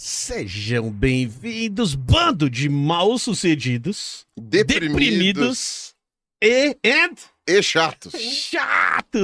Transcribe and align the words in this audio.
Sejam 0.00 0.92
bem-vindos, 0.92 1.96
bando 1.96 2.48
de 2.48 2.68
mal-sucedidos, 2.68 4.24
Deprimidos, 4.40 4.92
deprimidos 4.94 5.94
e, 6.40 6.76
and 6.86 7.16
e 7.48 7.60
chatos. 7.60 8.12
chatos. 8.12 9.20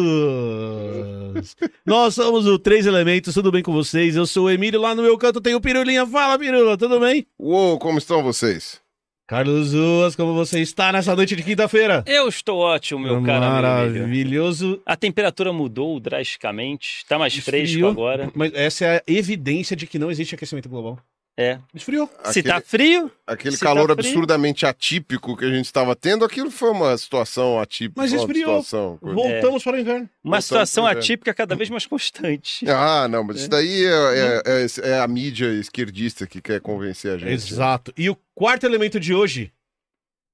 Nós 1.87 2.17
somos 2.17 2.45
o 2.49 2.59
Três 2.59 2.87
Elementos, 2.87 3.35
tudo 3.35 3.53
bem 3.53 3.63
com 3.63 3.73
vocês? 3.73 4.17
Eu 4.17 4.27
sou 4.27 4.47
o 4.47 4.51
Emílio, 4.51 4.81
lá 4.81 4.97
no 4.97 5.03
meu 5.05 5.17
canto 5.17 5.41
tem 5.41 5.55
o 5.55 5.61
Pirulinha. 5.61 6.05
Fala, 6.05 6.37
Pirula, 6.37 6.77
tudo 6.77 6.99
bem? 6.99 7.25
Uou, 7.38 7.79
como 7.79 7.99
estão 7.99 8.21
vocês? 8.21 8.83
Carlos 9.35 9.74
Ruas, 9.74 10.14
como 10.14 10.32
você 10.32 10.60
está 10.60 10.92
nessa 10.92 11.16
noite 11.16 11.34
de 11.34 11.42
quinta-feira? 11.42 12.04
Eu 12.06 12.28
estou 12.28 12.60
ótimo, 12.60 13.01
meu 13.01 13.21
cara. 13.21 13.84
Emílio. 13.84 14.03
Maravilhoso. 14.03 14.80
A 14.87 14.94
temperatura 14.94 15.53
mudou 15.53 15.98
drasticamente, 15.98 16.98
está 16.98 17.19
mais 17.19 17.34
fresco 17.34 17.65
Esfriou. 17.65 17.91
agora. 17.91 18.30
Mas 18.33 18.55
essa 18.55 18.84
é 18.84 18.97
a 18.98 19.02
evidência 19.09 19.74
de 19.74 19.88
que 19.88 19.98
não 19.98 20.09
existe 20.09 20.37
aquecimento 20.37 20.69
global. 20.69 21.01
É. 21.37 21.59
Esfriou. 21.74 22.09
Se 22.27 22.45
tá 22.45 22.61
frio, 22.61 23.11
Aquele 23.27 23.56
Se 23.56 23.65
calor 23.65 23.88
tá 23.88 23.95
frio. 23.95 24.06
absurdamente 24.09 24.65
atípico 24.65 25.37
que 25.37 25.45
a 25.45 25.48
gente 25.52 25.65
estava 25.65 25.97
tendo, 25.97 26.25
aquilo 26.25 26.48
foi 26.48 26.70
uma 26.70 26.97
situação 26.97 27.59
atípica. 27.59 28.01
Mas 28.01 28.12
uma 28.12 28.20
esfriou. 28.20 28.62
Situação. 28.62 28.98
Voltamos 29.02 29.65
para 29.65 29.77
o 29.77 29.80
inverno. 29.80 30.02
uma 30.23 30.37
Voltamos 30.41 30.45
situação 30.45 30.87
atípica 30.87 31.34
cada 31.34 31.56
vez 31.56 31.69
mais 31.70 31.87
constante. 31.87 32.65
Ah, 32.70 33.09
não, 33.09 33.25
mas 33.25 33.39
isso 33.39 33.48
daí 33.48 33.84
é, 33.84 33.89
é- 33.91 34.42
é- 34.47 34.91
é 34.91 35.01
a 35.01 35.09
mídia 35.09 35.47
esquerdista 35.55 36.25
que 36.27 36.41
quer 36.41 36.61
convencer 36.61 37.15
a 37.15 37.19
gente. 37.19 37.33
Exato. 37.33 37.92
E 37.97 38.09
o 38.09 38.16
quarto 38.34 38.64
elemento 38.64 39.01
de 39.01 39.12
hoje 39.12 39.53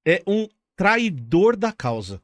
é 0.06 0.22
um 0.26 0.46
traidor 0.76 1.56
da 1.56 1.72
causa. 1.72 2.20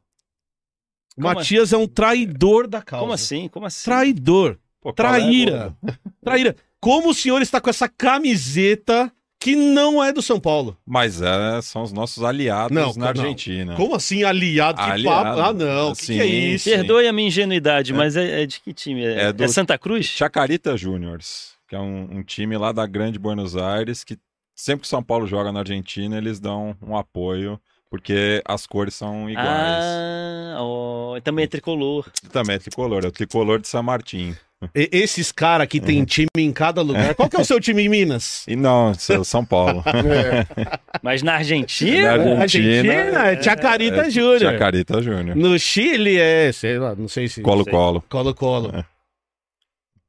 Como 1.14 1.28
Matias 1.34 1.72
é 1.72 1.78
um 1.78 1.88
traidor 1.88 2.66
da 2.66 2.82
causa. 2.82 3.00
Como 3.02 3.12
assim? 3.14 3.48
Como 3.48 3.64
assim? 3.64 3.84
Traidor. 3.84 4.58
Pô, 4.82 4.90
é, 4.90 4.92
Traíra. 4.92 5.74
Traíra. 6.22 6.54
Como 6.80 7.10
o 7.10 7.14
senhor 7.14 7.42
está 7.42 7.60
com 7.60 7.70
essa 7.70 7.88
camiseta 7.88 9.10
que 9.40 9.54
não 9.54 10.02
é 10.02 10.12
do 10.12 10.22
São 10.22 10.40
Paulo? 10.40 10.76
Mas 10.84 11.20
é, 11.22 11.60
são 11.62 11.82
os 11.82 11.92
nossos 11.92 12.22
aliados 12.24 12.74
Não, 12.74 12.92
na 12.94 13.12
não. 13.12 13.22
Argentina. 13.22 13.74
Como 13.76 13.94
assim 13.94 14.24
aliado? 14.24 14.78
Que 14.82 14.90
Aliado. 14.90 15.24
papo? 15.36 15.40
Ah, 15.40 15.52
não. 15.52 15.92
O 15.92 15.96
que, 15.96 16.06
que 16.06 16.20
é 16.20 16.24
Sim. 16.24 16.48
isso? 16.54 16.70
Perdoe 16.70 17.06
a 17.06 17.12
minha 17.12 17.28
ingenuidade, 17.28 17.92
mas 17.92 18.16
é, 18.16 18.42
é 18.42 18.46
de 18.46 18.60
que 18.60 18.72
time? 18.72 19.04
É, 19.04 19.24
É 19.28 19.32
do- 19.32 19.44
é 19.44 19.48
Santa 19.48 19.78
Cruz? 19.78 20.06
Chacarita 20.06 20.76
Juniors, 20.76 21.52
que 21.68 21.76
é 21.76 21.78
um, 21.78 22.18
um 22.18 22.22
time 22.22 22.56
lá 22.56 22.72
da 22.72 22.86
Grande 22.86 23.18
Buenos 23.18 23.56
Aires, 23.56 24.02
que 24.04 24.18
sempre 24.54 24.82
que 24.82 24.88
São 24.88 25.02
Paulo 25.02 25.26
joga 25.26 25.52
na 25.52 25.60
Argentina, 25.60 26.16
eles 26.16 26.40
dão 26.40 26.76
um 26.82 26.96
apoio, 26.96 27.60
porque 27.90 28.42
as 28.44 28.66
cores 28.66 28.94
são 28.94 29.28
iguais. 29.30 29.48
Ah, 29.48 30.56
ó, 30.58 31.20
também 31.20 31.44
é 31.44 31.48
tricolor. 31.48 32.08
Também 32.32 32.56
é 32.56 32.58
tricolor, 32.58 33.04
é 33.04 33.08
o 33.08 33.12
tricolor 33.12 33.60
de 33.60 33.68
São 33.68 33.82
Martim. 33.82 34.34
E- 34.74 34.88
esses 34.90 35.30
caras 35.30 35.68
que 35.68 35.78
tem 35.80 36.02
time 36.04 36.28
em 36.38 36.50
cada 36.50 36.80
lugar. 36.80 37.14
Qual 37.14 37.28
que 37.28 37.36
é 37.36 37.40
o 37.40 37.44
seu 37.44 37.60
time 37.60 37.82
em 37.84 37.88
Minas? 37.90 38.44
E 38.48 38.56
não, 38.56 38.90
é 39.10 39.18
o 39.18 39.24
São 39.24 39.44
Paulo. 39.44 39.84
É, 39.86 40.78
Mas 41.02 41.22
na 41.22 41.34
Argentina? 41.34 42.16
Na 42.16 42.40
Argentina, 42.42 42.92
é 43.32 43.42
Chacarita 43.42 44.06
é 44.06 44.10
Júnior. 44.10 44.40
Chacarita 44.40 45.02
Júnior. 45.02 45.36
No 45.36 45.58
Chile 45.58 46.18
é, 46.18 46.50
sei 46.52 46.78
lá, 46.78 46.94
não 46.94 47.06
sei 47.06 47.28
se... 47.28 47.42
Colo-Colo. 47.42 48.02
Colo-Colo. 48.08 48.72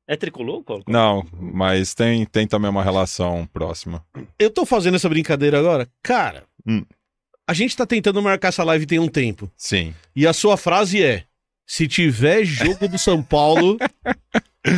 É 0.08 0.16
tricolor? 0.16 0.64
Colo? 0.64 0.83
Não, 0.88 1.25
mas 1.33 1.94
tem, 1.94 2.25
tem 2.25 2.48
também 2.48 2.70
uma 2.72 2.81
relação 2.83 3.45
próxima. 3.52 4.02
Eu 4.39 4.50
tô 4.50 4.66
fazendo 4.66 4.95
essa 4.95 5.09
brincadeira 5.09 5.59
agora. 5.59 5.88
Cara, 6.02 6.44
Hum. 6.66 6.83
A 7.48 7.53
gente 7.53 7.76
tá 7.78 7.86
tentando 7.86 8.22
marcar 8.22 8.50
essa 8.50 8.64
live 8.64 8.86
tem 8.86 9.00
um 9.00 9.08
tempo. 9.08 9.50
Sim. 9.56 9.94
E 10.16 10.28
a 10.28 10.34
sua 10.34 10.58
frase 10.58 11.02
é: 11.03 11.23
se 11.66 11.88
tiver 11.88 12.44
jogo 12.44 12.88
do 12.88 12.98
São 12.98 13.22
Paulo, 13.23 13.78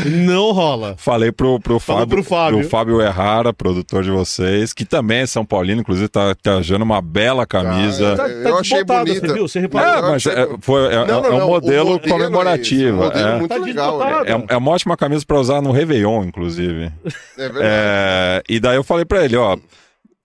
não 0.06 0.52
rola. 0.52 0.96
Falei 0.98 1.32
pro, 1.32 1.60
pro, 1.60 1.80
Falou 1.80 2.02
Fábio, 2.02 2.16
pro 2.18 2.24
Fábio. 2.24 2.60
pro 2.60 2.70
Fábio 2.70 3.02
Errara, 3.02 3.52
produtor 3.52 4.04
de 4.04 4.12
vocês, 4.12 4.72
que 4.72 4.86
também 4.86 5.20
é 5.20 5.26
São 5.26 5.44
Paulino, 5.44 5.82
inclusive 5.82 6.08
tá 6.08 6.36
trajando 6.36 6.86
uma 6.86 7.02
bela 7.02 7.46
camisa. 7.46 8.14
Ah, 8.14 8.18
Tá, 8.18 8.30
Eu 8.30 8.44
tá 8.54 8.60
achei 8.60 8.78
desbotado, 8.78 9.06
bonita. 9.06 9.28
você 9.28 9.34
viu? 9.34 9.48
Você 9.48 9.58
É, 9.58 9.62
reparou? 9.62 10.12
mas 10.12 10.26
é, 10.28 10.48
foi, 10.62 10.94
é, 10.94 10.96
Não, 10.98 11.06
não, 11.08 11.26
é 11.26 11.30
um 11.34 11.40
não, 11.40 11.48
modelo, 11.48 11.90
modelo 11.92 11.96
é 11.96 12.10
comemorativo. 12.10 12.98
o 12.98 13.04
modelo 13.06 13.28
é. 13.30 13.36
muito 13.40 13.50
Tá 13.50 13.58
legal. 13.58 14.00
né? 14.00 14.06
É, 14.50 14.54
é 14.54 14.58
uma 14.58 14.72
ótima 14.72 14.96
camisa 14.96 15.26
pra 15.26 15.40
usar 15.40 15.62
no 15.62 15.72
Réveillon, 15.72 16.24
inclusive. 16.26 16.92
É 17.38 17.50
verdade. 17.50 17.60
É, 17.64 18.44
e 18.48 18.60
daí 18.60 18.76
eu 18.76 18.84
falei 18.84 19.06
pra 19.06 19.26
ele, 19.26 19.38
ó, 19.38 19.58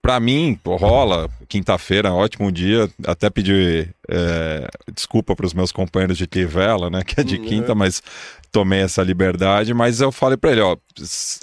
pra 0.05 0.19
mim, 0.19 0.59
rola, 0.63 1.27
quinta-feira, 1.49 2.13
ótimo 2.13 2.51
dia, 2.51 2.87
até 3.07 3.27
pedi 3.27 3.89
é, 4.07 4.67
desculpa 4.93 5.35
pros 5.35 5.51
meus 5.51 5.71
companheiros 5.71 6.15
de 6.15 6.27
Trivela, 6.27 6.91
né, 6.91 7.01
que 7.03 7.19
é 7.19 7.23
de 7.23 7.37
Hum, 7.37 7.43
quinta, 7.43 7.73
mas 7.73 8.03
tomei 8.51 8.81
essa 8.81 9.01
liberdade, 9.01 9.73
mas 9.73 10.01
eu 10.01 10.11
falei 10.11 10.37
pra 10.37 10.51
ele, 10.51 10.61
ó, 10.61 10.77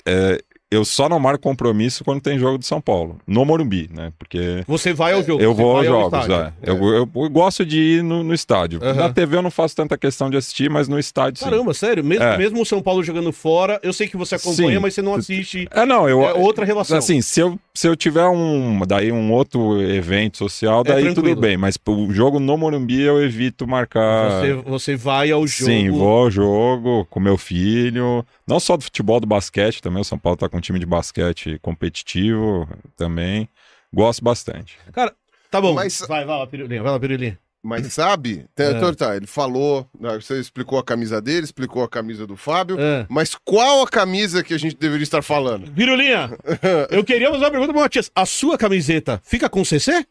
é, 0.07 0.41
eu 0.73 0.85
só 0.85 1.09
não 1.09 1.19
marco 1.21 1.43
compromisso 1.43 2.05
quando 2.05 2.21
tem 2.21 2.39
jogo 2.39 2.59
de 2.59 2.67
São 2.67 2.81
Paulo, 2.81 3.19
no 3.27 3.45
Morumbi, 3.45 3.89
né, 3.93 4.13
porque... 4.19 4.63
Você 4.67 4.93
vai 4.93 5.13
ao 5.13 5.23
jogo. 5.23 5.43
Eu 5.43 5.55
vou 5.55 5.77
aos 5.77 5.87
vai 5.87 5.95
ao 5.95 6.01
jogos, 6.11 6.21
estádio. 6.21 6.53
é. 6.63 6.71
Eu, 6.71 6.77
eu- 6.95 7.09
eu 7.15 7.31
gosto 7.31 7.65
de 7.67 7.79
ir 7.79 8.03
no, 8.03 8.23
no 8.23 8.35
estádio. 8.35 8.81
Aham. 8.83 8.95
Na 8.95 9.13
TV 9.13 9.37
eu 9.37 9.43
não 9.43 9.51
faço 9.51 9.77
tanta 9.77 9.97
questão 9.99 10.31
de 10.31 10.37
assistir, 10.37 10.71
mas 10.71 10.89
no 10.89 10.99
estádio 10.99 11.39
sim. 11.39 11.45
Caramba, 11.45 11.75
sério? 11.75 12.03
Mesmo, 12.05 12.25
É. 12.25 12.39
mesmo 12.39 12.61
o 12.63 12.67
São 12.67 12.81
Paulo 12.83 13.03
jogando 13.03 13.33
fora, 13.33 13.79
eu 13.83 13.93
sei 13.93 14.09
que 14.09 14.17
você 14.17 14.35
acompanha, 14.37 14.77
Sim. 14.77 14.79
mas 14.79 14.95
você 14.95 15.03
não 15.03 15.15
assiste. 15.15 15.69
É, 15.71 15.85
não, 15.85 16.09
eu... 16.09 16.23
É 16.23 16.33
outra 16.35 16.65
relação. 16.65 16.97
Assim, 16.99 17.21
se 17.21 17.41
eu, 17.41 17.59
se 17.75 17.87
eu 17.87 17.95
tiver 17.97 18.27
um, 18.27 18.81
daí 18.87 19.11
um 19.13 19.33
outro 19.33 19.81
evento 19.83 20.39
social, 20.39 20.83
daí 20.85 21.03
tranquilo. 21.05 21.29
tudo 21.29 21.41
bem. 21.41 21.57
Mas 21.57 21.79
o 21.87 22.13
jogo 22.13 22.39
no 22.41 22.57
Morumbi 22.57 23.01
eu 23.03 23.23
evito 23.23 23.67
marcar. 23.67 24.41
Você, 24.41 24.53
você 24.55 24.97
vai 24.97 25.31
ao 25.31 25.47
jogo. 25.47 25.71
Sim, 25.71 25.91
vou 25.91 26.09
ao 26.25 26.31
jogo 26.31 27.07
com 27.11 27.21
meu 27.21 27.37
filho. 27.37 28.25
Não 28.53 28.61
só 28.61 28.77
do 28.77 28.85
futebol, 28.85 29.19
do 29.19 29.27
basquete 29.27 29.81
também. 29.81 30.03
O 30.03 30.05
São 30.05 30.19
Paulo 30.19 30.37
tá 30.37 30.47
com 30.49 30.59
um 30.59 30.61
time 30.61 30.79
de 30.79 30.85
basquete 30.87 31.59
competitivo 31.63 32.69
também. 32.97 33.49
Gosto 33.95 34.23
bastante. 34.23 34.77
Cara, 34.93 35.13
tá 35.51 35.59
bom. 35.61 35.73
Mas- 35.75 36.01
Vai, 36.07 36.25
vai 36.27 36.39
lá, 36.39 36.47
Pirulinha. 36.47 36.83
Vai 36.83 36.93
lá, 36.93 37.01
Pirulinha. 37.01 37.39
Mas 37.65 37.93
sabe, 37.93 38.45
tá, 38.57 38.65
É. 38.65 38.71
então 38.73 38.93
tá, 38.93 39.15
ele 39.17 39.27
falou, 39.27 39.87
né, 39.99 40.15
você 40.21 40.41
explicou 40.41 40.81
a 40.81 40.85
camisa 40.85 41.23
dele, 41.23 41.45
explicou 41.45 41.85
a 41.85 41.89
camisa 41.89 42.27
do 42.27 42.37
Fábio, 42.37 42.77
É. 42.81 43.07
mas 43.09 43.37
qual 43.45 43.83
a 43.85 43.89
camisa 43.89 44.43
que 44.43 44.53
a 44.53 44.59
gente 44.59 44.75
deveria 44.77 45.05
estar 45.05 45.23
falando? 45.23 45.71
Pirulinha, 45.71 46.29
eu 46.91 47.05
queria 47.05 47.31
fazer 47.31 47.45
uma 47.45 47.51
pergunta 47.53 47.73
pro 47.73 47.81
Matias. 47.83 48.11
A 48.17 48.27
sua 48.27 48.59
camiseta 48.59 49.21
fica 49.25 49.49
com 49.49 49.65
CC? 49.65 50.05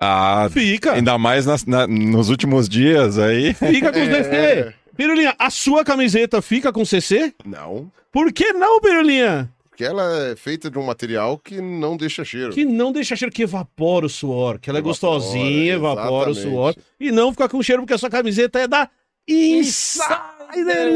Ah, 0.00 0.48
Fica. 0.52 0.92
ainda 0.92 1.18
mais 1.18 1.44
nas- 1.44 1.66
na- 1.66 1.88
nos 1.88 2.28
últimos 2.30 2.68
dias 2.68 3.18
aí. 3.18 3.52
Fica 3.54 3.92
com 3.92 3.98
É. 3.98 4.22
CC. 4.22 4.74
Pirulinha, 4.98 5.32
a 5.38 5.48
sua 5.48 5.84
camiseta 5.84 6.42
fica 6.42 6.72
com 6.72 6.84
CC? 6.84 7.32
Não, 7.46 7.88
Por 8.10 8.32
que 8.32 8.52
não, 8.52 8.80
Pirulinha? 8.80 9.48
porque 9.70 9.84
ela 9.84 10.02
é 10.30 10.34
feita 10.34 10.68
de 10.68 10.76
um 10.76 10.82
material 10.82 11.38
que 11.38 11.60
não 11.60 11.96
deixa 11.96 12.24
cheiro. 12.24 12.52
Que 12.52 12.64
não 12.64 12.90
deixa 12.90 13.14
cheiro, 13.14 13.32
que 13.32 13.44
evapora 13.44 14.06
o 14.06 14.08
suor. 14.08 14.58
Que 14.58 14.68
ela 14.68 14.80
é 14.80 14.80
Evapora, 14.80 14.90
gostosinha, 15.14 15.74
evapora 15.74 16.30
o 16.30 16.32
exatamente. 16.32 16.40
suor. 16.42 16.74
E 16.98 17.12
não 17.12 17.30
fica 17.30 17.48
com 17.48 17.62
cheiro, 17.62 17.82
porque 17.82 17.94
a 17.94 17.98
sua 17.98 18.10
camiseta 18.10 18.58
é 18.58 18.66
da 18.66 18.90
Insider 19.28 20.18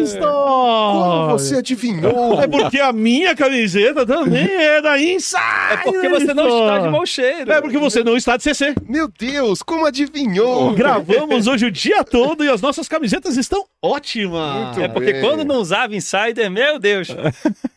Store. 0.02 0.92
Como 0.92 1.28
você 1.38 1.56
adivinhou? 1.56 2.40
É 2.40 2.46
porque 2.46 2.80
a 2.80 2.92
minha 2.92 3.34
camiseta 3.34 4.06
também 4.06 4.46
é 4.50 4.80
da 4.80 4.98
Insider 5.00 5.42
É 5.72 5.76
porque 5.78 6.08
você 6.08 6.34
não 6.34 6.48
está 6.48 6.78
de 6.78 6.88
mau 6.88 7.06
cheiro. 7.06 7.52
É 7.52 7.60
porque 7.60 7.78
você 7.78 8.02
não 8.02 8.16
está 8.16 8.36
de 8.36 8.42
CC. 8.42 8.74
Meu 8.88 9.08
Deus, 9.08 9.62
como 9.62 9.86
adivinhou? 9.86 10.72
Gravamos 10.74 11.46
hoje 11.46 11.66
o 11.66 11.70
dia 11.70 12.02
todo 12.04 12.44
e 12.44 12.48
as 12.48 12.60
nossas 12.60 12.88
camisetas 12.88 13.36
estão 13.36 13.64
ótimas. 13.82 14.54
Muito 14.56 14.80
É 14.80 14.88
porque 14.88 15.12
bem. 15.12 15.20
quando 15.22 15.44
não 15.44 15.56
usava 15.56 15.94
Insider, 15.94 16.50
meu 16.50 16.78
Deus. 16.78 17.08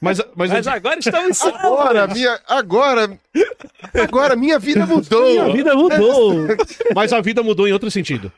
Mas, 0.02 0.20
mas, 0.36 0.52
Mas 0.52 0.68
agora 0.68 1.00
estamos 1.00 1.42
Agora, 1.42 2.08
minha, 2.08 2.40
agora, 2.48 3.18
agora 3.94 4.36
minha 4.36 4.58
vida 4.60 4.86
mudou. 4.86 5.42
a 5.42 5.50
vida 5.50 5.76
mudou. 5.76 6.36
Mas 6.96 7.12
a 7.12 7.22
vida 7.22 7.42
mudou 7.44 7.68
em 7.68 7.72
outro 7.74 7.90
sentido. 7.92 8.32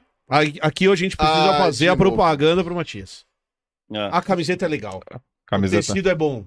Aqui 0.62 0.88
hoje 0.88 1.06
a 1.06 1.10
gente 1.10 1.18
precisa 1.18 1.52
Ah, 1.52 1.58
fazer 1.58 1.88
a 1.88 1.96
propaganda 1.96 2.64
pro 2.64 2.76
Matias. 2.76 3.27
Ah, 3.94 4.18
A 4.18 4.22
camiseta 4.22 4.66
é 4.66 4.68
legal. 4.68 5.00
O 5.14 5.20
Camiseta. 5.46 5.88
tecido 5.88 6.10
é 6.10 6.16
bom. 6.16 6.46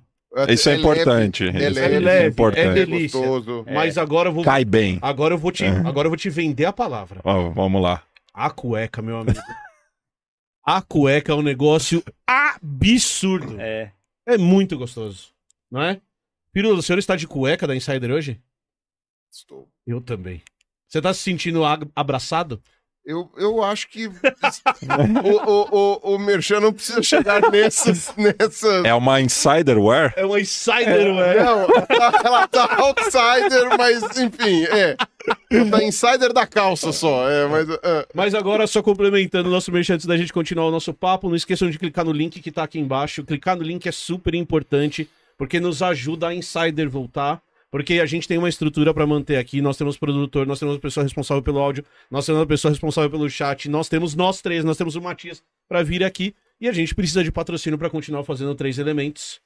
Isso 0.48 0.68
é 0.70 0.76
importante. 0.76 1.44
É 1.44 1.48
Isso 1.48 1.80
leve, 1.80 1.94
é 1.96 2.00
leve, 2.00 2.24
é 2.24 2.28
importante. 2.28 2.66
é 2.68 2.72
delícia. 2.72 3.18
gostoso. 3.18 3.64
Mas 3.66 3.98
agora 3.98 4.28
eu 4.28 4.32
vou. 4.32 4.44
Cai 4.44 4.64
bem. 4.64 4.98
Agora 5.02 5.34
eu 5.34 5.38
vou 5.38 5.50
te. 5.50 5.64
Agora 5.64 6.06
eu 6.06 6.10
vou 6.10 6.16
te 6.16 6.30
vender 6.30 6.66
a 6.66 6.72
palavra. 6.72 7.20
Ó, 7.24 7.50
vamos 7.50 7.82
lá. 7.82 8.02
A 8.32 8.48
cueca, 8.50 9.02
meu 9.02 9.18
amigo. 9.18 9.40
A 10.64 10.80
cueca 10.82 11.32
é 11.32 11.34
um 11.34 11.42
negócio 11.42 12.02
absurdo. 12.26 13.60
é. 13.60 13.92
É 14.26 14.38
muito 14.38 14.76
gostoso. 14.78 15.32
Não 15.70 15.82
é? 15.82 16.00
Pirula, 16.52 16.78
o 16.78 16.82
senhor 16.82 16.98
está 16.98 17.16
de 17.16 17.26
cueca 17.26 17.66
da 17.66 17.74
Insider 17.74 18.10
hoje? 18.12 18.40
Estou. 19.32 19.68
Eu 19.86 20.00
também. 20.00 20.42
Você 20.86 21.00
tá 21.00 21.12
se 21.14 21.20
sentindo 21.22 21.62
abraçado? 21.96 22.62
Eu, 23.04 23.30
eu 23.38 23.62
acho 23.62 23.88
que 23.88 24.06
o, 24.06 24.12
o, 25.46 25.68
o, 25.70 26.14
o 26.14 26.18
Merchan 26.18 26.60
não 26.60 26.72
precisa 26.72 27.02
chegar 27.02 27.40
nessas. 27.50 28.14
nessas... 28.16 28.84
É 28.84 28.94
uma 28.94 29.20
insider 29.20 29.78
wear? 29.78 30.12
É 30.16 30.24
uma 30.24 30.38
Insider, 30.38 31.14
ué. 31.16 31.42
Não, 31.42 31.66
ela 32.24 32.46
tá 32.46 32.76
outsider, 32.78 33.76
mas 33.78 34.02
enfim, 34.18 34.64
é. 34.64 34.96
Ela 35.50 35.70
tá 35.70 35.82
insider 35.82 36.32
da 36.32 36.46
calça 36.46 36.92
só. 36.92 37.28
É, 37.28 37.46
mas, 37.48 37.68
é. 37.70 38.06
Mas 38.14 38.34
agora, 38.34 38.66
só 38.66 38.82
complementando 38.82 39.48
o 39.48 39.52
nosso 39.52 39.72
merchan 39.72 39.94
antes 39.94 40.06
da 40.06 40.16
gente 40.16 40.32
continuar 40.32 40.66
o 40.66 40.70
nosso 40.70 40.92
papo, 40.92 41.28
não 41.28 41.36
esqueçam 41.36 41.70
de 41.70 41.78
clicar 41.78 42.04
no 42.04 42.12
link 42.12 42.40
que 42.40 42.52
tá 42.52 42.62
aqui 42.62 42.78
embaixo. 42.78 43.24
Clicar 43.24 43.56
no 43.56 43.62
link 43.62 43.86
é 43.86 43.92
super 43.92 44.34
importante 44.34 45.08
porque 45.38 45.58
nos 45.58 45.82
ajuda 45.82 46.28
a 46.28 46.34
Insider 46.34 46.88
voltar. 46.88 47.40
Porque 47.70 48.00
a 48.00 48.06
gente 48.06 48.26
tem 48.26 48.36
uma 48.36 48.48
estrutura 48.48 48.92
pra 48.92 49.06
manter 49.06 49.36
aqui, 49.36 49.62
nós 49.62 49.76
temos 49.76 49.96
produtor, 49.96 50.46
nós 50.46 50.58
temos 50.58 50.74
uma 50.74 50.80
pessoa 50.80 51.04
responsável 51.04 51.42
pelo 51.42 51.58
áudio, 51.58 51.84
nós 52.10 52.26
temos 52.26 52.40
uma 52.40 52.46
pessoa 52.46 52.72
responsável 52.72 53.08
pelo 53.08 53.30
chat, 53.30 53.68
nós 53.68 53.88
temos 53.88 54.14
nós 54.14 54.42
três, 54.42 54.64
nós 54.64 54.76
temos 54.76 54.96
o 54.96 55.00
Matias 55.00 55.42
pra 55.68 55.82
vir 55.82 56.02
aqui 56.02 56.34
e 56.60 56.68
a 56.68 56.72
gente 56.72 56.94
precisa 56.94 57.22
de 57.22 57.30
patrocínio 57.30 57.78
pra 57.78 57.88
continuar 57.88 58.24
fazendo 58.24 58.54
três 58.54 58.78
elementos. 58.78 59.40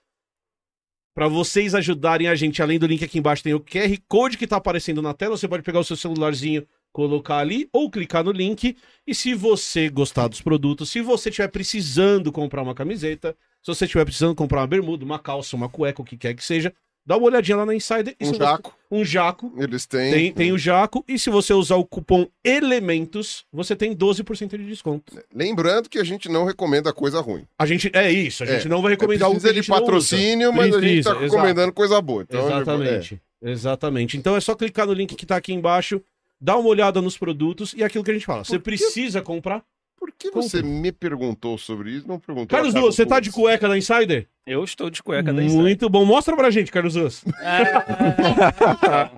Pra 1.15 1.29
vocês 1.29 1.75
ajudarem 1.75 2.27
a 2.27 2.35
gente, 2.35 2.61
além 2.61 2.79
do 2.79 2.87
link 2.87 3.05
aqui 3.05 3.19
embaixo 3.19 3.43
tem 3.43 3.55
o 3.55 3.61
QR 3.61 3.97
Code 4.09 4.37
que 4.39 4.47
tá 4.47 4.57
aparecendo 4.57 5.03
na 5.03 5.15
tela, 5.15 5.37
você 5.37 5.47
pode 5.47 5.63
pegar 5.63 5.79
o 5.79 5.85
seu 5.85 5.97
celularzinho, 5.97 6.67
colocar 6.93 7.39
ali 7.39 7.69
ou 7.73 7.91
clicar 7.91 8.25
no 8.25 8.33
link. 8.33 8.77
E 9.07 9.15
se 9.15 9.35
você 9.35 9.89
gostar 9.89 10.29
dos 10.29 10.41
produtos, 10.41 10.91
se 10.91 11.01
você 11.01 11.29
estiver 11.29 11.49
precisando 11.49 12.33
comprar 12.33 12.63
uma 12.63 12.75
camiseta, 12.75 13.37
se 13.63 13.73
você 13.73 13.85
estiver 13.85 14.05
precisando 14.05 14.35
comprar 14.35 14.63
uma 14.63 14.67
bermuda, 14.67 15.05
uma 15.05 15.19
calça, 15.19 15.55
uma 15.55 15.69
cueca, 15.69 16.03
o 16.03 16.05
que 16.05 16.17
quer 16.17 16.35
que 16.35 16.45
seja, 16.45 16.75
dá 17.07 17.17
uma 17.17 17.27
olhadinha 17.27 17.57
lá 17.57 17.67
na 17.67 17.75
Insider. 17.75 18.15
E 18.21 18.25
Um 18.25 18.29
você- 18.29 18.39
jaco. 18.39 18.75
Um 18.91 19.05
jaco. 19.05 19.53
Eles 19.57 19.87
têm. 19.87 20.13
Tem, 20.13 20.33
tem 20.33 20.53
o 20.53 20.59
jaco. 20.59 21.05
E 21.09 21.19
se 21.19 21.29
você 21.29 21.53
usar 21.53 21.77
o 21.77 21.85
cupom 21.85 22.27
ELEMENTOS, 22.45 23.45
você 23.53 23.75
tem 23.75 23.93
12% 23.95 24.57
de 24.57 24.65
desconto. 24.67 25.13
Lembrando 25.35 25.89
que 25.89 25.99
a 25.99 26.05
gente 26.05 26.29
não 26.29 26.45
recomenda 26.45 26.93
coisa 26.93 27.21
ruim. 27.21 27.45
A 27.59 27.67
gente. 27.67 27.91
É 27.93 28.11
isso, 28.11 28.43
a 28.43 28.47
gente 28.47 28.67
É, 28.67 28.69
não 28.69 28.81
vai 28.83 28.93
recomendar 28.93 29.27
algo 29.27 29.39
que 29.39 29.43
Precisa 29.43 29.51
a 29.51 29.61
de 29.63 29.67
gente 29.67 29.73
usa. 29.73 29.81
patrocínio, 29.81 30.53
mas 30.53 30.75
a 30.75 30.81
gente 30.81 31.03
tá 31.05 31.11
Precisa, 31.15 31.37
recomendando 31.37 31.73
coisa 31.73 32.01
boa. 32.01 32.23
Então, 32.23 32.47
Exatamente. 32.47 33.21
Exatamente. 33.43 34.17
Então 34.17 34.37
é 34.37 34.41
só 34.41 34.55
clicar 34.55 34.87
no 34.87 34.93
link 34.93 35.15
que 35.15 35.27
tá 35.27 35.37
aqui 35.37 35.53
embaixo, 35.53 36.01
dá 36.41 36.57
uma 36.57 36.69
olhada 36.69 37.01
nos 37.03 37.17
produtos 37.19 37.75
e 37.75 37.83
é 37.83 37.87
aquilo 37.87 38.03
que 38.05 38.11
a 38.11 38.15
gente 38.15 38.27
fala. 38.27 38.45
Você 38.45 38.53
que- 38.59 38.65
precisa 38.65 39.21
comprar. 39.21 39.63
Por 39.97 40.13
que 40.13 40.31
você 40.31 40.63
me 40.63 40.93
perguntou 40.93 41.57
sobre 41.57 41.91
isso? 41.91 42.07
Não 42.09 42.19
perguntou. 42.19 42.49
Carlos 42.49 42.75
Duas, 42.75 42.95
você 42.95 43.07
tá 43.07 43.21
de 43.21 43.31
cueca 43.31 43.69
da 43.69 43.77
Insider? 43.79 44.29
Eu 44.47 44.63
estou 44.65 44.91
de 44.91 45.03
cueca 45.03 45.33
da 45.33 45.43
Insider. 45.43 45.63
Muito 45.63 45.89
bom. 45.89 46.05
Mostra 46.05 46.37
pra 46.37 46.51
gente, 46.51 46.71
Carlos 46.71 46.95
Duas. 46.95 47.25
Ah, 47.41 49.11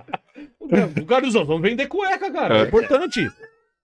Carlos 1.07 1.33
Duas, 1.33 1.47
vamos 1.47 1.61
vender 1.61 1.87
cueca, 1.87 2.31
cara. 2.31 2.59
É 2.59 2.63
importante. 2.63 3.29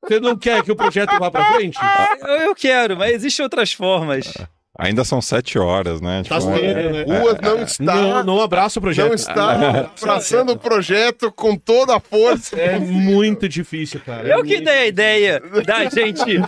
Você 0.04 0.19
não 0.19 0.38
quer 0.38 0.63
que 0.63 0.72
o 0.72 0.75
projeto 0.75 1.18
vá 1.18 1.31
pra 1.31 1.54
frente? 1.54 1.78
eu, 2.22 2.28
eu 2.28 2.56
quero, 2.56 2.98
mas 2.98 3.13
existem 3.13 3.44
outras 3.44 3.72
formas. 3.74 4.34
Ainda 4.80 5.04
são 5.04 5.22
sete 5.22 5.60
horas, 5.60 6.02
né? 6.02 6.24
Tá 6.28 6.40
Tipo, 6.40 6.52
é- 6.54 7.06
né? 7.06 7.20
Ruas 7.20 7.38
não 7.42 7.62
está. 7.62 7.84
Não, 7.96 8.24
não 8.24 8.42
abraça 8.42 8.80
o 8.80 8.81
projeto. 8.81 9.08
Não 9.10 9.14
está 9.14 9.92
abraçando 10.02 10.54
o 10.54 10.58
projeto 10.58 11.31
com 11.31 11.56
toda 11.56 11.96
a 11.96 12.00
força. 12.00 12.56
É 12.60 12.80
muito 12.80 13.48
difícil, 13.48 14.02
cara. 14.04 14.28
Eu 14.28 14.44
que 14.44 14.60
dei 14.60 14.74
a 14.74 14.88
ideia 14.88 15.40
da 15.64 15.88
gente 15.90 16.42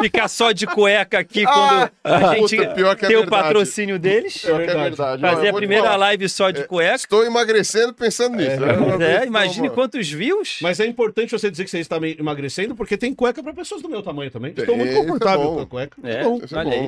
ficar 0.00 0.28
só 0.28 0.52
de 0.52 0.64
cueca 0.64 1.18
aqui 1.18 1.44
quando 1.44 1.90
a 2.04 2.34
gente 2.36 2.56
puta, 2.56 2.68
pior 2.74 2.94
que 2.96 3.04
é 3.04 3.08
tem 3.08 3.16
o 3.16 3.26
patrocínio 3.26 3.98
deles. 3.98 4.38
Pior 4.38 4.62
que 4.64 4.70
é 4.70 4.74
verdade. 4.76 5.20
Fazer 5.20 5.48
a 5.48 5.52
primeira 5.52 5.82
falar. 5.84 5.96
live 5.96 6.28
só 6.28 6.50
de 6.52 6.64
cueca. 6.64 6.94
Estou 6.94 7.24
emagrecendo 7.24 7.92
pensando 7.92 8.36
nisso. 8.36 8.60
né? 8.60 9.22
É, 9.22 9.26
imagine 9.26 9.68
quantos 9.70 10.08
views. 10.08 10.58
Mas 10.62 10.78
é 10.78 10.86
importante 10.86 11.32
você 11.32 11.50
dizer 11.50 11.64
que 11.64 11.70
você 11.70 11.80
está 11.80 11.98
me- 11.98 12.16
emagrecendo, 12.16 12.76
porque 12.76 12.96
tem 12.96 13.12
cueca 13.12 13.42
pra 13.42 13.52
pessoas 13.52 13.82
do 13.82 13.88
meu 13.88 14.02
tamanho 14.04 14.30
também. 14.30 14.54
Estou 14.56 14.76
muito 14.76 14.92
é 14.92 14.94
confortável 14.94 15.52
com 15.54 15.60
a 15.60 15.66
cueca. 15.66 15.96
É, 16.04 16.20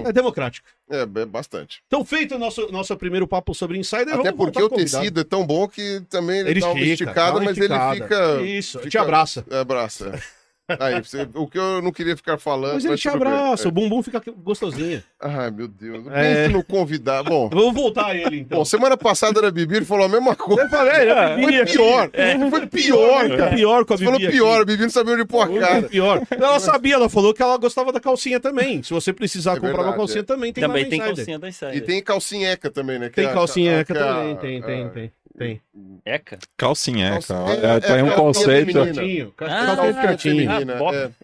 é. 0.05 0.09
É 0.09 0.13
democrático. 0.13 0.67
É, 0.91 1.07
bastante. 1.27 1.81
Então, 1.87 2.05
feito 2.05 2.35
o 2.35 2.39
nosso, 2.39 2.71
nosso 2.71 2.95
primeiro 2.97 3.27
papo 3.27 3.55
sobre 3.55 3.79
Insider, 3.79 4.09
Até 4.15 4.31
vamos 4.31 4.37
porque 4.37 4.63
o 4.63 4.69
convidado. 4.69 5.01
tecido 5.03 5.21
é 5.21 5.25
tão 5.25 5.47
bom 5.47 5.67
que 5.67 6.03
também 6.11 6.41
ele, 6.41 6.51
Ele 6.51 6.61
dá 6.61 6.67
uma 6.69 6.81
estica, 6.81 6.93
esticada, 7.05 7.41
mas 7.41 7.57
esticada. 7.57 7.95
ele 7.97 8.03
fica. 8.03 8.43
Isso, 8.43 8.79
fica- 8.79 8.91
te 8.91 8.99
abraça. 8.99 9.45
É, 9.51 9.59
abraça. 9.59 10.13
é. 10.69 10.77
Aí, 10.81 11.01
você- 11.03 11.29
o 11.35 11.47
que 11.47 11.59
eu 11.59 11.83
não 11.83 11.93
queria 11.93 12.17
ficar 12.17 12.39
falando. 12.39 12.75
Mas 12.75 12.85
ele 12.85 12.97
te 12.97 13.09
abraça, 13.09 13.69
o 13.69 13.71
bumbum 13.73 14.03
fica 14.03 14.23
gostosinho. 14.39 15.03
Ai, 15.21 15.51
meu 15.51 15.69
Deus. 15.69 16.07
É. 16.11 16.35
Pense 16.47 16.53
no 16.53 16.65
convidar. 16.65 17.23
Bom, 17.23 17.49
Vamos 17.49 17.75
voltar 17.75 18.07
a 18.07 18.15
ele, 18.17 18.41
então. 18.41 18.59
bom, 18.59 18.65
semana 18.65 18.97
passada 18.97 19.39
era 19.41 19.51
Bibi, 19.51 19.77
ele 19.77 19.85
falou 19.85 20.07
a 20.07 20.09
mesma 20.09 20.35
coisa. 20.35 20.63
Eu 20.63 20.69
falei, 20.71 21.09
é, 21.11 21.35
Foi 21.41 21.65
pior. 21.67 22.11
Foi 22.51 22.67
pior, 22.67 23.27
Foi 23.29 23.37
cara. 23.37 23.51
pior 23.55 23.85
com 23.85 23.95
a 23.95 23.97
Você 23.97 24.05
Bibi 24.05 24.13
falou 24.17 24.29
aqui. 24.29 24.37
pior, 24.37 24.61
a 24.61 24.65
Bibi 24.65 24.83
não 24.83 24.91
sabia 24.91 25.15
onde 25.15 25.25
pôr 25.25 25.43
a 25.43 25.47
Foi 25.47 25.61
cara. 25.61 25.83
pior. 25.83 26.23
Ela 26.31 26.61
sabia, 26.61 26.95
ela 26.95 27.09
falou 27.09 27.35
que 27.35 27.43
ela 27.43 27.57
gostava 27.57 27.93
da 27.93 28.01
calcinha 28.01 28.41
também. 28.41 28.83
Se 28.83 28.93
você 28.93 29.13
precisar 29.13 29.53
É 29.53 29.55
comprar 29.57 29.69
uma 29.71 29.77
verdade, 29.79 29.97
calcinha 29.99 30.21
é. 30.21 30.25
também, 30.25 30.53
tem 30.53 30.63
Também 30.65 30.89
tem 30.89 30.99
calcinha 31.01 31.39
da 31.39 31.49
Insider. 31.49 31.77
E 31.77 31.81
tem 31.81 32.03
calcinheca 32.03 32.71
também, 32.71 32.99
né? 32.99 33.09
que 33.09 33.17
Tem 33.17 33.25
é 33.27 33.29
a- 33.29 33.33
calcinha 33.35 33.71
a- 33.77 33.81
eca 33.81 33.93
que 33.95 33.99
é 34.01 34.03
a- 34.03 34.15
também, 34.15 34.37
tem, 34.37 34.63
tem, 34.63 34.89
tem, 34.91 35.13
tem. 35.37 35.61
Eca. 36.05 36.39
Calcinha- 36.57 37.19
É, 37.19 37.77
é- 37.77 37.81
tem 37.81 37.91
é 37.99 38.03
um 38.05 38.09
calcinha 38.09 38.15
conceito. 38.17 38.79
Ah, 38.79 38.85
calcinha 38.85 39.95
Calcinha 39.95 40.17
feminina. 40.19 40.75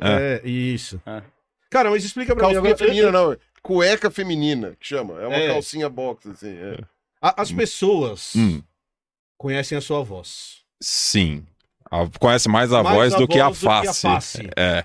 Ah, 0.00 0.10
é. 0.10 0.42
É, 0.44 0.48
isso. 0.48 1.00
Ah. 1.06 1.22
Cara, 1.70 1.90
mas 1.90 2.04
explica 2.04 2.34
pra 2.34 2.48
mim 2.48 2.54
Calcinha 2.54 2.76
feminina, 2.76 3.12
não. 3.12 3.36
Cueca 3.62 4.10
feminina, 4.10 4.74
que 4.80 4.86
chama. 4.88 5.20
É 5.20 5.26
uma 5.26 5.36
É. 5.36 5.48
calcinha 5.52 5.88
box, 5.88 6.28
assim. 6.30 6.56
é. 6.56 6.78
As 7.20 7.52
pessoas 7.52 8.34
Hum, 8.34 8.62
conhecem 9.36 9.76
a 9.76 9.80
sua 9.80 10.02
voz. 10.02 10.62
sim. 10.82 11.44
A- 11.92 12.08
conhece 12.20 12.48
mais 12.48 12.72
a 12.72 12.82
Mais 12.84 12.96
voz 12.96 13.14
a 13.14 13.18
do 13.18 13.26
que 13.28 13.38
a 13.40 13.46
voz 13.48 13.58
do 13.58 13.66
que 13.66 13.68
a 13.68 13.82
face. 13.92 14.02
face. 14.38 14.50
É. 14.56 14.84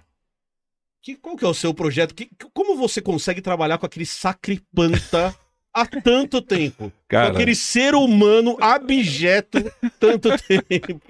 Que, 1.04 1.16
qual 1.16 1.36
que 1.38 1.46
é 1.46 1.48
o 1.48 1.54
seu 1.54 1.72
projeto? 1.72 2.16
Que, 2.16 2.26
que- 2.26 2.48
como 2.52 2.76
você 2.76 3.00
consegue 3.00 3.42
trabalhar 3.42 3.78
com 3.78 3.86
aquele 3.86 4.08
sacripanta 4.08 5.36
há 5.76 5.86
tanto 5.86 6.42
tempo? 6.42 6.92
Cara, 7.08 7.30
Com 7.30 7.36
aquele 7.36 7.54
ser 7.54 7.94
humano 7.94 8.58
abjeto 8.60 9.64
tanto 10.00 10.30
tempo. 10.48 11.02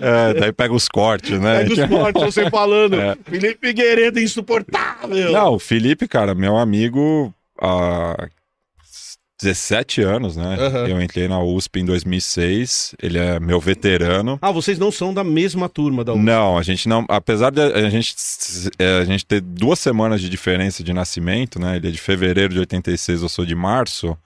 é, 0.00 0.34
daí 0.34 0.52
pega 0.52 0.74
os 0.74 0.88
cortes, 0.88 1.40
né? 1.40 1.62
É 1.62 1.64
dos 1.64 1.78
cortes, 1.88 2.22
você 2.22 2.50
falando. 2.50 3.00
É. 3.00 3.16
Felipe 3.24 3.68
Figueiredo 3.68 4.20
insuportável. 4.20 5.32
Não, 5.32 5.54
o 5.54 5.58
Felipe, 5.58 6.06
cara, 6.08 6.34
meu 6.34 6.56
amigo 6.58 7.32
há 7.60 8.28
17 9.42 10.00
anos, 10.02 10.36
né? 10.36 10.56
Aham. 10.58 10.86
Eu 10.88 11.02
entrei 11.02 11.28
na 11.28 11.42
USP 11.42 11.80
em 11.80 11.84
2006. 11.84 12.94
Ele 13.02 13.18
é 13.18 13.38
meu 13.40 13.60
veterano. 13.60 14.38
Ah, 14.40 14.50
vocês 14.50 14.78
não 14.78 14.90
são 14.90 15.12
da 15.12 15.22
mesma 15.24 15.68
turma 15.68 16.04
da 16.04 16.12
USP. 16.12 16.22
Não, 16.24 16.56
a 16.58 16.62
gente 16.62 16.88
não. 16.88 17.04
Apesar 17.08 17.50
de 17.50 17.60
a 17.60 17.90
gente, 17.90 18.14
é, 18.78 18.98
a 18.98 19.04
gente 19.04 19.24
ter 19.26 19.40
duas 19.40 19.78
semanas 19.78 20.20
de 20.20 20.28
diferença 20.28 20.82
de 20.82 20.92
nascimento, 20.92 21.58
né? 21.58 21.76
Ele 21.76 21.88
é 21.88 21.90
de 21.90 21.98
fevereiro 21.98 22.52
de 22.54 22.60
86, 22.60 23.22
eu 23.22 23.28
sou 23.28 23.44
de 23.44 23.54
março. 23.54 24.16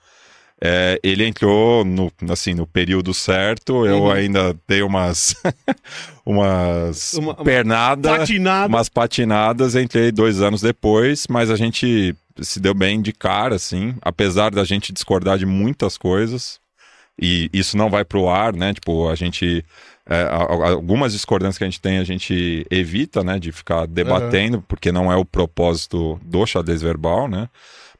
é, 0.59 0.99
ele 1.03 1.23
entrou 1.23 1.85
no, 1.85 2.11
assim, 2.31 2.55
no 2.55 2.65
período 2.65 3.13
certo. 3.13 3.85
Eu 3.85 4.03
Uhum. 4.05 4.11
ainda 4.11 4.55
dei 4.67 4.81
umas. 4.81 5.35
umas 6.25 7.13
Uma- 7.13 7.33
uma 7.33 7.43
pernadas. 7.43 8.17
Patinado. 8.19 8.73
umas 8.73 8.89
patinadas, 8.89 9.75
entrei 9.75 10.11
dois 10.11 10.41
anos 10.41 10.61
depois, 10.61 11.25
mas 11.29 11.49
a 11.51 11.55
gente 11.55 12.15
se 12.41 12.59
deu 12.59 12.73
bem 12.73 13.01
de 13.01 13.11
cara, 13.11 13.55
assim, 13.55 13.95
apesar 14.01 14.51
da 14.51 14.63
gente 14.63 14.93
discordar 14.93 15.37
de 15.37 15.45
muitas 15.45 15.97
coisas, 15.97 16.59
e 17.19 17.49
isso 17.51 17.75
não 17.75 17.89
vai 17.89 18.05
pro 18.05 18.29
ar, 18.29 18.53
né? 18.53 18.73
Tipo, 18.73 19.09
a 19.09 19.15
gente. 19.15 19.65
é, 20.07 20.27
algumas 20.31 21.13
discordâncias 21.13 21.57
que 21.57 21.63
a 21.63 21.67
gente 21.67 21.81
tem, 21.81 21.97
a 21.97 22.03
gente 22.03 22.65
evita, 22.69 23.23
né? 23.23 23.39
De 23.39 23.51
ficar 23.51 23.87
debatendo, 23.87 24.63
porque 24.67 24.91
não 24.91 25.11
é 25.11 25.15
o 25.15 25.25
propósito 25.25 26.19
do 26.23 26.45
xadrez 26.45 26.81
verbal, 26.81 27.27
né? 27.27 27.49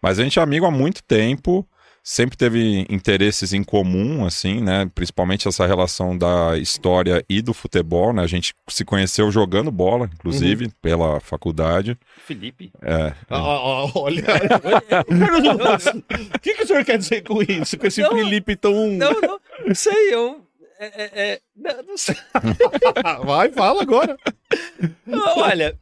Mas 0.01 0.19
a 0.19 0.23
gente 0.23 0.37
é 0.37 0.41
amigo 0.41 0.65
há 0.65 0.71
muito 0.71 1.03
tempo, 1.03 1.67
sempre 2.09 2.37
teve 2.37 2.85
interesses 2.89 3.51
em 3.51 3.61
comum, 3.61 4.25
assim, 4.25 4.61
né? 4.61 4.89
Principalmente 4.95 5.45
essa 5.45 5.65
relação 5.67 6.17
da 6.17 6.57
história 6.57 7.21
e 7.27 7.41
do 7.41 7.53
futebol, 7.53 8.13
né? 8.13 8.23
A 8.23 8.27
gente 8.27 8.53
se 8.69 8.85
conheceu 8.85 9.29
jogando 9.29 9.69
bola, 9.69 10.09
inclusive, 10.13 10.65
Uhum. 10.65 10.71
pela 10.81 11.19
faculdade. 11.19 11.97
Felipe. 12.25 12.71
É, 12.81 13.11
Ah, 13.29 13.35
ah, 13.37 13.91
olha. 13.93 14.23
O 16.33 16.39
que, 16.39 16.53
que 16.53 16.63
o 16.63 16.67
senhor 16.67 16.85
quer 16.85 16.97
dizer 16.97 17.23
com 17.23 17.41
isso? 17.43 17.77
Com 17.77 17.87
esse 17.87 18.01
Não. 18.01 18.11
Felipe 18.15 18.55
tão. 18.55 18.87
Não, 18.87 19.11
não, 19.21 19.39
não 19.67 19.75
sei, 19.75 20.13
eu. 20.13 20.41
É, 20.79 20.85
é, 20.85 21.09
é, 21.33 21.39
não, 21.55 21.83
não 21.89 21.97
sei. 21.97 22.15
Vai, 23.25 23.51
fala 23.51 23.81
agora. 23.81 24.15
Não, 25.05 25.39
olha, 25.39 25.77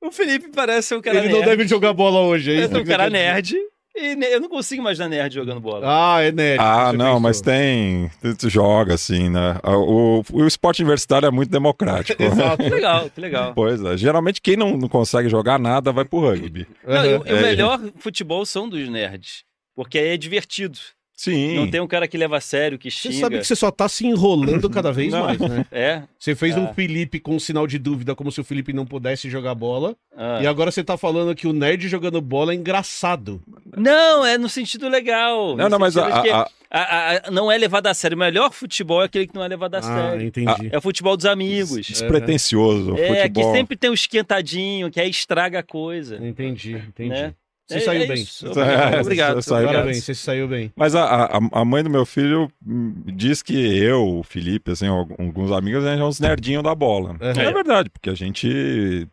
o 0.00 0.12
Felipe 0.12 0.50
parece 0.54 0.94
um 0.94 1.00
cara 1.02 1.18
Ele 1.18 1.28
não 1.30 1.40
nerd. 1.40 1.50
deve 1.50 1.66
jogar 1.66 1.92
bola 1.94 2.20
hoje, 2.20 2.52
é 2.52 2.54
isso? 2.60 2.68
Parece 2.70 2.84
um 2.84 2.86
cara 2.88 3.10
nerd. 3.10 3.56
E 4.00 4.32
eu 4.32 4.40
não 4.40 4.48
consigo 4.48 4.80
imaginar 4.80 5.08
nerd 5.08 5.34
jogando 5.34 5.60
bola. 5.60 5.86
Ah, 5.86 6.22
é 6.22 6.30
nerd. 6.32 6.60
Ah, 6.60 6.92
não, 6.92 7.04
pensou. 7.06 7.20
mas 7.20 7.40
tem. 7.40 8.10
Tu, 8.22 8.36
tu 8.36 8.48
joga, 8.50 8.94
assim, 8.94 9.28
né? 9.28 9.56
O, 9.64 10.22
o 10.32 10.46
esporte 10.46 10.82
universitário 10.82 11.26
é 11.26 11.30
muito 11.30 11.50
democrático. 11.50 12.20
Exato. 12.22 12.62
Que 12.62 12.70
legal, 12.70 13.10
que 13.10 13.20
legal. 13.20 13.52
Pois 13.54 13.82
é. 13.82 13.96
Geralmente 13.96 14.40
quem 14.40 14.56
não, 14.56 14.76
não 14.76 14.88
consegue 14.88 15.28
jogar 15.28 15.58
nada 15.58 15.92
vai 15.92 16.04
pro 16.04 16.20
rugby. 16.20 16.66
Não, 16.86 17.04
e, 17.04 17.16
o- 17.16 17.26
e 17.26 17.32
o 17.32 17.36
É. 17.36 17.42
melhor 17.42 17.80
futebol 17.98 18.44
são 18.46 18.68
dos 18.68 18.88
nerds. 18.88 19.42
Porque 19.74 19.98
aí 19.98 20.08
é 20.08 20.16
divertido. 20.16 20.78
Sim. 21.20 21.56
Não 21.56 21.68
tem 21.68 21.80
um 21.80 21.86
cara 21.88 22.06
que 22.06 22.16
leva 22.16 22.36
a 22.36 22.40
sério, 22.40 22.78
que 22.78 22.92
Você 22.92 23.10
xinga. 23.10 23.20
sabe 23.20 23.38
que 23.40 23.44
você 23.44 23.56
só 23.56 23.72
tá 23.72 23.88
se 23.88 24.06
enrolando 24.06 24.70
cada 24.70 24.92
vez 24.92 25.12
Não. 25.12 25.24
mais, 25.24 25.36
né? 25.40 25.66
É. 25.72 26.02
Você 26.16 26.36
fez 26.36 26.56
um 26.56 26.66
Ah. 26.66 26.72
Felipe 26.74 27.18
com 27.18 27.34
um 27.34 27.40
sinal 27.40 27.66
de 27.66 27.76
dúvida, 27.76 28.14
como 28.14 28.30
se 28.30 28.40
o 28.40 28.44
Felipe 28.44 28.72
não 28.72 28.86
pudesse 28.86 29.28
jogar 29.28 29.52
bola. 29.56 29.96
Ah. 30.16 30.38
E 30.40 30.46
agora 30.46 30.70
você 30.70 30.84
tá 30.84 30.96
falando 30.96 31.34
que 31.34 31.48
o 31.48 31.52
nerd 31.52 31.88
jogando 31.88 32.20
bola 32.20 32.52
é 32.52 32.54
engraçado. 32.54 33.42
Não, 33.76 34.24
é 34.24 34.38
no 34.38 34.48
sentido 34.48 34.88
legal. 34.88 35.56
Não, 35.56 35.68
não, 35.68 35.78
mas 35.80 35.96
a, 35.96 36.22
que 36.22 36.30
a- 36.30 36.48
a- 36.70 37.16
a- 37.26 37.30
não 37.32 37.50
é 37.50 37.58
levado 37.58 37.88
a 37.88 37.94
sério. 37.94 38.14
O 38.14 38.20
melhor 38.20 38.52
futebol 38.52 39.02
é 39.02 39.06
aquele 39.06 39.26
que 39.26 39.34
não 39.34 39.42
é 39.42 39.48
levado 39.48 39.74
a 39.74 39.78
Ah, 39.78 39.82
sério. 39.82 40.24
entendi. 40.24 40.68
É 40.70 40.78
o 40.78 40.80
futebol 40.80 41.16
dos 41.16 41.26
amigos. 41.26 41.84
despretensioso. 41.84 42.96
É, 42.96 43.22
futebol. 43.22 43.52
que 43.52 43.58
sempre 43.58 43.76
tem 43.76 43.90
um 43.90 43.94
esquentadinho, 43.94 44.88
que 44.88 45.00
aí 45.00 45.10
estraga 45.10 45.58
a 45.58 45.62
coisa. 45.64 46.16
Entendi, 46.24 46.74
entendi. 46.74 47.08
Né? 47.10 47.34
Você 47.68 47.80
saiu 47.84 48.08
bem. 48.08 48.22
isso. 48.22 48.46
É, 48.58 49.00
Obrigado. 49.00 49.42
Saiu. 49.42 49.66
Parabéns, 49.66 50.02
você 50.04 50.14
saiu 50.14 50.48
bem. 50.48 50.72
Mas 50.74 50.94
a, 50.94 51.04
a, 51.04 51.38
a 51.52 51.64
mãe 51.64 51.82
do 51.82 51.90
meu 51.90 52.06
filho 52.06 52.50
hum, 52.66 52.94
diz 53.06 53.42
que 53.42 53.54
eu, 53.54 54.18
o 54.18 54.22
Felipe, 54.22 54.70
assim, 54.70 54.86
alguns 54.86 55.52
amigos, 55.52 55.84
a 55.84 55.90
gente 55.92 56.00
é 56.00 56.04
uns 56.04 56.18
nerdinhos 56.18 56.62
da 56.62 56.74
bola. 56.74 57.16
É. 57.20 57.30
É 57.30 57.52
verdade, 57.52 57.90
porque 57.90 58.08
a 58.10 58.14
gente 58.14 59.06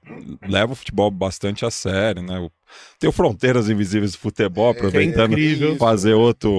leva 0.48 0.74
o 0.74 0.76
futebol 0.76 1.12
bastante 1.12 1.66
a 1.66 1.70
sério, 1.72 2.22
né? 2.22 2.40
O- 2.40 2.52
Tem 3.00 3.10
o 3.10 3.14
Fronteiras 3.14 3.70
Invisíveis 3.70 4.14
do 4.14 4.18
Futebol, 4.20 4.70
aproveitando 4.72 5.34
incrível. 5.34 5.76
fazer 5.76 6.14
outro, 6.14 6.52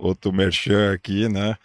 outro 0.00 0.32
merchan 0.32 0.92
aqui, 0.92 1.28
né? 1.28 1.56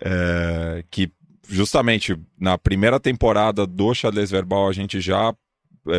É, 0.00 0.84
que 0.90 1.10
justamente 1.48 2.16
na 2.38 2.58
primeira 2.58 2.98
temporada 2.98 3.66
do 3.66 3.94
Xadrez 3.94 4.30
Verbal 4.30 4.68
a 4.68 4.72
gente 4.72 5.00
já 5.00 5.28
é, 5.28 5.34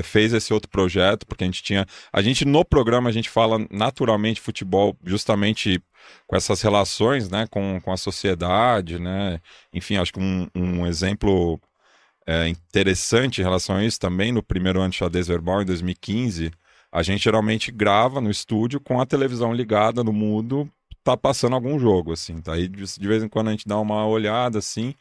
fez 0.04 0.34
esse 0.34 0.54
outro 0.54 0.70
projeto, 0.70 1.26
porque 1.26 1.44
a 1.44 1.48
gente 1.48 1.64
tinha. 1.64 1.86
A 2.12 2.22
gente, 2.22 2.46
no 2.46 2.64
programa, 2.66 3.10
a 3.10 3.14
gente 3.14 3.30
fala 3.30 3.58
naturalmente 3.70 4.42
futebol, 4.42 4.98
justamente 5.04 5.82
com 6.28 6.36
essas 6.36 6.62
relações, 6.62 7.30
né, 7.30 7.48
com, 7.50 7.80
com 7.82 7.92
a 7.92 7.98
sociedade, 7.98 9.00
né? 9.00 9.40
Enfim, 9.74 9.98
acho 9.98 10.14
que 10.14 10.20
um, 10.20 10.48
um 10.56 10.86
exemplo 10.86 11.60
é, 12.28 12.48
interessante 12.48 13.42
em 13.42 13.44
relação 13.44 13.76
a 13.76 13.84
isso 13.84 14.00
também, 14.00 14.32
no 14.32 14.44
primeiro 14.44 14.80
ano 14.82 14.90
de 14.90 14.98
xadrez 14.98 15.28
verbal, 15.28 15.62
em 15.62 15.66
2015, 15.66 16.52
a 16.92 17.04
gente 17.04 17.24
geralmente 17.24 17.72
grava 17.72 18.22
no 18.22 18.32
estúdio 18.32 18.80
com 18.80 19.00
a 19.00 19.06
televisão 19.06 19.54
ligada 19.54 20.04
no 20.04 20.14
mudo, 20.14 20.70
tá 21.04 21.16
passando 21.16 21.54
algum 21.54 21.78
jogo, 21.78 22.14
assim. 22.14 22.42
Tá? 22.42 22.54
Aí 22.54 22.68
de 22.68 23.08
vez 23.08 23.24
em 23.24 23.28
quando 23.28 23.50
a 23.50 23.52
gente 23.52 23.68
dá 23.68 23.80
uma 23.80 24.08
olhada, 24.08 24.60
assim. 24.60 24.96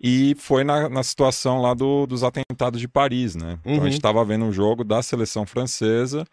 E 0.00 0.34
foi 0.38 0.62
na, 0.64 0.88
na 0.88 1.02
situação 1.02 1.60
lá 1.62 1.72
do- 1.74 2.06
dos 2.06 2.22
atentados 2.22 2.80
de 2.80 2.86
Paris, 2.88 3.34
né? 3.34 3.58
Então 3.60 3.74
a 3.74 3.76
Uhum. 3.78 3.84
gente 3.84 3.94
estava 3.94 4.24
vendo 4.24 4.44
um 4.44 4.52
jogo 4.52 4.84
da 4.84 5.02
seleção 5.02 5.46
francesa 5.46 6.24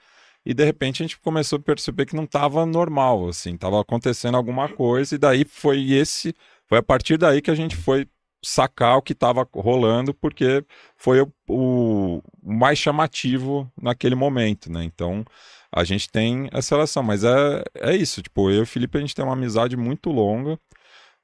e 0.45 0.53
de 0.53 0.65
repente 0.65 1.01
a 1.01 1.05
gente 1.05 1.17
começou 1.19 1.57
a 1.57 1.61
perceber 1.61 2.05
que 2.05 2.15
não 2.15 2.25
estava 2.25 2.65
normal, 2.65 3.29
assim, 3.29 3.53
estava 3.55 3.79
acontecendo 3.79 4.35
alguma 4.35 4.67
coisa 4.69 5.15
e 5.15 5.17
daí 5.17 5.45
foi 5.45 5.91
esse, 5.93 6.35
foi 6.67 6.77
a 6.79 6.83
partir 6.83 7.17
daí 7.17 7.41
que 7.41 7.51
a 7.51 7.55
gente 7.55 7.75
foi 7.75 8.05
sacar 8.45 8.97
o 8.97 9.01
que 9.01 9.13
estava 9.13 9.47
rolando 9.55 10.13
porque 10.13 10.65
foi 10.97 11.21
o, 11.21 11.31
o 11.47 12.21
mais 12.43 12.77
chamativo 12.77 13.71
naquele 13.81 14.15
momento, 14.15 14.69
né? 14.69 14.83
Então 14.83 15.23
a 15.71 15.85
gente 15.85 16.09
tem 16.09 16.49
essa 16.51 16.75
relação, 16.75 17.01
mas 17.01 17.23
é, 17.23 17.63
é 17.75 17.95
isso, 17.95 18.21
tipo, 18.21 18.49
eu 18.49 18.57
e 18.57 18.61
o 18.61 18.65
Felipe 18.65 18.97
a 18.97 19.01
gente 19.01 19.15
tem 19.15 19.23
uma 19.23 19.33
amizade 19.33 19.77
muito 19.77 20.09
longa. 20.11 20.59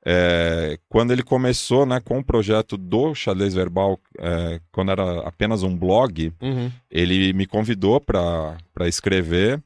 É, 0.06 0.80
quando 0.88 1.12
ele 1.12 1.24
começou 1.24 1.86
né, 1.86 2.00
com 2.00 2.20
o 2.20 2.24
projeto 2.24 2.78
do 2.78 3.14
xadrez 3.14 3.54
verbal, 3.54 4.00
é, 4.18 4.60
quando 4.72 4.92
era 4.92 5.20
apenas 5.28 5.62
um 5.64 5.76
blog, 5.76 6.34
Uhum. 6.42 6.72
ele 6.90 7.34
me 7.34 7.46
convidou 7.46 8.00
para 8.00 8.56
escrever. 8.88 9.62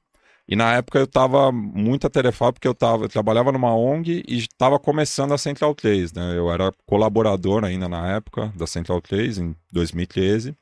E 0.47 0.55
na 0.57 0.73
época 0.73 0.99
eu 0.99 1.05
estava 1.05 1.51
muito 1.53 2.05
atarefado, 2.05 2.53
porque 2.53 2.67
eu, 2.67 2.73
tava, 2.73 3.05
eu 3.05 3.09
trabalhava 3.09 3.51
numa 3.51 3.73
ONG 3.73 4.23
e 4.27 4.39
estava 4.39 4.77
começando 4.77 5.33
a 5.33 5.37
Central 5.37 5.73
3. 5.73 6.11
Né? 6.11 6.37
Eu 6.37 6.51
era 6.51 6.71
colaborador 6.85 7.63
ainda 7.63 7.87
na 7.87 8.11
época 8.11 8.51
da 8.55 8.67
Central 8.67 9.01
3, 9.01 9.37
em 9.37 9.55
2013, 9.71 10.53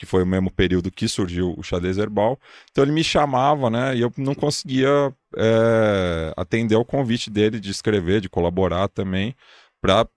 que 0.00 0.06
foi 0.06 0.22
o 0.22 0.26
mesmo 0.26 0.50
período 0.50 0.90
que 0.90 1.06
surgiu 1.06 1.54
o 1.58 1.62
xadrez 1.62 1.98
verbal. 1.98 2.40
Então 2.70 2.82
ele 2.82 2.90
me 2.90 3.04
chamava, 3.04 3.68
né? 3.68 3.94
E 3.94 4.00
eu 4.00 4.10
não 4.16 4.34
conseguia 4.34 4.88
é, 5.36 6.32
atender 6.38 6.74
ao 6.74 6.86
convite 6.86 7.28
dele 7.28 7.60
de 7.60 7.70
escrever, 7.70 8.22
de 8.22 8.28
colaborar 8.30 8.88
também, 8.88 9.36
para 9.78 10.08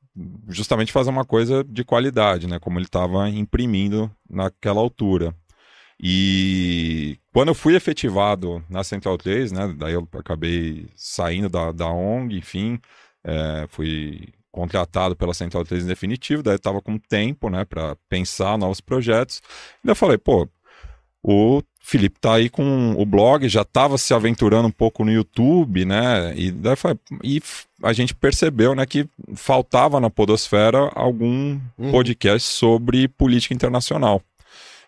justamente 0.48 0.94
fazer 0.94 1.10
uma 1.10 1.26
coisa 1.26 1.66
de 1.66 1.84
qualidade, 1.84 2.48
né? 2.48 2.60
Como 2.60 2.80
ele 2.80 2.86
estava 2.86 3.30
imprimindo 3.30 4.10
naquela 4.30 4.80
altura. 4.80 5.36
E 6.02 7.20
quando 7.34 7.50
eu 7.50 7.56
fui 7.56 7.76
efetivado 7.76 8.64
na 8.70 8.86
Central 8.86 9.18
3, 9.18 9.52
né? 9.52 9.76
Daí 9.78 9.96
eu 9.96 10.08
acabei 10.14 10.88
saindo 10.96 11.50
da, 11.50 11.74
da 11.74 11.90
ONG, 11.92 12.38
enfim, 12.38 12.80
é, 13.22 13.66
fui 13.68 14.32
contratado 14.54 15.16
pela 15.16 15.34
Central 15.34 15.66
3 15.66 15.84
em 15.84 15.88
definitivo, 15.88 16.44
daí 16.44 16.54
eu 16.54 16.60
tava 16.60 16.80
com 16.82 16.98
tempo, 16.98 17.50
né, 17.50 17.66
para 17.66 17.98
pensar 18.08 18.58
novos 18.58 18.80
projetos. 18.80 19.38
E 19.84 19.88
daí 19.88 19.92
eu 19.92 19.96
falei, 19.96 20.18
pô, 20.18 20.48
o 21.24 21.62
Felipe 21.82 22.20
tá 22.20 22.36
aí 22.36 22.50
com 22.50 22.94
o 22.98 23.06
blog, 23.06 23.50
já 23.50 23.64
tava 23.66 23.98
se 23.98 24.14
aventurando 24.14 24.68
um 24.68 24.72
pouco 24.72 25.04
no 25.04 25.12
YouTube, 25.12 25.84
né? 25.86 26.34
E 26.38 26.52
daí 26.52 26.76
falei, 26.76 26.98
e 27.24 27.42
a 27.82 27.92
gente 27.94 28.14
percebeu, 28.14 28.76
né, 28.76 28.86
que 28.86 29.08
faltava 29.36 30.00
na 30.00 30.10
podosfera 30.10 30.90
algum 30.94 31.60
Uhum. 31.78 31.92
podcast 31.92 32.48
sobre 32.48 33.08
política 33.08 33.54
internacional. 33.54 34.22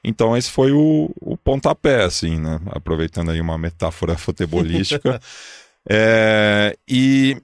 Então 0.03 0.37
esse 0.37 0.51
foi 0.51 0.71
o, 0.71 1.09
o 1.19 1.35
pontapé, 1.35 2.03
assim, 2.03 2.39
né? 2.39 2.59
Aproveitando 2.67 3.31
aí 3.31 3.41
uma 3.41 3.57
metáfora 3.57 4.15
futebolística. 4.17 5.19
É, 5.87 6.75
e 6.89 7.37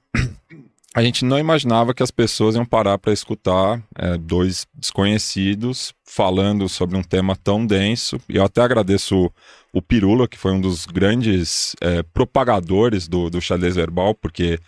a 0.94 1.02
gente 1.02 1.24
não 1.24 1.40
imaginava 1.40 1.94
que 1.94 2.04
as 2.04 2.12
pessoas 2.12 2.56
iam 2.56 2.66
parar 2.66 2.98
para 2.98 3.14
escutar 3.14 3.82
é, 3.98 4.18
dois 4.18 4.68
desconhecidos 4.74 5.94
falando 6.06 6.68
sobre 6.68 6.98
um 6.98 7.04
tema 7.04 7.36
tão 7.36 7.66
denso. 7.66 8.20
E 8.28 8.36
eu 8.36 8.44
até 8.44 8.62
agradeço 8.62 9.26
o, 9.26 9.32
o 9.72 9.82
Pirula, 9.82 10.28
que 10.28 10.38
foi 10.38 10.52
um 10.52 10.60
dos 10.60 10.86
grandes 10.86 11.74
é, 11.80 12.04
propagadores 12.04 13.08
do, 13.08 13.30
do 13.30 13.40
xadrez 13.40 13.76
verbal, 13.76 14.14
porque 14.14 14.60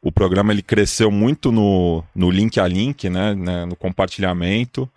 o 0.00 0.10
programa 0.10 0.52
ele 0.52 0.62
cresceu 0.62 1.10
muito 1.10 1.52
no, 1.52 2.02
no 2.14 2.30
link 2.30 2.58
a 2.58 2.66
link, 2.66 3.10
né, 3.10 3.34
né, 3.34 3.66
no 3.66 3.76
compartilhamento. 3.76 4.90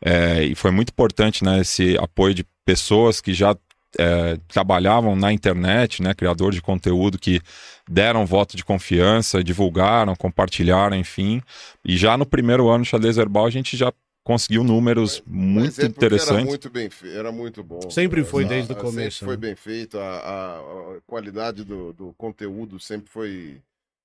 É, 0.00 0.44
e 0.44 0.54
foi 0.54 0.70
muito 0.70 0.90
importante 0.90 1.44
né, 1.44 1.60
esse 1.60 1.96
apoio 1.98 2.32
de 2.32 2.44
pessoas 2.64 3.20
que 3.20 3.34
já 3.34 3.54
é, 3.98 4.38
trabalhavam 4.48 5.14
na 5.14 5.32
internet, 5.32 6.02
né, 6.02 6.14
criadores 6.14 6.56
de 6.56 6.62
conteúdo 6.62 7.18
que 7.18 7.40
deram 7.88 8.24
voto 8.26 8.56
de 8.56 8.64
confiança, 8.64 9.42
divulgaram, 9.42 10.14
compartilharam, 10.16 10.96
enfim. 10.96 11.42
E 11.84 11.96
já 11.96 12.16
no 12.16 12.24
primeiro 12.26 12.68
ano 12.68 12.84
do 12.84 12.88
xadrez 12.88 13.16
verbal 13.16 13.46
a 13.46 13.50
gente 13.50 13.76
já 13.76 13.92
conseguiu 14.24 14.62
números 14.62 15.22
Mas 15.26 15.36
muito 15.36 15.80
é 15.80 15.88
porque 15.88 16.04
Era 16.04 16.06
interessantes. 16.06 16.44
muito 16.46 16.70
bem 16.70 16.88
era 17.04 17.32
muito 17.32 17.62
bom. 17.64 17.90
Sempre 17.90 18.22
foi 18.24 18.44
Essa- 18.44 18.48
desde 18.54 18.72
o 18.72 18.76
sempre 18.76 18.90
começo, 18.90 19.24
foi 19.24 19.34
né? 19.34 19.40
bem 19.40 19.56
feito, 19.56 19.98
a, 19.98 20.18
a- 20.18 20.58
a 20.96 21.00
qualidade 21.06 21.64
do, 21.64 21.92
do 21.92 22.12
conteúdo 22.14 22.78
sempre 22.78 23.10
foi. 23.10 23.60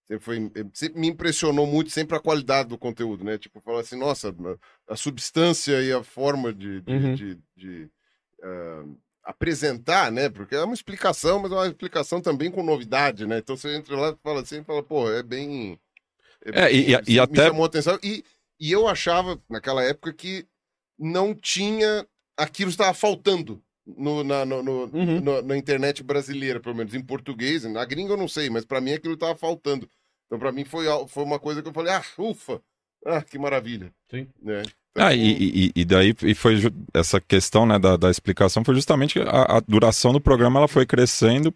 Sempre, 0.08 0.24
foi, 0.24 0.52
sempre 0.74 1.00
me 1.02 1.08
impressionou 1.08 1.68
muito 1.68 1.92
sempre 1.92 2.16
a 2.16 2.20
qualidade 2.22 2.70
do 2.70 2.78
conteúdo, 2.78 3.26
né? 3.26 3.38
Tipo, 3.38 3.60
falar 3.60 3.82
assim, 3.82 4.00
nossa, 4.00 4.34
a 4.90 4.96
substância 4.96 5.82
e 5.82 5.92
a 5.92 6.02
forma 6.02 6.54
de, 6.54 6.80
de, 6.82 6.94
Uhum. 6.94 7.14
de- 7.16 7.40
de, 7.58 7.90
ah, 8.42 8.84
apresentar, 9.28 10.12
né? 10.12 10.30
Porque 10.30 10.56
é 10.56 10.64
uma 10.64 10.74
explicação, 10.74 11.40
mas 11.40 11.52
é 11.52 11.56
uma 11.56 11.68
explicação 11.68 12.22
também 12.22 12.50
com 12.50 12.64
novidade, 12.64 13.26
né? 13.28 13.40
Então 13.40 13.58
você 13.58 13.76
entra 13.76 13.96
lá 13.96 14.10
e 14.12 14.18
fala 14.24 14.42
assim, 14.42 14.64
fala, 14.64 14.82
pô, 14.82 15.12
é 15.12 15.22
bem. 15.22 15.80
É, 16.46 16.72
e- 16.72 16.92
e- 16.92 16.98
e 17.08 17.14
me 17.14 17.20
até- 17.20 17.48
chamou 17.48 17.66
atenção. 17.66 18.00
E, 18.02 18.24
e 18.60 18.72
eu 18.72 18.88
achava, 18.88 19.40
naquela 19.50 19.84
época, 19.84 20.14
que 20.14 20.46
não 20.98 21.36
tinha. 21.36 22.08
Aquilo 22.38 22.70
estava 22.70 22.94
faltando 22.94 23.62
no, 23.86 24.24
na, 24.24 24.46
no- 24.46 24.64
no- 24.64 24.84
Uhum. 24.86 25.22
no- 25.22 25.42
na 25.42 25.58
internet 25.58 26.04
brasileira, 26.04 26.60
pelo 26.60 26.76
menos 26.76 26.94
em 26.94 27.04
português. 27.04 27.64
Na 27.66 27.84
gringa 27.84 28.14
eu 28.14 28.18
não 28.18 28.28
sei, 28.28 28.50
mas 28.50 28.64
para 28.66 28.80
mim 28.80 28.94
aquilo 28.94 29.16
estava 29.16 29.36
faltando. 29.36 29.90
Então, 30.26 30.38
para 30.40 30.52
mim, 30.52 30.66
foi, 30.66 30.86
foi 31.08 31.24
uma 31.24 31.40
coisa 31.40 31.62
que 31.62 31.70
eu 31.70 31.74
falei, 31.74 31.94
ah, 31.94 32.04
ufa! 32.18 32.62
Ah, 33.06 33.22
que 33.22 33.38
maravilha. 33.40 33.94
Sim. 34.12 34.28
Né? 34.42 34.64
Ah, 35.00 35.13
e, 35.13 35.68
e- 35.68 35.72
e 35.75 35.86
daí 35.86 36.13
e 36.24 36.34
foi 36.34 36.56
essa 36.94 37.22
questão 37.22 37.66
né, 37.68 37.77
da, 37.77 37.96
da 37.98 38.10
explicação 38.10 38.63
foi 38.63 38.74
justamente 38.74 39.20
a, 39.20 39.58
a 39.58 39.60
duração 39.60 40.12
do 40.12 40.20
programa 40.20 40.60
ela 40.60 40.68
foi 40.68 40.86
crescendo 40.88 41.54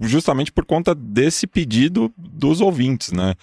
justamente 0.00 0.50
por 0.52 0.64
conta 0.64 0.94
desse 0.94 1.46
pedido 1.46 2.12
dos 2.16 2.60
ouvintes, 2.60 3.12
né? 3.12 3.34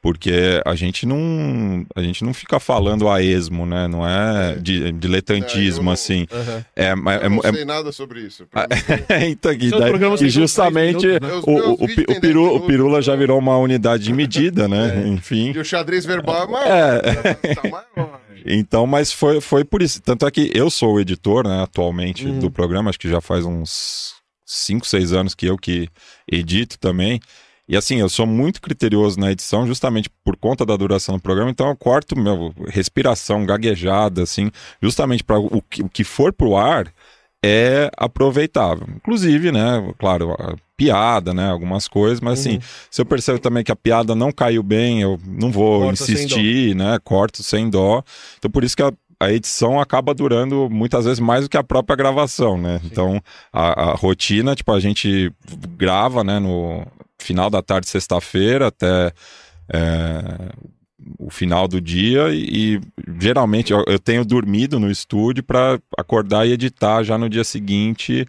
Porque 0.00 0.62
a 0.64 0.76
gente 0.76 1.04
não 1.04 1.84
a 1.96 2.00
gente 2.00 2.22
não 2.24 2.32
fica 2.32 2.60
falando 2.60 3.08
a 3.08 3.20
esmo, 3.20 3.66
né? 3.66 3.88
Não 3.88 4.06
é 4.06 4.54
de 4.54 4.92
diletantismo 4.92 5.84
É, 5.84 5.88
eu 5.88 5.92
assim. 5.92 6.26
Aham. 6.32 6.64
É, 6.76 6.94
mas- 6.94 7.22
eu 7.22 7.30
não 7.30 7.40
é- 7.42 7.52
sei 7.52 7.64
nada 7.64 7.90
sobre 7.90 8.20
isso. 8.20 8.46
É- 9.08 9.26
então, 9.28 9.52
e, 9.52 9.70
daí- 9.70 9.92
e 10.22 10.28
justamente 10.28 11.06
né? 11.06 11.18
o, 11.44 11.50
o, 11.50 11.70
o, 11.70 11.84
o 11.84 12.20
Piru- 12.20 12.50
10 12.50 12.56
o 12.56 12.60
Pirula 12.60 13.02
já 13.02 13.12
né? 13.12 13.18
virou 13.18 13.38
uma 13.38 13.56
unidade 13.58 14.04
de 14.04 14.12
medida, 14.12 14.68
né? 14.68 15.02
É. 15.04 15.08
Enfim. 15.08 15.52
E 15.54 15.58
o 15.58 15.64
xadrez 15.64 16.04
verbal 16.04 16.44
é 16.44 16.46
maior. 16.46 16.66
É. 16.68 17.54
Tá 17.54 17.62
maior. 17.68 18.20
Então, 18.48 18.86
mas 18.86 19.10
foi, 19.12 19.40
foi 19.40 19.64
por 19.64 19.82
isso. 19.82 20.00
Tanto 20.00 20.24
é 20.24 20.30
que 20.30 20.52
eu 20.54 20.70
sou 20.70 20.94
o 20.94 21.00
editor, 21.00 21.48
né, 21.48 21.64
atualmente, 21.64 22.24
Uhum. 22.26 22.38
do 22.38 22.48
programa, 22.48 22.90
acho 22.90 22.98
que 23.00 23.08
já 23.08 23.20
faz 23.20 23.44
uns 23.44 24.14
5, 24.46 24.86
6 24.86 25.12
anos 25.12 25.34
que 25.34 25.44
eu 25.46 25.58
que 25.58 25.88
edito 26.30 26.78
também. 26.78 27.20
E 27.68 27.76
assim, 27.76 27.96
eu 27.98 28.08
sou 28.08 28.26
muito 28.28 28.62
criterioso 28.62 29.18
na 29.18 29.32
edição, 29.32 29.66
justamente 29.66 30.08
por 30.24 30.36
conta 30.36 30.64
da 30.64 30.76
duração 30.76 31.16
do 31.16 31.20
programa, 31.20 31.50
então 31.50 31.68
eu 31.68 31.76
corto 31.76 32.16
meu, 32.16 32.54
respiração, 32.68 33.44
gaguejada, 33.44 34.22
assim, 34.22 34.52
justamente 34.80 35.24
para 35.24 35.36
o, 35.38 35.60
que- 35.62 35.82
o 35.82 35.88
que 35.88 36.04
for 36.04 36.32
pro 36.32 36.56
ar 36.56 36.92
é 37.44 37.90
aproveitável. 37.96 38.86
Inclusive, 38.96 39.50
né, 39.50 39.92
claro, 39.98 40.32
a 40.32 40.54
piada, 40.76 41.32
né, 41.34 41.50
algumas 41.50 41.88
coisas, 41.88 42.20
mas 42.20 42.38
assim, 42.40 42.54
Uhum. 42.54 42.60
se 42.90 43.00
eu 43.00 43.06
percebo 43.06 43.38
também 43.38 43.64
que 43.64 43.72
a 43.72 43.76
piada 43.76 44.14
não 44.14 44.30
caiu 44.30 44.62
bem, 44.62 45.00
eu 45.02 45.18
não 45.26 45.50
vou 45.50 45.80
Corta 45.80 46.02
insistir, 46.04 46.74
né, 46.76 46.98
corto 47.02 47.42
sem 47.42 47.68
dó. 47.68 48.02
Então 48.38 48.50
por 48.50 48.62
isso 48.62 48.76
que 48.76 48.82
a- 48.82 48.92
a 49.20 49.32
edição 49.32 49.80
acaba 49.80 50.14
durando 50.14 50.68
muitas 50.70 51.04
vezes 51.04 51.20
mais 51.20 51.44
do 51.44 51.48
que 51.50 51.56
a 51.56 51.64
própria 51.64 51.96
gravação, 51.96 52.58
né? 52.58 52.80
Então, 52.84 53.20
a, 53.52 53.90
a 53.90 53.94
rotina, 53.94 54.54
tipo, 54.54 54.72
a 54.72 54.80
gente 54.80 55.32
grava, 55.76 56.22
né, 56.22 56.38
no 56.38 56.86
final 57.18 57.48
da 57.48 57.62
tarde, 57.62 57.88
sexta-feira, 57.88 58.66
até 58.68 59.12
é, 59.72 60.52
o 61.18 61.30
final 61.30 61.66
do 61.66 61.80
dia 61.80 62.28
e, 62.30 62.76
e 62.76 62.80
geralmente 63.18 63.72
eu, 63.72 63.84
eu 63.86 63.98
tenho 63.98 64.24
dormido 64.24 64.78
no 64.78 64.90
estúdio 64.90 65.42
para 65.42 65.78
acordar 65.98 66.46
e 66.46 66.52
editar 66.52 67.02
já 67.02 67.16
no 67.18 67.28
dia 67.28 67.44
seguinte 67.44 68.26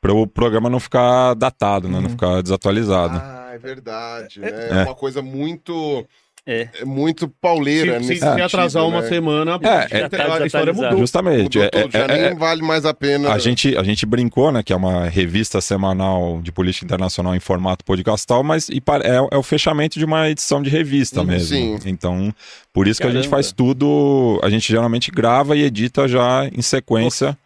para 0.00 0.12
o 0.12 0.26
programa 0.26 0.68
não 0.68 0.78
ficar 0.78 1.32
datado, 1.34 1.88
né? 1.88 1.98
Não 1.98 2.10
ficar 2.10 2.42
desatualizado. 2.42 3.18
Ah, 3.22 3.52
é 3.54 3.58
verdade. 3.58 4.38
né? 4.38 4.48
É. 4.50 4.80
É 4.80 4.84
uma 4.84 4.94
coisa 4.94 5.22
muito. 5.22 6.06
É. 6.46 6.68
É 6.80 6.84
muito 6.84 7.26
pauleira 7.26 7.94
Se, 8.00 8.04
se, 8.04 8.08
nesse 8.10 8.20
se 8.20 8.40
atrasar 8.42 8.86
uma 8.86 9.00
né? 9.00 9.08
semana, 9.08 9.58
É, 9.62 9.66
a- 9.66 9.88
é, 9.90 10.08
tá 10.10 10.42
a 10.42 10.46
história 10.46 10.74
mudou. 10.74 10.98
Justamente. 10.98 11.58
Mudou 11.58 11.62
é- 11.62 11.68
tudo, 11.70 11.96
é- 11.96 11.98
já 11.98 12.04
é- 12.14 12.28
nem 12.30 12.38
vale 12.38 12.60
mais 12.60 12.84
a 12.84 12.92
pena. 12.92 13.32
A 13.32 13.38
gente, 13.38 13.74
a 13.74 13.82
gente 13.82 14.04
brincou, 14.04 14.52
né, 14.52 14.62
que 14.62 14.70
é 14.70 14.76
uma 14.76 15.08
revista 15.08 15.58
semanal 15.62 16.42
de 16.42 16.52
política 16.52 16.84
internacional 16.84 17.34
em 17.34 17.40
formato 17.40 17.82
podcastal, 17.82 18.42
mas 18.44 18.68
e 18.68 18.76
é, 19.02 19.34
é 19.34 19.36
o 19.38 19.42
fechamento 19.42 19.98
de 19.98 20.04
uma 20.04 20.28
edição 20.28 20.62
de 20.62 20.68
revista 20.68 21.20
Uhum, 21.20 21.26
mesmo. 21.26 21.48
sim. 21.56 21.78
Então, 21.86 22.34
por 22.74 22.86
isso 22.86 23.00
que 23.00 23.06
a 23.06 23.10
gente 23.10 23.20
Caramba. 23.22 23.36
faz 23.36 23.50
tudo, 23.50 24.38
a 24.42 24.50
gente 24.50 24.70
geralmente 24.70 25.10
grava 25.10 25.56
e 25.56 25.62
edita 25.62 26.06
já 26.06 26.46
em 26.54 26.60
sequência. 26.60 27.38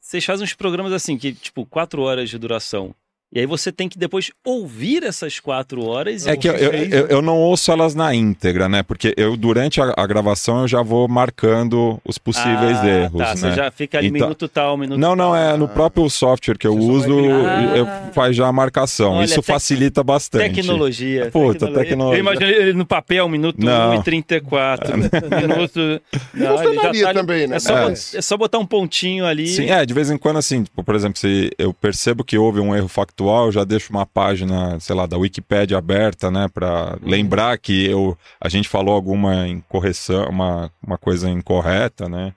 Vocês 0.00 0.24
fazem 0.24 0.44
uns 0.44 0.54
programas 0.54 0.92
assim, 0.92 1.18
que, 1.18 1.32
tipo, 1.32 1.66
quatro 1.66 2.02
horas 2.02 2.30
de 2.30 2.38
duração. 2.38 2.94
E 3.30 3.40
aí 3.40 3.44
você 3.46 3.70
tem 3.70 3.90
que 3.90 3.98
depois 3.98 4.30
ouvir 4.42 5.04
essas 5.04 5.38
quatro 5.38 5.84
horas. 5.86 6.26
É 6.26 6.32
e- 6.32 6.36
que 6.38 6.48
eu, 6.48 6.54
eu, 6.54 6.72
eu- 6.72 7.06
eu 7.08 7.22
não 7.22 7.36
ouço 7.36 7.70
elas 7.70 7.94
na 7.94 8.14
íntegra, 8.14 8.70
né? 8.70 8.82
Porque 8.82 9.12
eu, 9.18 9.36
durante 9.36 9.82
a, 9.82 9.92
a 9.94 10.06
gravação, 10.06 10.62
eu 10.62 10.68
já 10.68 10.80
vou 10.82 11.06
marcando 11.08 12.00
os 12.06 12.16
possíveis 12.16 12.78
Ah, 12.78 12.86
erros, 12.88 13.18
Tá, 13.20 13.28
né? 13.28 13.36
você 13.36 13.52
já 13.52 13.70
fica 13.70 13.98
ali 13.98 14.06
Então- 14.08 14.20
minuto 14.28 14.48
tal, 14.48 14.78
minuto 14.78 14.98
Não, 14.98 15.14
não, 15.14 15.36
é 15.36 15.56
no 15.58 15.68
próprio 15.68 16.08
software 16.08 16.56
que 16.56 16.66
eu 16.66 16.74
Você 16.74 16.90
uso, 16.90 17.14
vai 17.16 17.22
criar. 17.66 17.76
eu- 17.76 17.86
faz 18.14 18.34
já 18.34 18.46
a 18.46 18.52
marcação. 18.52 19.12
Olha, 19.12 19.26
Isso 19.26 19.34
tec- 19.36 19.44
facilita 19.44 20.02
bastante. 20.02 20.54
Tecnologia. 20.54 21.30
Puta, 21.30 21.70
tecnologia. 21.70 22.16
Eu 22.18 22.20
imagino 22.20 22.46
ele 22.46 22.72
no 22.72 22.86
papel, 22.86 23.28
minuto 23.28 23.62
Não. 23.62 23.90
1 23.90 23.94
e 24.00 24.02
34. 24.04 24.96
minuto. 24.96 26.00
Não, 26.32 26.56
Funcionaria 26.58 27.02
tá 27.02 27.08
ali- 27.10 27.18
também, 27.18 27.46
né? 27.46 27.56
É 27.56 27.60
só, 27.60 27.78
É. 27.90 27.92
é 27.92 28.22
só 28.22 28.36
botar 28.38 28.58
um 28.58 28.66
pontinho 28.66 29.26
ali. 29.26 29.48
Sim, 29.48 29.70
é, 29.70 29.84
de 29.84 29.92
vez 29.92 30.10
em 30.10 30.16
quando, 30.16 30.38
assim, 30.38 30.62
tipo, 30.62 30.82
por 30.82 30.94
exemplo, 30.94 31.18
se 31.18 31.50
eu 31.58 31.74
percebo 31.74 32.24
que 32.24 32.38
houve 32.38 32.58
um 32.60 32.74
erro 32.74 32.88
factual, 32.88 33.17
eu 33.26 33.52
já 33.52 33.64
deixo 33.64 33.90
uma 33.90 34.06
página, 34.06 34.78
sei 34.80 34.94
lá, 34.94 35.06
da 35.06 35.16
Wikipédia 35.16 35.76
aberta, 35.78 36.30
né, 36.30 36.48
pra 36.48 36.96
lembrar 37.02 37.58
que 37.58 37.86
eu, 37.86 38.16
a 38.40 38.48
gente 38.48 38.68
falou 38.68 38.94
alguma 38.94 39.48
incorreção, 39.48 40.28
uma, 40.28 40.70
uma 40.84 40.98
coisa 40.98 41.28
incorreta, 41.28 42.08
né, 42.08 42.32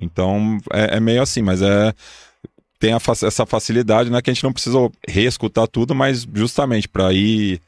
então 0.00 0.58
é, 0.72 0.96
é 0.96 1.00
meio 1.00 1.22
assim, 1.22 1.42
mas 1.42 1.62
é, 1.62 1.92
tem 2.78 2.92
a 2.92 3.00
essa 3.26 3.46
facilidade, 3.46 4.10
né, 4.10 4.20
que 4.22 4.30
a 4.30 4.32
gente 4.32 4.44
não 4.44 4.52
precisa 4.52 4.78
reescutar 5.06 5.66
tudo, 5.66 5.94
mas 5.94 6.26
justamente 6.34 6.88
para 6.88 7.12
ir 7.12 7.60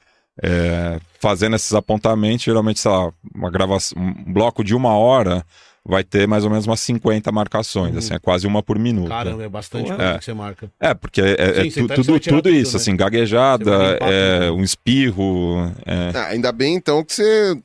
é, 0.43 1.01
fazendo 1.19 1.57
esses 1.57 1.75
apontamentos, 1.75 2.45
geralmente, 2.45 2.81
sei 2.81 2.91
lá, 2.91 3.13
uma 3.35 3.51
gravação, 3.51 4.01
um 4.01 4.33
bloco 4.33 4.65
de 4.65 4.75
uma 4.75 4.97
hora 4.97 5.45
vai 5.85 6.05
ter 6.05 6.29
mais 6.29 6.45
ou 6.45 6.51
menos 6.51 6.67
umas 6.67 6.81
50 6.81 7.33
marcações, 7.33 7.93
Uhum. 7.93 7.99
assim, 7.99 8.15
é 8.15 8.19
quase 8.19 8.47
uma 8.47 8.63
por 8.63 8.79
minuto. 8.79 9.09
Caramba, 9.09 9.43
é 9.45 9.49
bastante 9.49 9.89
coisa 9.89 10.03
É. 10.03 10.19
que 10.19 10.25
você 10.25 10.35
marca. 10.35 10.71
É, 10.79 10.93
porque 10.95 11.21
é, 11.21 11.35
é 11.39 11.63
Sim, 11.65 11.71
você 11.71 11.81
tu- 11.83 11.89
tá- 11.89 11.95
tudo, 11.95 12.21
tudo 12.21 12.37
tudo, 12.43 12.51
isso, 12.51 12.73
né? 12.77 12.77
assim, 12.81 12.97
gaguejada, 12.97 13.93
limpar 13.93 14.13
é, 14.13 14.51
um 14.51 14.63
espirro. 14.63 15.73
é. 15.87 16.11
Ah, 16.15 16.27
ainda 16.29 16.53
bem, 16.53 16.75
então, 16.75 17.03
que 17.03 17.15
você. 17.15 17.57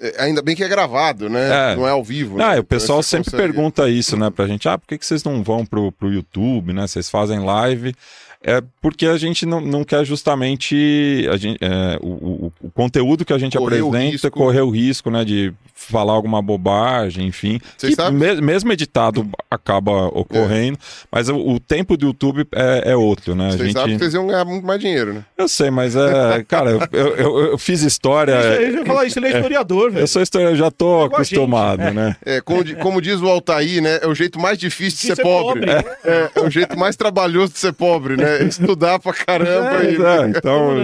é, 0.00 0.22
Ainda 0.22 0.40
bem 0.40 0.54
que 0.54 0.62
é 0.62 0.68
gravado, 0.68 1.28
né? 1.28 1.72
É. 1.72 1.76
Não 1.76 1.86
é 1.86 1.90
ao 1.90 2.04
vivo. 2.04 2.40
Ah, 2.40 2.54
né? 2.54 2.60
o 2.60 2.64
pessoal 2.64 3.00
Então 3.00 3.02
sempre 3.10 3.30
consegue- 3.32 3.52
pergunta 3.52 3.88
isso, 3.90 4.16
né, 4.16 4.30
pra 4.30 4.46
gente. 4.46 4.68
Ah, 4.68 4.78
por 4.78 4.86
que, 4.86 4.96
que 4.96 5.04
vocês 5.04 5.24
não 5.24 5.42
vão 5.42 5.66
pro, 5.66 5.90
pro 5.90 6.12
YouTube, 6.12 6.72
né? 6.72 6.86
Vocês 6.86 7.10
fazem 7.10 7.40
live. 7.40 7.92
É 8.40 8.62
porque 8.80 9.04
a 9.06 9.18
gente 9.18 9.44
não, 9.44 9.60
não 9.60 9.82
quer 9.82 10.04
justamente 10.04 11.26
a 11.32 11.36
gente, 11.36 11.58
é, 11.60 11.98
o, 12.00 12.06
o, 12.46 12.52
o 12.62 12.70
conteúdo 12.70 13.24
que 13.24 13.32
a 13.32 13.38
gente 13.38 13.58
Correr 13.58 13.82
o 13.82 13.88
apresenta 13.88 14.12
risco. 14.12 14.30
correr 14.30 14.60
o 14.60 14.70
risco, 14.70 15.10
né, 15.10 15.24
de 15.24 15.52
falar 15.90 16.12
alguma 16.12 16.40
bobagem, 16.42 17.26
enfim. 17.26 17.58
Vocês 17.76 17.94
Que 17.94 18.00
sabem? 18.02 18.18
me- 18.18 18.40
mesmo 18.40 18.72
editado 18.72 19.28
acaba 19.50 20.06
ocorrendo, 20.06 20.78
mas 21.10 21.28
o, 21.28 21.36
o 21.36 21.60
tempo 21.60 21.96
do 21.96 22.06
YouTube 22.06 22.46
é, 22.54 22.92
é 22.92 22.96
outro, 22.96 23.34
né? 23.34 23.48
A 23.48 23.50
Vocês 23.52 23.62
gente... 23.68 23.72
sabem 23.78 23.94
que 23.96 23.98
vocês 24.04 24.14
iam 24.14 24.26
ganhar 24.26 24.44
muito 24.44 24.66
mais 24.66 24.80
dinheiro, 24.80 25.14
né? 25.14 25.24
Eu 25.36 25.48
sei, 25.48 25.70
mas 25.70 25.96
é. 25.96 26.44
Cara, 26.48 26.70
eu, 26.92 27.16
eu, 27.16 27.38
eu 27.52 27.58
fiz 27.58 27.82
história. 27.82 28.32
Eu 28.32 28.72
ia 28.78 28.86
falar 28.86 29.04
isso, 29.06 29.18
ele 29.18 29.26
é 29.28 29.36
historiador, 29.36 29.90
velho. 29.90 30.02
Eu 30.02 30.06
sou 30.06 30.22
historiador, 30.22 30.54
eu 30.54 30.58
já 30.64 30.70
tô 30.70 31.02
gente. 31.02 31.14
acostumado, 31.14 31.90
né? 31.92 32.16
É, 32.24 32.40
como, 32.40 32.64
como 32.76 33.00
diz 33.00 33.20
o 33.20 33.28
Altair, 33.28 33.82
né? 33.82 33.98
É 34.02 34.06
o 34.06 34.14
jeito 34.14 34.38
mais 34.40 34.58
difícil 34.58 34.98
de 34.98 34.98
De 35.02 35.06
ser, 35.08 35.16
ser 35.16 35.22
pobre. 35.22 35.66
pobre. 35.66 35.88
É, 36.04 36.30
é 36.34 36.40
o 36.40 36.50
jeito 36.50 36.78
mais 36.78 36.96
trabalhoso 36.96 37.52
de 37.52 37.58
ser 37.58 37.72
pobre, 37.72 38.16
né? 38.16 38.42
Estudar 38.48 38.98
pra 38.98 39.12
caramba. 39.12 39.84
E... 39.84 39.96
é, 39.96 40.28
então, 40.28 40.74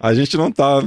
a 0.00 0.14
gente 0.14 0.36
não 0.36 0.50
tá. 0.50 0.78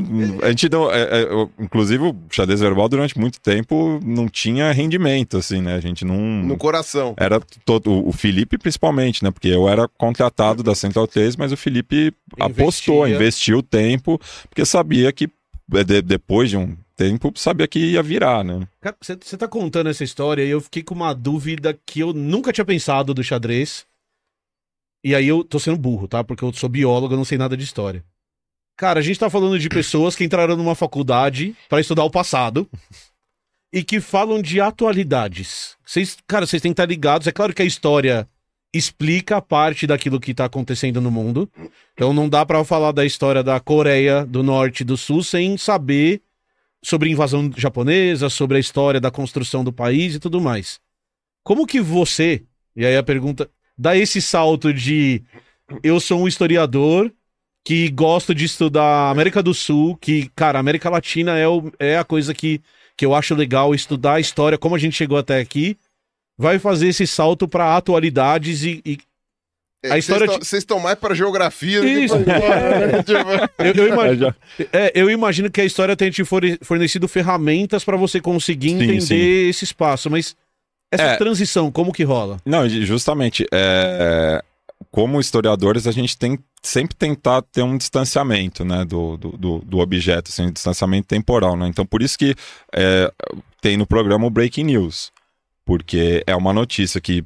A 0.41 0.49
gente 0.49 0.69
não. 0.69 0.91
é, 0.91 1.01
é, 1.01 1.23
eu- 1.23 1.49
inclusive, 1.59 2.03
o 2.03 2.15
xadrez 2.29 2.59
verbal 2.59 2.87
durante 2.89 3.17
muito 3.19 3.39
tempo 3.39 3.60
não 4.03 4.27
tinha 4.27 4.71
rendimento, 4.71 5.37
assim, 5.37 5.61
né? 5.61 5.75
A 5.75 5.79
gente 5.79 6.03
não. 6.05 6.17
No 6.17 6.57
coração. 6.57 7.13
Era 7.17 7.39
todo. 7.65 8.07
o- 8.07 8.11
Felipe, 8.11 8.57
principalmente, 8.57 9.23
né? 9.23 9.31
Porque 9.31 9.47
eu 9.47 9.67
era 9.67 9.87
contratado 9.87 10.61
da 10.63 10.75
Central 10.75 11.07
3, 11.07 11.35
mas 11.35 11.51
o 11.51 11.57
Felipe 11.57 12.13
apostou, 12.39 13.05
Investia. 13.07 13.15
investiu 13.15 13.63
tempo, 13.63 14.19
porque 14.49 14.65
sabia 14.65 15.11
que 15.11 15.29
é, 15.73 15.83
de- 15.83 16.01
depois 16.01 16.49
de 16.49 16.57
um 16.57 16.75
tempo, 16.95 17.31
sabia 17.35 17.67
que 17.67 17.79
ia 17.79 18.03
virar, 18.03 18.43
né? 18.43 18.67
Cara, 18.81 18.95
você 19.01 19.17
você 19.19 19.37
tá 19.37 19.47
contando 19.47 19.89
essa 19.89 20.03
história 20.03 20.43
e 20.43 20.49
eu 20.49 20.61
fiquei 20.61 20.83
com 20.83 20.93
uma 20.93 21.13
dúvida 21.13 21.77
que 21.85 21.99
eu 22.01 22.13
nunca 22.13 22.51
tinha 22.53 22.65
pensado 22.65 23.13
do 23.13 23.23
xadrez. 23.23 23.85
E 25.03 25.15
aí 25.15 25.27
eu 25.27 25.43
tô 25.43 25.57
sendo 25.59 25.77
burro, 25.77 26.07
tá? 26.07 26.23
Porque 26.23 26.43
eu 26.43 26.53
sou 26.53 26.69
biólogo, 26.69 27.13
eu 27.13 27.17
não 27.17 27.25
sei 27.25 27.37
nada 27.37 27.57
de 27.57 27.63
história. 27.63 28.03
Cara, 28.77 28.99
a 28.99 29.03
gente 29.03 29.19
tá 29.19 29.29
falando 29.29 29.57
de 29.59 29.69
pessoas 29.69 30.15
que 30.15 30.23
entraram 30.23 30.55
numa 30.55 30.75
faculdade 30.75 31.55
pra 31.69 31.79
estudar 31.81 32.03
o 32.03 32.09
passado 32.09 32.67
e 33.71 33.83
que 33.83 33.99
falam 34.01 34.41
de 34.41 34.59
atualidades. 34.59 35.77
Vocês, 35.85 36.17
cara, 36.27 36.45
vocês 36.45 36.61
têm 36.61 36.71
que 36.71 36.73
estar 36.73 36.85
ligados. 36.89 37.27
É 37.27 37.31
claro 37.31 37.53
que 37.53 37.61
a 37.61 37.65
história 37.65 38.27
explica 38.73 39.41
parte 39.41 39.85
daquilo 39.85 40.19
que 40.19 40.33
tá 40.33 40.45
acontecendo 40.45 41.01
no 41.01 41.11
mundo. 41.11 41.49
Então 41.93 42.13
não 42.13 42.27
dá 42.29 42.45
pra 42.45 42.63
falar 42.63 42.91
da 42.91 43.05
história 43.05 43.43
da 43.43 43.59
Coreia 43.59 44.25
do 44.25 44.43
Norte 44.43 44.81
e 44.81 44.85
do 44.85 44.95
Sul 44.97 45.23
sem 45.23 45.57
saber 45.57 46.21
sobre 46.83 47.09
a 47.09 47.11
invasão 47.11 47.51
japonesa, 47.55 48.29
sobre 48.29 48.57
a 48.57 48.59
história 48.59 48.99
da 48.99 49.11
construção 49.11 49.63
do 49.63 49.71
país 49.73 50.15
e 50.15 50.19
tudo 50.19 50.41
mais. 50.41 50.79
Como 51.43 51.67
que 51.67 51.79
você, 51.81 52.43
e 52.75 52.85
aí 52.85 52.95
a 52.95 53.03
pergunta, 53.03 53.49
dá 53.77 53.95
esse 53.95 54.21
salto 54.21 54.73
de 54.73 55.21
eu 55.83 55.99
sou 55.99 56.21
um 56.21 56.27
historiador 56.27 57.11
que 57.63 57.89
gosto 57.89 58.33
de 58.33 58.45
estudar 58.45 58.83
a 58.83 59.09
América 59.11 59.43
do 59.43 59.53
Sul, 59.53 59.95
que, 59.97 60.29
cara, 60.35 60.57
a 60.57 60.61
América 60.61 60.89
Latina 60.89 61.37
é, 61.37 61.47
o- 61.47 61.71
é 61.77 61.97
a 61.97 62.03
coisa 62.03 62.33
que, 62.33 62.59
que 63.01 63.05
eu 63.07 63.15
acho 63.15 63.33
legal 63.33 63.73
estudar 63.73 64.13
a 64.13 64.19
história, 64.19 64.59
como 64.59 64.75
a 64.75 64.77
gente 64.77 64.95
chegou 64.95 65.17
até 65.17 65.39
aqui, 65.39 65.75
vai 66.37 66.59
fazer 66.59 66.89
esse 66.89 67.07
salto 67.07 67.47
para 67.47 67.75
atualidades 67.75 68.63
e, 68.63 68.79
e 68.85 68.99
É, 69.83 69.93
A 69.93 69.97
história 69.97 70.27
Vocês 70.27 70.61
estão- 70.61 70.79
mais 70.79 70.99
pra 70.99 71.15
geografia 71.15 71.81
do 71.81 71.87
Isso. 71.87 72.15
que 72.19 72.23
pra 72.25 72.39
né? 72.87 73.01
Tipo, 73.01 73.29
eu, 73.57 73.73
eu 73.73 73.85
É, 73.85 73.89
imagino, 73.95 74.19
já- 74.19 74.35
É, 74.71 74.91
eu 74.93 75.09
imagino 75.09 75.49
que 75.49 75.59
a 75.59 75.65
história 75.65 75.95
tenha 75.95 76.11
te 76.11 76.23
forne- 76.23 76.59
fornecido 76.61 77.07
ferramentas 77.07 77.83
para 77.83 77.97
você 77.97 78.21
conseguir 78.21 78.69
Sim, 78.69 78.75
entender 78.83 79.01
sim. 79.01 79.49
esse 79.49 79.63
espaço, 79.63 80.07
mas 80.11 80.35
essa 80.93 81.03
É. 81.03 81.15
transição, 81.17 81.71
como 81.71 81.91
que 81.91 82.03
rola? 82.03 82.37
Não, 82.45 82.69
justamente, 82.69 83.47
é, 83.51 84.43
como 84.91 85.19
historiadores, 85.19 85.87
a 85.87 85.91
gente 85.91 86.17
tem 86.17 86.37
sempre 86.61 86.95
tentar 86.95 87.41
ter 87.41 87.63
um 87.63 87.77
distanciamento, 87.77 88.63
né, 88.63 88.85
do, 88.85 89.17
do, 89.17 89.59
do, 89.59 89.79
objeto, 89.79 90.29
assim, 90.29 90.47
um 90.47 90.51
distanciamento 90.51 91.07
temporal, 91.07 91.55
né? 91.55 91.67
Então, 91.67 91.85
por 91.85 92.01
isso 92.01 92.17
que 92.17 92.35
é, 92.73 93.11
tem 93.61 93.77
no 93.77 93.87
programa 93.87 94.27
o 94.27 94.29
Breaking 94.29 94.65
News, 94.65 95.11
porque 95.65 96.23
é 96.27 96.35
uma 96.35 96.53
notícia 96.53 96.99
que 96.99 97.23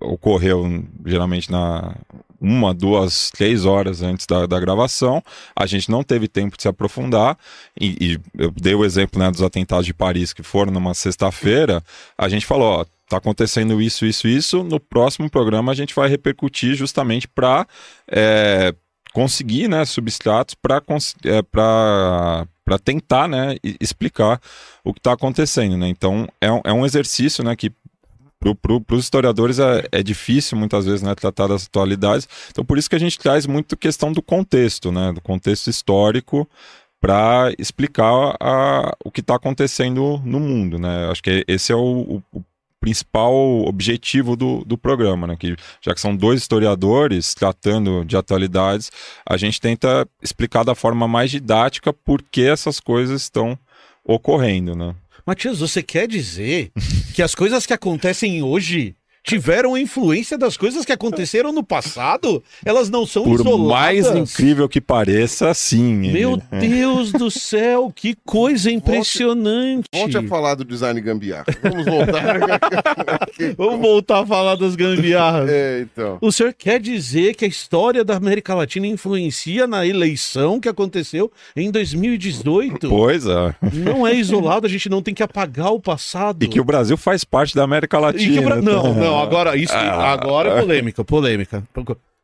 ocorreu 0.00 0.84
geralmente 1.04 1.50
na 1.50 1.96
uma, 2.40 2.72
duas, 2.72 3.30
três 3.30 3.64
horas 3.64 4.00
antes 4.00 4.26
da, 4.26 4.46
da 4.46 4.60
gravação. 4.60 5.22
A 5.56 5.66
gente 5.66 5.90
não 5.90 6.04
teve 6.04 6.28
tempo 6.28 6.56
de 6.56 6.62
se 6.62 6.68
aprofundar. 6.68 7.36
E, 7.80 7.96
e 8.00 8.20
eu 8.38 8.52
dei 8.52 8.74
o 8.74 8.84
exemplo 8.84 9.18
né, 9.18 9.30
dos 9.30 9.42
atentados 9.42 9.84
de 9.84 9.92
Paris 9.92 10.32
que 10.32 10.42
foram 10.42 10.72
numa 10.72 10.94
sexta-feira. 10.94 11.82
A 12.16 12.28
gente 12.28 12.46
falou, 12.46 12.80
ó, 12.80 12.84
tá 13.08 13.16
acontecendo 13.16 13.80
isso, 13.80 14.04
isso, 14.06 14.28
isso. 14.28 14.62
No 14.62 14.78
próximo 14.78 15.28
programa 15.30 15.72
a 15.72 15.74
gente 15.74 15.94
vai 15.94 16.08
repercutir 16.08 16.74
justamente 16.74 17.26
para 17.28 17.66
conseguir 19.12 19.68
né, 19.68 19.84
substratos 19.84 20.54
para 20.54 20.82
é, 21.24 21.42
para 21.42 22.78
tentar 22.84 23.26
né, 23.26 23.56
explicar 23.80 24.40
o 24.84 24.92
que 24.92 25.00
está 25.00 25.12
acontecendo. 25.12 25.76
Né? 25.76 25.88
Então 25.88 26.28
é 26.40 26.48
é 26.64 26.72
um 26.72 26.84
exercício 26.84 27.42
né, 27.42 27.56
que 27.56 27.72
para 28.62 28.96
os 28.96 29.04
historiadores 29.04 29.58
é, 29.58 29.88
é 29.90 30.02
difícil 30.02 30.56
muitas 30.56 30.84
vezes 30.84 31.02
né, 31.02 31.14
tratar 31.14 31.48
das 31.48 31.66
atualidades. 31.66 32.28
Então 32.50 32.64
por 32.64 32.78
isso 32.78 32.88
que 32.88 32.96
a 32.96 33.00
gente 33.00 33.18
traz 33.18 33.46
muito 33.46 33.76
questão 33.76 34.12
do 34.12 34.22
contexto, 34.22 34.92
né, 34.92 35.12
do 35.12 35.20
contexto 35.20 35.68
histórico 35.68 36.48
para 37.00 37.52
explicar 37.58 38.36
a- 38.40 38.92
o 39.04 39.10
que 39.10 39.20
está 39.20 39.36
acontecendo 39.36 40.20
no 40.24 40.40
mundo, 40.40 40.78
né? 40.78 41.08
Acho 41.10 41.22
que 41.22 41.44
esse 41.46 41.72
é 41.72 41.76
o, 41.76 42.20
o- 42.32 42.44
principal 42.80 43.32
objetivo 43.66 44.36
do, 44.36 44.64
do 44.64 44.78
programa, 44.78 45.26
né? 45.26 45.36
Que, 45.36 45.56
já 45.80 45.94
que 45.94 46.00
são 46.00 46.16
dois 46.16 46.40
historiadores 46.40 47.34
tratando 47.34 48.04
de 48.04 48.16
atualidades, 48.16 48.90
a 49.28 49.36
gente 49.36 49.60
tenta 49.60 50.08
explicar 50.22 50.64
da 50.64 50.74
forma 50.74 51.08
mais 51.08 51.30
didática 51.30 51.92
por 51.92 52.22
que 52.22 52.42
essas 52.42 52.80
coisas 52.80 53.22
estão 53.22 53.58
ocorrendo, 54.04 54.74
né? 54.74 54.94
Matias, 55.26 55.58
você 55.58 55.82
quer 55.82 56.08
dizer 56.08 56.72
que 57.14 57.22
as 57.22 57.34
coisas 57.34 57.66
que 57.66 57.74
acontecem 57.74 58.42
hoje 58.42 58.96
tiveram 59.28 59.76
influência 59.76 60.36
das 60.38 60.56
coisas 60.56 60.84
que 60.84 60.92
aconteceram 60.92 61.52
no 61.52 61.62
passado? 61.62 62.42
Elas 62.64 62.88
não 62.88 63.04
são 63.06 63.24
Por 63.24 63.34
isoladas? 63.40 63.68
mais 63.68 64.16
incrível 64.16 64.68
que 64.68 64.80
pareça, 64.80 65.52
sim. 65.54 65.94
Meu 66.12 66.36
Deus 66.50 67.12
do 67.12 67.30
céu, 67.30 67.92
que 67.94 68.16
coisa 68.24 68.70
impressionante. 68.70 69.86
Volte 69.94 70.16
a 70.16 70.22
falar 70.26 70.54
do 70.54 70.64
design 70.64 71.00
gambiarra. 71.00 71.44
Vamos 71.62 71.84
voltar. 71.84 72.38
Vamos 73.56 73.80
voltar 73.80 74.20
a 74.22 74.26
falar 74.26 74.56
das 74.56 74.74
gambiarras. 74.74 75.48
é, 75.50 75.80
então. 75.82 76.18
O 76.20 76.32
senhor 76.32 76.52
quer 76.54 76.80
dizer 76.80 77.34
que 77.34 77.44
a 77.44 77.48
história 77.48 78.04
da 78.04 78.16
América 78.16 78.54
Latina 78.54 78.86
influencia 78.86 79.66
na 79.66 79.86
eleição 79.86 80.58
que 80.60 80.68
aconteceu 80.68 81.30
em 81.56 81.70
2018? 81.70 82.88
Pois 82.88 83.26
é. 83.26 83.54
Não 83.72 84.06
é 84.06 84.14
isolado, 84.16 84.66
a 84.66 84.70
gente 84.70 84.88
não 84.88 85.02
tem 85.02 85.14
que 85.14 85.22
apagar 85.22 85.72
o 85.72 85.80
passado. 85.80 86.42
E 86.42 86.48
que 86.48 86.60
o 86.60 86.64
Brasil 86.64 86.96
faz 86.96 87.24
parte 87.24 87.54
da 87.54 87.62
América 87.64 87.96
E 87.98 88.00
Latina. 88.00 88.32
que 88.32 88.38
o 88.38 88.42
Bra- 88.42 88.62
Não, 88.62 88.82
tá? 88.94 89.00
Não, 89.18 89.24
agora 89.26 89.56
isso 89.56 89.72
Ah. 89.74 90.12
agora 90.12 90.50
é 90.50 90.60
polêmica, 90.60 91.04
polêmica. 91.04 91.62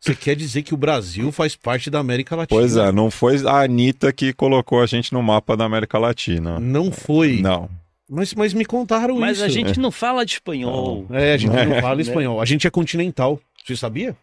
Você 0.01 0.15
quer 0.15 0.37
dizer 0.37 0.63
que 0.63 0.75
o 0.75 0.77
Brasil 0.77 1.33
faz 1.33 1.57
parte 1.57 1.89
da 1.91 1.99
América 1.99 2.37
Latina? 2.37 2.61
Pois 2.61 2.77
é, 2.77 2.93
não 2.93 3.11
foi 3.11 3.37
a 3.47 3.63
Anitta 3.63 4.13
que 4.13 4.33
colocou 4.35 4.83
a 4.83 4.87
gente 4.87 5.13
no 5.13 5.23
mapa 5.23 5.57
da 5.57 5.65
América 5.65 5.99
Latina. 5.99 6.61
Não 6.61 6.93
foi. 6.93 7.41
Não. 7.41 7.71
Mas, 8.11 8.35
mas 8.35 8.53
me 8.53 8.67
contaram 8.67 9.19
Mas 9.19 9.39
isso. 9.39 9.47
a 9.47 9.49
gente 9.49 9.81
não 9.81 9.91
fala 9.91 10.27
de 10.27 10.33
espanhol. 10.35 11.07
É, 11.11 11.33
a 11.33 11.37
gente 11.39 11.51
não 11.57 11.81
fala 11.81 11.97
Né? 11.97 12.03
espanhol. 12.03 12.39
A 12.41 12.45
gente 12.45 12.67
é 12.67 12.71
continental. 12.71 13.41
Você 13.65 13.75
sabia? 13.77 14.15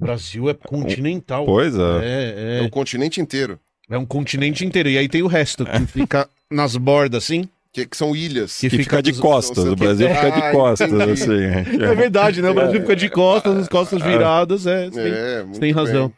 O 0.00 0.04
Brasil 0.04 0.50
é 0.50 0.54
continental. 0.54 1.44
Pois 1.46 1.76
é. 1.76 1.78
É, 2.02 2.58
É 2.58 2.58
é. 2.58 2.66
o 2.66 2.68
continente 2.70 3.20
inteiro. 3.20 3.58
É 3.88 3.96
um 3.96 4.04
continente 4.04 4.64
inteiro. 4.64 4.88
E 4.88 4.98
aí 4.98 5.08
tem 5.08 5.22
o 5.22 5.28
resto, 5.28 5.64
que 5.64 5.86
fica 5.86 6.28
nas 6.50 6.76
bordas, 6.76 7.22
assim. 7.24 7.48
Que, 7.72 7.86
que 7.86 7.96
são 7.96 8.16
ilhas. 8.16 8.58
Que 8.58 8.68
Que 8.68 8.78
fica 8.78 9.00
de 9.02 9.12
dos- 9.12 9.20
costas. 9.20 9.64
O 9.64 9.76
Brasil 9.76 10.08
fica 10.08 10.26
Ah, 10.26 10.30
de 10.50 10.52
costas, 10.56 10.92
entendi. 10.92 11.12
assim. 11.12 11.82
É 11.84 11.94
verdade, 11.94 12.42
né? 12.42 12.50
O 12.50 12.54
Brasil 12.54 12.80
fica 12.80 12.96
de 12.96 13.08
costas, 13.08 13.56
as 13.58 13.68
costas 13.68 14.02
viradas. 14.02 14.66
É, 14.66 14.90
você 14.90 15.02
tem, 15.02 15.12
É, 15.12 15.42
você 15.44 15.60
tem 15.60 15.72
razão. 15.72 16.08
bem. 16.08 16.16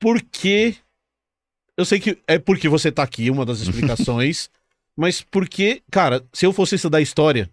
Por 0.00 0.22
que. 0.22 0.76
Eu 1.76 1.84
sei 1.84 1.98
que 1.98 2.18
é 2.28 2.38
porque 2.38 2.68
você 2.68 2.92
tá 2.92 3.02
aqui, 3.02 3.30
uma 3.30 3.44
das 3.44 3.60
explicações. 3.60 4.48
mas 4.96 5.22
porque, 5.22 5.82
cara, 5.90 6.22
se 6.32 6.46
eu 6.46 6.52
fosse 6.52 6.74
estudar 6.76 7.00
história, 7.00 7.50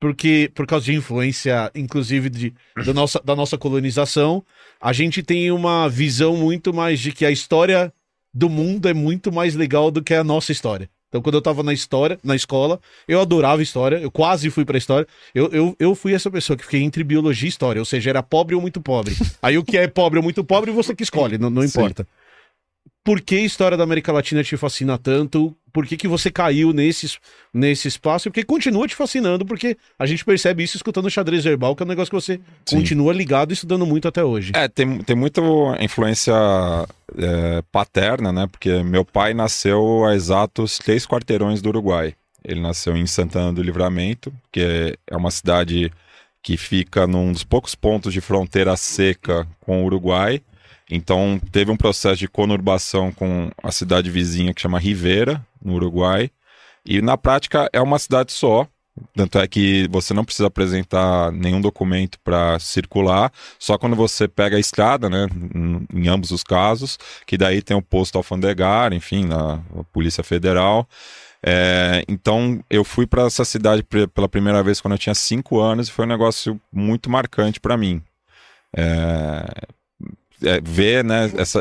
porque 0.00 0.50
por 0.54 0.66
causa 0.66 0.86
de 0.86 0.94
influência, 0.94 1.70
inclusive, 1.74 2.30
de, 2.30 2.54
da, 2.86 2.94
nossa, 2.94 3.20
da 3.22 3.34
nossa 3.36 3.58
colonização, 3.58 4.44
a 4.80 4.92
gente 4.92 5.22
tem 5.22 5.50
uma 5.50 5.88
visão 5.88 6.36
muito 6.36 6.72
mais 6.72 7.00
de 7.00 7.10
que 7.12 7.26
a 7.26 7.30
história 7.30 7.92
do 8.32 8.48
mundo 8.48 8.88
é 8.88 8.94
muito 8.94 9.32
mais 9.32 9.54
legal 9.54 9.90
do 9.90 10.02
que 10.02 10.14
a 10.14 10.22
nossa 10.24 10.52
história. 10.52 10.88
Então, 11.08 11.22
quando 11.22 11.36
eu 11.36 11.42
tava 11.42 11.62
na 11.62 11.72
história, 11.72 12.18
na 12.22 12.36
escola, 12.36 12.78
eu 13.06 13.20
adorava 13.20 13.62
história, 13.62 13.96
eu 13.96 14.10
quase 14.10 14.50
fui 14.50 14.64
pra 14.64 14.76
história. 14.76 15.06
Eu, 15.34 15.48
eu, 15.52 15.76
eu 15.78 15.94
fui 15.94 16.12
essa 16.12 16.30
pessoa 16.30 16.56
que 16.56 16.64
fiquei 16.64 16.82
entre 16.82 17.02
biologia 17.02 17.46
e 17.46 17.48
história, 17.48 17.80
ou 17.80 17.86
seja, 17.86 18.10
era 18.10 18.22
pobre 18.22 18.54
ou 18.54 18.60
muito 18.60 18.80
pobre. 18.80 19.16
Aí 19.40 19.56
o 19.56 19.64
que 19.64 19.78
é 19.78 19.88
pobre 19.88 20.18
ou 20.18 20.22
muito 20.22 20.44
pobre, 20.44 20.70
você 20.70 20.94
que 20.94 21.02
escolhe, 21.02 21.38
não, 21.38 21.48
não 21.48 21.62
Sim. 22.02 22.04
Por 23.08 23.22
que 23.22 23.36
a 23.36 23.40
história 23.40 23.74
da 23.74 23.84
América 23.84 24.12
Latina 24.12 24.44
te 24.44 24.54
fascina 24.58 24.98
tanto? 24.98 25.56
Por 25.72 25.86
que, 25.86 25.96
que 25.96 26.06
você 26.06 26.30
caiu 26.30 26.74
nesse, 26.74 27.16
nesse 27.54 27.88
espaço? 27.88 28.28
E 28.28 28.30
porque 28.30 28.44
continua 28.44 28.86
te 28.86 28.94
fascinando, 28.94 29.46
porque 29.46 29.78
a 29.98 30.04
gente 30.04 30.22
percebe 30.22 30.62
isso 30.62 30.76
escutando 30.76 31.06
o 31.06 31.10
xadrez 31.10 31.42
verbal, 31.42 31.74
que 31.74 31.82
é 31.82 31.86
um 31.86 31.88
negócio 31.88 32.10
que 32.10 32.20
você 32.20 32.38
Sim. 32.66 32.76
continua 32.76 33.14
ligado 33.14 33.50
e 33.50 33.54
estudando 33.54 33.86
muito 33.86 34.06
até 34.06 34.22
hoje. 34.22 34.52
É, 34.54 34.68
tem, 34.68 34.98
tem 34.98 35.16
muita 35.16 35.40
influência 35.80 36.34
é, 37.16 37.62
paterna, 37.72 38.30
né? 38.30 38.46
Porque 38.46 38.82
meu 38.82 39.06
pai 39.06 39.32
nasceu 39.32 40.04
a 40.04 40.14
exatos 40.14 40.76
três 40.76 41.06
quarteirões 41.06 41.62
do 41.62 41.70
Uruguai. 41.70 42.14
Ele 42.44 42.60
nasceu 42.60 42.94
em 42.94 43.06
Santana 43.06 43.54
do 43.54 43.62
Livramento, 43.62 44.30
que 44.52 44.94
é 45.06 45.16
uma 45.16 45.30
cidade 45.30 45.90
que 46.42 46.58
fica 46.58 47.06
num 47.06 47.32
dos 47.32 47.42
poucos 47.42 47.74
pontos 47.74 48.12
de 48.12 48.20
fronteira 48.20 48.76
seca 48.76 49.48
com 49.60 49.82
o 49.82 49.86
Uruguai. 49.86 50.42
Então 50.90 51.40
teve 51.52 51.70
um 51.70 51.76
processo 51.76 52.16
de 52.16 52.28
conurbação 52.28 53.12
com 53.12 53.50
a 53.62 53.70
cidade 53.70 54.10
vizinha 54.10 54.54
que 54.54 54.60
chama 54.60 54.78
Rivera, 54.78 55.44
no 55.62 55.74
Uruguai. 55.74 56.30
E 56.84 57.02
na 57.02 57.16
prática 57.16 57.68
é 57.72 57.80
uma 57.80 57.98
cidade 57.98 58.32
só. 58.32 58.66
Tanto 59.14 59.38
é 59.38 59.46
que 59.46 59.86
você 59.90 60.12
não 60.12 60.24
precisa 60.24 60.48
apresentar 60.48 61.30
nenhum 61.32 61.60
documento 61.60 62.18
para 62.20 62.58
circular, 62.58 63.32
só 63.58 63.78
quando 63.78 63.94
você 63.94 64.26
pega 64.26 64.56
a 64.56 64.60
estrada, 64.60 65.08
né? 65.08 65.28
Em, 65.94 66.08
ambos 66.08 66.30
os 66.30 66.42
casos, 66.42 66.98
que 67.26 67.36
daí 67.36 67.62
tem 67.62 67.76
o 67.76 67.82
posto 67.82 68.16
alfandegário, 68.16 68.96
enfim, 68.96 69.24
na 69.24 69.60
a 69.78 69.84
Polícia 69.92 70.24
Federal. 70.24 70.88
É, 71.40 72.02
então 72.08 72.60
eu 72.68 72.82
fui 72.82 73.06
para 73.06 73.26
essa 73.26 73.44
cidade 73.44 73.84
pela 74.12 74.28
primeira 74.28 74.62
vez 74.62 74.80
quando 74.80 74.94
eu 74.94 74.98
tinha 74.98 75.14
cinco 75.14 75.60
anos 75.60 75.88
e 75.88 75.92
foi 75.92 76.04
um 76.04 76.08
negócio 76.08 76.60
muito 76.72 77.08
marcante 77.08 77.60
para 77.60 77.76
mim. 77.76 78.02
É, 78.76 79.44
é, 80.42 80.60
ver 80.62 81.04
né, 81.04 81.30
essa, 81.36 81.60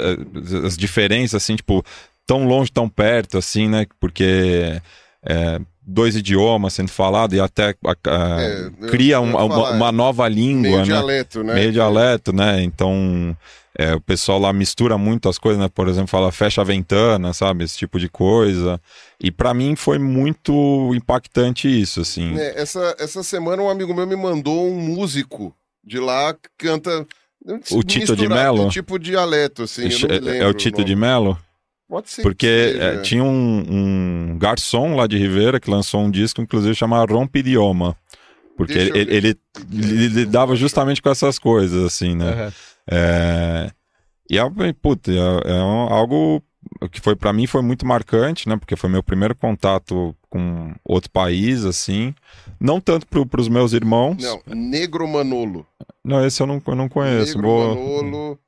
as 0.65 0.77
diferenças, 0.77 1.41
assim, 1.43 1.55
tipo, 1.55 1.83
tão 2.25 2.45
longe, 2.45 2.71
tão 2.71 2.87
perto, 2.89 3.37
assim, 3.37 3.67
né? 3.67 3.85
Porque 3.99 4.81
é, 5.25 5.59
dois 5.81 6.15
idiomas 6.15 6.73
sendo 6.73 6.89
falado 6.89 7.33
e 7.35 7.39
até 7.39 7.69
a- 7.85 7.95
a- 8.07 8.41
É, 8.41 8.69
cria 8.87 9.19
um- 9.21 9.35
uma, 9.35 9.71
uma 9.71 9.91
nova 9.91 10.27
língua, 10.27 10.61
Meio 10.61 10.77
né? 10.79 10.83
dialeto, 10.83 11.43
né? 11.43 11.53
Meio 11.53 11.71
dialeto, 11.71 12.33
né? 12.33 12.61
Então, 12.63 13.35
é, 13.77 13.93
o 13.95 14.01
pessoal 14.01 14.39
lá 14.39 14.51
mistura 14.51 14.97
muito 14.97 15.29
as 15.29 15.37
coisas, 15.37 15.61
né? 15.61 15.69
Por 15.73 15.87
exemplo, 15.87 16.07
fala 16.09 16.31
fecha 16.31 16.61
a 16.61 16.63
ventana, 16.63 17.31
sabe? 17.33 17.63
Esse 17.63 17.77
tipo 17.77 17.99
de 17.99 18.09
coisa. 18.09 18.81
E 19.19 19.31
pra 19.31 19.53
mim 19.53 19.75
foi 19.75 19.97
muito 19.97 20.91
impactante 20.93 21.67
isso, 21.67 22.01
assim. 22.01 22.37
É, 22.37 22.61
essa, 22.61 22.95
essa 22.99 23.23
semana 23.23 23.61
um 23.61 23.69
amigo 23.69 23.93
meu 23.93 24.05
me 24.07 24.15
mandou 24.15 24.67
um 24.69 24.79
músico 24.79 25.55
de 25.83 25.99
lá 25.99 26.33
que 26.33 26.49
canta. 26.57 27.05
O 27.71 27.83
Tito 27.83 28.15
de 28.15 28.27
um 28.27 28.69
Tipo 28.69 28.99
dialeto, 28.99 29.63
assim. 29.63 29.83
eu 29.83 29.99
não 29.99 30.07
me 30.09 30.15
é, 30.15 30.19
lembro 30.19 30.47
é 30.47 30.47
o 30.47 30.53
Tito 30.53 30.77
nome. 30.79 30.85
de 30.85 30.95
Mello? 30.95 31.37
Pode 31.87 32.09
ser. 32.09 32.21
Porque 32.21 32.45
seja. 32.47 32.83
é, 32.83 33.01
tinha 33.01 33.23
um, 33.23 33.65
um 34.33 34.37
garçom 34.37 34.95
lá 34.95 35.07
de 35.07 35.17
Ribeira 35.17 35.59
que 35.59 35.69
lançou 35.71 36.01
um 36.01 36.11
disco, 36.11 36.41
inclusive, 36.41 36.75
chamado 36.75 37.13
Rompidioma. 37.13 37.95
Porque 38.57 38.73
Deixa 38.73 38.89
eu 38.91 38.95
ele, 38.97 39.15
ele, 39.15 39.27
ele, 39.29 39.93
ele 39.93 40.07
lidava 40.07 40.55
justamente 40.55 41.01
com 41.01 41.09
essas 41.09 41.37
coisas, 41.39 41.83
assim, 41.85 42.15
né? 42.15 42.29
Aham. 42.31 42.53
É, 42.89 43.71
E 44.29 44.37
é, 44.37 44.73
puta, 44.81 45.11
é, 45.11 45.15
é 45.15 45.57
algo 45.59 46.41
que 46.91 46.99
foi 46.99 47.15
para 47.15 47.31
mim 47.31 47.47
foi 47.47 47.61
muito 47.61 47.85
marcante, 47.85 48.49
né? 48.49 48.57
Porque 48.57 48.75
foi 48.75 48.89
meu 48.89 49.03
primeiro 49.03 49.35
contato 49.35 50.13
com 50.37 50.73
outro 50.85 51.09
país, 51.09 51.65
assim. 51.65 52.13
Não 52.59 52.79
tanto 52.79 53.07
pro, 53.07 53.25
pros 53.25 53.47
meus 53.47 53.73
irmãos. 53.73 54.17
Não, 54.21 54.41
Negro 54.47 55.07
Manolo. 55.07 55.65
Não, 56.03 56.25
esse 56.25 56.41
eu 56.41 56.47
não, 56.47 56.61
eu 56.65 56.75
não 56.75 56.87
conheço. 56.87 57.35
Negro 57.37 57.41
Vou... 57.47 57.75
Manolo 57.75 58.39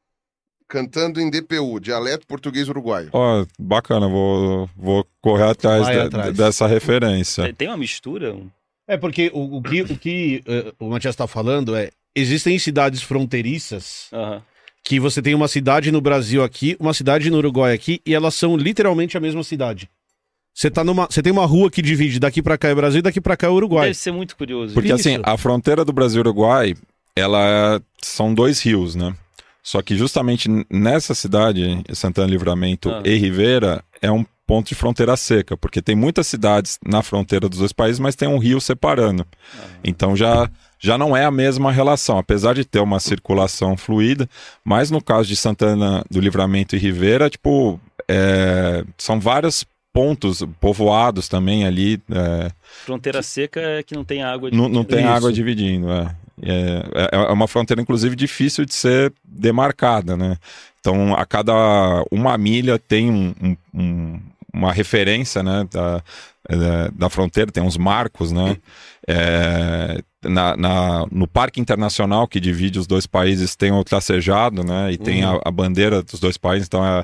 cantando 0.68 1.20
em 1.20 1.32
DPU, 1.32 1.80
dialeto 1.80 2.28
português 2.28 2.70
uruguaio. 2.70 3.10
Ó, 3.12 3.44
bacana, 3.60 4.08
vou, 4.08 4.70
vou 4.78 5.04
correr 5.20 5.50
atrás, 5.50 5.88
de- 5.88 6.00
atrás. 6.00 6.38
dessa 6.38 6.68
referência. 6.68 7.46
Tem- 7.46 7.54
Tem 7.56 7.68
uma 7.70 7.78
mistura? 7.78 8.38
É 8.88 8.96
porque 8.96 9.32
o, 9.34 9.58
o 9.58 9.62
que, 9.64 9.82
o, 9.82 9.98
que 9.98 10.44
eh, 10.46 10.72
o 10.80 10.90
Matias 10.90 11.14
está 11.14 11.26
falando 11.28 11.76
é: 11.76 11.90
existem 12.16 12.58
cidades 12.60 13.02
fronteiriças 13.02 14.10
Aham. 14.14 14.44
que 14.84 15.00
você 15.00 15.24
tem 15.24 15.34
uma 15.34 15.48
cidade 15.48 15.92
no 15.92 16.02
Brasil 16.02 16.44
aqui, 16.44 16.78
uma 16.80 16.94
cidade 16.94 17.32
no 17.32 17.38
Uruguai 17.38 17.74
aqui, 17.74 18.00
e 18.06 18.14
elas 18.14 18.36
são 18.36 18.56
literalmente 18.56 19.18
a 19.18 19.20
mesma 19.20 19.44
cidade. 19.44 19.90
Você 20.60 20.70
tá 20.70 20.84
numa, 20.84 21.06
você 21.10 21.24
tem 21.24 21.32
uma 21.32 21.46
rua 21.46 21.72
que 21.72 21.82
divide 21.82 22.20
daqui 22.20 22.42
pra 22.42 22.58
cá 22.58 22.68
é 22.68 22.76
Brasil 22.76 23.00
e 23.00 23.02
daqui 23.02 23.22
pra 23.22 23.38
cá 23.38 23.48
é 23.48 23.50
Uruguai. 23.50 23.86
Deve 23.86 23.94
ser 23.98 24.12
muito 24.12 24.36
curioso. 24.36 24.74
Porque 24.74 24.90
Isso. 24.90 24.96
assim, 25.08 25.18
a 25.24 25.38
fronteira 25.38 25.86
do 25.86 25.94
Brasil 25.94 26.18
e 26.18 26.20
Uruguai, 26.20 26.76
ela 27.16 27.40
é- 27.78 27.82
são 28.02 28.34
dois 28.34 28.62
rios, 28.62 28.94
né? 28.94 29.16
Só 29.64 29.82
que 29.82 29.96
justamente 29.96 30.50
nessa 30.70 31.16
cidade, 31.16 31.82
Santana 31.94 32.28
Livramento 32.30 32.90
Ah. 32.92 33.02
e 33.06 33.16
Rivera, 33.16 33.82
é 34.02 34.12
um 34.12 34.26
ponto 34.46 34.68
de 34.68 34.76
fronteira 34.76 35.16
seca, 35.16 35.56
porque 35.56 35.82
tem 35.82 35.96
muitas 35.96 36.28
cidades 36.28 36.78
na 36.86 37.02
fronteira 37.02 37.48
dos 37.48 37.60
dois 37.60 37.72
países, 37.72 37.98
mas 37.98 38.18
tem 38.18 38.28
um 38.28 38.38
rio 38.38 38.60
separando. 38.60 39.26
Então 39.82 40.14
já 40.14 40.50
já 40.78 40.98
não 40.98 41.16
é 41.16 41.24
a 41.24 41.32
mesma 41.32 41.72
relação, 41.72 42.18
apesar 42.18 42.54
de 42.56 42.66
ter 42.66 42.80
uma 42.82 43.00
circulação 43.00 43.78
fluida, 43.78 44.30
mas 44.66 44.92
no 44.92 45.02
caso 45.02 45.30
de 45.30 45.38
Santana 45.38 46.04
do 46.12 46.20
Livramento 46.20 46.76
e 46.76 46.80
Rivera, 46.80 47.30
tipo, 47.30 47.80
é, 48.10 48.84
são 48.98 49.22
vários 49.22 49.66
pontos 49.94 50.44
povoados 50.60 51.28
também 51.28 51.66
ali, 51.66 52.02
é, 52.12 52.52
Fronteira 52.86 53.22
seca 53.22 53.60
é 53.60 53.84
que 53.84 53.96
não 53.96 54.04
tem 54.04 54.24
água. 54.24 54.50
não, 54.52 54.70
não 54.70 54.84
tem 54.84 55.00
Isso. 55.00 55.08
água 55.10 55.34
dividindo, 55.34 55.92
é. 55.92 56.16
É, 56.42 56.84
é 57.14 57.16
é 57.16 57.34
uma 57.34 57.50
fronteira, 57.50 57.82
inclusive, 57.82 58.16
difícil 58.16 58.64
de 58.64 58.74
ser 58.74 59.12
demarcada, 59.26 60.16
né? 60.16 60.38
Então, 60.80 61.14
a 61.14 61.26
cada 61.26 61.54
uma 62.10 62.38
milha 62.38 62.80
tem 62.80 63.10
um, 63.12 63.36
um- 63.44 63.58
um- 63.74 64.20
uma 64.54 64.72
referência, 64.72 65.44
né, 65.44 65.68
da, 65.72 66.02
é, 66.48 66.92
da 66.94 67.10
fronteira, 67.10 67.52
tem 67.52 67.62
uns 67.62 67.78
marcos, 67.78 68.32
né, 68.32 68.56
é, 69.08 70.02
na, 70.24 70.56
na- 70.56 71.06
no 71.12 71.28
Parque 71.28 71.60
Internacional 71.60 72.28
que 72.28 72.40
divide 72.40 72.80
os 72.80 72.88
dois 72.88 73.06
países 73.06 73.56
tem 73.56 73.72
o 73.72 73.84
tracejado, 73.84 74.64
né, 74.64 74.92
e 74.92 74.98
tem 74.98 75.24
a, 75.24 75.40
a 75.46 75.52
bandeira 75.52 76.02
dos 76.02 76.20
dois 76.20 76.38
países, 76.38 76.68
então 76.68 76.86
é 76.86 77.04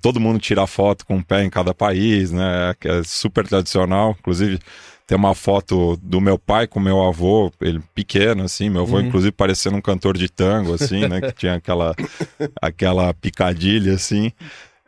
todo 0.00 0.20
mundo 0.20 0.38
tira 0.38 0.66
foto 0.66 1.04
com 1.04 1.16
um 1.16 1.22
pé 1.22 1.44
em 1.44 1.50
cada 1.50 1.74
país, 1.74 2.30
né, 2.30 2.74
que 2.80 2.88
é 2.88 3.02
super 3.02 3.46
tradicional, 3.46 4.16
inclusive 4.18 4.58
tem 5.06 5.16
uma 5.18 5.34
foto 5.34 5.98
do 6.02 6.20
meu 6.20 6.38
pai 6.38 6.66
com 6.66 6.80
meu 6.80 7.02
avô, 7.02 7.52
ele 7.60 7.80
pequeno, 7.94 8.44
assim, 8.44 8.70
meu 8.70 8.82
avô, 8.82 9.00
inclusive, 9.00 9.32
parecendo 9.32 9.76
um 9.76 9.80
cantor 9.80 10.16
de 10.16 10.30
tango, 10.30 10.72
assim, 10.72 11.06
né? 11.06 11.20
Que 11.20 11.32
tinha 11.32 11.54
aquela, 11.54 11.94
aquela 12.60 13.12
picadilha, 13.12 13.94
assim. 13.94 14.32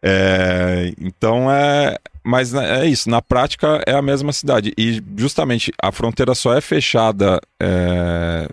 É, 0.03 0.93
então 0.99 1.51
é. 1.51 1.99
Mas 2.25 2.55
é 2.55 2.87
isso, 2.87 3.09
na 3.09 3.23
prática 3.23 3.83
é 3.87 3.93
a 3.93 4.03
mesma 4.03 4.33
cidade. 4.33 4.73
E 4.77 5.03
justamente 5.17 5.71
a 5.81 5.93
fronteira 5.93 6.35
só 6.35 6.55
é 6.55 6.61
fechada 6.61 7.41
é, 7.61 8.49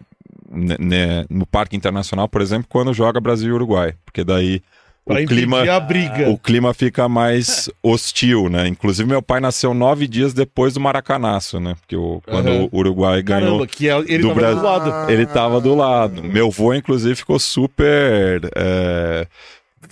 no 1.30 1.46
Parque 1.48 1.76
Internacional, 1.76 2.28
por 2.28 2.42
exemplo, 2.42 2.68
quando 2.70 2.94
joga 2.94 3.20
Brasil 3.20 3.50
e 3.50 3.54
Uruguai. 3.54 3.96
Porque 4.06 4.24
daí 4.24 4.62
o 5.06 5.16
clima, 5.28 5.70
a 5.70 5.80
briga. 5.80 6.30
o 6.30 6.38
clima 6.38 6.74
fica 6.74 7.10
mais 7.10 7.70
hostil, 7.84 8.50
né? 8.50 8.68
Inclusive, 8.68 9.08
meu 9.08 9.22
pai 9.22 9.40
nasceu 9.42 9.74
nove 9.74 10.08
dias 10.08 10.34
depois 10.34 10.74
do 10.74 10.80
Maracanaço, 10.80 11.60
né? 11.60 11.76
Porque 11.82 11.96
o, 11.96 12.22
quando 12.26 12.48
Aham. 12.48 12.70
o 12.72 12.78
Uruguai 12.78 13.22
ganhou. 13.22 13.46
Caramba, 13.60 13.68
que 13.68 13.90
é- 13.90 13.98
ele 14.00 14.20
do 14.20 14.28
tava 14.30 14.40
Brasil. 14.40 14.60
do 14.62 14.64
lado. 14.66 15.12
Ele 15.12 15.26
tava 15.26 15.62
do 15.62 15.76
lado. 15.76 16.24
Meu 16.24 16.48
avô, 16.48 16.74
inclusive, 16.74 17.16
ficou 17.16 17.38
super. 17.38 18.50
é, 18.56 19.28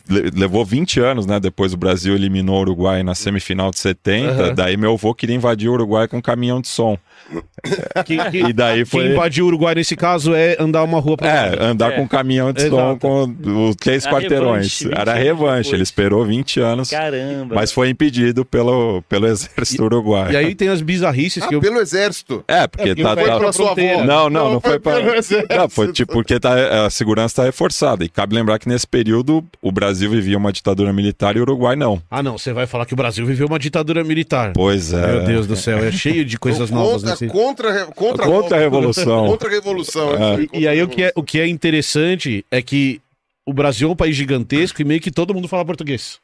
le- 0.09 0.31
Levou 0.33 0.63
20 0.65 0.99
anos, 1.01 1.25
né? 1.25 1.39
Depois 1.39 1.73
o 1.73 1.77
Brasil 1.77 2.15
eliminou 2.15 2.57
o 2.57 2.61
Uruguai 2.61 3.03
na 3.03 3.13
semifinal 3.13 3.69
de 3.71 3.79
70. 3.79 4.31
Aham. 4.31 4.55
Daí 4.55 4.77
meu 4.77 4.93
avô 4.93 5.13
queria 5.13 5.35
invadir 5.35 5.69
o 5.69 5.73
Uruguai 5.73 6.07
com 6.07 6.17
um 6.17 6.21
caminhão 6.21 6.61
de 6.61 6.67
som. 6.69 6.97
Quem, 8.05 8.17
quem- 8.31 8.49
E 8.49 8.53
daí 8.53 8.77
quem 8.77 8.85
foi. 8.85 9.07
invadiu 9.11 9.45
o 9.45 9.47
Uruguai 9.47 9.75
nesse 9.75 9.95
caso 9.95 10.33
é 10.33 10.55
andar 10.59 10.83
uma 10.83 10.99
rua 10.99 11.15
pra 11.15 11.29
É, 11.29 11.63
andar 11.63 11.91
É. 11.93 11.95
com 11.95 12.01
um 12.03 12.07
caminhão 12.07 12.51
de 12.51 12.63
Exato. 12.63 12.75
som 12.75 12.97
com 12.97 13.69
os 13.69 13.75
três 13.75 14.05
quarteirões. 14.05 14.79
revanche, 14.79 14.85
20 14.87 14.97
Era 14.99 15.11
anos 15.11 15.23
revanche. 15.23 15.73
Ele 15.75 15.83
esperou 15.83 16.25
20 16.25 16.59
anos. 16.59 16.89
Caramba. 16.89 17.55
Mas 17.55 17.71
foi 17.71 17.89
impedido 17.89 18.43
pelo, 18.43 19.01
pelo 19.07 19.27
exército 19.27 19.83
uruguaio. 19.83 20.31
E 20.33 20.35
aí 20.37 20.55
tem 20.55 20.69
as 20.69 20.81
bizarrices 20.81 21.43
Ah, 21.43 21.47
que 21.47 21.55
eu. 21.55 21.61
pelo 21.61 21.79
exército. 21.79 22.43
É, 22.47 22.67
porque 22.67 22.89
É, 22.89 22.95
porque 22.95 23.03
tá. 23.03 23.13
foi 23.15 23.25
tá- 23.25 23.37
pela 23.39 23.53
sua 23.53 23.71
avó. 23.71 24.03
Não, 24.03 24.29
não, 24.29 24.53
não, 24.53 24.61
foi 24.61 24.79
para. 24.79 24.95
pelo 25.01 25.15
exército. 25.15 25.55
Não, 25.55 25.69
foi 25.69 25.91
tipo 25.93 26.11
porque 26.13 26.39
tá, 26.39 26.85
a 26.85 26.89
segurança 26.89 27.27
está 27.33 27.43
reforçada. 27.43 28.03
E 28.03 28.09
cabe 28.09 28.35
lembrar 28.35 28.57
que 28.59 28.67
nesse 28.67 28.87
período 28.87 29.43
o 29.61 29.71
Brasil 29.71 30.09
vivia 30.09 30.37
uma 30.37 30.51
ditadura 30.51 30.91
militar 30.91 31.35
e 31.35 31.39
o 31.39 31.43
Uruguai 31.43 31.75
não. 31.75 32.01
Ah, 32.09 32.21
não, 32.23 32.37
você 32.37 32.51
vai 32.53 32.65
falar 32.65 32.85
que 32.85 32.93
o 32.93 32.97
Brasil 32.97 33.25
viveu 33.25 33.47
uma 33.47 33.59
ditadura 33.59 34.03
militar. 34.03 34.51
Pois 34.53 34.91
é. 34.91 35.07
Meu 35.07 35.23
Deus 35.23 35.47
do 35.47 35.55
céu, 35.55 35.77
é 35.79 35.91
cheio 35.91 36.25
de 36.25 36.37
coisas 36.39 36.69
novas 36.71 37.03
contra, 37.15 37.85
contra, 37.85 37.93
contra, 37.93 38.25
Contra 38.25 38.57
a 38.57 38.59
revolução. 38.59 39.27
Contra 39.29 39.49
a 39.49 39.51
revolução. 39.51 40.13
é 40.15 40.35
aí, 40.35 40.49
E, 40.53 40.59
e 40.59 40.67
aí 40.67 40.81
o 40.81 40.87
contra 40.87 40.95
que, 40.95 41.03
é, 41.03 41.13
o 41.15 41.23
que 41.23 41.39
é 41.39 41.47
interessante 41.47 42.45
é 42.51 42.61
que 42.61 43.01
o 43.45 43.53
Brasil 43.53 43.89
é 43.89 43.91
um 43.91 43.95
país 43.95 44.15
gigantesco 44.15 44.81
e 44.81 44.85
meio 44.85 45.01
que 45.01 45.11
todo 45.11 45.33
mundo 45.33 45.47
fala 45.47 45.65
português. 45.65 46.19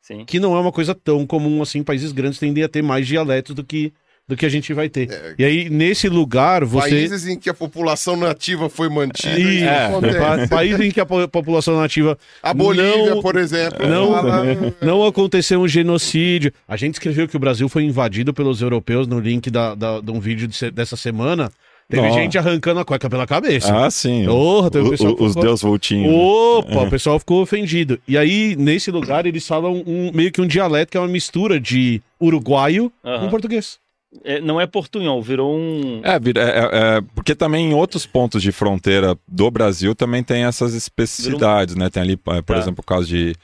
Sim. 0.00 0.24
Que 0.24 0.40
não 0.40 0.56
é 0.56 0.60
uma 0.60 0.72
coisa 0.72 0.94
tão 0.94 1.26
comum 1.26 1.62
assim. 1.62 1.82
Países 1.82 2.12
grandes 2.12 2.38
tendem 2.38 2.64
a 2.64 2.68
ter 2.68 2.82
mais 2.82 3.06
dialetos 3.06 3.54
do 3.54 3.62
que, 3.62 3.92
do 4.28 4.36
que 4.36 4.46
a 4.46 4.48
gente 4.48 4.72
vai 4.72 4.88
ter. 4.88 5.10
É. 5.10 5.34
E 5.38 5.44
aí, 5.44 5.68
nesse 5.68 6.08
lugar, 6.08 6.64
você. 6.64 6.90
Países 6.90 7.26
em 7.26 7.38
que 7.38 7.50
a 7.50 7.54
população 7.54 8.16
nativa 8.16 8.68
foi 8.68 8.88
mantida. 8.88 9.38
Isso, 9.38 9.48
isso 9.50 9.64
É. 9.64 9.86
acontece. 9.86 10.18
pa- 10.18 10.48
países 10.56 10.80
em 10.80 10.90
que 10.90 11.00
a 11.00 11.06
po- 11.06 11.28
população 11.28 11.76
nativa 11.78 12.16
A 12.42 12.54
Bolívia, 12.54 13.14
Não- 13.14 13.20
por 13.22 13.36
exemplo. 13.36 13.86
não- 13.86 14.12
fala- 14.12 14.44
não 14.80 15.04
aconteceu 15.04 15.60
um 15.60 15.68
genocídio. 15.68 16.52
A 16.66 16.76
gente 16.76 16.94
escreveu 16.94 17.26
que 17.28 17.36
o 17.36 17.40
Brasil 17.40 17.68
foi 17.68 17.82
invadido 17.82 18.32
pelos 18.32 18.62
europeus 18.62 19.06
no 19.06 19.18
link 19.18 19.50
da, 19.50 19.74
da- 19.74 20.00
de 20.00 20.10
um 20.10 20.20
vídeo 20.20 20.46
de 20.48 20.70
dessa 20.70 20.96
semana. 20.96 21.50
Teve 21.90 22.06
Nossa. 22.06 22.20
gente 22.20 22.38
arrancando 22.38 22.80
a 22.80 22.84
cueca 22.86 23.10
pela 23.10 23.26
cabeça. 23.26 23.76
Ah, 23.84 23.90
sim. 23.90 24.24
Porra, 24.24 24.70
teve 24.70 24.86
O- 24.86 24.90
pessoal 24.92 25.14
que 25.16 25.22
o- 25.22 25.26
os 25.26 25.32
ficou- 25.32 25.42
Deus 25.44 25.60
voltinhos. 25.60 26.14
Opa, 26.14 26.84
o 26.84 26.88
pessoal 26.90 27.18
ficou 27.18 27.42
ofendido. 27.42 28.00
E 28.08 28.16
aí, 28.16 28.56
nesse 28.56 28.90
lugar, 28.90 29.26
eles 29.26 29.46
falam 29.46 29.82
um, 29.86 30.10
meio 30.14 30.32
que 30.32 30.40
um 30.40 30.46
dialeto 30.46 30.92
que 30.92 30.96
é 30.96 31.00
uma 31.00 31.08
mistura 31.08 31.60
de 31.60 32.00
uruguaio 32.18 32.90
Aham. 33.04 33.24
com 33.24 33.28
português. 33.30 33.81
É, 34.24 34.40
não 34.40 34.60
é 34.60 34.66
portunhol, 34.66 35.22
virou 35.22 35.56
um. 35.56 36.00
É, 36.04 36.18
vira- 36.20 36.42
é, 36.42 36.58
é, 36.58 36.96
é, 36.98 37.00
porque 37.14 37.34
também 37.34 37.70
em 37.70 37.74
outros 37.74 38.04
pontos 38.04 38.42
de 38.42 38.52
fronteira 38.52 39.16
do 39.26 39.50
Brasil 39.50 39.94
também 39.94 40.22
tem 40.22 40.44
essas 40.44 40.74
especificidades, 40.74 41.74
né? 41.76 41.88
Tem 41.88 42.02
ali, 42.02 42.12
é, 42.28 42.42
por 42.42 42.54
Tá. 42.54 42.58
exemplo, 42.58 42.82
o 42.82 42.86
caso 42.86 43.06
de 43.06 43.34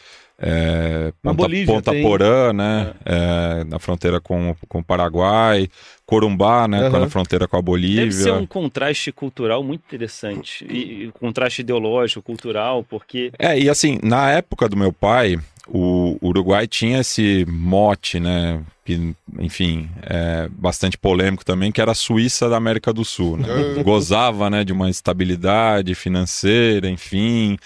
é, 0.41 1.13
Na 1.25 1.33
Ponta, 1.33 1.43
Bolívia 1.43 1.75
Ponta 1.75 1.91
tem. 1.91 2.03
Porã, 2.03 2.53
né? 2.53 2.93
É, 3.05 3.65
na 3.65 3.79
fronteira 3.81 4.21
com, 4.21 4.55
com 4.69 4.79
o 4.79 4.85
Paraguai, 4.85 5.69
Corumbá, 6.07 6.69
né? 6.69 6.87
Aham. 6.87 7.01
Na 7.01 7.09
fronteira 7.09 7.49
com 7.49 7.57
a 7.57 7.63
Bolívia. 7.63 8.03
Deve 8.05 8.13
ser 8.13 8.33
um 8.33 8.47
contraste 8.47 9.11
cultural 9.11 9.65
muito 9.65 9.83
interessante. 9.87 10.65
E, 10.71 11.07
e 11.07 11.13
contraste 11.19 11.63
ideológico, 11.63 12.23
cultural, 12.23 12.85
porque. 12.89 13.33
É, 13.39 13.59
e 13.59 13.69
assim, 13.69 13.99
na 14.03 14.31
época 14.31 14.69
do 14.69 14.77
meu 14.77 14.93
pai, 14.93 15.37
o 15.67 16.17
Uruguai 16.23 16.69
tinha 16.69 17.01
esse 17.01 17.45
mote, 17.49 18.21
né? 18.21 18.61
Que, 18.89 19.15
enfim, 19.39 19.87
é 20.03 20.49
bastante 20.51 20.97
polêmico 20.97 21.45
também, 21.45 21.71
que 21.71 21.79
era 21.79 21.93
a 21.93 21.95
Suíça 21.95 22.49
da 22.49 22.57
América 22.57 22.91
do 22.91 23.05
Sul. 23.05 23.37
Né? 23.37 23.47
Gozava, 23.85 24.49
né, 24.49 24.65
de 24.65 24.73
uma 24.73 24.89
estabilidade 24.89 25.95
financeira, 25.95 26.89
enfim. 26.89 27.59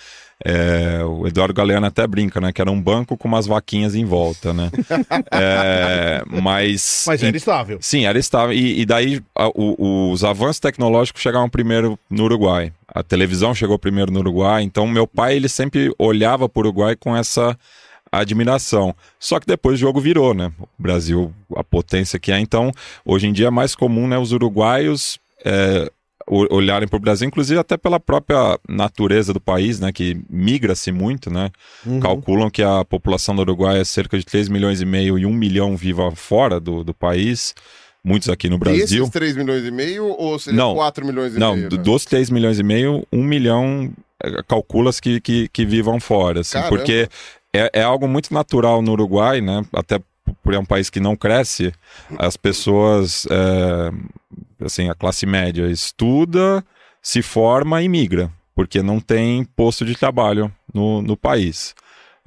É, 0.45 1.05
o 1.05 1.25
Eduardo 1.29 1.55
Galeano 1.55 1.87
até 1.87 2.05
brinca, 2.05 2.41
né? 2.41 2.53
Que 2.53 2.61
era 2.61 2.69
um 2.69 2.83
banco 2.83 3.17
com 3.17 3.29
umas 3.29 3.47
vaquinhas 3.47 3.95
em 3.95 4.05
volta, 4.05 4.53
né? 4.53 4.69
É, 5.31 6.25
mas. 6.27 7.05
Mas 7.07 7.23
era 7.23 7.37
estável. 7.37 7.79
Sim, 7.81 8.05
era 8.07 8.19
estável. 8.19 8.53
E, 8.53 8.81
e 8.81 8.85
daí 8.85 9.21
a- 9.37 9.47
o- 9.55 10.11
os 10.11 10.25
avanços 10.25 10.59
tecnológicos 10.59 11.23
chegaram 11.23 11.49
primeiro 11.49 11.97
no 12.11 12.25
Uruguai. 12.25 12.73
A 12.93 13.05
televisão 13.05 13.55
chegou 13.55 13.79
primeiro 13.79 14.11
no 14.11 14.19
Uruguai. 14.19 14.65
Então, 14.65 14.89
meu 14.89 15.07
pai 15.07 15.37
ele 15.37 15.49
sempre 15.49 15.95
olhava 15.97 16.49
para 16.49 16.59
o 16.59 16.63
Uruguai 16.65 16.97
com 16.97 17.17
essa 17.17 17.57
admiração. 18.13 18.95
Só 19.19 19.41
que 19.41 19.47
depois 19.47 19.75
o 19.75 19.79
jogo 19.81 20.01
virou, 20.01 20.35
né? 20.35 20.53
O 20.61 20.69
Brasil, 20.79 21.33
a 21.57 21.65
potência 21.65 22.19
que 22.19 22.31
é. 22.31 22.39
Então, 22.39 22.71
hoje 23.05 23.27
em 23.27 23.33
dia 23.33 23.47
é 23.47 23.51
mais 23.51 23.75
comum, 23.75 24.07
né? 24.07 24.19
Os 24.19 24.33
uruguaios 24.33 25.19
é, 25.45 25.91
olharem 26.29 26.87
para 26.87 26.97
o 26.97 27.01
Brasil, 27.01 27.27
inclusive 27.27 27.59
até 27.59 27.77
pela 27.77 27.99
própria 27.99 28.59
natureza 28.69 29.33
do 29.33 29.41
país, 29.41 29.81
né? 29.81 29.91
Que 29.93 30.21
migra-se 30.31 30.93
muito, 30.93 31.31
né? 31.31 31.51
Uhum. 31.87 32.01
Calculam 32.01 32.51
que 32.51 32.63
a 32.63 32.85
população 32.85 33.35
do 33.35 33.43
Uruguai 33.43 33.81
é 33.81 33.85
cerca 33.85 34.19
de 34.19 34.25
3 34.25 34.49
milhões 34.49 34.81
e 34.81 34.85
meio 34.85 35.19
e 35.19 35.27
1 35.27 35.33
milhão 35.33 35.77
viva 35.77 36.11
fora 36.15 36.61
do, 36.61 36.85
do 36.85 36.95
país, 36.95 37.55
muitos 38.05 38.29
aqui 38.29 38.49
no 38.49 38.59
Brasil. 38.59 38.81
Desses 39.05 39.11
3 39.11 39.37
milhões 39.37 39.65
e 39.65 39.71
meio 39.71 40.05
ou 40.07 40.39
seria 40.39 40.59
Não. 40.59 40.75
4 40.75 41.05
milhões 41.07 41.35
e 41.35 41.39
Não, 41.39 41.57
meio? 41.57 41.69
do- 41.69 41.77
né? 41.77 41.83
dos 41.83 42.05
3 42.05 42.31
milhões 42.31 42.59
e 42.59 42.63
meio, 42.63 43.07
1 43.13 43.23
milhão 43.23 43.91
eh, 44.23 44.43
calcula-se 44.47 45.01
que, 45.03 45.21
que, 45.21 45.49
que 45.49 45.65
vivam 45.67 45.99
fora, 45.99 46.41
assim, 46.41 46.53
Caramba. 46.53 46.77
porque 46.77 47.09
é, 47.55 47.71
é 47.75 47.83
algo 47.83 48.09
muito 48.09 48.33
natural 48.33 48.83
no 48.83 48.93
Uruguai, 48.93 49.41
né? 49.41 49.65
Até 49.73 50.01
por 50.43 50.55
é 50.55 50.59
um 50.59 50.65
país 50.65 50.89
que 50.89 51.01
não 51.01 51.17
cresce, 51.17 51.73
as 52.19 52.37
pessoas, 52.37 53.27
é, 53.31 54.65
assim, 54.65 54.89
a 54.89 54.95
classe 54.95 55.27
média 55.27 55.69
estuda, 55.69 56.65
se 57.01 57.23
forma 57.23 57.83
e 57.83 57.89
migra, 57.89 58.31
porque 58.55 58.83
não 58.83 59.01
tem 59.01 59.45
posto 59.45 59.85
de 59.85 59.95
trabalho 59.95 60.53
no, 60.73 61.03
no 61.03 61.17
país. 61.17 61.75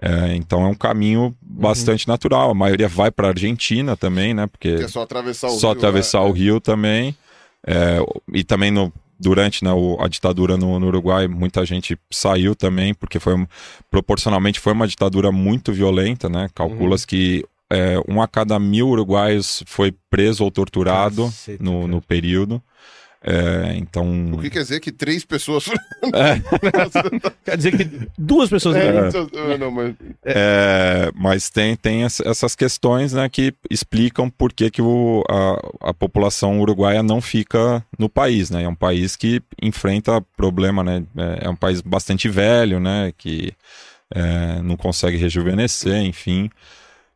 É, 0.02 0.36
então 0.36 0.64
é 0.64 0.68
um 0.68 0.76
caminho 0.76 1.34
bastante 1.42 2.08
natural. 2.08 2.52
A 2.52 2.54
maioria 2.54 2.88
vai 2.88 3.10
para 3.10 3.28
a 3.28 3.32
Argentina 3.32 3.96
também, 3.96 4.34
né? 4.34 4.46
Porque 4.46 4.76
Que 4.76 4.84
é 4.84 4.88
só 4.88 5.04
atravessar 5.04 5.48
o 5.48 5.52
só 5.52 5.70
rio, 5.70 5.78
atravessar 5.78 6.22
né? 6.22 6.30
o 6.30 6.32
rio 6.32 6.60
também. 6.60 7.16
É, 7.66 8.00
e 8.34 8.44
também 8.44 8.72
no, 8.72 8.92
durante 9.20 9.64
né, 9.64 9.72
a 10.00 10.08
ditadura 10.08 10.58
no, 10.58 10.80
no 10.80 10.88
Uruguai, 10.88 11.28
muita 11.28 11.66
gente 11.66 11.98
saiu 12.12 12.56
também, 12.56 12.94
porque 12.94 13.20
foi 13.20 13.34
proporcionalmente 13.90 14.60
foi 14.60 14.74
uma 14.74 14.88
ditadura 14.88 15.32
muito 15.32 15.72
violenta, 15.72 16.30
né? 16.30 16.50
Calcula-se 16.54 17.08
que 17.08 17.46
é, 17.72 18.00
um 18.08 18.22
a 18.22 18.28
cada 18.28 18.60
mil 18.60 18.88
uruguaios 18.90 19.64
foi 19.66 19.94
preso 20.10 20.44
ou 20.44 20.52
torturado 20.52 21.26
Caceta, 21.26 21.64
no, 21.64 21.88
no 21.88 22.02
período. 22.02 22.62
É, 23.28 23.76
então. 23.78 24.06
O 24.34 24.38
que 24.38 24.52
quer 24.52 24.62
dizer 24.62 24.80
que 24.80 24.92
três 24.92 25.26
pessoas. 25.26 25.66
Quer 27.44 27.58
dizer 27.58 27.76
que 27.76 28.08
duas 28.18 28.50
pessoas. 28.50 28.76
É, 28.76 28.90
ah, 28.90 29.58
não, 29.58 29.72
mas- 29.72 29.96
É, 30.24 31.10
mas 31.16 31.50
tem, 31.50 31.76
tem 31.76 32.04
ess- 32.04 32.22
essas 32.22 32.56
questões 32.56 33.14
né, 33.14 33.28
que 33.28 33.54
explicam 33.70 34.30
por 34.30 34.54
que, 34.54 34.70
que 34.70 34.82
o, 34.82 35.24
a, 35.30 35.90
a 35.90 35.94
população 35.94 36.60
uruguaia 36.62 37.02
não 37.02 37.20
fica 37.22 37.84
no 37.98 38.08
país. 38.08 38.50
Né? 38.52 38.64
É 38.64 38.70
um 38.70 38.76
país 38.76 39.16
que 39.16 39.42
enfrenta 39.62 40.22
problema, 40.38 40.84
né? 40.84 41.04
É, 41.18 41.46
é 41.48 41.50
um 41.50 41.56
país 41.56 41.82
bastante 41.82 42.30
velho, 42.30 42.80
né? 42.80 43.12
Que 43.18 43.52
é, 44.14 44.62
não 44.62 44.78
consegue 44.78 45.18
rejuvenescer, 45.18 46.02
enfim. 46.04 46.50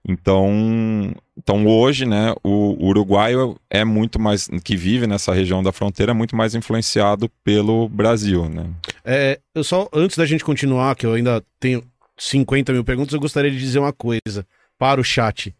Então, 0.08 1.14
então 1.38 1.68
hoje, 1.68 2.06
né, 2.06 2.34
o, 2.44 2.84
o 2.84 2.88
uruguaio 2.88 3.60
é 3.70 3.84
muito 3.84 4.20
mais, 4.20 4.48
que 4.64 4.76
vive 4.76 5.06
nessa 5.06 5.34
região 5.34 5.62
da 5.62 5.72
fronteira, 5.72 6.12
é 6.12 6.16
muito 6.16 6.36
mais 6.36 6.56
influenciado 6.56 7.30
pelo 7.44 7.88
Brasil, 7.90 8.48
né? 8.50 8.66
É, 9.04 9.40
eu 9.54 9.64
só, 9.64 9.90
antes 9.94 10.18
da 10.18 10.26
gente 10.26 10.44
continuar, 10.44 10.96
que 10.96 11.06
eu 11.06 11.14
ainda 11.14 11.44
tenho 11.60 11.84
50 12.18 12.74
mil 12.74 12.84
perguntas, 12.84 13.14
eu 13.14 13.20
gostaria 13.20 13.52
de 13.52 13.60
dizer 13.60 13.80
uma 13.80 13.94
coisa 13.94 14.46
para 14.78 15.02
o 15.02 15.04
chat. 15.04 15.54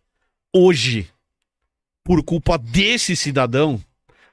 hoje, 0.56 1.08
por 2.04 2.24
culpa 2.24 2.58
desse 2.58 3.16
cidadão, 3.16 3.80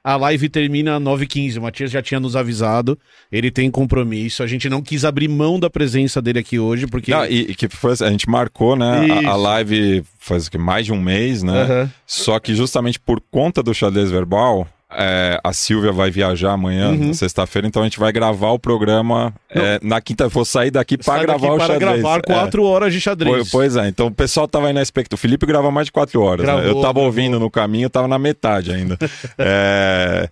a 0.07 0.15
live 0.15 0.47
termina 0.47 0.95
às 0.95 1.03
9h15. 1.03 1.57
O 1.57 1.63
Matias 1.63 1.91
já 1.91 2.01
tinha 2.01 2.17
nos 2.17 2.37
avisado. 2.37 2.97
Ele 3.29 3.51
tem 3.51 3.69
compromisso. 3.69 4.41
A 4.41 4.47
gente 4.47 4.69
não 4.69 4.81
quis 4.81 5.03
abrir 5.03 5.27
mão 5.27 5.59
da 5.59 5.69
presença 5.69 6.21
dele 6.21 6.39
aqui 6.39 6.57
hoje, 6.57 6.87
porque. 6.87 7.11
Não, 7.11 7.25
e, 7.25 7.41
e 7.41 7.55
que 7.55 7.67
foi, 7.67 7.91
a 7.91 8.09
gente 8.09 8.29
marcou, 8.29 8.77
né? 8.77 9.05
A, 9.25 9.31
a 9.31 9.35
live 9.35 10.05
faz 10.17 10.49
mais 10.57 10.85
de 10.85 10.93
um 10.93 11.01
mês, 11.01 11.43
né? 11.43 11.61
Aham. 11.61 11.91
Só 12.05 12.39
que 12.39 12.55
justamente 12.55 12.97
por 12.97 13.21
conta 13.29 13.61
do 13.61 13.73
xadrez 13.73 14.09
verbal, 14.09 14.65
é, 14.91 15.39
a 15.43 15.51
Silvia 15.51 15.91
vai 15.91 16.09
viajar 16.09 16.51
amanhã, 16.53 16.89
Uhum. 16.91 17.13
sexta-feira, 17.13 17.67
então 17.67 17.81
a 17.81 17.85
gente 17.85 17.99
vai 17.99 18.11
gravar 18.11 18.51
o 18.51 18.59
programa 18.59 19.33
é, 19.49 19.79
na 19.83 19.99
quinta. 19.99 20.27
Vou 20.29 20.45
sair 20.45 20.71
daqui 20.71 20.97
para 20.97 21.23
gravar 21.23 21.51
o 21.53 21.57
para 21.57 21.67
xadrez. 21.73 22.01
gravar 22.01 22.17
É. 22.19 22.21
quatro 22.21 22.63
horas 22.63 22.93
de 22.93 22.97
Pois, 22.99 23.03
xadrez. 23.03 23.49
pois 23.51 23.75
é, 23.75 23.87
então 23.87 24.07
o 24.07 24.11
pessoal 24.11 24.47
tava 24.47 24.67
aí 24.67 24.73
na 24.73 24.81
expectativa. 24.81 25.15
O 25.15 25.21
Felipe 25.21 25.45
grava 25.45 25.69
mais 25.71 25.87
de 25.87 25.91
quatro 25.91 26.21
horas. 26.21 26.45
né? 26.45 26.51
Gravou, 26.53 26.63
Eu 26.65 26.73
tava 26.75 26.83
gravou. 26.93 27.03
ouvindo 27.05 27.39
no 27.39 27.49
caminho, 27.51 27.89
tava 27.89 28.07
na 28.07 28.17
metade 28.17 28.71
ainda. 28.71 28.97
é, 29.37 30.29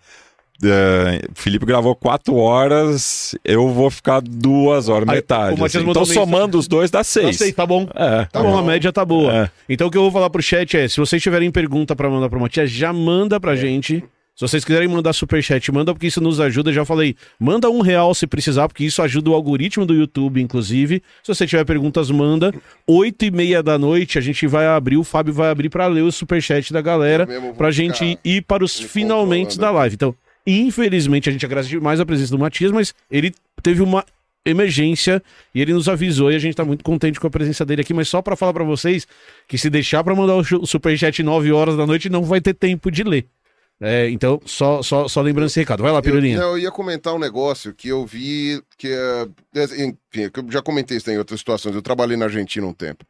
é, 0.64 1.22
o 1.30 1.36
Felipe 1.40 1.66
gravou 1.66 1.94
quatro 1.94 2.38
horas, 2.38 3.36
eu 3.44 3.68
vou 3.74 3.90
ficar 3.90 4.22
duas 4.22 4.88
horas, 4.88 5.08
Aí, 5.10 5.16
metade. 5.18 5.62
assim. 5.62 5.80
Então 5.90 6.06
somando 6.06 6.58
os 6.58 6.66
dois 6.68 6.90
dá 6.90 7.04
seis. 7.04 7.36
sei, 7.38 7.52
tá 7.52 7.66
bom. 7.66 7.88
É, 7.94 8.24
Tá 8.32 8.42
bom, 8.42 8.58
a 8.58 8.64
média 8.64 8.92
tá 8.94 9.04
boa. 9.04 9.34
É. 9.36 9.50
Então 9.68 9.88
o 9.88 9.92
que 9.92 9.98
eu 9.98 10.02
vou 10.04 10.12
falar 10.12 10.30
pro 10.30 10.42
chat 10.42 10.78
é, 10.78 10.88
se 10.88 10.98
vocês 10.98 11.22
tiverem 11.22 11.52
pergunta 11.52 11.94
pra 11.94 12.10
mandar 12.10 12.30
pro 12.30 12.40
Matias, 12.40 12.72
já 12.72 12.94
manda 12.94 13.38
pra 13.38 13.54
gente. 13.56 14.02
Se 14.36 14.42
vocês 14.42 14.66
quiserem 14.66 14.90
mandar 14.90 15.14
superchat, 15.14 15.72
manda 15.72 15.94
porque 15.94 16.08
isso 16.08 16.20
nos 16.20 16.42
ajuda. 16.42 16.74
Já 16.74 16.84
falei, 16.84 17.16
manda 17.40 17.70
um 17.70 17.80
real 17.80 18.14
se 18.14 18.28
precisar, 18.28 18.68
porque 18.68 18.84
isso 18.84 19.02
ajuda 19.02 19.30
o 19.30 19.34
algoritmo 19.34 19.86
do 19.86 19.94
YouTube, 19.94 20.42
inclusive. 20.42 21.02
Se 21.24 21.34
você 21.34 21.48
tiver 21.48 21.64
perguntas, 21.64 22.12
manda. 22.12 22.54
Oito 22.86 23.24
e 23.24 23.32
meia 23.32 23.64
da 23.64 23.80
noite, 23.80 24.18
a 24.18 24.22
gente 24.22 24.46
vai 24.46 24.68
abrir, 24.68 24.98
o 24.98 25.06
Fábio 25.06 25.34
vai 25.34 25.50
abrir 25.50 25.70
pra 25.70 25.88
ler 25.88 26.02
o 26.02 26.12
superchat 26.12 26.74
da 26.74 26.82
galera, 26.82 27.26
pra 27.58 27.72
gente 27.72 28.20
ir 28.26 28.42
para 28.42 28.62
os 28.62 28.78
me 28.78 28.88
finalmente 28.90 29.58
da 29.58 29.72
live. 29.72 29.96
Então, 29.96 30.14
infelizmente, 30.46 31.30
a 31.30 31.32
gente 31.32 31.46
agradece 31.46 31.70
demais 31.70 32.02
a 32.02 32.06
presença 32.06 32.32
do 32.32 32.40
Matias, 32.40 32.74
mas 32.74 32.94
ele 33.10 33.34
teve 33.64 33.82
uma 33.82 34.04
emergência 34.46 35.24
e 35.56 35.62
ele 35.62 35.74
nos 35.74 35.88
avisou 35.88 36.30
e 36.30 36.36
a 36.36 36.40
gente 36.40 36.56
tá 36.56 36.66
muito 36.66 36.84
contente 36.84 37.22
com 37.22 37.28
a 37.28 37.32
presença 37.32 37.66
dele 37.66 37.82
aqui, 37.84 37.94
mas 37.94 38.10
só 38.10 38.22
pra 38.22 38.36
falar 38.36 38.52
pra 38.52 38.66
vocês 38.66 39.08
que 39.48 39.58
se 39.58 39.70
deixar 39.70 40.04
pra 40.04 40.14
mandar 40.14 40.36
o 40.36 40.66
superchat 40.66 41.24
9 41.24 41.54
horas 41.54 41.78
da 41.78 41.88
noite 41.88 42.10
não 42.10 42.24
vai 42.24 42.42
ter 42.42 42.54
tempo 42.54 42.92
de 42.92 43.02
ler. 43.02 43.26
É, 43.82 44.10
então, 44.10 44.42
só, 44.46 44.82
só, 44.82 45.08
só 45.08 45.22
lembrando 45.22 45.48
esse 45.48 45.60
recado. 45.60 45.84
Vai 45.84 45.92
lá, 45.92 46.00
Eu, 46.00 46.04
Pirulinha. 46.04 46.40
não, 46.40 46.52
eu 46.52 46.60
ia 46.60 46.72
comentar 46.72 47.14
um 47.14 47.20
negócio 47.20 47.74
que 47.74 47.90
eu 47.90 48.06
vi 48.06 48.62
que 48.78 48.88
é. 48.88 49.28
Enfim, 49.74 50.30
que 50.30 50.40
eu 50.40 50.46
já 50.50 50.62
comentei 50.62 50.98
isso 50.98 51.10
em 51.12 51.18
outras 51.18 51.40
situações. 51.40 51.76
Eu 51.76 51.82
trabalhei 51.82 52.16
na 52.16 52.26
Argentina 52.26 52.66
um 52.66 52.74
tempo. 52.74 53.06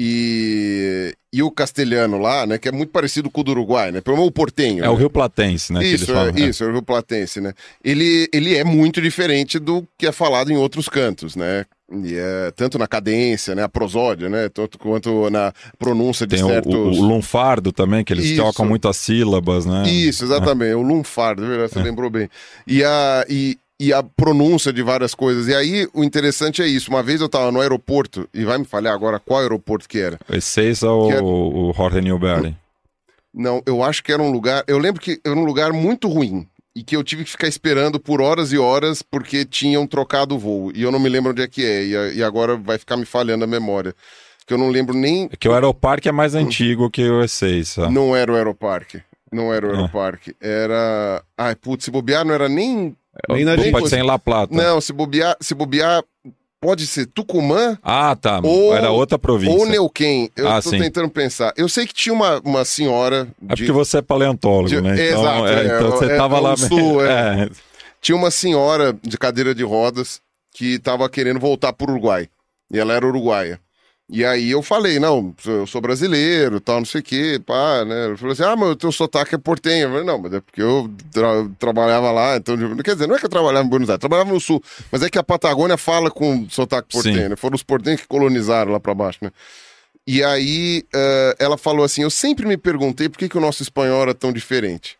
E, 0.00 1.12
e 1.32 1.42
o 1.42 1.50
castelhano 1.50 2.18
lá, 2.18 2.46
né, 2.46 2.56
que 2.56 2.68
é 2.68 2.72
muito 2.72 2.90
parecido 2.90 3.28
com 3.28 3.40
o 3.40 3.44
do 3.44 3.50
Uruguai, 3.50 3.90
né? 3.90 4.00
Pelo 4.00 4.16
menos 4.16 4.28
o 4.28 4.32
portenho. 4.32 4.84
É 4.84 4.88
o 4.88 4.92
né? 4.92 4.98
Rio 5.00 5.10
Platense, 5.10 5.72
né? 5.72 5.80
que 5.80 5.86
Isso, 5.86 6.04
eles 6.04 6.14
falam, 6.14 6.34
é, 6.36 6.48
isso, 6.48 6.62
é 6.62 6.66
o 6.68 6.72
Rio 6.72 6.82
Platense, 6.82 7.40
né? 7.40 7.52
Ele, 7.82 8.28
ele 8.32 8.56
é 8.56 8.62
muito 8.62 9.02
diferente 9.02 9.58
do 9.58 9.84
que 9.98 10.06
é 10.06 10.12
falado 10.12 10.52
em 10.52 10.56
outros 10.56 10.88
cantos, 10.88 11.34
né? 11.34 11.66
E 11.90 12.14
é, 12.14 12.50
tanto 12.54 12.78
na 12.78 12.86
cadência, 12.86 13.54
né? 13.54 13.62
A 13.62 13.68
prosódia, 13.68 14.28
né? 14.28 14.48
Tanto 14.50 14.78
quanto 14.78 15.30
na 15.30 15.52
pronúncia 15.78 16.26
de 16.26 16.36
Tem 16.36 16.46
certos... 16.46 16.74
o, 16.74 17.02
o 17.02 17.06
lunfardo 17.06 17.72
também, 17.72 18.04
que 18.04 18.12
eles 18.12 18.26
Isso. 18.26 18.42
tocam 18.42 18.66
muitas 18.66 18.96
sílabas, 18.98 19.64
né? 19.64 19.88
Isso, 19.88 20.24
exatamente. 20.24 20.74
O 20.74 20.82
lunfardo, 20.82 21.50
é 21.50 21.66
você 21.66 21.80
lembrou 21.80 22.10
bem. 22.10 22.28
E 22.66 22.84
a, 22.84 23.24
e, 23.26 23.58
e 23.80 23.90
a 23.90 24.02
pronúncia 24.02 24.70
de 24.70 24.82
várias 24.82 25.14
coisas. 25.14 25.48
E 25.48 25.54
aí, 25.54 25.88
o 25.94 26.04
interessante 26.04 26.60
é 26.60 26.66
isso. 26.66 26.90
Uma 26.90 27.02
vez 27.02 27.22
eu 27.22 27.28
tava 27.28 27.50
no 27.50 27.60
aeroporto, 27.60 28.28
e 28.34 28.44
vai 28.44 28.58
me 28.58 28.66
falhar 28.66 28.92
agora 28.92 29.18
qual 29.18 29.40
aeroporto 29.40 29.88
que 29.88 29.98
era. 29.98 30.18
Esse 30.30 30.60
é 30.84 30.88
o, 30.88 31.08
Que 31.08 31.14
é- 31.14 31.22
o 31.22 31.72
Jorge 31.74 32.02
Newbery. 32.02 32.54
Não, 33.32 33.62
eu 33.64 33.82
acho 33.82 34.02
que 34.02 34.12
era 34.12 34.22
um 34.22 34.30
lugar. 34.30 34.62
Eu 34.66 34.78
lembro 34.78 35.00
que 35.00 35.20
era 35.24 35.34
um 35.34 35.44
lugar 35.44 35.72
muito 35.72 36.08
ruim. 36.08 36.46
E 36.78 36.82
que 36.84 36.94
eu 36.96 37.02
tive 37.02 37.24
que 37.24 37.30
ficar 37.30 37.48
esperando 37.48 37.98
por 37.98 38.20
horas 38.20 38.52
e 38.52 38.58
horas 38.58 39.02
porque 39.02 39.44
tinham 39.44 39.86
trocado 39.86 40.36
o 40.36 40.38
voo. 40.38 40.70
E 40.74 40.82
eu 40.82 40.92
não 40.92 40.98
me 41.00 41.08
lembro 41.08 41.32
onde 41.32 41.42
é 41.42 41.48
que 41.48 41.64
é. 41.64 41.84
E, 41.84 41.96
a- 41.96 42.08
e 42.14 42.22
agora 42.22 42.56
vai 42.56 42.78
ficar 42.78 42.96
me 42.96 43.04
falhando 43.04 43.42
a 43.44 43.46
memória. 43.48 43.94
Que 44.46 44.54
eu 44.54 44.58
não 44.58 44.68
lembro 44.70 44.94
nem. 44.96 45.28
É 45.32 45.36
que 45.36 45.48
o 45.48 45.52
Aeroparque 45.52 46.08
é 46.08 46.12
mais 46.12 46.34
antigo 46.34 46.88
que 46.90 47.02
o 47.08 47.20
E6. 47.20 47.90
Não 47.90 48.14
era 48.16 48.32
o 48.32 48.36
Aeroparque. 48.36 49.02
Não 49.32 49.52
era 49.52 49.66
o 49.66 49.70
Ah. 49.70 49.74
Aeroparque. 49.74 50.34
Era. 50.40 51.22
Ai, 51.36 51.54
putz, 51.54 51.84
se 51.84 51.90
bobear, 51.90 52.24
não 52.24 52.32
era 52.34 52.48
nem. 52.48 52.96
Nem 53.28 53.44
na 53.44 53.56
Pode 53.56 53.70
gente. 53.70 53.88
ser 53.88 53.98
em 53.98 54.02
La 54.04 54.18
Plata. 54.18 54.54
Não, 54.54 54.80
se 54.80 54.92
bobear, 54.92 55.36
se 55.40 55.52
bobear, 55.54 56.02
pode 56.60 56.86
ser 56.86 57.06
Tucumã 57.06 57.78
Ah, 57.82 58.16
tá. 58.16 58.40
Ou- 58.42 58.74
Era 58.74 58.90
outra 58.90 59.18
província. 59.18 59.56
ou 59.56 59.66
Neuquén. 59.66 60.30
Eu 60.36 60.48
Ah, 60.48 60.60
tô 60.62 60.70
sim. 60.70 60.78
tentando 60.78 61.08
pensar. 61.08 61.52
Eu 61.56 61.68
sei 61.68 61.86
que 61.86 61.94
tinha 61.94 62.12
uma, 62.12 62.40
uma 62.44 62.64
senhora. 62.64 63.28
É 63.48 63.54
de- 63.54 63.62
porque 63.62 63.72
você 63.72 63.98
é 63.98 64.02
paleontólogo, 64.02 64.68
de- 64.68 64.80
né? 64.80 64.94
Então, 64.94 65.20
Exato, 65.22 65.46
é, 65.46 65.54
é, 65.54 65.64
então 65.66 65.90
você 65.92 66.04
é, 66.06 66.16
tava 66.16 66.36
é 66.36 66.40
lá. 66.40 66.52
o 66.54 66.56
sul, 66.56 67.04
é. 67.04 67.44
É. 67.44 67.50
Tinha 68.00 68.16
uma 68.16 68.30
senhora 68.30 68.96
de 69.02 69.18
cadeira 69.18 69.54
de 69.54 69.62
rodas 69.64 70.20
que 70.54 70.78
tava 70.78 71.08
querendo 71.08 71.40
voltar 71.40 71.72
pro 71.72 71.90
Uruguai. 71.92 72.28
E 72.72 72.78
ela 72.78 72.92
era 72.94 73.06
uruguaia. 73.06 73.58
E 74.10 74.24
aí 74.24 74.50
eu 74.50 74.62
falei, 74.62 74.98
não, 74.98 75.34
eu 75.44 75.66
sou 75.66 75.82
brasileiro, 75.82 76.60
tal, 76.60 76.78
não 76.78 76.86
sei 76.86 77.02
o 77.02 77.04
quê, 77.04 77.38
pá, 77.44 77.84
né? 77.84 78.06
Ela 78.06 78.16
falou 78.16 78.32
assim, 78.32 78.42
ah, 78.42 78.56
mas 78.56 78.70
o 78.70 78.76
teu 78.76 78.90
sotaque 78.90 79.34
é 79.34 79.38
portenho. 79.38 79.84
Eu 79.84 79.90
falei, 79.90 80.04
não, 80.04 80.18
mas 80.18 80.32
é 80.32 80.40
porque 80.40 80.62
eu 80.62 80.90
tra- 81.12 81.46
trabalhava 81.58 82.10
lá, 82.10 82.36
então, 82.38 82.56
quer 82.82 82.94
dizer, 82.94 83.06
não 83.06 83.16
é 83.16 83.18
que 83.18 83.26
eu 83.26 83.30
trabalhava 83.30 83.66
em 83.66 83.68
Buenos 83.68 83.90
Aires, 83.90 84.00
trabalhava 84.00 84.32
no 84.32 84.40
sul, 84.40 84.62
mas 84.90 85.02
é 85.02 85.10
que 85.10 85.18
a 85.18 85.22
Patagônia 85.22 85.76
fala 85.76 86.10
com 86.10 86.48
sotaque 86.48 86.88
Sim. 86.90 87.02
portenho, 87.02 87.28
né? 87.28 87.36
Foram 87.36 87.54
os 87.54 87.62
portenhos 87.62 88.00
que 88.00 88.08
colonizaram 88.08 88.72
lá 88.72 88.80
pra 88.80 88.94
baixo, 88.94 89.18
né? 89.20 89.30
E 90.06 90.24
aí 90.24 90.84
eh, 90.94 91.36
ela 91.38 91.58
falou 91.58 91.84
assim, 91.84 92.00
eu 92.00 92.08
sempre 92.08 92.46
me 92.46 92.56
perguntei 92.56 93.10
por 93.10 93.18
que, 93.18 93.28
que 93.28 93.36
o 93.36 93.40
nosso 93.42 93.62
espanhol 93.62 94.00
era 94.00 94.14
tão 94.14 94.32
diferente. 94.32 94.96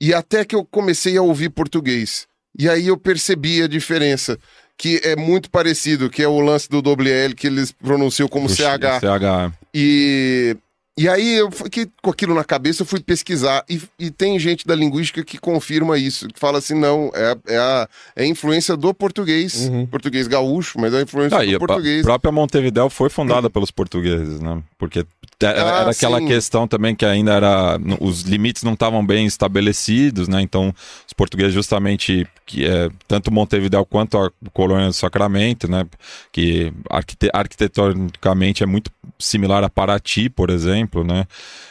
E 0.00 0.14
até 0.14 0.44
que 0.44 0.54
eu 0.54 0.64
comecei 0.64 1.16
a 1.16 1.22
ouvir 1.22 1.48
português. 1.48 2.28
E 2.56 2.68
aí 2.68 2.86
eu 2.86 2.96
percebi 2.96 3.62
a 3.62 3.66
diferença, 3.66 4.38
que 4.78 5.00
é 5.04 5.14
muito 5.14 5.50
parecido, 5.50 6.10
que 6.10 6.22
é 6.22 6.28
o 6.28 6.40
lance 6.40 6.68
do 6.68 6.78
WL 6.78 7.34
que 7.36 7.46
eles 7.46 7.70
pronunciam 7.72 8.28
como 8.28 8.48
Puxa, 8.48 8.64
CH. 8.78 9.00
CH. 9.00 9.52
E, 9.74 10.56
e 10.98 11.08
aí 11.08 11.34
eu 11.38 11.50
fiquei 11.50 11.86
com 12.02 12.10
aquilo 12.10 12.34
na 12.34 12.42
cabeça, 12.44 12.82
eu 12.82 12.86
fui 12.86 13.00
pesquisar. 13.00 13.64
E, 13.68 13.80
e 13.98 14.10
tem 14.10 14.38
gente 14.38 14.66
da 14.66 14.74
linguística 14.74 15.22
que 15.24 15.38
confirma 15.38 15.96
isso, 15.98 16.26
que 16.28 16.38
fala 16.38 16.58
assim, 16.58 16.74
não, 16.74 17.10
é, 17.14 17.36
é, 17.54 17.56
a, 17.58 17.88
é 18.16 18.22
a 18.24 18.26
influência 18.26 18.76
do 18.76 18.92
português, 18.92 19.68
Uhum. 19.68 19.86
português 19.86 20.26
gaúcho, 20.26 20.78
mas 20.80 20.92
é 20.92 20.98
a 20.98 21.02
influência 21.02 21.38
Ah, 21.38 21.44
do 21.44 21.58
português. 21.58 22.00
a 22.00 22.04
própria 22.04 22.32
Montevidéu 22.32 22.90
foi 22.90 23.08
fundada 23.08 23.48
pelos 23.48 23.70
portugueses, 23.70 24.40
né? 24.40 24.62
Porque 24.76 25.06
era, 25.40 25.62
Ah, 25.86 25.90
aquela 25.90 26.18
sim. 26.18 26.26
questão 26.26 26.68
também 26.68 26.94
que 26.94 27.04
ainda 27.04 27.32
era. 27.32 27.78
Os 28.00 28.22
limites 28.22 28.62
não 28.62 28.74
estavam 28.74 29.04
bem 29.04 29.26
estabelecidos, 29.26 30.28
né? 30.28 30.40
Então, 30.42 30.72
os 31.06 31.12
portugueses, 31.12 31.52
justamente, 31.54 32.26
que 32.46 32.64
é, 32.66 32.88
tanto 33.08 33.32
Montevidéu 33.32 33.84
quanto 33.84 34.18
a 34.18 34.30
colônia 34.52 34.86
do 34.86 34.92
Sacramento, 34.92 35.70
né? 35.70 35.84
Que 36.30 36.72
arquite- 36.90 37.30
arquitetonicamente 37.32 38.62
é 38.62 38.66
muito 38.66 38.90
similar 39.18 39.62
a 39.64 39.68
Paraty, 39.68 40.28
por 40.28 40.50
exemplo, 40.50 41.04
né? 41.04 41.24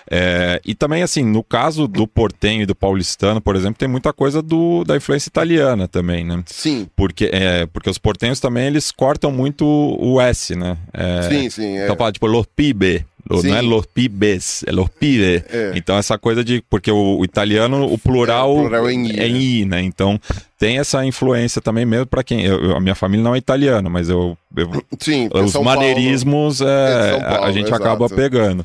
É, 0.09 0.59
e 0.65 0.73
também, 0.75 1.03
assim, 1.03 1.23
no 1.23 1.43
caso 1.43 1.87
do 1.87 2.05
portenho 2.05 2.63
e 2.63 2.65
do 2.65 2.75
paulistano, 2.75 3.39
por 3.39 3.55
exemplo, 3.55 3.75
tem 3.77 3.87
muita 3.87 4.11
coisa 4.11 4.41
do, 4.41 4.83
da 4.83 4.97
influência 4.97 5.29
italiana 5.29 5.87
também, 5.87 6.25
né? 6.25 6.43
Sim, 6.45 6.87
Porque, 6.95 7.29
é, 7.31 7.65
porque 7.67 7.89
os 7.89 7.97
portenhos 7.97 8.39
também, 8.39 8.67
eles 8.67 8.91
cortam 8.91 9.31
muito 9.31 9.65
o 9.65 10.19
S, 10.19 10.55
né? 10.55 10.77
É, 10.93 11.21
sim, 11.29 11.49
sim. 11.49 11.77
É. 11.77 11.83
Então 11.85 11.95
fala 11.95 12.11
tipo 12.11 12.27
los 12.27 12.45
pibe, 12.55 13.05
lo- 13.10 13.10
Sim. 13.41 13.49
não 13.49 13.55
é 13.57 13.61
los 13.61 13.85
pibes, 13.85 14.63
é 14.65 14.71
los 14.71 14.89
pibe. 14.89 15.43
É. 15.49 15.73
Então 15.75 15.97
essa 15.97 16.17
coisa 16.17 16.43
de, 16.43 16.63
porque 16.69 16.91
o, 16.91 17.19
o 17.19 17.25
italiano, 17.25 17.91
o 17.91 17.97
plural, 17.97 18.49
É, 18.49 18.53
o 18.53 18.59
plural 18.61 18.89
é 18.89 18.93
em 18.93 19.07
I, 19.07 19.19
é 19.19 19.27
em 19.27 19.41
I, 19.41 19.65
né? 19.65 19.81
Então 19.81 20.19
tem 20.61 20.77
essa 20.77 21.03
influência 21.03 21.59
também 21.59 21.87
mesmo 21.87 22.05
para 22.05 22.23
quem, 22.23 22.43
eu- 22.45 22.75
a 22.75 22.79
minha 22.79 22.93
família 22.93 23.23
não 23.23 23.33
é 23.33 23.37
italiana, 23.39 23.89
mas 23.89 24.09
eu, 24.09 24.37
eu- 24.55 24.69
Sim, 24.99 25.27
é 25.33 25.39
os 25.39 25.51
São 25.51 25.63
Paulo. 25.63 25.79
maneirismos 25.79 26.61
é, 26.61 26.65
É 26.65 26.67
de 26.67 27.09
São 27.09 27.19
a- 27.19 27.31
a 27.31 27.35
Paulo, 27.39 27.53
gente 27.53 27.65
exato. 27.67 27.81
acaba 27.83 28.07
pegando. 28.09 28.63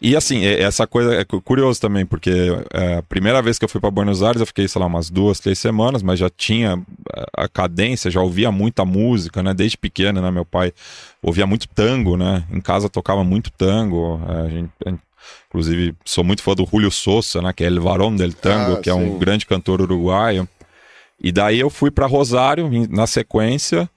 E 0.00 0.14
assim, 0.14 0.44
é- 0.44 0.62
essa 0.62 0.86
coisa 0.86 1.12
é 1.16 1.24
cu- 1.24 1.40
curioso 1.42 1.80
também, 1.80 2.06
porque 2.06 2.30
é, 2.72 2.98
a 2.98 3.02
primeira 3.02 3.42
vez 3.42 3.58
que 3.58 3.64
eu 3.64 3.68
fui 3.68 3.80
para 3.80 3.90
Buenos 3.90 4.22
Aires, 4.22 4.40
eu 4.40 4.46
fiquei, 4.46 4.68
sei 4.68 4.80
lá, 4.80 4.86
umas 4.86 5.10
duas, 5.10 5.40
três 5.40 5.58
semanas, 5.58 6.00
mas 6.00 6.16
já 6.20 6.30
tinha 6.30 6.80
a- 7.36 7.48
cadência, 7.48 8.08
já 8.08 8.20
ouvia 8.20 8.52
muita 8.52 8.84
música, 8.84 9.42
né? 9.42 9.52
Desde 9.52 9.76
pequeno, 9.76 10.22
né? 10.22 10.30
Meu 10.30 10.44
pai 10.44 10.72
ouvia 11.20 11.44
muito 11.44 11.66
tango, 11.68 12.16
né? 12.16 12.44
Em 12.52 12.60
casa 12.60 12.88
tocava 12.88 13.24
muito 13.24 13.50
tango. 13.50 14.20
é, 14.28 14.46
a 14.46 14.48
gente- 14.48 14.70
a 14.86 14.90
gente- 14.90 15.02
inclusive, 15.48 15.92
sou 16.04 16.22
muito 16.22 16.40
fã 16.40 16.54
do 16.54 16.64
Julio 16.70 16.90
Sousa, 16.92 17.42
né? 17.42 17.52
Que 17.52 17.64
é 17.64 17.66
El 17.66 17.80
Varón 17.80 18.14
del 18.16 18.32
Tango, 18.32 18.74
Ah, 18.74 18.80
que 18.80 18.88
é 18.88 18.94
um 18.94 19.18
grande 19.18 19.44
cantor 19.44 19.80
uruguaio. 19.82 20.48
E 21.22 21.30
daí 21.30 21.60
eu 21.60 21.70
fui 21.70 21.90
para 21.90 22.06
Rosário 22.06 22.68
na 22.90 23.06
sequência, 23.06 23.88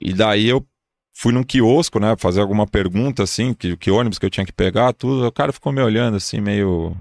e 0.00 0.12
daí 0.12 0.48
eu 0.48 0.64
fui 1.12 1.32
num 1.32 1.42
quiosco, 1.42 1.98
né, 1.98 2.14
fazer 2.16 2.40
alguma 2.40 2.66
pergunta 2.66 3.24
assim, 3.24 3.52
que, 3.52 3.76
que 3.76 3.90
ônibus 3.90 4.18
que 4.18 4.24
eu 4.24 4.30
tinha 4.30 4.46
que 4.46 4.52
pegar, 4.52 4.92
tudo. 4.92 5.26
O 5.26 5.32
cara 5.32 5.52
ficou 5.52 5.72
me 5.72 5.82
olhando 5.82 6.16
assim, 6.16 6.40
meio 6.40 6.96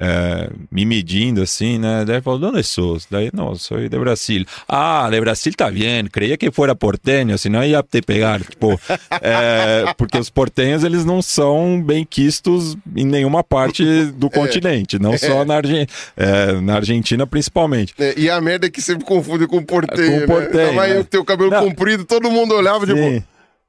é, 0.00 0.50
me 0.70 0.84
medindo 0.84 1.42
assim, 1.42 1.78
né? 1.78 2.04
Daí 2.04 2.20
falou, 2.20 2.50
onde 2.50 2.62
sos? 2.62 3.06
Daí, 3.10 3.30
não, 3.32 3.54
sou 3.54 3.78
de 3.78 3.98
Brasil. 3.98 4.44
Ah, 4.68 5.08
de 5.10 5.20
Brasil 5.20 5.52
tá 5.56 5.70
bem, 5.70 6.06
creia 6.06 6.36
que 6.36 6.50
fora 6.50 6.74
portenho, 6.74 7.36
senão 7.36 7.64
ia 7.64 7.82
te 7.82 8.00
pegar. 8.00 8.40
Tipo, 8.40 8.78
é, 9.20 9.92
porque 9.96 10.18
os 10.18 10.30
portenhos, 10.30 10.84
eles 10.84 11.04
não 11.04 11.20
são 11.20 11.82
bem 11.82 12.04
quistos 12.04 12.76
em 12.94 13.04
nenhuma 13.04 13.42
parte 13.42 14.04
do 14.12 14.30
continente, 14.30 14.98
não 14.98 15.16
só 15.18 15.44
na, 15.44 15.56
Argen 15.56 15.86
é, 16.16 16.52
na 16.60 16.76
Argentina 16.76 17.26
principalmente. 17.26 17.94
É, 17.98 18.14
e 18.16 18.30
a 18.30 18.40
merda 18.40 18.66
é 18.66 18.70
que 18.70 18.80
sempre 18.80 19.04
confunde 19.04 19.46
com 19.46 19.62
porteio, 19.62 20.20
Com 20.20 20.26
porteio, 20.26 20.66
né? 20.66 20.74
Tava 20.74 20.86
né? 20.86 20.96
eu 20.96 21.04
tenho 21.04 21.22
o 21.22 21.26
cabelo 21.26 21.50
Não. 21.50 21.68
comprido, 21.68 22.04
todo 22.04 22.30
mundo 22.30 22.54
olhava, 22.54 22.86
tipo... 22.86 22.98
Sim. 22.98 23.22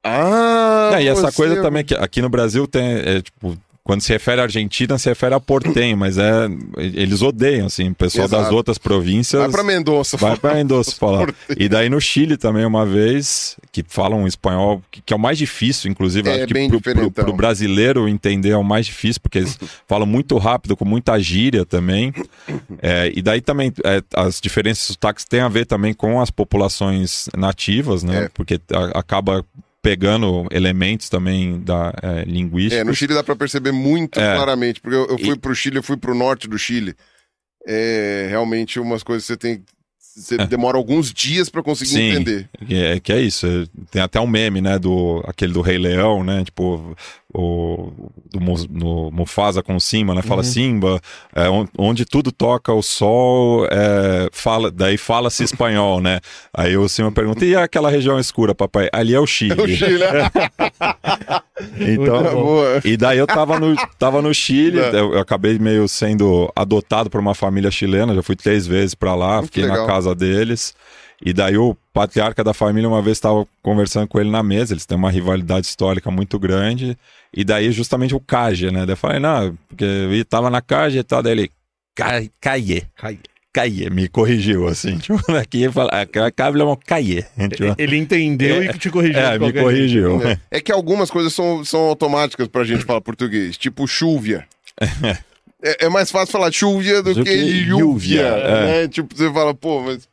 Ah, 0.04 0.92
Não, 0.94 1.02
e 1.02 1.08
essa 1.08 1.32
coisa 1.32 1.62
também 1.62 1.84
que 1.84 1.94
aqui 1.94 2.22
no 2.22 2.30
Brasil 2.30 2.66
tem, 2.66 2.84
é, 2.84 3.22
tipo, 3.22 3.58
quando 3.90 4.02
se 4.02 4.14
refere 4.14 4.40
à 4.40 4.44
Argentina, 4.44 5.00
se 5.00 5.10
refere 5.10 5.34
a 5.34 5.40
portenho, 5.40 5.98
mas 5.98 6.16
é, 6.20 6.48
eles 6.78 7.24
odeiam, 7.24 7.66
assim, 7.66 7.90
o 7.90 7.96
pessoal 7.96 8.28
das 8.28 8.42
Exato. 8.42 8.56
outras 8.56 8.78
províncias. 8.78 9.42
Vai 9.42 9.50
pra 9.50 9.64
Mendonça. 9.64 10.16
Vai 10.16 10.38
pra 10.38 10.54
Mendoza 10.54 10.92
falar. 10.92 11.34
E 11.58 11.68
daí 11.68 11.90
no 11.90 12.00
Chile 12.00 12.38
também, 12.38 12.64
uma 12.68 12.86
vez, 12.86 13.58
que 13.72 13.84
falam 13.88 14.28
espanhol, 14.28 14.80
que, 14.92 15.02
que 15.02 15.12
é 15.12 15.16
o 15.16 15.20
mais 15.20 15.40
difícil, 15.40 15.90
inclusive, 15.90 16.30
É, 16.30 16.36
acho 16.36 16.46
que 16.46 16.54
bem 16.54 16.70
pro, 16.70 16.80
pro, 16.80 17.10
pro 17.10 17.34
brasileiro 17.34 18.08
entender 18.08 18.52
é 18.52 18.58
o 18.58 18.64
mais 18.64 18.86
difícil, 18.86 19.20
porque 19.24 19.40
eles 19.40 19.58
falam 19.90 20.06
muito 20.06 20.38
rápido, 20.38 20.78
com 20.78 20.86
muita 20.86 21.18
gíria 21.20 21.66
também. 21.66 22.14
É, 22.84 23.12
e 23.16 23.24
daí 23.24 23.42
também 23.42 23.74
é, 23.84 24.04
as 24.16 24.40
diferenças 24.40 24.86
de 24.86 24.94
sotaques 24.94 25.26
têm 25.26 25.40
a 25.40 25.48
ver 25.50 25.66
também 25.66 25.96
com 25.96 26.22
as 26.22 26.30
populações 26.30 27.28
nativas, 27.36 28.04
né? 28.04 28.26
É. 28.26 28.30
Porque 28.36 28.62
a- 28.72 29.00
acaba 29.00 29.44
pegando 29.82 30.46
elementos 30.52 31.10
também 31.10 31.60
da 31.62 31.94
é, 32.02 32.24
linguística. 32.26 32.82
É, 32.82 32.84
no 32.84 32.94
Chile 32.94 33.14
dá 33.14 33.24
pra 33.24 33.36
perceber 33.36 33.72
muito 33.72 34.20
É. 34.20 34.36
claramente, 34.36 34.82
porque 34.82 34.96
eu, 34.98 35.06
eu 35.08 35.18
fui 35.18 35.36
E- 35.36 35.40
pro 35.40 35.56
Chile, 35.56 35.78
eu 35.78 35.84
fui 35.84 35.98
pro 35.98 36.14
norte 36.16 36.48
do 36.48 36.58
Chile. 36.58 36.96
É 37.68 38.28
realmente 38.30 38.80
umas 38.80 39.04
coisas 39.04 39.24
que 39.26 39.34
você 39.34 39.38
tem. 39.38 39.64
Você 40.16 40.38
demora 40.48 40.76
alguns 40.78 41.14
dias 41.14 41.50
pra 41.50 41.64
conseguir 41.64 41.92
Sim. 41.92 42.10
entender. 42.10 42.50
É, 42.70 43.00
que 43.00 43.14
é 43.14 43.22
isso. 43.22 43.46
é, 43.48 43.66
Tem 43.92 44.02
até 44.02 44.20
um 44.20 44.28
meme, 44.28 44.60
né? 44.60 44.78
Do, 44.78 45.24
aquele 45.26 45.54
do 45.54 45.62
Rei 45.62 45.78
Leão, 45.78 46.24
né? 46.24 46.44
Tipo, 46.44 46.96
o, 47.34 47.92
do 48.32 48.40
no 48.70 49.12
Mufasa 49.12 49.62
com 49.62 49.80
Simba, 49.80 50.16
né? 50.16 50.22
Fala 50.22 50.44
Simba, 50.44 51.00
é, 51.36 51.48
on- 51.50 51.68
onde 51.78 52.04
tudo 52.06 52.32
toca 52.32 52.74
o 52.74 52.82
sol, 52.82 53.66
é, 53.70 54.30
fala, 54.32 54.72
daí 54.72 54.98
fala-se 54.98 55.44
espanhol, 55.44 56.02
né? 56.02 56.20
Aí 56.54 56.76
o 56.76 56.90
Simba 56.90 57.12
pergunta, 57.12 57.46
e 57.46 57.56
aquela 57.56 57.90
região 57.92 58.20
escura, 58.20 58.56
papai? 58.56 58.90
Ali 58.92 59.14
é 59.14 59.20
o 59.20 59.28
Chile. 59.28 59.62
O 59.62 59.68
Chile, 59.68 60.00
né? 60.00 60.32
então, 61.80 62.24
e 62.84 62.98
daí 62.98 63.18
eu 63.18 63.28
tava 63.28 63.60
no, 63.60 63.76
tava 63.98 64.22
no 64.22 64.34
Chile, 64.34 64.80
É. 64.80 64.90
eu, 64.90 65.14
eu 65.14 65.20
acabei 65.20 65.58
meio 65.60 65.88
sendo 65.88 66.52
adotado 66.56 67.10
por 67.10 67.20
uma 67.20 67.36
família 67.36 67.70
chilena, 67.72 68.14
já 68.16 68.24
fui 68.24 68.36
três 68.36 68.66
vezes 68.66 68.96
pra 68.96 69.16
lá, 69.16 69.40
que 69.42 69.46
fiquei 69.46 69.66
na 69.68 69.86
casa 69.86 70.16
deles. 70.16 70.74
E 71.26 71.34
daí 71.34 71.58
o 71.58 71.76
patriarca 71.94 72.44
da 72.44 72.54
família 72.54 72.88
uma 72.88 73.02
vez 73.02 73.18
estava 73.18 73.46
conversando 73.62 74.08
com 74.08 74.20
ele 74.20 74.30
na 74.30 74.42
mesa, 74.42 74.74
eles 74.74 74.86
têm 74.86 74.98
uma 74.98 75.12
rivalidade 75.12 75.68
histórica 75.68 76.10
muito 76.10 76.40
grande. 76.40 76.98
E 77.34 77.44
daí 77.44 77.72
justamente 77.72 78.16
o 78.16 78.20
Cage, 78.20 78.72
né? 78.72 78.86
Daí 78.86 78.94
eu 78.94 78.98
falei, 78.98 79.20
não, 79.20 79.58
porque 79.68 79.84
eu 79.84 80.26
tava 80.26 80.50
na 80.50 80.62
Cage 80.62 80.98
e 81.00 81.04
tal, 81.04 81.22
daí 81.22 81.34
ele, 81.34 81.52
"Ca- 81.96 82.24
Caie, 82.40 82.84
Cai. 82.96 83.20
Caie, 83.52 83.90
me 83.90 84.08
corrigiu 84.08 84.68
assim, 84.68 84.96
tipo, 85.00 85.20
aqui 85.36 85.64
ele 85.64 85.74
fala, 85.74 85.90
Cable 86.36 86.62
é 86.62 86.64
uma 86.64 86.78
Caie. 86.78 87.26
Tipo, 87.56 87.76
Ele 87.78 87.98
entendeu 87.98 88.64
e 88.64 88.72
te 88.78 88.90
corrigiu. 88.92 89.20
é, 89.20 89.40
me 89.40 89.52
corrigiu. 89.52 90.22
É. 90.26 90.40
É 90.52 90.62
que 90.62 90.72
algumas 90.72 91.10
coisas 91.12 91.34
são, 91.34 91.66
são 91.66 91.82
automáticas 91.82 92.48
pra 92.48 92.64
gente 92.64 92.86
falar 92.86 93.02
português, 93.02 93.58
tipo 93.58 93.86
chúvia. 93.88 94.46
É, 95.62 95.88
é 95.88 95.90
mais 95.90 96.10
fácil 96.10 96.32
falar 96.32 96.54
chúvia 96.54 97.04
do 97.04 97.14
Do 97.14 97.22
que 97.22 97.30
que 97.30 97.64
lluvia, 97.66 97.76
lluvia, 97.76 98.22
é. 98.22 98.66
né? 98.84 98.88
Tipo, 98.88 99.14
você 99.14 99.30
fala, 99.34 99.54
pô, 99.54 99.82
mas... 99.82 100.08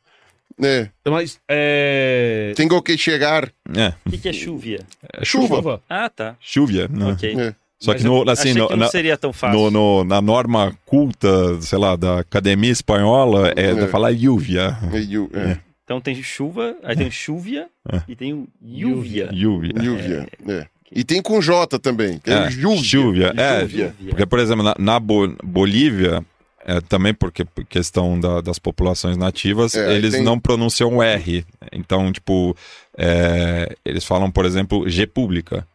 Né? 0.58 0.74
jeito. 0.76 0.90
Mas, 1.10 1.38
é... 1.48 2.52
Tenho 2.56 2.80
que 2.82 2.96
chegar. 2.96 3.50
É, 3.74 3.92
O 4.06 4.10
que, 4.10 4.18
que 4.18 4.28
é 4.28 4.32
chuvia? 4.32 4.80
é 5.12 5.24
chuva, 5.24 5.82
Ah, 5.88 6.08
tá. 6.08 6.36
chúvia, 6.40 6.88
né? 6.88 7.12
Ok. 7.12 7.34
É. 7.38 7.54
Só 7.78 7.92
Mas 7.92 8.00
que 8.00 8.08
no, 8.08 8.30
assim, 8.30 8.54
no, 8.54 8.68
que 8.68 8.72
não 8.72 8.78
na, 8.80 8.88
seria 8.88 9.18
tão 9.18 9.34
fácil. 9.34 9.58
no, 9.58 9.70
no- 9.70 10.04
na 10.04 10.22
norma 10.22 10.74
culta, 10.86 11.60
sei 11.60 11.78
lá, 11.78 11.94
da 11.94 12.20
academia 12.20 12.70
espanhola, 12.70 13.52
é, 13.54 13.72
É. 13.72 13.86
falar 13.88 14.14
lluvia. 14.14 14.74
É, 14.94 14.98
llu- 14.98 15.30
é. 15.34 15.58
Então 15.84 16.00
tem 16.00 16.14
chuva, 16.22 16.74
aí 16.82 16.96
tem 16.96 17.10
chuvia 17.10 17.66
É. 17.92 18.00
e 18.08 18.16
tem 18.16 18.48
lluvia. 18.62 19.28
Lluvia. 19.30 19.72
Lluvia. 19.76 20.26
É. 20.48 20.66
E 20.90 21.04
tem 21.04 21.20
com 21.20 21.38
J 21.40 21.78
também. 21.78 22.18
que 22.18 22.30
É, 22.30 22.34
É, 22.34 22.48
lluvia. 22.48 22.82
Chúvia. 22.82 23.34
É, 23.36 23.60
Lluvia. 23.60 23.94
porque, 24.08 24.24
por 24.24 24.38
exemplo, 24.38 24.62
na, 24.64 24.74
na 24.78 24.98
Bo- 24.98 25.36
Bolívia, 25.44 26.24
é, 26.66 26.80
também 26.80 27.14
porque 27.14 27.44
por 27.44 27.64
questão 27.64 28.18
da- 28.18 28.40
das 28.40 28.58
populações 28.58 29.16
nativas, 29.16 29.74
É, 29.74 29.94
eles 29.94 30.14
tem- 30.14 30.22
não 30.24 30.38
pronunciam 30.38 31.00
R. 31.02 31.44
Então, 31.72 32.12
tipo, 32.12 32.56
é, 32.98 33.74
eles 33.84 34.04
falam, 34.04 34.30
por 34.30 34.44
exemplo, 34.44 34.84
república. 34.84 35.66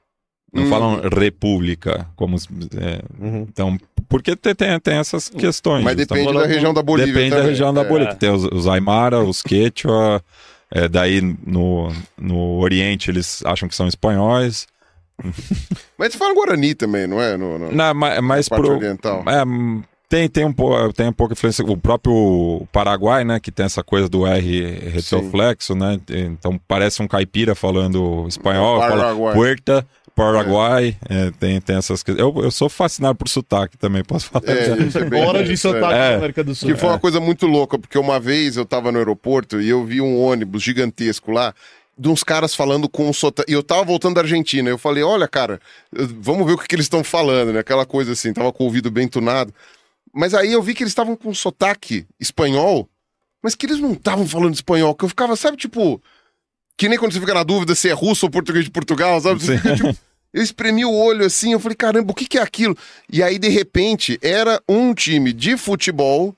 Não 0.54 0.64
Hum. 0.64 0.70
falam 0.70 1.02
república, 1.18 2.06
como... 2.16 2.36
é, 2.36 3.02
Uhum. 3.24 3.48
então, 3.50 3.78
porque 4.10 4.36
tem, 4.36 4.54
tem, 4.54 4.78
tem 4.82 4.96
essas 4.96 5.30
questões. 5.30 5.82
Mas 5.82 5.96
depende 5.96 6.24
justamente. 6.24 6.48
da 6.50 6.54
região 6.54 6.74
da 6.74 6.84
Bolívia 6.84 7.14
Depende 7.14 7.30
da 7.30 7.36
também. 7.38 7.50
região 7.52 7.74
da 7.74 7.82
É. 7.82 7.86
Bolívia. 7.88 8.16
Tem 8.16 8.30
os, 8.30 8.44
os 8.44 8.68
Aymara, 8.68 9.22
os 9.22 9.42
Quechua, 9.42 10.22
é, 10.70 10.90
daí 10.90 11.22
no, 11.22 11.90
no 12.20 12.60
Oriente 12.60 13.10
eles 13.10 13.42
acham 13.46 13.70
que 13.70 13.76
são 13.76 13.88
espanhóis. 13.88 14.68
Mas 15.98 16.12
você 16.14 16.18
fala 16.18 16.34
Guarani 16.34 16.74
também, 16.76 17.08
não 17.08 17.22
é? 17.22 17.38
No, 17.38 17.58
no, 17.58 17.72
Na, 17.72 17.94
ma- 17.94 18.22
mais 18.22 18.50
parte 18.50 18.64
pro, 18.66 18.76
oriental. 18.76 19.24
é, 19.28 19.46
tem, 20.12 20.28
tem, 20.28 20.46
um, 20.46 20.54
tem 20.94 21.08
um 21.08 21.14
pouco 21.14 21.32
influência. 21.32 21.64
O 21.64 21.78
próprio 21.78 22.68
Paraguai, 22.70 23.24
né, 23.24 23.40
que 23.40 23.50
tem 23.50 23.66
essa 23.66 23.82
coisa 23.82 24.10
do 24.10 24.28
R 24.28 24.62
retroflexo, 24.90 25.74
né? 25.74 25.98
Então 26.10 26.60
parece 26.68 27.02
um 27.02 27.08
caipira 27.08 27.56
falando 27.56 28.26
espanhol, 28.28 28.82
fala 28.82 28.98
Paraguai. 28.98 29.34
Puerta, 29.34 29.88
Paraguai, 30.14 30.98
é, 31.10 31.32
tem, 31.40 31.62
tem 31.62 31.78
essas 31.78 32.04
coisas. 32.04 32.22
Eu, 32.22 32.36
eu 32.44 32.52
sou 32.52 32.68
fascinado 32.68 33.16
por 33.16 33.30
sotaque 33.30 33.78
também, 33.78 34.04
posso 34.04 34.26
falar. 34.28 34.44
É, 34.50 34.84
isso 34.84 34.98
é 35.00 35.06
bem 35.06 35.24
Hora 35.26 35.46
de 35.46 35.56
sotaque 35.56 35.94
É. 35.94 36.10
da 36.12 36.18
América 36.18 36.44
do 36.44 36.54
Sul. 36.54 36.68
Que 36.68 36.76
foi 36.76 36.90
uma 36.90 37.00
coisa 37.00 37.22
muito 37.22 37.48
louca, 37.48 37.80
porque 37.80 37.98
uma 37.98 38.20
vez 38.20 38.58
eu 38.58 38.66
tava 38.66 38.92
no 38.92 38.98
aeroporto 38.98 39.62
e 39.62 39.70
eu 39.70 39.86
vi 39.86 40.02
um 40.02 40.22
ônibus 40.22 40.62
gigantesco 40.62 41.32
lá, 41.32 41.54
de 41.98 42.10
uns 42.10 42.22
caras 42.22 42.54
falando 42.54 42.90
com 42.90 43.08
um 43.08 43.14
sotaque. 43.14 43.50
E 43.50 43.56
eu 43.56 43.64
tava 43.64 43.86
voltando 43.86 44.16
da 44.16 44.22
Argentina. 44.22 44.70
Eu 44.70 44.78
falei, 44.78 45.04
olha, 45.04 45.28
cara, 45.28 45.58
vamos 46.20 46.46
ver 46.46 46.54
o 46.54 46.58
que, 46.58 46.68
que 46.68 46.76
eles 46.76 46.86
estão 46.88 47.02
falando, 47.02 47.54
né? 47.54 47.60
Aquela 47.62 47.86
coisa 47.86 48.12
assim, 48.12 48.34
tava 48.34 48.52
com 48.52 48.66
o 48.66 48.68
ouvido 48.68 48.92
bem 48.92 49.08
tunado. 49.08 49.54
Mas 50.14 50.34
aí 50.34 50.52
eu 50.52 50.62
vi 50.62 50.74
que 50.74 50.84
eles 50.84 50.92
estavam 50.92 51.16
com 51.16 51.34
sotaque 51.34 52.06
espanhol, 52.20 52.88
mas 53.42 53.56
que 53.56 53.66
eles 53.66 53.80
não 53.80 53.94
estavam 53.94 54.28
falando 54.28 54.54
espanhol, 54.54 54.94
que 54.96 55.06
eu 55.06 55.10
ficava, 55.10 55.36
sabe, 55.36 55.58
tipo. 55.58 56.02
Que 56.78 56.90
nem 56.90 56.98
quando 56.98 57.14
você 57.14 57.20
fica 57.20 57.34
na 57.34 57.44
dúvida 57.44 57.76
se 57.76 57.90
é 57.90 57.94
russo 57.94 58.26
ou 58.26 58.30
português 58.32 58.66
de 58.66 58.72
Portugal, 58.72 59.20
sabe? 59.22 59.44
Você 59.44 59.58
fica, 59.58 59.76
tipo, 59.76 59.96
eu 60.34 60.42
espremi 60.42 60.84
o 60.84 60.92
olho 60.92 61.26
assim, 61.26 61.54
eu 61.54 61.60
falei, 61.60 61.76
caramba, 61.76 62.12
o 62.12 62.16
que, 62.16 62.26
que 62.26 62.40
é 62.40 62.42
aquilo? 62.42 62.76
E 63.12 63.22
aí, 63.22 63.38
de 63.38 63.50
repente, 63.50 64.18
era 64.22 64.62
um 64.68 64.94
time 64.94 65.32
de 65.32 65.58
futebol 65.58 66.36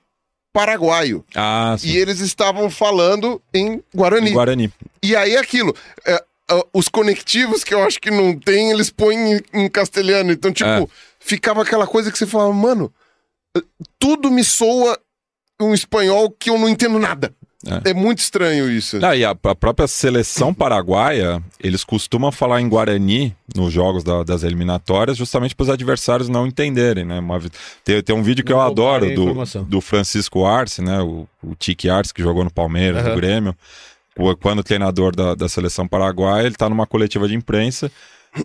paraguaio. 0.52 1.24
Ah, 1.34 1.74
sim. 1.78 1.88
E 1.88 1.96
eles 1.96 2.20
estavam 2.20 2.70
falando 2.70 3.40
em 3.52 3.82
Guarani. 3.94 4.30
Guarani. 4.32 4.72
E 5.02 5.16
aí, 5.16 5.36
aquilo. 5.36 5.74
é, 6.04 6.22
é, 6.50 6.64
os 6.72 6.88
conectivos 6.88 7.64
que 7.64 7.72
eu 7.72 7.82
acho 7.82 7.98
que 8.00 8.10
não 8.10 8.38
tem, 8.38 8.70
eles 8.70 8.90
põem 8.90 9.34
em, 9.34 9.40
em 9.64 9.68
castelhano. 9.68 10.30
Então, 10.30 10.52
tipo, 10.52 10.68
É. 10.68 10.86
ficava 11.18 11.62
aquela 11.62 11.86
coisa 11.86 12.12
que 12.12 12.18
você 12.18 12.26
falava, 12.26 12.52
mano, 12.52 12.92
é, 12.92 12.92
tudo 13.98 14.30
me 14.30 14.42
soa 14.44 14.98
um 15.60 15.72
espanhol 15.74 16.30
que 16.30 16.50
eu 16.50 16.58
não 16.58 16.68
entendo 16.68 16.98
nada. 16.98 17.34
É, 17.86 17.94
muito 17.94 18.18
estranho 18.18 18.70
isso. 18.70 18.98
Ah, 19.02 19.16
e 19.16 19.24
a, 19.24 19.30
a 19.30 19.54
própria 19.54 19.86
seleção 19.88 20.52
paraguaia, 20.52 21.42
eles 21.58 21.82
costumam 21.82 22.30
falar 22.30 22.60
em 22.60 22.68
Guarani 22.68 23.34
nos 23.56 23.72
jogos 23.72 24.04
da- 24.04 24.22
das 24.22 24.42
eliminatórias, 24.42 25.16
justamente 25.16 25.54
para 25.56 25.64
os 25.64 25.70
adversários 25.70 26.28
não 26.28 26.46
entenderem, 26.46 27.06
né? 27.06 27.18
Uma 27.20 27.40
tem, 27.82 28.02
tem 28.02 28.14
um 28.14 28.22
vídeo 28.22 28.44
que 28.44 28.52
eu 28.52 28.60
adoro 28.60 29.14
do, 29.14 29.64
do 29.64 29.80
Francisco 29.80 30.44
Arce, 30.44 30.82
né? 30.82 31.00
O, 31.00 31.26
o 31.42 31.54
Tique 31.54 31.88
Arce, 31.88 32.12
que 32.12 32.20
jogou 32.22 32.44
no 32.44 32.52
Palmeiras, 32.52 33.00
Aham. 33.00 33.10
no 33.10 33.16
Grêmio. 33.16 33.56
O- 34.18 34.36
Quando 34.36 34.62
treinador 34.62 35.16
da, 35.16 35.34
da 35.34 35.48
seleção 35.48 35.88
paraguaia, 35.88 36.44
ele 36.46 36.56
tá 36.56 36.68
numa 36.68 36.86
coletiva 36.86 37.26
de 37.26 37.34
imprensa, 37.34 37.90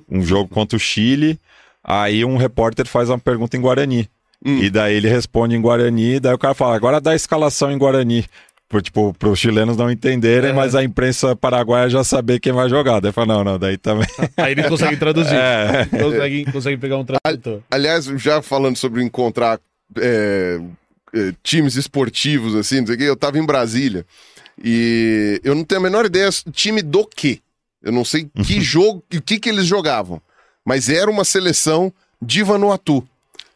um 0.10 0.22
jogo 0.22 0.48
contra 0.48 0.78
o 0.78 0.80
Chile, 0.80 1.38
aí 1.84 2.24
um 2.24 2.38
repórter 2.38 2.88
faz 2.88 3.10
uma 3.10 3.20
pergunta 3.20 3.58
em 3.58 3.62
Guarani. 3.62 4.10
Hum. 4.46 4.60
E 4.60 4.70
daí 4.70 4.96
ele 4.96 5.10
responde 5.10 5.56
em 5.56 5.62
Guarani, 5.62 6.20
daí 6.20 6.34
o 6.34 6.38
cara 6.38 6.54
fala, 6.54 6.76
agora 6.76 7.02
dá 7.02 7.12
a 7.12 7.16
escalação 7.16 7.72
em 7.72 7.78
Guarani. 7.78 8.26
Por, 8.70 8.84
tipo, 8.84 9.16
para 9.16 9.30
os 9.30 9.40
chilenos 9.40 9.76
não 9.76 9.90
entenderem, 9.90 10.52
É. 10.52 10.54
mas 10.54 10.76
a 10.76 10.84
imprensa 10.84 11.36
paraguaia 11.36 11.90
já 11.90 12.04
saber 12.04 12.40
quem 12.40 12.54
vai 12.54 12.70
jogar. 12.70 13.00
Daí 13.00 13.12
fala, 13.12 13.34
não, 13.34 13.44
não, 13.44 13.58
daí 13.58 13.78
também. 13.78 14.06
Aí 14.38 14.52
eles 14.52 14.68
conseguem 14.68 14.96
traduzir. 14.96 15.34
É. 15.34 15.86
Conseguem, 15.86 16.46
conseguem 16.46 16.78
pegar 16.78 16.98
um 16.98 17.04
tradutor. 17.04 17.62
Aliás, 17.72 18.06
já 18.06 18.44
falando 18.44 18.78
sobre 18.78 19.04
encontrar 19.04 19.60
é, 19.98 20.60
é, 21.16 21.34
times 21.42 21.76
esportivos, 21.78 22.54
assim, 22.56 22.82
não 22.82 22.86
sei 22.86 22.96
o 22.96 22.98
quê, 23.00 23.04
eu 23.06 23.16
tava 23.16 23.40
em 23.40 23.46
Brasília 23.46 24.06
e 24.64 25.42
eu 25.44 25.56
não 25.56 25.64
tenho 25.64 25.82
a 25.82 25.84
menor 25.84 26.06
ideia 26.06 26.30
time 26.52 26.84
do 26.84 27.06
quê. 27.08 27.40
Eu 27.82 27.92
não 27.92 28.06
sei 28.06 28.30
que 28.44 28.62
jogo, 28.62 29.04
o 29.16 29.22
que 29.22 29.40
que 29.40 29.50
eles 29.50 29.66
jogavam. 29.66 30.22
Mas 30.64 30.90
era 30.90 31.10
uma 31.10 31.24
seleção 31.24 31.92
de 32.22 32.44
Vanuatu. 32.44 33.08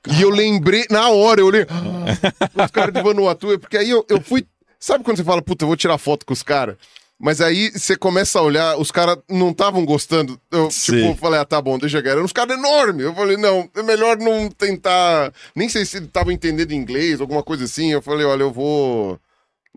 E 0.07 0.21
eu 0.21 0.29
lembrei, 0.29 0.85
na 0.89 1.09
hora, 1.09 1.39
eu 1.41 1.47
olhei. 1.47 1.65
"Ah, 1.69 2.63
os 2.65 2.71
caras 2.71 2.93
de 2.93 3.01
Vanuatu, 3.01 3.57
porque 3.59 3.77
aí 3.77 3.89
eu, 3.89 4.05
eu 4.09 4.21
fui. 4.21 4.45
Sabe 4.79 5.03
quando 5.03 5.17
você 5.17 5.23
fala, 5.23 5.41
puta, 5.41 5.63
eu 5.63 5.67
vou 5.67 5.77
tirar 5.77 5.97
foto 5.97 6.25
com 6.25 6.33
os 6.33 6.43
caras? 6.43 6.75
Mas 7.17 7.39
aí 7.39 7.71
você 7.71 7.95
começa 7.95 8.37
a 8.37 8.41
olhar, 8.41 8.77
os 8.77 8.91
caras 8.91 9.17
não 9.29 9.51
estavam 9.51 9.85
gostando. 9.85 10.37
Eu, 10.51 10.69
Sim. 10.69 10.99
tipo, 11.03 11.15
falei, 11.15 11.39
ah, 11.39 11.45
tá 11.45 11.61
bom, 11.61 11.77
deixa 11.77 11.99
eu 11.99 12.03
ver. 12.03 12.09
Eram 12.09 12.23
uns 12.23 12.33
caras 12.33 12.57
enormes. 12.57 13.05
Eu 13.05 13.15
falei, 13.15 13.37
não, 13.37 13.69
é 13.77 13.81
melhor 13.83 14.17
não 14.17 14.49
tentar. 14.49 15.31
Nem 15.55 15.69
sei 15.69 15.85
se 15.85 15.97
ele 15.97 16.07
tava 16.07 16.33
entendendo 16.33 16.73
inglês, 16.73 17.21
alguma 17.21 17.41
coisa 17.41 17.63
assim. 17.63 17.93
Eu 17.93 18.01
falei, 18.01 18.25
olha, 18.25 18.41
eu 18.43 18.51
vou. 18.51 19.17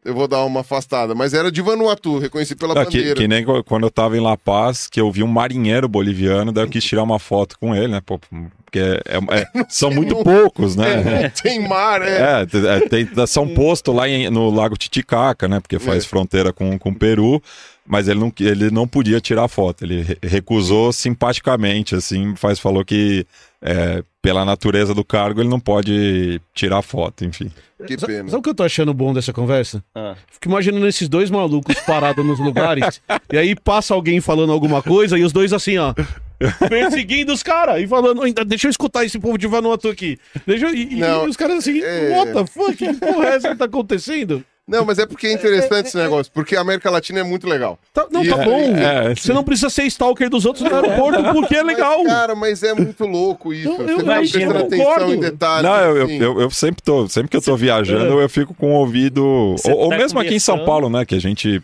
Eu 0.04 0.14
vou 0.14 0.26
dar 0.26 0.44
uma 0.44 0.60
afastada. 0.60 1.14
Mas 1.14 1.34
era 1.34 1.52
de 1.52 1.62
Vanuatu, 1.62 2.18
reconheci 2.18 2.56
pela 2.56 2.72
Ah, 2.80 2.84
que, 2.86 2.96
bandeira. 2.98 3.14
que 3.14 3.28
nem 3.28 3.44
co- 3.44 3.62
quando 3.62 3.84
eu 3.84 3.90
tava 3.90 4.16
em 4.16 4.20
La 4.20 4.36
Paz, 4.36 4.88
que 4.88 5.00
eu 5.00 5.10
vi 5.12 5.22
um 5.22 5.28
marinheiro 5.28 5.86
boliviano, 5.88 6.50
daí 6.50 6.64
eu 6.64 6.68
quis 6.68 6.82
tirar 6.84 7.02
uma 7.04 7.18
foto 7.20 7.56
com 7.60 7.74
ele, 7.76 7.88
né? 7.88 8.00
Pô, 8.04 8.18
porque 8.66 8.78
é- 8.78 9.00
é- 9.06 9.40
é- 9.40 9.64
são 9.70 9.90
muito 9.90 10.14
poucos, 10.22 10.76
né? 10.76 10.92
É, 10.92 11.22
não 11.24 11.30
tem 11.30 11.66
mar, 11.66 12.02
é. 12.02 12.42
É, 12.42 12.46
é, 12.76 12.80
tem, 12.88 13.08
são 13.26 13.48
posto 13.54 13.92
lá 13.92 14.06
em- 14.08 14.28
no 14.28 14.50
Lago 14.50 14.76
Titicaca, 14.76 15.48
né? 15.48 15.58
Porque 15.60 15.78
faz 15.78 16.04
É. 16.04 16.06
fronteira 16.06 16.52
com, 16.52 16.78
com 16.78 16.90
o 16.90 16.94
Peru, 16.94 17.42
mas 17.86 18.08
ele 18.08 18.20
não, 18.20 18.32
ele 18.40 18.70
não 18.70 18.86
podia 18.86 19.20
tirar 19.20 19.48
foto. 19.48 19.84
Ele 19.84 20.02
re- 20.02 20.18
recusou 20.22 20.92
simpaticamente, 20.92 21.94
assim, 21.94 22.34
faz, 22.36 22.58
falou 22.58 22.84
que 22.84 23.26
é, 23.62 24.02
pela 24.20 24.44
natureza 24.44 24.92
do 24.94 25.04
cargo 25.04 25.40
ele 25.40 25.48
não 25.48 25.58
pode 25.60 26.40
tirar 26.54 26.82
foto, 26.82 27.24
enfim. 27.24 27.50
Que 27.86 27.96
pena. 27.96 28.28
Sabe 28.28 28.36
o 28.38 28.42
que 28.42 28.48
eu 28.48 28.54
tô 28.54 28.62
achando 28.62 28.92
bom 28.94 29.12
dessa 29.12 29.32
conversa? 29.32 29.84
Ah. 29.94 30.14
Fico 30.30 30.48
imaginando 30.48 30.86
esses 30.86 31.08
dois 31.08 31.30
malucos 31.30 31.78
parados 31.80 32.24
nos 32.24 32.38
lugares, 32.40 33.00
e 33.32 33.36
aí 33.36 33.54
passa 33.54 33.92
alguém 33.94 34.20
falando 34.20 34.50
alguma 34.52 34.82
coisa, 34.82 35.18
e 35.18 35.22
os 35.24 35.32
dois 35.32 35.52
assim, 35.52 35.76
ó. 35.78 35.92
Perseguindo 36.68 37.32
os 37.32 37.42
caras 37.42 37.80
e 37.82 37.86
falando, 37.86 38.22
ainda 38.22 38.44
deixa 38.44 38.66
eu 38.66 38.70
escutar 38.70 39.04
esse 39.04 39.18
povo 39.18 39.38
de 39.38 39.46
Vanuatu 39.46 39.88
aqui. 39.88 40.18
Deixa 40.46 40.66
eu... 40.66 40.74
e, 40.74 40.96
Não, 40.96 41.26
e 41.26 41.28
os 41.30 41.36
caras 41.36 41.58
assim, 41.58 41.80
é- 41.82 42.10
what 42.16 42.32
the 42.32 42.46
fuck? 42.46 42.76
Que 42.76 42.92
porra 42.94 43.28
é 43.28 43.34
essa 43.36 43.48
que 43.50 43.56
tá 43.56 43.64
acontecendo? 43.64 44.44
Não, 44.68 44.84
mas 44.84 44.98
é 44.98 45.06
porque 45.06 45.28
é 45.28 45.32
interessante 45.32 45.86
esse 45.86 45.96
negócio, 45.96 46.32
porque 46.34 46.56
a 46.56 46.60
América 46.60 46.90
Latina 46.90 47.20
é 47.20 47.22
muito 47.22 47.46
legal. 47.48 47.78
Tá- 47.94 48.08
não, 48.10 48.24
E- 48.24 48.28
tá 48.28 48.36
bom. 48.38 48.58
é, 48.76 49.14
Você 49.14 49.32
não 49.32 49.44
precisa 49.44 49.70
ser 49.70 49.84
stalker 49.84 50.28
dos 50.28 50.44
outros 50.44 50.68
no 50.68 50.74
aeroporto, 50.74 51.22
porque 51.32 51.54
é 51.54 51.62
legal. 51.62 51.98
Mas, 52.02 52.12
cara, 52.12 52.34
mas 52.34 52.62
é 52.64 52.74
muito 52.74 53.06
louco 53.06 53.54
isso. 53.54 53.68
Eu- 53.68 53.76
Você 53.76 53.92
eu- 53.92 53.98
fica 54.00 54.10
eu 54.12 54.18
prestando 54.18 54.46
concordo. 54.54 55.04
atenção 55.04 55.12
em 55.14 55.20
detalhes. 55.20 55.62
Não, 55.70 55.76
eu, 55.80 55.96
eu, 55.98 56.04
assim. 56.06 56.18
eu, 56.20 56.40
eu 56.40 56.50
sempre 56.50 56.82
tô, 56.82 57.08
sempre 57.08 57.28
que 57.28 57.36
eu 57.36 57.42
tô 57.42 57.56
viajando, 57.56 58.20
eu 58.20 58.28
fico 58.28 58.54
com 58.54 58.72
o 58.72 58.74
ouvido. 58.80 59.52
Você 59.56 59.70
Ou, 59.70 59.78
ou 59.84 59.90
tá 59.90 59.98
mesmo 59.98 60.18
aqui 60.18 60.34
em 60.34 60.40
São. 60.40 60.64
Paulo, 60.64 60.90
né? 60.90 61.04
Que 61.04 61.14
a 61.14 61.20
gente. 61.20 61.62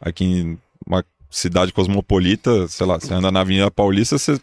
Aqui 0.00 0.24
em 0.24 0.58
uma 0.86 1.04
cidade 1.38 1.72
cosmopolita, 1.72 2.66
sei 2.68 2.86
lá, 2.86 2.98
você 2.98 3.12
anda 3.12 3.30
na 3.32 3.40
Avenida 3.40 3.70
Paulista, 3.70 4.16
você 4.18 4.38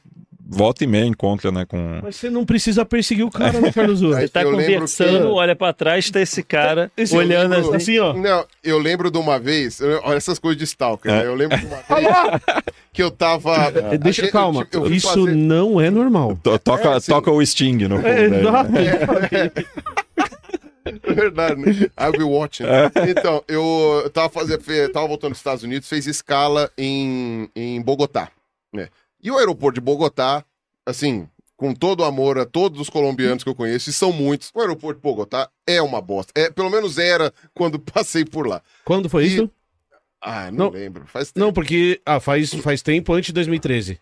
volta 0.54 0.84
e 0.84 0.88
meia 0.88 1.06
encontra, 1.06 1.50
né? 1.50 1.64
Com. 1.66 2.00
Mas 2.04 2.18
você 2.18 2.30
não 2.30 2.46
precisa 2.46 2.84
perseguir 2.84 3.24
o 3.26 3.32
cara, 3.32 3.62
né, 3.62 3.72
Carlos? 3.72 4.04
Aí- 4.14 4.28
Tá 4.28 4.42
Eu 4.44 4.52
conversando, 4.52 5.20
que- 5.20 5.34
olha 5.34 5.56
pra 5.56 5.72
trás, 5.72 6.10
tá 6.10 6.20
esse 6.20 6.44
cara 6.44 6.92
Esse- 6.98 7.16
olhando 7.16 7.54
eu 7.54 7.60
lembro- 7.62 7.76
assim. 7.76 7.92
Assim, 7.94 8.00
ó. 8.00 8.14
Não, 8.14 8.46
eu 8.64 8.78
lembro 8.78 9.10
de 9.10 9.18
uma 9.18 9.40
vez, 9.40 9.80
eu- 9.80 10.02
olha 10.04 10.18
essas 10.18 10.38
coisas 10.38 10.58
de 10.58 10.66
stalker, 10.66 11.10
É. 11.10 11.20
né? 11.20 11.26
Eu 11.28 11.36
lembro 11.36 11.58
de 11.58 11.66
uma 11.66 11.78
vez 11.88 12.54
que 12.92 13.02
eu 13.02 13.10
tava. 13.10 13.56
É, 13.92 13.98
Deixa, 13.98 14.24
gente- 14.24 14.32
calma. 14.34 14.68
eu 14.74 14.82
fui 14.86 14.96
Isso 14.98 15.08
fazer- 15.08 15.34
não 15.36 15.80
é 15.80 15.90
normal. 15.90 16.38
To- 16.44 16.60
Toca, 16.60 16.90
É, 16.96 17.00
sim. 17.00 17.12
toca 17.14 17.32
o 17.32 17.46
Sting 17.46 17.88
no 17.88 17.96
fundo. 17.96 18.08
É. 18.08 18.26
É 18.26 19.52
verdade, 21.00 21.56
né? 21.62 21.72
I'll 22.00 22.12
be 22.12 22.24
watching. 22.24 22.66
Então, 23.10 23.44
eu 23.48 24.10
tava 24.14 24.30
fazendo, 24.30 24.62
tava 24.92 25.08
voltando 25.08 25.32
dos 25.32 25.40
Estados 25.40 25.64
Unidos, 25.64 25.88
fez 25.88 26.08
escala 26.08 26.72
em, 26.78 27.50
em 27.56 27.82
Bogotá, 27.82 28.30
né? 28.74 28.90
E 29.24 29.30
o 29.32 29.38
aeroporto 29.38 29.80
de 29.80 29.86
Bogotá, 29.86 30.44
assim, 30.86 31.28
com 31.56 31.74
todo 31.76 32.00
o 32.00 32.04
amor 32.06 32.40
a 32.40 32.46
todos 32.46 32.80
os 32.82 32.90
colombianos 32.90 33.44
que 33.44 33.50
eu 33.50 33.56
conheço, 33.56 33.90
e 33.90 33.94
são 33.94 34.12
muitos, 34.12 34.50
o 34.54 34.60
aeroporto 34.60 35.00
de 35.00 35.04
Bogotá 35.04 35.48
é 35.68 35.82
uma 35.82 36.02
bosta. 36.02 36.32
É, 36.36 36.50
pelo 36.50 36.70
menos 36.72 36.98
era 36.98 37.32
quando 37.54 37.78
passei 37.94 38.26
por 38.26 38.48
lá. 38.48 38.62
Quando 38.84 39.08
foi 39.10 39.26
E- 39.26 39.28
isso? 39.28 39.52
Ah, 40.24 40.52
não, 40.52 40.66
Não. 40.66 40.70
lembro. 40.72 41.06
Faz 41.08 41.32
tempo. 41.32 41.46
Não, 41.46 41.52
porque 41.52 42.00
ah, 42.06 42.20
faz, 42.20 42.54
faz 42.56 42.82
tempo 42.84 43.12
antes 43.14 43.28
de 43.28 43.34
2013. 43.34 44.00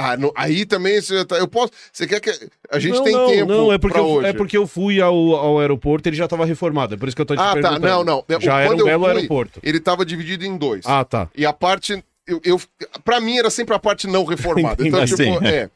Ah, 0.00 0.16
não- 0.16 0.32
aí 0.36 0.64
também 0.64 1.00
você 1.00 1.16
já 1.18 1.24
tá, 1.24 1.36
eu 1.38 1.48
posso. 1.48 1.72
Você 1.92 2.06
quer 2.06 2.20
que 2.20 2.30
a 2.70 2.78
gente 2.78 2.94
não, 2.94 3.02
tem 3.04 3.12
não, 3.12 3.26
tempo 3.26 3.52
não, 3.52 3.72
é 3.72 3.78
porque, 3.78 3.94
pra 3.94 4.02
eu, 4.02 4.08
hoje? 4.08 4.28
é 4.28 4.32
porque 4.32 4.56
eu 4.56 4.64
fui 4.64 5.00
ao, 5.00 5.34
ao 5.34 5.58
aeroporto 5.58 6.06
e 6.06 6.10
ele 6.10 6.16
já 6.16 6.28
tava 6.28 6.44
reformado. 6.46 6.94
É 6.94 6.96
por 6.96 7.08
isso 7.08 7.16
que 7.16 7.20
eu 7.22 7.26
tô 7.26 7.34
te 7.34 7.40
Ah, 7.40 7.46
tá. 7.46 7.52
perguntando. 7.54 7.80
Não, 7.80 8.04
não. 8.04 8.24
É, 8.28 8.40
Já 8.40 8.60
era 8.60 8.68
quando 8.70 8.78
um 8.78 8.82
eu 8.82 8.86
belo 8.86 9.04
fui, 9.06 9.12
aeroporto. 9.14 9.60
Ele 9.62 9.80
tava 9.80 10.06
dividido 10.06 10.44
em 10.46 10.56
dois. 10.56 10.84
Ah, 10.86 11.04
tá. 11.04 11.28
E 11.36 11.44
a 11.44 11.52
parte. 11.52 12.02
Eu, 12.26 12.40
eu, 12.44 12.60
pra 13.04 13.20
mim 13.20 13.38
era 13.38 13.50
sempre 13.50 13.74
a 13.74 13.78
parte 13.78 14.06
não 14.06 14.24
reformada. 14.24 14.76
Então, 14.86 15.04
tipo, 15.04 15.20
Assim. 15.22 15.46
é. 15.46 15.68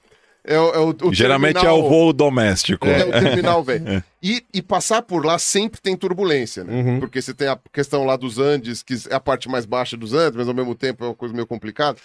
É, 0.44 0.58
o- 0.58 0.70
é 0.74 0.78
o, 0.78 0.96
o 1.08 1.14
Geralmente 1.14 1.54
terminal- 1.54 1.78
é 1.78 1.80
o 1.80 1.88
voo 1.88 2.12
doméstico. 2.12 2.86
É, 2.88 3.04
o 3.04 3.10
terminal, 3.12 3.62
velho. 3.62 4.02
E, 4.20 4.44
e 4.52 4.60
passar 4.60 5.00
por 5.02 5.24
lá 5.24 5.38
sempre 5.38 5.80
tem 5.80 5.96
turbulência, 5.96 6.64
né? 6.64 6.72
Uhum. 6.74 7.00
Porque 7.00 7.22
você 7.22 7.32
tem 7.32 7.46
a 7.46 7.56
questão 7.72 8.04
lá 8.04 8.16
dos 8.16 8.38
Andes, 8.40 8.82
que 8.82 8.94
é 9.08 9.14
a 9.14 9.20
parte 9.20 9.48
mais 9.48 9.64
baixa 9.64 9.96
dos 9.96 10.12
Andes, 10.12 10.36
mas 10.36 10.48
ao 10.48 10.54
mesmo 10.54 10.74
tempo 10.74 11.04
é 11.04 11.08
uma 11.08 11.14
coisa 11.14 11.32
meio 11.32 11.46
complicada. 11.46 11.96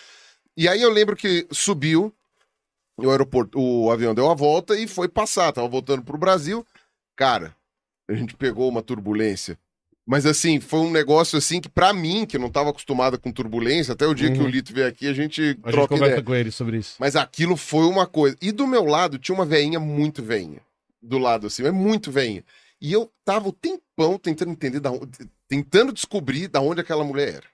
E 0.58 0.68
aí 0.68 0.82
eu 0.82 0.90
lembro 0.92 1.16
que 1.16 1.46
subiu, 1.52 2.12
o 2.98 3.10
aeroporto, 3.12 3.60
o 3.60 3.92
avião 3.92 4.16
deu 4.16 4.30
a 4.30 4.34
volta 4.34 4.76
e 4.78 4.88
foi 4.88 5.08
passar. 5.08 5.52
Tava 5.54 5.68
voltando 5.68 6.02
pro 6.04 6.18
Brasil. 6.18 6.66
Cara, 7.16 7.56
a 8.10 8.14
gente 8.14 8.36
pegou 8.36 8.68
uma 8.68 8.82
turbulência. 8.82 9.58
Mas 10.10 10.26
assim, 10.26 10.60
foi 10.62 10.80
um 10.80 10.90
negócio 10.90 11.38
assim 11.38 11.60
que 11.60 11.68
pra 11.68 11.92
mim, 11.94 12.26
que 12.26 12.38
não 12.38 12.50
tava 12.50 12.70
acostumada 12.70 13.18
com 13.18 13.30
turbulência, 13.32 13.94
até 13.94 14.08
o 14.08 14.14
dia 14.16 14.32
que 14.32 14.40
Uhum. 14.40 14.46
o 14.46 14.50
Lito 14.50 14.74
veio 14.74 14.88
aqui, 14.88 15.06
a 15.08 15.14
gente 15.14 15.42
A 15.42 15.46
gente 15.48 15.62
troca 15.62 15.90
conversa 15.90 16.14
ideia. 16.14 16.24
com 16.24 16.34
ele 16.34 16.50
sobre 16.50 16.78
isso. 16.78 16.96
Mas 16.98 17.16
aquilo 17.16 17.58
foi 17.58 17.86
uma 17.86 18.08
coisa. 18.08 18.36
E 18.42 18.52
do 18.52 18.66
meu 18.66 18.86
lado 18.86 19.20
tinha 19.20 19.36
uma 19.36 19.46
veinha 19.46 19.80
muito 19.80 20.24
veinha. 20.24 20.62
Do 21.02 21.18
lado 21.18 21.48
assim, 21.48 21.64
é 21.66 21.72
muito 21.72 22.10
veinha. 22.10 22.44
E 22.82 22.92
eu 22.94 23.12
tava 23.26 23.50
o 23.50 23.52
tempão 23.54 24.18
tentando 24.18 24.52
entender, 24.52 24.80
da 24.80 24.92
onde, 24.92 25.30
tentando 25.48 25.92
descobrir 25.92 26.48
da 26.48 26.62
onde 26.62 26.80
aquela 26.80 27.04
mulher 27.04 27.36
era. 27.36 27.46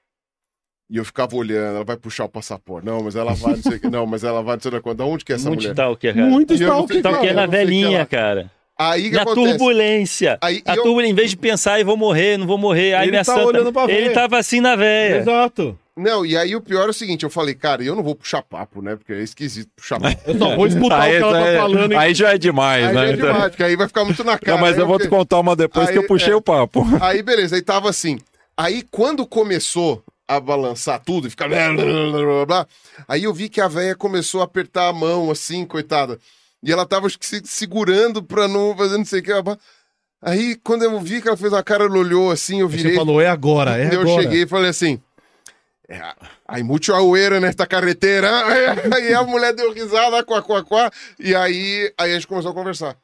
E 0.94 0.98
eu 0.98 1.04
ficava 1.04 1.36
olhando, 1.36 1.78
ela 1.78 1.84
vai 1.84 1.98
puxar 1.98 2.26
o 2.26 2.30
passaporte. 2.30 2.86
Não, 2.86 3.02
mas 3.02 3.16
ela 3.16 3.34
vai, 3.34 3.56
não 3.56 3.64
sei 3.64 3.78
o 3.78 3.80
que. 3.80 3.90
Não, 3.90 4.06
mas 4.06 4.24
ela 4.24 4.44
vai, 4.44 4.56
não 4.58 4.62
sei 4.62 4.70
da 4.70 4.80
quanto. 4.80 4.98
Da 5.00 5.06
onde 5.06 5.26
que 5.26 5.32
é 5.32 5.36
essa 5.36 5.48
Muito 5.50 5.62
mulher? 5.62 5.72
stalker, 5.72 6.14
cara. 6.14 6.28
Muito 6.28 6.54
eu 6.54 6.56
stalker, 6.58 6.88
cara. 6.88 7.00
Stalker 7.16 7.30
eu 7.32 7.36
na 7.36 7.46
que 7.46 7.48
velhinha, 7.52 8.00
lá. 8.00 8.06
cara. 8.06 8.52
Aí 8.78 9.10
que 9.10 9.16
Na 9.16 9.24
acontece? 9.24 9.50
turbulência. 9.58 10.38
Aí 10.40 10.62
a 10.68 10.76
eu- 10.76 10.84
turbulência, 10.84 11.12
em 11.12 11.16
vez 11.16 11.30
de 11.32 11.38
pensar, 11.38 11.80
eu 11.80 11.86
vou 11.88 11.98
morrer, 11.98 12.38
não 12.38 12.46
vou 12.46 12.60
morrer. 12.60 12.94
Ai, 12.94 13.06
Ele 13.06 13.12
minha 13.12 13.26
tá 13.26 13.34
santa. 13.34 13.48
olhando 13.48 13.74
pra 13.74 13.84
Ele 13.92 14.10
ver. 14.10 14.14
tava 14.14 14.38
assim 14.38 14.62
na 14.62 14.76
véia. 14.76 15.18
Exato. 15.18 15.80
Não, 15.98 16.24
e 16.24 16.38
aí 16.38 16.56
o 16.56 16.62
pior 16.62 16.86
é 16.88 16.90
o 16.90 16.94
seguinte, 16.94 17.24
eu 17.24 17.30
falei, 17.30 17.56
cara, 17.56 17.84
eu 17.84 17.96
não 17.96 18.04
vou 18.04 18.16
puxar 18.16 18.44
papo, 18.44 18.80
né? 18.82 18.96
Porque 18.96 19.14
é 19.14 19.22
esquisito 19.22 19.70
puxar 19.76 20.00
papo. 20.00 20.18
Eu 20.28 20.38
só 20.38 20.56
vou 20.56 20.68
escutar 20.68 21.02
Aí, 21.02 21.16
o 21.16 21.18
que 21.18 21.24
ela 21.24 21.40
tá 21.40 21.46
aí- 21.46 21.58
falando. 21.58 21.92
e- 21.92 21.96
aí 21.96 22.14
já 22.14 22.34
é 22.34 22.38
demais, 22.38 22.86
Aí 22.88 22.94
né? 22.94 23.10
é 23.10 23.14
demais, 23.14 23.50
porque 23.50 23.64
aí 23.64 23.76
vai 23.76 23.88
ficar 23.88 24.06
muito 24.06 24.24
na 24.24 24.38
cara. 24.38 24.58
Não, 24.58 24.62
mas 24.62 24.76
né? 24.76 24.84
eu 24.84 24.88
vou 24.88 25.00
te 25.00 25.08
contar 25.08 25.40
uma 25.40 25.56
depois 25.56 25.88
que 25.88 25.92
Aí, 25.94 25.98
eu 25.98 26.08
puxei 26.08 26.34
é. 26.34 26.36
o 26.36 26.42
papo. 26.42 26.84
Aí, 27.02 27.22
beleza, 27.24 27.56
aí 27.56 27.62
tava 27.64 27.90
assim. 27.90 28.20
Aí, 28.58 28.84
quando 28.92 29.26
começou 29.26 30.04
a 30.28 30.40
balançar 30.40 31.00
tudo 31.04 31.28
e 31.28 31.30
ficar. 31.30 31.48
Blá, 31.48 31.74
blá, 31.74 31.84
blá, 31.84 32.12
blá, 32.12 32.22
blá, 32.26 32.46
blá, 32.46 32.68
aí 33.08 33.24
eu 33.24 33.34
vi 33.34 33.50
que 33.50 33.60
a 33.62 33.68
véia 33.68 33.96
começou 33.96 34.42
a 34.42 34.46
apertar 34.46 34.88
a 34.90 34.94
mão, 34.94 35.30
assim, 35.32 35.66
coitada. 35.66 36.20
E 36.62 36.72
ela 36.72 36.86
tava 36.86 37.08
acho 37.08 37.20
que, 37.20 37.26
se 37.26 37.42
segurando 37.46 38.24
pra 38.24 38.48
não 38.48 38.76
fazer 38.76 38.98
não 38.98 39.06
sei 39.06 39.20
o 39.20 39.24
que. 39.24 39.32
Aí, 40.22 40.56
quando 40.64 40.84
eu 40.84 41.00
vi 41.02 41.22
que 41.22 41.28
ela 41.28 41.36
fez 41.36 41.52
uma 41.52 41.62
cara, 41.62 41.84
ela 41.84 41.98
olhou 41.98 42.32
assim, 42.32 42.62
eu 42.62 42.68
virei. 42.70 42.94
Você 42.94 42.98
falou, 42.98 43.20
é 43.20 43.28
agora, 43.28 43.78
é 43.78 43.94
eu 43.94 44.02
agora. 44.02 44.22
cheguei 44.24 44.44
e 44.44 44.48
falei 44.48 44.70
assim. 44.70 45.02
"É, 45.90 46.02
Aí, 46.48 46.64
muito 46.64 46.94
aueira 46.94 47.40
nesta 47.42 47.68
carreteira. 47.68 48.30
Aí 48.96 49.14
a 49.14 49.24
mulher 49.24 49.54
deu 49.54 49.74
risada, 49.74 50.24
quá, 50.24 50.42
quá, 50.42 50.64
quá. 50.64 50.90
E 51.20 51.36
aí, 51.36 51.92
aí 51.98 52.12
a 52.12 52.14
gente 52.14 52.28
começou 52.28 52.52
a 52.52 52.54
conversar. 52.54 52.96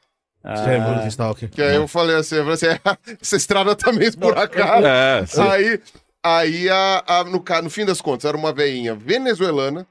É 0.42 0.78
Ah, 0.78 0.80
muito 0.94 1.08
stalker. 1.10 1.50
Que 1.50 1.62
aí 1.62 1.76
eu 1.76 1.86
falei 1.90 2.16
assim, 2.16 2.36
eu 2.36 2.44
falei 2.44 2.54
assim 2.54 2.80
essa 3.22 3.36
estrada 3.36 3.76
tá 3.76 3.92
meio 3.92 4.08
esburacada. 4.08 4.88
É, 4.88 5.26
sim. 5.26 5.42
Aí, 5.42 5.82
aí 6.24 6.70
a, 6.70 7.04
a- 7.08 7.24
no, 7.24 7.44
no 7.64 7.70
fim 7.70 7.86
das 7.86 8.02
contas, 8.02 8.26
era 8.26 8.38
uma 8.38 8.52
veinha 8.54 8.96
venezuelana. 8.96 9.86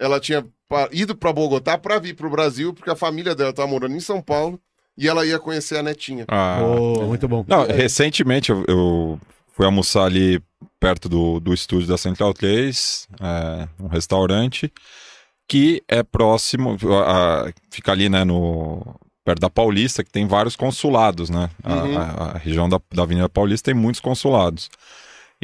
Ela 0.00 0.20
tinha 0.20 0.46
ido 0.92 1.14
pra 1.16 1.32
Bogotá 1.32 1.76
pra 1.76 1.98
vir 1.98 2.14
pro 2.14 2.30
Brasil, 2.30 2.72
porque 2.72 2.90
a 2.90 2.96
família 2.96 3.34
dela 3.34 3.52
tava 3.52 3.66
morando 3.68 3.96
em 3.96 4.00
São 4.00 4.20
Paulo 4.22 4.60
e 4.96 5.08
ela 5.08 5.26
ia 5.26 5.38
conhecer 5.38 5.76
a 5.78 5.82
netinha. 5.82 6.24
Ah. 6.28 6.60
Oh, 6.62 7.02
muito 7.06 7.26
bom. 7.26 7.44
Não, 7.48 7.66
recentemente 7.66 8.50
eu, 8.50 8.64
eu 8.68 9.20
fui 9.56 9.66
almoçar 9.66 10.04
ali 10.04 10.40
perto 10.78 11.08
do, 11.08 11.40
do 11.40 11.52
estúdio 11.52 11.88
da 11.88 11.98
Central 11.98 12.32
3, 12.32 13.08
é, 13.20 13.68
um 13.82 13.88
restaurante 13.88 14.72
que 15.48 15.82
é 15.88 16.02
próximo, 16.02 16.76
a- 17.04 17.46
a- 17.48 17.52
fica 17.70 17.90
ali, 17.90 18.08
né, 18.08 18.22
no, 18.24 18.84
perto 19.24 19.40
da 19.40 19.50
Paulista, 19.50 20.04
que 20.04 20.10
tem 20.10 20.26
vários 20.26 20.54
consulados, 20.54 21.28
né? 21.30 21.50
A, 21.64 21.74
Uhum. 21.74 21.98
a- 21.98 22.02
a 22.34 22.38
região 22.38 22.68
da, 22.68 22.80
da 22.92 23.02
Avenida 23.02 23.28
Paulista 23.28 23.70
tem 23.72 23.74
muitos 23.80 24.00
consulados. 24.00 24.68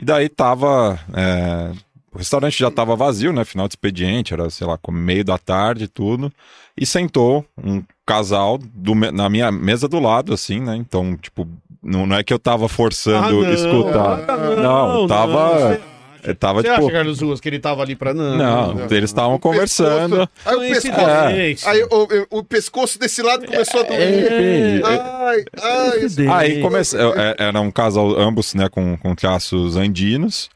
E 0.00 0.04
daí 0.04 0.28
tava. 0.28 0.98
é, 1.14 1.72
o 2.12 2.18
restaurante 2.18 2.58
já 2.58 2.70
tava 2.70 2.94
vazio, 2.96 3.32
né? 3.32 3.44
Final 3.44 3.66
de 3.68 3.72
expediente, 3.72 4.32
era, 4.32 4.48
sei 4.50 4.66
lá, 4.66 4.78
como 4.78 4.96
meio 4.98 5.24
da 5.24 5.36
tarde 5.38 5.84
e 5.84 5.88
tudo. 5.88 6.32
E 6.76 6.84
sentou 6.86 7.44
um 7.62 7.82
casal 8.06 8.58
do 8.58 8.94
na 8.94 9.28
minha 9.28 9.50
mesa 9.52 9.88
do 9.88 9.98
lado, 10.00 10.32
assim, 10.34 10.60
né? 10.60 10.76
Então, 10.76 11.16
tipo, 11.16 11.46
não, 11.82 12.06
não 12.06 12.16
é 12.16 12.22
que 12.24 12.32
eu 12.32 12.38
tava 12.38 12.68
forçando 12.68 13.40
Ah, 13.40 13.44
não, 13.44 13.52
escutar. 13.52 14.24
ah, 14.30 14.56
Não, 14.62 15.06
tava- 15.06 15.58
você 15.74 15.80
Eu 16.24 16.34
tava, 16.34 16.62
Você 16.62 16.68
tipo. 16.70 16.80
acha, 16.86 16.90
Carlos 16.92 17.20
Ruas, 17.20 17.40
que 17.40 17.48
ele 17.48 17.58
tava 17.58 17.82
ali 17.82 17.94
pra... 17.94 18.14
Não, 18.14 18.36
Não, 18.36 18.74
não, 18.74 18.84
eles 18.86 19.10
estavam 19.10 19.38
pescoço- 19.38 19.52
conversando. 19.84 20.28
Aí 20.44 20.56
o 20.56 20.60
pescoço. 20.60 20.92
Coincidência. 20.96 21.70
Aí 21.70 21.82
o, 21.84 22.38
o 22.38 22.44
pescoço 22.44 22.98
desse 22.98 23.22
lado 23.22 23.46
começou 23.46 23.80
a 23.80 23.82
doer. 23.84 24.32
É, 24.32 24.80
Ai, 24.84 25.44
ai. 25.62 25.98
esse- 26.04 26.26
Aí 26.28 26.60
comece... 26.62 26.96
é- 26.96 27.36
Era 27.38 27.60
um 27.60 27.70
casal, 27.70 28.18
ambos, 28.18 28.54
né, 28.54 28.68
com, 28.68 28.96
com 28.96 29.14
traços 29.14 29.76
andinos. 29.76 30.48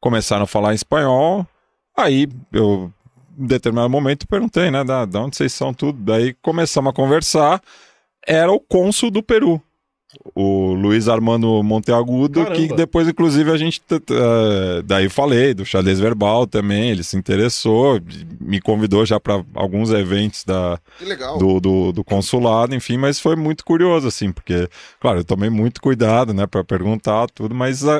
Começaram 0.00 0.44
a 0.44 0.46
falar 0.46 0.72
em 0.72 0.76
espanhol. 0.76 1.46
Aí 1.96 2.28
eu, 2.52 2.92
em 3.38 3.46
determinado 3.46 3.90
momento, 3.90 4.28
perguntei, 4.28 4.70
né, 4.70 4.84
da, 4.84 5.04
da 5.04 5.20
onde 5.20 5.36
vocês 5.36 5.52
são 5.52 5.74
tudo. 5.74 5.98
Daí 6.02 6.34
começamos 6.42 6.90
a 6.90 6.92
conversar. 6.92 7.60
Era 8.26 8.52
o 8.52 8.60
cônsul 8.60 9.10
do 9.10 9.22
Peru. 9.22 9.60
O 10.34 10.72
Luiz 10.72 11.08
Armando 11.08 11.62
Monteagudo, 11.62 12.44
Caramba. 12.44 12.56
que 12.56 12.74
depois, 12.74 13.08
inclusive, 13.08 13.50
a 13.50 13.56
gente. 13.56 13.82
eh, 13.90 14.82
daí 14.84 15.08
falei 15.08 15.52
do 15.52 15.64
xadrez 15.64 15.98
verbal 15.98 16.46
também, 16.46 16.90
ele 16.90 17.02
se 17.02 17.16
interessou, 17.16 18.00
me 18.40 18.60
convidou 18.60 19.04
já 19.04 19.18
para 19.18 19.44
alguns 19.54 19.90
eventos 19.90 20.44
da, 20.44 20.78
do, 21.38 21.60
do, 21.60 21.92
do 21.92 22.04
consulado, 22.04 22.74
enfim, 22.74 22.96
mas 22.96 23.18
foi 23.20 23.34
muito 23.36 23.64
curioso, 23.64 24.06
assim, 24.08 24.30
porque, 24.32 24.68
claro, 25.00 25.20
eu 25.20 25.24
tomei 25.24 25.50
muito 25.50 25.80
cuidado, 25.82 26.32
né, 26.32 26.46
para 26.46 26.62
perguntar 26.64 27.26
tudo, 27.34 27.54
mas 27.54 27.86
a- 27.86 27.98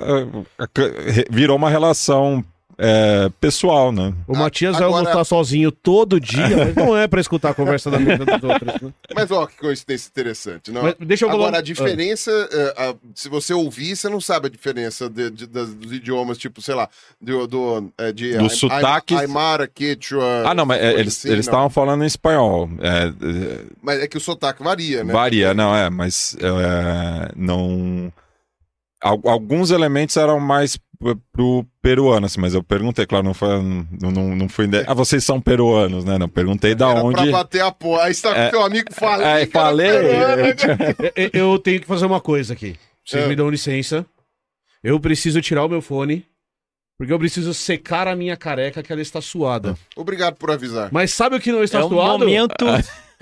re- 0.76 1.26
virou 1.30 1.57
uma 1.57 1.68
relação 1.68 2.42
é, 2.79 3.31
pessoal, 3.41 3.91
né? 3.91 4.12
O 4.29 4.37
Matias 4.37 4.74
vai 4.77 4.85
Agora- 4.87 5.09
almoçar 5.09 5.24
sozinho 5.24 5.70
todo 5.72 6.20
dia, 6.20 6.57
mas 6.66 6.74
não 6.74 6.97
é 6.97 7.07
pra 7.09 7.20
escutar 7.20 7.51
a 7.51 7.55
conversa 7.55 7.91
da 7.91 7.99
vida 7.99 8.18
dos 8.24 8.43
outros. 8.43 8.83
né? 8.83 8.93
Mas 9.14 9.31
ó, 9.31 9.47
que 9.47 9.57
coincidência 9.57 10.09
interessante. 10.09 10.70
Não? 10.70 10.83
Mas 10.83 10.95
deixa 11.01 11.24
eu 11.24 11.29
falar- 11.31 11.43
Agora, 11.45 11.57
a 11.57 11.61
Ah. 11.61 11.62
diferença, 11.62 12.31
é, 12.53 12.74
a- 12.89 12.95
se 13.14 13.29
você 13.29 13.55
ouvir, 13.55 13.97
você 13.97 14.09
não 14.09 14.20
sabe 14.20 14.47
a 14.49 14.51
diferença 14.51 15.09
de- 15.09 15.31
de- 15.31 15.47
das- 15.47 15.72
dos 15.74 15.93
idiomas, 15.93 16.37
tipo, 16.39 16.61
sei 16.61 16.74
lá, 16.74 16.89
do, 17.20 17.47
do, 17.47 17.93
é, 17.99 18.12
de 18.12 18.37
Dos 18.37 18.53
Aim- 18.53 18.59
sotaques. 18.59 19.16
Aymara, 19.18 19.66
Quechua. 19.66 20.43
Ah, 20.47 20.55
não, 20.55 20.66
mas 20.66 20.81
é, 20.83 20.93
eles 21.01 21.16
assim, 21.24 21.35
estavam 21.39 21.70
falando 21.70 22.03
em 22.05 22.07
espanhol. 22.07 22.68
É, 22.81 23.12
Mas 23.83 24.01
é 24.01 24.07
que 24.09 24.16
o 24.16 24.20
sotaque 24.20 24.62
varia, 24.62 25.03
né? 25.05 25.12
Varia, 25.12 25.55
não 25.55 25.74
é, 25.74 25.89
mas 25.89 26.37
não. 27.35 28.12
Al- 29.09 29.20
Alguns 29.24 29.70
elementos 29.70 30.16
eram 30.16 30.38
mais 30.40 30.78
pro 31.32 31.64
peruano, 31.82 32.24
assim, 32.26 32.40
mas 32.40 32.54
eu 32.54 32.62
perguntei, 32.62 33.04
claro, 33.07 33.24
não 33.24 33.34
foi, 33.34 33.48
não, 34.00 34.11
não, 34.11 34.34
não 34.36 34.48
fui. 34.48 34.66
Ah, 34.86 34.94
vocês 34.94 35.22
são 35.24 35.38
peruanos, 35.40 36.04
né? 36.04 36.16
Não 36.16 36.28
perguntei 36.28 36.74
da 36.74 36.90
Era 36.90 37.02
onde. 37.04 37.22
pra 37.22 37.30
bater 37.32 37.61
a 37.61 37.70
porra. 37.70 38.04
Aí 38.04 38.14
você 38.14 38.22
tá 38.22 38.34
com 38.34 38.40
É. 38.40 38.50
teu 38.50 38.62
amigo 38.62 38.92
falando. 38.92 39.26
É, 39.26 39.46
falei. 39.46 39.90
Eu- 41.14 41.30
Eu 41.52 41.59
tenho 41.59 41.80
que 41.80 41.86
fazer 41.86 42.07
uma 42.07 42.20
coisa 42.20 42.54
aqui. 42.54 42.76
Vocês 43.04 43.24
É. 43.24 43.28
me 43.28 43.36
dão 43.36 43.48
licença. 43.50 44.07
Eu 44.82 44.98
preciso 44.98 45.40
tirar 45.42 45.64
o 45.64 45.68
meu 45.68 45.82
fone. 45.82 46.24
Porque 46.98 47.12
eu 47.12 47.18
preciso 47.18 47.52
secar 47.52 48.09
a 48.09 48.16
minha 48.16 48.38
careca, 48.38 48.82
que 48.82 48.90
ela 48.90 49.02
está 49.02 49.20
suada. 49.20 49.76
Obrigado 49.94 50.36
por 50.36 50.50
avisar. 50.50 50.88
Mas 50.90 51.12
sabe 51.12 51.36
o 51.36 51.40
que 51.40 51.52
não 51.52 51.62
está 51.62 51.80
É 51.80 51.84
um 51.84 51.90
suado? 51.90 52.24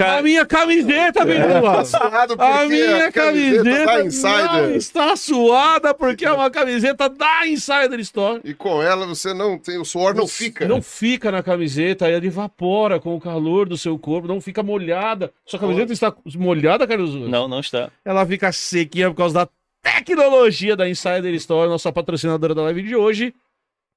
Momento. 0.02 0.18
A 0.18 0.22
minha 0.22 0.44
camiseta, 0.46 1.24
Biruba! 1.24 1.84
Suado 1.84 2.34
A 2.34 2.36
porque 2.36 2.68
minha 2.68 3.12
camiseta, 3.12 3.84
da 3.86 3.98
não 3.98 4.06
Insider. 4.06 4.76
está 4.76 5.16
suada 5.16 5.94
porque 5.94 6.24
é 6.24 6.32
uma 6.32 6.50
camiseta 6.50 7.08
da 7.08 7.46
Insider 7.46 8.00
Store. 8.00 8.40
E 8.44 8.54
com 8.54 8.82
ela 8.82 9.06
você 9.06 9.32
não 9.32 9.58
tem. 9.58 9.78
O 9.78 9.84
suor 9.84 10.14
não 10.14 10.26
fica. 10.26 10.66
Não 10.66 10.82
fica 10.82 11.30
na 11.30 11.42
camiseta, 11.42 12.08
ela 12.08 12.24
evapora 12.26 12.98
com 12.98 13.14
o 13.14 13.20
calor 13.20 13.68
do 13.68 13.76
seu 13.78 13.98
corpo, 13.98 14.26
não 14.26 14.40
fica 14.40 14.62
molhada. 14.62 15.32
Sua 15.46 15.58
camiseta 15.58 15.92
está 15.92 16.14
molhada, 16.36 16.86
Carlos? 16.86 17.14
Não, 17.14 17.46
não 17.46 17.60
está. 17.60 17.90
Ela 18.04 18.26
fica 18.26 18.50
sequinha 18.52 19.10
por 19.10 19.16
causa 19.16 19.34
da 19.34 19.48
tecnologia 19.82 20.74
da 20.76 20.88
Insider 20.88 21.34
Store, 21.34 21.68
nossa 21.68 21.92
patrocinadora 21.92 22.54
da 22.54 22.62
live 22.62 22.82
de 22.82 22.96
hoje. 22.96 23.34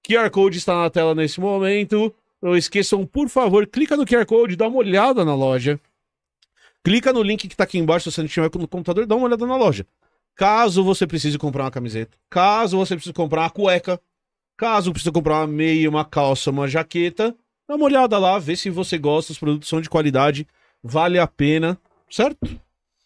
QR 0.08 0.30
Code 0.30 0.58
está 0.58 0.76
na 0.84 0.90
tela 0.90 1.16
nesse 1.16 1.40
momento. 1.40 2.14
Não 2.42 2.56
esqueçam, 2.56 3.06
por 3.06 3.30
favor, 3.30 3.66
clica 3.66 3.98
no 3.98 4.06
QR 4.06 4.26
Code, 4.26 4.56
dá 4.56 4.68
uma 4.68 4.78
olhada 4.78 5.26
na 5.26 5.34
loja. 5.34 5.80
Clica 6.88 7.12
no 7.12 7.22
link 7.22 7.50
que 7.50 7.54
está 7.54 7.66
aqui 7.66 7.78
embaixo, 7.78 8.10
se 8.10 8.16
você 8.16 8.22
não 8.22 8.30
tiver 8.30 8.50
no 8.58 8.66
computador, 8.66 9.06
dá 9.06 9.14
uma 9.14 9.26
olhada 9.26 9.46
na 9.46 9.58
loja. 9.58 9.86
Caso 10.34 10.86
você 10.86 11.06
precise 11.06 11.38
comprar 11.38 11.66
uma 11.66 11.72
camiseta, 11.72 12.18
caso 12.30 12.78
você 12.78 12.96
precise 12.96 13.12
comprar 13.12 13.42
uma 13.42 13.50
cueca, 13.50 14.00
caso 14.56 14.94
precise 14.94 15.12
comprar 15.12 15.40
uma 15.40 15.48
meia, 15.48 15.90
uma 15.90 16.06
calça, 16.06 16.50
uma 16.50 16.66
jaqueta, 16.66 17.36
dá 17.68 17.76
uma 17.76 17.84
olhada 17.84 18.18
lá, 18.18 18.40
vê 18.40 18.56
se 18.56 18.70
você 18.70 18.98
gosta, 18.98 19.34
os 19.34 19.38
produtos 19.38 19.68
são 19.68 19.82
de 19.82 19.90
qualidade, 19.90 20.48
vale 20.82 21.20
a 21.20 21.28
pena, 21.28 21.78
certo? 22.10 22.58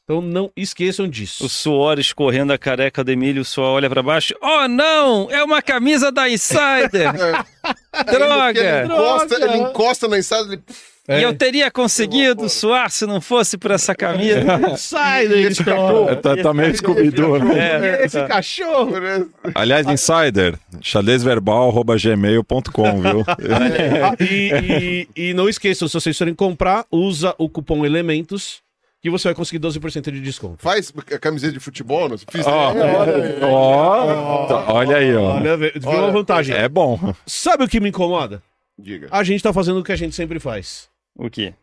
Então 0.03 0.21
não 0.21 0.51
esqueçam 0.55 1.07
disso. 1.07 1.43
O 1.43 1.49
suor 1.49 1.97
escorrendo 1.97 2.53
a 2.53 2.59
careca 2.59 3.03
do 3.03 3.09
Emílio, 3.09 3.43
só 3.43 3.63
olha 3.63 3.89
pra 3.89 4.03
baixo. 4.03 4.35
Oh, 4.43 4.67
não! 4.67 5.27
É 5.31 5.43
uma 5.43 5.59
camisa 5.59 6.11
da 6.11 6.29
Insider! 6.29 7.15
Ele 8.07 8.19
Droga! 8.19 8.85
encosta, 8.85 9.39
Droga. 9.39 9.45
ele 9.55 9.63
encosta 9.63 10.07
na 10.07 10.19
Insider, 10.19 10.53
ele 10.53 10.63
E 11.09 11.21
eu 11.23 11.35
teria 11.35 11.69
conseguido 11.71 12.47
suar 12.47 12.89
se 12.91 13.05
não 13.05 13.19
fosse 13.19 13.57
por 13.57 13.71
essa 13.71 13.93
camisa. 13.95 14.41
Sai 14.77 15.25
E 15.25 15.29
daí, 15.29 15.43
esse 15.45 15.61
Store. 15.61 16.15
Tá, 16.17 16.37
tá 16.37 16.53
meio 16.53 16.75
Scooby-Doo, 16.77 17.39
né? 17.43 18.01
É, 18.01 18.05
Esse 18.05 18.23
cachorro. 18.27 18.93
Aliás, 19.55 19.87
Insider, 19.87 20.57
xadrezverbal.gmail.com, 20.81 23.01
viu? 23.01 23.23
Ah, 23.27 24.15
e, 24.19 25.07
e- 25.15 25.29
e 25.29 25.33
não 25.33 25.47
esqueçam, 25.49 25.87
se 25.87 25.93
vocês 25.93 26.17
forem 26.17 26.33
comprar, 26.33 26.85
usa 26.91 27.33
o 27.37 27.47
cupom 27.49 27.85
Elementos, 27.85 28.59
que 29.01 29.09
você 29.09 29.27
vai 29.29 29.35
conseguir 29.35 29.59
12% 29.59 30.11
de 30.11 30.21
desconto. 30.21 30.57
faz 30.61 30.93
a 31.11 31.17
camiseta 31.19 31.53
de 31.53 31.59
futebol, 31.59 32.07
não? 32.07 32.17
Fiz 32.17 32.45
É, 32.45 32.49
olha, 32.49 33.47
ó, 33.47 34.45
tá, 34.45 34.71
olha 34.73 34.97
aí, 34.97 35.15
ó. 35.15 35.35
Olha, 35.37 35.57
viu 35.57 35.71
Olha, 35.85 35.99
uma 36.03 36.11
vantagem. 36.11 36.55
É 36.55 36.69
bom. 36.69 37.13
Sabe 37.25 37.63
o 37.63 37.67
que 37.67 37.79
me 37.79 37.89
incomoda? 37.89 38.41
Diga. 38.77 39.07
A 39.11 39.23
gente 39.23 39.41
tá 39.43 39.51
fazendo 39.51 39.79
o 39.79 39.83
que 39.83 39.91
a 39.91 39.95
gente 39.95 40.15
sempre 40.15 40.39
faz. 40.39 40.89
O 41.15 41.29
quê? 41.29 41.53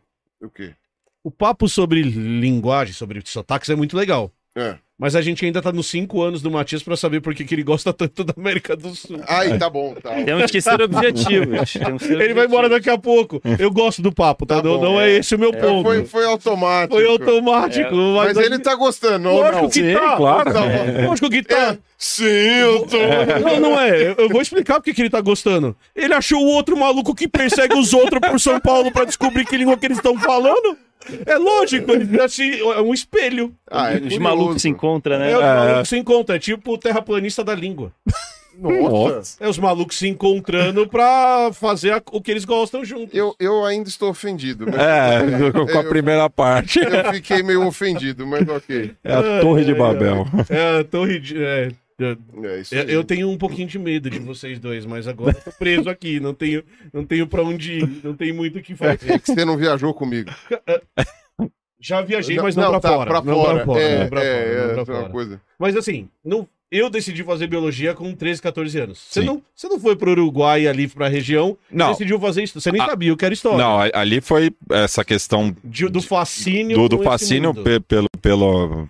O 0.41 0.49
quê? 0.49 0.75
O 1.23 1.29
papo 1.29 1.67
sobre 1.67 2.01
linguagem, 2.01 2.93
sobre 2.93 3.21
sotaques 3.25 3.69
é 3.69 3.75
muito 3.75 3.95
legal. 3.97 4.31
É. 4.55 4.79
Mas 5.01 5.15
a 5.15 5.21
gente 5.21 5.45
ainda 5.45 5.61
tá 5.61 5.71
nos 5.71 5.87
5 5.87 6.21
anos 6.21 6.41
do 6.41 6.51
Matias 6.51 6.83
pra 6.83 6.97
saber 6.97 7.21
por 7.21 7.33
que, 7.33 7.45
que 7.45 7.55
ele 7.55 7.63
gosta 7.63 7.93
tanto 7.93 8.21
da 8.21 8.33
América 8.37 8.75
do 8.75 8.93
Sul. 8.93 9.21
Ai, 9.25 9.57
tá 9.57 9.69
bom, 9.69 9.95
tá. 9.95 10.09
Temos 10.25 10.51
que 10.51 10.59
ser 10.59 10.81
objetivos. 10.81 11.71
Temos 11.71 12.01
que 12.01 12.07
ser 12.09 12.19
Ele 12.21 12.33
vai 12.33 12.45
embora 12.47 12.67
objetivos. 12.67 12.71
daqui 12.71 12.89
a 12.89 12.97
pouco. 12.97 13.41
Eu 13.57 13.71
gosto 13.71 14.01
do 14.01 14.11
papo, 14.11 14.45
tá? 14.45 14.57
Tá 14.57 14.63
não 14.63 14.77
bom, 14.77 14.83
não 14.83 15.01
é. 15.01 15.09
é. 15.11 15.17
esse 15.19 15.33
o 15.35 15.39
meu 15.39 15.51
É, 15.53 15.57
ponto. 15.57 15.83
foi, 15.85 16.03
foi 16.05 16.25
automático. 16.25 16.95
Foi 16.95 17.07
automático. 17.07 17.95
Mas 18.17 18.35
ele 18.37 18.59
tá 18.59 18.75
gostando, 18.75 19.29
Lógico 19.29 19.61
não? 19.61 19.69
que 19.69 19.73
Sim, 19.75 19.93
tá. 19.93 20.17
claro. 20.17 20.53
Tá 20.53 20.61
bom. 20.63 21.07
Lógico 21.07 21.29
que 21.29 21.43
tá. 21.43 21.57
É, 21.73 21.77
sim, 21.97 22.23
eu 22.25 22.85
tô. 22.85 22.97
Não, 22.97 23.59
não 23.71 23.79
é. 23.79 24.15
Eu- 24.17 24.27
vou 24.27 24.41
explicar 24.41 24.75
porque 24.81 24.93
que 24.93 25.01
ele 25.01 25.09
tá 25.09 25.21
gostando. 25.21 25.75
Ele 25.95 26.13
achou 26.13 26.41
o 26.43 26.47
outro 26.47 26.75
maluco 26.77 27.15
que 27.15 27.25
persegue 27.27 27.73
os 27.73 27.93
outros 27.93 28.19
por 28.19 28.37
São 28.37 28.59
Paulo 28.59 28.91
pra 28.91 29.05
descobrir 29.05 29.45
que 29.45 29.55
língua 29.55 29.77
que 29.77 29.85
eles 29.85 29.97
estão 29.97 30.17
falando. 30.19 30.77
É 31.25 31.37
lógico, 31.37 31.91
ele 31.91 32.21
assim, 32.21 32.59
é 32.59 32.81
um 32.81 32.93
espelho. 32.93 33.55
Ah, 33.69 33.91
é 33.91 33.95
Os 33.95 33.99
curioso. 34.01 34.21
malucos 34.21 34.61
se 34.61 34.69
encontram, 34.69 35.17
né? 35.17 35.31
É, 35.31 35.35
os 35.37 35.41
malucos 35.43 35.89
se 35.89 35.97
encontram. 35.97 36.35
É 36.35 36.39
tipo 36.39 36.73
o 36.73 36.77
terraplanista 36.77 37.43
da 37.43 37.55
língua. 37.55 37.91
Nossa. 38.57 39.37
É 39.39 39.47
os 39.47 39.57
malucos 39.57 39.97
se 39.97 40.07
encontrando 40.07 40.85
pra 40.87 41.49
fazer 41.53 41.91
a- 41.93 42.01
o 42.11 42.21
que 42.21 42.29
eles 42.29 42.43
gostam 42.43 42.83
juntos. 42.83 43.13
Eu, 43.17 43.33
eu 43.39 43.63
ainda 43.63 43.87
estou 43.87 44.09
ofendido. 44.09 44.65
Mas 44.67 44.75
É, 44.75 45.51
com 45.71 45.79
a 45.79 45.83
primeira 45.85 46.29
parte. 46.29 46.79
Eu 46.79 47.13
fiquei 47.13 47.41
meio 47.41 47.65
ofendido, 47.65 48.27
mas 48.27 48.47
ok. 48.49 48.91
É 49.01 49.13
a 49.13 49.39
Torre 49.41 49.63
de 49.63 49.73
Babel. 49.73 50.25
É, 50.49 50.79
a 50.79 50.83
torre 50.83 51.19
de. 51.19 51.41
é, 51.41 51.69
é, 51.99 52.17
É 52.47 52.59
isso 52.61 52.73
eu, 52.75 52.83
eu 52.83 53.03
tenho 53.03 53.29
um 53.29 53.37
pouquinho 53.37 53.67
de 53.67 53.77
medo 53.79 54.09
de 54.09 54.19
vocês 54.19 54.59
dois, 54.59 54.85
mas 54.85 55.07
agora 55.07 55.35
eu 55.37 55.41
tô 55.41 55.51
preso 55.57 55.89
aqui. 55.89 56.19
Não 56.19 56.33
tenho, 56.33 56.63
não 56.93 57.03
tenho 57.05 57.27
pra 57.27 57.43
onde 57.43 57.79
ir. 57.79 57.89
Não 58.03 58.13
tenho 58.13 58.33
muito 58.35 58.59
o 58.59 58.61
que 58.61 58.75
fazer. 58.75 59.11
É 59.11 59.19
que 59.19 59.27
você 59.33 59.43
não 59.45 59.57
viajou 59.57 59.93
comigo. 59.93 60.31
Já 61.81 62.01
viajei, 62.01 62.35
mas 62.37 62.55
não, 62.57 62.71
pra 62.71 62.79
tá, 62.81 62.89
fora. 62.89 63.09
Pra 63.09 63.21
não 63.21 63.33
fora. 63.35 63.55
pra 63.55 63.65
fora. 63.65 63.81
É, 63.81 63.99
não 64.01 64.09
pra 64.09 64.21
é, 64.23 64.25
fora, 64.25 64.73
não 64.75 64.81
é, 64.81 64.83
pra 64.83 64.93
é 64.93 64.97
uma 64.97 65.01
fora. 65.01 65.09
coisa. 65.09 65.41
Mas 65.57 65.75
assim, 65.77 66.09
não, 66.25 66.45
eu 66.69 66.89
decidi 66.89 67.23
fazer 67.23 67.47
biologia 67.47 67.93
com 67.93 68.13
13, 68.13 68.41
14 68.41 68.79
anos. 68.81 68.99
Você 69.09 69.21
Sim. 69.21 69.25
não, 69.27 69.41
você 69.55 69.67
não 69.69 69.79
foi 69.79 69.95
pro 69.95 70.11
Uruguai 70.11 70.67
ali 70.67 70.89
pra 70.89 71.07
região, 71.07 71.57
Não. 71.71 71.91
decidiu 71.91 72.19
fazer 72.19 72.43
isso. 72.43 72.59
Você 72.59 72.69
nem 72.71 72.81
Ah, 72.81 72.85
sabia 72.87 73.13
o 73.13 73.17
que 73.17 73.23
era 73.23 73.33
história. 73.33 73.59
Não, 73.59 73.79
a- 73.79 73.89
ali 73.93 74.19
foi 74.19 74.51
essa 74.71 75.05
questão 75.05 75.55
De- 75.63 75.87
do 75.87 76.01
fascínio. 76.01 76.75
do, 76.77 76.89
do 76.97 77.03
fascínio 77.03 77.53
pelo, 77.53 78.07
pelo, 78.21 78.89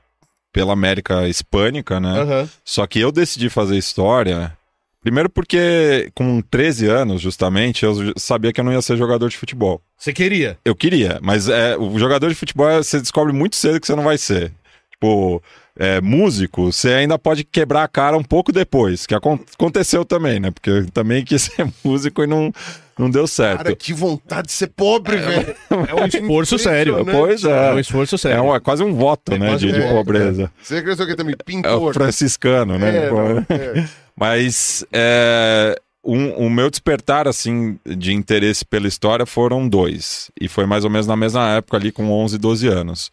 pela 0.51 0.73
América 0.73 1.27
hispânica, 1.27 1.99
né? 1.99 2.19
Aham. 2.21 2.49
Só 2.63 2.85
que 2.87 2.99
eu 2.99 3.11
decidi 3.11 3.49
fazer 3.49 3.77
história. 3.77 4.57
Primeiro 5.01 5.29
porque 5.29 6.11
com 6.13 6.41
13 6.41 6.87
anos, 6.87 7.21
justamente, 7.21 7.85
eu 7.85 8.13
sabia 8.17 8.51
que 8.51 8.59
eu 8.59 8.65
não 8.65 8.73
ia 8.73 8.81
ser 8.81 8.97
jogador 8.97 9.29
de 9.29 9.37
futebol. 9.37 9.81
Você 9.97 10.11
queria? 10.11 10.57
Eu 10.65 10.75
queria, 10.75 11.19
mas 11.21 11.47
é, 11.47 11.77
o 11.77 11.97
jogador 11.97 12.27
de 12.27 12.35
futebol 12.35 12.69
é- 12.69 12.77
você 12.83 12.99
descobre 12.99 13.31
muito 13.31 13.55
cedo 13.55 13.79
que 13.79 13.87
você 13.87 13.95
não 13.95 14.03
vai 14.03 14.17
ser. 14.17 14.51
Tipo, 14.91 15.41
é, 15.77 16.01
músico, 16.01 16.69
você 16.73 16.89
ainda 16.95 17.17
pode 17.17 17.45
quebrar 17.45 17.83
a 17.83 17.87
cara 17.87 18.17
um 18.17 18.23
pouco 18.23 18.51
depois, 18.51 19.05
que 19.05 19.15
acon- 19.15 19.39
aconteceu 19.53 20.03
também, 20.03 20.37
né? 20.37 20.51
Porque 20.51 20.69
eu 20.69 20.91
também 20.91 21.23
quis 21.23 21.43
ser 21.43 21.65
músico 21.81 22.21
e 22.21 22.27
não, 22.27 22.51
não 22.99 23.09
deu 23.09 23.25
certo. 23.25 23.63
Cara, 23.63 23.75
que 23.75 23.93
vontade 23.93 24.47
de 24.47 24.53
ser 24.53 24.67
pobre, 24.67 25.17
velho. 25.17 25.55
É 25.87 25.95
um 25.95 26.05
esforço 26.05 26.59
sério. 26.59 27.05
Pois 27.05 27.43
É 27.43 27.71
um 27.71 27.77
é. 27.77 27.81
esforço 27.81 28.15
É, 28.15 28.17
sério. 28.17 28.43
um- 28.43 28.53
é 28.55 28.59
quase 28.59 28.83
um 28.83 28.93
voto, 28.93 29.33
É 29.33 29.37
né, 29.39 29.55
de, 29.55 29.67
um 29.67 29.71
de 29.71 29.79
voto, 29.81 29.93
pobreza. 29.95 30.51
Você 30.61 30.75
acreditou 30.77 31.07
que 31.07 31.15
também 31.15 31.33
É 31.33 31.41
o 31.41 31.45
pintor? 31.45 31.93
franciscano, 31.93 32.77
né? 32.77 33.05
É, 33.07 33.09
não, 33.11 33.37
é. 33.39 33.89
Mas 34.15 34.85
é, 34.91 35.79
um- 36.03 36.33
o 36.45 36.49
meu 36.49 36.69
despertar, 36.69 37.27
assim, 37.27 37.79
de 37.85 38.13
interesse 38.13 38.65
pela 38.65 38.87
história 38.87 39.25
foram 39.25 39.67
dois. 39.67 40.29
E 40.39 40.47
foi 40.49 40.65
mais 40.65 40.83
ou 40.83 40.89
menos 40.89 41.07
na 41.07 41.15
mesma 41.15 41.49
época, 41.55 41.77
ali 41.77 41.91
com 41.91 42.11
11, 42.11 42.37
12 42.37 42.67
anos. 42.67 43.09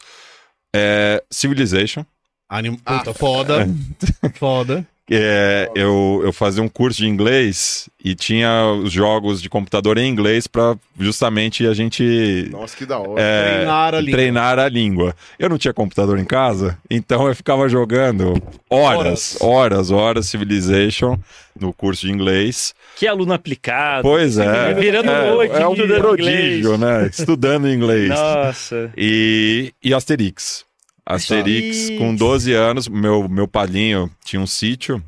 É, 0.74 1.22
Civilization. 1.30 2.04
Anim... 2.48 2.74
Puta, 2.76 3.14
foda. 3.14 3.68
foda. 4.34 4.86
É, 5.08 5.70
eu, 5.76 6.20
eu 6.24 6.32
fazia 6.32 6.60
um 6.60 6.68
curso 6.68 6.98
de 6.98 7.06
inglês 7.06 7.88
e 8.04 8.12
tinha 8.12 8.64
os 8.82 8.90
jogos 8.92 9.40
de 9.40 9.48
computador 9.48 9.98
em 9.98 10.08
inglês 10.08 10.48
para 10.48 10.76
justamente 10.98 11.64
a 11.64 11.72
gente 11.72 12.48
Nossa, 12.50 12.76
que 12.76 12.84
da 12.84 12.98
hora. 12.98 13.20
é, 13.22 13.54
Treinar 13.54 13.94
a 13.94 14.00
língua. 14.00 14.12
treinar 14.18 14.58
a 14.58 14.68
língua. 14.68 15.16
Eu 15.38 15.48
não 15.48 15.58
tinha 15.58 15.72
computador 15.72 16.18
em 16.18 16.24
casa, 16.24 16.76
então 16.90 17.28
eu 17.28 17.36
ficava 17.36 17.68
jogando 17.68 18.34
horas, 18.68 19.38
horas, 19.40 19.92
horas 19.92 20.26
Civilization 20.26 21.16
no 21.58 21.72
curso 21.72 22.04
de 22.06 22.12
inglês. 22.12 22.74
Que 22.96 23.06
aluno 23.06 23.32
aplicado. 23.32 24.02
Pois 24.02 24.38
é, 24.38 24.74
Virando 24.74 25.08
é, 25.10 25.30
noite, 25.30 25.54
é 25.54 25.68
um 25.68 25.72
estudando 25.74 26.00
prodígio, 26.00 26.74
inglês. 26.74 26.80
né? 26.80 27.06
Estudando 27.12 27.68
inglês. 27.68 28.08
Nossa. 28.08 28.90
E, 28.96 29.72
e 29.80 29.94
Asterix. 29.94 30.65
Asterix, 31.06 31.90
com 31.98 32.14
12 32.14 32.52
anos, 32.52 32.88
meu, 32.88 33.28
meu 33.28 33.46
padrinho 33.46 34.10
tinha 34.24 34.40
um 34.42 34.46
sítio, 34.46 35.02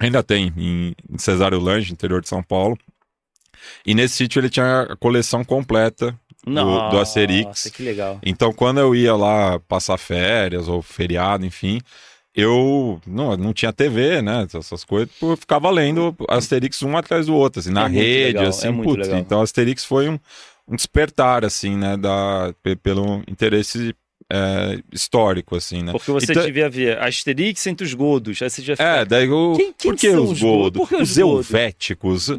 ainda 0.00 0.22
tem, 0.22 0.52
em, 0.56 0.94
Cesário 1.18 1.60
Lange, 1.60 1.92
interior 1.92 2.22
de 2.22 2.28
São 2.28 2.42
Paulo. 2.42 2.76
E 3.84 3.94
nesse 3.94 4.16
sítio 4.16 4.40
ele 4.40 4.48
tinha 4.50 4.82
a 4.82 4.96
coleção 4.96 5.44
completa 5.44 6.18
Nossa, 6.46 6.90
do 6.90 7.00
Asterix. 7.00 7.70
que 7.74 7.82
legal. 7.82 8.18
Então, 8.24 8.52
quando 8.52 8.78
eu 8.78 8.94
ia 8.94 9.14
lá 9.14 9.58
passar 9.60 9.98
férias 9.98 10.68
ou 10.68 10.80
feriado, 10.80 11.44
enfim, 11.44 11.80
eu 12.34 13.00
não, 13.06 13.36
não 13.36 13.52
tinha 13.52 13.72
TV, 13.72 14.22
né? 14.22 14.46
Essas 14.52 14.84
coisas, 14.84 15.10
eu 15.20 15.36
ficava 15.36 15.70
lendo 15.70 16.14
Asterix 16.28 16.82
um 16.82 16.96
atrás 16.96 17.26
do 17.26 17.34
outro, 17.34 17.60
assim, 17.60 17.70
na 17.70 17.86
É 17.86 17.88
rede, 17.88 18.38
legal, 18.38 18.46
assim, 18.46 18.68
é 18.68 18.72
putz. 18.72 19.08
Então, 19.08 19.40
Asterix 19.42 19.84
foi 19.84 20.08
um, 20.08 20.18
um 20.68 20.76
despertar, 20.76 21.44
assim, 21.44 21.76
né? 21.76 21.96
Da, 21.96 22.54
pe- 22.62 22.76
pelo 22.76 23.22
interesse 23.26 23.94
é, 24.32 24.78
histórico, 24.92 25.54
assim, 25.56 25.82
né? 25.82 25.92
Porque 25.92 26.10
você 26.10 26.32
Então- 26.32 26.44
devia 26.44 26.68
ver 26.68 26.98
Asterix 26.98 27.66
entre 27.66 27.86
os 27.86 27.94
godos. 27.94 28.42
Aí 28.42 28.50
você 28.50 28.60
já 28.62 28.74
É, 28.78 29.04
daí 29.04 29.28
o. 29.28 29.54
Quem- 29.56 29.72
quem 29.76 29.90
por 29.92 29.98
que 30.00 30.10
são 30.10 30.24
os 30.24 30.30
os 30.32 30.40
godos? 30.40 30.80
Por 30.80 30.88
que 30.88 30.96
os 30.96 31.10
os 31.12 31.18
helvéticos? 31.18 32.30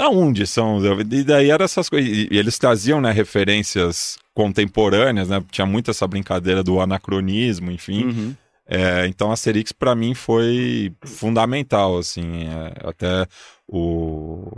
Aonde 0.00 0.46
são? 0.46 0.80
E 1.10 1.24
daí 1.24 1.50
eram 1.50 1.64
essas 1.64 1.88
coisas. 1.88 2.08
E, 2.10 2.28
e 2.30 2.38
eles 2.38 2.58
traziam, 2.58 3.00
né, 3.00 3.10
referências 3.10 4.18
contemporâneas, 4.34 5.28
né? 5.28 5.42
Tinha 5.50 5.66
muito 5.66 5.90
essa 5.90 6.06
brincadeira 6.06 6.62
do 6.62 6.80
anacronismo, 6.80 7.70
enfim. 7.72 8.04
Uhum. 8.04 8.34
É, 8.70 9.06
então, 9.06 9.32
Asterix 9.32 9.72
para 9.72 9.94
mim 9.94 10.14
foi 10.14 10.92
fundamental, 11.02 11.98
assim. 11.98 12.44
é, 12.46 12.88
até 12.88 13.26
o. 13.66 14.50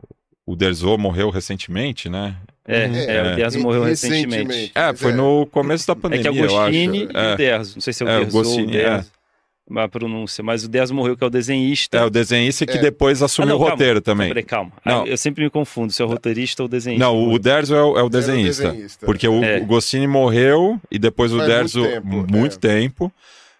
O 0.51 0.57
Derzo 0.57 0.99
morreu 0.99 1.31
recentemente, 1.31 2.09
né? 2.09 2.35
É, 2.67 2.87
Uhum. 2.87 2.97
é, 2.97 3.33
o 3.33 3.37
Derzo 3.37 3.59
Re- 3.59 3.63
morreu 3.65 3.85
recentemente. 3.85 4.73
É, 4.75 4.95
foi 4.95 5.13
no 5.13 5.47
começo 5.47 5.87
da 5.87 5.93
É 5.93 5.97
pandemia, 5.97 6.23
que 6.33 6.39
é 6.39 6.43
o 6.43 6.45
eu 6.47 6.61
acho. 6.61 6.73
E 6.75 7.09
É. 7.15 7.33
o 7.33 7.37
Derzo. 7.37 7.73
Não 7.77 7.81
sei 7.81 7.93
se 7.93 8.03
é 8.03 8.07
o 8.07 8.09
É, 8.09 8.17
o 8.17 8.21
Derzo 8.25 8.39
ou 8.39 8.61
o 8.63 8.67
Derzo. 8.67 9.11
A 9.77 9.89
pronúncia. 9.89 10.43
Mas 10.43 10.65
o 10.65 10.69
Derzo 10.69 10.93
morreu, 10.93 11.17
que 11.17 11.23
é 11.23 11.27
o 11.27 11.31
desenhista. 11.31 11.99
É, 11.99 12.05
o 12.05 12.11
desenhista 12.11 12.67
que 12.67 12.77
É. 12.79 12.81
depois 12.81 13.23
assumiu 13.23 13.55
Ah, 13.55 13.59
não, 13.59 13.65
o 13.65 13.71
roteiro 13.71 14.01
também. 14.01 14.27
Peraí, 14.29 14.43
calma. 14.43 14.73
Não. 14.85 15.05
Ah, 15.05 15.07
Eu 15.07 15.17
sempre 15.17 15.45
me 15.45 15.51
confundo 15.51 15.93
se 15.93 16.03
é 16.03 16.05
o 16.05 16.09
roteirista 16.09 16.63
ou 16.65 16.67
o 16.67 16.69
desenhista. 16.69 17.05
Não, 17.07 17.29
o 17.31 17.39
Derzo 17.39 17.77
é 17.77 17.83
o, 17.83 17.97
é 17.99 18.03
o 18.03 18.09
desenhista. 18.09 18.65
desenhista. 18.73 19.07
Porque 19.07 19.29
o, 19.29 19.45
É. 19.45 19.61
o 19.61 20.09
morreu 20.09 20.81
e 20.91 20.99
depois 20.99 21.33
o 21.33 21.37
Faz 21.37 21.49
Derzo. 21.49 21.81
muito 21.83 21.93
tempo, 22.03 22.37
muito 22.37 22.55
é. 22.57 22.59
tempo. 22.59 23.13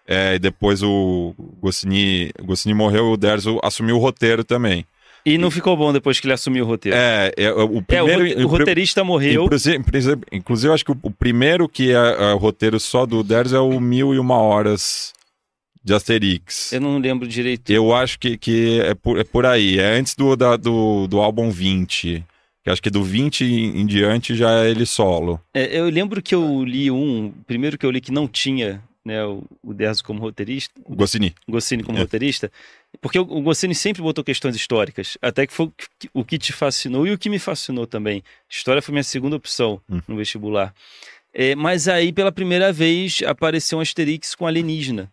É, 0.05 0.35
e 0.35 0.39
depois 0.39 0.83
o 0.83 1.33
Goscini, 1.61 2.31
o 2.41 2.45
Goscini 2.45 2.73
morreu 2.73 3.09
e 3.11 3.13
o 3.13 3.17
Derzo 3.17 3.59
assumiu 3.63 3.95
o 3.95 3.99
roteiro 3.99 4.43
também. 4.43 4.85
E 5.25 5.37
não 5.37 5.51
ficou 5.51 5.77
bom 5.77 5.93
depois 5.93 6.19
que 6.19 6.25
ele 6.25 6.33
assumiu 6.33 6.65
o 6.65 6.67
roteiro. 6.67 6.97
É, 6.97 7.31
é, 7.37 7.51
o 7.51 7.59
É, 7.59 7.63
o, 7.63 7.81
primeiro. 7.83 8.23
rote- 8.27 8.43
o 8.43 8.47
roteirista 8.47 9.03
morreu. 9.03 9.45
Inclusive, 9.45 9.83
inclusive- 10.31 10.73
acho 10.73 10.85
que 10.85 10.91
o, 10.91 11.11
primeiro 11.11 11.69
que 11.69 11.91
é, 11.91 11.93
é 11.95 12.33
o 12.33 12.37
roteiro 12.37 12.79
só 12.79 13.05
do 13.05 13.23
Derzo 13.23 13.55
é 13.55 13.59
o 13.59 13.79
Mil 13.79 14.13
e 14.13 14.19
Uma 14.19 14.37
Horas 14.37 15.13
de 15.83 15.93
Asterix. 15.93 16.71
Eu 16.73 16.81
não 16.81 16.97
lembro 16.97 17.27
direito. 17.27 17.69
Eu 17.71 17.93
acho 17.93 18.19
que, 18.19 18.37
que 18.37 18.79
é, 18.81 18.93
por, 18.93 19.19
é 19.19 19.23
por 19.23 19.45
aí. 19.45 19.79
É 19.79 19.95
antes 19.97 20.15
do, 20.15 20.35
da- 20.35 20.55
do, 20.57 21.07
do 21.07 21.19
álbum 21.19 21.49
20. 21.49 22.23
Que 22.63 22.69
acho 22.69 22.81
que 22.81 22.91
do 22.91 23.03
20 23.03 23.43
em, 23.43 23.81
em 23.81 23.85
diante 23.87 24.35
já 24.35 24.63
é 24.63 24.69
ele 24.69 24.85
solo. 24.85 25.39
É, 25.53 25.79
eu 25.79 25.89
lembro 25.89 26.21
que 26.21 26.35
eu 26.35 26.63
li 26.63 26.91
um, 26.91 27.31
primeiro 27.47 27.75
que 27.77 27.85
eu 27.85 27.89
li 27.91 27.99
que 27.99 28.11
não 28.11 28.27
tinha 28.27 28.79
né, 29.03 29.23
o, 29.25 29.43
o 29.63 29.73
Derzo 29.73 30.03
como 30.03 30.19
roteirista, 30.19 30.73
O 30.85 30.95
Goscini. 30.95 31.33
o 31.47 31.51
Goscini 31.53 31.83
como 31.83 31.97
É. 31.97 32.01
roteirista, 32.01 32.51
porque 33.01 33.17
o, 33.17 33.23
o 33.23 33.41
Goscini 33.41 33.73
sempre 33.73 34.01
botou 34.01 34.23
questões 34.23 34.55
históricas, 34.55 35.17
até 35.21 35.47
que 35.47 35.53
foi 35.53 35.65
o 35.67 35.71
que- 35.71 36.09
o 36.13 36.23
que 36.25 36.37
te 36.37 36.53
fascinou 36.53 37.07
e 37.07 37.11
o 37.11 37.17
que 37.17 37.29
me 37.29 37.39
fascinou 37.39 37.87
também. 37.87 38.23
História 38.49 38.81
foi 38.81 38.91
minha 38.93 39.03
segunda 39.03 39.35
opção 39.35 39.81
Hum. 39.89 40.01
no 40.07 40.15
vestibular. 40.17 40.73
É, 41.33 41.55
mas 41.55 41.87
aí, 41.87 42.11
pela 42.11 42.31
primeira 42.31 42.73
vez, 42.73 43.21
apareceu 43.25 43.77
um 43.77 43.81
Asterix 43.81 44.35
com 44.35 44.45
alienígena. 44.45 45.11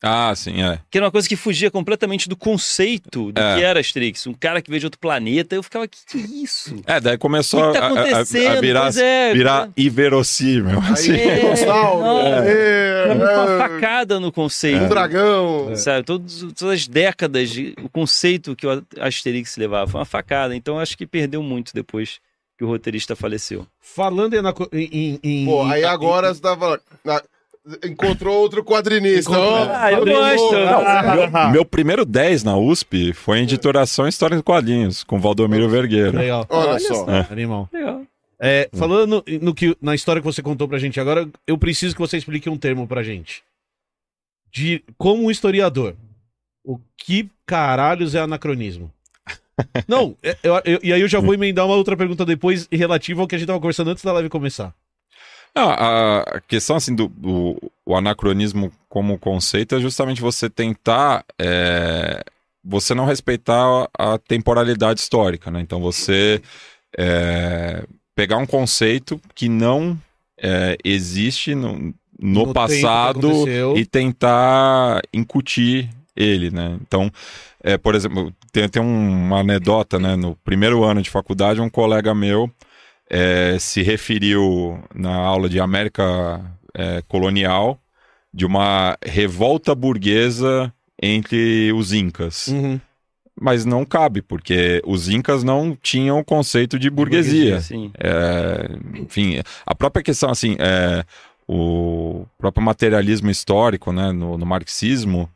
Ah, 0.00 0.32
sim, 0.36 0.62
é. 0.62 0.78
Que 0.90 0.98
era 0.98 1.06
uma 1.06 1.10
coisa 1.10 1.28
que 1.28 1.34
fugia 1.34 1.70
completamente 1.72 2.28
do 2.28 2.36
conceito 2.36 3.32
do 3.32 3.40
É. 3.40 3.56
que 3.56 3.64
era 3.64 3.80
Asterix. 3.80 4.26
Um 4.28 4.32
cara 4.32 4.62
que 4.62 4.70
veio 4.70 4.78
de 4.78 4.86
outro 4.86 5.00
planeta. 5.00 5.56
Eu 5.56 5.62
ficava, 5.62 5.88
que 5.88 5.98
que 6.06 6.18
é 6.18 6.20
isso? 6.44 6.76
É, 6.86 7.00
daí 7.00 7.18
começou 7.18 7.60
que, 7.60 7.72
que 7.72 7.78
tá 7.78 7.80
a- 7.80 7.88
a- 7.88 7.88
a, 7.88 8.02
acontecendo? 8.04 8.46
a 8.48 8.60
virar, 8.60 8.96
é, 8.96 9.32
virar 9.32 9.70
inverossímil. 9.76 10.78
assim. 10.92 11.12
Aí, 11.12 11.20
É, 11.20 13.08
é, 13.08 13.12
uma 13.12 13.54
é, 13.54 13.58
facada 13.58 14.20
no 14.20 14.30
conceito. 14.30 14.84
um 14.84 14.88
dragão. 14.88 15.74
Sabe, 15.76 16.04
todos, 16.04 16.40
todas 16.56 16.74
as 16.80 16.86
décadas, 16.88 17.50
de- 17.50 17.74
o 17.82 17.88
conceito 17.88 18.54
que 18.54 18.66
o 18.66 18.84
Asterix 19.00 19.56
levava 19.56 19.90
foi 19.90 19.98
uma 20.00 20.04
facada. 20.04 20.54
Então 20.54 20.78
acho 20.78 20.96
que 20.96 21.06
perdeu 21.06 21.42
muito 21.42 21.72
depois 21.74 22.18
que 22.56 22.64
o 22.64 22.68
roteirista 22.68 23.14
faleceu. 23.16 23.66
Falando 23.80 24.34
em, 24.34 24.40
em, 24.72 25.20
em- 25.22 25.44
Pô, 25.44 25.62
aí 25.64 25.82
em- 25.82 25.84
agora 25.84 26.32
você 26.34 26.40
tava. 26.40 26.80
na- 27.04 27.22
encontrou 27.84 28.36
outro 28.40 28.64
quadrinista. 28.64 29.30
Encontrou-. 29.30 29.68
Ah, 29.70 29.92
eu 29.92 30.04
gosto. 30.04 30.56
Ah, 30.56 31.50
Meu 31.50 31.64
primeiro 31.64 32.04
10 32.04 32.44
na 32.44 32.56
USP 32.56 33.12
foi 33.12 33.38
em 33.38 33.42
editoração 33.42 34.06
história 34.08 34.36
de 34.36 34.42
quadrinhos, 34.42 35.02
com 35.04 35.20
Valdomiro 35.20 35.68
Vergueiro. 35.68 36.16
Legal. 36.16 36.46
Olha 36.48 36.78
só. 36.78 37.06
Animal. 37.30 37.68
Legal. 37.72 38.02
É, 38.40 38.68
falando 38.72 39.24
no, 39.26 39.38
no 39.40 39.54
que, 39.54 39.76
na 39.82 39.94
história 39.94 40.20
que 40.22 40.26
você 40.26 40.40
contou 40.40 40.68
pra 40.68 40.78
gente 40.78 41.00
agora, 41.00 41.28
eu 41.46 41.58
preciso 41.58 41.94
que 41.94 42.00
você 42.00 42.16
explique 42.16 42.48
um 42.48 42.56
termo 42.56 42.86
pra 42.86 43.02
gente. 43.02 43.42
De 44.52 44.82
como 44.96 45.30
historiador, 45.30 45.94
o 46.64 46.78
que 46.96 47.28
caralhos 47.44 48.14
é 48.14 48.20
anacronismo? 48.20 48.90
Não, 49.88 50.16
é- 50.22 50.36
eu- 50.42 50.62
eu- 50.64 50.80
e 50.82 50.92
aí 50.92 51.00
eu 51.00 51.08
já 51.08 51.18
vou 51.20 51.34
emendar 51.34 51.66
uma 51.66 51.74
outra 51.74 51.96
pergunta 51.96 52.24
depois 52.24 52.68
relativa 52.70 53.20
ao 53.20 53.26
que 53.26 53.34
a 53.34 53.38
gente 53.38 53.48
tava 53.48 53.58
conversando 53.60 53.90
antes 53.90 54.04
da 54.04 54.12
live 54.12 54.28
começar. 54.28 54.72
Não, 55.54 55.70
a 55.70 56.20
a 56.20 56.40
questão 56.40 56.76
assim 56.76 56.94
do, 56.94 57.08
do- 57.08 57.56
o 57.84 57.96
anacronismo 57.96 58.70
como 58.88 59.18
conceito 59.18 59.74
é 59.74 59.80
justamente 59.80 60.20
você 60.20 60.48
tentar 60.48 61.24
é, 61.38 62.22
você 62.64 62.94
não 62.94 63.06
respeitar 63.06 63.88
a 63.98 64.18
temporalidade 64.18 65.00
histórica, 65.00 65.50
né? 65.50 65.60
Então 65.60 65.80
você 65.80 66.42
é, 66.96 67.84
pegar 68.14 68.36
um 68.36 68.46
conceito 68.46 69.20
que 69.34 69.48
não 69.48 69.98
é, 70.40 70.76
existe 70.84 71.54
no, 71.54 71.78
no, 71.78 71.94
No 72.46 72.52
passado 72.52 73.20
e 73.76 73.84
tentar 73.86 75.00
incutir 75.12 75.88
ele, 76.16 76.50
né? 76.50 76.76
Então, 76.82 77.10
é, 77.62 77.78
por 77.78 77.94
exemplo, 77.94 78.32
tem, 78.52 78.68
tem 78.68 78.82
uma 78.82 79.40
anedota, 79.40 79.98
né? 79.98 80.16
No 80.16 80.34
primeiro 80.44 80.84
ano 80.84 81.00
de 81.00 81.10
faculdade, 81.10 81.60
um 81.60 81.70
colega 81.70 82.14
meu 82.14 82.50
é, 83.10 83.58
se 83.58 83.82
referiu 83.82 84.82
na 84.94 85.14
aula 85.14 85.48
de 85.48 85.60
América 85.60 86.40
é, 86.74 87.02
colonial 87.08 87.80
de 88.32 88.44
uma 88.44 88.96
revolta 89.04 89.74
burguesa 89.74 90.72
entre 91.00 91.72
os 91.72 91.92
incas. 91.92 92.48
Uhum. 92.48 92.80
Mas 93.40 93.64
não 93.64 93.84
cabe, 93.84 94.20
porque 94.20 94.82
os 94.84 95.08
incas 95.08 95.44
não 95.44 95.76
tinham 95.80 96.18
o 96.18 96.24
conceito 96.24 96.78
de 96.78 96.90
burguesia. 96.90 97.60
Sim. 97.60 97.92
É, 97.98 98.68
enfim, 99.00 99.40
a 99.64 99.74
própria 99.74 100.02
questão, 100.02 100.28
assim, 100.28 100.56
é, 100.58 101.04
o 101.46 102.26
próprio 102.36 102.64
materialismo 102.64 103.30
histórico, 103.30 103.92
né, 103.92 104.10
no, 104.10 104.36
no 104.36 104.44
marxismo, 104.44 105.30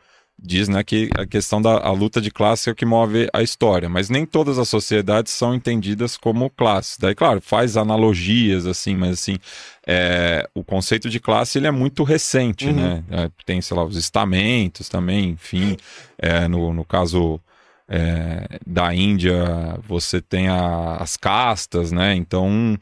diz, 0.45 0.69
né, 0.69 0.83
que 0.83 1.09
a 1.17 1.25
questão 1.27 1.63
da 1.63 1.79
a 1.79 1.93
luta 1.93 2.21
de 2.21 2.31
classe 2.31 2.69
é 2.69 2.73
o 2.73 2.75
que 2.75 2.85
move 2.85 3.29
a 3.33 3.43
história, 3.43 3.89
mas 3.89 4.11
nem 4.11 4.27
todas 4.27 4.59
as 4.59 4.69
sociedades 4.69 5.33
são 5.33 5.55
entendidas 5.55 6.17
como 6.17 6.51
classes. 6.51 6.97
Daí, 6.99 7.15
claro, 7.15 7.41
faz 7.41 7.77
analogias, 7.77 8.67
assim, 8.67 8.97
mas, 8.97 9.11
assim, 9.13 9.39
é, 9.87 10.49
o 10.55 10.65
conceito 10.65 11.09
de 11.09 11.21
classe, 11.21 11.59
ele 11.59 11.67
é 11.67 11.71
muito 11.71 12.03
recente, 12.03 12.67
Uhum. 12.67 12.75
né, 12.75 13.05
É, 13.11 13.31
tem, 13.47 13.61
sei 13.61 13.77
lá, 13.77 13.85
os 13.85 13.97
estamentos 13.97 14.89
também, 14.89 15.31
enfim, 15.31 15.77
é, 16.19 16.49
no, 16.49 16.73
no 16.75 16.85
caso 16.85 17.41
é, 17.89 18.59
da 18.67 18.95
Índia, 18.95 19.79
você 19.87 20.21
tem 20.21 20.49
a- 20.49 20.97
as 20.99 21.17
castas, 21.17 21.93
né? 21.93 22.15
Então, 22.15 22.79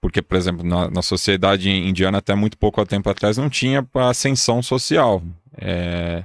porque, 0.00 0.22
por 0.22 0.36
exemplo, 0.36 0.64
na, 0.64 0.90
na 0.90 1.02
sociedade 1.02 1.68
indiana, 1.70 2.18
até 2.18 2.34
muito 2.34 2.56
pouco 2.58 2.84
tempo 2.86 3.08
atrás, 3.10 3.36
não 3.36 3.48
tinha 3.50 3.84
ascensão 3.94 4.62
social. 4.62 5.22
É, 5.58 6.24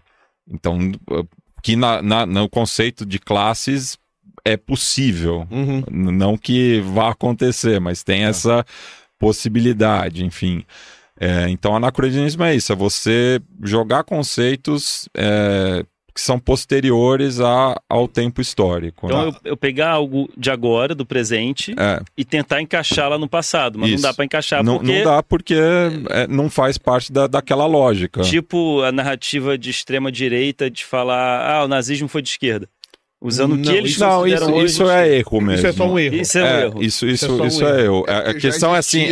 então, 0.50 0.78
que 1.62 1.76
na, 1.76 2.02
na- 2.02 2.26
no 2.26 2.50
conceito 2.50 3.06
de 3.06 3.20
classes 3.20 3.98
é 4.46 4.56
possível. 4.56 5.48
Uhum. 5.52 5.84
Não 5.92 6.38
que 6.38 6.80
vá 6.82 7.10
acontecer, 7.12 7.80
mas 7.82 8.04
tem 8.04 8.24
essa 8.24 8.66
possibilidade, 9.20 10.24
enfim. 10.24 10.64
É, 11.20 11.50
então, 11.50 11.76
anacronismo 11.76 12.44
é 12.44 12.56
isso: 12.56 12.72
é 12.72 12.76
você 12.76 13.42
jogar 13.64 14.04
conceitos 14.04 15.10
é, 15.16 15.84
que 16.18 16.22
são 16.24 16.40
posteriores 16.40 17.40
a- 17.40 17.80
ao 17.88 18.08
tempo 18.08 18.42
histórico. 18.42 19.06
Então 19.06 19.26
né? 19.26 19.28
eu, 19.44 19.52
eu 19.52 19.58
pegar 19.58 19.92
algo 19.92 20.28
de 20.36 20.50
agora, 20.50 20.96
do 20.96 21.06
presente, 21.06 21.76
É, 21.78 22.02
e 22.18 22.26
tentar 22.26 22.60
encaixar 22.60 23.08
lá 23.08 23.20
no 23.20 23.28
passado. 23.30 23.78
Mas 23.78 23.92
Isso. 23.92 24.02
não 24.02 24.10
dá 24.10 24.14
pra 24.16 24.26
encaixar 24.26 24.64
não, 24.64 24.78
porque, 24.80 24.98
não 24.98 25.04
dá 25.04 25.22
porque 25.24 25.56
é, 26.10 26.28
não 26.28 26.50
faz 26.50 26.78
parte 26.80 27.12
da, 27.14 27.28
daquela 27.28 27.68
lógica. 27.68 28.22
tipo, 28.22 28.82
a 28.82 28.92
narrativa 28.92 29.58
de 29.60 29.70
extrema 29.70 30.12
direita 30.12 30.72
de 30.72 30.84
falar, 30.84 31.48
ah, 31.48 31.64
o 31.66 31.68
nazismo 31.68 32.08
foi 32.08 32.24
de 32.24 32.30
esquerda. 32.30 32.68
Usando 33.20 33.54
o 33.56 33.62
que 33.62 33.70
eles 33.70 33.92
isso- 33.92 34.00
não, 34.02 34.20
consideram 34.20 34.46
isso, 34.48 34.56
hoje 34.56 34.66
isso 34.74 34.90
é 34.92 35.18
erro 35.18 35.42
mesmo. 35.42 35.54
Isso 35.56 35.68
é 35.68 35.72
só 35.74 35.88
um 35.88 35.98
erro. 36.00 36.16
Isso 36.16 36.38
é 36.38 36.44
um 36.44 36.46
É, 36.46 36.62
erro. 36.66 36.84
Isso, 36.84 37.06
Isso 37.08 37.26
isso, 37.26 37.26
é 37.26 37.44
um 37.44 37.48
isso 37.48 37.66
é 37.66 37.82
erro. 37.84 38.06
A- 38.08 38.12
A 38.12 38.22
Porque 38.26 38.40
já 38.40 38.50
questão 38.52 38.76
é 38.76 38.78
assim. 38.80 39.06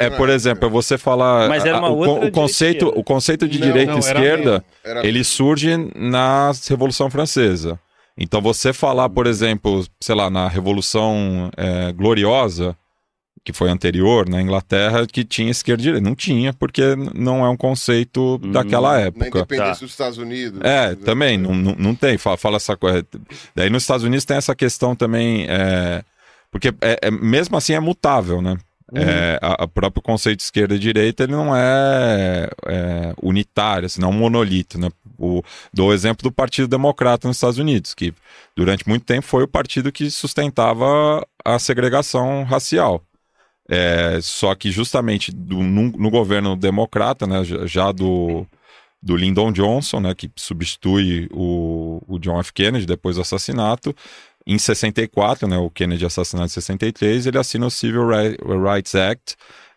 É, 0.00 0.10
por 0.10 0.30
exemplo, 0.30 0.66
é 0.66 0.70
você 0.70 0.96
falar. 0.96 1.46
Mas 1.48 1.64
era 1.66 1.76
a- 1.76 1.80
uma 1.80 1.90
o, 1.90 1.96
outra 1.98 2.28
o 2.28 2.32
conceito, 2.32 2.88
o 2.96 3.04
conceito 3.04 3.46
de 3.46 3.58
Não, 3.58 3.66
direita 3.66 3.90
não, 3.92 3.98
e 3.98 4.00
esquerda, 4.00 4.64
Era- 4.82 5.06
ele 5.06 5.22
surge 5.22 5.76
na 5.94 6.50
Revolução 6.66 7.10
Francesa. 7.10 7.78
Então 8.18 8.40
você 8.40 8.72
falar, 8.72 9.10
por 9.10 9.26
exemplo, 9.26 9.84
sei 10.00 10.14
lá, 10.14 10.30
na 10.30 10.48
Revolução 10.48 11.50
é, 11.58 11.92
Gloriosa, 11.92 12.74
que 13.44 13.52
foi 13.52 13.70
anterior 13.70 14.28
na 14.28 14.42
Inglaterra, 14.42 15.06
que 15.06 15.24
tinha 15.24 15.50
esquerda 15.50 15.80
e 15.82 15.84
direita. 15.84 16.04
Não 16.08 16.14
tinha, 16.16 16.52
porque 16.52 16.82
não 17.14 17.44
é 17.44 17.48
um 17.48 17.56
conceito 17.56 18.40
Hum, 18.42 18.50
daquela 18.50 18.92
Na 18.94 19.00
época. 19.00 19.26
independência 19.28 19.74
Tá. 19.74 19.80
dos 19.80 19.90
Estados 19.90 20.18
Unidos. 20.18 20.60
É, 20.64 20.94
também, 20.96 21.38
não, 21.38 21.54
não, 21.54 21.74
não 21.78 21.94
tem, 21.94 22.18
fala, 22.18 22.36
fala 22.36 22.56
essa 22.56 22.76
coisa. 22.76 23.06
Daí 23.54 23.70
nos 23.70 23.82
Estados 23.84 24.04
Unidos 24.04 24.24
tem 24.24 24.36
essa 24.36 24.54
questão 24.54 24.96
também, 24.96 25.46
é, 25.48 26.02
porque 26.50 26.68
é, 26.80 26.98
é- 27.02 27.10
mesmo 27.10 27.56
assim 27.56 27.72
é 27.74 27.80
mutável, 27.80 28.42
né? 28.42 28.56
É, 28.94 29.36
a, 29.42 29.64
a 29.64 29.66
próprio 29.68 30.00
conceito 30.00 30.38
de 30.38 30.44
esquerda 30.44 30.76
e 30.76 30.78
direita 30.78 31.24
ele 31.24 31.32
não 31.32 31.54
é, 31.56 32.48
é 32.66 33.14
unitário, 33.20 33.86
assim, 33.86 34.00
não 34.00 34.10
é 34.10 34.12
um 34.12 34.16
monolito, 34.16 34.78
né? 34.78 34.90
O, 35.18 35.42
dou 35.74 35.88
o 35.88 35.92
exemplo 35.92 36.22
do 36.22 36.30
Partido 36.30 36.68
Democrata 36.68 37.26
nos 37.26 37.36
Estados 37.36 37.58
Unidos, 37.58 37.94
que 37.94 38.14
durante 38.56 38.88
muito 38.88 39.04
tempo 39.04 39.26
foi 39.26 39.42
o 39.42 39.48
partido 39.48 39.90
que 39.90 40.08
sustentava 40.08 41.26
a 41.44 41.58
segregação 41.58 42.44
racial. 42.44 43.02
É, 43.68 44.20
só 44.22 44.54
que 44.54 44.70
justamente 44.70 45.32
do- 45.32 45.62
no, 45.62 45.90
no 45.92 46.10
governo 46.10 46.54
democrata, 46.56 47.26
né, 47.26 47.42
já- 47.44 47.90
do, 47.92 48.46
do 49.02 49.16
Lyndon 49.16 49.50
Johnson, 49.52 50.00
né, 50.00 50.14
que 50.14 50.30
substitui 50.36 51.28
o, 51.32 52.00
o 52.06 52.18
John 52.18 52.38
F. 52.40 52.52
Kennedy 52.52 52.86
depois 52.86 53.16
do 53.16 53.22
assassinato, 53.22 53.94
em 54.46 54.58
64, 54.58 55.48
né, 55.48 55.58
o 55.58 55.68
Kennedy 55.68 56.06
assassinado 56.06 56.46
em 56.46 56.50
63, 56.50 57.26
ele 57.26 57.38
assina 57.38 57.66
o 57.66 57.70
Civil 57.70 58.06
Ri- 58.08 58.38
Rights 58.72 58.94
Act, 58.94 59.34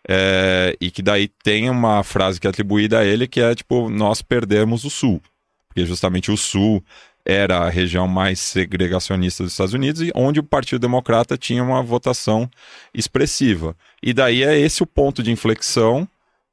é, 0.08 0.76
e 0.80 0.90
que 0.90 1.02
daí 1.02 1.28
tem 1.42 1.68
uma 1.68 2.02
frase 2.04 2.40
que 2.40 2.46
é 2.46 2.50
atribuída 2.50 3.00
a 3.00 3.04
ele 3.04 3.26
que 3.26 3.40
é 3.40 3.54
tipo, 3.54 3.90
nós 3.90 4.22
perdemos 4.22 4.84
o 4.84 4.90
Sul, 4.90 5.20
porque 5.68 5.84
justamente 5.84 6.30
o 6.30 6.36
Sul 6.36 6.82
era 7.30 7.58
a 7.58 7.70
região 7.70 8.08
mais 8.08 8.40
segregacionista 8.40 9.44
dos 9.44 9.52
Estados 9.52 9.72
Unidos 9.72 10.02
e 10.02 10.10
onde 10.14 10.40
o 10.40 10.42
Partido 10.42 10.80
Democrata 10.80 11.38
tinha 11.38 11.62
uma 11.62 11.80
votação 11.82 12.50
expressiva. 12.92 13.76
E 14.02 14.12
daí 14.12 14.42
é 14.42 14.58
esse 14.58 14.82
o 14.82 14.86
ponto 14.86 15.22
de 15.22 15.30
inflexão 15.30 16.08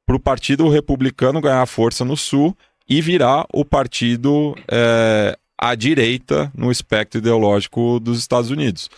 para 0.06 0.14
o 0.14 0.20
Partido 0.20 0.68
Republicano 0.68 1.40
ganhar 1.40 1.66
força 1.66 2.04
no 2.04 2.16
Sul 2.16 2.56
e 2.88 3.02
virar 3.02 3.44
o 3.52 3.64
partido 3.64 4.54
é, 4.70 5.36
à 5.58 5.74
direita 5.74 6.50
no 6.54 6.70
espectro 6.70 7.18
ideológico 7.18 7.98
dos 7.98 8.18
Estados 8.18 8.50
Unidos. 8.50 8.88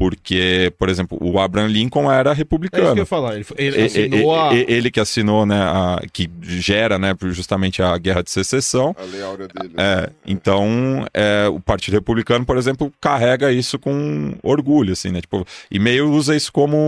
Porque, 0.00 0.72
por 0.78 0.88
exemplo, 0.88 1.18
o 1.20 1.38
Abraham 1.38 1.66
Lincoln 1.66 2.10
era 2.10 2.30
É 2.30 2.32
isso 2.32 2.38
republicano. 2.38 2.86
que 2.94 3.00
eu 3.00 3.02
ia 3.02 3.04
falar. 3.06 3.34
Ele, 3.36 3.44
ele 3.58 3.82
assinou 3.84 4.34
a. 4.34 4.54
ele 4.54 4.90
que 4.90 4.98
assinou, 4.98 5.44
né, 5.44 5.60
a- 5.60 6.00
que 6.10 6.26
gera, 6.40 6.98
né, 6.98 7.14
justamente 7.24 7.82
a 7.82 7.98
Guerra 7.98 8.22
de 8.22 8.30
Secessão. 8.30 8.96
A 8.98 9.04
lei 9.04 9.22
áurea 9.22 9.46
dele. 9.46 9.74
É, 9.76 10.08
então, 10.26 11.06
é, 11.12 11.46
o 11.48 11.60
Partido 11.60 11.92
Republicano, 11.96 12.46
por 12.46 12.56
exemplo, 12.56 12.90
carrega 12.98 13.52
isso 13.52 13.78
com 13.78 14.32
orgulho, 14.42 14.94
assim, 14.94 15.10
né? 15.10 15.20
Tipo, 15.20 15.46
e 15.70 15.78
meio 15.78 16.10
usa 16.10 16.34
isso 16.34 16.50
como 16.50 16.78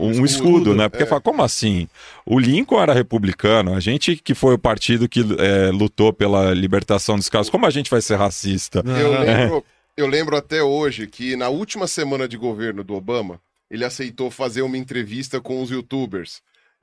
um, 0.00 0.06
Um 0.20 0.24
escudo, 0.24 0.26
escudo, 0.26 0.74
né? 0.74 0.88
Porque 0.88 1.02
é. 1.04 1.06
fala, 1.06 1.20
como 1.20 1.42
assim? 1.42 1.86
O 2.24 2.38
Lincoln 2.38 2.80
era 2.80 2.94
republicano, 2.94 3.74
a 3.74 3.80
gente 3.80 4.16
que 4.16 4.32
foi 4.34 4.54
o 4.54 4.58
partido 4.58 5.06
que 5.06 5.20
é, 5.38 5.70
lutou 5.70 6.14
pela 6.14 6.54
libertação 6.54 7.16
dos 7.16 7.28
caras, 7.28 7.50
como 7.50 7.66
a 7.66 7.70
gente 7.70 7.90
vai 7.90 8.00
ser 8.00 8.16
racista? 8.16 8.82
Eu 8.86 9.20
lembro, 9.20 9.64
eu 9.96 10.06
lembro 10.06 10.36
até 10.36 10.62
hoje 10.62 11.06
que 11.06 11.36
na 11.36 11.48
última 11.48 11.86
semana 11.86 12.26
de 12.28 12.36
governo 12.36 12.82
do 12.84 12.94
Obama, 12.94 13.40
ele 13.70 13.84
aceitou 13.84 14.30
fazer 14.30 14.62
uma 14.62 14.78
entrevista 14.78 15.40
com 15.40 15.62
os 15.62 15.70
youtubers. 15.70 16.42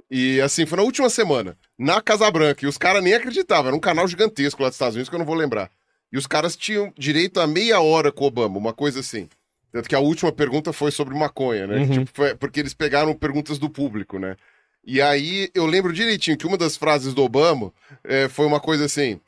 E 0.09 0.41
assim, 0.41 0.65
foi 0.65 0.77
na 0.77 0.83
última 0.83 1.09
semana, 1.09 1.57
na 1.77 2.01
Casa 2.01 2.29
Branca, 2.31 2.65
e 2.65 2.67
os 2.67 2.77
caras 2.77 3.03
nem 3.03 3.13
acreditavam, 3.13 3.67
era 3.67 3.75
um 3.75 3.79
canal 3.79 4.07
gigantesco 4.07 4.61
lá 4.61 4.69
dos 4.69 4.75
Estados 4.75 4.95
Unidos 4.95 5.09
que 5.09 5.15
eu 5.15 5.19
não 5.19 5.25
vou 5.25 5.35
lembrar. 5.35 5.69
E 6.11 6.17
os 6.17 6.27
caras 6.27 6.57
tinham 6.57 6.91
direito 6.97 7.39
a 7.39 7.47
meia 7.47 7.79
hora 7.79 8.11
com 8.11 8.25
o 8.25 8.27
Obama, 8.27 8.57
uma 8.57 8.73
coisa 8.73 8.99
assim. 8.99 9.29
Tanto 9.71 9.87
que 9.87 9.95
a 9.95 9.99
última 9.99 10.31
pergunta 10.31 10.73
foi 10.73 10.91
sobre 10.91 11.15
maconha, 11.15 11.65
né? 11.65 11.77
Uhum. 11.77 11.89
Tipo, 11.89 12.11
foi- 12.13 12.35
porque 12.35 12.59
eles 12.59 12.73
pegaram 12.73 13.13
perguntas 13.13 13.57
do 13.57 13.69
público, 13.69 14.19
né? 14.19 14.35
E 14.83 14.99
aí 15.01 15.49
eu 15.53 15.65
lembro 15.65 15.93
direitinho 15.93 16.37
que 16.37 16.45
uma 16.47 16.57
das 16.57 16.75
frases 16.75 17.13
do 17.13 17.23
Obama 17.23 17.71
eh, 18.03 18.27
foi 18.27 18.45
uma 18.45 18.59
coisa 18.59 18.83
assim. 18.85 19.21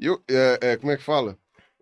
Eu, 0.00 0.20
é, 0.28 0.58
é, 0.60 0.76
como 0.76 0.90
é 0.90 0.96
que 0.96 1.02
fala? 1.04 1.38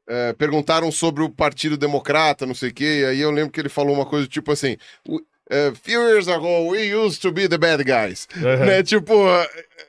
É, 0.06 0.32
perguntaram 0.34 0.92
sobre 0.92 1.22
o 1.22 1.30
Partido 1.30 1.76
Democrata, 1.78 2.44
não 2.44 2.54
sei 2.54 2.68
o 2.68 2.74
quê, 2.74 3.00
e 3.00 3.04
aí 3.06 3.20
eu 3.20 3.30
lembro 3.30 3.50
que 3.50 3.58
ele 3.60 3.70
falou 3.70 3.94
uma 3.94 4.04
coisa 4.04 4.26
tipo 4.28 4.52
assim: 4.52 4.76
"We- 5.08 5.22
é, 5.48 5.72
Few 5.82 6.00
years 6.08 6.28
ago, 6.28 6.68
we 6.70 6.94
used 6.94 7.20
to 7.22 7.32
be 7.32 7.48
the 7.48 7.56
bad 7.58 7.82
guys. 7.84 8.28
Uhum. 8.36 8.66
Né? 8.66 8.82
Tipo, 8.82 9.12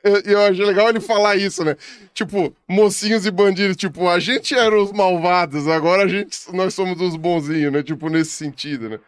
eu, 0.04 0.20
eu 0.24 0.40
achei 0.42 0.64
legal 0.64 0.88
ele 0.88 1.00
falar 1.00 1.36
isso, 1.36 1.64
né? 1.64 1.76
Tipo, 2.14 2.54
mocinhos 2.68 3.26
e 3.26 3.30
bandidos, 3.30 3.76
tipo, 3.76 4.08
a 4.08 4.18
gente 4.18 4.54
era 4.54 4.74
os 4.80 4.90
malvados, 4.92 5.66
agora 5.68 6.04
a 6.04 6.08
gente, 6.08 6.38
nós 6.52 6.72
somos 6.74 7.00
os 7.00 7.16
bonzinhos, 7.16 7.72
né? 7.72 7.82
Tipo, 7.82 8.08
nesse 8.08 8.30
sentido, 8.32 8.88
né? 8.88 8.98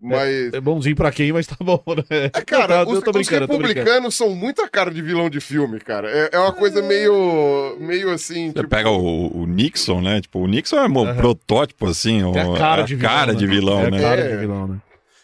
Mas. 0.00 0.52
É 0.52 0.60
bonzinho 0.60 0.94
pra 0.94 1.10
quem, 1.10 1.32
mas 1.32 1.46
tá 1.46 1.56
bom, 1.58 1.82
né? 1.88 2.26
É, 2.34 2.40
cara, 2.42 2.82
eu 2.82 2.88
os, 2.88 3.00
tô 3.02 3.10
os 3.10 3.16
eu 3.16 3.22
brincando. 3.46 3.46
republicanos 3.52 4.14
são 4.14 4.34
muita 4.36 4.68
cara 4.68 4.90
de 4.90 5.00
vilão 5.00 5.30
de 5.30 5.40
filme, 5.40 5.80
cara. 5.80 6.10
É, 6.10 6.30
é 6.32 6.38
uma 6.38 6.52
coisa 6.52 6.82
meio. 6.82 7.76
meio 7.80 8.10
assim. 8.10 8.48
Você 8.48 8.54
tipo, 8.54 8.68
pega 8.68 8.90
o, 8.90 9.42
o 9.42 9.46
Nixon, 9.46 10.02
né? 10.02 10.20
Tipo, 10.20 10.40
o 10.40 10.46
Nixon 10.46 10.76
é 10.76 10.86
um 10.86 10.98
Aham. 11.02 11.16
protótipo, 11.16 11.86
assim. 11.88 12.20
É 12.36 12.40
a 12.42 12.58
cara 12.58 12.82
é 12.82 12.84
de 12.84 12.94
vilão. 12.94 13.10
cara 13.10 13.32
né? 13.32 13.38
de 13.38 13.46
vilão, 13.46 13.80
é 13.80 13.90
né? 13.90 14.00
cara 14.00 14.20
É. 14.20 14.30
de 14.32 14.36
vilão, 14.36 14.68
né? 14.68 14.78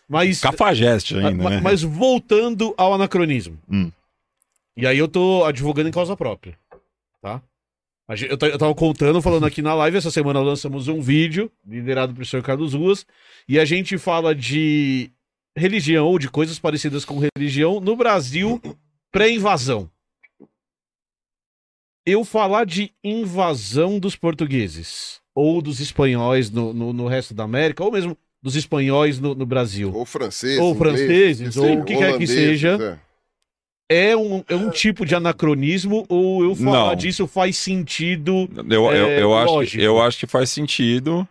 Mas, 0.08 0.40
Cafajeste 0.40 1.16
ainda, 1.16 1.42
ma- 1.42 1.50
né? 1.50 1.60
mas 1.62 1.82
voltando 1.82 2.74
ao 2.76 2.94
anacronismo. 2.94 3.58
Hum. 3.70 3.90
E 4.76 4.86
aí 4.86 4.96
eu 4.98 5.06
tô 5.08 5.44
advogando 5.44 5.88
em 5.90 5.92
causa 5.92 6.16
própria, 6.16 6.54
tá? 7.20 7.42
Eu, 8.20 8.36
ta- 8.36 8.48
eu 8.48 8.58
tava 8.58 8.74
contando, 8.74 9.20
falando 9.22 9.46
aqui 9.46 9.62
na 9.62 9.74
live, 9.74 9.96
essa 9.96 10.10
semana 10.10 10.40
lançamos 10.40 10.88
um 10.88 11.00
vídeo, 11.00 11.50
liderado 11.66 12.12
pelo 12.12 12.26
senhor 12.26 12.42
Carlos 12.42 12.74
Ruas, 12.74 13.06
e 13.48 13.58
a 13.58 13.64
gente 13.64 13.96
fala 13.98 14.34
de 14.34 15.10
religião 15.56 16.06
ou 16.06 16.18
de 16.18 16.28
coisas 16.30 16.58
parecidas 16.58 17.04
com 17.04 17.20
religião 17.36 17.80
no 17.80 17.94
Brasil 17.96 18.60
pré-invasão. 19.10 19.90
Eu 22.04 22.24
falar 22.24 22.64
de 22.66 22.90
invasão 23.04 23.98
dos 23.98 24.16
portugueses 24.16 25.20
ou 25.34 25.62
dos 25.62 25.78
espanhóis 25.80 26.50
no, 26.50 26.72
no, 26.74 26.92
no 26.92 27.06
resto 27.06 27.32
da 27.32 27.44
América, 27.44 27.84
ou 27.84 27.92
mesmo 27.92 28.16
dos 28.42 28.56
espanhóis 28.56 29.20
no, 29.20 29.34
no 29.34 29.46
Brasil, 29.46 29.94
Ou 29.94 30.04
franceses. 30.04 30.58
Ou 30.58 30.74
franceses, 30.74 31.56
ou 31.56 31.80
o 31.80 31.84
que 31.84 31.96
quer 31.96 32.18
que 32.18 32.26
seja. 32.26 32.76
é. 32.98 33.11
É 33.94 34.16
um, 34.16 34.42
é 34.48 34.54
um 34.56 34.70
tipo 34.70 35.04
de 35.04 35.14
anacronismo 35.14 36.04
ou 36.08 36.42
eu 36.44 36.54
falar 36.54 36.90
Não. 36.90 36.96
disso 36.96 37.26
faz 37.26 37.56
sentido? 37.58 38.48
Eu, 38.70 38.86
eu, 38.92 39.06
É, 39.06 39.22
eu, 39.22 39.34
acho, 39.36 39.46
que- 39.48 39.52
lógico. 39.54 39.82
eu 39.82 40.02
acho 40.02 40.18
que 40.18 40.26
faz 40.26 40.50
sentido 40.50 41.26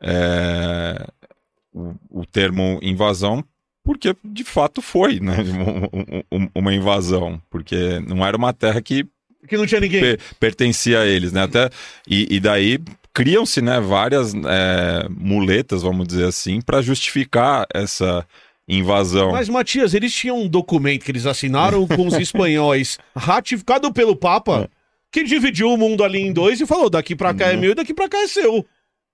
é, 0.00 1.06
o, 1.72 1.94
o 2.10 2.26
termo 2.26 2.78
invasão, 2.82 3.44
porque 3.84 4.14
de 4.24 4.44
fato 4.44 4.80
foi 4.82 5.20
né, 5.20 5.36
um- 6.32 6.38
um- 6.42 6.48
uma 6.54 6.74
invasão, 6.74 7.40
porque 7.50 8.00
não 8.06 8.24
era 8.24 8.36
uma 8.36 8.52
terra 8.52 8.80
que 8.80 9.06
Que 9.48 9.56
não 9.56 9.66
tinha 9.66 9.80
ninguém. 9.80 10.00
per- 10.00 10.20
pertencia 10.38 11.00
a 11.00 11.06
eles, 11.06 11.32
né? 11.32 11.42
Até, 11.42 11.70
e, 12.08 12.26
e 12.36 12.40
daí 12.40 12.78
criam-se 13.14 13.60
né, 13.60 13.80
várias 13.80 14.32
é, 14.34 15.06
muletas, 15.10 15.82
vamos 15.82 16.06
dizer 16.06 16.24
assim, 16.26 16.60
para 16.60 16.80
justificar 16.80 17.66
essa 17.74 18.26
invasão. 18.68 19.32
Mas, 19.32 19.48
Matias, 19.48 19.94
eles 19.94 20.14
tinham 20.14 20.40
um 20.40 20.48
documento 20.48 21.04
que 21.04 21.10
eles 21.10 21.26
assinaram 21.26 21.86
com 21.86 22.06
os 22.06 22.14
espanhóis, 22.18 22.98
ratificado 23.16 23.92
pelo 23.92 24.16
Papa, 24.16 24.68
que 25.10 25.24
dividiu 25.24 25.68
o 25.72 25.76
mundo 25.76 26.02
ali 26.04 26.20
em 26.20 26.32
dois 26.32 26.60
e 26.60 26.66
falou: 26.66 26.88
daqui 26.88 27.14
pra 27.16 27.34
cá 27.34 27.48
é 27.48 27.54
Uhum. 27.54 27.60
meu 27.60 27.70
e 27.72 27.74
daqui 27.74 27.92
pra 27.92 28.08
cá 28.08 28.18
é 28.18 28.26
seu. 28.28 28.64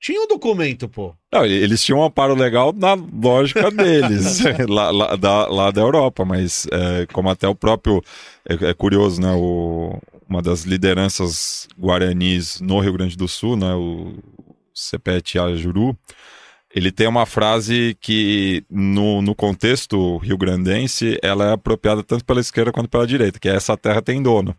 Tinha 0.00 0.20
um 0.22 0.28
documento, 0.28 0.88
pô. 0.88 1.12
Não, 1.32 1.44
eles 1.44 1.82
tinham 1.82 1.98
um 1.98 2.04
amparo 2.04 2.32
legal 2.36 2.72
na 2.72 2.94
lógica 2.94 3.68
deles, 3.72 4.40
lá, 4.68 4.90
lá 4.92 5.16
da, 5.16 5.46
lá 5.48 5.70
da 5.72 5.80
Europa, 5.80 6.24
mas 6.24 6.68
é, 6.70 7.06
como 7.12 7.28
até 7.28 7.48
o 7.48 7.54
próprio. 7.54 8.00
É, 8.48 8.70
é 8.70 8.74
curioso, 8.74 9.20
né? 9.20 9.32
O, 9.32 9.98
uma 10.28 10.40
das 10.40 10.62
lideranças 10.62 11.66
guaranis 11.76 12.60
no 12.60 12.78
Rio 12.78 12.92
Grande 12.92 13.16
do 13.16 13.26
Sul, 13.26 13.56
né? 13.56 13.74
O 13.74 14.14
Sepete 14.72 15.36
Ajuru, 15.36 15.98
ele 16.74 16.92
tem 16.92 17.06
uma 17.06 17.24
frase 17.24 17.96
que, 18.00 18.64
no, 18.70 19.22
no 19.22 19.34
contexto 19.34 20.18
rio-grandense, 20.18 21.18
ela 21.22 21.50
é 21.50 21.52
apropriada 21.52 22.02
tanto 22.02 22.24
pela 22.24 22.40
esquerda 22.40 22.72
quanto 22.72 22.88
pela 22.88 23.06
direita, 23.06 23.38
que 23.38 23.48
é 23.48 23.54
essa 23.54 23.76
terra 23.76 24.02
tem 24.02 24.22
dono. 24.22 24.54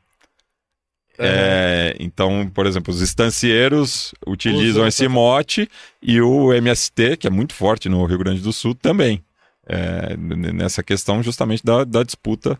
É, 1.21 1.97
então, 1.99 2.49
por 2.53 2.65
exemplo, 2.65 2.93
os 2.93 3.01
estancieiros 3.01 4.13
utilizam 4.25 4.87
esse 4.87 5.05
mote 5.07 5.69
e 6.01 6.21
o 6.21 6.53
MST, 6.53 7.17
que 7.17 7.27
é 7.27 7.29
muito 7.29 7.53
forte 7.53 7.89
no 7.89 8.05
Rio 8.05 8.17
Grande 8.17 8.39
do 8.39 8.53
Sul, 8.53 8.73
também. 8.73 9.21
É, 9.67 10.15
nessa 10.17 10.81
questão 10.81 11.21
justamente 11.21 11.63
da, 11.63 11.83
da 11.83 12.01
disputa 12.01 12.57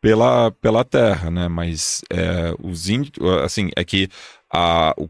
pela, 0.00 0.50
pela 0.50 0.84
terra, 0.84 1.30
né? 1.30 1.48
Mas 1.48 2.02
é, 2.10 2.52
os 2.60 2.90
índios, 2.90 3.14
assim, 3.42 3.70
é 3.76 3.84
que 3.84 4.08
a, 4.52 4.92
o, 4.98 5.08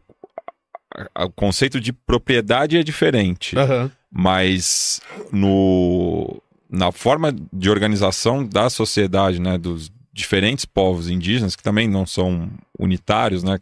o 1.19 1.31
conceito 1.31 1.81
de 1.81 1.93
propriedade 1.93 2.77
é 2.77 2.83
diferente 2.83 3.57
Aham. 3.59 3.91
mas 4.11 5.01
no, 5.33 6.43
na 6.71 6.93
forma 6.93 7.35
de 7.53 7.71
organização 7.71 8.45
da 8.47 8.69
sociedade, 8.71 9.41
né, 9.41 9.59
dos 9.59 9.91
diferentes 10.13 10.65
povos 10.65 11.09
indígenas, 11.09 11.57
que 11.57 11.63
também 11.63 11.89
não 11.89 12.05
são 12.07 12.51
unitários, 12.79 13.43
né, 13.43 13.59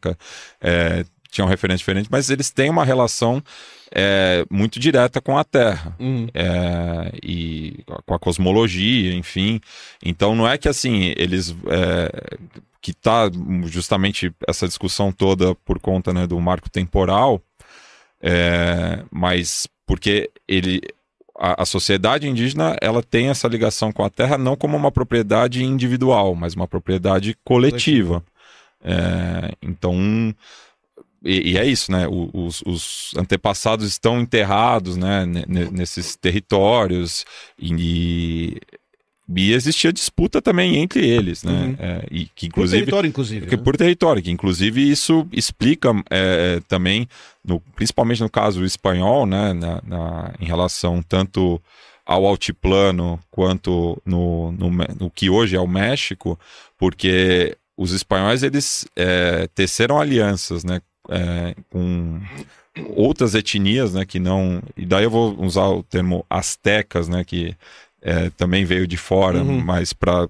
é, 0.60 1.04
tinham 1.30 1.46
referências 1.46 1.80
diferentes, 1.80 2.08
mas 2.10 2.28
eles 2.28 2.50
têm 2.50 2.68
uma 2.68 2.84
relação 2.84 3.40
é, 3.92 4.44
muito 4.50 4.80
direta 4.80 5.20
com 5.20 5.38
a 5.38 5.44
Terra 5.44 5.94
Uhum. 6.00 6.26
é, 6.34 7.12
e 7.22 7.84
com 8.04 8.14
a 8.14 8.18
cosmologia, 8.18 9.14
enfim. 9.14 9.60
Então 10.04 10.34
não 10.34 10.48
é 10.48 10.58
que 10.58 10.68
assim 10.68 11.12
eles 11.16 11.54
é, 11.68 12.36
que 12.80 12.92
tá 12.94 13.30
justamente 13.66 14.32
essa 14.46 14.66
discussão 14.66 15.12
toda 15.12 15.54
por 15.54 15.78
conta 15.78 16.12
né, 16.12 16.26
do 16.26 16.40
marco 16.40 16.70
temporal, 16.70 17.40
é, 18.22 19.04
mas 19.10 19.66
porque 19.86 20.30
ele 20.48 20.80
a, 21.38 21.62
a 21.62 21.66
sociedade 21.66 22.28
indígena 22.28 22.76
ela 22.80 23.02
tem 23.02 23.28
essa 23.28 23.48
ligação 23.48 23.90
com 23.92 24.04
a 24.04 24.10
terra 24.10 24.36
não 24.36 24.56
como 24.56 24.76
uma 24.76 24.92
propriedade 24.92 25.64
individual, 25.64 26.34
mas 26.34 26.54
uma 26.54 26.68
propriedade 26.68 27.36
coletiva. 27.44 28.22
É, 28.82 29.54
então 29.62 30.34
e, 31.22 31.52
e 31.52 31.58
é 31.58 31.66
isso, 31.66 31.92
né? 31.92 32.06
Os, 32.08 32.62
os 32.64 33.12
antepassados 33.16 33.86
estão 33.86 34.20
enterrados, 34.20 34.96
né? 34.96 35.26
ne- 35.26 35.44
ne- 35.46 35.70
Nesses 35.70 36.16
territórios 36.16 37.24
e, 37.58 38.56
e 39.36 39.52
existia 39.52 39.92
disputa 39.92 40.42
também 40.42 40.76
entre 40.76 41.06
eles, 41.08 41.42
né? 41.44 41.52
Uhum. 41.52 41.76
É, 41.78 42.06
e 42.10 42.24
que 42.26 42.48
Por 42.48 42.60
inclusive 42.60 42.80
território, 42.82 43.08
inclusive. 43.08 43.46
que 43.46 43.56
né? 43.56 43.62
por 43.62 43.76
território, 43.76 44.22
que 44.22 44.30
inclusive 44.30 44.90
isso 44.90 45.26
explica 45.32 45.90
é, 46.10 46.60
também, 46.68 47.06
no- 47.44 47.60
principalmente 47.76 48.20
no 48.22 48.28
caso 48.30 48.64
espanhol, 48.64 49.26
né, 49.26 49.52
na, 49.52 49.80
na- 49.86 50.34
em 50.40 50.44
relação 50.44 51.02
tanto 51.02 51.60
ao 52.04 52.26
altiplano 52.26 53.20
quanto 53.30 54.00
no, 54.04 54.50
no, 54.52 54.70
no 54.98 55.10
que 55.10 55.30
hoje 55.30 55.54
é 55.54 55.60
o 55.60 55.66
México, 55.68 56.38
porque 56.76 57.56
os 57.76 57.92
espanhóis 57.92 58.42
eles 58.42 58.84
é, 58.96 59.46
teceram 59.54 60.00
alianças, 60.00 60.64
né, 60.64 60.80
é, 61.08 61.54
com 61.70 62.20
outras 62.94 63.34
etnias, 63.34 63.92
né, 63.94 64.04
que 64.04 64.18
não, 64.18 64.60
e 64.76 64.84
daí 64.84 65.04
eu 65.04 65.10
vou 65.10 65.36
usar 65.40 65.68
o 65.68 65.82
termo 65.82 66.24
astecas, 66.28 67.08
né, 67.08 67.22
que 67.24 67.54
é, 68.02 68.30
também 68.30 68.64
veio 68.64 68.86
de 68.86 68.96
fora, 68.96 69.42
Uhum. 69.42 69.60
mas 69.64 69.92
para 69.92 70.28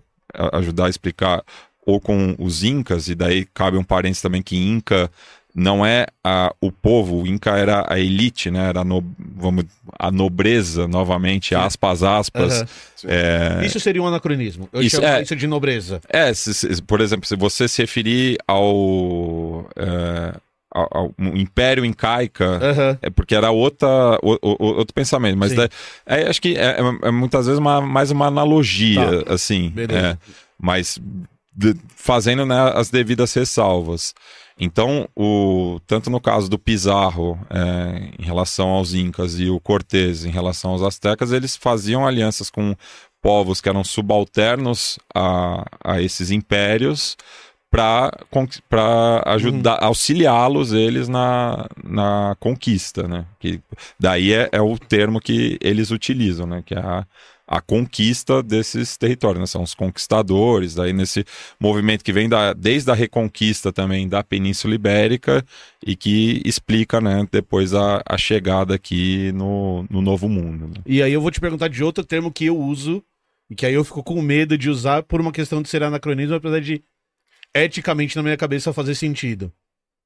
ajudar 0.53 0.87
a 0.87 0.91
explicar 0.91 1.43
ou 1.85 2.01
com 2.01 2.35
os 2.39 2.63
incas, 2.63 3.09
e 3.09 3.15
daí 3.15 3.45
cabe 3.53 3.77
um 3.77 3.83
parênteses 3.85 4.23
também 4.23 4.43
que 4.43 4.57
Inca 4.57 5.11
não 5.53 5.85
é 5.85 6.07
a, 6.23 6.55
o 6.61 6.71
povo, 6.71 7.23
o 7.23 7.27
Inca 7.27 7.51
era 7.59 7.85
a 7.93 7.99
elite, 7.99 8.49
né? 8.53 8.69
Era 8.69 8.83
a, 8.83 8.85
no, 8.85 9.03
vamos, 9.19 9.65
a 9.99 10.09
nobreza, 10.09 10.87
novamente, 10.87 11.57
aspas, 11.57 12.05
aspas. 12.05 12.61
Aham. 12.61 12.67
É, 13.09 13.67
Isso 13.67 13.81
seria 13.81 14.01
um 14.01 14.07
anacronismo. 14.07 14.69
Eu 14.73 14.81
Isso, 14.81 14.97
chamo 15.01 15.09
é. 15.09 15.23
isso 15.23 15.35
de 15.35 15.49
nobreza. 15.49 16.01
é, 16.09 16.33
se- 16.33 16.55
se- 16.55 16.81
por 16.83 17.01
exemplo, 17.01 17.27
se 17.27 17.35
você 17.35 17.67
se 17.67 17.83
referir 17.83 18.39
ao, 18.47 19.69
é, 19.75 20.35
ao, 20.71 20.89
ao 20.93 21.15
Império 21.35 21.85
Incaica, 21.85 22.59
Aham. 22.63 22.99
é 23.03 23.11
porque 23.11 23.35
era 23.35 23.51
outra, 23.51 23.89
o- 24.23 24.39
o- 24.43 24.67
outro 24.79 24.95
pensamento, 24.95 25.37
mas 25.39 25.53
daí- 25.55 25.69
é, 26.07 26.29
acho 26.29 26.41
que 26.41 26.57
é, 26.57 26.79
é- 26.81 27.09
é 27.09 27.11
muitas 27.11 27.47
vezes 27.47 27.59
uma, 27.59 27.81
mais 27.81 28.11
uma 28.11 28.27
analogia, 28.27 29.25
assim, 29.27 29.71
Beleza. 29.71 29.99
é, 30.07 30.19
mas 30.61 30.99
de- 31.55 31.75
fazendo 31.97 32.47
né, 32.47 32.73
as 32.75 32.91
devidas 32.91 33.33
ressalvas. 33.35 34.15
Então, 34.63 35.09
o, 35.17 35.81
tanto 35.87 36.11
no 36.11 36.21
caso 36.21 36.49
do 36.49 36.59
Pizarro 36.59 37.39
é, 37.49 38.11
em 38.19 38.25
relação 38.25 38.69
aos 38.69 38.93
Incas 38.93 39.41
e 39.41 39.49
o 39.49 39.59
Cortés 39.59 40.25
em 40.27 40.31
relação 40.31 40.73
aos 40.73 40.83
Aztecas, 40.83 41.33
eles 41.33 41.57
faziam 41.57 42.07
alianças 42.07 42.51
com 42.51 42.77
povos 43.23 43.61
que 43.61 43.69
eram 43.71 43.83
subalternos 43.83 44.99
a, 45.15 45.65
a 45.83 46.01
esses 46.03 46.31
impérios 46.31 47.17
para 47.71 49.23
ajudar, 49.27 49.79
auxiliá-los 49.83 50.73
eles 50.73 51.09
na, 51.09 51.69
na 51.85 52.37
conquista, 52.41 53.07
né? 53.07 53.25
Que 53.39 53.61
daí 53.99 54.33
é, 54.33 54.49
é 54.51 54.61
o 54.61 54.77
termo 54.77 55.21
que 55.21 55.57
eles 55.61 55.91
utilizam, 55.91 56.47
né? 56.47 56.63
Que 56.67 56.75
é 56.75 56.79
a, 56.79 57.07
a 57.47 57.61
conquista 57.61 58.43
desses 58.43 58.97
territórios, 58.97 59.41
né? 59.41 59.47
São 59.47 59.63
os 59.63 59.73
conquistadores, 59.75 60.75
daí 60.75 60.93
nesse 60.93 61.25
movimento 61.61 62.05
que 62.05 62.13
vem 62.13 62.29
da, 62.29 62.53
desde 62.53 62.91
a 62.91 62.95
reconquista 62.95 63.73
também 63.73 64.09
da 64.09 64.25
Península 64.25 64.75
Ibérica 64.75 65.45
e 65.87 65.95
que 65.95 66.43
explica, 66.45 67.01
né? 67.01 67.27
Depois 67.31 67.73
a, 67.73 68.03
a 68.05 68.19
chegada 68.19 68.75
aqui 68.75 69.31
no, 69.33 69.87
no 69.89 70.03
Novo 70.03 70.29
Mundo. 70.29 70.67
né? 70.67 70.75
E 70.85 71.03
aí 71.03 71.13
eu 71.13 71.21
vou 71.21 71.31
te 71.31 71.41
perguntar 71.41 71.69
de 71.69 71.85
outro 71.85 72.05
termo 72.05 72.33
que 72.33 72.47
eu 72.47 72.59
uso, 72.59 73.03
e 73.49 73.55
que 73.55 73.67
aí 73.67 73.75
eu 73.75 73.85
fico 73.85 74.03
com 74.03 74.23
medo 74.23 74.57
de 74.57 74.71
usar 74.71 75.03
por 75.03 75.21
uma 75.21 75.33
questão 75.33 75.61
de 75.61 75.69
ser 75.69 75.83
anacronismo, 75.83 76.37
apesar 76.37 76.61
de 76.61 76.83
eticamente 77.55 78.17
na 78.17 78.23
minha 78.23 78.37
cabeça 78.37 78.73
fazer 78.73 78.95
sentido. 78.95 79.53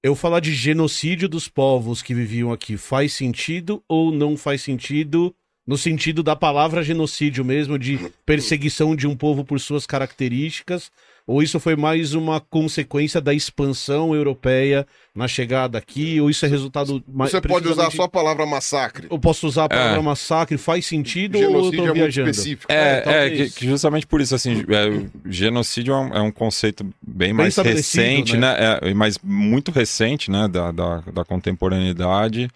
Eu 0.02 0.14
falar 0.14 0.40
de 0.40 0.52
genocídio 0.52 1.28
dos 1.28 1.48
povos 1.48 2.02
que 2.02 2.14
viviam 2.14 2.52
aqui 2.52 2.76
faz 2.76 3.12
sentido 3.14 3.82
ou 3.88 4.12
não 4.12 4.36
faz 4.36 4.62
sentido? 4.62 5.34
No 5.66 5.78
sentido 5.78 6.22
da 6.22 6.36
palavra 6.36 6.82
genocídio 6.82 7.42
mesmo, 7.42 7.78
de 7.78 8.12
perseguição 8.26 8.94
de 8.94 9.06
um 9.06 9.16
povo 9.16 9.44
por 9.44 9.58
suas 9.58 9.86
características? 9.86 10.92
Ou 11.26 11.42
isso 11.42 11.58
foi 11.58 11.74
mais 11.74 12.12
uma 12.12 12.38
consequência 12.38 13.18
da 13.18 13.32
expansão 13.32 14.14
europeia 14.14 14.86
na 15.14 15.26
chegada 15.26 15.78
aqui? 15.78 16.20
Ou 16.20 16.28
isso 16.28 16.44
é 16.44 16.48
resultado 16.48 17.02
mais. 17.08 17.30
Você 17.30 17.40
pode 17.40 17.66
usar 17.66 17.90
só 17.90 18.02
a 18.02 18.08
palavra 18.08 18.44
massacre. 18.44 19.06
Eu 19.10 19.18
posso 19.18 19.46
usar 19.46 19.64
a 19.64 19.68
palavra 19.70 19.98
É. 19.98 20.02
massacre? 20.02 20.58
Faz 20.58 20.84
sentido 20.84 21.36
ou 21.38 21.42
eu 21.44 21.48
Genocídio 21.50 21.78
tô 21.78 21.82
é 21.82 21.86
muito 21.86 21.94
viajando? 21.94 22.30
específico. 22.30 22.70
É, 22.70 22.98
é, 22.98 23.00
talvez. 23.00 23.54
que, 23.54 23.60
que 23.60 23.66
justamente 23.66 24.06
por 24.06 24.20
isso, 24.20 24.34
assim, 24.34 24.64
é, 24.68 25.06
genocídio 25.30 25.94
é 25.94 25.98
um, 25.98 26.14
é 26.14 26.20
um 26.20 26.30
conceito 26.30 26.86
bem, 27.00 27.32
mais 27.32 27.48
estabelecido, 27.50 28.02
recente, 28.02 28.36
né? 28.36 28.52
né? 28.58 28.78
É, 28.90 28.92
mas 28.94 29.18
muito 29.22 29.70
recente, 29.70 30.30
né, 30.30 30.46
da, 30.46 30.70
da, 30.72 31.00
da 31.00 31.24
contemporaneidade. 31.24 32.50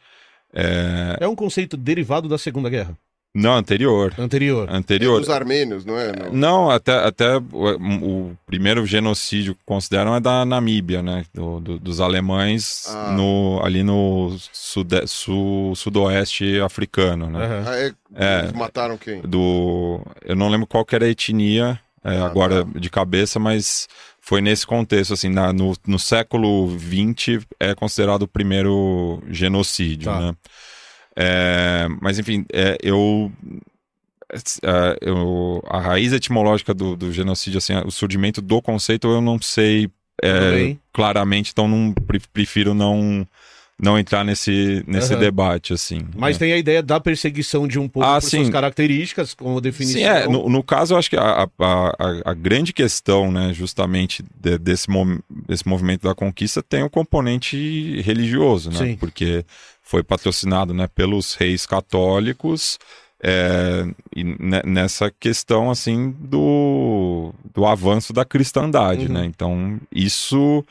É, 0.53 1.17
É 1.21 1.29
um 1.29 1.35
conceito 1.35 1.75
derivado 1.77 2.29
da 2.29 2.37
Segunda 2.37 2.69
Guerra, 2.69 2.97
não, 3.35 3.55
anterior. 3.55 4.13
anterior. 4.19 4.69
Anterior. 4.71 5.21
Os 5.21 5.29
armênios, 5.29 5.85
não 5.85 5.97
é? 5.99 6.13
Não. 6.13 6.33
Não, 6.33 6.71
até, 6.71 6.93
até 7.05 7.37
o, 7.37 8.31
o 8.31 8.37
primeiro 8.47 8.85
genocídio 8.87 9.55
que 9.55 9.61
consideram 9.65 10.15
é 10.17 10.21
da 10.21 10.45
Namíbia, 10.45 11.03
né? 11.03 11.25
Do- 11.33 11.61
do- 11.61 11.79
dos 11.79 12.01
alemães 12.01 12.85
Ah. 12.89 13.13
no, 13.13 13.61
ali 13.63 13.83
no 13.83 14.37
sude, 14.53 15.07
su, 15.07 15.73
sudoeste 15.77 16.61
africano, 16.61 17.31
né? 17.31 17.45
Aham. 17.45 17.65
Ah, 17.67 17.77
é, 17.77 17.93
É. 18.15 18.39
Eles 18.41 18.53
mataram 18.53 18.97
quem? 18.97 19.21
do. 19.23 20.01
Eu 20.25 20.35
não 20.35 20.49
lembro 20.49 20.67
qual 20.67 20.85
que 20.85 20.95
era 20.95 21.05
a 21.05 21.09
etnia 21.09 21.79
é, 22.05 22.17
Ah, 22.19 22.27
agora 22.27 22.65
tá. 22.65 22.79
de 22.79 22.89
cabeça, 22.91 23.39
mas 23.39 23.89
foi 24.21 24.41
nesse 24.41 24.67
contexto, 24.67 25.13
assim, 25.15 25.29
na- 25.29 25.53
no, 25.53 25.75
no 25.87 25.99
século 25.99 26.69
XX 26.79 27.45
é 27.61 27.75
considerado 27.75 28.23
o 28.23 28.29
primeiro 28.29 29.23
genocídio, 29.29 30.11
Tá. 30.11 30.21
né? 30.21 30.35
É, 31.21 31.89
mas 32.01 32.17
enfim, 32.21 32.45
é, 32.53 32.79
eu, 32.81 33.33
é, 34.63 34.99
eu- 35.01 35.61
a 35.67 35.81
raiz 35.81 36.13
etimológica 36.13 36.73
do, 36.73 36.95
do 36.97 37.13
genocídio, 37.13 37.59
assim, 37.59 37.75
o 37.85 37.91
surgimento 37.91 38.41
do 38.41 38.63
conceito 38.63 39.09
eu 39.09 39.21
não 39.21 39.41
sei 39.43 39.91
é, 40.23 40.77
claramente, 40.93 41.51
então 41.53 41.67
não 41.67 41.93
pre- 41.93 42.21
prefiro 42.33 42.73
não 42.75 43.27
não 43.81 43.97
entrar 43.97 44.25
nesse 44.25 44.83
nesse 44.89 45.13
Aham. 45.13 45.21
debate, 45.21 45.73
assim. 45.73 46.01
Mas 46.17 46.35
é. 46.35 46.39
tem 46.41 46.53
a 46.53 46.57
ideia 46.57 46.83
da 46.83 46.99
perseguição 46.99 47.69
de 47.69 47.79
um 47.79 47.89
povo 47.89 48.05
Ah, 48.05 48.21
por 48.21 48.29
suas 48.29 48.47
sim. 48.47 48.53
características, 48.53 49.35
como 49.35 49.61
definição. 49.61 50.01
Sim, 50.01 50.07
é, 50.07 50.27
no, 50.27 50.49
no 50.49 50.63
caso, 50.65 50.95
eu 50.95 50.99
acho 50.99 51.09
que 51.09 51.17
a, 51.17 51.49
a, 51.61 51.93
a, 52.25 52.35
grande 52.35 52.73
questão, 52.73 53.31
né, 53.31 53.53
justamente 53.55 54.25
de- 54.41 54.59
desse, 54.59 54.89
desse 55.47 55.69
movimento 55.69 56.03
da 56.09 56.15
conquista 56.17 56.61
tem 56.61 56.83
o 56.83 56.91
componente 56.91 58.01
religioso, 58.01 58.71
né? 58.71 58.79
Sim. 58.79 58.97
Porque 58.97 59.45
foi 59.89 60.03
patrocinado 60.03 60.75
né, 60.75 60.87
pelos 60.87 61.33
reis 61.35 61.65
católicos 61.65 62.79
é, 63.21 63.87
ne- 64.15 64.63
nessa 64.67 65.11
questão, 65.11 65.71
assim, 65.71 66.11
do, 66.21 67.33
do 67.55 67.65
avanço 67.65 68.13
da 68.13 68.23
cristandade, 68.23 69.07
Uhum. 69.07 69.13
né? 69.15 69.25
Então, 69.25 69.81
isso 69.91 70.63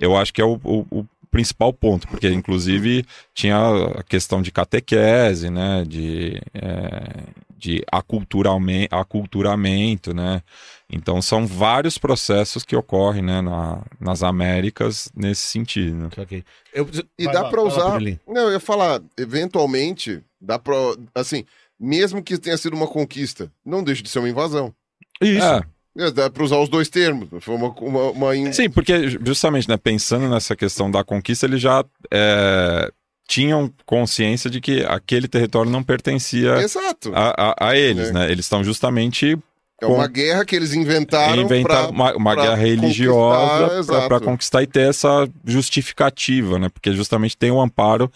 eu 0.00 0.16
acho 0.16 0.32
que 0.32 0.40
é 0.40 0.44
o, 0.44 0.58
o- 0.64 0.86
o 0.90 1.06
principal 1.30 1.70
ponto, 1.72 2.08
porque 2.08 2.30
inclusive 2.30 3.04
tinha 3.34 3.58
a 3.98 4.02
questão 4.02 4.40
de 4.40 4.50
catequese, 4.50 5.50
né, 5.50 5.84
de, 5.86 6.40
é, 6.54 7.24
de 7.62 7.84
aculturamento, 7.90 8.94
aculturamento, 8.94 10.12
né, 10.14 10.42
então 10.90 11.22
são 11.22 11.46
vários 11.46 11.96
processos 11.96 12.64
que 12.64 12.74
ocorrem, 12.76 13.22
né, 13.22 13.40
na, 13.40 13.82
nas 14.00 14.22
Américas 14.22 15.10
nesse 15.14 15.42
sentido. 15.42 15.94
Né? 15.96 16.08
Ok. 16.18 16.44
Eu- 16.74 16.88
E 17.18 17.24
vai 17.24 17.32
dá 17.34 17.42
lá, 17.42 17.50
lá, 17.50 17.62
usar. 17.62 17.92
Pirelli. 17.92 18.20
Não, 18.26 18.42
eu 18.42 18.52
ia 18.52 18.60
falar, 18.60 19.00
eventualmente, 19.18 20.22
dá 20.40 20.58
pra. 20.58 20.74
Assim, 21.14 21.44
mesmo 21.78 22.22
que 22.22 22.36
tenha 22.38 22.56
sido 22.56 22.74
uma 22.74 22.86
conquista, 22.86 23.50
não 23.64 23.82
deixa 23.82 24.02
de 24.02 24.08
ser 24.08 24.18
uma 24.18 24.28
invasão. 24.28 24.74
Isso. 25.20 25.44
É, 25.44 25.62
É, 25.98 26.10
Dá 26.10 26.30
pra 26.30 26.42
usar 26.42 26.56
os 26.58 26.68
dois 26.70 26.88
termos. 26.88 27.28
Foi 27.40 27.54
uma. 27.54 27.68
uma, 27.68 28.10
uma 28.10 28.36
in- 28.36 28.52
Sim, 28.52 28.70
porque 28.70 29.08
justamente, 29.24 29.68
né, 29.68 29.76
pensando 29.76 30.26
nessa 30.28 30.56
questão 30.56 30.90
da 30.90 31.04
conquista, 31.04 31.44
eles 31.46 31.60
já 31.60 31.84
é, 32.10 32.90
tinham 33.32 33.72
consciência 33.86 34.50
de 34.50 34.60
que 34.60 34.84
aquele 34.84 35.26
território 35.26 35.70
não 35.70 35.82
pertencia 35.82 36.56
Exato. 36.58 37.10
a, 37.14 37.54
a, 37.66 37.68
a 37.70 37.76
eles, 37.78 38.10
É. 38.10 38.12
né? 38.12 38.30
Eles 38.30 38.44
estão 38.44 38.62
justamente 38.62 39.38
É 39.82 39.86
uma 39.86 40.06
guerra 40.06 40.44
que 40.44 40.54
eles 40.56 40.72
inventaram. 40.74 41.42
inventaram 41.42 41.86
pra- 41.86 41.90
uma, 41.90 42.14
uma 42.16 42.32
pra 42.34 42.42
guerra 42.42 42.56
conquistar, 42.56 42.80
religiosa 42.80 44.02
para 44.08 44.20
conquistar 44.20 44.62
e 44.62 44.66
ter 44.66 44.88
essa 44.88 45.28
justificativa, 45.44 46.58
né? 46.58 46.68
Porque 46.68 46.92
justamente 46.92 47.36
tem 47.36 47.50
o 47.50 47.60
amparo 47.60 48.10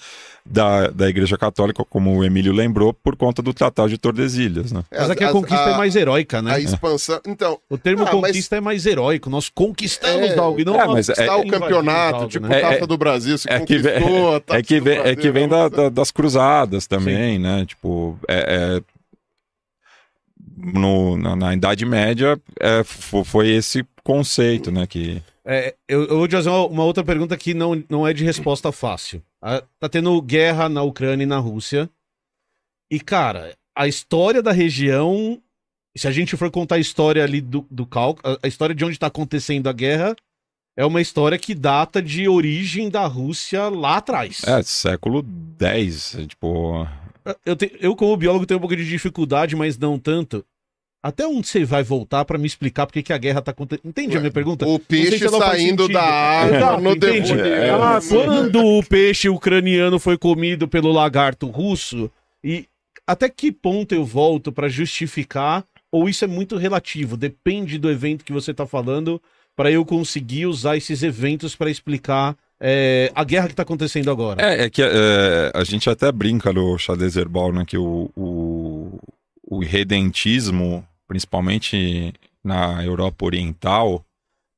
da, 0.48 0.86
da 0.88 1.08
Igreja 1.08 1.36
Católica, 1.36 1.84
como 1.84 2.16
o 2.16 2.24
Emílio 2.24 2.52
lembrou, 2.52 2.92
por 2.94 3.16
conta 3.16 3.42
do 3.42 3.52
Tratado 3.52 3.88
de 3.88 3.98
Tordesilhas, 3.98 4.70
né? 4.70 4.84
Mas 4.92 5.10
aqui 5.10 5.24
a 5.24 5.32
conquista 5.32 5.64
a- 5.66 5.72
é 5.72 5.76
mais 5.76 5.96
heróica, 5.96 6.40
né? 6.40 6.54
A 6.54 6.60
expansão. 6.60 7.20
Então, 7.26 7.58
O 7.68 7.76
termo 7.76 8.02
Ah, 8.02 8.12
mas- 8.12 8.14
conquista 8.30 8.56
é 8.56 8.60
mais 8.60 8.86
heróico. 8.86 9.28
Nós 9.28 9.48
conquistamos 9.48 10.30
É, 10.30 10.38
algo 10.38 10.60
e 10.60 10.64
não 10.64 10.80
é, 10.80 10.86
mas 10.86 11.08
é- 11.08 11.12
está 11.12 11.36
o 11.36 11.46
campeonato, 11.48 12.14
algo, 12.16 12.28
tipo 12.28 12.46
né? 12.46 12.58
o 12.58 12.60
Taça 12.60 12.84
É- 12.84 12.86
do 12.86 12.96
Brasil, 12.96 13.36
se 13.38 13.50
é 13.50 13.58
que 13.60 13.76
vem- 13.78 14.00
conquistou. 14.00 14.34
a 14.36 14.40
Taça 14.40 14.60
É 14.60 14.62
que 14.62 14.78
do 14.78 14.84
vem, 14.84 14.94
é 14.98 15.02
Brasil, 15.02 15.16
que 15.20 15.30
vem 15.32 15.48
da- 15.48 15.68
da- 15.68 15.88
das 15.88 16.10
cruzadas 16.12 16.86
também, 16.86 17.38
né? 17.40 17.64
Tipo, 17.66 18.16
é, 18.28 18.78
é- 18.78 18.95
no, 20.57 21.16
na, 21.16 21.36
na 21.36 21.54
Idade 21.54 21.84
Média 21.84 22.40
é, 22.61 22.82
fo- 22.84 23.24
foi 23.24 23.48
esse 23.50 23.84
conceito, 24.02 24.70
né? 24.70 24.86
Que 24.86 25.22
É, 25.44 25.74
eu, 25.88 26.04
eu 26.04 26.16
vou 26.18 26.26
te 26.28 26.34
fazer 26.36 26.48
uma, 26.48 26.66
uma 26.66 26.84
outra 26.84 27.04
pergunta 27.04 27.36
que 27.36 27.52
não, 27.54 27.82
não 27.88 28.07
é 28.07 28.12
de 28.12 28.24
resposta 28.24 28.72
fácil. 28.72 29.22
Ah, 29.42 29.62
tá 29.78 29.88
tendo 29.88 30.20
guerra 30.22 30.68
na 30.68 30.82
Ucrânia 30.82 31.24
e 31.24 31.26
na 31.26 31.38
Rússia. 31.38 31.88
E, 32.90 32.98
cara, 33.00 33.54
a 33.76 33.86
história 33.86 34.42
da 34.42 34.52
região. 34.52 35.40
Se 35.96 36.07
a 36.07 36.11
gente 36.12 36.36
for 36.36 36.50
contar 36.50 36.74
a 36.74 36.78
história 36.78 37.24
ali 37.24 37.40
do, 37.40 37.66
do 37.70 37.86
Cáucaso, 37.86 38.36
a- 38.36 38.46
a 38.46 38.48
história 38.48 38.74
de 38.74 38.84
onde 38.84 38.98
tá 38.98 39.07
acontecendo 39.07 39.66
a 39.68 39.72
guerra, 39.72 40.14
é 40.76 40.84
uma 40.84 41.00
história 41.00 41.38
que 41.38 41.54
data 41.54 42.02
de 42.02 42.28
origem 42.28 42.90
da 42.90 43.07
Rússia 43.07 43.68
lá 43.70 43.96
atrás. 43.96 44.42
é 44.44 44.62
século 44.62 45.24
X, 45.59 46.18
tipo. 46.28 46.86
Eu, 47.44 47.56
te- 47.56 47.72
eu, 47.80 47.94
como 47.96 48.16
biólogo, 48.16 48.46
tenho 48.46 48.58
um 48.58 48.60
pouco 48.60 48.76
de 48.76 48.86
dificuldade, 48.88 49.56
mas 49.56 49.76
não 49.78 49.98
tanto. 49.98 50.44
Até 51.02 51.26
onde 51.26 51.46
você 51.46 51.64
vai 51.64 51.82
voltar 51.84 52.24
pra 52.24 52.36
me 52.38 52.46
explicar 52.46 52.86
por 52.86 53.00
que 53.00 53.12
a 53.12 53.18
guerra 53.18 53.40
tá 53.40 53.52
acontecendo? 53.52 53.86
Entende 53.88 54.16
a 54.16 54.20
minha 54.20 54.32
pergunta? 54.32 54.66
O 54.66 54.78
peixe 54.78 55.18
se 55.18 55.28
saindo 55.28 55.88
da 55.88 56.02
água 56.02 56.56
Exato, 56.56 56.82
no 56.82 56.92
entende? 56.92 57.32
É, 57.40 57.70
Ah, 57.70 58.00
sim. 58.00 58.14
quando 58.16 58.64
o 58.64 58.82
peixe 58.82 59.28
ucraniano 59.28 59.98
foi 60.00 60.18
comido 60.18 60.66
pelo 60.66 60.90
lagarto 60.90 61.46
russo, 61.48 62.10
e 62.42 62.66
até 63.06 63.28
que 63.28 63.52
ponto 63.52 63.94
eu 63.94 64.04
volto 64.04 64.50
pra 64.50 64.68
justificar, 64.68 65.64
ou 65.92 66.08
isso 66.08 66.24
é 66.24 66.28
muito 66.28 66.56
relativo, 66.56 67.16
depende 67.16 67.78
do 67.78 67.88
evento 67.90 68.24
que 68.24 68.32
você 68.32 68.52
tá 68.52 68.66
falando, 68.66 69.22
pra 69.54 69.70
eu 69.70 69.84
conseguir 69.84 70.46
usar 70.46 70.76
esses 70.76 71.02
eventos 71.04 71.54
pra 71.54 71.70
explicar 71.70 72.36
é, 72.61 73.12
a 73.14 73.22
guerra 73.24 73.48
que 73.48 73.54
tá 73.54 73.62
acontecendo 73.62 74.11
agora. 74.11 74.42
É, 74.42 74.64
é 74.64 74.70
que 74.70 74.82
é, 74.82 75.52
a 75.54 75.64
gente 75.64 75.88
até 75.90 76.11
brinca 76.11 76.52
no 76.52 76.78
xadrez 76.78 77.16
herbal, 77.16 77.52
né? 77.52 77.64
Que 77.66 77.76
o, 77.76 78.11
o, 78.16 78.98
o 79.42 79.61
redentismo, 79.61 80.86
principalmente 81.07 82.14
na 82.42 82.82
Europa 82.84 83.24
Oriental, 83.26 84.04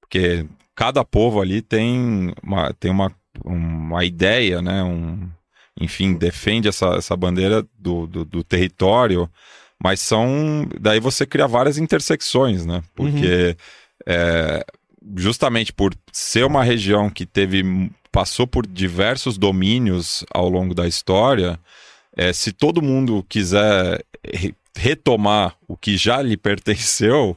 porque 0.01 0.47
cada 0.75 1.05
povo 1.05 1.41
ali 1.41 1.61
tem 1.61 2.33
uma, 2.43 2.73
tem 2.75 2.91
uma, 2.91 3.13
uma 3.45 4.05
ideia, 4.05 4.63
né? 4.63 4.83
Um, 4.85 5.29
enfim, 5.81 6.15
defende 6.15 6.69
essa, 6.69 6.97
essa 6.97 7.17
bandeira 7.17 7.67
do, 7.77 8.07
do, 8.07 8.25
do 8.25 8.45
território, 8.45 9.29
mas 9.83 10.01
são. 10.01 10.69
Daí 10.81 11.01
você 11.01 11.27
cria 11.27 11.47
várias 11.47 11.79
intersecções, 11.79 12.65
né? 12.65 12.83
Porque 12.95 13.57
é, 14.07 14.65
justamente 15.17 15.73
por 15.73 15.95
ser 16.13 16.45
uma 16.45 16.63
região 16.63 17.09
que 17.11 17.25
teve 17.27 17.91
passou 18.11 18.47
por 18.47 18.67
diversos 18.67 19.37
domínios 19.37 20.25
ao 20.33 20.49
longo 20.49 20.75
da 20.75 20.89
história, 20.89 21.59
é, 22.17 22.33
se 22.33 22.53
todo 22.53 22.83
mundo 22.83 23.25
quiser 23.29 24.03
re- 24.25 24.55
retomar 24.77 25.57
o 25.69 25.77
que 25.77 25.97
já 25.97 26.23
lhe 26.23 26.37
pertenceu, 26.39 27.37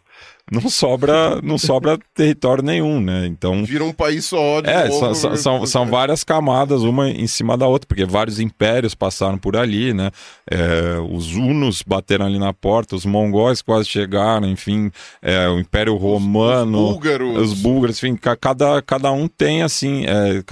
não 0.52 0.70
sobra 0.70 1.40
não 1.42 1.58
sobra 1.58 1.98
território 2.14 2.62
nenhum, 2.62 3.00
né? 3.00 3.26
Então 3.26 3.64
Vira 3.64 3.86
um 3.86 3.94
país 3.94 4.26
só. 4.26 4.60
é, 4.60 4.90
novo. 4.90 5.00
são, 5.00 5.14
são, 5.16 5.36
são, 5.38 5.66
são 5.66 5.86
várias 5.88 6.24
camadas, 6.26 6.82
uma 6.82 7.10
em 7.10 7.26
cima 7.28 7.58
da 7.58 7.66
outra, 7.68 7.88
porque 7.88 8.04
vários 8.06 8.38
impérios 8.40 8.94
passaram 8.94 9.38
por 9.38 9.56
ali, 9.56 9.94
né? 9.94 10.12
É, 10.50 11.00
os 11.10 11.34
hunos 11.36 11.82
bateram 11.82 12.26
ali 12.26 12.38
na 12.38 12.52
porta, 12.54 12.96
os 12.96 13.06
mongóis 13.06 13.62
quase 13.62 13.88
chegaram, 13.88 14.48
enfim, 14.48 14.92
é, 15.22 15.48
o 15.48 15.58
Império 15.58 15.96
Romano, 15.96 16.78
Os 16.90 16.94
búlgaros. 16.96 17.38
os 17.52 17.62
búlgaros, 17.62 17.98
enfim, 18.04 18.16
ca- 18.18 18.36
cada, 18.36 18.82
cada 18.82 19.12
um 19.12 19.28
tem, 19.30 19.64
assim, 19.64 20.04
é, 20.06 20.44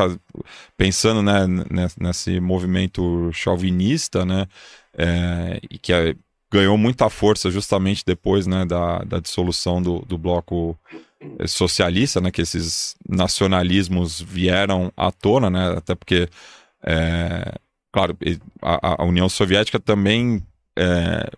pensando 0.77 1.21
né, 1.21 1.45
ne- 1.47 1.87
nesse 1.99 2.39
movimento 2.39 3.29
chauvinista, 3.33 4.23
né? 4.25 4.45
é, 4.97 5.59
e 5.69 5.77
que 5.77 5.93
é, 5.93 6.13
ganhou 6.51 6.77
muita 6.77 7.09
força 7.09 7.51
justamente 7.51 8.03
depois 8.05 8.47
né, 8.47 8.65
da, 8.65 8.99
da 8.99 9.19
dissolução 9.19 9.81
do, 9.81 9.99
do 9.99 10.17
bloco 10.17 10.77
eh, 11.21 11.47
socialista, 11.47 12.19
né, 12.19 12.31
que 12.31 12.41
esses 12.41 12.95
nacionalismos 13.07 14.19
vieram 14.19 14.91
à 14.97 15.11
tona, 15.11 15.49
né, 15.49 15.73
até 15.77 15.93
porque, 15.93 16.27
é, 16.83 17.53
claro, 17.91 18.17
a, 18.61 19.03
a 19.03 19.05
União 19.05 19.29
Soviética 19.29 19.79
também 19.79 20.41
é, 20.77 21.29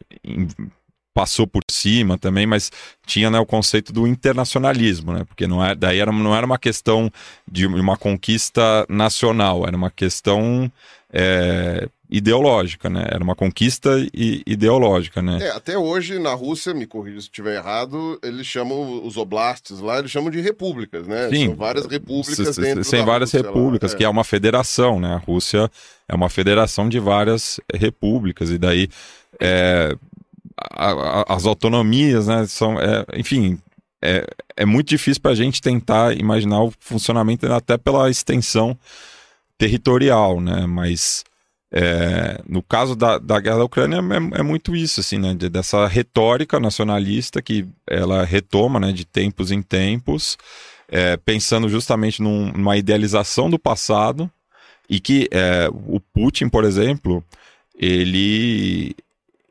passou 1.13 1.45
por 1.45 1.61
cima 1.69 2.17
também, 2.17 2.45
mas 2.47 2.71
tinha 3.05 3.29
né, 3.29 3.37
o 3.37 3.45
conceito 3.45 3.91
do 3.91 4.07
internacionalismo, 4.07 5.11
né, 5.13 5.25
porque 5.25 5.45
não 5.45 5.63
era, 5.63 5.75
daí 5.75 5.99
era, 5.99 6.11
não 6.11 6.35
era 6.35 6.45
uma 6.45 6.57
questão 6.57 7.11
de 7.49 7.65
uma 7.65 7.97
conquista 7.97 8.85
nacional, 8.87 9.67
era 9.67 9.75
uma 9.75 9.91
questão 9.91 10.71
é, 11.11 11.89
ideológica, 12.11 12.89
né, 12.89 13.05
era 13.09 13.23
uma 13.23 13.35
conquista 13.35 13.91
ideológica, 14.13 15.21
né. 15.21 15.39
É, 15.41 15.51
até 15.51 15.77
hoje 15.77 16.19
na 16.19 16.33
Rússia, 16.33 16.73
me 16.73 16.85
corrija 16.85 17.21
se 17.21 17.27
estiver 17.27 17.55
errado, 17.55 18.19
eles 18.21 18.45
chamam 18.45 19.05
os 19.05 19.15
oblastes 19.15 19.79
lá, 19.79 19.99
eles 19.99 20.11
chamam 20.11 20.29
de 20.29 20.41
repúblicas, 20.41 21.07
né? 21.07 21.29
Sim. 21.29 21.45
São 21.47 21.55
várias 21.55 21.85
repúblicas 21.85 22.57
dentro 22.57 22.83
várias 23.05 23.31
Rússia 23.31 23.41
lá, 23.41 23.47
repúblicas, 23.47 23.93
é. 23.93 23.97
que 23.97 24.03
é 24.03 24.09
uma 24.09 24.25
federação, 24.25 24.99
né? 24.99 25.13
A 25.13 25.17
Rússia 25.17 25.71
é 26.07 26.13
uma 26.13 26.29
federação 26.29 26.89
de 26.89 26.99
várias 26.99 27.59
repúblicas, 27.73 28.49
e 28.49 28.57
daí 28.57 28.89
é, 29.39 29.95
a- 30.57 30.91
a- 30.91 31.35
as 31.35 31.45
autonomias, 31.45 32.27
né? 32.27 32.45
São, 32.45 32.77
é, 32.77 33.05
enfim, 33.15 33.57
é, 34.01 34.27
é 34.57 34.65
muito 34.65 34.89
difícil 34.89 35.21
para 35.21 35.31
a 35.31 35.35
gente 35.35 35.61
tentar 35.61 36.13
imaginar 36.17 36.61
o 36.61 36.73
funcionamento 36.79 37.51
até 37.51 37.77
pela 37.77 38.09
extensão 38.09 38.77
territorial, 39.57 40.41
né? 40.41 40.65
Mas 40.67 41.23
é, 41.73 42.41
no 42.47 42.61
caso 42.61 42.95
da, 42.95 43.17
da 43.17 43.39
guerra 43.39 43.59
da 43.59 43.63
Ucrânia 43.63 43.97
é, 43.97 44.39
é 44.39 44.43
muito 44.43 44.75
isso, 44.75 44.99
assim, 44.99 45.17
né? 45.17 45.33
de- 45.33 45.49
dessa 45.49 45.87
retórica 45.87 46.59
nacionalista 46.59 47.41
que 47.41 47.65
ela 47.89 48.25
retoma, 48.25 48.79
né? 48.79 48.91
De 48.91 49.05
tempos 49.05 49.51
em 49.51 49.61
tempos, 49.61 50.37
é, 50.89 51.15
pensando 51.17 51.69
justamente 51.69 52.21
num- 52.21 52.51
numa 52.51 52.75
idealização 52.77 53.49
do 53.49 53.57
passado 53.57 54.29
e 54.89 54.99
que 54.99 55.29
é, 55.31 55.69
o 55.71 55.99
Putin, 55.99 56.49
por 56.49 56.65
exemplo, 56.65 57.23
ele 57.77 58.93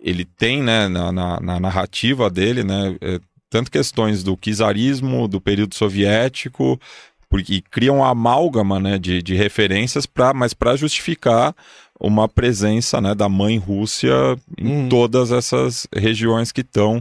ele 0.02 0.24
tem, 0.24 0.62
né? 0.62 0.88
Na, 0.88 1.12
na, 1.12 1.40
na 1.40 1.60
narrativa 1.60 2.30
dele, 2.30 2.64
né? 2.64 2.96
é, 3.00 3.20
tanto 3.50 3.70
questões 3.70 4.22
do 4.22 4.36
czarismo, 4.36 5.26
do 5.26 5.40
período 5.40 5.74
soviético, 5.74 6.80
porque 7.28 7.60
cria 7.70 7.92
uma 7.92 8.08
amálgama 8.10 8.78
né, 8.78 8.98
de, 8.98 9.22
de 9.22 9.34
referências, 9.34 10.06
pra, 10.06 10.32
mas 10.32 10.54
para 10.54 10.76
justificar 10.76 11.54
uma 12.00 12.26
presença 12.28 13.00
né, 13.00 13.14
da 13.14 13.28
mãe 13.28 13.58
Rússia 13.58 14.12
em 14.58 14.66
Uhum. 14.84 14.88
todas 14.88 15.30
essas 15.30 15.86
regiões 15.94 16.50
que 16.50 16.62
estão 16.62 17.00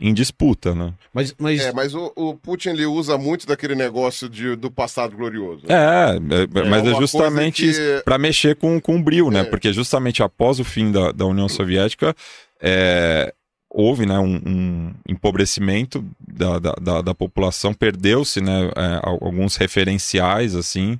em 0.00 0.14
disputa. 0.14 0.74
Né? 0.74 0.92
Mas, 1.12 1.34
mas 1.38 1.60
É, 1.60 1.72
mas 1.72 1.94
o, 1.94 2.12
o 2.16 2.34
Putin 2.34 2.70
ele 2.70 2.86
usa 2.86 3.18
muito 3.18 3.46
daquele 3.46 3.74
negócio 3.74 4.28
de, 4.28 4.56
do 4.56 4.70
passado 4.70 5.16
glorioso. 5.16 5.64
É, 5.68 6.16
é, 6.16 6.64
mas 6.68 6.86
é 6.86 6.94
justamente 6.94 7.66
que- 7.72 8.02
para 8.04 8.16
mexer 8.16 8.56
com, 8.56 8.80
com 8.80 8.96
o 8.96 9.02
brilho, 9.02 9.30
né? 9.30 9.40
É. 9.40 9.44
Porque 9.44 9.72
justamente 9.72 10.22
após 10.22 10.58
o 10.60 10.64
fim 10.64 10.90
da, 10.92 11.12
da 11.12 11.26
União 11.26 11.48
Soviética, 11.48 12.14
é, 12.60 13.34
houve 13.68 14.06
né, 14.06 14.18
um, 14.18 14.40
um 14.46 14.94
empobrecimento 15.08 16.02
da, 16.26 16.58
da, 16.58 16.72
da, 16.80 17.02
da 17.02 17.14
população, 17.14 17.74
perdeu-se 17.74 18.40
né, 18.40 18.70
é, 18.76 19.00
al- 19.02 19.18
alguns 19.20 19.56
referenciais, 19.56 20.54
assim, 20.54 20.98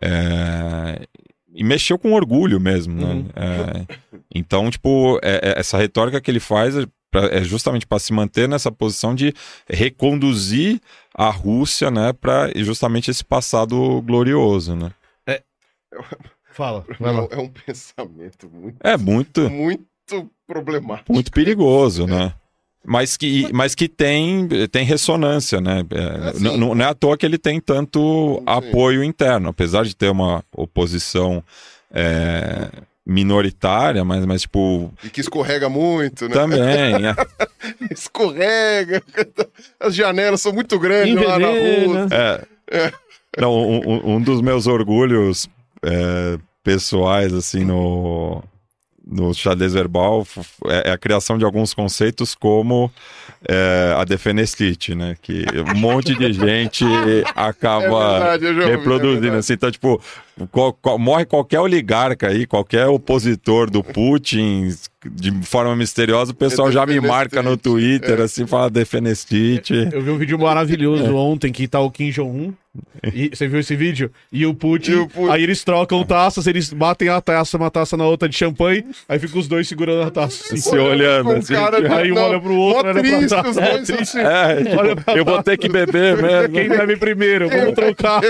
É, 0.00 1.06
e 1.56 1.64
mexeu 1.64 1.98
com 1.98 2.12
orgulho 2.12 2.60
mesmo, 2.60 2.94
né? 2.94 3.14
Uhum. 3.14 3.28
É, 3.34 3.86
então, 4.34 4.70
tipo, 4.70 5.18
é- 5.22 5.40
é- 5.42 5.58
essa 5.60 5.78
retórica 5.78 6.20
que 6.20 6.30
ele 6.30 6.38
faz 6.40 6.76
é, 6.76 6.84
pra- 7.10 7.26
é 7.32 7.42
justamente 7.42 7.86
para 7.86 7.98
se 7.98 8.12
manter 8.12 8.48
nessa 8.48 8.70
posição 8.70 9.14
de 9.14 9.32
reconduzir 9.68 10.80
a 11.14 11.30
Rússia, 11.30 11.90
né, 11.90 12.12
para 12.12 12.50
justamente 12.56 13.10
esse 13.10 13.24
passado 13.24 14.02
glorioso, 14.02 14.76
né? 14.76 14.92
Fala, 16.52 16.84
vai 16.98 17.12
lá. 17.12 17.26
É 17.30 17.36
um 17.38 17.48
pensamento 17.66 18.48
muito, 18.50 18.76
É 18.82 18.96
muito, 18.96 19.50
muito 19.50 20.30
problemático. 20.46 21.12
muito 21.12 21.30
perigoso, 21.30 22.06
né? 22.06 22.32
Mas 22.88 23.16
que, 23.16 23.48
mas 23.52 23.74
que 23.74 23.88
tem, 23.88 24.46
tem 24.70 24.84
ressonância, 24.84 25.60
né? 25.60 25.82
É, 25.90 26.28
É, 26.28 26.32
sim. 26.34 26.56
não, 26.56 26.74
não 26.74 26.84
é 26.84 26.88
à 26.88 26.94
toa 26.94 27.16
que 27.18 27.26
ele 27.26 27.36
tem 27.38 27.60
tanto 27.60 28.36
Sim. 28.38 28.42
apoio 28.46 29.02
interno, 29.02 29.48
apesar 29.48 29.84
de 29.84 29.94
ter 29.96 30.08
uma 30.08 30.44
oposição 30.56 31.42
é, 31.92 32.68
minoritária, 33.04 34.04
mas, 34.04 34.24
mas 34.24 34.42
tipo, 34.42 34.92
E 35.02 35.10
que 35.10 35.20
escorrega 35.20 35.68
muito, 35.68 36.28
né? 36.28 36.34
também. 36.34 36.60
é. 36.60 37.14
Escorrega. 37.92 39.02
As 39.80 39.94
janelas 39.94 40.40
são 40.40 40.52
muito 40.52 40.78
grandes 40.78 41.14
lá 41.26 41.38
na 41.38 41.48
rua. 41.48 42.06
É. 42.70 42.92
Não, 43.38 43.52
um, 43.52 43.80
um- 43.88 44.14
um 44.16 44.20
dos 44.20 44.40
meus 44.40 44.66
orgulhos 44.66 45.48
é, 45.82 46.38
pessoais, 46.64 47.32
assim, 47.34 47.64
no, 47.64 48.42
no 49.06 49.32
xadrez 49.32 49.72
verbal 49.72 50.26
é, 50.66 50.90
é 50.90 50.92
a 50.92 50.98
criação 50.98 51.38
de 51.38 51.44
alguns 51.44 51.72
conceitos 51.72 52.34
como 52.34 52.90
é, 53.48 53.94
a 53.96 54.04
defenestrite, 54.04 54.94
né? 54.94 55.16
Que 55.22 55.44
um 55.74 55.78
monte 55.78 56.14
de 56.14 56.32
gente 56.34 56.84
É 56.84 57.22
acaba 57.36 58.18
verdade, 58.36 58.46
é 58.46 58.66
reproduzindo, 58.76 59.20
verdade. 59.20 59.38
assim. 59.38 59.52
Então, 59.52 59.70
tipo, 59.70 60.02
qual- 60.50 60.72
qual- 60.72 60.98
morre 60.98 61.24
qualquer 61.24 61.60
oligarca 61.60 62.28
aí, 62.28 62.46
qualquer 62.46 62.86
opositor 62.86 63.70
do 63.70 63.82
Putin 63.82 64.68
de 65.08 65.30
forma 65.46 65.76
misteriosa, 65.76 66.32
o 66.32 66.34
pessoal 66.34 66.70
já 66.72 66.84
me 66.84 67.00
marca 67.00 67.40
no 67.40 67.56
Twitter, 67.56 68.18
é. 68.18 68.22
assim, 68.24 68.44
fala 68.46 68.68
defenestrite. 68.68 69.88
Eu 69.92 70.02
vi 70.02 70.10
um 70.10 70.18
vídeo 70.18 70.36
maravilhoso 70.38 71.14
ontem 71.14 71.52
que 71.52 71.68
tá 71.68 71.78
o 71.80 71.90
Kim 71.90 72.10
Jong-un. 72.10 72.52
E, 73.14 73.30
você 73.32 73.48
viu 73.48 73.60
esse 73.60 73.74
vídeo? 73.74 74.10
E 74.30 74.44
o 74.44 74.52
Putin. 74.52 74.90
E 74.90 74.94
o 74.96 75.08
Putin. 75.08 75.30
Aí 75.30 75.42
eles 75.42 75.64
trocam 75.64 76.04
taças, 76.04 76.46
eles 76.46 76.70
batem 76.74 77.08
a 77.08 77.20
taça, 77.22 77.56
uma 77.56 77.70
taça 77.70 77.96
na 77.96 78.04
outra 78.04 78.28
de 78.28 78.36
champanhe, 78.36 78.84
aí 79.08 79.18
ficam 79.18 79.40
os 79.40 79.48
dois 79.48 79.66
segurando 79.66 80.02
a 80.02 80.10
taça. 80.10 80.44
assim. 80.44 80.56
Se 80.58 80.76
olhando, 80.76 81.30
Um 81.30 81.36
assim, 81.36 81.54
cara 81.54 81.80
de- 81.80 81.86
aí 81.86 82.12
um 82.12 82.18
olha 82.18 82.38
pro 82.38 82.54
outro, 82.54 82.88
olha 82.90 82.92
pra 82.92 83.02
triste, 83.02 83.34
É 83.34 83.76
triste. 83.78 83.92
assim. 83.92 84.18
É, 84.18 84.56
tipo, 84.62 84.76
Olha 84.76 84.96
pra 84.96 85.16
eu 85.16 85.24
vou 85.24 85.42
ter 85.42 85.56
que 85.56 85.68
beber 85.70 86.20
mesmo. 86.20 86.52
Quem 86.54 86.68
bebe 86.68 86.96
primeiro? 86.96 87.48
Vamos 87.48 87.74
trocar. 87.74 88.20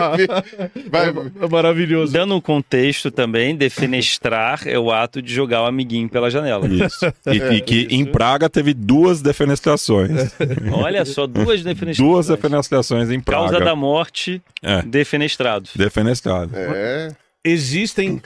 Vai, 0.90 1.08
É 1.08 1.48
maravilhoso. 1.50 1.95
Dando 2.04 2.34
um 2.34 2.40
contexto 2.40 3.10
também, 3.10 3.54
defenestrar 3.56 4.66
é 4.66 4.78
o 4.78 4.90
ato 4.90 5.22
de 5.22 5.32
jogar 5.32 5.62
o 5.62 5.66
amiguinho 5.66 6.08
pela 6.08 6.28
janela. 6.30 6.66
Isso. 6.66 7.06
E, 7.26 7.36
e 7.56 7.60
que 7.60 7.86
em 7.90 8.04
Praga 8.04 8.48
teve 8.50 8.74
duas 8.74 9.22
defenestrações. 9.22 10.10
Olha 10.72 11.04
só, 11.04 11.26
duas 11.26 11.62
defenestrações. 11.62 11.96
Duas 11.98 12.26
defenestrações 12.28 13.10
em 13.10 13.20
Praga. 13.20 13.42
Causa 13.50 13.64
da 13.64 13.74
morte, 13.76 14.42
É, 14.62 14.82
defenestrados. 14.82 15.72
defenestrado. 15.76 16.50
É. 16.54 17.08
Existem. 17.44 18.20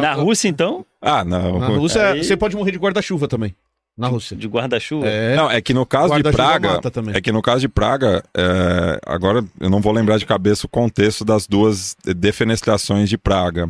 Na 0.00 0.14
Rússia, 0.14 0.48
então, 0.48 0.84
Ah, 1.00 1.22
não. 1.24 1.58
Na 1.58 1.66
Rússia, 1.68 2.12
Aí- 2.12 2.24
você 2.24 2.36
pode 2.36 2.56
morrer 2.56 2.72
de 2.72 2.78
guarda-chuva 2.78 3.28
também. 3.28 3.54
Na 3.98 4.06
Rússia. 4.08 4.36
de 4.36 4.46
guarda-chuva. 4.46 5.06
É. 5.06 5.34
Não, 5.34 5.50
é 5.50 5.60
que 5.60 5.74
no 5.74 5.84
caso 5.84 6.14
de 6.14 6.22
Praga. 6.30 6.80
É 7.14 7.20
que 7.20 7.32
no 7.32 7.42
caso 7.42 7.60
de 7.60 7.68
Praga, 7.68 8.22
é, 8.36 9.00
agora 9.04 9.44
eu 9.60 9.68
não 9.68 9.80
vou 9.80 9.92
lembrar 9.92 10.18
de 10.18 10.24
cabeça 10.24 10.66
o 10.66 10.68
contexto 10.68 11.24
das 11.24 11.46
duas 11.46 11.96
defenestrações 12.04 13.08
de 13.08 13.18
Praga. 13.18 13.68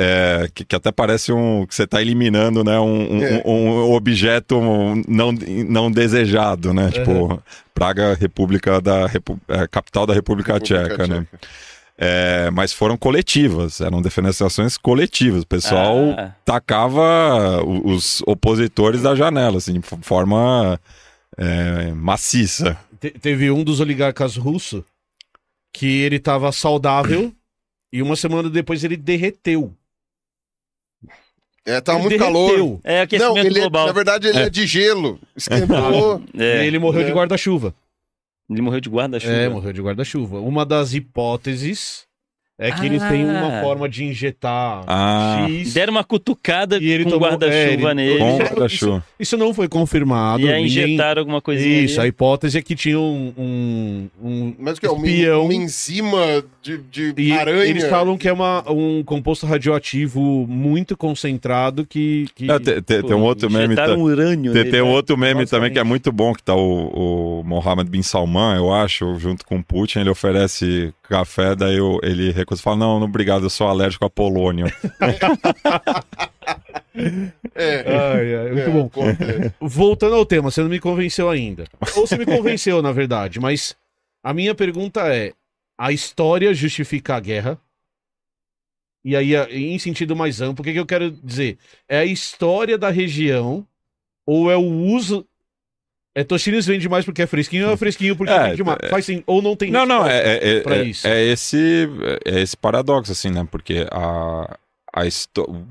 É, 0.00 0.48
que, 0.54 0.64
que 0.64 0.76
até 0.76 0.92
parece 0.92 1.32
um 1.32 1.66
que 1.66 1.74
você 1.74 1.82
está 1.82 2.00
eliminando 2.00 2.62
né, 2.62 2.78
um, 2.78 3.16
um- 3.16 3.24
É. 3.24 3.42
um 3.44 3.92
objeto 3.94 4.60
não, 5.08 5.32
não 5.68 5.90
desejado, 5.90 6.72
né? 6.72 6.88
Tipo, 6.92 7.42
Praga, 7.74 8.14
República 8.14 8.80
da 8.80 9.06
Repu- 9.08 9.40
é, 9.48 9.66
capital 9.66 10.06
da 10.06 10.14
República, 10.14 10.52
República 10.52 10.88
Tcheca, 10.88 11.06
né? 11.08 11.26
É, 12.00 12.48
mas 12.52 12.72
foram 12.72 12.96
coletivas, 12.96 13.80
eram 13.80 14.00
defenestrações 14.00 14.76
coletivas. 14.76 15.42
O 15.42 15.46
pessoal 15.46 15.96
Ah. 16.16 16.32
tacava 16.44 17.60
os 17.64 18.22
opositores 18.24 19.02
da 19.02 19.16
janela, 19.16 19.58
assim, 19.58 19.80
de 19.80 19.86
forma 20.02 20.80
é, 21.36 21.90
maciça. 21.92 22.78
Te- 23.00 23.10
teve 23.10 23.50
um 23.50 23.64
dos 23.64 23.80
oligarcas 23.80 24.36
russos 24.36 24.82
que 25.72 25.86
ele 26.02 26.18
tava 26.20 26.50
saudável 26.52 27.32
e 27.92 28.00
uma 28.00 28.14
semana 28.16 28.48
depois 28.48 28.84
ele 28.84 28.96
derreteu. 28.96 29.72
É, 31.66 31.80
tava 31.80 31.98
Ele 31.98 32.08
muito 32.10 32.18
calor. 32.18 32.46
derreteu. 32.46 32.80
É 32.82 33.00
aquecimento 33.02 33.34
Não, 33.34 33.38
ele 33.44 33.58
é- 33.58 33.60
global. 33.62 33.86
na 33.88 33.92
verdade 33.92 34.26
ele 34.28 34.38
é, 34.38 34.48
de 34.48 34.66
gelo. 34.66 35.18
Esquentou. 35.36 36.22
É, 36.38 36.64
E 36.64 36.66
ele 36.66 36.78
morreu 36.78 37.04
de 37.04 37.10
É. 37.10 37.14
guarda-chuva. 37.14 37.74
Ele 38.50 38.62
morreu 38.62 38.80
de 38.80 38.88
guarda-chuva. 38.88 39.32
É, 39.32 39.48
morreu 39.48 39.72
de 39.72 39.82
guarda-chuva. 39.82 40.40
Uma 40.40 40.64
das 40.64 40.94
hipóteses 40.94 42.07
é 42.58 42.72
que 42.72 42.84
eles 42.86 43.02
têm 43.04 43.24
uma 43.24 43.58
Ah. 43.58 43.62
forma 43.62 43.88
de 43.88 44.04
injetar 44.04 44.82
Ah. 44.86 45.46
X. 45.48 45.72
Deram 45.74 45.92
uma 45.92 46.02
cutucada 46.04 46.76
E 46.78 46.90
ele 46.90 47.04
com 47.04 47.10
tomou- 47.10 47.28
é, 47.28 47.30
guarda-chuva 47.30 47.90
ele- 47.90 47.94
nele. 47.94 48.18
Com 48.18 48.28
Isso- 48.30 48.38
guarda-chuva. 48.38 49.04
Isso 49.20 49.36
não 49.36 49.54
foi 49.54 49.68
confirmado. 49.68 50.42
E 50.42 50.52
aí 50.52 50.64
injetaram 50.64 51.20
alguma 51.20 51.40
coisinha 51.40 51.80
Isso, 51.82 51.98
a 52.00 52.02
ali. 52.02 52.08
hipótese 52.08 52.58
é 52.58 52.62
que 52.62 52.74
tinha 52.74 52.98
um, 52.98 53.32
um, 53.38 54.08
um 54.22 54.54
Mas 54.58 54.78
o 54.78 54.80
que 54.80 54.86
é? 54.86 54.90
Uma, 54.90 55.06
espião. 55.06 55.44
uma 55.44 55.54
enzima 55.54 56.44
de, 56.62 56.78
de 56.78 57.14
E 57.16 57.32
aranha. 57.32 57.64
eles 57.64 57.84
falam 57.88 58.16
que 58.18 58.28
é 58.28 58.32
uma, 58.32 58.64
um 58.70 59.02
composto 59.04 59.46
radioativo 59.46 60.20
muito 60.48 60.96
concentrado 60.96 61.86
que. 61.86 62.26
que 62.34 62.50
É, 62.50 62.58
tem, 62.58 62.82
tem- 62.82 63.02
tem 63.02 63.16
um 63.16 63.22
outro 63.22 63.50
meme. 63.50 63.74
tá- 63.76 63.94
urânio 63.94 64.52
Tem, 64.52 64.62
nele, 64.62 64.70
tem 64.70 64.82
um 64.82 64.86
né? 64.88 64.92
outro 64.94 65.16
meme 65.16 65.46
também 65.46 65.70
que 65.72 65.78
é 65.78 65.84
muito 65.84 66.10
bom, 66.12 66.32
que 66.32 66.42
tá 66.42 66.54
o, 66.54 67.40
o 67.40 67.44
Mohammed 67.44 67.88
bin 67.90 68.02
Salman, 68.02 68.56
eu 68.56 68.72
acho, 68.72 69.18
junto 69.18 69.44
com 69.46 69.56
o 69.58 69.64
Putin, 69.64 70.00
ele 70.00 70.10
oferece 70.10 70.92
café, 71.08 71.54
daí 71.54 71.78
ele 72.02 72.30
e 72.54 72.62
fala, 72.62 72.76
não, 72.76 72.98
não, 73.00 73.06
obrigado, 73.06 73.44
eu 73.44 73.50
sou 73.50 73.68
alérgico 73.68 74.04
a 74.04 74.10
polônio. 74.10 74.66
É, 77.54 77.84
Ai, 77.86 78.34
ai, 78.34 78.52
muito 78.52 78.60
é, 78.60 78.70
bom. 78.70 78.86
acontece. 78.86 79.54
Voltando 79.60 80.16
ao 80.16 80.26
tema, 80.26 80.50
você 80.50 80.60
não 80.62 80.68
me 80.68 80.80
convenceu 80.80 81.30
ainda. 81.30 81.64
Ou 81.96 82.06
você 82.06 82.16
me 82.16 82.26
convenceu, 82.26 82.82
na 82.82 82.90
verdade, 82.90 83.38
mas 83.38 83.76
a 84.22 84.34
minha 84.34 84.54
pergunta 84.54 85.02
é: 85.14 85.32
a 85.78 85.92
história 85.92 86.52
justifica 86.52 87.14
a 87.14 87.20
guerra? 87.20 87.60
E 89.04 89.14
aí, 89.14 89.34
em 89.34 89.78
sentido 89.78 90.16
mais 90.16 90.40
amplo, 90.40 90.62
o 90.62 90.64
que, 90.64 90.72
que 90.72 90.78
eu 90.80 90.86
quero 90.86 91.10
dizer? 91.10 91.58
É 91.88 91.98
a 91.98 92.04
história 92.04 92.76
da 92.76 92.90
região 92.90 93.64
ou 94.26 94.50
é 94.50 94.56
o 94.56 94.62
uso. 94.66 95.24
É 96.20 96.24
Toshines 96.24 96.66
vende 96.66 96.88
mais 96.88 97.04
porque 97.04 97.22
é 97.22 97.26
fresquinho 97.28 97.68
ou 97.68 97.74
é 97.74 97.76
fresquinho 97.76 98.16
porque 98.16 98.32
É, 98.32 98.48
vende 98.50 98.64
mais? 98.64 98.78
é- 98.82 98.88
Faz 98.88 99.04
sim, 99.04 99.22
ou 99.24 99.40
não 99.40 99.54
tem 99.54 99.70
não, 99.70 99.86
não, 99.86 100.04
é, 100.04 100.56
é, 100.56 100.60
pra 100.62 100.76
é, 100.78 100.82
isso. 100.82 101.06
é 101.06 101.24
esse, 101.24 101.88
é 102.24 102.40
esse 102.40 102.56
paradoxo, 102.56 103.12
assim, 103.12 103.30
né? 103.30 103.46
Porque 103.48 103.86
a, 103.92 104.58
a 104.92 105.06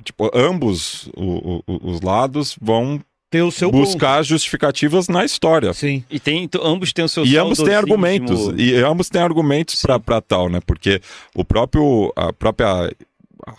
tipo, 0.06 0.32
ambos 0.34 1.10
o- 1.18 1.61
o- 1.68 1.91
os 1.91 1.99
lados 1.99 2.56
vão 2.61 3.02
Ter 3.30 3.41
o 3.41 3.52
seu 3.52 3.69
buscar 3.69 4.24
justificativas 4.24 5.10
na 5.10 5.26
história. 5.26 5.69
ponto. 5.72 5.80
Sim. 5.80 6.02
E 6.10 6.18
tem, 6.18 6.49
ambos 6.64 6.94
têm 6.94 7.03
o 7.03 7.10
seu 7.10 7.26
E 7.26 7.38
ambos 7.38 7.57
têm 7.60 7.74
argumentos. 7.76 8.53
E 8.57 8.74
ambos 8.76 9.10
têm 9.10 9.22
argumentos 9.22 9.84
para 10.06 10.22
tal, 10.22 10.48
né? 10.48 10.61
Porque 10.65 11.02
o 11.36 11.44
próprio, 11.44 12.14
a 12.15 12.32
própria 12.32 12.90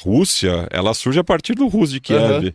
Rússia, 0.03 0.67
ela 0.71 0.95
surge 0.95 1.19
a 1.19 1.25
partir 1.25 1.55
do 1.55 1.67
Rus 1.69 1.91
de 1.91 2.01
Kiev. 2.01 2.23
Aham. 2.23 2.53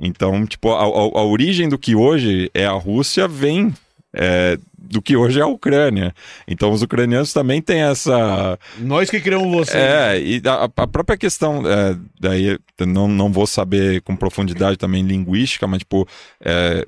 Então, 0.00 0.46
tipo, 0.46 0.70
a, 0.72 0.82
a- 0.84 1.20
a 1.20 1.24
origem 1.24 1.68
do 1.68 1.78
que 1.78 1.94
hoje 1.94 2.50
é 2.54 2.66
a 2.66 2.72
Rússia 2.72 3.26
vem 3.26 3.72
é, 4.14 4.58
do 4.78 5.02
que 5.02 5.14
hoje 5.16 5.38
é 5.38 5.42
a 5.42 5.46
Ucrânia. 5.46 6.14
Então, 6.48 6.70
os 6.70 6.80
ucranianos 6.80 7.32
também 7.32 7.60
têm 7.60 7.82
essa. 7.82 8.58
Nós 8.78 9.10
que 9.10 9.20
criamos 9.20 9.50
você. 9.50 9.76
É, 9.76 10.20
e 10.20 10.40
a, 10.46 10.64
a 10.64 10.86
própria 10.86 11.18
questão, 11.18 11.62
é, 11.66 11.96
daí 12.20 12.58
não, 12.80 13.06
não 13.08 13.30
vou 13.30 13.46
saber 13.46 14.00
com 14.02 14.16
profundidade 14.16 14.78
também 14.78 15.02
linguística, 15.02 15.66
mas 15.66 15.80
tipo, 15.80 16.06
é, 16.40 16.86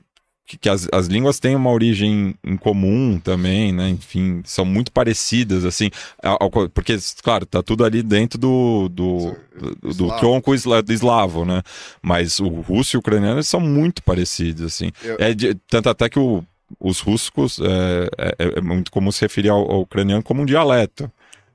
que, 0.49 0.57
que 0.57 0.69
as, 0.69 0.89
as 0.93 1.07
línguas 1.09 1.39
têm 1.39 1.55
uma 1.55 1.70
origem 1.70 2.35
em 2.43 2.57
comum 2.57 3.20
também, 3.20 3.73
né? 3.73 3.91
Enfim, 3.91 4.41
são 4.45 4.65
muito 4.65 4.91
parecidas, 4.91 5.65
assim, 5.66 5.91
ao- 6.23 6.51
porque, 6.70 6.97
claro, 7.23 7.45
tá 7.47 7.62
tudo 7.62 7.85
ali 7.85 8.03
dentro 8.03 8.39
do, 8.39 8.89
do, 8.89 9.37
do, 9.61 9.95
do 9.95 10.09
tronco 10.19 10.55
isla- 10.55 10.83
eslavo, 10.89 11.45
né? 11.45 11.62
Mas 12.03 12.41
o 12.41 12.49
russo 12.49 12.97
e 12.97 12.99
o 12.99 13.01
ucraniano 13.01 13.43
são 13.45 13.61
muito 13.61 14.03
parecidos, 14.03 14.62
assim. 14.65 14.91
Eu- 15.05 15.16
É 15.20 15.35
de- 15.35 15.55
tanto 15.69 15.91
até 15.91 16.09
que 16.09 16.19
o- 16.19 16.43
os 16.81 17.01
russos 17.01 17.61
é, 17.61 18.09
é- 18.39 18.59
é 18.59 18.61
muito 18.62 18.91
comum 18.91 19.12
se 19.12 19.20
referir 19.20 19.51
ao, 19.51 19.70
ao 19.70 19.81
ucraniano 19.83 20.23
como 20.23 20.43
um 20.43 20.47
dialeto. 20.47 21.11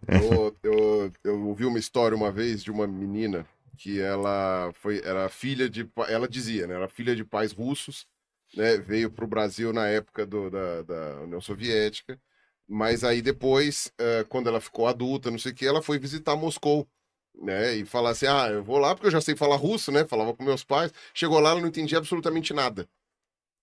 Eu, 0.08 0.56
eu, 0.64 1.12
eu 1.24 1.48
ouvi 1.48 1.66
uma 1.66 1.80
história 1.80 2.16
uma 2.16 2.32
vez 2.32 2.64
de 2.64 2.70
uma 2.72 2.86
menina 2.86 3.46
que 3.78 4.00
ela 4.00 4.72
foi 4.76 5.02
era 5.04 5.28
filha 5.30 5.68
de 5.70 5.88
ela 6.08 6.28
dizia 6.28 6.68
né 6.68 6.76
era 6.76 6.88
filha 6.88 7.16
de 7.16 7.24
pais 7.26 7.52
russos 7.52 8.06
né 8.56 8.78
veio 8.78 9.12
para 9.12 9.26
o 9.26 9.28
Brasil 9.28 9.74
na 9.74 9.88
época 9.88 10.26
do, 10.26 10.50
da, 10.50 10.82
da 10.84 11.22
União 11.22 11.42
Soviética 11.42 12.20
mas 12.68 13.04
aí 13.04 13.22
depois 13.22 13.92
eh, 14.00 14.26
quando 14.30 14.48
ela 14.48 14.62
ficou 14.62 14.88
adulta 14.88 15.32
não 15.32 15.38
sei 15.40 15.52
o 15.52 15.56
que 15.56 15.66
ela 15.66 15.82
foi 15.82 16.00
visitar 16.00 16.36
Moscou 16.36 16.88
né? 17.36 17.76
E 17.76 17.86
falar 17.86 18.12
assim, 18.12 18.28
ah, 18.28 18.48
eu 18.50 18.64
vou 18.64 18.78
lá 18.78 18.94
porque 18.96 19.08
eu 19.08 19.12
já 19.12 19.22
sei 19.22 19.36
falar 19.36 19.56
russo, 19.56 19.92
né? 19.92 20.06
Falava 20.06 20.34
com 20.34 20.44
meus 20.44 20.64
pais. 20.64 20.92
Chegou 21.14 21.40
lá, 21.40 21.52
ela 21.52 21.62
não 21.62 21.68
entendia 21.68 21.98
absolutamente 21.98 22.54
nada. 22.54 22.88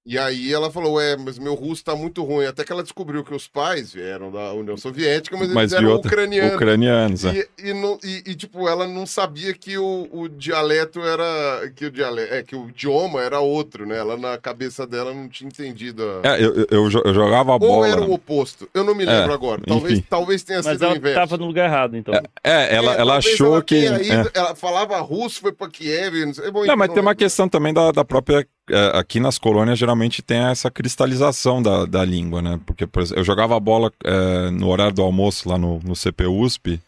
E 0.06 0.18
aí 0.18 0.50
ela 0.52 0.70
falou, 0.70 0.94
ué, 0.94 1.14
mas 1.16 1.38
meu 1.38 1.54
russo 1.54 1.84
tá 1.84 1.94
muito 1.94 2.24
ruim. 2.24 2.46
Até 2.46 2.64
que 2.64 2.72
ela 2.72 2.82
descobriu 2.82 3.22
que 3.22 3.34
os 3.34 3.46
pais 3.46 3.92
vieram 3.92 4.32
da 4.32 4.50
União 4.54 4.74
Soviética, 4.76 5.36
mas, 5.36 5.48
Mas 5.52 5.72
eles 5.72 5.84
eram 5.84 5.92
outra- 5.94 6.08
ucranianos. 6.10 6.54
Ucranianos, 6.54 7.24
é. 7.26 7.46
E, 7.58 7.68
e, 7.68 7.74
não- 7.74 7.98
e- 8.02 8.22
e, 8.26 8.34
tipo, 8.34 8.66
ela 8.66 8.88
não 8.88 9.04
sabia 9.04 9.52
que 9.52 9.76
o, 9.76 10.08
o 10.10 10.26
dialeto 10.28 11.00
era. 11.02 11.70
Que 11.76 11.84
o, 11.84 11.90
diale, 11.90 12.22
é, 12.22 12.42
que 12.42 12.56
o 12.56 12.70
idioma 12.70 13.20
era 13.22 13.40
outro, 13.40 13.84
né? 13.86 13.98
Ela 13.98 14.16
na 14.16 14.38
cabeça 14.38 14.86
dela 14.86 15.12
não 15.12 15.28
tinha 15.28 15.48
entendido. 15.48 16.02
a- 16.24 16.28
É, 16.36 16.42
eu, 16.44 16.54
eu- 16.54 16.66
eu 16.70 16.88
jo- 16.88 17.02
eu 17.04 17.12
jogava 17.14 17.50
a 17.50 17.54
Ou 17.54 17.58
bola. 17.60 17.88
era 17.88 18.00
o 18.00 18.12
oposto. 18.12 18.68
Eu 18.72 18.82
não 18.82 18.94
me 18.94 19.04
lembro 19.04 19.30
É, 19.30 19.34
agora. 19.34 19.60
Talvez, 19.66 19.98
enfim. 19.98 20.06
talvez 20.08 20.42
tenha 20.42 20.60
Mas 20.62 20.72
sido 20.72 20.82
o 20.82 20.84
ela 20.86 20.96
inverso. 20.96 21.20
tava 21.20 21.36
no 21.36 21.46
lugar 21.46 21.66
errado, 21.66 21.94
então. 21.96 22.14
É, 22.42 22.74
ela, 22.74 22.94
É, 22.96 23.00
ela 23.00 23.16
achou 23.18 23.48
ela 23.54 23.62
que. 23.62 23.86
é. 23.86 24.02
ido- 24.02 24.30
Ela 24.32 24.54
falava 24.54 24.98
russo, 25.00 25.40
foi 25.42 25.52
pra 25.52 25.68
Kiev. 25.68 26.24
Não, 26.24 26.32
sei, 26.34 26.50
bom, 26.50 26.60
Não, 26.60 26.66
enfim, 26.68 26.76
mas 26.76 26.88
tem 26.88 27.02
uma 27.02 27.10
lembro. 27.10 27.16
questão 27.16 27.46
também 27.50 27.74
da, 27.74 27.92
da 27.92 28.02
própria. 28.04 28.46
É, 28.70 28.98
aqui 28.98 29.20
nas 29.20 29.38
colônias 29.38 29.78
geralmente 29.78 30.22
tem 30.22 30.38
essa 30.38 30.70
cristalização 30.70 31.62
da, 31.62 31.84
da 31.84 32.04
língua, 32.04 32.40
né? 32.40 32.60
Porque, 32.64 32.86
por 32.86 33.02
exemplo, 33.02 33.20
eu 33.20 33.24
jogava 33.24 33.58
bola 33.60 33.92
é, 34.04 34.50
no 34.50 34.68
horário 34.68 34.94
do 34.94 35.02
almoço 35.02 35.48
lá 35.48 35.58
no, 35.58 35.78
no 35.80 35.94
CPUSP 35.94 36.80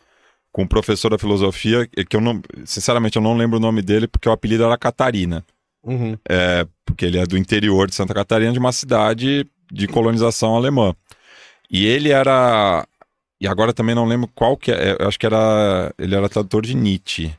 com 0.52 0.62
um 0.62 0.66
professor 0.66 1.08
da 1.10 1.18
filosofia, 1.18 1.86
que 1.86 2.14
eu 2.16 2.20
não. 2.20 2.40
Sinceramente, 2.64 3.16
eu 3.16 3.22
não 3.22 3.36
lembro 3.36 3.56
o 3.56 3.60
nome 3.60 3.80
dele, 3.82 4.06
porque 4.06 4.28
o 4.28 4.32
apelido 4.32 4.64
era 4.64 4.76
Catarina. 4.76 5.44
Uhum. 5.82 6.16
É, 6.28 6.66
porque 6.84 7.04
ele 7.06 7.18
é 7.18 7.26
do 7.26 7.36
interior 7.38 7.88
de 7.88 7.94
Santa 7.94 8.14
Catarina, 8.14 8.52
de 8.52 8.58
uma 8.58 8.72
cidade 8.72 9.46
de 9.72 9.88
colonização 9.88 10.54
alemã. 10.54 10.94
E 11.70 11.86
ele 11.86 12.10
era. 12.10 12.86
E 13.40 13.48
agora 13.48 13.72
também 13.72 13.94
não 13.94 14.04
lembro 14.04 14.28
qual 14.34 14.56
que 14.56 14.70
é. 14.70 14.96
Eu 15.00 15.08
acho 15.08 15.18
que 15.18 15.26
era. 15.26 15.92
Ele 15.98 16.14
era 16.14 16.28
tradutor 16.28 16.62
de 16.62 16.76
Nietzsche. 16.76 17.32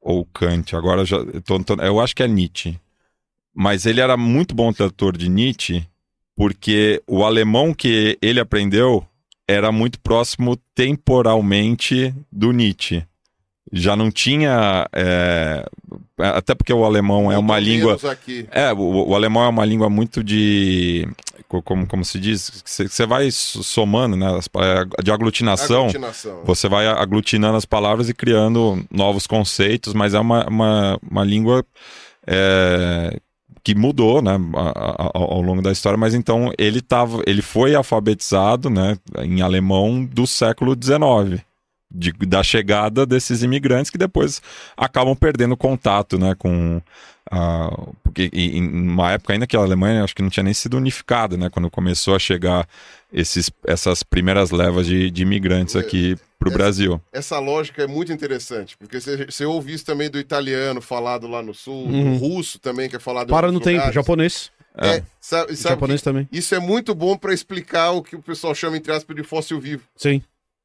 Ou 0.00 0.24
Kant. 0.26 0.76
Agora 0.76 1.04
já. 1.04 1.18
tô- 1.44 1.58
eu 1.82 1.98
acho 2.00 2.14
que 2.14 2.22
é 2.22 2.28
Nietzsche. 2.28 2.78
Mas 3.60 3.86
ele 3.86 4.00
era 4.00 4.16
muito 4.16 4.54
bom 4.54 4.72
tradutor 4.72 5.16
de 5.16 5.28
Nietzsche, 5.28 5.84
porque 6.36 7.02
o 7.08 7.24
alemão 7.24 7.74
que 7.74 8.16
ele 8.22 8.38
aprendeu 8.38 9.04
era 9.48 9.72
muito 9.72 9.98
próximo 9.98 10.56
temporalmente 10.74 12.14
do 12.30 12.52
Nietzsche. 12.52 13.02
Já 13.72 13.96
não 13.96 14.10
tinha. 14.12 14.88
é, 14.92 15.66
até 16.18 16.54
porque 16.54 16.72
o 16.72 16.84
alemão 16.84 17.32
é 17.32 17.36
uma 17.36 17.54
Muito 17.54 17.64
língua. 17.68 17.98
É, 18.52 18.72
o, 18.72 19.08
o 19.08 19.14
alemão 19.16 19.42
é 19.44 19.48
uma 19.48 19.64
língua 19.64 19.90
muito 19.90 20.22
de. 20.22 21.06
co- 21.48 21.60
Como, 21.60 21.84
como 21.86 22.04
se 22.04 22.18
diz? 22.20 22.62
Você 22.64 23.04
vai 23.06 23.30
so- 23.30 23.62
somando, 23.64 24.16
né? 24.16 24.26
pa- 24.52 24.86
de 25.02 25.10
aglutinação. 25.10 25.80
Aglutinação. 25.88 26.44
Você 26.44 26.68
vai 26.68 26.86
aglutinando 26.86 27.56
as 27.58 27.66
palavras 27.66 28.08
e 28.08 28.14
criando 28.14 28.82
novos 28.90 29.26
conceitos, 29.26 29.92
mas 29.92 30.14
é 30.14 30.20
uma, 30.20 30.46
uma, 30.48 30.98
uma 31.10 31.24
língua 31.24 31.62
é, 32.26 33.18
que 33.62 33.74
mudou, 33.74 34.20
né, 34.22 34.32
ao 35.14 35.40
longo 35.42 35.62
da 35.62 35.72
história. 35.72 35.96
Mas 35.98 36.14
então 36.14 36.52
ele 36.58 36.80
tava, 36.80 37.22
ele 37.26 37.42
foi 37.42 37.74
alfabetizado, 37.74 38.70
né, 38.70 38.96
em 39.22 39.40
alemão 39.42 40.04
do 40.04 40.26
século 40.26 40.74
XIX. 40.74 41.42
de- 41.90 42.12
da 42.26 42.42
chegada 42.42 43.06
desses 43.06 43.42
imigrantes 43.42 43.90
que 43.90 43.96
depois 43.96 44.42
acabam 44.76 45.16
perdendo 45.16 45.56
contato, 45.56 46.18
né, 46.18 46.34
com 46.34 46.82
a, 47.30 47.70
porque 48.02 48.30
em 48.32 48.62
uma 48.66 49.12
época 49.12 49.32
ainda 49.32 49.46
que 49.46 49.56
a 49.56 49.60
Alemanha 49.60 50.04
acho 50.04 50.14
que 50.14 50.22
não 50.22 50.30
tinha 50.30 50.42
nem 50.44 50.54
sido 50.54 50.76
unificada, 50.76 51.36
né, 51.36 51.48
quando 51.50 51.70
começou 51.70 52.14
a 52.14 52.18
chegar 52.18 52.66
esses, 53.12 53.50
essas 53.66 54.02
primeiras 54.02 54.50
levas 54.50 54.86
de, 54.86 55.10
de 55.10 55.22
imigrantes 55.22 55.76
aqui 55.76 56.16
para 56.38 56.48
o 56.48 56.52
Brasil. 56.52 57.00
Essa 57.12 57.38
lógica 57.38 57.82
é 57.82 57.86
muito 57.86 58.12
interessante, 58.12 58.76
porque 58.78 59.00
você, 59.00 59.44
ouve 59.44 59.72
isso 59.72 59.84
também 59.84 60.08
do 60.08 60.18
italiano 60.18 60.80
falado 60.80 61.26
lá 61.26 61.42
no 61.42 61.52
sul, 61.54 61.86
Uhum. 61.86 62.12
do 62.16 62.18
russo 62.18 62.58
também, 62.58 62.88
que 62.88 62.96
é 62.96 62.98
falado 63.00 63.28
Para 63.28 63.48
no 63.48 63.54
outros 63.54 63.64
tempo, 63.64 63.76
lugares. 63.78 63.94
japonês. 63.94 64.50
É, 64.80 65.02
sabe, 65.20 65.56
sabe 65.56 65.74
japonês 65.74 66.02
também. 66.02 66.28
isso 66.30 66.54
é 66.54 66.60
muito 66.60 66.94
bom 66.94 67.16
para 67.16 67.34
explicar 67.34 67.90
o 67.90 68.02
que 68.02 68.14
o 68.14 68.22
pessoal 68.22 68.54
chama, 68.54 68.76
entre 68.76 68.92
aspas, 68.92 69.16
de 69.16 69.24
fóssil 69.24 69.58
vivo. 69.58 69.82
Sim. 69.96 70.22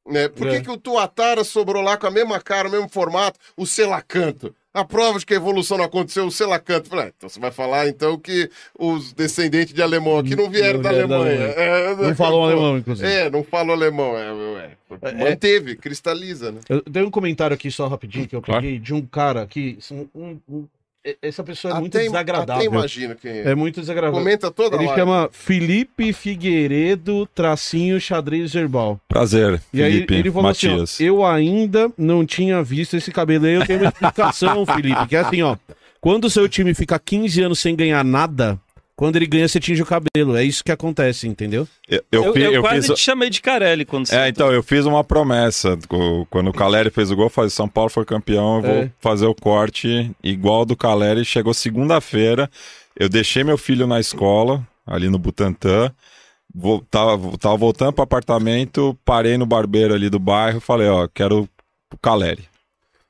Né? 0.08 0.28
Por 0.28 0.46
É. 0.46 0.50
que, 0.56 0.60
que 0.64 0.70
o 0.70 0.76
Tuatara 0.76 1.42
sobrou 1.42 1.82
lá 1.82 1.96
com 1.96 2.06
a 2.06 2.10
mesma 2.10 2.38
cara, 2.40 2.68
o 2.68 2.70
mesmo 2.70 2.88
formato, 2.88 3.40
o 3.56 3.66
Selacanto? 3.66 4.54
A 4.74 4.84
prova 4.84 5.20
de 5.20 5.24
que 5.24 5.32
a 5.32 5.36
evolução 5.36 5.78
não 5.78 5.84
aconteceu, 5.84 6.26
o 6.26 6.32
Selacanto. 6.32 6.88
Falei, 6.88 7.04
ah, 7.06 7.12
então 7.16 7.28
você 7.28 7.38
vai 7.38 7.52
falar 7.52 7.86
então 7.88 8.18
que 8.18 8.50
os 8.76 9.12
descendentes 9.12 9.72
de 9.72 9.80
alemão 9.80 10.18
aqui 10.18 10.34
não 10.34 10.50
vieram 10.50 10.74
Não 10.78 10.82
da 10.82 10.90
vieram 10.90 11.08
da 11.08 11.16
Alemanha. 11.16 11.46
Alemanha. 11.52 12.02
É, 12.02 12.08
Não 12.08 12.16
falam 12.16 12.42
alemão, 12.42 12.78
inclusive. 12.78 13.08
É, 13.08 13.30
não 13.30 13.44
falam 13.44 13.72
alemão. 13.72 14.18
É, 14.18 14.72
é, 15.02 15.12
manteve, 15.12 15.76
cristaliza, 15.76 16.50
né? 16.50 16.58
Eu 16.68 16.82
dei 16.90 17.04
um 17.04 17.10
comentário 17.10 17.54
aqui 17.54 17.70
só 17.70 17.86
rapidinho 17.86 18.26
que 18.26 18.34
eu 18.34 18.42
Claro. 18.42 18.62
peguei 18.62 18.80
de 18.80 18.92
um 18.92 19.06
cara 19.06 19.46
que. 19.46 19.78
um- 20.12 20.38
um- 20.48 20.66
essa 21.20 21.42
pessoa 21.44 21.76
é 21.76 21.80
muito 21.80 21.96
Até- 21.96 22.06
desagradável. 22.06 22.54
Até 22.54 22.64
imagino 22.64 23.14
quem 23.14 23.30
é. 23.30 23.50
É 23.50 23.54
muito 23.54 23.80
desagradável. 23.80 24.18
Comenta 24.18 24.50
toda 24.50 24.76
Ele 24.76 24.86
live. 24.86 25.00
chama 25.00 25.28
Felipe 25.32 26.12
Figueiredo, 26.12 27.26
tracinho 27.34 28.00
xadrez 28.00 28.54
herbal. 28.54 29.00
Prazer, 29.08 29.60
E 29.72 29.82
aí 29.82 29.92
Felipe 29.92 30.14
ele 30.14 30.30
falou 30.30 30.44
Matias. 30.44 30.82
assim, 30.82 31.04
ó, 31.04 31.06
eu 31.08 31.26
ainda 31.26 31.90
não 31.98 32.24
tinha 32.24 32.62
visto 32.62 32.96
esse 32.96 33.10
cabelo. 33.10 33.46
Aí 33.46 33.54
eu 33.54 33.66
tenho 33.66 33.80
uma 33.80 33.88
explicação, 33.88 34.64
Felipe, 34.66 35.06
que 35.06 35.16
é 35.16 35.20
assim, 35.20 35.42
ó. 35.42 35.56
Quando 36.00 36.24
o 36.26 36.30
seu 36.30 36.48
time 36.48 36.74
fica 36.74 36.98
15 36.98 37.40
anos 37.42 37.58
sem 37.58 37.74
ganhar 37.74 38.04
nada, 38.04 38.58
quando 38.96 39.16
ele 39.16 39.26
ganha, 39.26 39.48
você 39.48 39.58
tinge 39.58 39.82
o 39.82 39.86
cabelo. 39.86 40.36
É 40.36 40.44
isso 40.44 40.62
que 40.62 40.70
acontece, 40.70 41.26
entendeu? 41.26 41.66
Eu, 41.88 42.02
Eu, 42.12 42.34
eu, 42.34 42.52
eu 42.54 42.62
quase 42.62 42.86
fiz... 42.88 42.96
te 42.98 43.02
chamei 43.02 43.28
de 43.30 43.40
Carelli 43.42 43.84
quando 43.84 44.06
você. 44.06 44.16
É, 44.16 44.28
então, 44.28 44.52
eu 44.52 44.62
fiz 44.62 44.84
uma 44.86 45.02
promessa. 45.02 45.76
Quando 46.30 46.48
o 46.48 46.52
Caleri 46.52 46.90
fez 46.90 47.10
o 47.10 47.16
gol, 47.16 47.26
eu 47.26 47.30
falei, 47.30 47.50
São 47.50 47.68
Paulo 47.68 47.90
foi 47.90 48.04
campeão, 48.04 48.56
eu 48.56 48.62
vou 48.62 48.70
É. 48.84 48.90
fazer 49.00 49.26
o 49.26 49.34
corte 49.34 50.10
igual 50.22 50.64
do 50.64 50.76
Caleri. 50.76 51.24
Chegou 51.24 51.52
segunda-feira, 51.52 52.48
eu 52.98 53.08
deixei 53.08 53.42
meu 53.42 53.58
filho 53.58 53.86
na 53.86 53.98
escola, 53.98 54.66
ali 54.86 55.08
no 55.08 55.18
Butantã, 55.18 55.90
vou, 56.54 56.80
tava, 56.90 57.36
tava 57.38 57.56
voltando 57.56 57.92
pro 57.92 58.04
apartamento, 58.04 58.96
parei 59.04 59.36
no 59.36 59.46
barbeiro 59.46 59.92
ali 59.94 60.08
do 60.08 60.18
bairro, 60.20 60.60
falei, 60.60 60.88
ó, 60.88 61.08
quero 61.12 61.48
o 61.92 61.98
Caleri. 61.98 62.44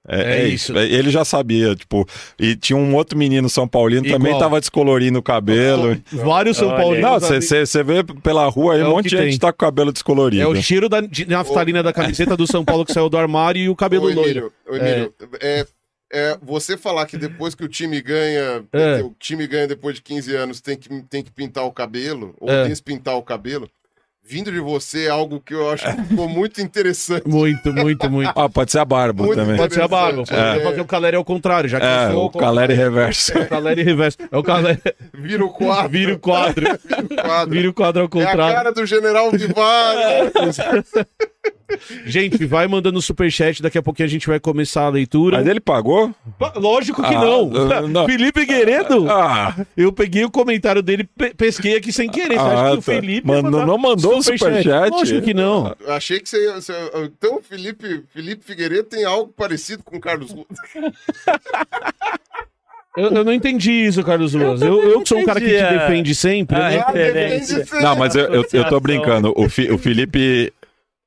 É, 0.07 0.21
É 0.23 0.41
é 0.43 0.49
isso. 0.49 0.73
isso. 0.73 0.79
É, 0.79 0.85
Ele 0.87 1.11
já 1.11 1.25
sabia, 1.25 1.75
tipo, 1.75 2.07
e 2.39 2.55
tinha 2.55 2.77
um 2.77 2.95
outro 2.95 3.17
menino 3.17 3.49
São 3.49 3.67
Paulino 3.67 4.03
também 4.09 4.29
Igual. 4.33 4.39
tava 4.41 4.61
descolorindo 4.61 5.19
o 5.19 5.23
cabelo. 5.23 5.97
Vários 6.13 6.57
São 6.59 6.69
Paulinos. 6.69 7.01
Não, 7.01 7.19
você 7.21 7.83
vê 7.83 8.05
pela 8.23 8.47
rua 8.49 8.75
aí, 8.75 8.81
É 8.81 8.87
um 8.87 8.91
monte 8.91 9.05
que 9.09 9.17
de 9.17 9.23
gente 9.23 9.31
tem. 9.31 9.39
tá 9.39 9.53
com 9.53 9.57
o 9.57 9.67
cabelo 9.67 9.93
descolorido. 9.93 10.43
É 10.43 10.47
o 10.47 10.55
cheiro 10.55 10.89
da 10.89 11.01
de 11.01 11.25
naftalina 11.27 11.83
da 11.83 11.93
camiseta 11.93 12.37
do 12.37 12.47
São 12.47 12.65
Paulo 12.65 12.85
que 12.85 12.93
saiu 12.93 13.09
do 13.09 13.17
armário 13.17 13.61
e 13.63 13.69
o 13.69 13.77
cabelo 13.77 14.05
Ô, 14.05 14.13
loiro. 14.13 14.21
Emílio, 14.31 14.53
ô, 14.69 14.77
Emílio, 14.77 15.15
é. 15.41 15.67
é, 16.13 16.39
você 16.43 16.77
falar 16.77 17.07
que 17.07 17.17
depois 17.17 17.55
que 17.55 17.65
o 17.65 17.69
time 17.69 18.01
ganha, 18.01 18.63
É. 18.73 19.03
o 19.03 19.15
time 19.19 19.47
ganha 19.47 19.67
depois 19.67 19.97
de 19.97 20.03
15 20.03 20.35
anos, 20.37 20.61
tem 20.61 20.77
que, 20.77 20.89
tem 21.05 21.23
que 21.23 21.31
pintar 21.33 21.65
o 21.65 21.73
cabelo, 21.73 22.35
ou 22.41 22.51
É. 22.51 22.69
despintar 22.69 23.17
o 23.17 23.23
cabelo, 23.23 23.69
vindo 24.27 24.51
de 24.51 24.59
você 24.59 25.07
é 25.07 25.11
algo 25.11 25.39
que 25.41 25.53
eu 25.55 25.71
acho 25.71 25.85
que 25.85 26.03
ficou 26.05 26.29
muito 26.29 26.61
interessante. 26.61 27.29
Muito, 27.29 27.73
muito, 27.73 28.11
muito. 28.11 28.33
Ah, 28.35 28.49
pode 28.49 28.73
ser 28.73 28.79
a 28.79 28.85
barba 28.85 29.25
Muito 29.25 29.37
também. 29.39 29.57
Pode 29.57 29.75
ser 29.75 29.83
a 29.83 29.89
barba. 29.89 30.23
É. 30.31 30.61
fazer 30.61 30.81
o 30.81 30.85
Caleri 30.87 31.17
ao 31.17 31.25
contrário, 31.25 31.69
já 31.69 31.79
que 31.79 31.87
É, 31.87 32.07
eu 32.07 32.13
sou 32.13 32.27
o 32.27 32.31
Caleri 32.31 32.75
reverso. 32.75 33.37
É 33.37 33.43
o 33.43 33.49
Caleri 33.49 33.83
reverso. 33.83 34.19
É 34.33 34.37
o 34.39 34.43
Caleri. 34.43 34.81
Vira 35.13 35.45
o 35.45 35.51
quadro. 35.51 35.89
Vira 35.91 36.15
o 36.15 36.19
quadro. 36.19 36.63
vira 36.65 37.05
o 37.05 37.23
quadro. 37.23 37.51
Vira 37.51 37.69
o 37.71 37.75
quadro 37.75 38.03
ao 38.03 38.05
É 38.05 38.09
a 38.25 38.27
contrário. 38.27 38.55
cara 38.57 38.73
do 38.73 38.87
General 38.87 39.31
Vivar. 39.31 39.95
Gente, 42.07 42.45
vai 42.47 42.69
mandando 42.69 43.01
superchat, 43.03 43.61
daqui 43.61 43.77
a 43.77 43.83
pouquinho 43.83 44.07
a 44.07 44.11
gente 44.11 44.27
vai 44.29 44.39
começar 44.39 44.85
a 44.85 44.89
leitura. 44.91 45.39
Mas 45.39 45.47
ele 45.47 45.59
pagou? 45.61 46.15
Pa- 46.39 46.53
Lógico 46.57 47.03
que 47.03 47.15
Ah, 47.15 47.21
não. 47.21 47.47
não, 47.49 47.89
não. 47.89 48.07
Felipe 48.07 48.45
Guerreiro, 48.47 49.11
Ah, 49.11 49.55
eu 49.77 49.93
peguei 49.93 50.25
o 50.25 50.31
comentário 50.31 50.83
dele, 50.83 51.05
pe- 51.05 51.35
pesquei 51.35 51.77
aqui 51.77 51.93
sem 51.93 52.09
querer. 52.09 52.39
Acha 52.39 52.61
ah 52.66 52.71
que 52.71 52.73
o 52.75 52.77
tá. 52.77 52.83
Felipe 52.83 53.27
Mandou- 53.27 53.66
não 53.66 53.77
mandou 53.79 54.19
o 54.19 54.23
superchat? 54.23 54.91
Lógico 54.91 55.23
que 55.23 55.35
não. 55.35 55.75
Eu 55.81 55.93
achei 55.95 56.21
que 56.21 56.29
você, 56.29 56.45
ia- 56.45 56.55
você- 56.61 56.91
Então, 57.05 57.41
Felipe, 57.43 58.05
Felipe 58.12 58.45
Figueiredo 58.45 58.85
tem 58.85 59.05
algo 59.05 59.33
parecido 59.37 59.83
com 59.83 59.97
o 59.97 60.01
Carlos. 60.01 60.33
Eu, 62.97 63.11
eu 63.11 63.25
não 63.25 63.33
entendi 63.33 63.73
isso, 63.73 64.05
Carlos 64.05 64.35
Luas. 64.35 64.62
Eu, 64.62 64.81
eu 64.81 65.01
que 65.03 65.09
sou 65.09 65.19
um 65.19 65.25
cara 65.25 65.41
que 65.41 65.49
te 65.49 65.57
a- 65.57 65.69
defende 65.73 66.15
sempre. 66.15 66.57
a 66.57 66.71
né? 66.71 66.85
referência. 66.87 67.66
Não, 67.83 67.97
mas 67.97 68.15
eu, 68.15 68.27
eu, 68.33 68.45
eu 68.53 68.65
tô 68.69 68.79
brincando. 68.79 69.33
O, 69.37 69.49
Fi- 69.49 69.69
o 69.73 69.77
Felipe 69.77 70.53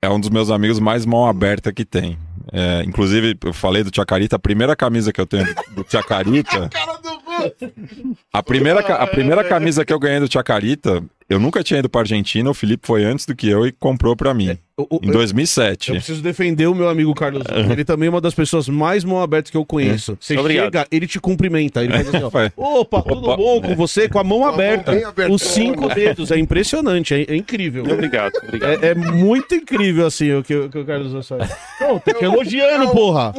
é 0.02 0.10
um 0.10 0.20
dos 0.20 0.30
meus 0.30 0.50
amigos 0.50 0.80
mais 0.80 1.06
mão 1.06 1.26
aberta 1.26 1.74
que 1.74 1.86
tem. 1.86 2.18
É, 2.52 2.84
inclusive, 2.84 3.38
eu 3.44 3.54
falei 3.54 3.84
do 3.84 3.94
Chacarita, 3.94 4.38
a 4.38 4.40
primeira 4.40 4.76
camisa 4.76 5.12
que 5.12 5.20
eu 5.20 5.26
tenho 5.26 5.46
do 5.76 5.86
Chacarita, 5.88 6.70
a 8.32 8.42
primeira, 8.42 8.80
a 8.80 9.08
primeira 9.08 9.44
camisa 9.44 9.84
que 9.84 9.92
eu 9.92 10.00
ganhei 10.00 10.20
do 10.20 10.32
Chacarita, 10.32 11.04
eu 11.30 11.40
nunca 11.40 11.64
tinha 11.64 11.80
ido 11.80 11.90
pra 11.90 12.02
Argentina, 12.02 12.50
o 12.50 12.54
Felipe 12.54 12.88
foi 12.88 13.04
antes 13.04 13.26
do 13.26 13.36
que 13.36 13.50
eu 13.50 13.68
e 13.68 13.72
comprou 13.72 14.16
pra 14.16 14.34
mim. 14.34 14.58
O- 14.80 15.00
Em 15.02 15.10
2007. 15.10 15.90
Eu 15.90 15.96
preciso 15.96 16.22
defender 16.22 16.68
o 16.68 16.76
meu 16.76 16.88
amigo 16.88 17.12
Carlos. 17.16 17.42
Ele 17.72 17.84
também 17.84 18.06
é 18.06 18.10
uma 18.12 18.22
das 18.22 18.36
pessoas 18.36 18.70
mais 18.70 19.04
mão 19.04 19.20
abertas 19.20 19.50
que 19.50 19.58
eu 19.58 19.66
conheço. 19.66 20.16
Você 20.22 20.38
Obrigado. 20.38 20.66
chega, 20.66 20.88
ele 20.92 21.08
te 21.08 21.20
cumprimenta. 21.20 21.84
Ele 21.84 21.94
faz 21.94 22.08
assim, 22.14 22.24
ó. 22.24 22.30
Opa, 22.82 23.02
tudo 23.02 23.26
Opa. 23.26 23.38
bom 23.38 23.60
com 23.62 23.76
você? 23.76 24.08
Com 24.08 24.20
a 24.20 24.24
mão 24.24 24.38
Com 24.40 24.46
a 24.46 24.48
mão 24.50 24.54
aberta. 24.54 24.92
Os 25.32 25.42
cinco 25.42 25.90
dedos. 25.90 26.30
É 26.30 26.38
impressionante. 26.38 27.16
É, 27.16 27.22
é 27.24 27.36
incrível. 27.36 27.84
Obrigado, 27.92 28.34
obrigado. 28.44 28.84
É, 28.84 28.90
é 28.90 28.94
muito 28.96 29.56
incrível, 29.56 30.06
assim, 30.06 30.32
o 30.34 30.44
que, 30.44 30.56
o 30.56 30.70
que 30.70 30.78
o 30.78 30.86
Carlos 30.86 31.28
faz. 31.28 31.50
Não, 31.82 31.98
tô 32.00 32.14
te 32.14 32.24
elogiando, 32.24 32.92
porra. 32.92 33.34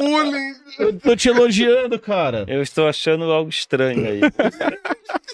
Eu 0.77 0.99
tô 0.99 1.15
te 1.15 1.29
elogiando, 1.29 1.97
cara. 1.97 2.43
Eu 2.49 2.61
estou 2.61 2.85
achando 2.85 3.23
algo 3.31 3.49
estranho 3.49 4.05
aí. 4.05 4.19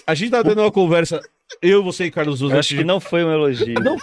A 0.06 0.14
gente 0.14 0.30
tá 0.30 0.44
tendo 0.44 0.60
uma 0.60 0.70
conversa, 0.70 1.20
eu, 1.60 1.82
você 1.82 2.04
e 2.04 2.10
Carlos. 2.12 2.40
Eu 2.40 2.56
acho 2.56 2.76
que 2.76 2.84
não 2.84 3.00
foi 3.00 3.24
um 3.24 3.32
elogio. 3.32 3.74
Não, 3.82 3.96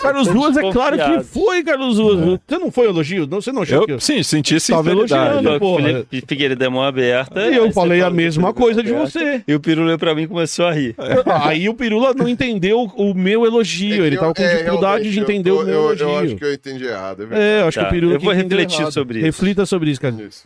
Carlos 0.00 0.28
Ruas, 0.28 0.56
é 0.56 0.70
claro 0.70 0.96
que 0.96 1.24
foi, 1.24 1.62
Carlos 1.64 1.98
Ruas. 1.98 2.40
Você 2.46 2.58
não 2.58 2.70
foi 2.70 2.86
elogio? 2.86 3.26
Não, 3.26 3.40
você 3.40 3.50
não 3.52 3.62
achou 3.62 3.84
que 3.84 3.92
Eu, 3.92 4.00
sim, 4.00 4.22
senti 4.22 4.54
Tava 4.66 4.82
sinceridade. 4.90 5.38
elogiando. 5.38 5.64
O 5.64 5.76
Felipe 6.08 6.24
Figueiredo 6.28 6.64
é 6.64 6.68
mão 6.68 6.82
aberta. 6.82 7.46
E 7.48 7.56
eu 7.56 7.70
falei 7.72 8.00
a 8.00 8.08
mesma 8.10 8.52
coisa 8.54 8.82
de 8.82 8.92
é 8.94 8.98
você. 8.98 9.42
E 9.46 9.54
o 9.54 9.60
Pirula 9.60 9.98
pra 9.98 10.14
mim 10.14 10.26
começou 10.28 10.66
a 10.66 10.72
rir. 10.72 10.94
Aí 11.44 11.68
o 11.68 11.74
Pirula 11.74 12.14
não 12.14 12.28
entendeu 12.28 12.82
o 12.96 13.14
meu 13.14 13.44
elogio. 13.44 14.04
Ele 14.04 14.16
tava 14.16 14.32
com 14.34 14.42
É, 14.42 14.56
dificuldade 14.56 15.10
de 15.10 15.18
entender 15.20 15.50
eu, 15.50 15.58
o 15.60 15.64
meu 15.64 15.74
eu, 15.74 15.80
elogio. 15.86 16.08
eu 16.08 16.18
acho 16.18 16.36
que 16.36 16.44
eu 16.44 16.52
entendi 16.54 16.84
errado. 16.84 17.22
É 17.22 17.26
verdade. 17.26 17.42
É, 17.42 17.60
eu 17.62 17.66
acho 17.68 17.78
Tá, 17.78 17.84
que 17.84 17.88
o 17.90 17.94
Pirula 17.94 18.14
eu 18.14 18.20
vou 18.20 18.32
refletir 18.32 18.80
errado. 18.80 18.92
sobre 18.92 19.18
isso. 19.18 19.24
Reflita 19.26 19.66
sobre 19.66 19.90
isso, 19.90 20.00
cara. 20.00 20.14
Isso. 20.22 20.44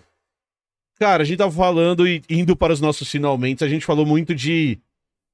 Cara, 0.98 1.22
a 1.22 1.26
gente 1.26 1.36
tava 1.38 1.52
falando 1.52 2.08
e 2.08 2.22
indo 2.30 2.56
para 2.56 2.72
os 2.72 2.80
nossos 2.80 3.10
finalmente, 3.10 3.62
a 3.62 3.68
gente 3.68 3.84
falou 3.84 4.06
muito 4.06 4.34
de 4.34 4.78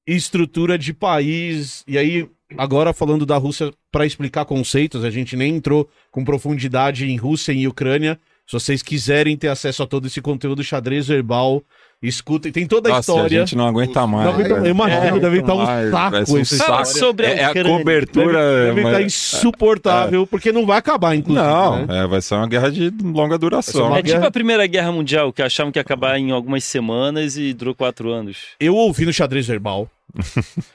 estrutura 0.05 0.77
de 0.77 0.93
país, 0.93 1.83
e 1.87 1.97
aí, 1.97 2.27
agora 2.57 2.93
falando 2.93 3.25
da 3.25 3.37
Rússia, 3.37 3.71
para 3.91 4.05
explicar 4.05 4.45
conceitos, 4.45 5.03
a 5.03 5.09
gente 5.09 5.35
nem 5.35 5.55
entrou 5.55 5.87
com 6.11 6.23
profundidade 6.23 7.09
em 7.09 7.15
Rússia 7.17 7.51
e 7.53 7.67
Ucrânia. 7.67 8.19
Se 8.45 8.53
vocês 8.53 8.81
quiserem 8.81 9.37
ter 9.37 9.47
acesso 9.47 9.83
a 9.83 9.87
todo 9.87 10.05
esse 10.07 10.19
conteúdo 10.21 10.61
xadrez 10.61 11.07
verbal, 11.07 11.63
escutem, 12.01 12.51
tem 12.51 12.67
toda 12.67 12.89
a 12.89 12.95
Nossa, 12.95 13.09
história. 13.13 13.37
a 13.41 13.45
gente 13.45 13.55
não 13.55 13.65
aguenta 13.65 14.05
mais. 14.05 14.37
Não, 14.49 14.57
eu 14.57 14.71
imagino, 14.71 15.15
É, 15.15 15.19
deve 15.21 15.39
estar 15.39 15.55
um 15.55 15.61
ai, 15.61 15.89
saco 15.89 16.33
um 16.33 16.37
essa 16.39 16.55
saco. 16.57 16.85
sobre 16.87 17.25
a 17.25 17.29
É, 17.29 17.39
é 17.39 17.45
a 17.45 17.63
cobertura. 17.63 18.65
Deve 18.65 18.81
mas- 18.81 18.91
estar 18.91 19.01
insuportável, 19.03 20.27
porque 20.27 20.51
não 20.51 20.65
vai 20.65 20.77
acabar, 20.77 21.15
inclusive. 21.15 21.45
Não, 21.45 21.85
né? 21.85 22.03
é, 22.03 22.07
vai 22.07 22.21
ser 22.21 22.35
uma 22.35 22.47
guerra 22.47 22.69
de 22.69 22.91
longa 23.01 23.37
duração. 23.37 23.87
uma 23.87 23.99
É 23.99 24.01
tipo 24.03 24.15
guerra- 24.17 24.27
a 24.27 24.31
Primeira 24.31 24.67
Guerra 24.67 24.91
Mundial, 24.91 25.31
que 25.31 25.41
achavam 25.41 25.71
que 25.71 25.79
ia 25.79 25.81
acabar 25.81 26.17
em 26.19 26.31
algumas 26.31 26.65
semanas 26.65 27.37
e 27.37 27.53
durou 27.53 27.73
quatro 27.73 28.11
anos. 28.11 28.37
Eu 28.59 28.75
ouvi 28.75 29.05
no 29.05 29.13
xadrez 29.13 29.47
verbal 29.47 29.89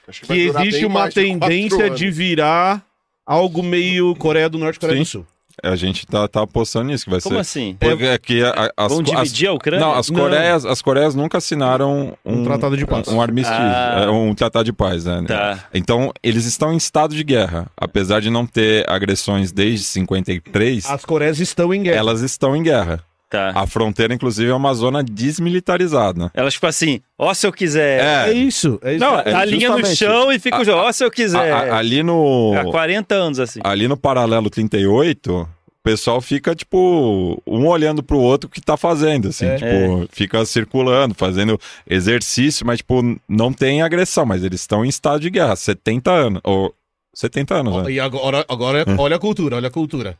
Acho 0.07 0.21
que 0.21 0.47
durar 0.47 0.65
existe 0.65 0.85
uma 0.85 1.07
de 1.07 1.15
tendência 1.15 1.89
de 1.89 2.09
virar 2.11 2.83
algo 3.25 3.61
meio 3.63 4.15
Coreia 4.15 4.49
do 4.49 4.57
Norte 4.57 4.77
e 4.77 4.79
Coreia 4.79 4.97
Sim. 4.97 5.03
do 5.03 5.07
Sul. 5.07 5.25
A 5.61 5.75
gente 5.75 6.07
tá, 6.07 6.25
tá 6.25 6.43
apostando 6.43 6.85
nisso, 6.85 7.03
que 7.03 7.11
vai 7.11 7.19
Como 7.19 7.35
ser. 7.35 7.41
assim? 7.41 7.75
Porque 7.77 8.05
é 8.05 8.17
que 8.17 8.41
a- 8.41 8.49
a- 8.77 8.85
as, 8.85 8.93
Vão 8.93 9.01
as- 9.01 9.05
dividir 9.27 9.49
a 9.49 9.51
Ucrânia? 9.51 9.85
Não, 9.85 9.93
as 9.93 10.09
Não. 10.09 10.17
Coreias, 10.21 10.65
as 10.65 10.81
Coreias 10.81 11.15
nunca 11.15 11.37
assinaram 11.37 12.15
um, 12.25 12.39
Um 12.39 12.43
tratado 12.45 12.77
de 12.77 12.85
paz. 12.85 13.09
Um, 13.09 13.15
um 13.17 13.21
armistício, 13.21 13.59
Ah. 13.61 14.03
é, 14.05 14.09
um 14.09 14.33
tratado 14.33 14.63
de 14.63 14.71
paz, 14.71 15.03
né? 15.03 15.21
Tá. 15.27 15.65
Então, 15.73 16.13
eles 16.23 16.45
estão 16.45 16.71
em 16.73 16.77
estado 16.77 17.13
de 17.13 17.25
guerra. 17.25 17.67
Apesar 17.75 18.21
de 18.21 18.29
não 18.29 18.45
ter 18.45 18.89
agressões 18.89 19.51
desde 19.51 19.83
53, 19.85 20.85
As 20.89 21.03
Coreias 21.03 21.39
estão 21.41 21.73
em 21.73 21.83
guerra. 21.83 21.97
elas 21.97 22.21
estão 22.21 22.55
em 22.55 22.63
guerra. 22.63 23.03
Tá. 23.29 23.51
A 23.53 23.67
fronteira, 23.67 24.11
inclusive, 24.13 24.49
é 24.49 24.55
uma 24.55 24.73
zona 24.73 25.03
desmilitarizada. 25.03 26.31
Elas 26.33 26.55
ficam 26.55 26.69
assim, 26.69 26.99
ó 27.17 27.33
se 27.33 27.45
eu 27.45 27.53
quiser. 27.53 28.29
É 28.29 28.33
isso. 28.33 28.79
É 28.83 28.95
isso. 28.95 29.05
Não, 29.05 29.15
a 29.17 29.21
é 29.43 29.45
linha 29.45 29.69
no 29.69 29.85
chão 29.85 30.31
e 30.31 30.39
fica 30.39 30.59
o 30.59 30.65
jogo, 30.65 30.79
ó 30.81 30.91
se 30.91 31.03
eu 31.03 31.09
A- 31.09 31.11
quiser. 31.11 31.51
a- 31.53 31.77
ali 31.77 32.01
no. 32.01 32.53
Há 32.57 32.65
40 32.71 33.13
anos 33.15 33.39
assim. 33.39 33.59
Ali 33.63 33.87
no 33.87 33.95
paralelo 33.95 34.49
38, 34.49 35.41
o 35.41 35.47
pessoal 35.83 36.19
fica, 36.21 36.55
tipo, 36.55 37.39
um 37.45 37.67
olhando 37.67 38.01
pro 38.01 38.17
outro 38.17 38.47
o 38.47 38.51
que 38.51 38.61
tá 38.61 38.75
fazendo, 38.75 39.27
assim, 39.29 39.45
É. 39.45 39.55
tipo, 39.57 40.07
fica 40.11 40.43
circulando, 40.45 41.13
fazendo 41.13 41.59
exercício, 41.87 42.65
mas, 42.65 42.77
tipo, 42.79 43.01
não 43.27 43.53
tem 43.53 43.81
agressão, 43.81 44.25
mas 44.25 44.43
eles 44.43 44.61
estão 44.61 44.83
em 44.83 44.89
estado 44.89 45.19
de 45.21 45.29
guerra, 45.29 45.55
70 45.55 46.11
anos, 46.11 46.41
ou 46.43 46.73
70 47.13 47.55
anos, 47.55 47.83
né? 47.83 47.91
E 47.91 47.99
agora, 47.99 48.45
agora 48.49 48.85
olha 48.97 49.15
a 49.15 49.19
cultura, 49.19 49.55
olha 49.57 49.67
a 49.67 49.71
cultura. 49.71 50.17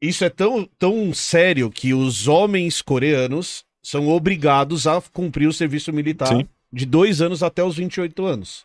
Isso 0.00 0.24
é 0.24 0.30
tão, 0.30 0.68
tão 0.78 1.12
sério 1.12 1.70
que 1.70 1.92
os 1.92 2.26
homens 2.26 2.80
coreanos 2.80 3.64
são 3.82 4.08
obrigados 4.08 4.86
a 4.86 5.00
cumprir 5.12 5.46
o 5.48 5.52
serviço 5.52 5.92
militar 5.92 6.28
Sim. 6.28 6.46
de 6.72 6.86
dois 6.86 7.20
anos 7.20 7.42
até 7.42 7.62
os 7.62 7.76
28 7.76 8.24
anos. 8.24 8.64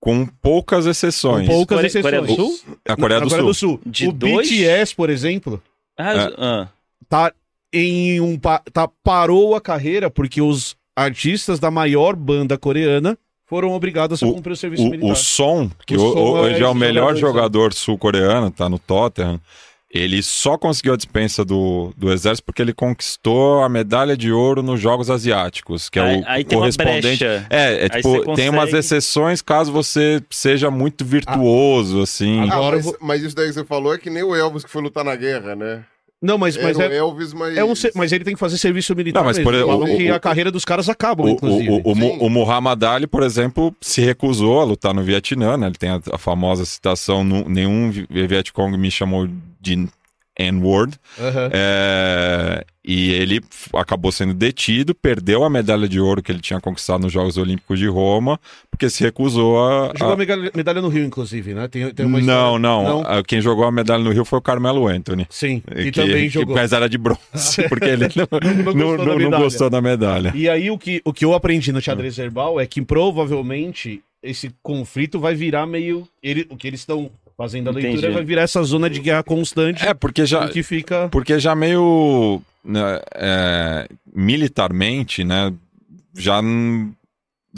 Com 0.00 0.26
poucas 0.26 0.86
exceções. 0.86 1.46
Com 1.48 1.54
poucas 1.54 1.76
Coreia- 1.76 1.86
exceções. 1.88 2.14
Coreia 2.14 2.36
do 2.36 2.36
Sul? 2.36 2.60
A 2.86 2.96
Coreia 2.96 3.20
Na 3.20 3.26
do 3.26 3.54
Sul. 3.54 3.80
De 3.84 4.08
o 4.08 4.12
dois? 4.12 4.48
BTS, 4.48 4.94
por 4.94 5.10
exemplo, 5.10 5.62
Ah, 5.98 6.12
É. 6.12 6.34
ah. 6.38 6.68
tá 7.08 7.32
em 7.72 8.20
um 8.20 8.38
tá 8.38 8.88
parou 9.02 9.54
a 9.54 9.60
carreira 9.60 10.10
porque 10.10 10.40
os 10.42 10.76
artistas 10.94 11.58
da 11.58 11.70
maior 11.70 12.14
banda 12.14 12.56
coreana 12.58 13.18
foram 13.46 13.72
obrigados 13.72 14.22
a 14.22 14.26
O- 14.26 14.34
cumprir 14.34 14.52
o 14.52 14.56
serviço 14.56 14.82
O, 14.84 14.90
militar. 14.90 15.10
o 15.12 15.14
Som, 15.16 15.70
que 15.86 15.96
O 15.96 16.00
o- 16.00 16.14
o- 16.16 16.30
hoje 16.40 16.56
é 16.56 16.60
é 16.62 16.68
o 16.68 16.74
melhor 16.74 17.14
jogador, 17.16 17.20
jogador 17.70 17.72
sul-coreano, 17.72 18.50
tá 18.50 18.68
no 18.68 18.78
Tottenham, 18.78 19.40
ele 19.96 20.22
só 20.22 20.56
conseguiu 20.58 20.94
a 20.94 20.96
dispensa 20.96 21.44
do, 21.44 21.92
do 21.96 22.12
exército 22.12 22.44
porque 22.44 22.60
ele 22.62 22.72
conquistou 22.72 23.62
a 23.62 23.68
medalha 23.68 24.16
de 24.16 24.30
ouro 24.32 24.62
nos 24.62 24.80
Jogos 24.80 25.10
Asiáticos, 25.10 25.88
que 25.88 25.98
é 25.98 26.02
aí, 26.02 26.20
o 26.20 26.24
aí 26.26 26.44
tem 26.44 26.56
uma 26.58 26.62
correspondente. 26.62 27.24
É, 27.24 27.84
é 27.84 27.88
tipo, 27.88 28.08
você 28.10 28.34
tem 28.34 28.48
umas 28.48 28.64
consegue- 28.66 28.78
exceções 28.78 29.42
caso 29.42 29.72
você 29.72 30.22
seja 30.30 30.70
muito 30.70 31.04
virtuoso, 31.04 32.00
assim. 32.02 32.40
Ah, 32.48 32.54
Agora 32.54 32.76
eu 32.78 32.82
mas, 32.84 32.94
mas 33.00 33.22
isso 33.22 33.34
daí 33.36 33.48
que 33.48 33.54
você 33.54 33.64
falou 33.64 33.94
é 33.94 33.98
que 33.98 34.10
nem 34.10 34.22
o 34.22 34.34
Elvis 34.34 34.64
que 34.64 34.70
foi 34.70 34.82
lutar 34.82 35.04
na 35.04 35.16
guerra, 35.16 35.54
né? 35.56 35.84
Não, 36.22 36.38
mas, 36.38 36.56
mas 36.56 36.78
é, 36.78 36.96
Elvis, 36.96 37.34
mas... 37.34 37.56
é 37.56 37.62
um 37.62 37.74
mas 37.94 38.10
ele 38.10 38.24
tem 38.24 38.32
que 38.32 38.40
fazer 38.40 38.56
serviço 38.56 38.96
militar. 38.96 39.20
Não, 39.20 39.26
mas 39.26 39.36
mesmo. 39.36 39.50
por 39.50 39.54
exemplo, 39.54 39.72
Falam 39.78 39.94
o- 39.94 39.96
que 39.98 40.10
o- 40.10 40.14
a 40.14 40.18
carreira 40.18 40.50
dos 40.50 40.64
caras 40.64 40.88
acaba, 40.88 41.22
O, 41.24 41.28
inclusive. 41.28 41.68
o, 41.70 41.92
o, 42.24 42.30
Muhammad 42.30 42.82
Ali, 42.84 43.06
por 43.06 43.22
exemplo, 43.22 43.72
se 43.82 44.00
recusou 44.00 44.58
a 44.60 44.64
lutar 44.64 44.94
no 44.94 45.02
Vietnã, 45.02 45.58
né? 45.58 45.66
Ele 45.66 45.76
tem 45.76 45.90
a, 45.90 46.00
a 46.12 46.16
famosa 46.18 46.64
citação, 46.64 47.22
"Nu- 47.22 47.44
nenhum 47.46 47.90
Vi- 47.90 48.06
Vietcong 48.26 48.76
me 48.78 48.90
chamou 48.90 49.28
de 49.74 49.88
N-word. 50.38 50.98
Aham. 51.18 51.48
É, 51.50 52.64
e 52.84 53.10
ele 53.12 53.40
acabou 53.74 54.12
sendo 54.12 54.34
detido, 54.34 54.94
perdeu 54.94 55.42
a 55.42 55.48
medalha 55.48 55.88
de 55.88 55.98
ouro 55.98 56.22
que 56.22 56.30
ele 56.30 56.40
tinha 56.40 56.60
conquistado 56.60 57.00
nos 57.02 57.12
Jogos 57.12 57.38
Olímpicos 57.38 57.78
de 57.78 57.86
Roma, 57.88 58.38
porque 58.70 58.90
se 58.90 59.02
recusou 59.02 59.58
a... 59.58 59.92
Jogou 59.96 60.10
a- 60.10 60.14
a 60.14 60.16
medalha, 60.16 60.50
medalha 60.54 60.82
no 60.82 60.88
Rio, 60.88 61.04
inclusive, 61.04 61.54
né? 61.54 61.66
Tem, 61.68 61.90
tem 61.94 62.04
uma 62.04 62.20
Não, 62.20 62.58
não, 62.58 63.02
Não? 63.02 63.22
Quem 63.26 63.40
jogou 63.40 63.64
a 63.64 63.72
medalha 63.72 64.04
no 64.04 64.10
Rio 64.12 64.26
foi 64.26 64.38
o 64.38 64.42
Carmelo 64.42 64.86
Anthony. 64.86 65.26
Sim, 65.30 65.62
e 65.74 65.84
que, 65.84 65.92
também 65.92 66.24
que- 66.24 66.34
jogou. 66.34 66.54
Mas 66.54 66.72
era 66.72 66.86
de 66.86 66.98
bronze, 66.98 67.20
porque 67.70 67.86
ele 67.86 68.06
não, 68.14 68.28
Não 68.74 68.74
gostou 68.74 68.96
da 68.98 69.04
não- 69.04 69.06
não 69.06 69.16
medalha. 69.16 69.42
gostou 69.44 69.70
da 69.70 69.80
medalha. 69.80 70.32
E 70.36 70.48
aí 70.50 70.70
o 70.70 70.76
que, 70.78 71.00
o 71.02 71.14
que 71.14 71.24
eu 71.24 71.32
aprendi 71.32 71.72
no 71.72 71.80
xadrez 71.80 72.14
verbal 72.16 72.60
é 72.60 72.66
que 72.66 72.82
provavelmente 72.82 74.02
esse 74.22 74.50
conflito 74.62 75.18
vai 75.18 75.34
virar 75.34 75.66
meio. 75.66 76.06
Ele, 76.22 76.46
o 76.50 76.56
que 76.56 76.66
eles 76.68 76.80
estão 76.80 77.10
fazendo 77.36 77.68
a 77.68 77.72
leitura 77.72 77.98
Entendi. 77.98 78.14
vai 78.14 78.24
virar 78.24 78.42
essa 78.42 78.62
zona 78.62 78.88
de 78.88 78.98
guerra 79.00 79.22
constante 79.22 79.86
É, 79.86 79.92
porque 79.92 80.24
já, 80.24 80.48
que 80.48 80.62
fica. 80.62 81.08
porque 81.10 81.38
já 81.38 81.54
meio 81.54 82.40
né, 82.64 83.00
é, 83.14 83.88
militarmente, 84.14 85.22
né, 85.22 85.52
já 86.16 86.40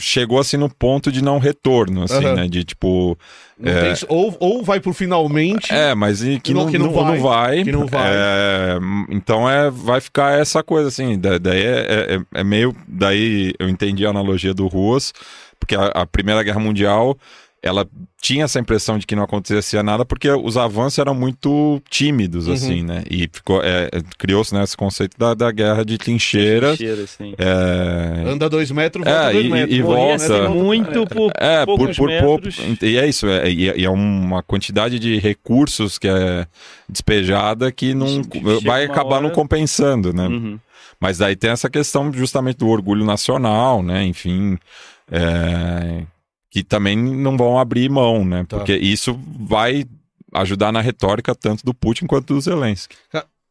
chegou 0.01 0.39
assim 0.39 0.57
no 0.57 0.69
ponto 0.69 1.11
de 1.11 1.23
não 1.23 1.39
retorno, 1.39 2.05
assim, 2.05 2.25
Aham. 2.25 2.35
né, 2.37 2.49
de 2.49 2.63
tipo, 2.63 3.19
é. 3.63 3.95
tem- 3.95 4.07
ou, 4.09 4.37
ou 4.39 4.63
vai 4.63 4.79
pro 4.79 4.93
finalmente. 4.93 5.73
é, 5.73 5.93
mas 5.95 6.23
e 6.23 6.39
que, 6.39 6.55
não- 6.55 6.71
que 6.71 6.79
não 6.79 6.93
não, 6.93 7.05
não 7.05 7.21
vai, 7.21 7.65
que 7.65 7.73
não 7.73 7.87
vai. 7.87 8.09
é, 8.13 8.79
então 9.11 9.49
é, 9.51 9.69
vai 9.71 10.01
ficar 10.01 10.39
essa 10.39 10.63
coisa 10.63 10.89
assim, 10.89 11.19
da- 11.19 11.39
daí 11.39 11.63
é, 11.65 12.17
é- 12.17 12.41
é 12.41 12.45
meio, 12.45 12.75
daí 12.87 13.53
eu 13.59 13.69
entendi 13.69 14.07
a 14.07 14.11
analogia 14.11 14.55
do 14.55 14.69
Ruas, 14.69 15.13
porque 15.59 15.75
a, 15.75 15.87
a 15.87 16.07
Primeira 16.07 16.43
Guerra 16.45 16.61
Mundial 16.61 17.19
ela 17.63 17.87
tinha 18.23 18.45
essa 18.45 18.61
impressão 18.61 18.99
de 18.99 19.07
que 19.07 19.17
não 19.17 19.23
acontecia 19.25 19.83
nada 19.83 20.05
porque 20.05 20.29
os 20.31 20.57
avanços 20.57 20.99
eram 20.99 21.15
muito 21.15 21.81
tímidos, 21.91 22.47
Uhum. 22.47 22.53
assim, 22.55 22.83
né? 22.85 23.03
E 23.11 23.29
ficou, 23.33 23.63
é, 23.63 23.87
é, 23.93 24.01
criou-se 24.17 24.55
né, 24.55 24.63
esse 24.63 24.77
conceito 24.77 25.17
da, 25.19 25.35
da 25.35 25.51
guerra 25.51 25.85
de 25.85 25.99
trincheiras. 25.99 26.79
Assim. 27.03 27.35
É, 27.37 28.29
Anda 28.31 28.49
dois 28.49 28.71
metros, 28.71 29.05
volta 29.05 29.21
É, 29.31 29.33
dois 29.33 29.47
e- 29.47 29.49
metros. 29.49 29.77
e 29.77 29.83
volta. 29.83 30.15
assim, 30.47 30.55
muito 30.55 31.07
por 31.07 31.33
é, 31.37 31.65
por, 31.67 31.77
poucos 31.79 31.97
por 31.97 32.11
pouco. 32.21 32.45
metros. 32.47 32.83
E 32.83 32.97
é 32.97 33.09
isso, 33.09 33.27
é, 33.27 33.51
e 33.51 33.69
é, 33.71 33.79
e 33.79 33.85
é 33.85 33.91
uma 33.91 34.43
quantidade 34.43 34.99
de 34.99 35.19
recursos 35.19 35.99
que 35.99 36.07
é 36.09 36.47
despejada 36.89 37.71
que 37.73 37.93
não 37.95 38.07
Chega 38.23 38.61
vai 38.61 38.85
acabar 38.85 39.17
hora- 39.17 39.21
não 39.23 39.31
compensando, 39.31 40.13
né? 40.13 40.27
Uhum. 40.29 40.59
Mas 41.01 41.19
daí 41.19 41.37
tem 41.37 41.51
essa 41.51 41.71
questão 41.71 42.13
justamente 42.13 42.59
do 42.59 42.69
orgulho 42.69 43.05
nacional, 43.05 43.83
né? 43.83 44.05
Enfim, 44.05 44.59
é, 45.11 46.03
que 46.51 46.63
também 46.63 46.97
não 46.97 47.37
vão 47.37 47.59
abrir 47.59 47.91
mão, 47.91 48.25
né? 48.25 48.45
Tá. 48.45 48.57
Porque 48.57 48.75
isso 48.75 49.19
vai 49.39 49.85
ajudar 50.33 50.73
na 50.73 50.81
retórica 50.81 51.35
tanto 51.35 51.65
do 51.65 51.75
Putin 51.75 52.07
quanto 52.07 52.35
do 52.35 52.41
Zelensky. 52.41 52.97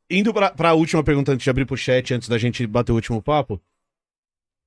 Indo 0.10 0.34
pra, 0.34 0.52
pra 0.52 0.74
última 0.74 1.04
pergunta 1.04 1.32
antes 1.32 1.44
de 1.44 1.50
abrir 1.50 1.66
pro 1.66 1.78
chat, 1.78 2.14
antes 2.14 2.30
da 2.30 2.38
gente 2.38 2.66
bater 2.66 2.92
o 2.92 2.96
último 2.96 3.22
papo. 3.22 3.60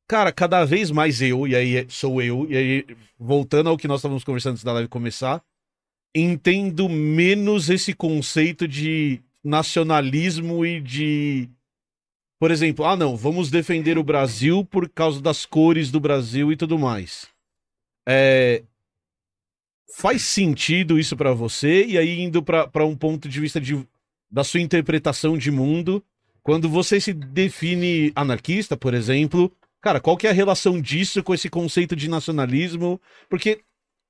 Cara, 0.09 0.33
cada 0.33 0.65
vez 0.65 0.91
mais 0.91 1.23
eu, 1.23 1.47
e 1.47 1.55
aí 1.55 1.87
sou 1.89 2.21
eu, 2.21 2.47
e 2.51 2.57
aí 2.57 2.87
voltando 3.19 3.69
ao 3.69 3.79
que 3.79 3.87
nós 3.87 4.01
estávamos 4.01 4.25
conversando 4.25 4.53
antes 4.53 4.65
da 4.65 4.73
live 4.73 4.89
começar, 4.89 5.41
entendo 6.15 6.89
menos 6.89 7.71
esse 7.71 7.95
conceito 7.95 8.67
de 8.67 9.21
nacionalismo 9.43 10.67
e 10.67 10.81
de. 10.81 11.49
Por 12.41 12.51
exemplo, 12.51 12.85
ah, 12.85 12.97
não, 12.97 13.17
vamos 13.17 13.51
defender 13.51 13.99
o 13.99 14.03
Brasil 14.03 14.65
por 14.65 14.89
causa 14.89 15.21
das 15.21 15.47
cores 15.47 15.91
do 15.91 16.01
Brasil 16.01 16.51
e 16.51 16.57
tudo 16.57 16.79
mais. 16.79 17.29
É, 18.13 18.65
faz 19.97 20.23
sentido 20.23 20.99
isso 20.99 21.17
pra 21.17 21.33
você? 21.33 21.85
E 21.85 21.97
aí, 21.97 22.21
indo 22.21 22.43
pra 22.43 22.85
um 22.85 22.97
ponto 22.97 23.29
de 23.29 23.39
vista 23.39 23.61
de, 23.61 23.87
da 24.29 24.43
sua 24.43 24.59
interpretação 24.59 25.39
de 25.39 25.49
mundo, 25.49 26.03
quando 26.43 26.69
você 26.69 27.01
se 27.01 27.13
define 27.13 28.11
anarquista, 28.17 28.77
por 28.77 28.95
exemplo, 28.95 29.53
cara, 29.81 30.01
qual 30.01 30.17
que 30.17 30.27
é 30.27 30.31
a 30.31 30.33
relação 30.33 30.81
disso 30.81 31.23
com 31.23 31.33
esse 31.33 31.49
conceito 31.49 31.95
de 31.95 32.11
nacionalismo? 32.11 33.01
Porque 33.29 33.61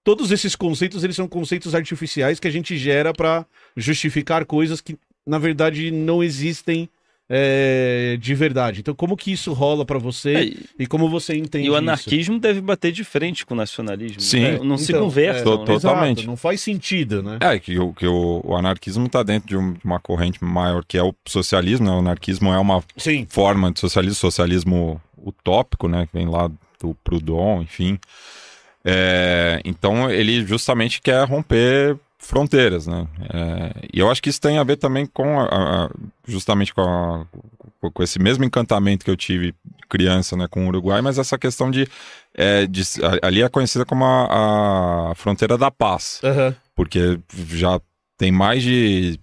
todos 0.03 0.31
esses 0.31 0.57
conceitos, 0.57 1.05
eles 1.05 1.17
são 1.17 1.29
conceitos 1.29 1.75
artificiais 1.75 2.41
que 2.41 2.49
a 2.49 2.51
gente 2.51 2.79
gera 2.79 3.13
pra 3.13 3.45
justificar 3.77 4.47
coisas 4.47 4.81
que, 4.81 4.97
na 5.27 5.39
verdade, 5.39 5.91
não 5.91 6.23
existem 6.23 6.89
é, 7.33 8.17
de 8.21 8.35
verdade. 8.35 8.81
Então, 8.81 8.93
como 8.93 9.17
que 9.17 9.31
isso 9.31 9.53
rola 9.53 9.85
pra 9.85 9.99
você 9.99 10.35
É, 10.35 10.83
e- 10.83 10.87
como 10.89 11.09
você 11.09 11.37
entende 11.37 11.67
E 11.67 11.71
o 11.71 11.75
isso? 11.75 11.79
anarquismo 11.79 12.41
deve 12.41 12.61
bater 12.61 12.91
de 12.91 13.05
frente 13.05 13.47
com 13.47 13.55
o 13.55 13.57
nacionalismo. 13.57 14.21
Sim. 14.21 14.41
né? 14.41 14.59
Não 14.65 14.77
se 14.77 14.91
Então, 14.91 15.05
conversam. 15.05 15.45
Tô- 15.45 15.51
né? 15.61 15.65
tô- 15.67 15.73
Totalmente. 15.75 16.19
Exato, 16.19 16.27
não 16.29 16.37
faz 16.37 16.61
sentido, 16.61 17.23
né? 17.23 17.39
É, 17.41 17.57
que, 17.61 17.79
o, 17.79 17.95
que 17.95 18.07
o, 18.07 18.41
o 18.45 18.57
anarquismo 18.57 19.07
está 19.07 19.23
dentro 19.23 19.49
de, 19.49 19.57
um- 19.57 19.75
de 19.75 19.85
uma 19.85 20.01
corrente 20.01 20.43
maior 20.43 20.85
que 20.85 20.99
é 20.99 21.03
o 21.05 21.15
socialismo, 21.25 21.87
né? 21.87 21.93
O 21.93 21.99
anarquismo 22.01 22.53
é 22.53 22.59
uma 22.59 22.83
Sim. 22.97 23.25
forma 23.31 23.71
de 23.71 23.79
socialismo, 23.79 24.17
socialismo 24.17 25.01
utópico, 25.17 25.87
né? 25.87 26.07
Que 26.07 26.19
vem 26.19 26.27
lá 26.29 26.51
do 26.81 26.95
Proudhon, 27.05 27.63
enfim. 27.63 27.97
É, 28.85 29.61
então 29.65 30.11
ele 30.11 30.45
justamente 30.47 31.01
quer 31.03 31.25
romper 31.29 31.97
fronteiras, 32.21 32.87
né? 32.87 33.09
É, 33.33 33.89
e 33.93 33.99
eu 33.99 34.11
acho 34.11 34.23
que 34.23 34.29
isso 34.29 34.41
tem 34.41 34.59
a 34.59 34.63
ver 34.63 34.77
também 34.77 35.07
com 35.07 35.41
a- 35.41 35.47
a- 35.87 35.91
justamente 36.29 36.73
com, 36.73 36.81
a- 36.83 37.27
com 37.93 38.03
esse 38.03 38.19
mesmo 38.21 38.45
encantamento 38.45 39.05
que 39.05 39.11
eu 39.11 39.17
tive 39.17 39.55
criança, 39.89 40.37
né, 40.37 40.47
com 40.49 40.65
o 40.65 40.69
Uruguai, 40.69 41.01
mas 41.01 41.19
essa 41.19 41.37
questão 41.39 41.71
de, 41.71 41.89
é, 42.35 42.67
de 42.67 42.83
ali 43.23 43.43
é 43.43 43.49
conhecida 43.49 43.85
como 43.85 44.05
a, 44.05 45.13
fronteira 45.17 45.59
da 45.59 45.71
paz 45.71 46.21
Aham. 46.23 46.55
porque 46.77 47.19
já 47.49 47.81
tem 48.17 48.31
mais 48.31 48.63
de 48.63 49.19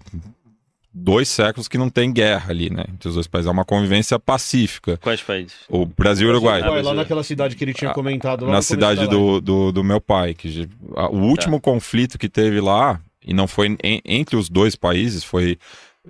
dois 0.99 1.27
séculos 1.29 1.67
que 1.67 1.77
não 1.77 1.89
tem 1.89 2.11
guerra 2.11 2.49
ali, 2.51 2.69
né? 2.69 2.83
Entre 2.91 3.07
os 3.07 3.13
dois 3.15 3.27
países. 3.27 3.47
É 3.47 3.51
uma 3.51 3.63
convivência 3.65 4.17
pacífica. 4.19 4.97
Quais 4.97 5.21
países? 5.21 5.53
O 5.69 5.85
Brasil 5.85 6.27
e 6.27 6.31
o 6.31 6.33
Uruguai. 6.33 6.61
Uruguai, 6.61 6.81
lá 6.81 6.93
naquela 6.93 7.23
cidade 7.23 7.55
que 7.55 7.63
ele 7.63 7.73
tinha 7.73 7.91
Ah, 7.91 7.93
comentado. 7.93 8.45
Lá 8.45 8.53
Na 8.53 8.61
cidade 8.61 9.07
do, 9.07 9.39
do, 9.39 9.71
do 9.71 9.83
meu 9.83 10.01
pai. 10.01 10.33
Que, 10.33 10.67
a- 10.95 11.09
o 11.09 11.17
último 11.21 11.61
conflito 11.61 12.17
que 12.17 12.27
teve 12.27 12.59
lá, 12.59 12.99
e 13.25 13.33
não 13.33 13.47
foi 13.47 13.77
en- 13.83 14.01
entre 14.05 14.35
os 14.35 14.49
dois 14.49 14.75
países, 14.75 15.23
foi 15.23 15.57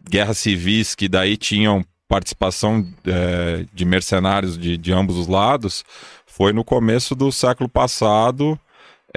guerras 0.09 0.37
civis 0.37 0.95
que 0.95 1.07
daí 1.09 1.35
tinham 1.37 1.83
participação 2.07 2.87
eh, 3.05 3.65
de 3.73 3.83
mercenários 3.83 4.57
de, 4.57 4.77
de 4.77 4.93
ambos 4.93 5.17
os 5.17 5.27
lados, 5.27 5.83
foi 6.25 6.53
no 6.53 6.63
começo 6.63 7.13
do 7.13 7.31
século 7.31 7.67
passado, 7.67 8.57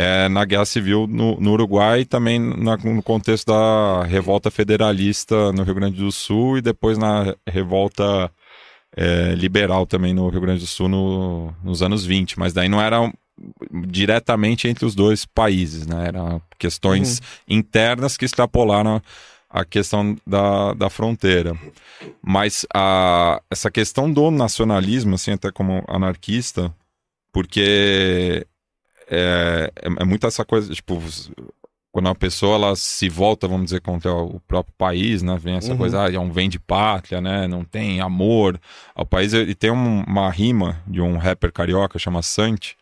eh, 0.01 0.29
na 0.29 0.45
Guerra 0.45 0.65
Civil 0.65 1.07
no, 1.07 1.39
no 1.41 1.53
Uruguai 1.53 2.01
e 2.01 2.05
também 2.05 2.39
na- 2.39 2.77
no 2.77 3.03
contexto 3.03 3.47
da 3.49 4.05
revolta 4.05 4.51
federalista 4.51 5.53
no 5.53 5.63
Rio 5.63 5.75
Grande 5.75 5.97
do 5.99 6.11
Sul 6.11 6.59
e 6.59 6.63
depois 6.63 6.97
na 6.99 7.35
revolta 7.47 8.31
eh, 8.97 9.35
liberal 9.37 9.87
também 9.87 10.13
no 10.15 10.29
Rio 10.29 10.41
Grande 10.41 10.61
do 10.61 10.67
Sul 10.67 10.89
no- 10.89 11.55
nos 11.63 11.81
anos 11.83 12.05
20, 12.05 12.39
mas 12.39 12.53
daí 12.53 12.69
não 12.69 12.81
era 12.81 13.01
um- 13.01 13.13
diretamente 13.87 14.69
entre 14.69 14.85
os 14.85 14.95
dois 14.95 15.25
países, 15.25 15.87
né? 15.87 16.09
Eram 16.09 16.43
questões 16.59 17.21
internas 17.49 18.17
que 18.17 18.25
extrapolaram 18.25 19.01
a 19.49 19.65
questão 19.65 20.17
da, 20.27 20.75
da 20.75 20.91
fronteira. 20.91 21.57
Mas 22.23 22.67
a, 22.75 23.41
essa 23.51 23.71
questão 23.71 24.13
do 24.13 24.31
nacionalismo, 24.31 25.15
assim, 25.15 25.33
até 25.33 25.51
como 25.51 25.83
anarquista, 25.89 26.73
porque 27.33 28.47
é, 29.11 29.71
é, 29.77 29.87
é 30.03 30.05
muito 30.05 30.27
essa 30.27 30.45
coisa, 30.45 30.73
tipo, 30.73 31.03
quando 31.93 32.07
uma 32.07 32.15
pessoa 32.15 32.55
ela 32.55 32.77
se 32.77 33.09
volta, 33.09 33.49
vamos 33.49 33.65
dizer, 33.67 33.81
contra 33.81 34.13
o 34.15 34.39
próprio 34.41 34.73
país, 34.79 35.23
né? 35.23 35.37
Vem 35.39 35.57
essa 35.57 35.73
Uhum. 35.73 35.79
coisa, 35.79 36.05
ah, 36.05 36.13
é 36.13 36.19
um 36.19 36.31
vem 36.31 36.49
de 36.49 36.59
pátria, 36.59 37.21
né? 37.21 37.49
Não 37.49 37.65
tem 37.65 38.01
amor 38.01 38.61
ao 38.95 39.05
país. 39.05 39.33
E 39.33 39.55
tem 39.55 39.71
um- 39.73 40.05
uma 40.05 40.31
rima 40.31 40.81
de 40.87 41.01
um 41.01 41.17
rapper 41.19 41.53
carioca, 41.53 41.99
chama 41.99 42.23
Santi, 42.23 42.77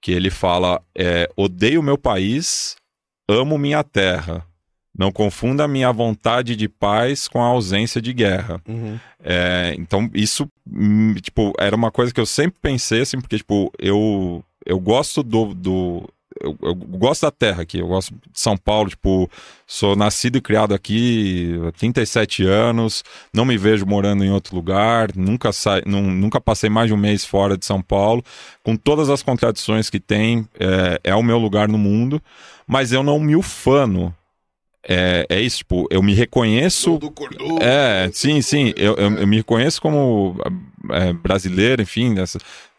que 0.00 0.10
ele 0.10 0.30
fala, 0.30 0.80
é, 0.96 1.28
odeio 1.36 1.82
meu 1.82 1.98
país, 1.98 2.74
amo 3.28 3.58
minha 3.58 3.84
terra. 3.84 4.44
Não 4.98 5.10
confunda 5.12 5.66
minha 5.68 5.90
vontade 5.92 6.54
de 6.56 6.68
paz 6.68 7.26
com 7.28 7.40
a 7.42 7.46
ausência 7.46 8.00
de 8.00 8.12
guerra. 8.12 8.60
Uhum. 8.68 8.98
É, 9.22 9.74
então, 9.78 10.10
isso, 10.12 10.46
hum, 10.66 11.14
tipo, 11.14 11.52
era 11.58 11.74
uma 11.76 11.90
coisa 11.90 12.12
que 12.12 12.20
eu 12.20 12.26
sempre 12.26 12.58
pensei, 12.60 13.00
assim, 13.02 13.18
porque, 13.20 13.38
tipo, 13.38 13.72
eu, 13.78 14.44
eu 14.66 14.78
gosto 14.80 15.22
do... 15.22 15.54
do 15.54 16.08
eu, 16.40 16.56
eu 16.62 16.74
gosto 16.74 17.22
da 17.22 17.30
terra 17.30 17.62
aqui, 17.62 17.78
eu 17.78 17.86
gosto 17.86 18.14
de 18.14 18.40
São 18.40 18.56
Paulo, 18.56 18.88
tipo, 18.88 19.30
sou 19.66 19.94
nascido 19.94 20.36
e 20.38 20.40
criado 20.40 20.74
aqui 20.74 21.54
há 21.68 21.72
37 21.72 22.42
anos, 22.44 23.04
não 23.34 23.44
me 23.44 23.58
vejo 23.58 23.84
morando 23.84 24.24
em 24.24 24.30
outro 24.30 24.56
lugar, 24.56 25.10
nunca, 25.14 25.52
sa... 25.52 25.82
nun- 25.86 26.10
nunca 26.10 26.40
passei 26.40 26.70
mais 26.70 26.88
de 26.88 26.94
um 26.94 26.96
mês 26.96 27.24
fora 27.24 27.56
de 27.56 27.66
São 27.66 27.82
Paulo, 27.82 28.24
com 28.62 28.76
todas 28.76 29.10
as 29.10 29.22
contradições 29.22 29.90
que 29.90 30.00
tem, 30.00 30.48
é, 30.58 31.00
é 31.12 31.14
o 31.14 31.22
meu 31.22 31.38
lugar 31.38 31.68
no 31.68 31.78
mundo, 31.78 32.20
mas 32.66 32.92
eu 32.92 33.02
não 33.02 33.20
me 33.20 33.36
ufano. 33.36 34.14
É, 34.88 35.24
é 35.28 35.40
isso, 35.40 35.58
tipo, 35.58 35.86
eu 35.90 36.02
me 36.02 36.12
reconheço 36.12 36.98
do 36.98 37.10
Cordoba. 37.10 37.62
é, 37.64 38.10
sim, 38.12 38.42
sim. 38.42 38.72
Eu, 38.76 38.96
eu, 38.96 39.12
eu 39.18 39.26
me 39.26 39.36
reconheço 39.36 39.80
como 39.80 40.36
é, 40.90 41.12
brasileiro, 41.12 41.82
enfim, 41.82 42.14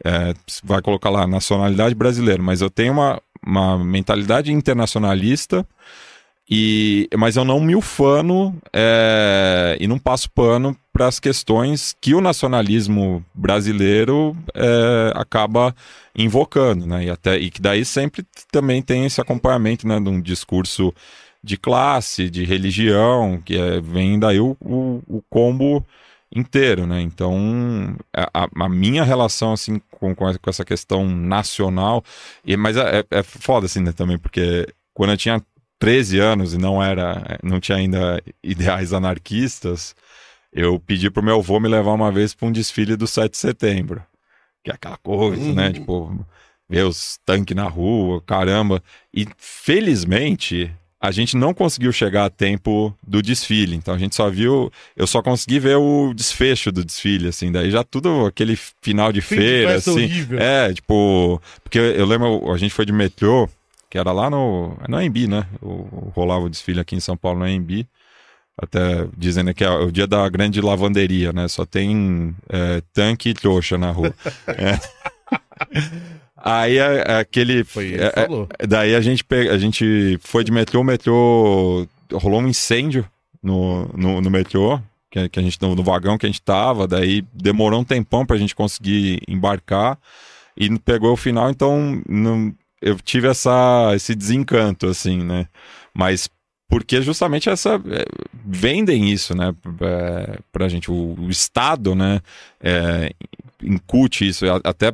é, 0.03 0.33
vai 0.63 0.81
colocar 0.81 1.09
lá 1.09 1.25
nacionalidade 1.27 1.95
brasileira, 1.95 2.41
mas 2.41 2.61
eu 2.61 2.69
tenho 2.69 2.93
uma, 2.93 3.21
uma 3.45 3.83
mentalidade 3.83 4.51
internacionalista. 4.51 5.65
E, 6.49 7.07
mas 7.17 7.37
eu 7.37 7.45
não 7.45 7.59
me 7.61 7.73
ufano 7.73 8.55
é, 8.73 9.77
e 9.79 9.87
não 9.87 9.97
passo 9.97 10.29
pano 10.29 10.77
para 10.91 11.07
as 11.07 11.17
questões 11.17 11.95
que 11.99 12.13
o 12.13 12.21
nacionalismo 12.21 13.25
brasileiro 13.33 14.35
é, 14.53 15.13
acaba 15.15 15.73
invocando, 16.15 16.85
né? 16.85 17.05
E, 17.05 17.09
até, 17.09 17.37
e 17.37 17.49
que 17.49 17.61
daí 17.61 17.85
sempre 17.85 18.25
também 18.51 18.81
tem 18.81 19.05
esse 19.05 19.21
acompanhamento 19.21 19.87
né, 19.87 19.99
de 19.99 20.09
um 20.09 20.21
discurso 20.21 20.93
de 21.43 21.57
classe, 21.57 22.29
de 22.29 22.45
religião, 22.45 23.41
que 23.43 23.57
é, 23.57 23.81
vem 23.81 24.19
daí 24.19 24.39
o, 24.39 24.55
o, 24.61 25.01
o 25.07 25.23
combo 25.29 25.85
inteiro, 26.35 26.85
né? 26.87 27.01
Então, 27.01 27.95
a, 28.15 28.47
a 28.55 28.69
minha 28.69 29.03
relação, 29.03 29.53
assim, 29.53 29.79
com, 29.91 30.15
com 30.15 30.27
essa 30.47 30.65
questão 30.65 31.07
nacional, 31.07 32.03
e, 32.43 32.57
mas 32.57 32.75
é, 32.77 33.03
é 33.11 33.23
foda, 33.23 33.65
assim, 33.67 33.81
né, 33.81 33.91
também, 33.91 34.17
porque 34.17 34.67
quando 34.93 35.11
eu 35.11 35.17
tinha 35.17 35.41
13 35.79 36.19
anos 36.19 36.53
e 36.53 36.57
não 36.57 36.81
era, 36.81 37.37
não 37.43 37.59
tinha 37.59 37.77
ainda 37.77 38.21
ideais 38.43 38.93
anarquistas, 38.93 39.95
eu 40.51 40.79
pedi 40.79 41.09
pro 41.09 41.23
meu 41.23 41.39
avô 41.39 41.59
me 41.59 41.67
levar 41.67 41.93
uma 41.93 42.11
vez 42.11 42.33
para 42.33 42.47
um 42.47 42.51
desfile 42.51 42.95
do 42.95 43.07
7 43.07 43.31
de 43.31 43.37
setembro, 43.37 44.03
que 44.63 44.71
é 44.71 44.73
aquela 44.75 44.97
coisa, 44.97 45.41
Uhum. 45.41 45.53
né? 45.53 45.71
Tipo, 45.73 46.25
ver 46.69 46.83
os 46.85 47.19
tanques 47.25 47.55
na 47.55 47.67
rua, 47.67 48.21
caramba. 48.21 48.81
E 49.13 49.27
felizmente 49.37 50.71
a 51.03 51.11
gente 51.11 51.35
não 51.35 51.53
conseguiu 51.53 51.91
chegar 51.91 52.23
a 52.23 52.29
tempo 52.29 52.97
do 53.05 53.21
desfile, 53.21 53.75
então 53.75 53.93
a 53.93 53.97
gente 53.97 54.15
só 54.15 54.29
viu, 54.29 54.71
eu 54.95 55.05
só 55.05 55.21
consegui 55.21 55.59
ver 55.59 55.75
o 55.75 56.13
desfecho 56.13 56.71
do 56.71 56.81
desfile, 56.81 57.27
assim, 57.27 57.51
daí 57.51 57.69
já 57.69 57.83
tudo 57.83 58.25
aquele 58.25 58.55
final 58.81 59.11
de 59.11 59.19
Fim 59.19 59.35
de 59.35 59.41
feira, 59.41 59.69
festa 59.73 59.91
assim. 59.91 60.05
horrível. 60.05 60.39
É, 60.39 60.73
tipo, 60.73 61.41
porque 61.61 61.77
eu 61.77 62.05
lembro, 62.05 62.49
a 62.49 62.57
gente 62.57 62.73
foi 62.73 62.85
de 62.85 62.93
metrô, 62.93 63.49
que 63.89 63.97
era 63.97 64.13
lá 64.13 64.29
no, 64.29 64.77
no 64.87 64.95
AMB, 64.97 65.27
né? 65.27 65.45
O, 65.61 66.09
rolava 66.15 66.45
o 66.45 66.49
desfile 66.49 66.79
aqui 66.79 66.95
em 66.95 67.01
São 67.01 67.17
Paulo 67.17 67.39
no 67.39 67.45
AMB. 67.45 67.85
Até 68.57 69.05
dizendo 69.17 69.53
que 69.53 69.63
é 69.63 69.69
o 69.69 69.91
dia 69.91 70.07
da 70.07 70.29
grande 70.29 70.61
lavanderia, 70.61 71.33
né? 71.33 71.49
Só 71.49 71.65
tem 71.65 72.33
é, 72.47 72.81
tanque 72.93 73.29
e 73.29 73.33
trouxa 73.33 73.77
na 73.77 73.91
rua. 73.91 74.15
É. 74.47 74.79
Aí 76.45 76.77
é, 76.77 77.03
é 77.07 77.19
aquele. 77.19 77.63
Foi 77.63 77.85
ele 77.85 78.03
é- 78.03 78.09
que 78.09 78.19
falou. 78.21 78.47
é- 78.59 78.67
daí 78.67 78.93
a 78.95 79.01
gente, 79.01 79.23
pe- 79.23 79.49
a 79.49 79.57
gente 79.57 80.19
foi 80.21 80.43
de 80.43 80.51
metrô, 80.51 80.81
o 80.81 80.83
metrô 80.83 81.87
rolou 82.11 82.41
um 82.41 82.47
incêndio 82.47 83.07
no, 83.41 83.85
no, 83.95 84.19
no 84.21 84.29
metrô, 84.29 84.79
que, 85.09 85.29
que 85.29 85.39
a 85.39 85.41
gente 85.43 85.61
no, 85.61 85.73
no 85.73 85.83
vagão 85.83 86.17
que 86.17 86.25
a 86.25 86.29
gente 86.29 86.41
tava, 86.41 86.85
daí 86.87 87.23
demorou 87.33 87.79
um 87.79 87.83
tempão 87.85 88.25
pra 88.25 88.35
gente 88.37 88.53
conseguir 88.55 89.21
embarcar 89.27 89.97
e 90.57 90.77
pegou 90.79 91.13
o 91.13 91.17
final, 91.17 91.49
então 91.49 92.01
não, 92.07 92.53
eu 92.81 92.99
tive 92.99 93.27
essa, 93.29 93.91
esse 93.95 94.13
desencanto, 94.13 94.85
assim, 94.87 95.23
né? 95.23 95.47
Mas 95.93 96.29
porque 96.69 97.01
justamente 97.01 97.49
essa 97.49 97.75
é, 97.89 98.05
vendem 98.45 99.09
isso, 99.11 99.35
né, 99.35 99.53
é, 99.81 100.39
pra 100.51 100.67
gente 100.67 100.89
o, 100.91 101.15
Estado, 101.29 101.93
né, 101.95 102.19
é, 102.61 103.11
incute 103.61 104.27
isso 104.27 104.45
a- 104.49 104.59
até 104.63 104.93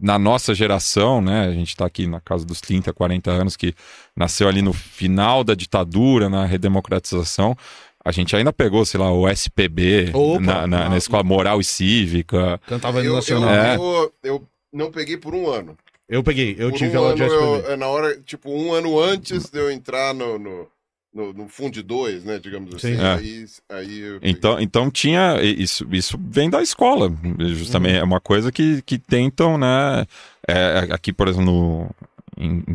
na 0.00 0.18
nossa 0.18 0.54
geração, 0.54 1.20
né? 1.20 1.46
A 1.46 1.52
gente 1.52 1.68
está 1.68 1.84
aqui 1.86 2.06
na 2.06 2.20
casa 2.20 2.44
dos 2.44 2.60
30, 2.60 2.92
40 2.92 3.30
anos, 3.30 3.56
que 3.56 3.74
nasceu 4.16 4.48
ali 4.48 4.62
no 4.62 4.72
final 4.72 5.42
da 5.44 5.54
ditadura, 5.54 6.28
na 6.28 6.44
redemocratização. 6.44 7.56
A 8.04 8.12
gente 8.12 8.34
ainda 8.34 8.52
pegou, 8.52 8.84
sei 8.84 8.98
lá, 9.00 9.12
o 9.12 9.28
SPB 9.28 10.10
Opa! 10.14 10.40
na, 10.40 10.66
na- 10.66 10.88
na 10.90 10.96
escola 10.96 11.22
moral 11.22 11.60
e 11.60 11.64
cívica. 11.64 12.58
Cantava 12.66 13.00
no 13.02 13.06
Eu, 13.08 13.14
Nacional. 13.16 13.50
eu, 13.50 13.54
É. 13.54 13.76
eu, 13.76 14.12
eu 14.24 14.48
não 14.72 14.90
peguei 14.90 15.16
por 15.16 15.34
um 15.34 15.48
ano. 15.50 15.76
Eu 16.08 16.22
peguei, 16.22 16.56
eu 16.58 16.70
por 16.70 16.78
tive 16.78 16.96
um 16.96 17.00
aula 17.00 17.08
ano, 17.10 17.16
de 17.16 17.22
eu- 17.24 17.56
SPB. 17.56 17.72
é 17.72 17.76
na 17.76 17.86
hora, 17.88 18.18
tipo, 18.24 18.50
um 18.50 18.72
ano 18.72 18.98
antes 18.98 19.50
de 19.50 19.58
eu 19.58 19.70
entrar 19.70 20.14
no, 20.14 20.38
no, 20.38 20.66
no, 21.18 21.32
no 21.32 21.48
Fundo 21.48 21.82
2, 21.82 22.24
né, 22.24 22.38
digamos 22.38 22.74
assim. 22.74 22.94
Sim. 22.96 23.02
É. 23.02 23.14
Aí, 23.14 23.44
aí 23.70 23.98
eu. 24.00 24.18
Então, 24.22 24.60
então 24.60 24.90
tinha. 24.90 25.42
Isso, 25.42 25.86
isso 25.92 26.18
vem 26.20 26.48
da 26.48 26.62
escola. 26.62 27.12
Justamente. 27.40 27.94
Uhum. 27.96 28.00
É 28.00 28.04
uma 28.04 28.20
coisa 28.20 28.52
que, 28.52 28.80
que 28.82 28.98
tentam, 28.98 29.58
né? 29.58 30.06
é, 30.48 30.88
aqui, 30.90 31.12
por 31.12 31.28
exemplo, 31.28 31.44
no. 31.46 31.90
em- 32.38 32.62
em- 32.68 32.74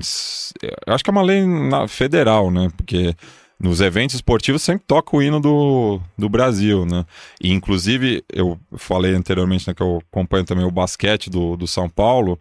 eu 0.85 0.93
acho 0.93 1.03
que 1.03 1.09
é 1.09 1.13
uma 1.13 1.21
lei 1.21 1.45
na- 1.45 1.87
federal, 1.87 2.51
né? 2.51 2.69
Porque 2.75 3.15
nos 3.59 3.79
eventos 3.79 4.15
esportivos 4.15 4.61
sempre 4.61 4.83
toca 4.85 5.15
o 5.15 5.21
hino 5.23 5.39
do, 5.39 5.99
do 6.17 6.27
Brasil, 6.27 6.85
né? 6.85 7.05
E, 7.41 7.51
inclusive, 7.51 8.23
eu 8.31 8.59
falei 8.75 9.13
anteriormente 9.13 9.65
né, 9.67 9.73
que 9.73 9.81
eu 9.81 10.01
acompanho 10.11 10.43
também 10.43 10.65
o 10.65 10.71
basquete 10.71 11.29
do, 11.29 11.55
do 11.55 11.65
São 11.65 11.89
Paulo. 11.89 12.37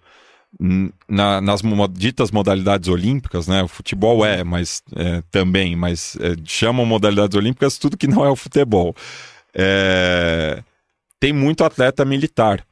Na- 1.08 1.40
nas 1.40 1.62
ditas 1.94 2.30
modalidades 2.30 2.88
olímpicas, 2.88 3.48
né? 3.48 3.62
O 3.62 3.68
futebol 3.68 4.24
é, 4.24 4.44
mas 4.44 4.82
é, 4.94 5.22
também, 5.30 5.74
mas 5.74 6.16
é, 6.20 6.34
chamam 6.44 6.84
modalidades 6.84 7.36
olímpicas 7.36 7.78
tudo 7.78 7.96
que 7.96 8.06
não 8.06 8.24
é 8.24 8.28
o 8.28 8.36
futebol. 8.36 8.94
É, 9.54 10.62
tem 11.18 11.32
muito 11.32 11.64
atleta 11.64 12.04
militar. 12.04 12.64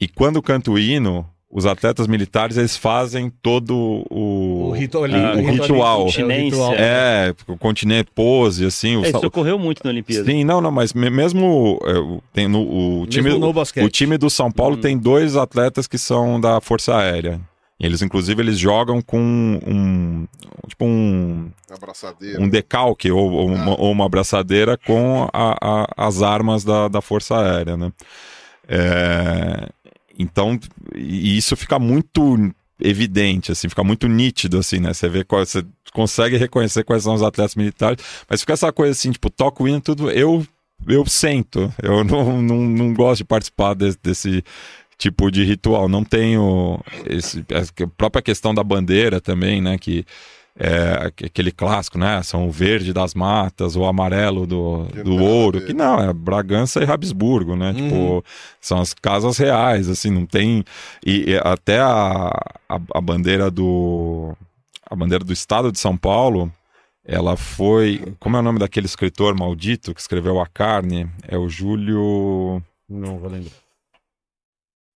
E 0.00 0.06
quando 0.08 0.42
canta 0.42 0.70
o 0.70 0.78
hino, 0.78 1.28
os 1.56 1.64
atletas 1.66 2.08
militares 2.08 2.56
eles 2.56 2.76
fazem 2.76 3.30
todo 3.40 4.04
o, 4.10 4.70
O 4.70 4.72
ritual. 4.72 5.04
Ah, 5.04 5.36
o 5.36 5.40
ritual. 5.52 6.00
É, 6.08 6.24
o 6.24 6.28
ritual. 6.28 6.74
É, 6.74 7.34
o 7.46 7.56
continente 7.56 8.10
pose, 8.12 8.66
assim. 8.66 8.96
O, 8.96 9.04
É, 9.04 9.08
isso 9.10 9.24
ocorreu 9.24 9.56
muito 9.56 9.80
na 9.84 9.90
Olimpíada. 9.90 10.24
Sim, 10.24 10.42
não, 10.42 10.60
não, 10.60 10.72
mas 10.72 10.92
me- 10.92 11.08
mesmo 11.10 11.78
é, 11.86 11.92
o- 11.96 12.20
tem 12.32 12.48
no, 12.48 13.02
o 13.02 13.06
time, 13.06 13.28
Mesmo 13.30 13.38
no 13.46 13.52
basquete. 13.52 13.84
o 13.84 13.88
time 13.88 14.18
do 14.18 14.28
São 14.28 14.50
Paulo 14.50 14.74
Hum. 14.76 14.80
tem 14.80 14.98
dois 14.98 15.36
atletas 15.36 15.86
que 15.86 15.96
são 15.96 16.40
da 16.40 16.60
Força 16.60 16.96
Aérea. 16.96 17.40
Eles, 17.78 18.02
inclusive, 18.02 18.40
eles 18.42 18.58
jogam 18.58 19.00
com 19.02 19.18
um 19.20 20.26
tipo 20.68 20.84
um, 20.84 21.50
Abraçadeira. 21.70 22.40
um 22.42 22.48
decalque 22.48 23.10
ou, 23.12 23.30
ou 23.32 23.46
uma, 23.48 23.80
ou 23.80 23.92
uma 23.92 24.06
abraçadeira 24.06 24.76
com 24.76 25.28
a- 25.32 25.56
a- 25.60 25.86
as 25.96 26.20
armas 26.22 26.64
da, 26.64 26.88
da 26.88 27.00
Força 27.00 27.36
Aérea, 27.36 27.76
né? 27.76 27.92
É, 28.68 29.68
então, 30.18 30.58
e 30.94 31.36
isso 31.36 31.56
fica 31.56 31.78
muito 31.78 32.52
evidente, 32.80 33.52
assim, 33.52 33.68
fica 33.68 33.84
muito 33.84 34.08
nítido, 34.08 34.58
assim, 34.58 34.78
né? 34.78 34.92
Você 34.92 35.08
vê 35.08 35.24
qual, 35.24 35.44
você 35.44 35.64
consegue 35.92 36.36
reconhecer 36.36 36.84
quais 36.84 37.02
são 37.04 37.14
os 37.14 37.22
atletas 37.22 37.54
militares, 37.54 38.04
mas 38.28 38.40
fica 38.40 38.52
essa 38.52 38.72
coisa 38.72 38.92
assim, 38.92 39.12
tipo, 39.12 39.30
toca 39.30 39.62
o 39.62 39.68
hino, 39.68 39.80
tudo, 39.80 40.10
eu, 40.10 40.44
eu 40.86 41.06
sento, 41.06 41.72
eu 41.82 42.02
não, 42.04 42.42
não, 42.42 42.60
não 42.60 42.94
gosto 42.94 43.18
de 43.18 43.24
participar 43.24 43.74
desse, 43.74 43.98
desse 44.02 44.44
tipo 44.98 45.30
de 45.30 45.44
ritual, 45.44 45.88
não 45.88 46.04
tenho 46.04 46.80
esse, 47.06 47.44
a 47.50 47.86
própria 47.96 48.22
questão 48.22 48.54
da 48.54 48.62
bandeira 48.62 49.20
também, 49.20 49.60
né, 49.60 49.78
que 49.78 50.04
é 50.58 51.06
aque- 51.06 51.26
aquele 51.26 51.50
clássico, 51.50 51.98
né? 51.98 52.22
São 52.22 52.46
o 52.46 52.50
verde 52.50 52.92
das 52.92 53.14
matas, 53.14 53.74
o 53.76 53.84
amarelo 53.84 54.46
do, 54.46 54.84
do 55.04 55.16
ouro, 55.22 55.60
que 55.60 55.72
não, 55.72 55.98
é 55.98 56.12
Bragança 56.12 56.82
e 56.82 56.90
Habsburgo, 56.90 57.56
né? 57.56 57.70
Uhum. 57.70 57.74
Tipo, 57.74 58.24
são 58.60 58.80
as 58.80 58.94
casas 58.94 59.36
reais, 59.36 59.88
assim, 59.88 60.10
não 60.10 60.26
tem. 60.26 60.64
E, 61.04 61.30
e 61.32 61.36
até 61.42 61.80
a, 61.80 62.28
a, 62.68 62.80
a 62.94 63.00
bandeira 63.00 63.50
do. 63.50 64.36
A 64.88 64.94
bandeira 64.94 65.24
do 65.24 65.32
estado 65.32 65.72
de 65.72 65.78
São 65.78 65.96
Paulo, 65.96 66.52
ela 67.04 67.36
foi. 67.36 68.14
Como 68.20 68.36
é 68.36 68.40
o 68.40 68.42
nome 68.42 68.58
daquele 68.60 68.86
escritor 68.86 69.36
maldito 69.36 69.92
que 69.94 70.00
escreveu 70.00 70.40
A 70.40 70.46
Carne? 70.46 71.08
É 71.26 71.36
o 71.36 71.48
Júlio. 71.48 72.62
Não, 72.88 73.18
vou 73.18 73.30
lembrar. 73.30 73.63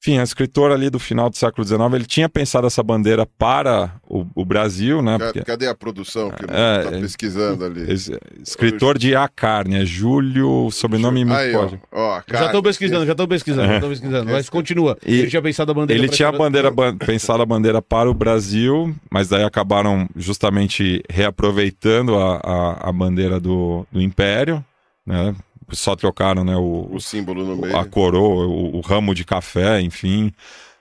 Enfim, 0.07 0.19
é 0.19 0.21
um 0.21 0.25
escritor 0.25 0.71
ali 0.71 0.89
do 0.89 1.01
final 1.01 1.29
do 1.29 1.37
século 1.37 1.67
XIX, 1.67 1.81
ele 1.95 2.07
tinha 2.07 2.29
pensado 2.29 2.65
essa 2.65 2.81
bandeira 2.81 3.27
para 3.27 3.93
o, 4.09 4.25
o 4.37 4.45
Brasil, 4.45 5.03
né? 5.03 5.19
Ca- 5.19 5.25
Porque- 5.25 5.43
Cadê 5.43 5.67
a 5.67 5.75
produção 5.75 6.31
que 6.31 6.45
É, 6.45 6.83
tá 6.85 6.97
é- 6.97 7.01
pesquisando 7.01 7.65
ali? 7.65 7.93
Escritor 8.41 8.97
de 8.99 9.17
A 9.17 9.27
Carne, 9.27 9.75
é 9.83 9.85
Júlio, 9.85 10.71
sobrenome 10.71 11.25
me 11.25 11.33
Aí, 11.33 11.53
ó, 11.57 11.69
ó, 11.91 12.23
Já 12.31 12.47
estou 12.47 12.63
pesquisando, 12.63 13.05
já 13.05 13.13
estou 13.13 13.27
pesquisando, 13.27 13.67
já 13.67 13.81
pesquisando. 13.81 14.31
Mas 14.31 14.49
continua. 14.49 14.97
E- 15.05 15.13
ele 15.19 15.27
tinha 15.29 15.43
pensado 15.43 15.73
a 15.73 15.75
bandeira. 15.75 16.01
Ele 16.01 16.09
tinha 16.09 16.29
a 16.29 16.33
bandeira, 16.33 16.71
ban- 16.71 16.97
pensado 16.97 17.43
a 17.43 17.47
bandeira 17.47 17.83
para 17.83 18.09
o 18.09 18.15
Brasil, 18.15 18.95
mas 19.11 19.29
daí 19.29 19.43
acabaram 19.43 20.09
justamente 20.15 21.03
reaproveitando 21.11 22.15
a, 22.17 22.37
a, 22.37 22.89
a 22.91 22.93
bandeira 22.93 23.41
do, 23.41 23.85
do 23.91 24.01
Império, 24.01 24.65
né? 25.05 25.35
Só 25.73 25.97
trocaram 25.97 26.45
né, 26.45 26.57
o, 26.57 26.89
o 26.91 27.01
símbolo 27.01 27.45
no 27.45 27.57
meio. 27.57 27.77
a 27.77 27.85
coroa, 27.85 28.47
o, 28.47 28.77
o 28.77 28.81
ramo 28.81 29.15
de 29.15 29.25
café, 29.25 29.81
enfim. 29.81 30.33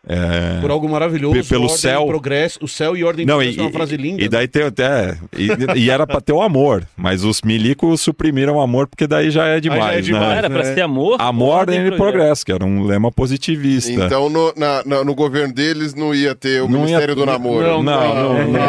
É, 0.07 0.59
Por 0.61 0.69
algo 0.69 0.87
maravilhoso. 0.87 1.33
Pe- 1.35 1.43
pelo 1.43 1.63
ordem, 1.63 1.77
céu. 1.77 2.05
progresso. 2.05 2.59
O 2.61 2.67
céu 2.67 2.95
e 2.95 3.03
ordem 3.03 3.23
e 3.23 3.25
Não, 3.25 3.35
progresso 3.35 3.57
e, 3.57 3.59
é 3.59 3.63
uma 3.63 3.71
frase 3.71 3.97
linda. 3.97 4.23
e 4.23 4.29
daí 4.29 4.47
tem 4.47 4.63
até. 4.63 5.17
E, 5.35 5.47
e 5.79 5.89
era 5.89 6.05
pra 6.05 6.21
ter 6.21 6.31
o 6.33 6.41
amor, 6.41 6.87
mas 6.95 7.23
os 7.23 7.41
milicos 7.41 8.01
suprimiram 8.01 8.55
o 8.57 8.61
amor, 8.61 8.87
porque 8.87 9.07
daí 9.07 9.31
já 9.31 9.47
é 9.47 9.59
demais. 9.59 9.81
já 9.83 9.91
é 9.91 9.95
né? 9.95 10.01
demais. 10.01 10.37
Era 10.37 10.49
pra 10.49 10.63
ser 10.63 10.81
amor. 10.81 11.17
Amor, 11.19 11.49
ordem 11.49 11.79
ordem 11.79 11.93
e 11.93 11.97
progresso. 11.97 12.11
progresso, 12.11 12.45
que 12.45 12.51
era 12.51 12.63
um 12.65 12.83
lema 12.83 13.11
positivista. 13.11 13.91
Então 13.91 14.29
no, 14.29 14.53
na- 14.55 14.83
na- 14.85 15.03
no 15.03 15.15
governo 15.15 15.53
deles 15.53 15.93
não 15.95 16.13
ia 16.13 16.35
ter 16.35 16.61
o 16.61 16.67
Não 16.67 16.79
ia- 16.81 16.85
Ministério 16.85 17.15
do 17.15 17.25
Namoro. 17.25 17.65
Não, 17.65 17.83
não, 17.83 18.13
não, 18.43 18.51
não. 18.51 18.59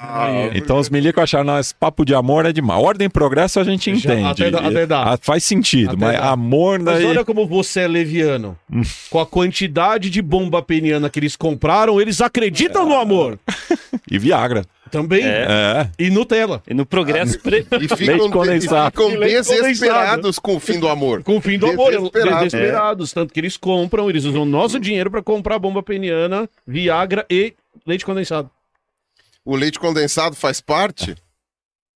Ah, 0.00 0.50
Então 0.54 0.78
os 0.78 0.88
milicos 0.88 1.22
acharam, 1.22 1.44
não, 1.44 1.58
esse 1.58 1.74
papo 1.74 2.04
de 2.04 2.14
amor 2.14 2.46
é 2.46 2.52
demais. 2.52 2.82
Ordem 2.82 3.06
e 3.06 3.10
progresso 3.10 3.60
a 3.60 3.64
gente 3.64 3.94
Já- 3.96 4.14
entende. 4.14 4.28
até 4.28 4.50
dá- 4.50 4.60
até 4.60 4.86
dá. 4.86 5.02
Ah, 5.12 5.18
Faz 5.20 5.44
sentido, 5.44 5.90
Até 5.90 5.96
mas 6.06 6.16
dá. 6.18 6.30
amor 6.30 6.78
Mas 6.80 6.94
daí... 6.96 7.04
olha 7.06 7.24
como 7.24 7.46
você 7.46 7.80
é 7.80 7.88
leviano. 7.88 8.56
Com 9.10 9.20
a 9.20 9.26
quantidade 9.26 10.08
de 10.08 10.22
bomba 10.22 10.62
peniana 10.62 10.85
que 11.10 11.18
eles 11.18 11.36
compraram, 11.36 12.00
eles 12.00 12.20
acreditam 12.20 12.88
no 12.88 12.96
amor. 12.96 13.38
E 14.08 14.18
Viagra. 14.18 14.64
Também. 14.88 15.24
É. 15.24 15.46
É. 15.48 15.90
E 15.98 16.10
Nutella. 16.10 16.62
E 16.68 16.72
no 16.72 16.86
progresso. 16.86 17.40
pre- 17.40 17.66
E 17.80 17.88
ficam, 17.88 18.18
Leite 18.18 18.30
condensado. 18.32 19.02
e 19.02 19.10
ficam 19.10 19.20
desesperados 19.20 20.38
com 20.38 20.54
o 20.54 20.60
fim 20.60 20.78
do 20.78 20.86
amor. 20.86 21.24
Com 21.24 21.38
o 21.38 21.40
fim 21.40 21.58
do 21.58 21.66
amor. 21.66 21.90
Desesperados. 21.90 22.52
Desesperados. 22.52 23.12
Tanto 23.12 23.34
que 23.34 23.40
eles 23.40 23.56
compram, 23.56 24.08
eles 24.08 24.24
usam 24.24 24.44
nosso 24.44 24.78
dinheiro 24.78 25.10
pra 25.10 25.20
comprar 25.24 25.58
bomba 25.58 25.82
peniana, 25.82 26.48
Viagra 26.64 27.26
e 27.28 27.52
leite 27.84 28.04
condensado. 28.06 28.48
O 29.44 29.56
leite 29.56 29.80
condensado 29.80 30.36
faz 30.36 30.60
parte? 30.60 31.16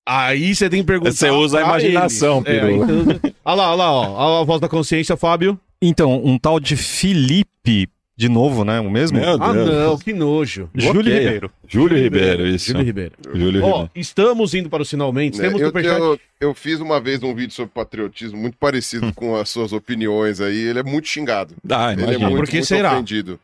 Aí 0.05 0.53
você 0.53 0.69
tem 0.69 0.81
que 0.81 0.87
perguntar. 0.87 1.13
Você 1.13 1.31
usa 1.31 1.59
a 1.59 1.63
imaginação, 1.63 2.43
eles. 2.45 2.63
É, 2.63 2.73
então... 2.73 3.33
Olha 3.45 3.55
lá, 3.55 3.69
olha 3.71 3.77
lá, 3.77 3.93
ó. 3.93 4.11
Olha 4.15 4.41
a 4.43 4.45
voz 4.45 4.61
da 4.61 4.69
consciência, 4.69 5.17
Fábio. 5.17 5.57
Então, 5.81 6.21
um 6.25 6.37
tal 6.37 6.59
de 6.59 6.77
Felipe, 6.77 7.89
de 8.21 8.29
novo, 8.29 8.67
né? 8.67 8.79
O 8.81 8.91
mesmo? 8.91 9.19
Meu 9.19 9.43
Ah, 9.43 9.53
Deus. 9.55 9.67
não, 9.71 9.97
que 9.99 10.13
nojo. 10.13 10.69
Júlio 10.75 10.93
Bloqueia. 11.03 11.19
Ribeiro. 11.21 11.51
Júlio 11.67 11.97
Ribeiro, 11.97 12.47
isso. 12.47 12.67
Júlio 12.67 12.85
Ribeiro. 12.85 13.13
Júlio 13.33 13.63
Ó, 13.65 13.67
Ribeiro. 13.69 13.91
estamos 13.95 14.53
indo 14.53 14.69
para 14.69 14.83
os 14.83 14.91
finalmente. 14.91 15.39
né? 15.39 15.49
Temos 15.49 15.63
eu, 15.63 15.71
eu, 15.73 16.21
eu 16.39 16.55
fiz 16.55 16.81
uma 16.81 17.01
vez 17.01 17.23
um 17.23 17.35
vídeo 17.35 17.55
sobre 17.55 17.73
patriotismo 17.73 18.37
muito 18.39 18.59
parecido 18.59 19.11
com 19.17 19.35
as 19.37 19.49
suas 19.49 19.73
opiniões 19.73 20.39
aí. 20.39 20.59
Ele 20.69 20.81
é 20.81 20.83
muito 20.83 21.09
xingado. 21.09 21.55
Ah, 21.71 21.93
Ele 21.95 22.03
é 22.03 22.19
muito, 22.19 22.37
Por 22.37 22.47
que 22.47 22.57
muito 22.57 22.67
será? 22.67 22.93
ofendido. 22.93 23.41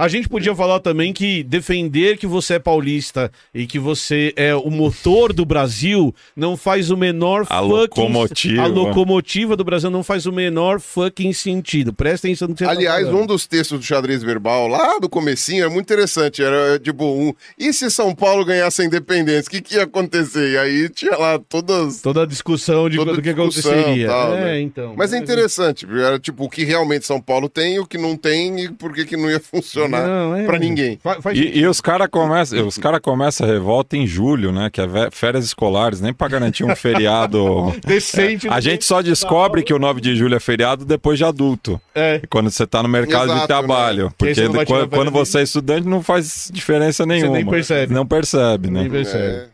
A 0.00 0.08
gente 0.08 0.30
podia 0.30 0.54
falar 0.54 0.80
também 0.80 1.12
que 1.12 1.42
defender 1.42 2.16
que 2.16 2.26
você 2.26 2.54
é 2.54 2.58
paulista 2.58 3.30
e 3.52 3.66
que 3.66 3.78
você 3.78 4.32
é 4.34 4.54
o 4.54 4.70
motor 4.70 5.30
do 5.30 5.44
Brasil 5.44 6.14
não 6.34 6.56
faz 6.56 6.90
o 6.90 6.96
menor 6.96 7.42
A 7.50 7.58
fucking... 7.58 7.68
locomotiva. 7.68 8.62
A 8.62 8.66
locomotiva 8.66 9.56
do 9.58 9.62
Brasil 9.62 9.90
não 9.90 10.02
faz 10.02 10.24
o 10.24 10.32
menor 10.32 10.80
fucking 10.80 11.34
sentido. 11.34 11.92
Presta 11.92 12.26
atenção 12.26 12.48
no 12.48 12.54
que 12.54 12.60
você 12.60 12.64
tá 12.64 12.70
Aliás, 12.70 13.04
falando. 13.04 13.24
um 13.24 13.26
dos 13.26 13.46
textos 13.46 13.78
do 13.78 13.84
xadrez 13.84 14.22
verbal 14.22 14.68
lá 14.68 14.98
do 14.98 15.06
comecinho 15.06 15.66
é 15.66 15.68
muito 15.68 15.84
interessante. 15.84 16.42
Era 16.42 16.78
tipo 16.78 17.04
um. 17.04 17.34
E 17.58 17.70
se 17.70 17.90
São 17.90 18.14
Paulo 18.14 18.42
ganhasse 18.42 18.80
a 18.80 18.86
independência? 18.86 19.48
O 19.48 19.50
que, 19.50 19.60
que 19.60 19.74
ia 19.74 19.82
acontecer? 19.82 20.52
E 20.52 20.56
aí 20.56 20.88
tinha 20.88 21.14
lá 21.14 21.38
todas. 21.38 22.00
Toda 22.00 22.22
a 22.22 22.26
discussão 22.26 22.88
de 22.88 22.96
Toda 22.96 23.12
do 23.12 23.20
que 23.20 23.28
aconteceria. 23.28 24.06
tal, 24.06 24.34
é, 24.34 24.44
né? 24.44 24.60
então. 24.62 24.94
Mas 24.96 25.12
é 25.12 25.18
interessante, 25.18 25.86
era 25.86 26.18
tipo 26.18 26.44
o 26.44 26.48
que 26.48 26.64
realmente 26.64 27.04
São 27.04 27.20
Paulo 27.20 27.50
tem, 27.50 27.78
o 27.78 27.84
que 27.84 27.98
não 27.98 28.16
tem 28.16 28.64
e 28.64 28.72
por 28.72 28.94
que, 28.94 29.04
que 29.04 29.14
não 29.14 29.30
ia 29.30 29.38
funcionar 29.38 29.89
Não, 29.90 30.36
é- 30.36 30.44
pra 30.44 30.58
ninguém. 30.58 30.98
Fa- 31.02 31.20
faz 31.20 31.38
E, 31.38 31.58
e 31.58 31.66
os 31.66 31.80
caras 31.80 32.08
começam 32.10 32.66
os 32.66 32.78
cara 32.78 33.00
começam 33.00 33.46
a 33.46 33.50
revolta 33.50 33.96
em 33.96 34.06
julho, 34.06 34.52
né? 34.52 34.68
Que 34.70 34.80
é 34.80 34.86
férias 35.10 35.44
escolares, 35.44 36.00
nem 36.00 36.12
pra 36.12 36.28
garantir 36.28 36.64
um 36.64 36.74
feriado. 36.76 37.74
decente. 37.86 38.48
A 38.48 38.60
gente 38.60 38.84
só 38.84 39.02
descobre 39.02 39.62
que 39.62 39.72
o 39.74 39.78
9 39.78 40.00
de 40.00 40.14
julho 40.16 40.34
é 40.36 40.40
feriado 40.40 40.84
depois 40.84 41.18
de 41.18 41.24
adulto. 41.24 41.80
É. 41.94 42.20
Quando 42.30 42.50
você 42.50 42.66
tá 42.66 42.82
no 42.82 42.88
mercado 42.88 43.26
de 43.28 43.32
Exato, 43.32 43.46
trabalho. 43.46 44.04
né? 44.04 44.10
Porque 44.16 44.34
Porque 44.34 44.34
você 44.34 44.44
não 44.48 44.52
vai 44.54 44.66
tirar 44.66 44.78
quando, 44.80 44.90
quando 44.90 45.10
você 45.10 45.38
é 45.40 45.42
estudante 45.42 45.86
não 45.88 46.02
faz 46.02 46.50
diferença 46.52 47.04
nenhuma. 47.06 47.32
nem 47.36 47.46
percebe. 47.46 47.92
Não 47.94 48.06
percebe, 48.06 48.70
né? 48.70 48.82
Nem 48.82 48.90
percebe. 48.90 49.24
É. 49.24 49.48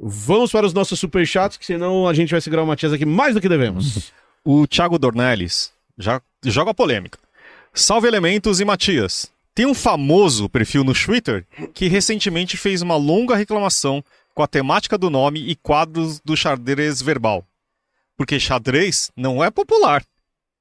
Vamos 0.00 0.52
para 0.52 0.66
os 0.66 0.74
nossos 0.74 0.98
superchats, 1.00 1.56
que 1.56 1.64
senão 1.64 2.06
a 2.06 2.12
gente 2.12 2.30
vai 2.30 2.40
segurar 2.40 2.62
o 2.62 2.66
Matias 2.66 2.92
aqui 2.92 3.06
mais 3.06 3.34
do 3.34 3.40
que 3.40 3.48
devemos. 3.48 4.12
O 4.44 4.66
Thiago 4.66 4.98
Dornelles 4.98 5.72
já 5.98 6.20
joga 6.44 6.70
a 6.70 6.74
polêmica. 6.74 7.18
Salve 7.72 8.06
Elementos 8.06 8.60
e 8.60 8.64
Matias. 8.64 9.30
Tem 9.56 9.64
um 9.64 9.72
famoso 9.72 10.50
perfil 10.50 10.84
no 10.84 10.92
Twitter 10.92 11.46
que 11.72 11.88
recentemente 11.88 12.58
fez 12.58 12.82
uma 12.82 12.94
longa 12.94 13.34
reclamação 13.34 14.04
com 14.34 14.42
a 14.42 14.46
temática 14.46 14.98
do 14.98 15.08
nome 15.08 15.40
e 15.48 15.56
quadros 15.56 16.20
do 16.20 16.36
xadrez 16.36 17.00
verbal. 17.00 17.42
Porque 18.18 18.38
xadrez 18.38 19.10
não 19.16 19.42
é 19.42 19.50
popular 19.50 20.04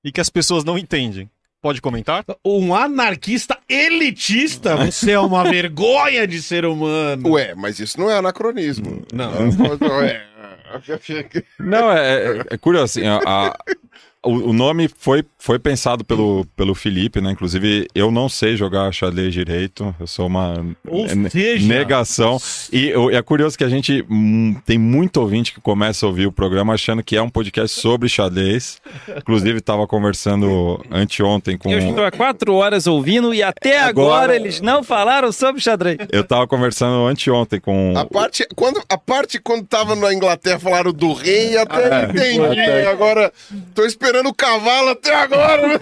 e 0.02 0.14
que 0.14 0.22
as 0.22 0.30
pessoas 0.30 0.64
não 0.64 0.78
entendem. 0.78 1.30
Pode 1.62 1.82
comentar? 1.82 2.24
Um 2.46 2.74
anarquista 2.74 3.58
elitista, 3.68 4.78
você 4.78 5.12
é 5.12 5.20
uma 5.20 5.44
vergonha 5.44 6.26
de 6.26 6.42
ser 6.42 6.64
humano. 6.64 7.32
Ué, 7.32 7.54
mas 7.54 7.80
isso 7.80 8.00
não 8.00 8.10
é 8.10 8.18
anacronismo. 8.18 9.06
Não. 9.12 9.30
Ué. 10.00 10.26
Não, 11.60 11.92
é, 11.92 12.38
é- 12.38 12.44
é 12.52 12.58
curioso, 12.58 13.00
assim, 13.00 13.08
a- 13.08 13.58
o, 14.26 14.50
o 14.50 14.54
nome 14.54 14.90
foi, 14.98 15.24
foi 15.38 15.60
pensado 15.60 16.04
pelo, 16.04 16.46
pelo 16.56 16.74
Felipe, 16.76 17.22
né? 17.22 17.32
Inclusive, 17.32 17.88
eu 17.94 18.12
não 18.12 18.28
sei 18.28 18.56
jogar 18.58 18.92
xadrez 18.92 19.34
direito, 19.34 19.96
eu 20.00 20.08
sou 20.08 20.28
uma 20.28 20.56
seja- 21.30 21.68
negação. 21.68 22.38
E 22.72 22.88
eu- 22.90 23.10
é 23.10 23.22
curioso 23.22 23.58
que 23.58 23.64
a 23.64 23.70
gente 23.70 24.04
hum, 24.10 24.56
tem 24.66 24.78
muito 24.78 25.18
ouvinte 25.22 25.54
que 25.54 25.62
começa 25.62 26.06
a 26.06 26.10
ouvir 26.10 26.26
o 26.28 26.32
programa 26.32 26.74
achando 26.74 27.04
que 27.04 27.16
é 27.16 27.22
um 27.22 27.30
podcast 27.30 27.80
sobre 27.80 28.10
xadrez. 28.10 28.82
Inclusive, 29.18 29.60
estava 29.60 29.86
conversando 29.88 30.84
anteontem 30.92 31.58
com... 31.58 31.70
Eu 31.72 31.80
estou 31.80 32.04
há 32.04 32.12
quatro 32.12 32.54
horas 32.56 32.88
ouvindo 32.88 33.34
e 33.34 33.44
até 33.44 33.80
agora, 33.82 34.16
Agora- 34.26 34.36
eles 34.36 34.62
não 34.62 34.84
falaram 34.84 35.32
sobre 35.32 35.62
xadrez. 35.62 35.98
Eu 36.12 36.24
tava 36.24 36.48
conversando 36.48 37.06
anteontem 37.06 37.60
com... 37.60 37.94
A 37.98 38.06
parte, 38.06 38.48
quando, 38.56 38.82
a 38.90 38.98
parte 38.98 39.40
quando 39.40 39.66
tava 39.68 39.96
na 39.96 40.14
Inglaterra 40.14 40.60
falaram 40.60 40.92
do 40.92 41.14
rei, 41.14 41.58
até 41.58 41.76
É, 41.86 42.04
entendi. 42.06 42.40
até- 42.62 42.88
Agora, 42.88 43.32
tô 43.74 43.86
esperando 43.86 44.15
o 44.24 44.34
cavalo 44.34 44.90
até 44.90 45.14
agora. 45.16 45.80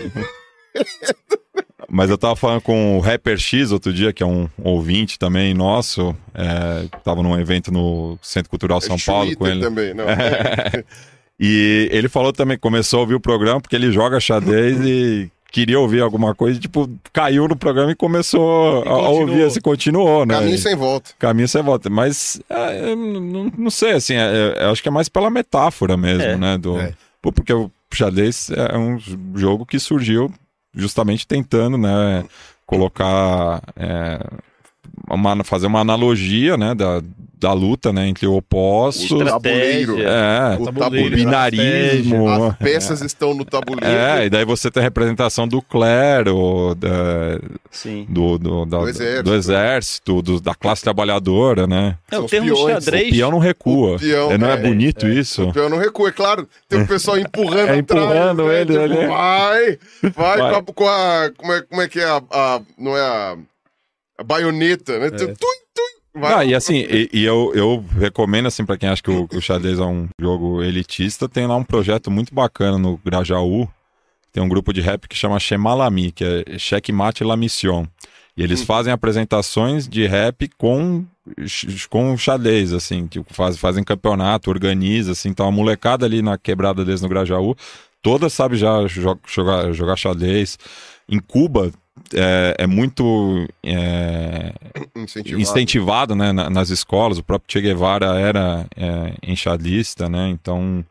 Mas 1.89 2.09
eu 2.09 2.17
tava 2.17 2.35
falando 2.35 2.61
com 2.61 2.97
o 2.97 2.99
Rapper 2.99 3.37
X 3.37 3.71
outro 3.71 3.93
dia, 3.93 4.11
que 4.11 4.23
é 4.23 4.25
um 4.25 4.49
ouvinte 4.63 5.19
também 5.19 5.53
nosso. 5.53 6.15
É, 6.33 6.87
tava 7.03 7.21
num 7.21 7.39
evento 7.39 7.71
no 7.71 8.17
Centro 8.21 8.49
Cultural 8.49 8.81
São 8.81 8.97
Paulo 8.97 9.35
com 9.35 9.45
ele. 9.47 9.61
também, 9.61 9.93
não. 9.93 10.05
E 11.39 11.89
ele 11.91 12.07
falou 12.07 12.31
também, 12.31 12.57
começou 12.57 12.99
a 12.99 13.01
ouvir 13.01 13.15
o 13.15 13.19
programa 13.19 13.59
porque 13.59 13.75
ele 13.75 13.91
joga 13.91 14.19
xadrez 14.19 14.79
e 14.85 15.29
queria 15.51 15.79
ouvir 15.79 16.01
alguma 16.01 16.33
coisa, 16.33 16.57
e, 16.57 16.61
tipo, 16.61 16.89
caiu 17.11 17.47
no 17.47 17.55
programa 17.55 17.91
e 17.91 17.95
começou 17.95 18.83
a, 18.83 18.89
a 18.89 19.09
ouvir, 19.09 19.43
assim, 19.43 19.59
continuou, 19.61 20.25
né? 20.25 20.35
Caminho 20.35 20.57
sem 20.57 20.75
volta. 20.75 21.11
Caminho 21.19 21.47
sem 21.47 21.61
volta. 21.61 21.89
Mas 21.91 22.41
é, 22.49 22.91
eu 22.91 22.95
não, 22.95 23.51
não 23.55 23.69
sei, 23.69 23.91
assim, 23.91 24.15
é- 24.15 24.55
é- 24.57 24.63
eu 24.65 24.71
acho 24.71 24.81
que 24.81 24.87
é 24.87 24.91
mais 24.91 25.09
pela 25.09 25.29
metáfora 25.29 25.95
mesmo, 25.97 26.23
É. 26.23 26.35
né? 26.37 26.57
Do, 26.57 26.79
É. 26.79 26.93
Porque 27.21 27.53
o 27.53 27.69
xadrez 27.95 28.49
é 28.51 28.77
um 28.77 28.97
jogo 29.35 29.65
que 29.65 29.79
surgiu 29.79 30.33
justamente 30.75 31.27
tentando, 31.27 31.77
né, 31.77 32.25
colocar, 32.65 33.61
é, 33.75 34.19
uma, 35.09 35.43
fazer 35.43 35.67
uma 35.67 35.79
analogia, 35.79 36.55
né, 36.57 36.73
da, 36.73 37.01
da 37.39 37.51
luta, 37.51 37.91
né, 37.91 38.07
entre 38.07 38.25
opostos, 38.25 39.11
O 39.11 39.23
tabuleiro. 39.23 40.01
é, 40.01 40.55
O 40.57 40.63
Tabuleiro, 40.65 40.71
o 40.71 40.73
tabuleiro. 40.79 41.15
binarismo, 41.15 42.29
As 42.29 42.55
peças 42.57 43.01
estão 43.01 43.33
no 43.33 43.43
tabuleiro. 43.43 43.85
é, 43.85 44.25
e 44.25 44.29
daí 44.29 44.45
você 44.45 44.71
tem 44.71 44.79
a 44.79 44.83
representação 44.85 45.45
do 45.45 45.61
clero, 45.61 46.73
da, 46.75 47.39
Sim. 47.69 48.05
do, 48.09 48.37
do, 48.37 48.65
da- 48.65 48.79
Do 48.79 48.89
exército. 48.89 49.23
do 49.23 49.35
exército, 49.35 50.21
do- 50.21 50.39
da 50.41 50.55
classe 50.55 50.83
trabalhadora, 50.83 51.67
né? 51.67 51.97
É, 52.09 52.17
o 52.17 52.25
termo 52.27 52.47
peões, 52.55 52.83
xadrez. 52.85 53.09
O 53.09 53.11
peão 53.11 53.31
não 53.31 53.39
recua. 53.39 53.95
O 53.95 53.99
peão, 53.99 54.31
É, 54.31 54.37
não 54.37 54.49
é, 54.49 54.53
é, 54.53 54.57
bonito 54.57 55.07
isso? 55.07 55.49
O 55.49 55.53
peão 55.53 55.67
não 55.69 55.77
recua, 55.77 56.09
é 56.09 56.11
claro. 56.13 56.47
Tem 56.69 56.81
o 56.81 56.87
pessoal 56.87 57.17
empurrando 57.17 57.69
É, 57.75 57.79
atrás. 57.79 58.03
empurrando 58.05 58.47
né? 58.47 58.61
ele 58.61 58.71
Tipo, 58.71 58.83
ali. 58.85 59.07
Vai, 59.07 59.79
vai, 60.15 60.37
Vai. 60.37 60.51
Com, 60.51 60.55
a, 60.55 60.63
com 60.73 60.87
a- 60.87 61.31
Como 61.37 61.53
é, 61.53 61.61
como 61.63 61.81
é 61.81 61.87
que 61.89 61.99
é 61.99 62.05
a. 62.05 62.21
a- 62.31 62.61
não 62.77 62.95
é 62.95 63.01
a. 63.01 63.35
A 64.17 64.23
baioneta, 64.23 64.99
né? 64.99 65.09
Tum, 65.09 65.33
tum, 65.33 66.19
vai. 66.19 66.33
Ah, 66.33 66.45
e 66.45 66.53
assim, 66.53 66.85
e, 66.89 67.09
e 67.11 67.23
eu, 67.23 67.51
eu 67.55 67.83
recomendo 67.99 68.47
assim 68.47 68.63
para 68.65 68.77
quem 68.77 68.89
acha 68.89 69.01
que 69.01 69.11
o, 69.11 69.27
que 69.27 69.37
o 69.37 69.41
xadrez 69.41 69.79
é 69.79 69.83
um 69.83 70.07
jogo 70.19 70.61
elitista, 70.63 71.27
tem 71.27 71.47
lá 71.47 71.55
um 71.55 71.63
projeto 71.63 72.11
muito 72.11 72.33
bacana 72.33 72.77
no 72.77 72.97
Grajaú. 73.03 73.67
Tem 74.31 74.41
um 74.41 74.49
grupo 74.49 74.73
de 74.73 74.81
rap 74.81 75.07
que 75.07 75.15
chama 75.15 75.39
Chemalami, 75.39 76.11
que 76.11 76.23
é 76.23 76.57
Checkmate 76.57 77.23
La 77.23 77.37
Mission. 77.37 77.85
E 78.35 78.41
eles 78.41 78.63
fazem 78.63 78.91
apresentações 78.91 79.87
de 79.87 80.07
rap 80.07 80.49
com 80.57 81.05
com 81.89 82.17
xadrez, 82.17 82.73
assim, 82.73 83.07
tipo, 83.07 83.33
faz, 83.33 83.57
fazem 83.57 83.81
campeonato, 83.83 84.49
organiza, 84.49 85.13
assim, 85.13 85.29
então 85.29 85.47
a 85.47 85.51
molecada 85.51 86.05
ali 86.05 86.21
na 86.21 86.37
quebrada 86.37 86.83
deles 86.83 87.01
no 87.01 87.07
Grajaú, 87.07 87.55
toda 88.01 88.29
sabe 88.29 88.57
já 88.57 88.85
jo- 88.87 89.17
jogar, 89.27 89.71
jogar 89.71 89.95
xadrez. 89.95 90.57
Em 91.07 91.19
Cuba 91.19 91.71
é, 92.13 92.55
é 92.59 92.67
muito 92.67 93.47
é, 93.63 94.53
Incentivado. 94.95 95.41
incentivado 95.41 96.15
né, 96.15 96.31
na- 96.31 96.49
nas 96.49 96.69
escolas. 96.69 97.17
O 97.17 97.23
próprio 97.23 97.51
Che 97.51 97.61
Guevara 97.61 98.19
era 98.19 98.65
é, 98.75 99.13
enxadista, 99.23 100.09
né? 100.09 100.29
Então 100.29 100.83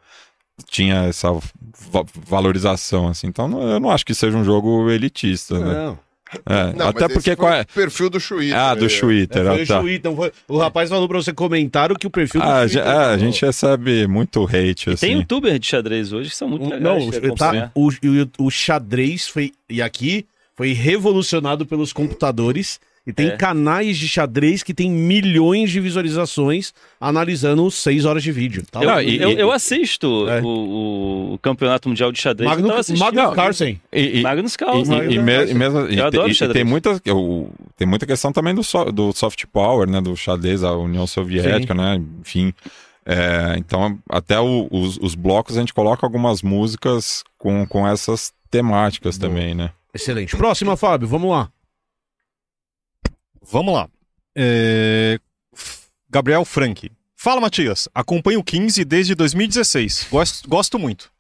tinha 0.70 1.04
essa 1.04 1.32
va- 1.32 2.04
valorização, 2.26 3.08
assim. 3.08 3.26
Então 3.26 3.48
não- 3.48 3.62
eu 3.62 3.80
não 3.80 3.90
acho 3.90 4.04
que 4.06 4.14
seja 4.14 4.36
um 4.36 4.44
jogo 4.44 4.90
elitista, 4.90 5.58
né? 5.58 5.74
Não. 5.74 5.98
É, 6.46 6.72
Não, 6.72 6.88
até 6.88 7.08
porque 7.08 7.36
qual 7.36 7.52
é... 7.52 7.60
o 7.60 7.66
perfil 7.66 8.08
do 8.08 8.18
Chuí. 8.18 8.54
Ah, 8.54 8.74
do 8.74 8.88
Twitter. 8.88 9.42
É, 9.42 9.66
foi 9.66 9.76
ah, 9.76 9.80
o 9.80 9.84
tá. 9.84 9.92
Então 9.92 10.16
o 10.48 10.56
rapaz 10.56 10.88
falou 10.88 11.06
pra 11.06 11.18
você 11.18 11.30
comentar 11.30 11.92
o 11.92 11.94
que 11.94 12.06
o 12.06 12.10
perfil 12.10 12.40
do 12.40 12.46
Ah, 12.46 12.66
falou. 12.66 12.88
é, 12.90 13.04
a 13.12 13.18
gente 13.18 13.44
recebe 13.44 14.06
muito 14.06 14.42
hate, 14.46 14.88
assim. 14.88 15.08
tem 15.08 15.16
youtuber 15.18 15.58
de 15.58 15.66
xadrez 15.66 16.10
hoje 16.10 16.30
que 16.30 16.36
são 16.36 16.48
muito 16.48 16.64
Um- 16.64 16.70
legais. 16.70 17.20
Não, 17.20 17.34
tá, 17.34 17.70
o, 17.74 17.88
o, 17.90 18.46
o 18.46 18.50
xadrez 18.50 19.28
foi. 19.28 19.52
E 19.68 19.82
aqui 19.82 20.24
foi 20.56 20.72
revolucionado 20.72 21.64
pelos 21.66 21.92
computadores. 21.92 22.80
E 23.04 23.12
tem 23.12 23.30
É. 23.30 23.36
canais 23.36 23.98
de 23.98 24.08
xadrez 24.08 24.62
que 24.62 24.72
tem 24.72 24.88
milhões 24.88 25.72
de 25.72 25.80
visualizações 25.80 26.72
analisando 27.00 27.68
seis 27.68 28.04
horas 28.04 28.22
de 28.22 28.30
vídeo. 28.30 28.62
Tá 28.70 28.80
Eu, 28.80 29.00
e- 29.02 29.20
eu, 29.20 29.30
eu 29.32 29.50
assisto 29.50 30.28
É. 30.28 30.40
o, 30.40 31.32
o- 31.32 31.38
campeonato 31.42 31.88
mundial 31.88 32.12
de 32.12 32.20
xadrez. 32.20 32.48
Magno. 32.48 32.68
Magno 32.96 33.32
Carlsen. 33.34 33.80
E- 33.92 34.20
e- 34.20 34.22
Magnus 34.22 34.54
Carlsen. 34.56 35.00
e- 35.02 35.14
e 35.14 35.16
e 35.16 35.18
mesmo, 35.54 35.88
e 35.90 35.98
Eu 35.98 36.06
adoro 36.06 36.30
e 36.30 36.34
xadrez. 36.34 36.54
tem 36.54 36.64
muita, 36.64 37.00
eu- 37.04 37.50
tem 37.76 37.88
muita 37.88 38.06
questão 38.06 38.32
também 38.32 38.54
do, 38.54 38.62
so- 38.62 38.92
do 38.92 39.12
soft 39.12 39.46
power, 39.52 39.90
né? 39.90 40.00
Do 40.00 40.16
xadrez, 40.16 40.62
a 40.62 40.72
União 40.76 41.04
Soviética, 41.04 41.74
né? 41.74 42.00
Enfim. 42.20 42.54
É, 43.04 43.56
então, 43.58 43.98
até 44.08 44.38
o- 44.38 44.68
os, 44.70 44.96
os 44.98 45.16
blocos 45.16 45.56
a 45.56 45.60
gente 45.60 45.74
coloca 45.74 46.06
algumas 46.06 46.40
músicas 46.40 47.24
com, 47.36 47.66
com 47.66 47.84
essas 47.84 48.32
temáticas 48.48 49.18
Boa. 49.18 49.28
também, 49.28 49.56
né? 49.56 49.70
Excelente. 49.94 50.36
Próxima, 50.36 50.76
Fábio, 50.76 51.06
vamos 51.08 51.30
lá. 51.30 51.50
Vamos 53.50 53.74
lá. 53.74 53.88
É, 54.36 55.18
Gabriel 56.08 56.44
Frank. 56.44 56.90
Fala, 57.16 57.40
Matias. 57.40 57.88
Acompanho 57.94 58.40
o 58.40 58.44
15 58.44 58.84
desde 58.84 59.14
2016. 59.14 60.08
Gosto, 60.10 60.48
gosto 60.48 60.78
muito. 60.78 61.10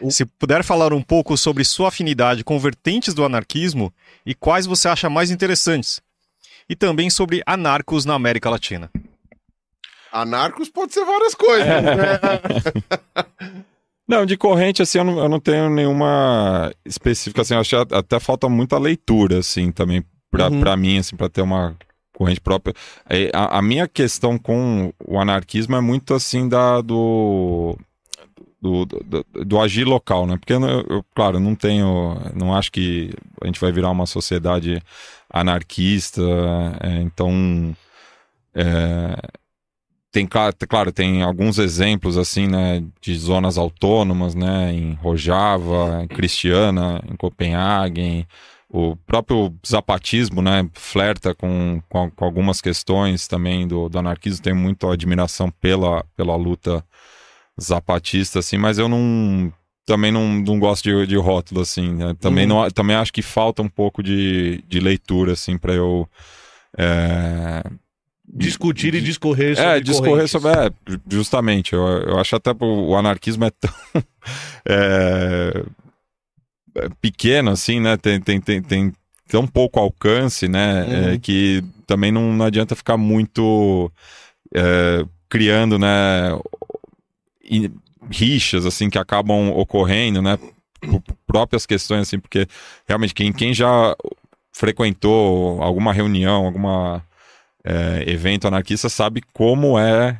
O- 0.00 0.10
Se 0.10 0.24
puder 0.24 0.62
falar 0.64 0.92
um 0.92 1.02
pouco 1.02 1.36
sobre 1.36 1.64
sua 1.64 1.88
afinidade 1.88 2.44
com 2.44 2.58
vertentes 2.58 3.14
do 3.14 3.24
anarquismo 3.24 3.92
e 4.26 4.34
quais 4.34 4.66
você 4.66 4.88
acha 4.88 5.08
mais 5.08 5.30
interessantes. 5.30 6.00
E 6.68 6.74
também 6.76 7.10
sobre 7.10 7.42
anarcos 7.46 8.04
na 8.04 8.14
América 8.14 8.50
Latina. 8.50 8.90
Anarcos 10.12 10.68
pode 10.68 10.92
ser 10.94 11.04
várias 11.04 11.34
coisas. 11.34 11.66
É. 11.66 11.80
né? 11.82 13.64
Não, 14.06 14.26
de 14.26 14.36
corrente, 14.36 14.82
assim, 14.82 14.98
eu 14.98 15.04
não, 15.04 15.18
eu 15.18 15.28
não 15.28 15.40
tenho 15.40 15.70
nenhuma 15.70 16.70
específica, 16.84 17.40
assim, 17.42 17.54
eu 17.54 17.60
acho 17.60 17.70
que 17.86 17.94
até 17.94 18.20
falta 18.20 18.48
muita 18.48 18.78
leitura, 18.78 19.38
assim, 19.38 19.72
também, 19.72 20.04
pra, 20.30 20.48
Uhum. 20.50 20.60
pra 20.60 20.76
mim, 20.76 20.98
assim, 20.98 21.16
pra 21.16 21.28
ter 21.28 21.40
uma 21.40 21.74
corrente 22.12 22.40
própria. 22.40 22.74
É, 23.08 23.30
A, 23.32 23.58
a 23.58 23.62
minha 23.62 23.88
questão 23.88 24.36
com 24.38 24.92
o 25.06 25.18
anarquismo 25.18 25.74
é 25.74 25.80
muito, 25.80 26.12
assim, 26.12 26.46
da, 26.48 26.82
do, 26.82 27.78
do, 28.60 28.84
do, 28.84 29.26
do 29.44 29.60
agir 29.60 29.84
local, 29.84 30.26
né? 30.26 30.36
Porque, 30.36 30.52
eu, 30.52 30.60
eu, 30.62 31.04
claro, 31.14 31.40
não 31.40 31.54
tenho, 31.54 32.16
não 32.34 32.54
acho 32.54 32.70
que 32.70 33.10
a 33.42 33.46
gente 33.46 33.60
vai 33.60 33.72
virar 33.72 33.90
uma 33.90 34.06
sociedade 34.06 34.82
anarquista, 35.30 36.20
é, 36.82 37.00
então... 37.00 37.74
é, 38.54 39.16
tem, 40.14 40.26
cla- 40.28 40.52
claro, 40.68 40.92
tem 40.92 41.22
alguns 41.24 41.58
exemplos 41.58 42.16
assim, 42.16 42.46
né, 42.46 42.84
de 43.00 43.18
zonas 43.18 43.58
autônomas, 43.58 44.32
né, 44.36 44.72
em 44.72 44.92
Rojava, 44.94 46.04
em 46.04 46.06
Cristiana, 46.06 47.02
em 47.10 47.16
Copenhague, 47.16 48.24
o 48.70 48.94
próprio 48.94 49.52
zapatismo, 49.66 50.40
né, 50.40 50.70
flerta 50.72 51.34
com, 51.34 51.82
com, 51.88 52.08
com 52.12 52.24
algumas 52.24 52.60
questões 52.60 53.26
também 53.26 53.66
do, 53.66 53.88
do 53.88 53.98
anarquismo, 53.98 54.40
tenho 54.40 54.54
muita 54.54 54.92
admiração 54.92 55.50
pela, 55.60 56.04
pela 56.16 56.36
luta 56.36 56.84
zapatista, 57.60 58.38
assim, 58.38 58.56
mas 58.56 58.78
eu 58.78 58.88
não 58.88 59.52
também 59.84 60.12
não, 60.12 60.32
não 60.32 60.58
gosto 60.60 60.84
de, 60.84 61.06
de 61.08 61.16
rótulo, 61.16 61.60
assim, 61.60 61.92
né? 61.92 62.14
também, 62.20 62.44
Uhum. 62.46 62.62
não, 62.62 62.70
também 62.70 62.94
acho 62.96 63.12
que 63.12 63.20
falta 63.20 63.62
um 63.62 63.68
pouco 63.68 64.00
de, 64.00 64.62
de 64.68 64.78
leitura, 64.78 65.32
assim, 65.32 65.58
para 65.58 65.74
eu 65.74 66.08
é, 66.78 67.62
Discutir 68.36 68.94
e 68.94 69.00
discorrer 69.00 69.54
sobre 69.56 69.70
é, 69.70 69.80
discorrer 69.80 70.10
correntes. 70.12 70.30
sobre. 70.30 70.50
É, 70.50 70.70
ju- 70.88 71.00
justamente. 71.08 71.72
Eu, 71.72 71.82
eu 71.82 72.18
acho 72.18 72.34
até 72.34 72.50
o 72.58 72.96
anarquismo 72.96 73.44
é 73.44 73.50
tão. 73.50 73.72
é, 74.66 75.64
é 76.76 76.88
pequeno, 77.00 77.50
assim, 77.50 77.78
né? 77.80 77.96
Tem, 77.96 78.20
tem, 78.20 78.40
tem, 78.40 78.60
tem 78.62 78.92
tão 79.28 79.46
pouco 79.46 79.78
alcance, 79.78 80.48
né? 80.48 80.82
Uhum. 80.84 81.12
é, 81.12 81.18
que 81.18 81.62
também 81.86 82.10
não, 82.10 82.32
não 82.32 82.44
adianta 82.44 82.74
ficar 82.74 82.96
muito 82.96 83.90
é, 84.52 85.04
criando, 85.28 85.78
né? 85.78 86.30
rixas 88.10 88.66
assim 88.66 88.90
que 88.90 88.98
acabam 88.98 89.50
ocorrendo, 89.50 90.20
né? 90.20 90.38
Por 90.80 91.02
próprias 91.26 91.64
questões 91.66 92.02
assim, 92.02 92.18
porque 92.18 92.46
realmente 92.86 93.14
quem, 93.14 93.32
quem 93.32 93.54
já 93.54 93.96
frequentou 94.52 95.62
alguma 95.62 95.92
reunião, 95.92 96.44
alguma 96.44 97.02
é, 97.64 98.04
evento 98.10 98.46
anarquista 98.46 98.88
sabe 98.88 99.22
como 99.32 99.78
é 99.78 100.18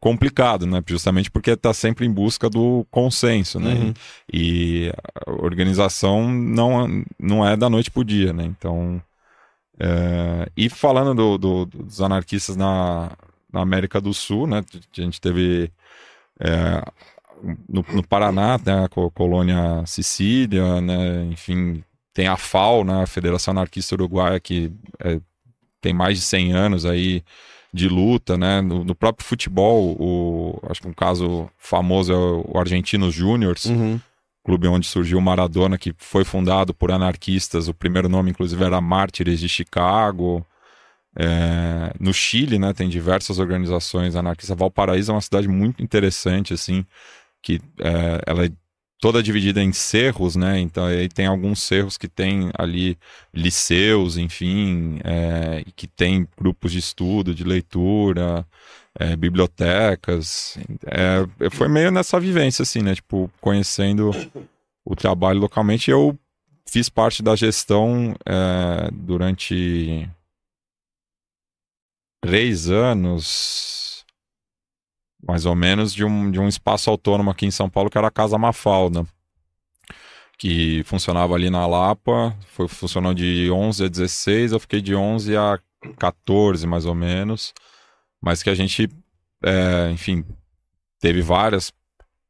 complicado, 0.00 0.66
né? 0.66 0.82
Justamente 0.86 1.30
porque 1.30 1.50
está 1.52 1.72
sempre 1.72 2.06
em 2.06 2.12
busca 2.12 2.48
do 2.50 2.86
consenso, 2.90 3.60
né? 3.60 3.74
Uhum. 3.74 3.94
E 4.32 4.92
a 5.26 5.30
organização 5.32 6.28
não, 6.28 7.04
não 7.18 7.46
é 7.46 7.56
da 7.56 7.70
noite 7.70 7.90
pro 7.90 8.04
dia, 8.04 8.32
né? 8.32 8.44
Então, 8.44 9.00
é, 9.78 10.48
e 10.56 10.68
falando 10.68 11.14
do- 11.14 11.38
do- 11.38 11.66
dos 11.66 12.00
anarquistas 12.00 12.56
na, 12.56 13.12
na 13.52 13.60
América 13.62 14.00
do 14.00 14.12
Sul, 14.12 14.46
né? 14.46 14.62
A 14.74 15.00
gente 15.00 15.20
teve 15.20 15.70
é, 16.40 16.82
no, 17.68 17.84
no 17.94 18.06
Paraná, 18.06 18.58
né? 18.64 18.84
A 18.84 18.88
co- 18.88 19.10
colônia 19.10 19.84
Sicília, 19.86 20.80
né? 20.80 21.24
Enfim, 21.26 21.82
tem 22.12 22.26
a 22.28 22.36
FAO, 22.36 22.84
né? 22.84 23.02
A 23.02 23.06
Federação 23.06 23.52
Anarquista 23.52 23.94
Uruguaia, 23.94 24.40
que 24.40 24.72
é, 24.98 25.20
tem 25.80 25.92
mais 25.92 26.18
de 26.18 26.24
100 26.24 26.52
anos 26.52 26.86
aí 26.86 27.22
de 27.72 27.88
luta, 27.88 28.36
né? 28.36 28.60
No, 28.60 28.84
no 28.84 28.94
próprio 28.94 29.26
futebol, 29.26 29.96
o, 29.98 30.60
acho 30.68 30.82
que 30.82 30.88
um 30.88 30.92
caso 30.92 31.48
famoso 31.56 32.12
é 32.12 32.16
o, 32.16 32.58
Argentinos 32.58 33.14
Júniors, 33.14 33.66
Uhum. 33.66 34.00
clube 34.44 34.66
onde 34.66 34.86
surgiu 34.86 35.18
o 35.18 35.22
Maradona, 35.22 35.78
que 35.78 35.94
foi 35.98 36.24
fundado 36.24 36.74
por 36.74 36.90
anarquistas. 36.90 37.68
O 37.68 37.74
primeiro 37.74 38.08
nome, 38.08 38.30
inclusive, 38.30 38.64
era 38.64 38.80
Mártires 38.80 39.38
de 39.38 39.48
Chicago. 39.48 40.44
É, 41.16 41.92
no 41.98 42.12
Chile, 42.14 42.58
né, 42.58 42.72
tem 42.72 42.88
diversas 42.88 43.38
organizações 43.38 44.14
anarquistas. 44.16 44.56
Valparaíso 44.56 45.10
é 45.10 45.14
uma 45.14 45.20
cidade 45.20 45.48
muito 45.48 45.82
interessante, 45.82 46.54
assim, 46.54 46.84
que 47.42 47.60
é, 47.80 48.20
ela 48.26 48.46
é 48.46 48.50
toda 49.00 49.22
dividida 49.22 49.62
em 49.62 49.72
cerros, 49.72 50.36
né? 50.36 50.60
Então 50.60 50.84
aí 50.84 51.08
tem 51.08 51.26
alguns 51.26 51.62
cerros 51.62 51.96
que 51.96 52.06
tem 52.06 52.50
ali 52.56 52.98
liceus, 53.32 54.18
enfim, 54.18 55.00
é, 55.02 55.64
que 55.74 55.86
tem 55.86 56.28
grupos 56.38 56.70
de 56.72 56.78
estudo, 56.78 57.34
de 57.34 57.42
leitura, 57.42 58.46
é, 58.98 59.16
bibliotecas. 59.16 60.58
É, 60.86 61.50
foi 61.50 61.68
meio 61.68 61.90
nessa 61.90 62.20
vivência, 62.20 62.62
assim, 62.62 62.82
né? 62.82 62.94
Tipo, 62.94 63.30
conhecendo 63.40 64.10
o 64.84 64.94
trabalho 64.94 65.40
localmente. 65.40 65.90
Eu 65.90 66.18
fiz 66.66 66.90
parte 66.90 67.22
da 67.22 67.34
gestão 67.34 68.14
é, 68.26 68.90
durante 68.92 70.08
três 72.22 72.68
anos, 72.68 73.79
mais 75.26 75.46
ou 75.46 75.54
menos, 75.54 75.92
de 75.94 76.04
um, 76.04 76.30
de 76.30 76.40
um 76.40 76.48
espaço 76.48 76.90
autônomo 76.90 77.30
aqui 77.30 77.46
em 77.46 77.50
São 77.50 77.68
Paulo, 77.68 77.90
que 77.90 77.98
era 77.98 78.08
a 78.08 78.10
Casa 78.10 78.38
Mafalda, 78.38 79.06
que 80.38 80.82
funcionava 80.84 81.34
ali 81.34 81.50
na 81.50 81.66
Lapa, 81.66 82.36
foi, 82.46 82.66
funcionou 82.66 83.12
de 83.12 83.50
11 83.50 83.84
a 83.84 83.88
16, 83.88 84.52
eu 84.52 84.60
fiquei 84.60 84.80
de 84.80 84.94
11 84.94 85.36
a 85.36 85.58
14, 85.98 86.66
mais 86.66 86.86
ou 86.86 86.94
menos, 86.94 87.52
mas 88.20 88.42
que 88.42 88.50
a 88.50 88.54
gente, 88.54 88.88
é, 89.42 89.90
enfim, 89.90 90.24
teve 90.98 91.20
várias 91.22 91.72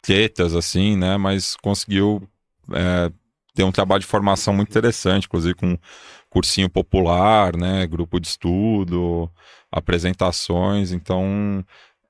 tretas, 0.02 0.54
assim, 0.54 0.96
né, 0.96 1.16
mas 1.16 1.56
conseguiu 1.56 2.28
é, 2.72 3.12
ter 3.54 3.64
um 3.64 3.72
trabalho 3.72 4.00
de 4.00 4.06
formação 4.06 4.54
muito 4.54 4.70
interessante, 4.70 5.26
inclusive 5.26 5.54
com 5.54 5.78
cursinho 6.28 6.70
popular, 6.70 7.56
né, 7.56 7.86
grupo 7.86 8.18
de 8.20 8.28
estudo, 8.28 9.30
apresentações, 9.70 10.92
então 10.92 11.64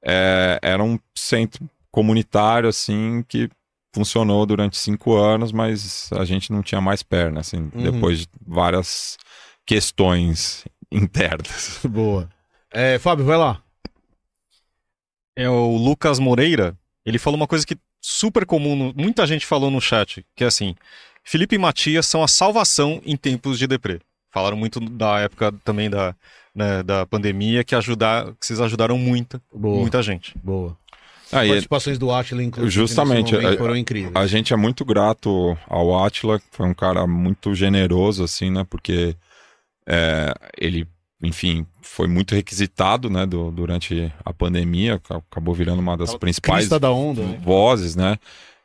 é, 0.05 0.59
era 0.63 0.83
um 0.83 0.99
centro 1.15 1.69
comunitário 1.91 2.69
assim 2.69 3.25
que 3.29 3.49
funcionou 3.95 4.47
durante 4.47 4.77
cinco 4.77 5.17
anos, 5.17 5.51
mas 5.53 6.09
a 6.13 6.25
gente 6.25 6.53
não 6.53 6.63
tinha 6.63 6.81
mais 6.81 7.03
perna, 7.03 7.41
assim, 7.41 7.71
Uhum. 7.75 7.83
depois 7.93 8.21
de 8.21 8.29
várias 8.47 9.19
questões 9.67 10.65
internas. 10.91 11.81
Boa. 11.85 12.29
É, 12.73 12.99
Fábio, 12.99 13.25
vai 13.25 13.37
lá. 13.37 13.61
É 15.37 15.49
o 15.49 15.77
Lucas 15.77 16.19
Moreira. 16.19 16.77
Ele 17.05 17.19
falou 17.19 17.37
uma 17.37 17.47
coisa 17.47 17.67
que 17.67 17.77
super 18.01 18.45
comum, 18.47 18.77
no- 18.77 18.95
muita 18.95 19.27
gente 19.27 19.47
falou 19.47 19.71
no 19.71 19.81
chat, 19.81 20.25
que 20.37 20.45
é 20.45 20.47
assim: 20.47 20.75
Felipe 21.25 21.55
e 21.55 21.59
Matias 21.59 22.07
são 22.07 22.23
a 22.23 22.29
salvação 22.29 23.01
em 23.05 23.17
tempos 23.17 23.59
de 23.59 23.67
deprê. 23.67 24.01
Falaram 24.33 24.57
muito 24.57 24.79
da 24.81 25.21
época 25.21 25.53
também 25.65 25.91
da, 25.91 26.15
né, 26.55 26.83
da 26.83 27.05
pandemia, 27.07 27.65
que, 27.65 27.75
ajudar, 27.75 28.27
que 28.39 28.47
vocês 28.47 28.61
ajudaram 28.61 28.97
muito, 28.99 29.41
Boa. 29.53 29.81
muita 29.81 30.03
gente. 30.03 30.35
Boa. 30.43 30.77
Aí, 31.33 31.49
Participações 31.49 31.97
do 31.99 32.11
Atila, 32.11 32.43
inclusive, 32.43 32.73
Justamente, 32.73 33.33
nesse 33.33 33.43
momento, 33.45 33.55
a- 33.55 33.59
foram 33.59 33.77
incríveis. 33.77 34.17
A 34.17 34.27
gente 34.27 34.53
é 34.53 34.57
muito 34.57 34.85
grato 34.85 35.57
ao 35.69 36.05
Atila, 36.05 36.41
que 36.41 36.47
foi 36.51 36.67
um 36.67 36.75
cara 36.75 37.07
muito 37.07 37.55
generoso, 37.55 38.25
assim, 38.25 38.51
né? 38.51 38.67
Porque 38.69 39.15
é, 39.87 40.33
ele, 40.59 40.87
enfim, 41.23 41.65
foi 41.83 42.07
muito 42.09 42.35
requisitado, 42.35 43.09
né? 43.09 43.27
do- 43.27 43.51
durante 43.53 44.13
a 44.25 44.33
pandemia, 44.33 44.99
ca- 44.99 45.17
acabou 45.31 45.55
virando 45.55 45.79
uma 45.81 45.97
das 45.97 46.15
principais 46.17 46.61
Crista 46.63 46.79
da 46.81 46.91
onda, 46.91 47.23
né? 47.23 47.39
vozes, 47.43 47.95
né? 47.97 48.17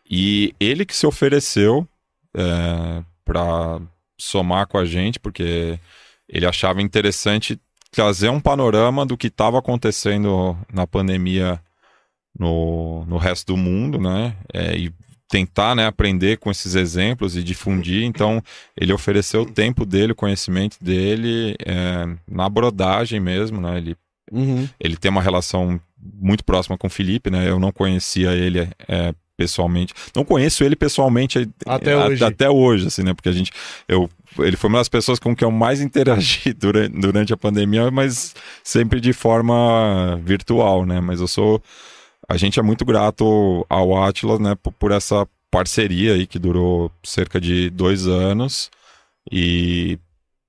E 0.10 0.54
ele 0.60 0.86
que 0.86 0.96
se 0.96 1.06
ofereceu 1.08 1.88
é, 2.36 3.04
para 3.24 3.80
somar 4.18 4.68
com 4.68 4.78
a 4.78 4.86
gente, 4.86 5.20
porque 5.20 5.80
ele 6.28 6.46
achava 6.46 6.82
interessante 6.82 7.60
trazer 7.92 8.30
um 8.30 8.40
panorama 8.40 9.06
do 9.06 9.18
que 9.18 9.28
estava 9.28 9.60
acontecendo 9.60 10.58
na 10.72 10.86
pandemia 10.86 11.62
no, 12.38 13.06
no 13.06 13.18
resto 13.18 13.54
do 13.54 13.58
mundo, 13.58 14.00
né? 14.00 14.36
É, 14.54 14.76
e 14.78 14.92
tentar 15.30 15.76
né, 15.76 15.86
aprender 15.86 16.38
com 16.38 16.52
esses 16.52 16.76
exemplos 16.76 17.36
e 17.36 17.44
difundir. 17.44 18.04
Então, 18.04 18.42
ele 18.80 18.94
ofereceu 18.94 19.42
o 19.42 19.52
tempo 19.52 19.86
dele, 19.86 20.12
o 20.12 20.16
conhecimento 20.16 20.78
dele 20.82 21.56
é, 21.66 22.06
na 22.30 22.48
brodagem 22.50 23.20
mesmo, 23.20 23.60
né? 23.60 23.78
Ele 23.78 23.98
Uhum. 24.32 24.68
ele 24.80 24.98
tem 24.98 25.12
uma 25.12 25.22
relação 25.22 25.80
muito 26.02 26.44
próxima 26.44 26.78
com 26.78 26.88
o 26.88 26.90
Felipe, 26.90 27.30
né? 27.30 27.48
Eu 27.48 27.60
não 27.60 27.72
conhecia 27.72 28.32
ele 28.34 28.68
é, 28.88 29.14
pessoalmente. 29.38 29.94
Não 30.16 30.24
conheço 30.26 30.64
ele 30.64 30.76
pessoalmente 30.76 31.40
é, 31.40 31.46
Até 31.66 31.94
a- 31.94 32.06
hoje. 32.08 32.24
até 32.24 32.50
hoje, 32.50 32.88
assim, 32.88 33.04
né? 33.04 33.14
Porque 33.14 33.30
a 33.30 33.32
gente. 33.34 33.52
Eu, 33.88 34.10
ele 34.40 34.56
foi 34.58 34.70
uma 34.70 34.80
das 34.80 34.90
pessoas 34.90 35.20
com 35.20 35.36
que 35.36 35.44
eu 35.44 35.52
mais 35.52 35.82
interagi 35.82 36.54
durante, 36.58 36.98
durante 37.00 37.34
a 37.34 37.38
pandemia, 37.38 37.90
mas 37.92 38.34
sempre 38.64 39.00
de 39.00 39.14
forma 39.14 40.20
virtual, 40.24 40.86
né? 40.86 41.00
Mas 41.00 41.20
eu 41.22 41.28
sou. 41.28 41.62
A 42.28 42.38
gente 42.38 42.60
é 42.60 42.64
muito 42.64 42.84
grato 42.86 43.66
ao 43.70 44.04
Atlas, 44.04 44.40
né? 44.40 44.56
Por, 44.56 44.72
por 44.74 44.92
essa 44.92 45.28
parceria 45.52 46.14
aí 46.14 46.26
que 46.28 46.40
durou 46.40 46.92
cerca 47.04 47.40
de 47.40 47.70
dois 47.70 48.08
anos. 48.08 48.70
E 49.32 49.98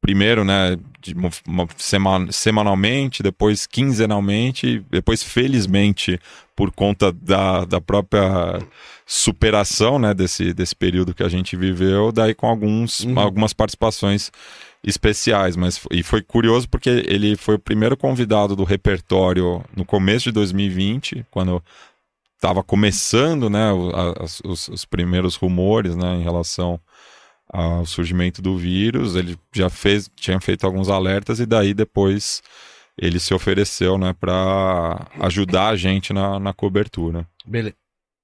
primeiro, 0.00 0.44
né, 0.44 0.76
de 1.06 1.14
uma- 1.14 1.30
uma 1.46 1.68
sema- 1.76 2.26
semanalmente, 2.30 3.22
depois 3.22 3.66
quinzenalmente, 3.66 4.84
depois, 4.90 5.22
felizmente, 5.22 6.18
por 6.54 6.70
conta 6.72 7.12
da, 7.12 7.64
da 7.64 7.80
própria 7.80 8.58
superação, 9.04 9.98
né, 9.98 10.12
desse, 10.12 10.52
desse 10.52 10.74
período 10.74 11.14
que 11.14 11.22
a 11.22 11.28
gente 11.28 11.56
viveu, 11.56 12.10
daí 12.10 12.34
com 12.34 12.46
alguns, 12.46 13.00
Uhum. 13.00 13.18
algumas 13.18 13.52
participações 13.52 14.30
especiais, 14.82 15.56
mas 15.56 15.80
e 15.90 16.02
foi 16.02 16.22
curioso 16.22 16.68
porque 16.68 16.88
ele 17.06 17.36
foi 17.36 17.54
o 17.56 17.58
primeiro 17.58 17.96
convidado 17.96 18.54
do 18.56 18.64
repertório 18.64 19.64
no 19.76 19.84
começo 19.84 20.24
de 20.24 20.32
2020, 20.32 21.24
quando 21.30 21.62
estava 22.36 22.62
começando, 22.62 23.48
né, 23.48 23.72
os, 24.44 24.68
os 24.68 24.84
primeiros 24.84 25.36
rumores, 25.36 25.96
né, 25.96 26.16
em 26.16 26.22
relação 26.22 26.78
ao 27.48 27.86
surgimento 27.86 28.42
do 28.42 28.56
vírus, 28.56 29.14
ele 29.14 29.38
já 29.52 29.70
fez, 29.70 30.10
tinha 30.16 30.40
feito 30.40 30.66
alguns 30.66 30.88
alertas 30.88 31.40
e 31.40 31.46
daí 31.46 31.72
depois 31.72 32.42
ele 32.98 33.20
se 33.20 33.34
ofereceu, 33.34 33.98
né, 33.98 34.14
para 34.18 35.06
ajudar 35.20 35.68
a 35.68 35.76
gente 35.76 36.12
na, 36.12 36.40
na 36.40 36.52
cobertura. 36.52 37.26
Beleza. 37.44 37.74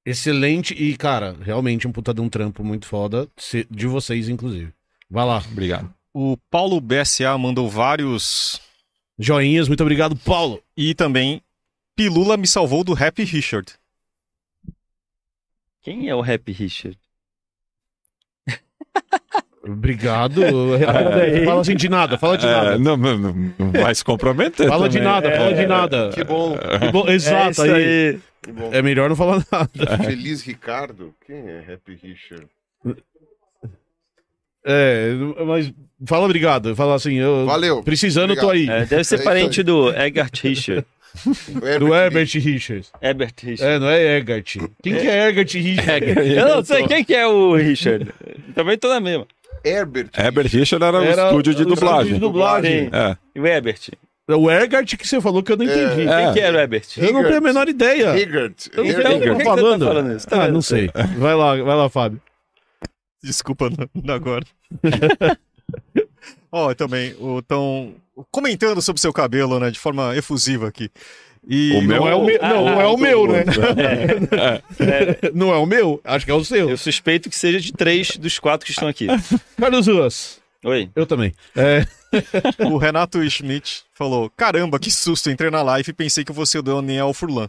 Excelente 0.04 0.74
e, 0.74 0.96
cara, 0.96 1.36
realmente 1.40 1.86
um 1.86 1.92
puta 1.92 2.12
de 2.12 2.20
um 2.20 2.28
trampo 2.28 2.64
muito 2.64 2.86
foda, 2.86 3.28
de 3.70 3.86
vocês, 3.86 4.28
inclusive. 4.28 4.72
Vai 5.08 5.24
lá. 5.24 5.42
Obrigado. 5.50 5.94
O 6.12 6.36
Paulo 6.50 6.80
BSA 6.80 7.36
mandou 7.38 7.68
vários. 7.70 8.60
Joinhas, 9.18 9.68
muito 9.68 9.82
obrigado, 9.82 10.16
Paulo. 10.16 10.60
E 10.76 10.94
também, 10.94 11.40
Pilula 11.94 12.36
me 12.36 12.48
salvou 12.48 12.82
do 12.82 12.92
Happy 12.92 13.22
Richard. 13.22 13.72
Quem 15.82 16.08
é 16.08 16.14
o 16.14 16.20
Rap 16.20 16.50
Richard? 16.52 16.98
Obrigado. 19.64 20.42
fala 21.46 21.60
assim 21.60 21.76
de 21.76 21.88
nada, 21.88 22.18
fala 22.18 22.36
de 22.36 22.46
É, 22.46 22.50
nada. 22.50 22.78
não, 22.78 22.96
não, 22.96 23.18
não- 23.18 23.54
não 23.58 23.72
vai 23.72 23.94
se 23.94 24.04
comprometer. 24.04 24.66
Fala 24.68 24.88
de 24.88 24.98
também. 24.98 25.12
nada, 25.12 25.30
fala 25.36 25.54
de 25.54 25.66
nada. 25.66 26.10
Que 26.12 26.24
bom, 26.24 26.56
Que 26.80 26.90
bom, 26.90 27.08
Exato, 27.08 27.50
isso 27.52 27.62
aí. 27.62 28.18
que 28.42 28.50
bom. 28.52 28.70
É 28.72 28.82
melhor 28.82 29.08
não 29.08 29.14
falar 29.16 29.44
nada. 29.52 29.70
Feliz 30.04 30.42
Ricardo? 30.42 31.14
Quem 31.24 31.36
é 31.48 31.74
Happy 31.74 31.94
Richard? 32.02 32.46
É, 34.64 35.12
mas 35.46 35.72
fala 36.06 36.24
obrigado. 36.24 36.74
Fala 36.76 36.94
assim, 36.94 37.14
eu. 37.14 37.46
Valeu. 37.46 37.82
Precisando, 37.82 38.34
tô 38.36 38.48
aí. 38.50 38.68
É, 38.68 38.84
deve 38.84 39.04
ser 39.04 39.20
É 39.20 39.24
parente 39.24 39.60
aí. 39.60 39.64
do 39.64 39.90
Eggert 39.90 40.40
Richard. 40.42 40.84
Do 41.78 41.94
Herbert 41.94 42.28
Richards. 42.34 42.90
Herbert 43.02 43.34
Richard. 43.42 43.74
É, 43.74 43.78
não 43.78 43.88
é 43.88 44.16
Egert. 44.18 44.56
Quem 44.82 44.94
que 44.96 45.06
é 45.08 45.28
Egert 45.28 45.52
Richards? 45.52 46.16
Eu 46.36 46.48
não 46.48 46.64
sei 46.64 46.86
quem 46.86 47.04
que 47.04 47.14
é 47.14 47.26
o 47.26 47.54
Richard. 47.54 48.12
Também 48.54 48.78
tô 48.78 48.88
na 48.88 49.00
mesma. 49.00 49.26
Herbert. 49.64 50.08
Herbert 50.16 50.48
Richard 50.48 50.84
era, 50.84 51.04
Era 51.04 51.24
o 51.24 51.26
estúdio 51.28 51.54
de 51.54 51.62
o 51.62 51.62
estúdio 51.62 51.74
dublagem. 51.76 52.14
de 52.14 52.18
dublagem. 52.20 52.90
É. 52.92 53.16
E 53.34 53.40
o 53.40 53.46
Herbert? 53.46 53.78
O 54.28 54.50
Egert 54.50 54.96
que 54.96 55.06
você 55.06 55.20
falou 55.20 55.42
que 55.42 55.52
eu 55.52 55.56
não 55.56 55.64
entendi. 55.64 56.08
É. 56.08 56.24
Quem 56.24 56.32
que 56.32 56.40
era 56.40 56.56
o 56.56 56.60
Herbert? 56.60 56.84
Eu 56.96 57.12
não 57.12 57.22
tenho 57.24 57.36
a 57.36 57.40
menor 57.40 57.68
ideia. 57.68 58.16
Higert. 58.18 58.68
Então, 58.72 58.84
Então, 58.84 59.02
por 59.02 59.20
que, 59.20 59.20
que 59.20 59.28
Tá 59.28 59.34
você 59.34 59.44
falando? 59.44 59.80
tá 59.80 59.86
falando 59.86 60.16
isso? 60.16 60.26
Tá 60.28 60.36
Ah, 60.36 60.40
vendo? 60.46 60.52
não 60.54 60.62
sei. 60.62 60.90
Vai 61.18 61.34
lá, 61.34 61.56
vai 61.62 61.76
lá, 61.76 61.88
Fábio. 61.88 62.20
Desculpa 63.22 63.68
não- 63.70 64.14
agora. 64.14 64.44
Ó, 66.50 66.74
também, 66.74 67.14
estão 67.38 67.94
comentando 68.30 68.80
sobre 68.82 69.00
seu 69.00 69.12
cabelo, 69.12 69.58
né, 69.58 69.70
de 69.70 69.78
forma 69.78 70.16
efusiva 70.16 70.68
aqui. 70.68 70.90
E 71.48 71.72
O 71.72 71.82
meu- 71.82 72.00
Não 72.00 72.08
é 72.08 72.14
o 72.14 72.24
meu, 72.24 72.38
Ah, 72.40 72.48
não, 72.48 72.64
não 72.66 72.78
ah, 72.78 72.82
é 72.82 72.86
o 72.86 72.96
meu, 72.96 73.26
né? 73.26 73.44
É, 74.78 75.30
Não 75.34 75.52
é 75.52 75.56
o 75.56 75.66
meu? 75.66 76.00
Acho 76.04 76.24
que 76.24 76.30
é 76.30 76.34
o 76.34 76.44
seu. 76.44 76.70
eu 76.70 76.76
suspeito 76.76 77.28
que 77.28 77.36
seja 77.36 77.58
de 77.60 77.72
três 77.72 78.16
dos 78.16 78.38
quatro 78.38 78.64
que 78.64 78.70
estão 78.72 78.86
aqui. 78.86 79.06
Carlos 79.58 79.86
Ruas. 79.88 80.40
Oi. 80.64 80.88
Eu 80.94 81.04
também. 81.04 81.34
É, 81.56 81.84
o 82.70 82.76
Renato 82.76 83.18
Schmidt 83.28 83.82
falou: 83.92 84.30
Caramba, 84.36 84.78
que 84.78 84.90
susto, 84.92 85.28
entrei 85.30 85.50
na 85.50 85.62
live 85.62 85.90
e 85.90 85.92
pensei 85.94 86.24
que 86.24 86.30
você 86.32 86.58
é 86.58 86.60
o 86.60 86.62
Daniel 86.62 87.12
Furlan. 87.12 87.48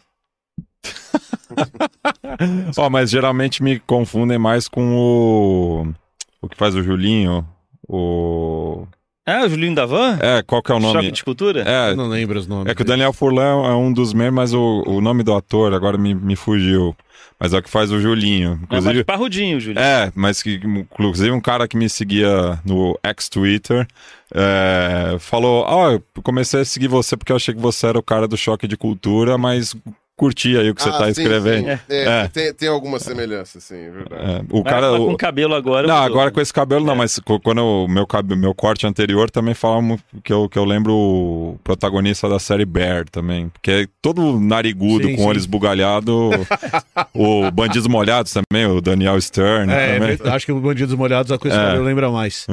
Ó, 2.76 2.90
mas 2.90 3.10
geralmente 3.12 3.62
me 3.62 3.80
confundem 3.80 4.40
mais 4.40 4.68
com 4.68 4.96
o. 4.96 5.94
O 6.42 6.50
que 6.50 6.58
faz 6.58 6.74
o 6.76 6.82
Julinho. 6.84 7.48
O. 7.88 8.86
Ah, 9.26 9.46
o 9.46 9.50
Julinho 9.50 9.74
da 9.76 9.86
Van? 9.86 10.18
É, 10.22 10.42
qual 10.44 10.62
que 10.62 10.72
é 10.72 10.76
o 10.76 10.82
Choque 10.82 10.94
nome? 10.96 11.12
de 11.12 11.18
escultura? 11.18 11.62
eu 11.62 11.66
É, 11.66 11.96
não 11.96 12.08
lembro 12.10 12.38
os 12.38 12.46
nomes. 12.46 12.70
é 12.70 12.76
que 12.76 12.82
o 12.82 12.86
Daniel 12.86 13.14
Furlan 13.14 13.66
é 13.66 13.74
um 13.74 13.92
dos 13.94 14.14
meus, 14.14 14.34
mas 14.34 14.54
o, 14.54 14.84
o 14.86 15.00
nome 15.00 15.24
do 15.24 15.34
ator 15.34 15.74
agora 15.74 15.98
me, 15.98 16.14
me 16.14 16.36
fugiu. 16.36 16.94
Mas 17.40 17.54
é 17.54 17.58
o 17.58 17.64
que 17.64 17.70
faz 17.70 17.92
o 17.92 18.00
Julinho. 18.00 18.52
É 18.52 18.56
mais 18.56 18.64
Inclusive. 18.84 19.04
parrudinho, 19.06 19.60
Julinho. 19.60 19.82
É, 19.84 20.12
mas 20.16 20.44
que 20.44 20.56
inclusive 20.64 21.32
um 21.32 21.42
cara 21.42 21.68
que 21.68 21.76
me 21.78 21.90
seguia 21.90 22.60
no 22.66 22.98
ex-Twitter 23.04 23.88
é, 24.34 25.16
falou: 25.20 25.64
Ó, 25.68 25.92
eu 25.92 26.04
comecei 26.22 26.62
a 26.62 26.66
seguir 26.66 26.88
você 26.88 27.16
porque 27.18 27.32
eu 27.32 27.36
achei 27.38 27.54
que 27.54 27.60
você 27.62 27.88
era 27.88 27.98
o 28.00 28.04
cara 28.04 28.28
do 28.28 28.38
choque 28.38 28.68
de 28.68 28.78
cultura, 28.78 29.38
mas 29.38 29.76
curti 30.16 30.56
aí 30.58 30.70
o 30.70 30.76
que 30.76 30.82
você 30.84 30.90
Ah, 30.90 30.98
tá 31.00 31.06
sim, 31.06 31.12
escrevendo. 31.22 31.66
sim. 31.66 31.80
É, 31.90 32.04
É. 32.24 32.28
Tem, 32.28 32.54
tem 32.54 32.70
alguma 32.70 33.00
semelhança, 33.00 33.60
sim, 33.60 33.76
é 33.76 33.90
verdade. 33.90 34.24
É, 34.24 34.42
o 34.52 34.64
Mas- 34.64 34.64
cara. 34.64 34.92
mas 34.92 35.00
o- 35.02 35.06
com 35.08 35.18
cabelo 35.18 35.56
agora. 35.56 35.88
Não, 35.88 35.96
agora 35.98 36.30
com 36.32 36.40
esse 36.40 36.54
cabelo 36.54 36.86
não, 36.86 36.96
mas 36.96 37.18
co- 37.20 37.40
quando 37.40 37.60
o 37.64 37.88
meu, 37.88 38.06
cab- 38.06 38.36
meu 38.36 38.54
corte 38.54 38.86
anterior 38.86 39.30
também 39.30 39.54
falava 39.54 39.98
que 40.24 40.32
eu, 40.32 40.48
que 40.48 40.58
eu 40.58 40.64
lembro 40.66 40.94
o 40.94 41.60
protagonista 41.64 42.30
da 42.30 42.38
série 42.40 42.66
Bear 42.66 43.06
também. 43.10 43.50
Porque 43.50 43.72
é 43.72 43.88
todo 44.02 44.40
narigudo, 44.40 45.08
Sim, 45.08 45.16
com 45.16 45.24
sim. 45.24 45.28
olhos 45.28 45.46
bugalhados. 45.46 46.14
o 47.14 47.50
Bandidos 47.52 47.88
Molhados 47.88 48.32
também, 48.34 48.66
o 48.68 48.80
Daniel 48.82 49.20
Stern 49.20 49.72
É, 49.74 49.94
também. 50.00 50.18
é, 50.24 50.30
acho 50.30 50.46
que 50.46 50.52
o 50.52 50.60
Bandidos 50.62 50.94
Molhados 50.96 51.32
a 51.32 51.38
coisa 51.38 51.58
É. 51.60 51.72
que 51.72 51.78
eu 51.78 51.84
lembro 51.84 52.12
mais. 52.14 52.46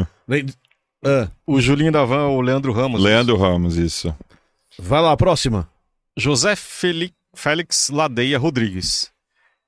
Ah, 1.04 1.28
O 1.46 1.60
Julinho 1.60 1.92
da 1.92 2.04
Van, 2.04 2.26
o 2.28 2.40
Leandro 2.40 2.72
Ramos. 2.72 3.02
Leandro 3.02 3.36
Ramos, 3.36 3.76
isso. 3.76 4.14
vai 4.78 5.00
lá, 5.00 5.16
próxima. 5.16 5.68
José 6.16 6.54
Feli- 6.56 7.12
Félix 7.34 7.90
Ladeia 7.90 8.38
Rodrigues. 8.38 9.08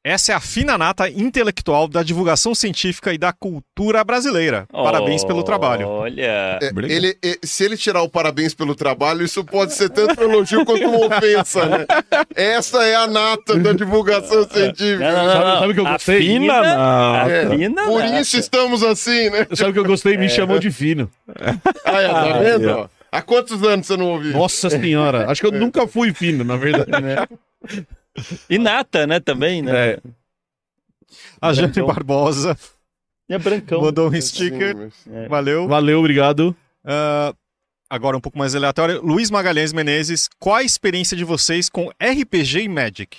Essa 0.05 0.33
é 0.33 0.35
a 0.35 0.41
fina 0.41 0.77
nata 0.77 1.09
intelectual 1.09 1.87
da 1.87 2.03
divulgação 2.03 2.57
científica 2.57 3.15
e 3.15 3.19
da 3.19 3.33
cultura 3.33 4.03
brasileira. 4.03 4.67
Parabéns 4.73 5.23
pelo 5.25 5.45
trabalho. 5.45 5.87
Olha. 5.87 6.59
É, 6.61 6.71
ele, 6.89 7.17
é, 7.25 7.39
se 7.45 7.63
ele 7.65 7.77
tirar 7.77 8.03
o 8.03 8.09
parabéns 8.09 8.53
pelo 8.53 8.75
trabalho, 8.75 9.25
isso 9.25 9.45
pode 9.45 9.73
ser 9.75 9.89
tanto 9.91 10.21
um 10.21 10.25
elogio 10.25 10.65
quanto 10.65 10.85
uma 10.89 11.07
ofensa, 11.07 11.67
né? 11.67 11.87
Essa 12.35 12.83
é 12.85 12.97
a 12.97 13.07
nata 13.07 13.57
da 13.61 13.73
divulgação 13.73 14.43
científica. 14.51 14.99
Não, 14.99 15.19
não, 15.19 15.25
não, 15.25 15.33
Sabe- 15.33 15.45
não. 15.45 15.59
sabe 15.61 15.71
o 15.71 15.75
que 15.75 15.81
eu 15.81 15.87
A 15.87 15.93
gostei? 15.93 16.19
Fina, 16.21 16.63
não. 16.63 17.15
a 17.15 17.29
É, 17.31 17.49
fina 17.51 17.85
Por 17.85 18.03
nata. 18.03 18.21
isso 18.21 18.37
estamos 18.39 18.83
assim, 18.83 19.31
né? 19.31 19.47
Sabe 19.55 19.71
o 19.71 19.73
que 19.73 19.79
eu 19.79 19.85
gostei? 19.85 20.15
É. 20.15 20.17
Me 20.17 20.29
chamou 20.29 20.59
de 20.59 20.73
fino. 20.73 21.09
Ah, 21.85 22.01
é, 22.03 22.09
tá 22.09 22.39
vendo? 22.41 22.69
ó? 22.71 22.89
Há 23.13 23.23
quantos 23.23 23.63
anos 23.63 23.87
você 23.87 23.97
não 23.97 24.07
ouviu? 24.07 24.33
Nossa 24.33 24.69
senhora. 24.69 25.31
Acho 25.31 25.43
que 25.43 25.47
eu 25.47 25.53
nunca 25.53 25.87
fui 25.87 26.13
fino, 26.13 26.43
na 26.43 26.57
verdade. 26.57 26.91
E 28.49 28.59
nata, 28.59 29.07
né, 29.07 29.21
também, 29.21 29.63
né? 29.63 29.91
É, 29.93 30.01
A 31.41 31.53
Jane. 31.53 31.73
Barbosa 31.87 32.57
É 33.29 33.39
brancão. 33.39 33.81
mandou 33.81 34.09
um 34.09 34.13
Sim, 34.13 34.21
sticker. 34.21 34.77
mas- 34.77 35.29
Valeu. 35.29 35.67
valeu, 35.69 35.99
obrigado. 35.99 36.55
Ah, 36.85 37.35
agora 37.89 38.17
um 38.17 38.21
pouco 38.21 38.39
mais 38.39 38.55
aleatório. 38.55 39.01
Luiz 39.03 39.31
Magalhães 39.31 39.73
Menezes, 39.73 40.29
qual 40.39 40.57
a 40.57 40.63
experiência 40.63 41.17
de 41.17 41.25
vocês 41.25 41.69
com 41.69 41.91
RPG 42.01 42.61
e 42.63 42.69
Magic? 42.69 43.19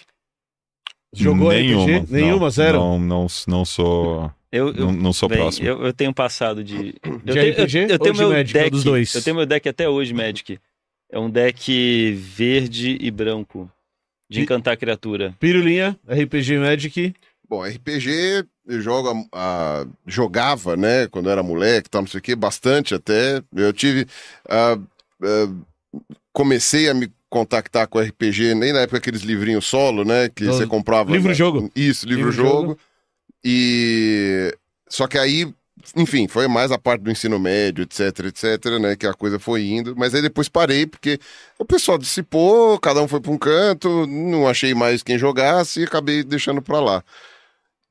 Jogou 1.15 1.52
Nenhuma. 1.52 1.86
RPG? 1.99 2.11
Nenhuma, 2.14 2.40
não, 2.45 2.49
zero? 2.49 2.80
Não, 2.80 2.99
não, 2.99 3.28
não 3.48 3.65
sou. 3.65 4.32
Eu, 4.52 4.68
eu, 4.68 4.86
Não, 4.86 4.91
não 4.91 5.14
sou 5.14 5.28
bem, 5.30 5.40
próximo. 5.40 5.68
eu, 5.68 5.84
eu 5.86 5.94
tenho 5.94 6.14
passado 6.14 6.64
de. 6.64 6.95
Eu 7.03 7.18
De 7.20 7.34
tenho, 7.34 7.52
RPG 7.53 7.78
eu, 7.80 7.88
eu 7.88 7.94
ou 7.94 7.99
tenho 7.99 8.14
de 8.14 8.20
meu 8.20 8.30
Magic? 8.30 8.53
Deck. 8.53 8.70
dos 8.70 8.84
dois? 8.84 9.15
Eu 9.15 9.24
tenho 9.24 9.36
meu 9.36 9.45
deck 9.48 9.68
até 9.68 9.90
hoje, 9.90 10.14
Magic. 10.14 10.60
É 11.11 11.18
um 11.20 11.30
deck 11.30 12.11
verde 12.14 12.98
e 12.99 13.10
branco. 13.11 13.70
De 14.29 14.41
encantar 14.41 14.75
criatura. 14.77 15.35
Pirulinha, 15.39 15.97
RPG 16.07 16.57
Magic. 16.57 17.13
Bom, 17.47 17.63
RPG 17.65 18.45
eu 18.65 18.81
jogo 18.81 19.27
a- 19.33 19.81
a- 19.81 19.85
jogava, 20.07 20.75
né, 20.77 21.07
quando 21.07 21.29
era 21.29 21.43
moleque, 21.43 21.89
tal, 21.89 22.01
não 22.01 22.07
sei 22.07 22.19
o 22.19 22.23
quê, 22.23 22.35
bastante 22.35 22.95
até. 22.95 23.43
Eu 23.55 23.71
tive. 23.73 24.07
ah, 24.49 24.77
comecei 26.31 26.89
a 26.89 26.93
me 26.93 27.11
contactar 27.29 27.87
com 27.87 27.99
RPG 27.99 28.53
nem 28.55 28.71
na 28.73 28.79
época 28.81 28.97
aqueles 28.97 29.21
livrinhos 29.21 29.65
solo, 29.65 30.03
né, 30.03 30.29
que 30.29 30.45
Os- 30.45 30.55
você 30.57 30.67
comprava. 30.67 31.11
livro-jogo. 31.11 31.71
Isso, 31.75 32.07
livro-jogo. 32.07 32.49
Livro-jogo. 32.49 32.79
E. 33.43 34.55
Só 34.89 35.07
que 35.07 35.17
aí. 35.17 35.53
Enfim, 35.95 36.27
foi 36.27 36.47
mais 36.47 36.72
a 36.72 36.77
parte 36.77 37.01
do 37.01 37.11
ensino 37.11 37.38
médio, 37.38 37.84
etc, 37.84 38.26
etc, 38.26 38.80
né? 38.80 38.95
Que 38.95 39.05
a 39.05 39.14
coisa 39.14 39.38
foi 39.38 39.65
indo. 39.65 39.95
Mas 39.95 40.15
aí 40.15 40.22
depois 40.22 40.47
parei, 40.47 40.85
porque 40.85 41.19
o 41.60 41.65
pessoal 41.65 41.97
dissipou, 41.97 42.80
cada 42.80 43.01
um 43.01 43.07
foi 43.07 43.19
para 43.19 43.31
um 43.31 43.38
canto, 43.38 44.07
não 44.07 44.47
achei 44.47 44.73
mais 44.73 45.03
quem 45.03 45.18
jogasse 45.18 45.81
e 45.81 45.84
acabei 45.84 46.23
deixando 46.23 46.61
pra 46.61 46.80
lá. 46.80 47.03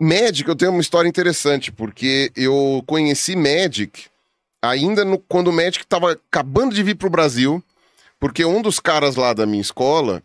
Magic, 0.01 0.49
eu 0.49 0.57
tenho 0.57 0.73
uma 0.73 0.81
história 0.81 1.09
interessante, 1.09 1.71
porque 1.71 2.33
eu 2.35 2.83
conheci 2.87 3.37
Magic 3.37 4.07
ainda 4.61 5.05
no, 5.05 5.19
quando 5.19 5.49
o 5.49 5.53
Magic 5.53 5.85
estava 5.85 6.13
acabando 6.13 6.75
de 6.75 6.83
vir 6.83 6.97
pro 6.97 7.11
Brasil, 7.11 7.63
porque 8.19 8.45
um 8.45 8.63
dos 8.63 8.81
caras 8.81 9.17
lá 9.17 9.33
da 9.33 9.47
minha 9.47 9.61
escola 9.61 10.23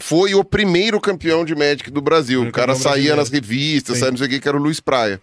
foi 0.00 0.34
o 0.34 0.44
primeiro 0.44 1.00
campeão 1.00 1.44
de 1.44 1.54
Magic 1.54 1.90
do 1.90 2.00
Brasil. 2.00 2.42
O 2.42 2.52
cara 2.52 2.74
saía 2.74 3.16
nas 3.16 3.28
revistas, 3.28 3.98
saía 3.98 4.10
não 4.10 4.18
sei 4.18 4.26
o 4.26 4.30
que, 4.30 4.40
que 4.40 4.48
era 4.48 4.56
o 4.56 4.60
Luiz 4.62 4.80
Praia. 4.80 5.20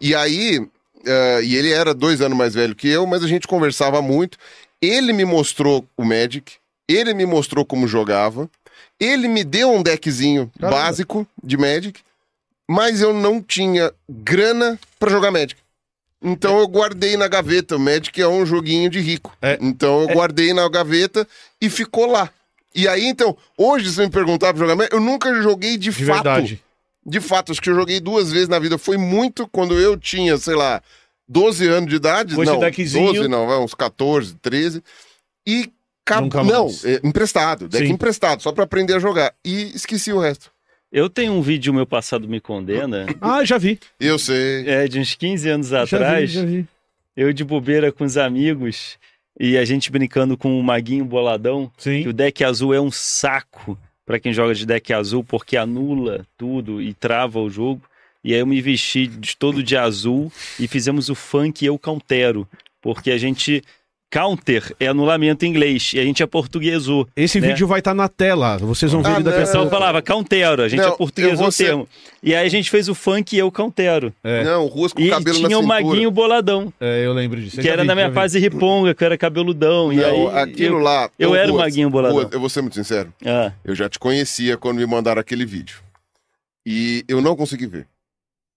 E 0.00 0.14
aí, 0.14 0.66
eh, 1.06 1.40
e 1.44 1.56
ele 1.56 1.70
era 1.72 1.92
dois 1.94 2.20
anos 2.20 2.36
mais 2.36 2.54
velho 2.54 2.74
que 2.74 2.88
eu, 2.88 3.06
mas 3.06 3.22
a 3.22 3.28
gente 3.28 3.46
conversava 3.46 4.00
muito. 4.02 4.38
Ele 4.80 5.12
me 5.12 5.24
mostrou 5.24 5.84
o 5.96 6.04
Magic, 6.04 6.54
ele 6.88 7.14
me 7.14 7.24
mostrou 7.26 7.64
como 7.64 7.88
jogava, 7.88 8.48
ele 9.00 9.28
me 9.28 9.42
deu 9.44 9.70
um 9.72 9.82
deckzinho 9.82 10.50
Caramba. 10.60 10.80
básico 10.82 11.26
de 11.42 11.56
Magic, 11.56 12.00
mas 12.68 13.00
eu 13.00 13.12
não 13.12 13.40
tinha 13.42 13.92
grana 14.08 14.78
pra 14.98 15.10
jogar 15.10 15.30
Magic. 15.30 15.56
Então 16.22 16.58
eu 16.58 16.66
guardei 16.66 17.16
na 17.18 17.28
gaveta. 17.28 17.76
O 17.76 17.78
Magic 17.78 18.18
é 18.20 18.26
um 18.26 18.46
joguinho 18.46 18.88
de 18.88 18.98
rico. 19.00 19.36
É. 19.42 19.58
Então 19.60 20.00
eu 20.02 20.08
guardei 20.08 20.54
na 20.54 20.66
gaveta 20.68 21.26
e 21.60 21.68
ficou 21.68 22.06
lá. 22.10 22.30
E 22.74 22.88
aí, 22.88 23.04
então, 23.06 23.36
hoje, 23.56 23.88
se 23.88 23.94
você 23.96 24.02
me 24.06 24.10
perguntar 24.10 24.52
pra 24.52 24.58
jogar 24.58 24.74
Magic, 24.74 24.94
eu 24.94 25.00
nunca 25.00 25.32
joguei 25.42 25.76
de, 25.76 25.90
De 25.90 26.04
fato. 26.04 26.14
verdade. 26.14 26.63
De 27.06 27.20
fato, 27.20 27.52
acho 27.52 27.60
que 27.60 27.68
eu 27.70 27.74
joguei 27.74 28.00
duas 28.00 28.32
vezes 28.32 28.48
na 28.48 28.58
vida. 28.58 28.78
Foi 28.78 28.96
muito 28.96 29.46
quando 29.48 29.78
eu 29.78 29.96
tinha, 29.96 30.36
sei 30.38 30.54
lá, 30.54 30.82
12 31.28 31.66
anos 31.68 31.90
de 31.90 31.96
idade. 31.96 32.34
Esse 32.34 32.44
não, 32.44 32.58
deckzinho. 32.58 33.12
12 33.12 33.28
não, 33.28 33.64
uns 33.64 33.74
14, 33.74 34.34
13. 34.36 34.82
E. 35.46 35.70
Nunca 36.20 36.44
Não, 36.44 36.64
mais. 36.66 36.84
é, 36.84 37.00
emprestado, 37.02 37.66
deck 37.66 37.86
Sim. 37.86 37.92
emprestado, 37.94 38.42
só 38.42 38.52
pra 38.52 38.64
aprender 38.64 38.92
a 38.94 38.98
jogar. 38.98 39.32
E 39.42 39.72
esqueci 39.74 40.12
o 40.12 40.18
resto. 40.20 40.50
Eu 40.92 41.08
tenho 41.08 41.32
um 41.32 41.40
vídeo 41.40 41.72
Meu 41.72 41.86
Passado 41.86 42.28
Me 42.28 42.40
Condena, 42.40 43.06
Ah, 43.22 43.42
já 43.42 43.56
vi. 43.56 43.80
Eu 43.98 44.18
sei. 44.18 44.68
é, 44.68 44.86
de 44.86 45.00
uns 45.00 45.14
15 45.14 45.48
anos 45.48 45.68
Já 45.68 45.82
atrás. 45.82 46.30
vi, 46.30 46.36
já 46.40 46.44
vi. 46.44 46.68
Eu 47.16 47.32
de 47.32 47.42
bobeira 47.42 47.90
com 47.90 48.04
os 48.04 48.18
amigos 48.18 48.98
e 49.40 49.56
a 49.56 49.64
gente 49.64 49.90
brincando 49.90 50.36
com 50.36 50.60
o 50.60 50.62
Maguinho 50.62 51.06
Boladão. 51.06 51.72
que 51.78 51.82
Sim. 51.84 52.06
o 52.06 52.12
deck 52.12 52.44
azul 52.44 52.74
é 52.74 52.80
um 52.80 52.90
saco 52.90 53.78
pra 54.04 54.18
quem 54.18 54.32
joga 54.32 54.54
de 54.54 54.66
deck 54.66 54.92
azul, 54.92 55.24
porque 55.24 55.56
anula 55.56 56.26
tudo 56.36 56.80
e 56.80 56.92
trava 56.92 57.40
o 57.40 57.50
jogo. 57.50 57.82
E 58.22 58.32
aí 58.32 58.40
eu 58.40 58.46
me 58.46 58.60
vesti 58.60 59.06
de 59.06 59.36
todo 59.36 59.62
de 59.62 59.76
azul 59.76 60.32
e 60.58 60.66
fizemos 60.66 61.08
o 61.10 61.14
funk 61.14 61.64
Eu 61.64 61.78
Countero, 61.78 62.48
porque 62.80 63.10
a 63.10 63.18
gente 63.18 63.62
counter 64.14 64.72
é 64.78 64.86
anulamento 64.86 65.44
em 65.44 65.48
inglês. 65.48 65.90
E 65.92 65.98
a 65.98 66.04
gente 66.04 66.22
aportuguesou. 66.22 67.08
Esse 67.16 67.40
né? 67.40 67.48
vídeo 67.48 67.66
vai 67.66 67.80
estar 67.80 67.94
na 67.94 68.08
tela. 68.08 68.56
Vocês 68.58 68.92
vão 68.92 69.02
ver 69.02 69.08
Ah, 69.10 69.14
ele 69.16 69.24
daqui 69.24 69.38
a 69.38 69.44
não. 69.46 69.52
Pouco. 69.52 69.70
falava 69.70 70.00
countero, 70.00 70.62
a 70.62 70.68
gente 70.68 70.78
Não, 70.80 70.86
eu 70.88 70.92
aportuguesou 70.94 71.36
vou 71.38 71.48
o 71.48 71.52
ser- 71.52 71.64
termo. 71.64 71.88
E 72.22 72.32
aí 72.34 72.46
a 72.46 72.48
gente 72.48 72.70
fez 72.70 72.88
o 72.88 72.94
funk 72.94 73.34
e 73.34 73.38
eu 73.40 73.50
countero. 73.50 74.14
É. 74.22 74.44
Não, 74.44 74.66
ruas 74.66 74.92
com 74.92 75.02
E 75.02 75.10
cabelo 75.10 75.40
na 75.40 75.48
tinha 75.48 75.58
o 75.58 75.62
cintura. 75.62 75.82
Maguinho 75.84 76.10
Boladão, 76.12 76.72
É, 76.80 77.04
eu 77.04 77.12
lembro 77.12 77.40
disso. 77.40 77.58
Eu 77.58 77.62
que 77.62 77.68
era 77.68 77.82
vi, 77.82 77.88
na 77.88 77.94
minha 77.96 78.12
fase 78.12 78.38
riponga, 78.38 78.94
que 78.94 79.02
eu 79.02 79.06
era 79.06 79.18
cabeludão. 79.18 79.92
e 79.92 79.96
Não, 79.96 80.28
aí 80.28 80.38
aquilo 80.42 80.76
eu, 80.78 80.82
lá. 80.82 81.10
eu 81.18 81.30
Ô, 81.30 81.34
era 81.34 81.52
o 81.52 81.56
Maguinho 81.56 81.90
Boladão. 81.90 82.16
Ruas, 82.18 82.32
eu 82.32 82.38
vou 82.40 82.48
ser 82.48 82.60
muito 82.62 82.74
sincero. 82.74 83.12
Ah, 83.26 83.50
Eu 83.64 83.74
já 83.74 83.88
te 83.88 83.98
conhecia 83.98 84.56
quando 84.56 84.78
me 84.78 84.86
mandaram 84.86 85.20
aquele 85.20 85.44
vídeo. 85.44 85.78
E 86.64 87.04
eu 87.08 87.20
não 87.20 87.34
consegui 87.36 87.66
ver. 87.66 87.86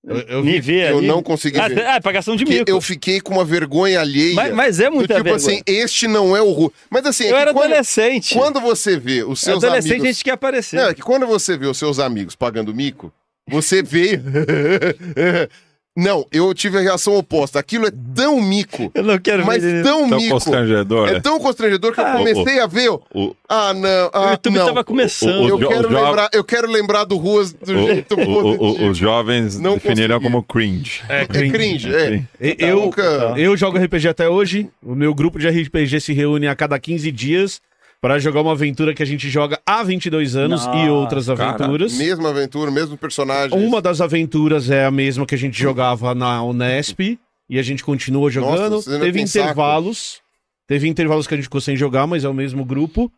Eu, 0.08 0.18
eu 0.38 0.44
me 0.44 0.60
vê 0.62 0.90
Eu 0.90 1.00
ali. 1.00 1.08
não 1.08 1.22
consegui 1.22 1.60
ah, 1.60 1.68
ver. 1.68 1.86
ah, 1.86 2.00
pagação 2.00 2.36
de 2.38 2.46
Porque 2.46 2.60
mico. 2.60 2.72
eu 2.72 2.80
fiquei 2.80 3.20
com 3.20 3.34
uma 3.34 3.44
vergonha 3.44 4.00
alheia. 4.00 4.34
Mas, 4.36 4.54
mas 4.54 4.80
é 4.80 4.90
do 4.90 4.96
muita 4.96 5.16
tipo 5.16 5.24
vergonha. 5.26 5.36
assim, 5.36 5.62
este 5.68 6.08
não 6.08 6.36
é 6.36 6.42
o 6.42 6.50
Ru. 6.52 6.74
Mas 6.90 7.06
assim, 7.06 7.26
é 7.26 7.28
eu 7.32 7.36
que 7.36 7.42
era 7.42 7.54
quando, 7.54 7.66
adolescente. 7.66 8.34
quando 8.34 8.62
você 8.62 8.98
vê 8.98 9.24
os 9.24 9.42
seus 9.42 9.62
adolescente 9.64 9.92
amigos. 9.92 10.08
a 10.10 10.12
gente 10.14 10.24
quer 10.24 10.32
aparecer. 10.32 10.78
Não, 10.78 10.88
é 10.90 10.94
que 10.94 11.02
quando 11.02 11.28
você 11.28 11.58
vê 11.58 11.68
os 11.68 11.78
seus 11.78 12.00
amigos 12.00 12.36
pagando 12.36 12.74
mico, 12.74 13.12
você 13.50 13.84
vê. 13.84 14.18
não, 15.98 16.26
eu 16.32 16.54
tive 16.54 16.78
a 16.78 16.82
reação 16.82 17.16
oposta. 17.18 17.60
Aquilo 17.60 17.88
é 17.88 17.92
tão 18.16 18.40
mico, 18.40 18.92
Eu 18.94 19.04
não 19.04 19.18
quero 19.18 19.44
mas 19.46 19.64
ver. 19.64 19.84
tão 19.84 20.08
Tão 20.08 20.18
mico. 20.20 20.32
constrangedor, 20.32 21.10
É 21.10 21.20
tão 21.20 21.40
constrangedor 21.40 21.92
que 21.92 22.00
eu 22.00 22.06
Ah, 22.06 22.18
comecei 22.18 22.60
a 22.60 22.68
ver. 22.68 22.90
O, 22.90 23.36
Ah, 23.50 23.74
não. 23.74 24.06
O 24.08 24.10
Ah, 24.14 24.32
YouTube 24.32 24.56
não. 24.58 24.66
tava 24.68 24.84
começando. 24.84 25.42
O- 25.46 25.48
Eu 25.50 25.56
o 25.56 25.68
quero, 25.68 25.90
lembrar, 25.90 26.30
eu 26.34 26.44
quero 26.44 26.70
lembrar 26.70 27.04
do 27.06 27.18
Ruas 27.18 27.52
do 27.54 27.74
o- 27.74 27.88
jeito 27.88 28.14
o- 28.16 28.22
o- 28.22 28.58
positivo. 28.58 28.90
os 28.92 28.98
jovens 28.98 29.60
Não 29.60 29.74
definiram 29.74 30.20
como 30.22 30.44
cringe. 30.44 31.02
É, 31.10 31.22
É 31.22 31.26
cringe. 31.26 31.52
cringe, 31.52 31.96
é. 31.96 32.24
E- 32.40 32.56
Tá, 32.56 32.66
Eu, 32.68 32.76
nunca- 32.82 33.34
eu 33.38 33.58
jogo 33.58 33.78
RPG 33.78 34.08
até 34.10 34.30
hoje. 34.30 34.70
O 34.84 34.94
meu 34.96 35.16
grupo 35.16 35.40
de 35.40 35.48
RPG 35.48 36.00
se 36.00 36.14
reúne 36.14 36.48
a 36.48 36.56
cada 36.56 36.78
15 36.78 37.12
dias 37.12 37.60
para 38.02 38.20
jogar 38.20 38.42
uma 38.42 38.52
aventura 38.52 38.94
que 38.94 39.02
a 39.02 39.06
gente 39.06 39.30
joga 39.30 39.60
há 39.66 39.84
22 39.84 40.36
anos 40.36 40.64
e 40.64 40.68
Nossa, 40.68 40.92
outras 40.92 41.26
cara. 41.28 41.50
aventuras. 41.50 41.94
Mesma 41.98 42.30
aventura, 42.30 42.70
mesmo 42.72 42.98
personagem. 42.98 43.58
Uma 43.58 43.82
das 43.82 44.02
aventuras 44.02 44.70
é 44.70 44.86
a 44.86 44.92
mesma 44.92 45.26
que 45.26 45.36
a 45.36 45.38
gente 45.38 45.60
jogava 45.60 46.14
na 46.14 46.44
Unesp 46.44 47.20
e 47.50 47.58
a 47.60 47.64
gente 47.64 47.84
continua 47.84 48.30
jogando. 48.30 48.78
ainda 48.88 49.00
Teve 49.06 49.20
têm 49.20 49.28
saco. 49.28 49.46
intervalos. 49.46 50.22
Teve 50.68 50.88
intervalos 50.88 51.26
que 51.26 51.34
a 51.34 51.38
gente 51.38 51.46
ficou 51.46 51.62
sem 51.62 51.76
jogar, 51.76 52.06
mas 52.06 52.24
é 52.24 52.30
o 52.30 52.34
mesmo 52.34 52.64
grupo. 52.66 53.12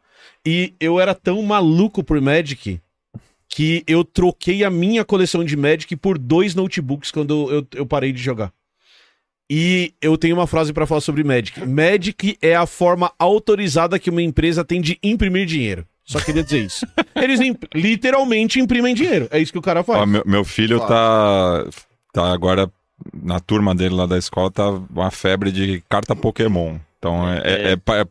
E 0.45 0.73
eu 0.79 0.99
era 0.99 1.13
tão 1.15 1.41
maluco 1.41 2.03
por 2.03 2.21
Magic 2.21 2.79
que 3.49 3.83
eu 3.87 4.03
troquei 4.03 4.63
a 4.63 4.69
minha 4.69 5.03
coleção 5.03 5.43
de 5.43 5.57
Magic 5.57 5.95
por 5.95 6.17
dois 6.17 6.53
notebooks 6.53 7.11
quando 7.11 7.51
eu, 7.51 7.67
eu 7.75 7.85
parei 7.85 8.11
de 8.13 8.21
jogar. 8.21 8.53
E 9.49 9.93
eu 10.01 10.15
tenho 10.17 10.35
uma 10.35 10.45
frase 10.45 10.71
pra 10.71 10.85
falar 10.85 11.01
sobre 11.01 11.23
Magic. 11.23 11.65
Magic 11.65 12.37
é 12.41 12.55
a 12.55 12.65
forma 12.67 13.11
autorizada 13.17 13.97
que 13.97 14.09
uma 14.09 14.21
empresa 14.21 14.63
tem 14.63 14.79
de 14.79 14.97
imprimir 15.01 15.45
dinheiro. 15.45 15.85
Só 16.05 16.19
queria 16.19 16.43
dizer 16.43 16.65
isso. 16.65 16.85
Eles 17.15 17.39
imp- 17.39 17.63
literalmente 17.73 18.59
imprimem 18.59 18.93
dinheiro. 18.95 19.27
É 19.31 19.39
isso 19.39 19.51
que 19.51 19.57
o 19.59 19.61
cara 19.61 19.83
faz. 19.83 20.01
Ó, 20.01 20.05
meu, 20.05 20.23
meu 20.25 20.43
filho 20.43 20.79
tá, 20.79 21.65
tá 22.13 22.31
agora 22.31 22.69
na 23.23 23.39
turma 23.39 23.73
dele 23.73 23.95
lá 23.95 24.05
da 24.05 24.17
escola, 24.17 24.51
tá 24.51 24.69
uma 24.93 25.09
febre 25.11 25.51
de 25.51 25.83
carta 25.89 26.15
Pokémon. 26.15 26.77
Então 26.97 27.27
é, 27.31 27.37
é, 27.43 27.71
é 27.71 27.75
pa- 27.77 27.97
é 27.97 28.01
Ah 28.01 28.05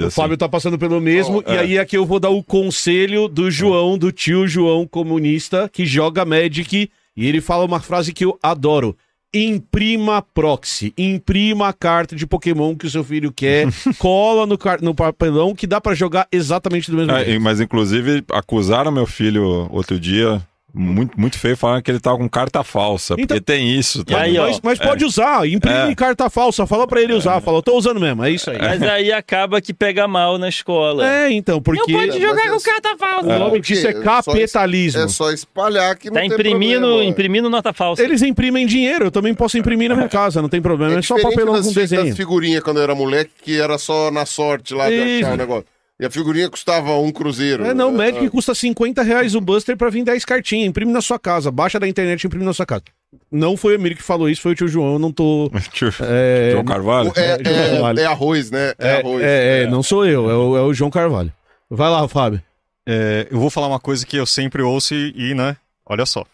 o 0.00 0.06
assim. 0.06 0.22
Fábio 0.22 0.36
tá 0.38 0.48
passando 0.48 0.78
pelo 0.78 1.00
mesmo, 1.00 1.44
Oh, 1.46 1.52
e 1.52 1.54
é. 1.54 1.58
aí 1.60 1.78
aqui 1.78 1.96
eu 1.96 2.06
vou 2.06 2.18
dar 2.18 2.30
o 2.30 2.42
conselho 2.42 3.28
do 3.28 3.50
João, 3.50 3.98
do 3.98 4.10
tio 4.10 4.48
João 4.48 4.86
comunista, 4.86 5.68
que 5.70 5.84
joga 5.84 6.24
Magic, 6.24 6.90
e 7.16 7.26
ele 7.28 7.40
fala 7.42 7.64
uma 7.64 7.78
frase 7.80 8.12
que 8.12 8.24
eu 8.24 8.38
adoro. 8.42 8.96
Imprima 9.34 10.20
proxy, 10.20 10.92
imprima 10.96 11.68
a 11.68 11.72
carta 11.72 12.14
de 12.14 12.26
Pokémon 12.26 12.76
que 12.76 12.86
o 12.86 12.90
seu 12.90 13.02
filho 13.02 13.32
quer, 13.32 13.66
cola 13.98 14.46
no, 14.46 14.58
no 14.82 14.94
papelão 14.94 15.54
que 15.54 15.66
dá 15.66 15.80
pra 15.80 15.94
jogar 15.94 16.28
exatamente 16.30 16.90
do 16.90 16.96
mesmo 16.98 17.12
É, 17.12 17.24
jeito. 17.24 17.40
mas 17.40 17.58
inclusive 17.60 18.22
acusaram 18.30 18.92
meu 18.92 19.06
filho 19.06 19.68
outro 19.70 19.98
dia, 19.98 20.40
muito, 20.74 21.20
muito 21.20 21.38
feio, 21.38 21.56
falando 21.56 21.82
que 21.82 21.90
ele 21.90 22.00
tava 22.00 22.16
com 22.18 22.28
carta 22.28 22.62
falsa. 22.64 23.14
Então- 23.14 23.26
porque 23.36 23.40
tem 23.40 23.70
isso, 23.78 24.04
tá? 24.04 24.20
Aí, 24.20 24.38
mas 24.38 24.60
mas 24.62 24.78
pode 24.78 25.04
usar, 25.04 25.46
imprime 25.48 25.92
É. 25.92 25.94
carta 25.94 26.30
falsa, 26.30 26.66
fala 26.66 26.86
pra 26.86 27.00
ele 27.02 27.12
usar, 27.12 27.40
fala, 27.40 27.58
eu 27.58 27.62
tô 27.62 27.76
usando 27.76 28.00
mesmo, 28.00 28.24
é 28.24 28.30
isso 28.30 28.50
aí. 28.50 28.58
Mas 28.58 28.82
aí 28.82 29.12
acaba 29.12 29.60
que 29.60 29.74
pega 29.74 30.08
mal 30.08 30.38
na 30.38 30.48
escola. 30.48 31.06
É, 31.06 31.30
então, 31.30 31.60
porque 31.60 31.92
pode 31.92 32.18
jogar 32.20 32.50
com 32.50 32.60
carta 32.60 32.96
falsa. 32.96 33.26
o 33.26 33.38
nome 33.38 33.60
disso 33.60 33.86
é 33.86 33.92
capitalismo. 33.92 35.02
É 35.02 35.08
só 35.08 35.30
espalhar 35.30 35.96
que 35.96 36.08
não 36.08 36.14
Tá 36.14 36.20
tem 36.20 36.28
imprimindo, 36.30 36.80
problema. 36.86 37.04
imprimindo 37.04 37.50
nota 37.50 37.72
falsa. 37.72 38.02
Eles 38.02 38.22
imprimem 38.22 38.66
dinheiro, 38.66 39.06
eu 39.06 39.10
também 39.10 39.34
posso 39.34 39.58
imprimir 39.58 39.88
na 39.88 39.94
minha 39.96 40.08
casa, 40.08 40.40
não 40.40 40.48
tem 40.48 40.62
problema, 40.62 40.98
é, 40.98 41.02
só 41.02 41.20
papelão 41.20 41.54
das, 41.54 41.66
com 41.66 41.72
desenho. 41.72 42.06
das 42.06 42.16
figurinhas 42.16 42.62
quando 42.62 42.78
eu 42.78 42.82
era 42.82 42.94
moleque, 42.94 43.30
que 43.42 43.60
era 43.60 43.76
só 43.78 44.10
na 44.10 44.24
sorte 44.26 44.74
lá 44.74 44.88
de 44.88 44.94
Isso. 44.96 45.26
achar 45.26 45.34
o 45.34 45.36
negócio. 45.36 45.64
E 46.02 46.04
a 46.04 46.10
figurinha 46.10 46.50
custava 46.50 46.96
um 46.98 47.12
cruzeiro. 47.12 47.64
É, 47.64 47.72
não, 47.72 47.92
o 47.92 48.02
É, 48.02 48.10
Magic 48.10 48.28
custa 48.30 48.54
50 48.56 49.02
reais 49.04 49.36
o 49.36 49.40
Buster 49.40 49.76
pra 49.76 49.88
vir 49.88 50.02
10 50.02 50.24
cartinhas. 50.24 50.68
Imprime 50.68 50.90
na 50.90 51.00
sua 51.00 51.16
casa. 51.16 51.48
Baixa 51.48 51.78
da 51.78 51.86
internet 51.86 52.24
e 52.24 52.26
imprime 52.26 52.44
na 52.44 52.52
sua 52.52 52.66
casa. 52.66 52.82
Não 53.30 53.56
foi 53.56 53.74
o 53.74 53.76
Emílio 53.76 53.96
que 53.96 54.02
falou 54.02 54.28
isso, 54.28 54.42
foi 54.42 54.50
o 54.50 54.54
tio 54.56 54.66
João. 54.66 54.94
Eu 54.94 54.98
não 54.98 55.12
tô. 55.12 55.48
Tio 55.72 55.92
É, 56.00 56.50
João 56.52 56.64
Carvalho? 56.64 57.12
É, 57.14 57.38
João 57.44 57.70
Carvalho. 57.70 58.00
é, 58.00 58.02
é 58.02 58.06
arroz, 58.06 58.50
né? 58.50 58.72
É, 58.78 58.88
é, 58.88 58.98
arroz. 58.98 59.22
é, 59.22 59.62
é, 59.62 59.66
não 59.68 59.80
sou 59.80 60.04
eu, 60.04 60.28
é 60.28 60.34
o, 60.34 60.56
é 60.56 60.62
o 60.62 60.74
João 60.74 60.90
Carvalho. 60.90 61.32
Vai 61.70 61.88
lá, 61.88 62.08
Fábio. 62.08 62.42
É, 62.84 63.28
eu 63.30 63.38
vou 63.38 63.48
falar 63.48 63.68
uma 63.68 63.78
coisa 63.78 64.04
que 64.04 64.16
eu 64.16 64.26
sempre 64.26 64.60
ouço 64.60 64.94
e, 64.94 65.14
e, 65.30 65.34
né, 65.34 65.56
olha 65.86 66.04
só. 66.04 66.24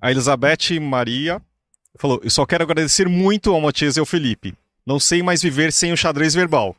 A 0.00 0.12
Elizabeth 0.12 0.78
Maria 0.80 1.42
falou: 1.98 2.20
Eu 2.22 2.30
só 2.30 2.46
quero 2.46 2.62
agradecer 2.62 3.08
muito 3.08 3.52
ao 3.52 3.60
Matias 3.60 3.96
e 3.96 4.00
ao 4.00 4.06
Felipe. 4.06 4.54
Não 4.86 5.00
sei 5.00 5.20
mais 5.20 5.42
viver 5.42 5.72
sem 5.72 5.92
o 5.92 5.96
xadrez 5.96 6.32
verbal. 6.32 6.76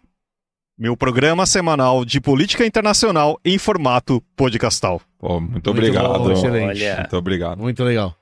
Meu 0.83 0.97
programa 0.97 1.45
semanal 1.45 2.03
de 2.03 2.19
política 2.19 2.65
internacional 2.65 3.39
em 3.45 3.57
formato 3.57 4.21
podcastal. 4.35 5.01
Pô, 5.17 5.39
muito 5.39 5.71
obrigado. 5.71 6.19
bom, 6.19 6.29
excelente. 6.33 6.83
Olha. 6.83 6.97
Muito 6.97 7.15
obrigado. 7.15 7.57
Muito 7.61 7.83
legal. 7.85 8.13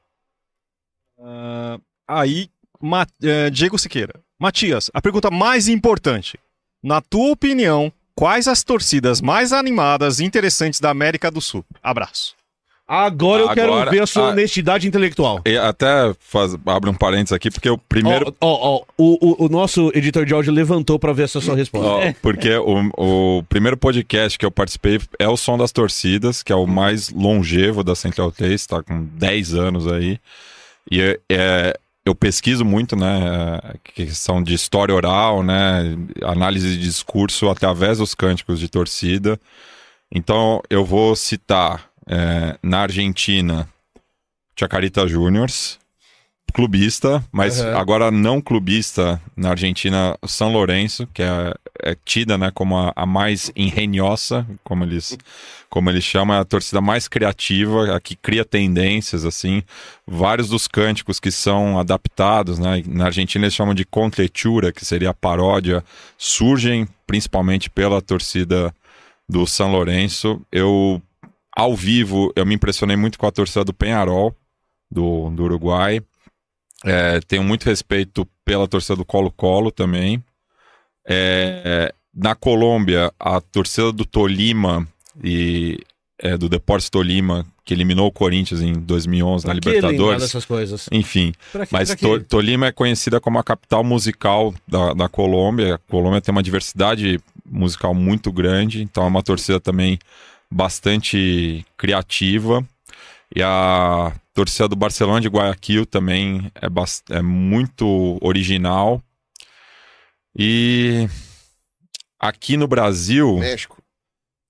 Ah, 1.19 1.79
aí, 2.07 2.49
Ma- 2.79 3.07
eh, 3.23 3.49
Diego 3.49 3.79
Siqueira. 3.79 4.13
Matias, 4.39 4.91
a 4.93 5.01
pergunta 5.01 5.31
mais 5.31 5.67
importante. 5.67 6.37
Na 6.83 7.01
tua 7.01 7.31
opinião, 7.31 7.91
quais 8.13 8.47
as 8.47 8.63
torcidas 8.63 9.21
mais 9.21 9.51
animadas 9.51 10.19
e 10.19 10.23
interessantes 10.23 10.79
da 10.79 10.91
América 10.91 11.31
do 11.31 11.41
Sul? 11.41 11.65
Abraço. 11.81 12.35
Agora 12.93 13.43
eu 13.43 13.49
quero 13.51 13.71
Agora- 13.71 13.89
ver 13.89 14.01
a 14.01 14.05
sua 14.05 14.27
ah. 14.27 14.29
honestidade 14.31 14.85
intelectual. 14.85 15.39
E 15.45 15.55
até 15.55 16.13
faz, 16.19 16.57
abre 16.65 16.89
um 16.89 16.93
parênteses 16.93 17.31
aqui, 17.31 17.49
porque 17.49 17.69
o 17.69 17.77
primeiro. 17.77 18.35
Ó, 18.41 18.47
ó, 18.47 18.75
ó, 18.75 18.83
o, 18.97 19.43
o, 19.43 19.45
o 19.45 19.49
nosso 19.49 19.93
editor 19.95 20.25
de 20.25 20.33
áudio 20.33 20.51
levantou 20.51 20.99
pra 20.99 21.13
ver 21.13 21.23
essa 21.23 21.39
sua 21.39 21.55
resposta. 21.55 21.87
Ó, 21.87 22.13
porque 22.21 22.53
o, 22.57 22.91
o 22.97 23.43
primeiro 23.43 23.77
podcast 23.77 24.37
que 24.37 24.45
eu 24.45 24.51
participei 24.51 24.99
é 25.17 25.29
o 25.29 25.37
Som 25.37 25.57
das 25.57 25.71
Torcidas, 25.71 26.43
que 26.43 26.51
é 26.51 26.55
o 26.55 26.67
mais 26.67 27.09
longevo 27.11 27.81
da 27.81 27.95
Central 27.95 28.29
3, 28.29 28.67
tá 28.67 28.83
com 28.83 29.05
10 29.05 29.53
anos 29.53 29.87
aí. 29.87 30.19
E 30.91 30.99
é, 30.99 31.19
é- 31.31 31.79
eu 32.05 32.13
pesquiso 32.13 32.65
muito, 32.65 32.97
né, 32.97 33.57
questão 33.95 34.43
de 34.43 34.53
história 34.53 34.93
oral, 34.93 35.43
né, 35.43 35.95
análise 36.23 36.75
de 36.75 36.77
discurso 36.83 37.47
através 37.47 37.99
dos 37.99 38.13
cânticos 38.13 38.59
de 38.59 38.67
torcida. 38.67 39.39
Então 40.11 40.61
eu 40.69 40.83
vou 40.83 41.15
citar 41.15 41.90
é, 42.11 42.57
na 42.61 42.81
Argentina 42.81 43.67
Chacarita 44.59 45.07
Juniors, 45.07 45.79
clubista, 46.53 47.23
mas 47.31 47.61
Aham. 47.61 47.77
agora 47.77 48.11
não 48.11 48.41
clubista 48.41 49.19
na 49.35 49.51
Argentina, 49.51 50.17
São 50.27 50.51
Lourenço, 50.51 51.07
que 51.13 51.23
é, 51.23 51.53
é 51.81 51.95
tida 52.03 52.37
né, 52.37 52.51
como 52.53 52.77
a, 52.77 52.91
a 52.93 53.05
mais 53.05 53.49
engenhosa, 53.55 54.45
como 54.61 54.83
eles, 54.83 55.17
como 55.69 55.89
eles 55.89 56.03
chamam, 56.03 56.35
é 56.35 56.39
a 56.39 56.45
torcida 56.45 56.81
mais 56.81 57.07
criativa, 57.07 57.95
a 57.95 57.99
que 58.01 58.17
cria 58.17 58.43
tendências, 58.43 59.23
assim. 59.23 59.63
Vários 60.05 60.49
dos 60.49 60.67
cânticos 60.67 61.19
que 61.19 61.31
são 61.31 61.79
adaptados, 61.79 62.59
né, 62.59 62.83
na 62.85 63.05
Argentina 63.05 63.45
eles 63.45 63.55
chamam 63.55 63.73
de 63.73 63.85
contetura, 63.85 64.73
que 64.73 64.85
seria 64.85 65.11
a 65.11 65.13
paródia, 65.13 65.81
surgem 66.17 66.85
principalmente 67.07 67.69
pela 67.69 68.01
torcida 68.01 68.73
do 69.27 69.47
São 69.47 69.71
Lourenço. 69.71 70.41
Eu, 70.51 71.01
ao 71.55 71.75
vivo, 71.75 72.31
eu 72.35 72.45
me 72.45 72.55
impressionei 72.55 72.95
muito 72.95 73.17
com 73.19 73.25
a 73.27 73.31
torcida 73.31 73.63
do 73.65 73.73
Penharol, 73.73 74.35
do, 74.89 75.29
do 75.31 75.43
Uruguai. 75.43 76.01
É, 76.83 77.19
tenho 77.21 77.43
muito 77.43 77.65
respeito 77.65 78.27
pela 78.43 78.67
torcida 78.67 78.95
do 78.95 79.05
Colo-Colo 79.05 79.71
também. 79.71 80.23
É, 81.07 81.93
na 82.13 82.35
Colômbia, 82.35 83.11
a 83.19 83.39
torcida 83.41 83.91
do 83.91 84.05
Tolima 84.05 84.87
e 85.23 85.79
é, 86.19 86.37
do 86.37 86.47
Deportes 86.49 86.89
Tolima, 86.89 87.45
que 87.65 87.73
eliminou 87.73 88.07
o 88.07 88.11
Corinthians 88.11 88.61
em 88.61 88.73
2011 88.73 89.45
na 89.45 89.53
Pra 89.53 89.61
que 89.61 89.69
lembrar 89.69 89.89
Libertadores. 89.91 90.21
dessas 90.23 90.45
coisas? 90.45 90.87
Enfim, 90.91 91.33
Pra 91.51 91.65
quê? 91.65 91.69
mas? 91.71 91.95
To- 91.95 92.19
Tolima 92.23 92.67
é 92.67 92.71
conhecida 92.71 93.19
como 93.19 93.39
a 93.39 93.43
capital 93.43 93.83
musical 93.83 94.53
da, 94.67 94.93
da 94.93 95.09
Colômbia. 95.09 95.75
A 95.75 95.77
Colômbia 95.77 96.21
tem 96.21 96.31
uma 96.31 96.43
diversidade 96.43 97.19
musical 97.45 97.93
muito 97.93 98.31
grande, 98.31 98.81
então 98.81 99.03
é 99.03 99.07
uma 99.07 99.23
torcida 99.23 99.59
também 99.59 99.97
bastante 100.51 101.65
criativa. 101.77 102.65
E 103.33 103.41
a 103.41 104.13
torcida 104.33 104.67
do 104.67 104.75
Barcelona 104.75 105.21
de 105.21 105.29
Guayaquil 105.29 105.85
também 105.85 106.51
é, 106.55 106.67
é 107.15 107.21
muito 107.21 108.17
original. 108.21 109.01
E 110.37 111.07
aqui 112.19 112.57
no 112.57 112.67
Brasil, 112.67 113.37
México. 113.37 113.81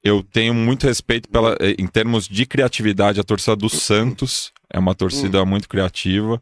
eu 0.03 0.23
tenho 0.23 0.53
muito 0.53 0.87
respeito 0.87 1.29
pela, 1.29 1.55
eh, 1.59 1.75
em 1.77 1.87
termos 1.87 2.27
de 2.27 2.45
criatividade, 2.45 3.19
a 3.19 3.23
torcida 3.23 3.55
do 3.55 3.69
Santos 3.69 4.51
é 4.69 4.79
uma 4.79 4.95
torcida 4.95 5.43
muito 5.45 5.67
criativa. 5.67 6.41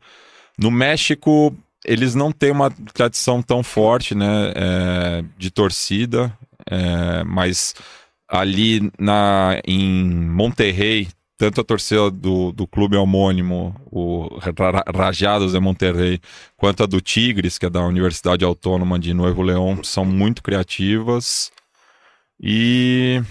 No 0.57 0.69
México, 0.69 1.56
eles 1.86 2.15
não 2.15 2.31
têm 2.31 2.52
uma 2.52 2.69
tradição 2.94 3.41
tão 3.41 3.64
forte, 3.64 4.14
né, 4.14 4.53
é, 4.56 5.23
de 5.38 5.49
torcida, 5.49 6.31
é, 6.69 7.23
mas 7.23 7.73
ali 8.30 8.91
na, 8.99 9.60
em 9.65 10.03
Monterrey, 10.06 11.07
tanto 11.38 11.61
a 11.61 11.64
torcida 11.64 12.11
do, 12.11 12.51
do 12.51 12.68
clube 12.68 12.95
homônimo, 12.97 13.73
o 13.89 14.27
Ra- 14.39 14.84
Rajados 14.95 15.53
de 15.53 15.60
Monterrey, 15.60 16.19
quanto 16.57 16.84
a 16.84 16.85
do 16.85 16.99
Tigres, 17.01 17.57
que 17.57 17.65
é 17.65 17.69
da 17.69 17.81
Universidade 17.85 18.43
Autônoma 18.45 18.99
de 18.99 19.14
Nuevo 19.14 19.41
León, 19.41 19.81
são 19.84 20.03
muito 20.06 20.43
criativas. 20.43 21.51
E. 22.41 23.22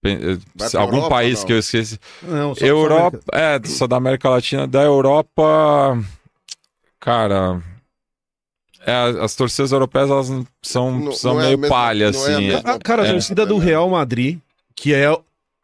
pra 0.00 0.80
Algum 0.80 0.96
Europa, 0.96 1.08
país 1.14 1.40
não? 1.40 1.46
que 1.46 1.52
eu 1.52 1.58
esqueci. 1.58 1.98
Não, 2.22 2.54
só- 2.54 2.64
Europa, 2.64 3.20
é, 3.32 3.60
só 3.64 3.86
da 3.86 3.96
América 3.96 4.28
Latina. 4.28 4.66
Da 4.66 4.82
Europa, 4.82 5.98
cara, 7.00 7.62
as 8.92 9.34
torcidas 9.34 9.72
europeias 9.72 10.10
elas 10.10 10.30
são, 10.62 10.98
Não- 10.98 11.12
são 11.12 11.34
não 11.34 11.40
é 11.40 11.44
a 11.44 11.46
meio 11.48 11.58
mesma- 11.58 11.74
palha, 11.74 12.10
não 12.12 12.26
é 12.26 12.34
a 12.34 12.36
assim. 12.38 12.50
Ah, 12.64 12.78
cara, 12.82 13.02
a 13.02 13.06
É. 13.06 13.12
torcida 13.12 13.46
do 13.46 13.58
Real 13.58 13.88
Madrid, 13.88 14.38
que 14.76 14.92
é 14.92 15.10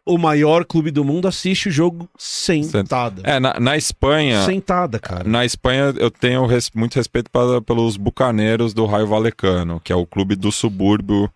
o 0.07 0.19
maior 0.19 0.65
clube 0.65 0.91
do 0.91 1.05
mundo, 1.05 1.29
assiste 1.29 1.69
o 1.69 1.71
jogo 1.73 2.09
sentada. 2.19 3.23
É, 3.25 3.39
na, 3.39 3.61
na 3.61 3.77
Espanha, 3.77 4.43
Sentada, 4.45 4.99
cara. 4.99 5.23
na 5.25 5.45
Espanha 5.45 5.95
eu 5.99 6.11
tenho 6.11 6.45
res- 6.47 6.71
muito 6.75 6.97
respeito 6.97 7.31
para, 7.31 7.61
pelos 7.61 7.97
bucaneiros 7.97 8.73
do 8.75 8.87
Raio 8.87 9.07
Valecano, 9.07 9.81
que 9.85 9.93
é 9.93 9.97
o 9.97 10.07
clube 10.07 10.35
do 10.35 10.51
subúrbio 10.51 11.31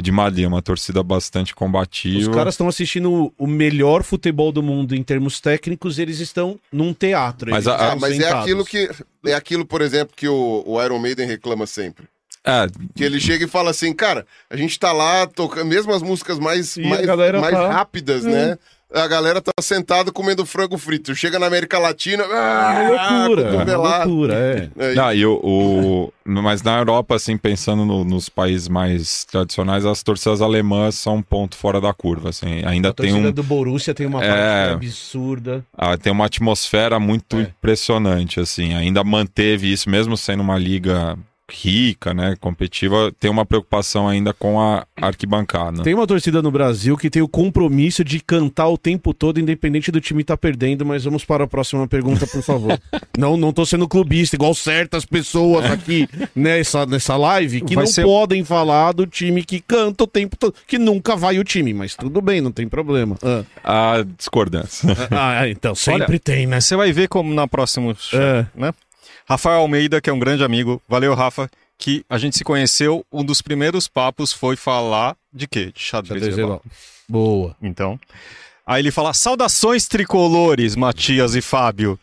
de 0.00 0.12
Madrid, 0.12 0.46
uma 0.46 0.60
torcida 0.62 1.02
bastante 1.02 1.52
Os 1.52 1.54
combativa. 1.54 2.30
caras 2.32 2.54
estão 2.54 2.68
assistindo 2.68 3.32
o 3.38 3.46
melhor 3.46 4.02
futebol 4.02 4.52
do 4.52 4.62
mundo 4.62 4.94
em 4.94 5.02
termos 5.02 5.40
técnicos, 5.40 5.98
eles 5.98 6.20
estão 6.20 6.58
num 6.70 6.92
teatro. 6.92 7.50
Mas 7.50 7.66
eles 7.66 7.80
a- 7.80 7.92
Ah, 7.92 7.96
mas 7.96 8.18
é 8.18 8.30
aquilo 8.30 8.64
que. 8.64 8.90
É 9.24 9.34
aquilo, 9.34 9.64
por 9.64 9.80
exemplo, 9.82 10.14
que 10.16 10.28
o, 10.28 10.62
o 10.66 10.82
Iron 10.82 10.98
Maiden 10.98 11.26
reclama 11.26 11.66
sempre. 11.66 12.04
É, 12.44 12.68
Que 12.94 13.02
ele 13.02 13.18
chega 13.18 13.44
e 13.44 13.48
fala 13.48 13.70
assim, 13.70 13.92
cara, 13.92 14.24
a 14.48 14.56
gente 14.56 14.78
tá 14.78 14.92
lá 14.92 15.26
tocando 15.26 15.66
mesmo 15.66 15.92
as 15.92 16.00
músicas 16.00 16.38
mais, 16.38 16.76
E 16.76 16.84
a 16.84 16.88
mais, 16.88 17.06
mais 17.40 17.50
tá- 17.54 17.72
rápidas, 17.72 18.22
né? 18.22 18.56
A 18.94 19.08
galera 19.08 19.42
tá 19.42 19.50
sentada 19.60 20.12
comendo 20.12 20.46
frango 20.46 20.78
frito. 20.78 21.12
Chega 21.14 21.40
na 21.40 21.46
América 21.46 21.76
Latina. 21.76 22.22
É 22.22 22.26
Ah, 22.36 22.88
uma 22.88 23.26
loucura, 23.26 23.42
é 23.72 23.76
loucura, 23.76 24.34
é. 24.34 24.70
É, 24.78 24.94
Não, 24.94 25.12
e 25.12 25.26
o, 25.26 25.40
o- 25.42 26.12
mas 26.24 26.62
na 26.62 26.78
Europa, 26.78 27.16
assim, 27.16 27.36
pensando 27.36 27.84
no- 27.84 28.04
nos 28.04 28.28
países 28.28 28.68
mais 28.68 29.24
tradicionais, 29.24 29.84
as 29.84 30.04
torcidas 30.04 30.40
alemãs 30.40 30.94
são 30.94 31.16
um 31.16 31.22
ponto 31.22 31.56
fora 31.56 31.80
da 31.80 31.92
curva, 31.92 32.28
assim. 32.28 32.64
Ainda 32.64 32.90
A 32.90 32.92
tem, 32.92 33.10
torcida 33.10 33.28
um, 33.30 33.32
do 33.32 33.42
Borussia 33.42 33.92
tem 33.92 34.06
uma 34.06 34.24
É. 34.24 34.68
parte 34.68 34.86
absurda. 34.86 35.64
ah, 35.76 35.96
tem 35.98 36.12
uma 36.12 36.26
atmosfera 36.26 37.00
muito 37.00 37.36
É. 37.38 37.42
impressionante, 37.42 38.38
assim. 38.38 38.72
Ainda 38.74 39.02
manteve 39.02 39.70
isso, 39.70 39.90
mesmo 39.90 40.16
sendo 40.16 40.42
uma 40.42 40.56
liga 40.56 41.18
rica, 41.50 42.12
né, 42.12 42.36
competitiva, 42.40 43.12
tem 43.20 43.30
uma 43.30 43.46
preocupação 43.46 44.08
ainda 44.08 44.32
com 44.32 44.60
a 44.60 44.84
arquibancada. 45.00 45.82
Tem 45.84 45.94
uma 45.94 46.06
torcida 46.06 46.42
no 46.42 46.50
Brasil 46.50 46.96
que 46.96 47.08
tem 47.08 47.22
o 47.22 47.28
compromisso 47.28 48.02
de 48.02 48.18
cantar 48.20 48.68
o 48.68 48.76
tempo 48.76 49.14
todo, 49.14 49.38
independente 49.38 49.92
do 49.92 50.00
time 50.00 50.22
estar 50.22 50.36
perdendo, 50.36 50.84
mas 50.84 51.04
vamos 51.04 51.24
para 51.24 51.44
a 51.44 51.46
próxima 51.46 51.86
pergunta, 51.86 52.26
por 52.26 52.42
favor. 52.42 52.80
não, 53.16 53.36
não 53.36 53.52
tô 53.52 53.64
sendo 53.64 53.86
clubista, 53.88 54.34
igual 54.34 54.54
certas 54.54 55.04
pessoas 55.04 55.70
aqui 55.70 56.08
nessa, 56.34 56.84
nessa 56.84 57.16
live 57.16 57.60
que 57.60 57.74
Vai 57.76 57.84
não 57.84 57.92
ser- 57.92 58.02
podem 58.04 58.42
falar 58.44 58.92
do 58.92 59.06
time 59.06 59.44
que 59.44 59.60
canta 59.60 60.04
o 60.04 60.06
tempo 60.06 60.36
todo, 60.36 60.54
que 60.66 60.78
nunca 60.78 61.14
vai 61.14 61.38
o 61.38 61.44
time, 61.44 61.72
mas 61.72 61.94
tudo 61.94 62.20
bem, 62.20 62.40
não 62.40 62.50
tem 62.50 62.66
problema. 62.68 63.16
Ah, 63.62 63.98
A 63.98 64.02
discordância. 64.02 64.88
ah, 65.12 65.48
então, 65.48 65.74
sempre 65.74 66.18
tem, 66.18 66.46
né? 66.46 66.60
Você 66.60 66.74
vai 66.74 66.92
ver 66.92 67.08
como 67.08 67.32
na 67.32 67.46
próxima. 67.46 67.94
É. 68.12 68.46
né? 68.54 68.72
Rafael 69.28 69.60
Almeida, 69.60 70.00
que 70.00 70.08
é 70.08 70.12
um 70.12 70.18
grande 70.18 70.44
amigo. 70.44 70.80
Valeu, 70.88 71.14
Rafa. 71.14 71.50
Que 71.78 72.04
a 72.08 72.16
gente 72.16 72.36
se 72.38 72.44
conheceu. 72.44 73.04
Um 73.12 73.24
dos 73.24 73.42
primeiros 73.42 73.86
papos 73.88 74.32
foi 74.32 74.56
falar 74.56 75.16
de 75.32 75.46
quê? 75.46 75.72
De 75.74 75.80
xadrez. 75.80 76.24
Xadrez. 76.24 76.60
Boa. 77.08 77.54
Então. 77.60 77.98
Aí 78.66 78.80
ele 78.82 78.90
fala: 78.90 79.12
Saudações 79.12 79.86
tricolores, 79.86 80.74
Matias 80.74 81.34
e 81.34 81.42
Fábio. 81.42 81.98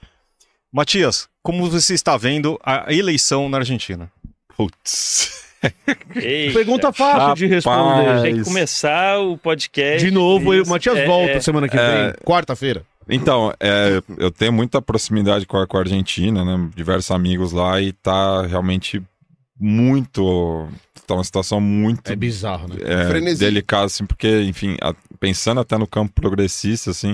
Matias, 0.72 1.28
como 1.41 1.70
você 1.70 1.94
está 1.94 2.18
vendo 2.18 2.60
a 2.64 2.91
eleição 2.94 3.50
na 3.50 3.58
Argentina? 3.60 4.12
Putz. 4.56 5.44
Eita, 6.16 6.54
Pergunta 6.54 6.91
fácil 6.91 7.36
de 7.36 7.45
responder. 7.48 8.04
Rapaz. 8.06 8.22
Tem 8.24 8.36
que 8.36 8.44
começar 8.44 9.20
o 9.20 9.38
podcast. 9.38 10.06
De 10.06 10.12
novo, 10.12 10.54
eu- 10.54 10.66
Matias 10.66 10.98
é, 10.98 11.06
volta 11.06 11.32
é. 11.34 11.40
semana 11.40 11.70
que 11.70 11.78
é. 11.78 12.04
vem, 12.12 12.14
quarta-feira. 12.26 12.84
Então, 13.10 13.54
é, 13.60 14.02
eu 14.18 14.32
tenho 14.32 14.54
muita 14.54 14.82
proximidade 14.82 15.46
com 15.46 15.58
a, 15.58 15.68
com 15.68 15.78
a 15.78 15.82
Argentina, 15.82 16.44
né? 16.46 16.70
Diversos 16.76 17.12
amigos 17.12 17.52
lá 17.52 17.82
e 17.82 17.92
tá 17.94 18.46
realmente 18.48 19.02
muito. 19.60 20.68
Tá 21.06 21.16
uma 21.16 21.24
situação 21.24 21.60
muito 21.60 22.10
É 22.12 22.16
bizarro, 22.16 22.68
né? 22.70 22.78
é, 22.80 23.36
delicada, 23.36 23.86
assim, 23.86 24.06
porque, 24.06 24.42
enfim, 24.44 24.78
a- 24.82 24.96
pensando 25.20 25.60
até 25.60 25.78
no 25.78 25.86
campo 25.86 26.14
progressista, 26.14 26.92
assim, 26.92 27.14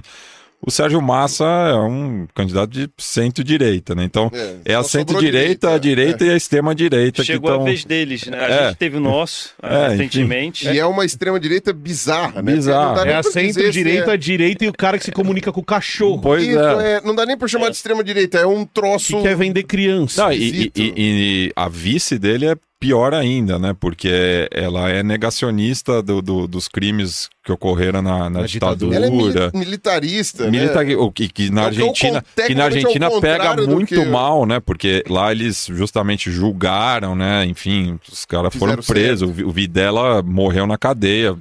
o 0.61 0.69
Sérgio 0.69 1.02
Massa 1.02 1.44
é 1.45 1.76
um 1.76 2.27
candidato 2.36 2.69
de 2.72 2.90
centro-direita, 2.98 3.95
né? 3.95 4.03
Então, 4.03 4.30
é, 4.65 4.73
a 4.73 4.84
só 4.84 4.90
sobrou 4.90 5.19
centro-direita, 5.22 5.73
a 5.73 5.77
direita 5.77 6.26
e 6.26 6.30
a 6.30 6.36
extrema-direita 6.36 7.22
que 7.22 7.27
Chegou 7.27 7.49
a 7.49 7.53
estão. 7.53 7.65
vez 7.65 7.86
deles, 7.86 8.26
né? 8.27 8.38
A 8.40 8.48
É. 8.49 8.68
gente 8.68 8.77
teve 8.77 8.98
o 8.98 8.99
nosso 8.99 9.52
É, 9.64 9.88
enfim. 9.88 9.98
recentemente. 9.98 10.68
E 10.69 10.77
é 10.80 10.86
uma 10.86 11.06
extrema-direita 11.06 11.72
bizarra, 11.73 12.41
né? 12.41 12.53
Bizarra. 12.53 12.88
Não 12.90 12.95
dá 12.95 13.06
nem 13.06 13.14
É 13.14 13.18
a 13.18 13.23
centro-direita, 13.23 14.06
se 14.06 14.11
a 14.11 14.15
direita 14.15 14.65
e 14.65 14.68
o 14.68 14.73
cara 14.73 14.98
que 14.98 15.06
se 15.06 15.11
comunica 15.11 15.52
com 15.52 15.61
o 15.61 15.65
cachorro. 15.65 16.22
Pois 16.22 16.45
Isso, 16.48 16.60
é. 16.60 16.94
é, 16.98 17.02
não 17.02 17.15
dá 17.15 17.26
nem 17.26 17.38
pra 17.38 17.48
chamar 17.48 17.69
de 17.69 17.76
extrema-direita, 17.77 18.38
é 18.38 18.45
um 18.45 18.65
troço. 18.65 19.18
Que 19.18 19.23
quer 19.23 19.36
vender 19.36 19.64
criança. 19.64 20.23
Não, 20.23 20.31
e, 20.31 20.38
e- 20.65 20.72
e- 20.76 20.94
e 20.98 21.52
a 21.56 21.69
vice 21.69 22.19
dele 22.19 22.45
é 22.48 22.56
pior 22.80 23.14
ainda, 23.14 23.60
né? 23.60 23.76
Porque 23.77 24.47
ela 24.51 24.89
é 24.89 25.03
negacionista 25.03 26.01
do- 26.01 26.22
do- 26.22 26.47
dos 26.47 26.68
crimes 26.69 27.30
que 27.43 27.51
ocorreram 27.51 28.01
na, 28.01 28.30
na 28.30 28.43
ditadura. 28.43 28.95
Ela 28.95 29.07
é 29.07 29.10
mili- 29.10 29.51
militarista, 29.53 30.49
Milita- 30.49 30.84
né? 30.84 30.95
o 30.95 31.11
que, 31.11 31.27
que 31.27 31.49
na 31.49 31.65
É 31.65 31.69
que 31.72 31.81
é 31.81 31.81
Argentina, 31.84 32.26
que 32.47 32.56
na 32.56 32.64
é 32.64 32.65
Argentina 32.65 33.22
pega 33.22 33.56
muito 33.68 33.88
que- 33.95 34.06
mal, 34.06 34.45
né? 34.45 34.61
Porque 34.61 35.03
lá 35.10 35.31
eles 35.31 35.68
justamente 35.69 36.31
julgaram, 36.31 37.15
né? 37.15 37.45
Enfim, 37.45 37.99
os 38.10 38.23
caras 38.23 38.56
foram 38.56 38.77
presos. 38.77 39.30
O 39.41 39.51
Videla 39.51 40.22
morreu 40.23 40.65
na 40.65 40.77
cadeia, 40.77 41.35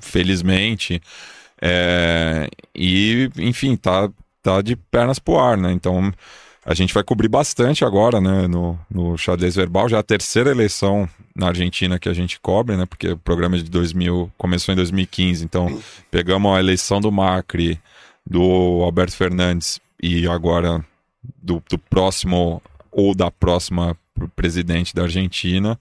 felizmente. 0.00 1.00
É, 1.60 2.48
e, 2.74 3.28
enfim, 3.36 3.76
tá, 3.76 4.08
tá 4.42 4.62
de 4.62 4.76
pernas 4.76 5.18
pro 5.18 5.38
ar, 5.38 5.56
né? 5.58 5.72
Então 5.72 6.12
a 6.64 6.74
gente 6.74 6.92
vai 6.92 7.02
cobrir 7.02 7.28
bastante 7.28 7.84
agora, 7.84 8.20
né? 8.20 8.46
No, 8.46 8.78
no 8.90 9.16
xadrez 9.16 9.54
verbal, 9.56 9.88
já 9.88 9.96
é 9.96 10.00
a 10.00 10.02
terceira 10.02 10.50
eleição 10.50 11.08
na 11.34 11.48
Argentina 11.48 11.98
que 11.98 12.08
a 12.08 12.12
gente 12.12 12.38
cobre, 12.40 12.76
né? 12.76 12.84
Porque 12.86 13.08
o 13.10 13.16
programa 13.18 13.56
de 13.56 13.64
2000 13.64 14.30
começou 14.36 14.72
em 14.72 14.76
2015, 14.76 15.44
então 15.44 15.80
pegamos 16.10 16.54
a 16.54 16.60
eleição 16.60 17.00
do 17.00 17.10
Macri, 17.10 17.80
do 18.26 18.42
Alberto 18.82 19.16
Fernandes 19.16 19.80
e 20.02 20.26
agora 20.28 20.84
do, 21.42 21.62
do 21.68 21.78
próximo 21.78 22.62
ou 22.92 23.14
da 23.14 23.30
próxima 23.30 23.96
pr- 24.14 24.26
presidente 24.36 24.94
da 24.94 25.02
Argentina. 25.02 25.78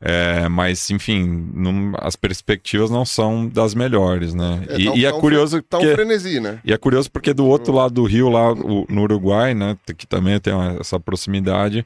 É, 0.00 0.48
mas, 0.48 0.90
enfim, 0.92 1.50
não- 1.52 1.92
as 1.98 2.14
perspectivas 2.14 2.88
não 2.88 3.04
são 3.04 3.48
das 3.48 3.74
melhores, 3.74 4.32
né? 4.32 4.64
É, 4.68 4.78
e, 4.78 4.84
tá 4.84 4.90
um- 4.92 4.96
e 4.96 5.04
é 5.04 5.10
tá 5.10 5.16
um 5.16 5.20
curioso 5.20 5.60
Tá 5.62 5.78
um 5.78 5.80
porque... 5.80 5.94
frenesi, 5.96 6.38
né? 6.38 6.60
E 6.64 6.72
é 6.72 6.76
curioso 6.78 7.10
porque 7.10 7.34
do 7.34 7.44
outro 7.46 7.72
lado 7.74 7.94
do 7.94 8.04
rio, 8.04 8.28
lá 8.28 8.52
o- 8.52 8.86
no 8.88 9.02
Uruguai, 9.02 9.54
né, 9.54 9.76
que 9.96 10.06
também 10.06 10.38
tem 10.38 10.52
uma- 10.54 10.78
essa 10.80 11.00
proximidade, 11.00 11.84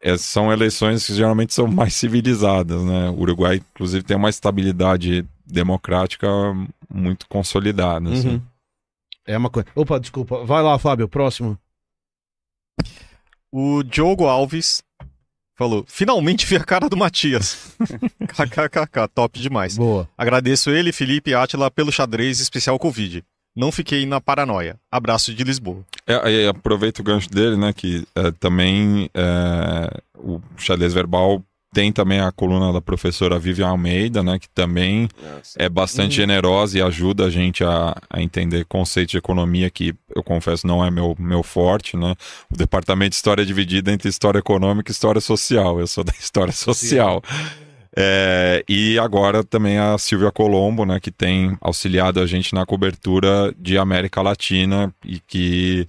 é, 0.00 0.16
são 0.16 0.52
eleições 0.52 1.04
que 1.04 1.12
geralmente 1.12 1.52
são 1.52 1.66
mais 1.90 1.94
civilizadas, 1.94 2.80
né? 2.84 3.10
O 3.10 3.20
Uruguai, 3.22 3.56
inclusive, 3.74 4.04
tem 4.04 4.16
uma 4.16 4.30
estabilidade 4.30 5.26
democrática 5.44 6.28
muito 6.88 7.26
consolidada. 7.28 8.08
assim. 8.12 8.28
Uhum. 8.34 8.42
É 9.26 9.36
uma 9.36 9.50
coisa. 9.50 9.68
Opa, 9.74 9.98
desculpa. 9.98 10.44
Vai 10.44 10.62
lá, 10.62 10.78
Fábio, 10.78 11.08
próximo. 11.08 11.58
O 13.52 13.82
Diogo 13.82 14.26
Alves 14.26 14.82
falou: 15.58 15.84
finalmente 15.88 16.46
vi 16.46 16.56
a 16.56 16.64
cara 16.64 16.88
do 16.88 16.96
Matias. 16.96 17.74
KKKK, 18.28 19.08
top 19.12 19.40
demais. 19.40 19.76
Boa. 19.76 20.08
Agradeço 20.16 20.70
ele, 20.70 20.92
Felipe 20.92 21.32
e 21.32 21.34
Atila 21.34 21.70
pelo 21.70 21.90
xadrez 21.90 22.38
especial 22.38 22.78
Covid. 22.78 23.24
Não 23.56 23.72
fiquei 23.72 24.06
na 24.06 24.20
paranoia. 24.20 24.78
Abraço 24.90 25.34
de 25.34 25.42
Lisboa. 25.42 25.84
É, 26.06 26.46
aproveito 26.46 27.00
o 27.00 27.02
gancho 27.02 27.28
dele, 27.28 27.56
né, 27.56 27.72
que 27.72 28.06
é, 28.14 28.30
também 28.30 29.10
é, 29.12 30.00
o 30.16 30.40
xadrez 30.56 30.94
verbal 30.94 31.42
tem 31.72 31.92
também 31.92 32.18
a 32.20 32.32
coluna 32.32 32.72
da 32.72 32.80
professora 32.80 33.38
Vivian 33.38 33.68
Almeida, 33.68 34.22
né, 34.22 34.38
que 34.38 34.48
também 34.48 35.06
é 35.56 35.68
bastante 35.68 36.12
Uhum. 36.12 36.26
generosa 36.26 36.78
e 36.78 36.82
ajuda 36.82 37.26
a 37.26 37.30
gente 37.30 37.62
a, 37.62 37.94
a 38.08 38.22
entender 38.22 38.64
conceitos 38.64 39.12
de 39.12 39.18
economia 39.18 39.68
que 39.70 39.94
eu 40.16 40.22
confesso 40.22 40.66
não 40.66 40.84
é 40.84 40.90
meu, 40.90 41.14
meu 41.18 41.42
forte, 41.42 41.96
né? 41.96 42.14
O 42.50 42.56
departamento 42.56 43.10
de 43.10 43.16
história 43.16 43.42
é 43.42 43.44
dividido 43.44 43.90
entre 43.90 44.08
história 44.08 44.38
econômica 44.38 44.90
e 44.90 44.92
história 44.92 45.20
social. 45.20 45.78
Eu 45.78 45.86
sou 45.86 46.02
da 46.02 46.12
história 46.18 46.52
social. 46.52 47.22
É, 47.96 48.64
e 48.68 48.98
agora 48.98 49.42
também 49.42 49.78
a 49.78 49.96
Silvia 49.98 50.30
Colombo, 50.30 50.84
né, 50.86 51.00
que 51.00 51.10
tem 51.10 51.56
auxiliado 51.60 52.20
a 52.20 52.26
gente 52.26 52.54
na 52.54 52.64
cobertura 52.64 53.52
de 53.58 53.76
América 53.76 54.22
Latina 54.22 54.92
e 55.04 55.18
que 55.20 55.86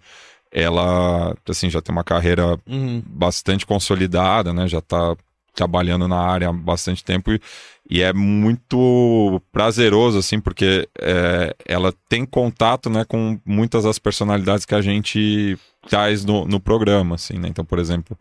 ela, 0.52 1.36
assim, 1.48 1.70
já 1.70 1.82
tem 1.82 1.94
uma 1.94 2.04
carreira 2.04 2.58
Uhum. 2.68 3.04
bastante 3.06 3.66
consolidada, 3.66 4.52
né? 4.52 4.68
Já 4.68 4.80
está 4.80 5.16
trabalhando 5.54 6.08
na 6.08 6.20
área 6.20 6.50
há 6.50 6.54
bastante 6.54 7.04
tempo 7.04 7.32
e, 7.32 7.42
e 7.90 8.02
é 8.02 8.14
muito 8.14 9.42
prazeroso, 9.52 10.20
assim, 10.20 10.40
porque 10.40 10.88
é, 11.00 11.56
ela 11.66 11.94
tem 12.08 12.26
contato, 12.26 12.90
né, 12.90 13.04
com 13.06 13.40
muitas 13.46 13.84
das 13.84 13.98
personalidades 13.98 14.66
que 14.66 14.76
a 14.76 14.82
gente 14.82 15.58
traz 15.88 16.24
no, 16.24 16.46
no 16.46 16.60
programa, 16.60 17.16
assim, 17.16 17.40
né? 17.40 17.48
Então, 17.48 17.66
por 17.66 17.80
exemplo, 17.80 18.18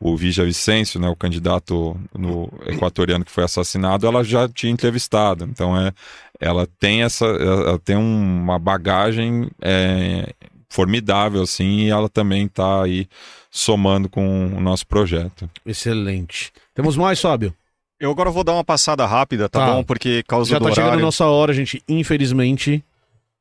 o 0.00 0.16
Vija 0.16 0.44
Vicêncio, 0.44 0.98
né, 0.98 1.08
o 1.08 1.16
candidato 1.16 1.96
no 2.12 2.50
equatoriano 2.66 3.24
que 3.24 3.30
foi 3.30 3.44
assassinado, 3.44 4.06
ela 4.06 4.24
já 4.24 4.48
tinha 4.48 4.72
entrevistado. 4.72 5.44
Então, 5.44 5.78
é, 5.78 5.92
ela 6.40 6.66
tem 6.80 7.02
essa, 7.02 7.24
ela 7.24 7.78
tem 7.78 7.96
uma 7.96 8.58
bagagem 8.58 9.48
é, 9.60 10.32
formidável, 10.68 11.42
assim, 11.42 11.82
e 11.82 11.90
ela 11.90 12.08
também 12.08 12.46
está 12.46 12.82
aí 12.82 13.06
somando 13.54 14.08
com 14.08 14.46
o 14.56 14.60
nosso 14.60 14.86
projeto. 14.86 15.48
Excelente. 15.64 16.50
Temos 16.74 16.96
mais, 16.96 17.20
Fábio? 17.20 17.54
Eu 18.00 18.10
agora 18.10 18.30
vou 18.30 18.42
dar 18.42 18.54
uma 18.54 18.64
passada 18.64 19.04
rápida, 19.06 19.48
tá, 19.48 19.60
Tá. 19.60 19.66
bom? 19.74 19.84
Porque 19.84 20.24
causa 20.26 20.50
Já 20.50 20.58
do 20.58 20.64
tá 20.64 20.70
chegando 20.70 20.84
a 20.84 20.88
horário, 20.88 21.04
nossa 21.04 21.26
hora, 21.26 21.52
gente. 21.52 21.80
Infelizmente. 21.88 22.82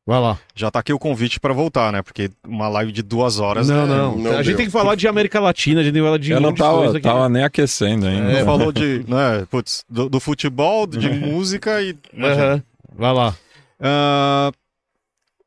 Vai 0.06 0.20
lá. 0.20 0.38
já 0.56 0.70
tá 0.72 0.80
aqui 0.80 0.92
o 0.92 0.98
convite 1.00 1.40
pra 1.40 1.54
voltar, 1.54 1.92
né? 1.94 2.02
Porque 2.02 2.32
uma 2.46 2.68
live 2.68 2.92
de 2.92 3.04
duas 3.04 3.40
horas... 3.40 3.70
Não, 3.70 3.84
é- 3.84 3.88
não. 3.88 4.18
não 4.18 4.32
a 4.32 4.38
gente 4.38 4.48
deu. 4.48 4.58
tem 4.58 4.66
que 4.66 4.72
falar 4.72 4.96
de 4.96 5.08
América 5.08 5.40
Latina, 5.40 5.80
a 5.80 5.84
gente 5.84 5.94
tem 5.94 6.02
que 6.02 6.06
falar 6.08 6.18
de 6.18 6.32
Eu 6.32 6.42
não 6.42 6.52
de 6.52 6.60
coisa 6.60 6.72
tava, 6.74 6.86
aqui. 6.98 7.08
né? 7.08 7.14
tava 7.14 7.30
nem 7.30 7.44
aquecendo 7.44 8.08
ainda. 8.08 8.40
Não 8.40 8.46
falou 8.46 8.72
de, 8.72 9.06
né, 9.08 9.46
putz, 9.50 9.86
do, 9.88 10.10
do 10.10 10.20
futebol, 10.20 10.88
de 10.88 11.08
música 11.08 11.80
e... 11.82 11.96
Aham. 12.20 12.64
Vai 12.96 13.14
lá. 13.14 13.36
Ah, 13.80 14.52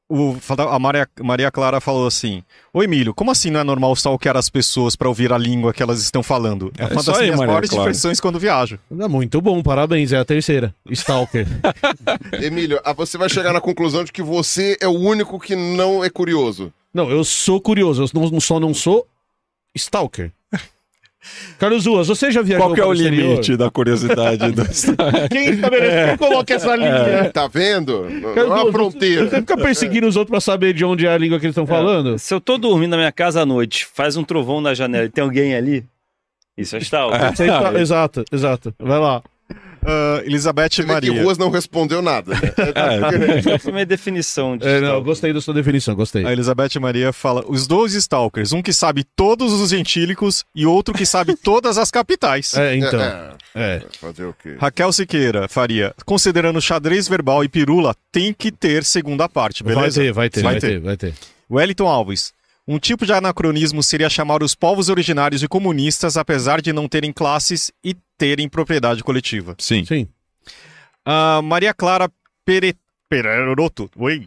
o- 0.09 0.37
a 0.71 0.79
Maria, 0.79 1.09
Maria 1.23 1.51
Clara 1.51 1.81
falou 1.81 2.07
assim: 2.07 2.43
Oi, 2.73 2.85
Emílio, 2.85 3.15
como 3.15 3.31
assim 3.31 3.51
não 3.51 3.61
é 3.61 3.65
normal 3.65 3.93
stalkear 3.95 4.37
as 4.37 4.49
pessoas 4.51 4.95
pra 4.97 5.09
ouvir 5.09 5.33
a 5.33 5.39
língua 5.39 5.73
que 5.73 5.83
elas 5.83 6.01
estão 6.03 6.23
falando? 6.23 6.73
É 6.79 6.85
uma 6.85 6.95
isso 7.01 7.07
das 7.07 7.17
aí, 7.19 7.23
minhas 7.25 7.37
Maria 7.39 7.47
maiores 7.53 7.71
Clara. 7.71 7.85
diversões 7.85 8.21
quando 8.21 8.39
viajo. 8.39 8.79
É 9.01 9.09
muito 9.09 9.41
bom, 9.41 9.63
parabéns. 9.63 10.13
É 10.13 10.19
a 10.19 10.25
terceira. 10.25 10.75
Stalker. 10.91 11.47
Emílio, 12.43 12.81
ah, 12.85 12.93
você 12.93 13.17
vai 13.19 13.29
chegar 13.29 13.53
na 13.53 13.61
conclusão 13.61 14.05
de 14.05 14.13
que 14.13 14.23
você 14.23 14.77
é 14.81 14.87
o 14.89 14.93
único 14.99 15.39
que 15.41 15.57
não 15.57 16.05
é 16.05 16.11
curioso. 16.11 16.73
não, 16.93 17.11
eu 17.11 17.25
sou 17.25 17.61
curioso. 17.61 18.05
Eu 18.05 18.31
não, 18.31 18.41
só 18.41 18.61
não 18.61 18.75
sou 18.75 19.07
Stalker. 19.77 20.31
Carlos 21.59 21.87
Ruas, 21.87 22.09
você 22.09 22.31
já 22.31 22.43
viajou 22.43 22.67
Qual 22.67 22.75
que 22.75 22.81
é 22.81 22.85
o 22.85 22.93
exterior? 22.93 23.31
limite 23.31 23.57
da 23.57 23.71
curiosidade 23.71 24.53
do 24.53 24.63
Quem 25.31 25.51
estabelece? 25.51 26.09
Quem 26.09 26.17
coloca 26.17 26.55
essa 26.55 26.77
linha? 26.77 27.31
Tá 27.33 27.47
vendo? 27.47 28.09
Não 28.11 28.31
é 28.31 28.35
Carlos 28.35 28.53
uma 28.53 28.61
Ruas, 28.63 28.73
fronteira. 28.73 29.29
Você 29.29 29.37
fica 29.37 29.57
perseguindo 29.57 30.07
os 30.07 30.17
outros 30.17 30.31
pra 30.31 30.41
saber 30.41 30.73
de 30.75 30.85
onde 30.85 31.07
é 31.07 31.13
a 31.13 31.19
língua 31.19 31.39
que 31.39 31.47
eles 31.47 31.53
estão 31.55 31.67
falando? 31.67 32.19
Se 32.19 32.33
eu 32.35 32.41
tô 32.41 32.59
dormindo 32.59 32.91
na 32.93 32.97
minha 32.99 33.13
casa 33.13 33.43
à 33.43 33.47
noite, 33.47 33.87
faz 33.95 34.17
um 34.17 34.25
trovão 34.25 34.61
na 34.61 34.75
janela 34.75 35.05
e 35.07 35.09
tem 35.09 35.23
alguém 35.25 35.55
ali, 35.55 35.85
isso 36.57 36.77
é 36.77 36.79
stalker. 36.81 37.19
Tá- 37.37 37.81
Exato, 37.81 38.25
exato. 38.33 38.75
Vai 38.79 38.99
lá. 38.99 39.23
Ah, 39.87 40.23
Elizabeth 40.25 40.69
Você 40.71 40.83
vê 40.83 40.89
que 40.89 40.93
Maria. 40.95 41.23
Ruas 41.23 41.39
não 41.39 41.51
respondeu 41.51 42.01
nada. 42.03 42.33
né? 42.35 43.39
Essa 43.39 43.59
foi 43.59 43.73
minha 43.73 43.87
definição 43.87 44.57
de 44.57 44.67
É, 44.67 44.81
não, 44.81 45.03
gostei 45.03 45.33
da 45.33 45.41
sua 45.41 45.53
definição, 45.55 45.95
gostei. 45.95 46.25
A 46.25 46.33
Elizabeth 46.33 46.79
Maria 46.81 47.13
fala: 47.13 47.45
os 47.47 47.67
dois 47.67 47.95
stalkers, 47.95 48.53
um 48.53 48.63
que 48.63 48.73
sabe 48.73 49.05
todos 49.17 49.53
os 49.53 49.71
gentílicos 49.71 50.45
e 50.55 50.65
outro 50.67 50.95
que 50.95 51.05
sabe 51.05 51.37
todas 51.37 51.77
as 51.79 51.91
capitais. 51.91 52.55
É, 52.55 52.77
então. 52.77 53.01
É, 53.01 53.33
É. 53.55 53.61
é, 53.77 53.83
fazer 54.01 54.25
o 54.25 54.35
quê? 54.43 54.57
Raquel 54.59 54.93
Siqueira 54.93 55.49
Faria, 55.49 55.95
considerando 56.05 56.61
xadrez 56.61 57.07
verbal 57.07 57.45
e 57.45 57.49
pirula, 57.49 57.95
tem 58.11 58.33
que 58.33 58.51
ter 58.51 58.85
segunda 58.85 59.29
parte, 59.29 59.63
Vai 59.63 59.75
beleza? 59.75 60.01
ter, 60.01 60.13
vai 60.13 60.31
ter, 60.31 60.43
Vai 60.43 60.53
vai 60.53 60.61
ter. 60.61 60.69
ter, 60.69 60.81
vai 60.81 60.97
ter. 60.97 61.15
Wellington 61.51 61.87
Alves. 61.87 62.33
Um 62.67 62.79
tipo 62.79 63.05
de 63.05 63.13
anacronismo 63.13 63.83
seria 63.83 64.09
chamar 64.09 64.43
os 64.43 64.55
povos 64.55 64.89
originários 64.89 65.41
de 65.41 65.49
comunistas, 65.49 66.17
apesar 66.17 66.63
de 66.63 66.73
não 66.73 66.89
terem 66.89 67.13
classes 67.13 67.71
e 67.85 67.95
terem 68.17 68.49
propriedade 68.49 69.05
coletiva. 69.05 69.55
Sim. 69.59 69.85
Sim. 69.85 70.09
Ah, 71.05 71.41
Maria 71.43 71.75
Clara 71.75 72.11
Pere... 72.45 72.75
Pereroto. 73.09 73.91
Oi. 73.97 74.27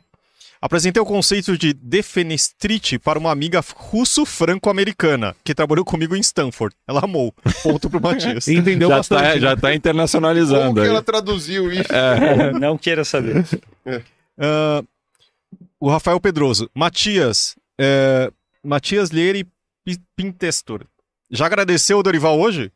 Apresentei 0.61 1.01
o 1.01 1.05
conceito 1.05 1.57
de 1.57 1.73
defenestrite 1.73 2.97
para 2.97 3.17
uma 3.19 3.31
amiga 3.31 3.63
russo-franco-americana 3.75 5.35
que 5.43 5.53
trabalhou 5.53 5.83
comigo 5.85 6.15
em 6.15 6.19
Stanford. 6.19 6.75
Ela 6.87 7.01
amou. 7.03 7.33
Ponto 7.63 7.89
pro 7.89 7.99
Matias. 8.01 8.47
Entendeu 8.49 8.89
Já 8.89 8.97
bastante. 8.97 9.21
tá, 9.21 9.39
já 9.39 9.55
tá 9.55 9.61
Como 9.61 9.73
internacionalizando 9.73 10.75
que 10.75 10.81
aí. 10.81 10.87
ela 10.87 11.01
traduziu 11.01 11.71
isso? 11.71 11.89
Não 12.59 12.77
queira 12.77 13.03
saber. 13.03 13.45
Ah, 14.37 14.83
o 15.79 15.89
Rafael 15.89 16.19
Pedroso. 16.19 16.69
Matias. 16.73 17.55
É, 17.79 18.31
Matias 18.63 19.09
Lieri 19.09 19.45
Pi- 19.85 19.99
Pintestor. 20.15 20.81
Já 21.31 21.45
agradeceu 21.45 21.99
o 21.99 22.03
Dorival 22.03 22.39
hoje? 22.39 22.71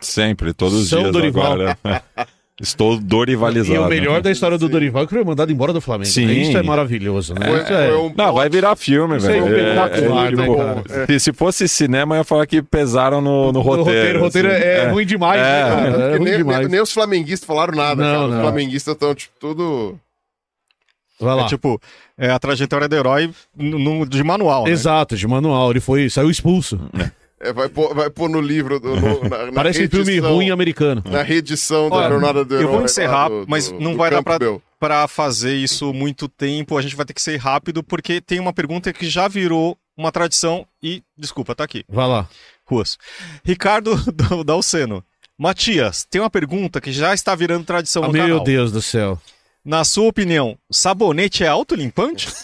Sempre, 0.00 0.52
todos 0.52 0.74
os 0.78 0.88
São 0.88 1.00
dias 1.00 1.12
Dorival. 1.12 1.52
agora. 1.52 1.78
Estou 2.58 2.98
dorivalizado. 2.98 3.74
E 3.74 3.78
o 3.78 3.86
melhor 3.86 4.22
da 4.22 4.30
história 4.30 4.56
do 4.56 4.66
Dorival 4.66 5.02
é 5.02 5.06
que 5.06 5.12
foi 5.12 5.22
mandado 5.22 5.52
embora 5.52 5.74
do 5.74 5.80
Flamengo. 5.80 6.08
Sim. 6.10 6.26
Isso 6.26 6.56
é 6.56 6.62
maravilhoso, 6.62 7.34
né? 7.34 7.40
É- 7.50 7.88
foi 7.90 7.96
um 7.98 8.14
Não, 8.16 8.32
vai 8.32 8.48
virar 8.48 8.74
filme, 8.76 9.18
Isso 9.18 9.28
aí 9.28 9.38
é 9.38 9.42
velho. 9.42 9.68
espetacular, 9.68 10.30
tipo, 10.30 10.56
né, 10.64 11.06
se, 11.06 11.20
se 11.20 11.32
fosse 11.34 11.68
cinema, 11.68 12.14
eu 12.14 12.20
ia 12.20 12.24
falar 12.24 12.46
que 12.46 12.62
pesaram 12.62 13.20
no, 13.20 13.52
no 13.52 13.58
O 13.58 13.62
roteiro. 13.62 13.84
roteiro, 13.84 14.18
o 14.18 14.22
roteiro 14.22 14.48
assim. 14.48 14.56
é, 14.62 14.88
ruim 14.88 15.04
demais, 15.04 15.38
né, 15.38 15.60
É. 15.60 15.62
cara? 15.68 16.16
É 16.16 16.18
nem, 16.18 16.36
demais. 16.38 16.58
nem- 16.60 16.68
nem 16.70 16.80
os 16.80 16.90
flamenguistas 16.92 17.46
falaram 17.46 17.74
nada, 17.76 18.02
Não. 18.02 18.30
Os 18.30 18.40
flamenguistas 18.40 18.94
estão, 18.94 19.14
tipo, 19.14 19.34
tudo. 19.38 20.00
Vai 21.20 21.34
lá. 21.36 21.42
É 21.44 21.48
tipo, 21.48 21.78
é 22.18 22.30
a 22.30 22.38
trajetória 22.38 22.88
do 22.88 22.96
herói 22.96 23.30
no- 23.56 23.78
no- 23.78 24.06
de 24.06 24.22
manual. 24.22 24.64
né? 24.64 24.70
Exato, 24.70 25.16
de 25.16 25.26
manual. 25.26 25.70
Ele 25.70 25.80
foi, 25.80 26.08
saiu 26.10 26.30
expulso. 26.30 26.78
É, 27.38 27.52
vai, 27.52 27.68
pôr, 27.68 27.94
vai 27.94 28.08
pôr 28.10 28.28
no 28.30 28.40
livro. 28.40 28.80
do- 28.80 28.96
no- 28.96 29.28
na, 29.28 29.46
na 29.46 29.52
Parece 29.52 29.84
um 29.84 29.88
filme 29.90 30.18
ruim 30.18 30.50
americano. 30.50 31.02
Na 31.04 31.22
reedição 31.22 31.90
da 31.90 31.96
Olha, 31.96 32.08
jornada 32.08 32.44
do 32.44 32.54
eu 32.54 32.58
herói. 32.60 32.70
vou 32.70 32.78
lá 32.80 32.84
encerrar, 32.86 33.28
do- 33.28 33.44
mas 33.46 33.70
do- 33.70 33.78
não 33.80 33.92
do 33.92 33.98
vai 33.98 34.10
dar 34.10 34.22
pra, 34.22 34.38
pra 34.80 35.06
fazer 35.08 35.54
isso 35.54 35.92
muito 35.92 36.28
tempo. 36.28 36.78
A 36.78 36.82
gente 36.82 36.96
vai 36.96 37.04
ter 37.04 37.12
que 37.12 37.20
ser 37.22 37.36
rápido, 37.36 37.82
porque 37.82 38.20
tem 38.20 38.40
uma 38.40 38.52
pergunta 38.52 38.92
que 38.92 39.08
já 39.08 39.28
virou 39.28 39.76
uma 39.96 40.10
tradição 40.10 40.66
e, 40.82 41.02
desculpa, 41.16 41.54
tá 41.54 41.64
aqui. 41.64 41.84
Vai 41.88 42.06
lá. 42.08 42.26
Ruas. 42.66 42.96
Ricardo 43.44 43.94
do- 44.12 44.42
Dalceno. 44.42 45.04
Matias, 45.38 46.06
tem 46.10 46.20
uma 46.22 46.30
pergunta 46.30 46.80
que 46.80 46.90
já 46.90 47.12
está 47.12 47.34
virando 47.34 47.64
tradição 47.64 48.02
Ah, 48.04 48.06
no 48.06 48.12
meu 48.14 48.22
canal. 48.26 48.44
Deus 48.44 48.72
do 48.72 48.80
céu. 48.80 49.20
Na 49.66 49.82
sua 49.82 50.06
opinião, 50.06 50.56
sabonete 50.70 51.42
é 51.42 51.48
autolimpante? 51.48 52.28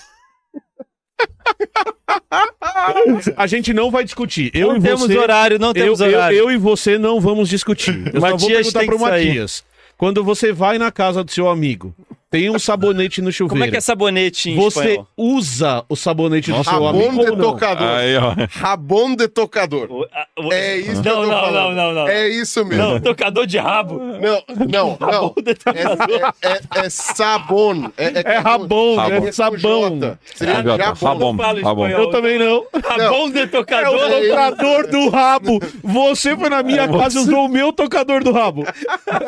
A 3.37 3.47
gente 3.47 3.73
não 3.73 3.93
vai 3.93 4.03
discutir. 4.03 4.51
Eu 4.53 4.71
não 4.71 4.77
e 4.79 4.81
temos 4.81 5.03
você. 5.03 5.17
horário, 5.17 5.57
não 5.57 5.69
Eu, 5.69 5.75
temos 5.75 6.01
eu, 6.01 6.09
horário. 6.09 6.37
eu 6.37 6.51
e 6.51 6.57
você 6.57 6.99
não 6.99 7.21
vamos 7.21 7.49
discutir. 7.49 8.07
Eu 8.13 8.21
só 8.21 8.29
vou 8.29 8.31
Matias 8.41 8.73
perguntar 8.73 8.85
pro 8.87 8.99
sair. 8.99 9.27
Matias. 9.29 9.65
Quando 9.97 10.25
você 10.25 10.53
vai 10.53 10.79
na 10.79 10.91
casa 10.91 11.23
do 11.23 11.31
seu 11.31 11.49
amigo, 11.49 11.95
tem 12.33 12.51
um 12.51 12.59
sabonete 12.59 13.21
no 13.23 13.31
chuveiro. 13.31 13.51
Como 13.55 13.65
é 13.65 13.71
que 13.71 13.77
é 13.77 13.81
sabonete 13.81 14.51
em 14.51 14.57
Você 14.57 14.81
espanhol? 14.81 15.09
usa 15.17 15.85
o 15.89 15.95
sabonete 15.95 16.51
do 16.51 16.65
seu 16.65 16.73
Rabon 16.73 16.89
amigo 16.89 17.37
tocador. 17.37 17.87
Aí, 17.89 18.17
ó. 18.17 18.35
Rabon 18.51 19.15
de 19.15 19.29
tocador. 19.29 19.87
O- 19.93 20.03
a- 20.05 20.27
o- 20.43 20.53
É 20.53 20.77
isso 20.79 21.03
que 21.03 21.09
não, 21.09 21.23
eu 21.23 21.29
tô 21.29 21.35
não, 21.35 21.41
falando. 21.41 21.53
não, 21.53 21.73
não, 21.75 21.93
não. 21.95 22.09
É 22.09 22.29
isso 22.29 22.65
mesmo. 22.65 22.83
Não, 22.83 23.01
tocador 23.01 23.47
de 23.47 23.59
rabo. 23.59 23.99
Não, 24.01 24.43
não, 24.67 24.97
não. 24.99 25.35
de 25.43 25.55
tocador. 25.55 26.33
É, 26.43 26.49
é, 26.49 26.53
é, 26.83 26.87
é 26.87 26.89
sabon. 26.91 27.91
É, 27.99 28.33
É 28.35 28.39
rabon, 28.39 28.97
Rabon. 28.97 29.15
é 29.15 29.21
com 29.21 29.33
sabão. 29.33 30.19
Seria 30.35 30.55
rabon. 30.55 31.37
Rabon. 31.63 31.89
Eu 31.89 32.11
também 32.11 32.39
não. 32.39 32.65
Rabão 32.83 33.31
de 33.31 33.41
É 33.41 33.47
tocador. 33.47 33.95
o 33.95 34.29
tocador 34.29 34.87
do 34.89 35.09
rabo. 35.11 35.61
Você 35.83 36.37
foi 36.37 36.49
na 36.49 36.63
minha 36.63 36.89
casa 36.89 37.19
e 37.19 37.23
usou 37.23 37.45
o 37.45 37.49
meu 37.49 37.73
tocador 37.73 38.25
do 38.25 38.33
rabo. 38.33 38.65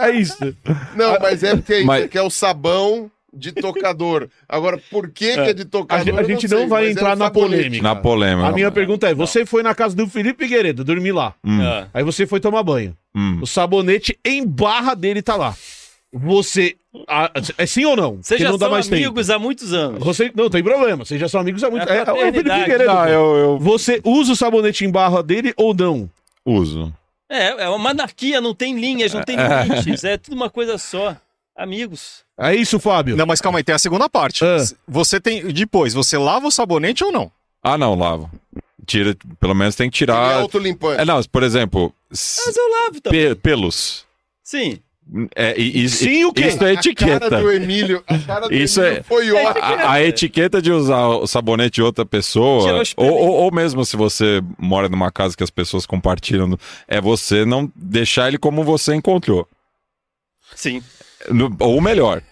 É 0.01 0.11
isso. 0.11 0.55
Não, 0.97 1.19
mas 1.21 1.43
é 1.43 1.55
porque 1.57 1.73
é 1.75 1.79
isso, 1.79 1.87
Mas- 1.87 2.07
que 2.09 2.17
é 2.17 2.23
o 2.23 2.31
sabão 2.31 2.94
de 3.37 3.53
tocador. 3.53 4.29
Agora, 4.49 4.79
por 4.91 5.11
que, 5.11 5.35
que 5.35 5.41
é 5.41 5.53
de 5.53 5.63
A 5.63 5.67
tocador? 5.67 6.19
a 6.19 6.23
eu 6.23 6.27
gente 6.29 6.49
sei, 6.49 6.59
não 6.59 6.69
vai 6.69 6.87
é 6.87 6.91
entrar 6.91 7.17
na 7.17 7.27
sabonete. 7.27 7.57
polêmica. 7.57 7.83
Na 7.83 7.97
polêmica. 7.97 8.49
A 8.49 8.53
minha 8.53 8.71
pergunta 8.71 9.09
é: 9.09 9.15
você 9.15 9.45
foi 9.45 9.63
na 9.63 9.75
casa 9.75 9.95
do 9.97 10.07
Felipe 10.09 10.45
Figueiredo, 10.45 10.85
dormir 10.85 11.13
lá. 11.13 11.35
Hum, 11.45 11.61
Ah. 11.63 11.89
Aí 11.93 12.03
você 12.05 12.27
foi 12.27 12.41
tomar 12.41 12.63
banho. 12.63 12.97
hum. 13.15 13.41
O 13.43 13.47
sabonete 13.47 14.19
em 14.25 14.47
barra 14.47 14.95
dele 14.95 15.21
tá 15.23 15.37
lá. 15.37 15.55
Você. 16.13 16.77
ah, 17.09 17.29
é 17.59 17.67
sim 17.67 17.85
ou 17.85 17.97
não? 17.97 18.19
Vocês 18.23 18.41
já 18.41 18.51
não 18.51 18.57
dá 18.59 18.67
são 18.67 18.73
mais 18.73 18.87
tempo. 18.87 19.03
amigos 19.05 19.31
há 19.31 19.39
muitos 19.39 19.73
anos. 19.73 19.99
Você 20.05 20.31
não 20.35 20.49
tem 20.49 20.63
problema, 20.63 21.05
vocês 21.05 21.21
já 21.21 21.29
são 21.29 21.41
amigos 21.41 21.65
há 21.65 21.71
muito 21.71 21.89
É 21.89 21.97
é, 21.97 21.99
é 21.99 22.03
o 22.03 22.05
Felipe 22.07 22.15
fraternidade. 22.45 22.61
Figueiredo. 22.63 22.93
Não, 22.95 23.09
eu, 23.09 23.37
eu 23.37 23.59
Você 23.59 24.01
usa 24.05 24.33
o 24.33 24.37
sabonete 24.37 24.85
em 24.85 24.91
barra 24.91 25.23
dele 25.23 25.53
ou 25.57 25.75
não? 25.75 26.09
uso. 26.47 26.93
É, 27.29 27.65
é 27.65 27.69
uma 27.69 27.91
anarquia, 27.91 28.41
não 28.41 28.55
tem 28.55 28.79
linhas, 28.79 29.13
não 29.13 29.23
tem 29.25 29.35
limites. 29.37 30.05
É 30.05 30.17
tudo 30.17 30.35
uma 30.37 30.49
coisa 30.51 30.79
só. 30.79 31.17
Amigos. 31.57 32.24
É 32.39 32.55
isso, 32.55 32.79
Fábio. 32.81 33.17
Não, 33.17 33.27
mas 33.27 33.41
calma 33.41 33.59
aí, 33.59 33.65
tem 33.65 33.75
a 33.75 33.79
segunda 33.79 34.09
parte. 34.09 34.45
Ah. 34.45 34.57
Você 34.89 35.21
tem. 35.21 35.47
Depois, 35.53 35.95
você 35.95 36.19
lava 36.19 36.47
o 36.49 36.51
sabonete 36.51 37.05
ou 37.05 37.13
não? 37.13 37.31
Ah, 37.63 37.79
não, 37.79 37.95
lavo. 37.95 38.31
Tira, 38.87 39.17
pelo 39.41 39.55
menos 39.55 39.75
tem 39.77 39.89
que 39.89 40.05
Ele 40.05 40.11
é 40.11 40.15
tirar. 40.15 40.35
autolimpante. 40.37 41.01
É, 41.01 41.05
não, 41.05 41.23
por 41.25 41.43
exemplo, 41.43 41.95
Mas 42.11 42.57
eu 42.57 42.71
lavo 42.85 43.01
também. 43.01 43.29
pe- 43.31 43.35
pelos. 43.37 44.05
Sim. 44.43 44.79
É, 45.37 45.55
e, 45.59 45.85
e- 45.85 45.89
Sim, 45.89 46.25
o 46.25 46.33
quê? 46.33 46.49
Isso 46.49 46.65
é 46.65 46.71
A 46.71 46.73
etiqueta. 46.75 47.29
cara 47.31 47.43
do 47.43 47.53
Emílio, 47.53 48.03
a 48.07 48.19
cara 48.19 48.49
do 48.49 48.55
Isso 48.55 48.81
Emílio 48.81 48.99
é- 49.01 49.03
foi 49.03 49.31
ótima. 49.33 49.65
A, 49.67 49.93
a 49.93 50.03
etiqueta 50.03 50.61
de 50.61 50.73
usar 50.73 51.07
o 51.09 51.27
sabonete 51.27 51.75
de 51.77 51.83
outra 51.83 52.05
pessoa, 52.07 52.83
ou, 52.97 53.07
ou, 53.13 53.29
ou 53.45 53.53
mesmo 53.55 53.85
se 53.85 53.97
você 53.97 54.43
mora 54.59 54.89
numa 54.89 55.11
casa 55.13 55.37
que 55.37 55.45
as 55.45 55.51
pessoas 55.51 55.87
compartilham, 55.87 56.59
é 56.89 57.01
você 57.01 57.45
não 57.45 57.71
deixar 57.77 58.29
ele 58.29 58.39
como 58.39 58.65
você 58.65 58.95
encontrou. 58.95 59.47
Sim. 60.55 60.83
No- 61.31 61.55
ou 61.61 61.81
melhor. 61.81 62.23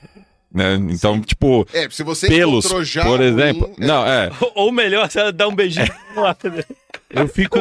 Né? 0.55 0.74
Então, 0.90 1.19
tipo, 1.23 1.66
É, 1.73 1.89
se 1.89 2.02
você 2.02 2.28
pelos, 2.28 2.66
por 2.66 2.85
ruim, 3.19 3.23
exemplo. 3.24 3.73
é, 3.81 3.86
Não, 3.86 4.06
é. 4.06 4.31
Ou, 4.55 4.70
melhor, 4.70 5.10
se 5.10 5.19
ela 5.19 5.32
dá 5.32 5.48
um 5.48 5.55
beijinho 5.55 5.89
no 6.14 6.27
ar, 6.27 6.36
né? 6.44 6.62
Eu 7.09 7.27
fico 7.27 7.59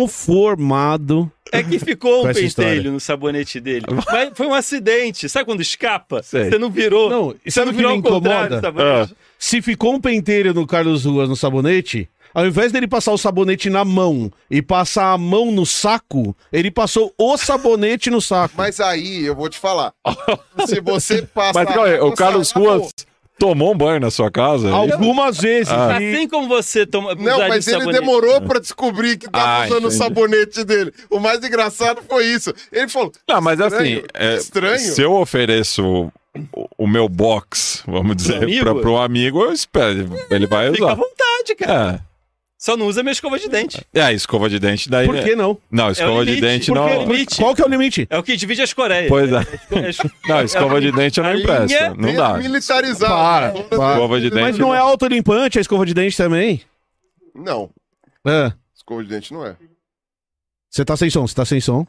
inconformado. 0.00 1.30
É 1.52 1.62
que 1.62 1.78
ficou 1.78 2.24
um 2.26 2.30
história. 2.30 2.70
pentelho 2.72 2.92
no 2.92 3.00
sabonete 3.00 3.58
dele. 3.60 3.84
Mas 4.10 4.30
foi 4.34 4.46
um 4.46 4.54
acidente. 4.54 5.28
Sabe 5.28 5.44
quando 5.44 5.60
escapa? 5.60 6.22
Sei. 6.22 6.48
Você 6.50 6.58
não 6.58 6.70
virou. 6.70 7.10
Não, 7.10 7.34
você 7.44 7.64
não 7.64 7.72
virou 7.72 7.92
me 7.92 7.98
incomoda? 7.98 8.56
do 8.56 8.60
sabonete. 8.60 9.16
Se 9.38 9.62
ficou 9.62 9.94
um 9.94 10.00
penteiro 10.00 10.52
no 10.54 10.66
Carlos 10.66 11.04
Ruas 11.04 11.28
no 11.28 11.36
sabonete, 11.36 12.08
ao 12.34 12.46
invés 12.46 12.72
dele 12.72 12.86
passar 12.88 13.12
o 13.12 13.18
sabonete 13.18 13.68
na 13.70 13.84
mão 13.84 14.30
e 14.50 14.60
passar 14.62 15.12
a 15.12 15.18
mão 15.18 15.50
no 15.50 15.64
saco, 15.66 16.36
ele 16.52 16.70
passou 16.70 17.12
o 17.18 17.36
sabonete 17.36 18.10
no 18.10 18.20
saco. 18.20 18.54
Mas 18.56 18.80
aí, 18.80 19.24
eu 19.24 19.34
vou 19.34 19.48
te 19.48 19.58
falar. 19.58 19.92
se 20.66 20.80
você 20.80 21.22
passa... 21.22 21.58
Mas 21.64 21.68
calma 21.68 21.86
aí, 21.88 22.00
o 22.00 22.12
Carlos 22.12 22.50
Ruas 22.52 22.90
tomou 23.38 23.72
um 23.72 23.76
banho 23.76 24.00
na 24.00 24.10
sua 24.10 24.30
casa? 24.30 24.70
Algumas 24.70 25.38
vezes. 25.38 25.72
Ah. 25.72 25.96
Assim 25.96 26.28
como 26.28 26.46
você 26.46 26.84
toma. 26.86 27.14
Não, 27.14 27.36
usar 27.36 27.48
mas 27.48 27.66
ele 27.66 27.78
sabonete. 27.78 28.00
demorou 28.00 28.40
pra 28.42 28.60
descobrir 28.60 29.16
que 29.16 29.30
tava 29.30 29.62
Ah, 29.62 29.66
usando 29.66 29.74
o 29.84 29.86
entendi. 29.86 29.94
sabonete 29.96 30.64
dele. 30.64 30.92
O 31.08 31.18
mais 31.18 31.42
engraçado 31.42 32.02
foi 32.06 32.26
isso. 32.26 32.52
Ele 32.70 32.86
falou, 32.88 33.10
Não, 33.26 33.40
mas 33.40 33.58
Estranho, 33.58 33.98
assim, 33.98 34.06
é, 34.14 34.36
estranho. 34.36 34.78
se 34.78 35.00
eu 35.00 35.14
ofereço 35.14 35.82
o, 36.54 36.68
o 36.76 36.86
meu 36.86 37.08
box, 37.08 37.82
vamos 37.86 38.14
dizer, 38.16 38.46
pra, 38.60 38.74
pro 38.74 38.98
amigo, 38.98 39.42
eu 39.42 39.52
espero, 39.52 40.06
ele 40.30 40.46
vai 40.46 40.70
Fica 40.70 40.84
à 40.84 40.86
usar. 40.88 40.94
vontade, 40.96 41.54
cara. 41.58 42.04
É. 42.06 42.09
Só 42.62 42.76
não 42.76 42.86
usa 42.86 43.02
minha 43.02 43.12
escova 43.12 43.38
de 43.38 43.48
dente. 43.48 43.82
É, 43.90 44.02
a 44.02 44.12
escova 44.12 44.46
de 44.50 44.58
dente 44.58 44.90
daí. 44.90 45.06
Por 45.06 45.18
que 45.24 45.34
não? 45.34 45.58
Não, 45.70 45.90
escova 45.90 46.26
de 46.26 46.32
limite. 46.32 46.40
dente 46.42 46.70
não. 46.70 47.06
limite? 47.06 47.36
Qual 47.38 47.54
que 47.54 47.62
é 47.62 47.64
o 47.64 47.68
limite? 47.68 48.06
É 48.10 48.18
o 48.18 48.22
que 48.22 48.36
divide 48.36 48.60
as 48.60 48.74
Coreias. 48.74 49.08
Pois 49.08 49.32
é. 49.32 49.36
É- 49.38 50.28
Não, 50.28 50.42
escova 50.42 50.78
de 50.78 50.92
dente 50.92 51.18
eu 51.18 51.24
não 51.24 51.34
empresto. 51.34 51.68
linha 51.68 51.94
Não 51.94 52.14
dá. 52.14 52.36
militarizado. 52.36 53.14
Para, 53.14 53.52
para. 53.64 53.92
Escova 53.94 54.20
de 54.20 54.28
dente. 54.28 54.42
Mas 54.42 54.58
não 54.58 54.74
é 54.74 54.78
autolimpante 54.78 55.56
a 55.56 55.60
escova 55.62 55.86
de 55.86 55.94
dente 55.94 56.14
também? 56.18 56.60
Não, 57.34 57.70
É. 58.26 58.52
escova 58.74 59.02
de 59.02 59.08
dente 59.08 59.32
não 59.32 59.46
é. 59.46 59.56
Você 60.68 60.84
tá 60.84 60.98
sem 60.98 61.08
som, 61.08 61.26
você 61.26 61.34
tá 61.34 61.46
sem 61.46 61.62
som. 61.62 61.86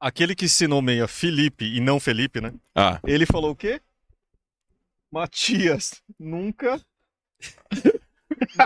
Aquele 0.00 0.34
que 0.34 0.48
se 0.48 0.66
nomeia 0.66 1.06
Felipe 1.06 1.66
e 1.66 1.78
não 1.78 2.00
Felipe, 2.00 2.40
né? 2.40 2.54
Ah, 2.74 2.98
Ele 3.06 3.26
falou 3.26 3.50
o 3.50 3.56
quê? 3.56 3.82
Matias, 5.12 6.00
nunca. 6.18 6.80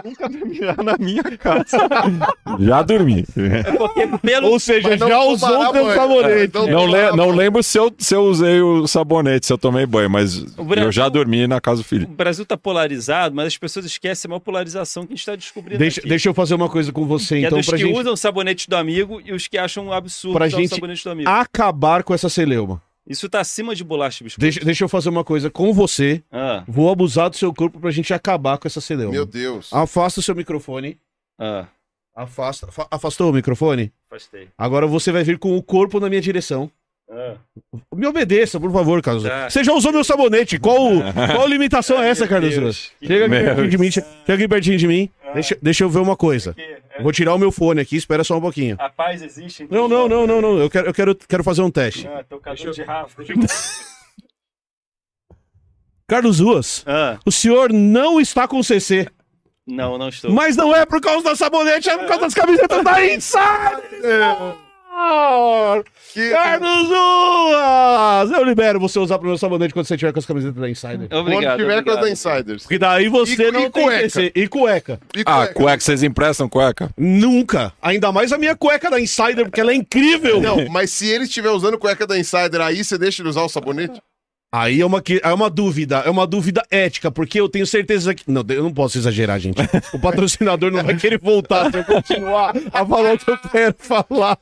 Nunca 0.05 0.29
dormirá 0.29 0.77
na 0.83 0.97
minha 0.99 1.23
casa. 1.39 1.79
já 2.61 2.83
dormi. 2.83 3.25
Porque 3.79 4.07
pelo. 4.23 4.49
Ou 4.49 4.61
seja, 4.61 4.89
Mas 4.91 5.01
não 5.01 5.09
já 5.09 5.21
usou 5.23 5.63
o 5.69 5.73
teu 5.73 5.95
sabonete. 5.95 6.57
É, 6.57 6.71
Não, 6.71 6.87
le- 6.87 6.93
tomará 6.93 7.17
não 7.17 7.31
lembro 7.31 7.63
se 7.63 7.79
eu, 7.79 7.93
se 7.99 8.15
eu 8.15 8.23
usei 8.25 8.61
o 8.61 8.87
sabonete, 8.87 9.47
se 9.47 9.53
eu 9.53 9.59
tomei 9.59 9.87
banho, 9.87 10.11
mas 10.11 10.39
Brasil- 10.41 10.85
eu 10.85 10.93
já 10.93 11.09
dormi 11.09 11.47
na 11.47 11.61
casa 11.61 11.83
do 11.83 11.85
O 11.85 11.89
filho. 11.89 12.07
Brasil 12.09 12.45
tá 12.45 12.57
polarizado, 12.57 13.35
mas 13.35 13.47
as 13.49 13.57
pessoas 13.59 13.85
esquecem 13.87 14.29
a 14.29 14.31
maior 14.31 14.41
polarização 14.41 15.07
que 15.07 15.13
a 15.13 15.17
gente 15.17 15.27
tá 15.27 15.37
descobrindo. 15.37 15.79
Deixa, 15.79 16.01
aqui. 16.01 16.09
deixa 16.09 16.29
eu 16.29 16.35
fazer 16.35 16.55
uma 16.55 16.69
coisa 16.69 16.93
com 16.93 17.07
você, 17.07 17.39
Que 17.39 17.45
é 17.45 17.47
então, 17.47 17.59
dos 17.59 17.67
pra 17.67 17.79
que 17.79 17.85
gente 17.85 17.99
usam 17.99 18.13
o 18.13 18.17
sabonete 18.17 18.69
do 18.69 18.77
amigo 18.77 19.21
e 19.25 19.33
os 19.33 19.47
que 19.47 19.59
acham 19.59 19.87
um 19.87 19.93
absurdo 19.93 20.37
Pra 20.37 20.47
usar 20.47 20.57
gente 20.59 20.73
o 20.73 20.75
sabonete 20.75 21.05
do 21.05 21.11
amigo. 21.11 21.31
acabar 21.31 22.03
com 22.03 22.13
essa 22.15 22.29
celeuma. 22.29 22.81
Isso 23.11 23.28
tá 23.28 23.41
acima 23.41 23.74
de 23.74 23.82
bolacha 23.82 24.23
e 24.23 24.24
biscoito. 24.24 24.41
Deixa, 24.41 24.61
deixa 24.65 24.85
eu 24.85 24.89
fazer 24.89 25.09
uma 25.09 25.24
coisa 25.24 25.51
com 25.51 25.74
você. 25.74 26.23
Ah, 26.31 26.62
Vou 26.69 26.89
abusar 26.91 27.28
do 27.28 27.37
seu 27.37 27.53
corpo 27.53 27.81
pra 27.81 27.91
gente 27.91 28.15
acabar 28.15 28.57
com 28.57 28.69
essa 28.69 28.81
celeuma. 28.81 29.11
Meu 29.12 29.27
Deus. 29.27 29.69
Afasta 29.73 30.20
o 30.20 30.23
seu 30.23 30.35
microfone. 30.35 30.97
ah, 31.39 31.66
Afasta. 32.15 32.69
afa- 32.69 32.87
Afastou 32.91 33.31
o 33.31 33.32
microfone? 33.35 33.93
afastei. 34.11 34.49
Agora 34.57 34.87
você 34.87 35.11
vai 35.11 35.24
vir 35.24 35.39
com 35.39 35.57
o 35.57 35.62
corpo 35.62 35.99
na 35.99 36.09
minha 36.09 36.20
direção. 36.20 36.70
Ah. 37.12 37.35
Me 37.95 38.07
obedeça, 38.07 38.61
por 38.61 38.73
favor, 38.73 39.03
Carlos. 39.03 39.24
Tá. 39.24 39.51
Você 39.51 39.65
já 39.65 39.73
usou 39.73 39.93
meu 39.93 40.05
sabonete. 40.05 40.59
Qual, 40.61 40.78
qual 41.35 41.47
limitação 41.49 42.01
é 42.03 42.09
essa, 42.09 42.27
Carlos? 42.28 42.55
Deus. 42.55 42.93
Chega 43.03 43.27
aqui 43.27 43.35
pertinho 43.35 43.69
de 43.70 43.78
mim. 43.78 43.91
Chega 43.91 44.05
aqui 44.35 44.49
pertinho 44.49 44.78
de 44.78 44.87
mim. 44.87 45.11
Deixa, 45.35 45.59
deixa 45.61 45.85
eu 45.85 45.91
ver 45.91 45.99
uma 46.01 46.16
coisa. 46.16 46.55
É, 46.59 47.03
Vou 47.03 47.12
tirar 47.12 47.35
o 47.35 47.39
meu 47.39 47.51
fone 47.53 47.81
aqui, 47.81 47.97
espera 47.97 48.23
só 48.24 48.37
um 48.37 48.41
pouquinho. 48.41 48.77
A 48.78 48.89
paz 48.89 49.23
existe. 49.23 49.66
Não, 49.70 49.89
não, 49.89 50.09
não, 50.09 50.27
não, 50.27 50.41
não. 50.41 50.59
Eu 50.59 50.69
quero, 50.70 50.87
eu 50.89 50.95
quero, 50.95 51.15
quero 51.15 51.45
fazer 51.45 51.62
um 51.62 51.70
teste. 51.70 52.07
Ah, 52.07 52.24
tocador 52.28 52.73
de 52.73 52.82
Rafa. 52.82 53.23
Carlos 56.09 56.41
Ruas, 56.41 56.82
Ah, 56.87 57.19
o 57.24 57.31
senhor 57.31 57.73
não 57.73 58.20
está 58.20 58.49
com 58.49 58.61
CC. 58.62 59.07
não, 59.66 59.97
não 59.97 60.09
estou. 60.09 60.31
Mas 60.32 60.57
não 60.57 60.74
é 60.74 60.85
por 60.85 61.01
causa 61.01 61.23
da 61.24 61.37
sabonete, 61.37 61.89
é 61.89 61.97
por 61.97 62.07
causa 62.09 62.23
das 62.23 62.35
camisetas 62.35 62.82
da 62.82 62.93
Insider! 65.05 65.85
Que... 66.12 66.31
Carlos 66.31 66.89
Ruas! 66.89 68.31
Eu 68.32 68.44
libero 68.44 68.81
você 68.81 68.98
usar 68.98 69.18
pro 69.18 69.28
meu 69.28 69.39
sabonete 69.39 69.72
quando 69.72 69.86
você 69.86 69.97
tiver 69.97 70.12
com 70.12 70.18
as 70.18 70.27
camisetas 70.27 70.56
da 70.60 70.68
Insider. 70.68 71.09
Obrigado. 71.10 71.24
Quando 71.32 71.56
tiver 71.59 71.85
com 71.85 71.90
as 71.90 71.97
obrigado. 71.97 72.01
da 72.02 72.10
Insiders. 72.10 72.62
Porque 72.62 72.78
daí 72.78 73.09
você 73.09 73.32
E- 73.48 73.52
não 73.52 73.60
e 73.60 73.70
tem 73.70 73.82
cueca? 73.85 74.32
E 74.35 74.48
cueca. 74.48 75.01
E 75.16 75.22
Ah, 75.24 75.36
cueca? 75.47 75.55
cueca, 75.55 75.81
vocês 75.81 76.02
emprestam 76.02 76.48
cueca? 76.48 76.90
Nunca. 76.97 77.72
Ainda 77.81 78.10
mais 78.12 78.32
a 78.32 78.39
minha 78.39 78.56
cueca 78.56 78.90
da 78.90 79.01
Insider, 79.01 79.44
porque 79.44 79.60
ela 79.60 79.72
é 79.72 79.74
incrível. 79.74 80.40
Não, 80.40 80.68
mas 80.68 80.90
se 80.90 81.09
ele 81.09 81.24
estiver 81.24 81.51
usando 81.51 81.78
cueca 81.78 82.06
da 82.06 82.18
Insider, 82.18 82.60
aí 82.60 82.82
você 82.85 82.98
deixa 82.98 83.22
ele 83.22 83.28
usar 83.28 83.43
o 83.43 83.48
sabonete? 83.48 84.01
Aí 84.52 84.81
é 84.81 84.86
uma, 84.86 85.01
é 85.22 85.32
uma 85.32 85.48
dúvida, 85.48 85.98
é 85.98 86.10
uma 86.10 86.27
dúvida 86.27 86.60
ética, 86.72 87.09
porque 87.09 87.40
eu 87.40 87.48
tenho 87.48 87.64
certeza 87.64 88.12
que. 88.12 88.28
Não, 88.28 88.44
eu 88.48 88.64
não 88.64 88.72
posso 88.72 88.98
exagerar, 88.98 89.39
gente. 89.39 89.59
O 89.93 89.98
patrocinador 89.98 90.72
não 90.72 90.82
vai 90.82 90.97
querer 90.97 91.20
voltar 91.20 91.70
se 91.70 91.78
eu 91.78 91.85
continuar 91.85 92.52
a 92.72 92.85
falar 92.85 93.14
o 93.14 93.18
que 93.18 93.31
eu 93.31 93.39
quero 93.39 93.77
falar. 93.78 94.36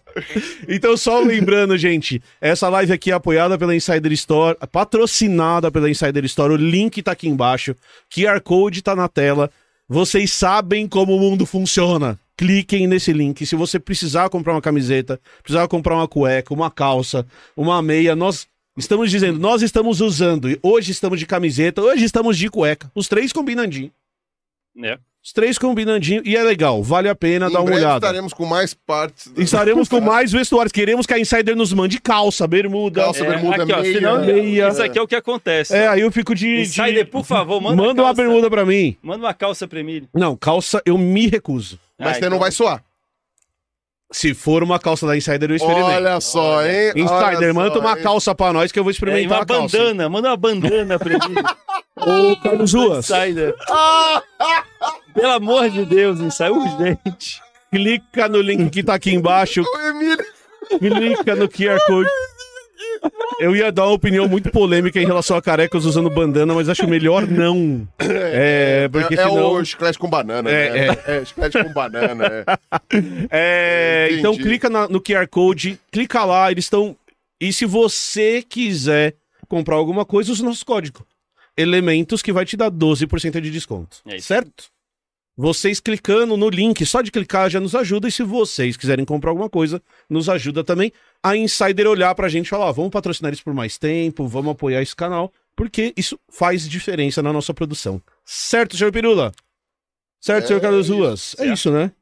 Então, 0.67 0.97
só 0.97 1.21
lembrando, 1.21 1.77
gente, 1.77 2.23
essa 2.41 2.71
live 2.71 2.91
aqui 2.91 3.11
é 3.11 3.15
apoiada 3.15 3.59
pela 3.59 3.77
Insider 3.77 4.13
Store, 4.13 4.57
patrocinada 4.73 5.71
pela 5.71 5.91
Insider 5.91 6.25
Store. 6.25 6.55
O 6.55 6.57
link 6.57 7.03
tá 7.03 7.13
aqui 7.13 7.29
embaixo, 7.29 7.77
QR 8.11 8.41
Code 8.41 8.81
tá 8.81 8.97
na 8.97 9.09
tela. 9.09 9.51
Vocês 9.87 10.33
sabem 10.33 10.89
como 10.89 11.17
o 11.17 11.21
mundo 11.21 11.45
funciona. 11.45 12.19
Cliquem 12.35 12.87
nesse 12.87 13.13
link. 13.13 13.45
Se 13.45 13.57
você 13.57 13.79
precisar 13.79 14.31
comprar 14.31 14.55
uma 14.55 14.63
camiseta, 14.63 15.21
precisar 15.43 15.69
comprar 15.69 15.97
uma 15.97 16.09
cueca, 16.09 16.55
uma 16.55 16.71
calça, 16.71 17.27
uma 17.55 17.83
meia, 17.83 18.17
nós 18.17 18.47
estamos 18.79 19.11
dizendo, 19.11 19.39
nós 19.39 19.63
estamos 19.63 20.01
usando. 20.01 20.49
E 20.51 20.59
Hoje 20.63 20.93
estamos 20.93 21.19
de 21.19 21.27
camiseta, 21.27 21.83
hoje 21.83 22.05
estamos 22.05 22.37
de 22.39 22.49
cueca. 22.49 22.91
Os 22.95 23.09
três 23.09 23.33
combinandinho. 23.33 23.91
É. 24.83 24.99
Os 25.23 25.33
três 25.33 25.59
combinandinho. 25.59 26.23
E 26.25 26.37
é 26.37 26.43
legal, 26.43 26.83
vale 26.83 27.09
a 27.09 27.15
pena 27.15 27.49
em 27.49 27.53
dar 27.53 27.61
uma 27.61 27.75
olhada. 27.75 28.07
estaremos 28.07 28.33
com 28.33 28.47
mais 28.47 28.73
partes. 28.73 29.27
do- 29.27 29.43
Estaremos 29.43 29.89
com 29.89 30.01
mais 30.01 30.31
vestuários. 30.33 30.73
Queremos 30.73 31.05
que 31.07 31.13
a 31.13 31.19
Insider 31.19 31.57
nos 31.57 31.73
mande 31.73 32.01
calça, 32.01 32.47
bermuda. 32.47 33.03
Calça, 33.03 33.25
É, 33.25 33.29
bermuda, 33.29 33.63
aqui, 33.65 33.73
ó, 33.73 33.81
meia. 33.83 33.95
senão- 33.95 34.25
meia. 34.25 34.69
Isso 34.69 34.83
aqui 34.83 34.99
é 34.99 35.03
o 35.03 35.09
que 35.09 35.17
acontece. 35.17 35.75
É, 35.75 35.89
aí 35.89 36.01
eu 36.01 36.13
fico 36.13 36.35
de. 36.35 36.47
de- 36.57 36.63
Insider, 36.63 37.11
por 37.11 37.25
favor, 37.27 37.61
manda, 37.61 37.83
Manda 37.83 38.03
uma 38.03 38.15
bermuda 38.15 38.49
pra 38.49 38.65
mim. 38.65 38.97
Manda 39.03 39.25
uma 39.25 39.35
calça 39.35 39.67
pra 39.67 39.81
Emílio. 39.81 40.09
Não, 40.15 40.37
calça 40.37 40.81
eu 40.87 40.97
me 40.97 41.27
recuso. 41.27 41.79
Mas 41.99 42.09
Ah, 42.09 42.13
você 42.13 42.19
então- 42.21 42.31
não 42.31 42.39
vai 42.39 42.53
suar. 42.53 42.83
Se 44.11 44.33
for 44.33 44.63
uma 44.63 44.79
calça 44.79 45.07
da 45.07 45.17
Insider, 45.17 45.51
eu 45.51 45.57
experimento. 45.57 45.87
Olha 45.87 46.19
só, 46.21 46.65
hein? 46.65 46.93
Insider, 46.97 47.37
Olha 47.51 47.55
manda 47.55 47.75
só, 47.75 47.81
uma 47.81 47.97
hein? 47.97 48.03
calça 48.03 48.35
pra 48.35 48.53
nós 48.55 48.73
que 48.73 48.79
eu 48.79 48.83
vou 48.85 48.91
É, 48.91 48.93
experimentar 48.95 49.39
uma 49.39 49.43
a 49.43 49.47
calça. 49.47 49.77
bandana, 49.79 50.09
manda 50.09 50.29
uma 50.31 50.37
bandana 50.37 50.99
pra 50.99 51.13
Emílio. 51.15 51.45
Ô, 51.97 52.37
Carlos 52.43 52.73
Ruas, 52.73 53.11
Insider. 53.11 53.55
Pelo 55.15 55.33
amor 55.33 55.69
de 55.69 55.85
Deus, 55.85 56.21
Insider, 56.21 56.53
urgente. 56.53 57.43
clica 57.71 58.29
no 58.29 58.41
link 58.41 58.71
que 58.71 58.83
tá 58.83 58.95
aqui 58.95 59.13
embaixo. 59.15 59.63
Clica 60.79 61.37
no 61.37 61.49
QR 61.49 61.79
Code. 61.87 62.09
Eu 63.41 63.55
ia 63.55 63.71
dar 63.71 63.85
uma 63.87 63.93
opinião 63.95 64.29
muito 64.29 64.51
polêmica 64.51 65.01
em 65.01 65.07
relação 65.07 65.37
a 65.37 65.43
carecas 65.43 65.85
usando 65.85 66.11
bandana, 66.11 66.53
mas 66.55 66.69
acho 66.69 66.89
melhor 66.89 67.27
não. 67.27 67.87
É, 67.99 68.89
porque 68.89 69.15
é, 69.15 69.19
é 69.21 69.29
senão... 69.29 69.53
o 69.53 69.65
chiclete 69.65 69.99
com 69.99 70.09
banana, 70.11 70.51
É, 70.51 70.89
né? 70.89 70.97
É, 71.07 71.25
chiclete 71.25 71.63
com 71.63 71.73
banana, 71.73 72.25
é. 72.27 72.45
É, 73.31 74.09
então 74.13 74.37
clica 74.37 74.69
na- 74.69 74.89
no 74.89 75.01
QR 75.01 75.27
Code, 75.29 75.79
clica 75.91 76.25
lá, 76.25 76.51
eles 76.51 76.65
estão. 76.65 76.97
E 77.41 77.53
se 77.53 77.65
você 77.65 78.43
quiser 78.43 79.15
comprar 79.49 79.77
alguma 79.77 80.05
coisa, 80.05 80.33
usa 80.33 80.43
o 80.43 80.47
nosso 80.47 80.67
código. 80.67 81.07
Elementos 81.57 82.23
que 82.23 82.33
vai 82.33 82.45
te 82.45 82.57
dar 82.57 82.71
12% 82.71 83.41
de 83.41 83.51
desconto. 83.51 83.99
É 84.07 84.19
certo? 84.21 84.65
Vocês 85.41 85.79
clicando 85.79 86.37
no 86.37 86.51
link, 86.51 86.85
só 86.85 87.01
de 87.01 87.13
clicar 87.13 87.49
já 87.49 87.61
nos 87.61 87.73
ajuda. 87.73 88.09
E 88.09 88.11
se 88.11 88.25
vocês 88.25 88.77
quiserem 88.77 89.05
comprar 89.05 89.31
alguma 89.31 89.49
coisa, 89.49 89.81
nos 90.11 90.29
ajuda 90.29 90.65
também. 90.65 90.93
A 91.23 91.37
Insider 91.37 91.87
olhar 91.87 92.13
pra 92.17 92.29
gente 92.29 92.47
e 92.47 92.51
falar: 92.51 92.65
ó, 92.65 92.73
vamos 92.73 92.91
patrocinar 92.91 93.33
isso 93.33 93.45
por 93.45 93.55
mais 93.55 93.79
tempo, 93.79 94.27
vamos 94.27 94.51
apoiar 94.51 94.83
esse 94.83 94.97
canal, 94.97 95.33
porque 95.55 95.95
isso 95.97 96.19
faz 96.29 96.69
diferença 96.69 97.23
na 97.23 97.33
nossa 97.33 97.55
produção. 97.55 98.03
Certo, 98.25 98.77
senhor 98.77 98.91
Pirula? 98.91 99.31
Certo, 100.21 100.47
É 100.47 100.47
senhor 100.49 100.61
Carlos 100.61 100.89
Ruas? 100.89 101.37
É 101.39 101.47
isso, 101.47 101.71
né? 101.71 101.93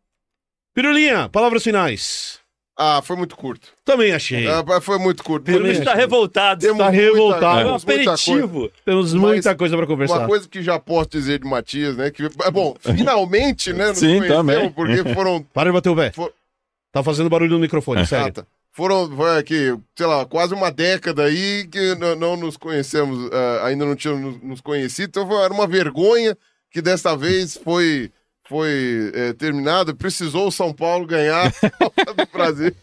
Pirulinha, 0.73 1.29
palavras 1.29 1.63
finais. 1.63 2.41
Ah, 2.79 3.01
foi 3.03 3.17
muito 3.17 3.35
curto. 3.37 3.69
Também 3.85 4.13
achei. 4.13 4.47
Ah, 4.47 4.63
foi 4.83 4.99
muito 4.99 5.25
curto. 5.25 5.45
Pelo 5.45 5.59
Também 5.59 5.73
menos 5.73 5.85
tá 5.87 5.93
achei. 5.93 6.03
revoltado. 6.05 6.61
Temos 6.61 6.79
Tá 6.79 6.85
muita- 6.93 7.03
revoltado. 7.03 7.47
É 7.47 7.63
um 7.63 7.65
temos 7.67 7.85
muita 7.87 8.05
coisa. 8.05 8.13
aperitivo. 8.33 8.71
Temos 8.85 9.13
Mas 9.15 9.23
muita 9.23 9.55
coisa 9.55 9.77
pra 9.79 9.87
conversar. 9.87 10.19
Uma 10.19 10.27
coisa 10.29 10.49
que 10.49 10.63
já 10.63 10.79
posso 10.79 11.09
dizer 11.11 11.39
de 11.39 11.49
Matias, 11.49 11.97
né? 11.97 12.11
Que, 12.11 12.25
é 12.25 12.51
bom, 12.51 12.77
finalmente, 12.81 13.73
né? 13.73 13.89
Nos 13.89 13.99
Sim, 13.99 14.19
conhecemos, 14.19 14.37
também. 14.37 14.71
Porque 14.71 15.15
foram. 15.15 15.43
Para 15.55 15.71
de 15.71 15.75
bater 15.75 15.89
o 15.89 15.97
pé. 15.97 16.13
For- 16.13 16.33
Tá 16.93 17.03
fazendo 17.03 17.29
barulho 17.31 17.53
no 17.53 17.59
microfone, 17.59 18.01
Ah, 18.03 18.07
sério. 18.07 18.33
tá. 18.33 18.47
Foram, 18.73 19.11
foi 19.15 19.39
aqui, 19.39 19.75
sei 19.97 20.07
lá, 20.07 20.25
quase 20.27 20.53
uma 20.55 20.71
década 20.71 21.25
aí 21.25 21.67
que 21.67 21.95
não 22.19 22.37
nos 22.37 22.57
conhecemos, 22.59 23.31
ah, 23.33 23.67
ainda 23.67 23.85
não 23.87 23.95
tínhamos 23.97 24.35
nos- 24.35 24.43
nos 24.43 24.61
conhecido, 24.61 25.09
então 25.09 25.27
foi, 25.27 25.43
era 25.43 25.53
uma 25.53 25.67
vergonha 25.67 26.37
que 26.71 26.83
desta 26.83 27.17
vez 27.17 27.57
foi, 27.63 28.11
foi 28.49 29.13
eh, 29.15 29.33
terminado. 29.33 29.95
Precisou 29.95 30.49
o 30.49 30.53
São 30.53 30.73
Paulo 30.73 31.07
ganhar 31.07 31.47
a 32.07 32.13
do 32.13 32.27
Brasil 32.33 32.75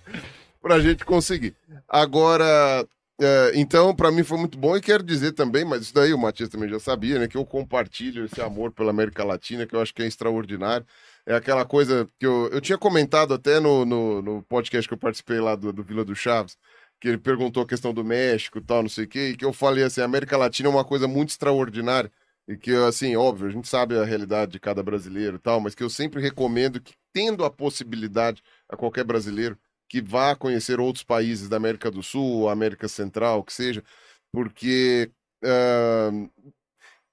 pra 0.61 0.80
gente 0.80 1.03
conseguir. 1.06 1.56
Agora, 1.88 2.88
eh, 3.22 3.52
então, 3.56 3.95
pra 3.95 4.11
mim 4.11 4.23
foi 4.23 4.38
muito 4.38 4.57
bom 4.57 4.76
e 4.76 4.81
quero 4.81 5.03
dizer 5.03 5.34
também, 5.34 5.64
mas 5.64 5.84
isso 5.84 5.94
daí 5.94 6.14
o 6.14 6.18
Matias 6.18 6.49
também 6.49 6.69
já 6.69 6.80
sabia, 6.80 7.19
né, 7.19 7.27
que 7.27 7.38
eu 7.38 7.45
compartilho 7.45 8.26
esse 8.26 8.41
amor 8.41 8.72
pela 8.72 8.90
América 8.90 9.23
Latina, 9.23 9.65
que 9.65 9.76
eu 9.76 9.81
acho 9.81 9.94
que 9.94 10.02
é 10.02 10.07
extraordinário. 10.07 10.85
É 11.26 11.35
aquela 11.35 11.64
coisa 11.64 12.07
que 12.19 12.26
eu, 12.26 12.49
eu 12.52 12.60
tinha 12.60 12.77
comentado 12.77 13.34
até 13.34 13.60
no, 13.60 13.85
no, 13.85 14.22
no 14.22 14.44
podcast 14.44 14.88
que 14.88 14.94
eu 14.94 14.98
participei 14.98 15.40
lá 15.40 15.56
do, 15.56 15.72
do 15.72 15.84
Vila 15.84 16.03
do 16.03 16.15
Chaves, 16.15 16.57
que 16.99 17.07
ele 17.07 17.18
perguntou 17.18 17.64
a 17.64 17.68
questão 17.68 17.94
do 17.94 18.03
México 18.03 18.57
e 18.57 18.61
tal, 18.61 18.81
não 18.81 18.90
sei 18.90 19.06
o 19.06 19.07
quê, 19.07 19.30
e 19.30 19.38
que 19.38 19.45
eu 19.45 19.53
falei 19.53 19.84
assim, 19.84 20.02
a 20.02 20.06
América 20.06 20.38
Latina 20.38 20.68
é 20.69 20.72
uma 20.72 20.85
coisa 20.85 21.07
muito 21.07 21.30
extraordinária, 21.30 22.11
e 22.48 22.57
que, 22.57 22.72
assim, 22.72 23.15
óbvio, 23.15 23.48
a 23.48 23.52
gente 23.52 23.68
sabe 23.68 23.98
a 23.98 24.03
realidade 24.03 24.52
de 24.52 24.60
cada 24.60 24.84
brasileiro 24.84 25.38
e 25.38 25.40
tal, 25.40 25.60
mas 25.60 25.76
que 25.76 25.84
eu 25.84 25.90
sempre 25.90 26.22
recomendo 26.22 26.82
que, 26.82 26.94
tendo 27.14 27.45
a 27.45 27.49
possibilidade 27.49 28.44
a 28.70 28.76
qualquer 28.76 29.03
brasileiro, 29.03 29.57
que 29.90 30.02
vá 30.02 30.36
conhecer 30.36 30.80
outros 30.80 31.03
países 31.03 31.48
da 31.48 31.57
América 31.57 31.91
do 31.91 32.02
Sul, 32.03 32.49
América 32.49 32.88
Central, 32.88 33.44
que 33.44 33.53
seja, 33.53 33.84
porque... 34.32 35.11
ah, 35.44 36.10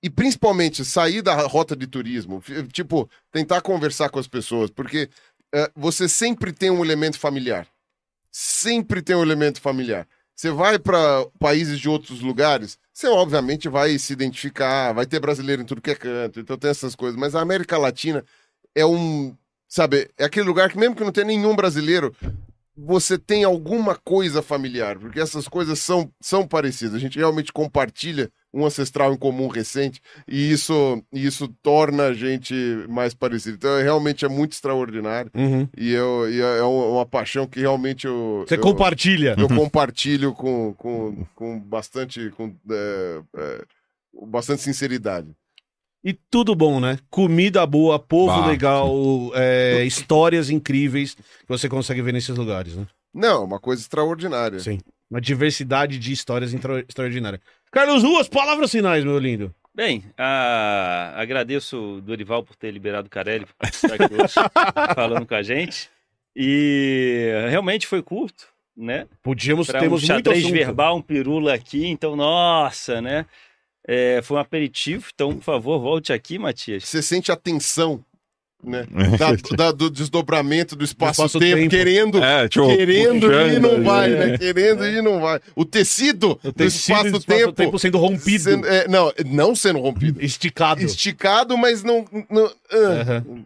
e 0.03 0.09
principalmente 0.09 0.85
sair 0.85 1.21
da 1.23 1.35
rota 1.47 1.77
de 1.77 1.87
turismo, 1.87 2.43
tipo, 2.73 3.09
tentar 3.31 3.61
conversar 3.61 4.09
com 4.09 4.19
as 4.19 4.27
pessoas, 4.27 4.71
porque 4.71 5.11
eh, 5.53 5.71
você 5.77 6.09
sempre 6.09 6.53
tem 6.53 6.71
um 6.71 6.83
elemento 6.83 7.19
familiar. 7.19 7.69
Sempre 8.33 9.03
tem 9.03 9.15
um 9.15 9.23
elemento 9.23 9.61
familiar. 9.61 10.09
Você 10.35 10.51
vai 10.51 10.79
para 10.79 11.27
países 11.39 11.79
de 11.79 11.89
outros 11.89 12.21
lugares, 12.21 12.79
você 13.01 13.09
obviamente 13.09 13.69
vai 13.69 13.99
se 13.99 14.13
identificar, 14.13 14.93
vai 14.93 15.07
ter 15.07 15.19
brasileiro 15.19 15.63
em 15.63 15.65
tudo 15.65 15.81
que 15.81 15.91
é 15.91 15.95
canto, 15.95 16.39
então 16.39 16.59
tem 16.59 16.71
essas 16.71 16.95
coisas. 16.95 17.19
Mas 17.19 17.35
a 17.35 17.41
América 17.41 17.79
Latina 17.79 18.23
é 18.75 18.85
um, 18.85 19.35
sabe, 19.67 20.11
é 20.19 20.25
aquele 20.25 20.47
lugar 20.47 20.71
que 20.71 20.79
mesmo 20.79 20.95
que 20.95 21.03
não 21.03 21.11
tenha 21.11 21.27
nenhum 21.27 21.57
brasileiro, 21.57 22.15
você 22.77 23.19
tem 23.19 23.45
alguma 23.45 23.95
coisa 23.95 24.41
familiar, 24.43 24.99
porque 24.99 25.21
essas 25.21 25.47
coisas 25.49 25.79
são, 25.79 26.11
são 26.21 26.47
parecidas. 26.47 26.95
A 26.95 26.99
gente 26.99 27.19
realmente 27.19 27.53
compartilha 27.53 28.31
um 28.53 28.65
ancestral 28.65 29.13
em 29.13 29.17
comum 29.17 29.49
recente 29.49 30.01
e 30.27 30.51
isso, 30.51 31.03
isso 31.13 31.49
torna 31.63 32.05
a 32.07 32.15
gente 32.15 32.55
mais 32.89 33.15
parecido. 33.15 33.57
Então, 33.57 33.77
é, 33.79 33.83
realmente 33.83 34.25
é 34.25 34.29
muito 34.29 34.53
extraordinário 34.53 35.31
Uhum. 35.35 35.69
e, 35.77 35.93
eu, 35.93 36.31
e 36.31 36.41
é 36.41 36.63
uma, 36.63 36.87
uma 36.87 37.07
paixão 37.07 37.47
que 37.47 37.61
realmente 37.61 38.07
eu, 38.07 38.45
Você 38.47 38.57
eu, 38.57 38.61
compartilha. 38.61 39.35
eu 39.39 39.47
compartilho 39.55 40.33
com, 40.33 40.75
com, 40.75 41.27
com 41.35 41.61
bastante 41.61 42.31
com, 42.31 42.55
é, 42.71 43.23
é, 43.37 43.65
bastante 44.27 44.63
sinceridade. 44.63 45.29
E 46.03 46.15
tudo 46.15 46.55
bom, 46.55 46.81
né? 46.81 46.99
Comida 47.11 47.67
boa, 47.67 47.99
povo 47.99 48.41
Bah, 48.41 48.47
legal, 48.47 48.91
é, 49.35 49.85
histórias 49.85 50.49
incríveis 50.49 51.15
que 51.15 51.49
você 51.49 51.69
consegue 51.69 52.01
ver 52.01 52.13
nesses 52.13 52.35
lugares, 52.37 52.75
né? 52.75 52.87
Não, 53.13 53.45
uma 53.45 53.61
coisa 53.61 53.83
extraordinária. 53.83 54.61
Sim. 54.61 54.79
Uma 55.11 55.21
diversidade 55.21 55.99
de 55.99 56.13
histórias 56.13 56.55
extraordinária. 56.89 57.41
Carlos 57.71 58.03
Ruas, 58.03 58.29
palavras 58.29 58.71
finais, 58.71 59.05
meu 59.05 59.19
lindo. 59.19 59.55
Bem, 59.75 60.05
ah, 60.17 61.13
agradeço 61.17 61.97
o 61.97 62.01
Dorival 62.01 62.43
por 62.43 62.57
ter 62.57 62.71
liberado 62.71 63.07
o 63.07 63.11
Carelli 63.11 63.47
para 63.47 63.55
participar 63.59 63.95
aqui 63.95 64.15
hoje, 64.15 64.35
falando 64.95 65.27
com 65.27 65.35
a 65.35 65.43
gente. 65.43 65.91
E 66.35 67.47
realmente 67.49 67.87
foi 67.87 68.03
curto, 68.03 68.49
né? 68.77 69.07
Podíamos, 69.23 69.69
um 69.69 69.73
temos 69.73 70.03
muito 70.03 70.07
xadrez 70.07 70.39
assunto. 70.45 70.53
verbal, 70.53 70.97
um 70.97 71.03
pirula 71.03 71.55
aqui, 71.55 71.87
então, 71.87 72.17
nossa, 72.17 73.01
né? 73.01 73.27
É, 73.87 74.21
foi 74.23 74.37
um 74.37 74.41
aperitivo, 74.41 75.07
então, 75.15 75.35
por 75.35 75.43
favor, 75.43 75.81
volte 75.81 76.13
aqui, 76.13 76.39
Matias. 76.39 76.85
Você 76.85 77.01
sente 77.03 77.33
a 77.33 77.37
tensão, 77.37 78.05
né? 78.63 78.87
Da- 79.19 79.57
da- 79.57 79.73
do 79.73 79.89
desdobramento 79.91 80.77
do 80.77 80.85
espaço-tempo, 80.85 81.27
espaço-tempo. 81.39 81.71
querendo 81.71 82.23
É, 82.23 82.47
tipo, 82.49 82.67
Querendo 82.77 83.33
ir 83.33 83.55
e 83.55 83.59
não 83.59 83.71
puxando, 83.71 83.85
vai, 83.85 84.09
né? 84.11 84.27
né? 84.27 84.39
Querendo 84.39 84.85
ir 84.87 84.95
e 84.99 85.03
não 85.03 85.21
vai. 85.21 85.41
O 85.57 85.65
tecido, 85.65 86.33
O 86.33 86.49
do 86.49 86.53
tecido 86.53 86.61
do 86.63 86.67
espaço-tempo 87.17 87.17
espaço-tempo 87.41 87.79
sendo 87.79 87.99
rompido. 87.99 88.45
sendo- 88.45 88.67
é, 88.67 88.87
não, 88.87 89.13
não 89.27 89.57
sendo 89.57 89.79
rompido. 89.81 90.23
Esticado. 90.23 90.83
Esticado, 90.83 91.57
mas 91.57 91.83
não. 91.83 92.05
não. 92.29 92.53
Aham. 92.73 93.45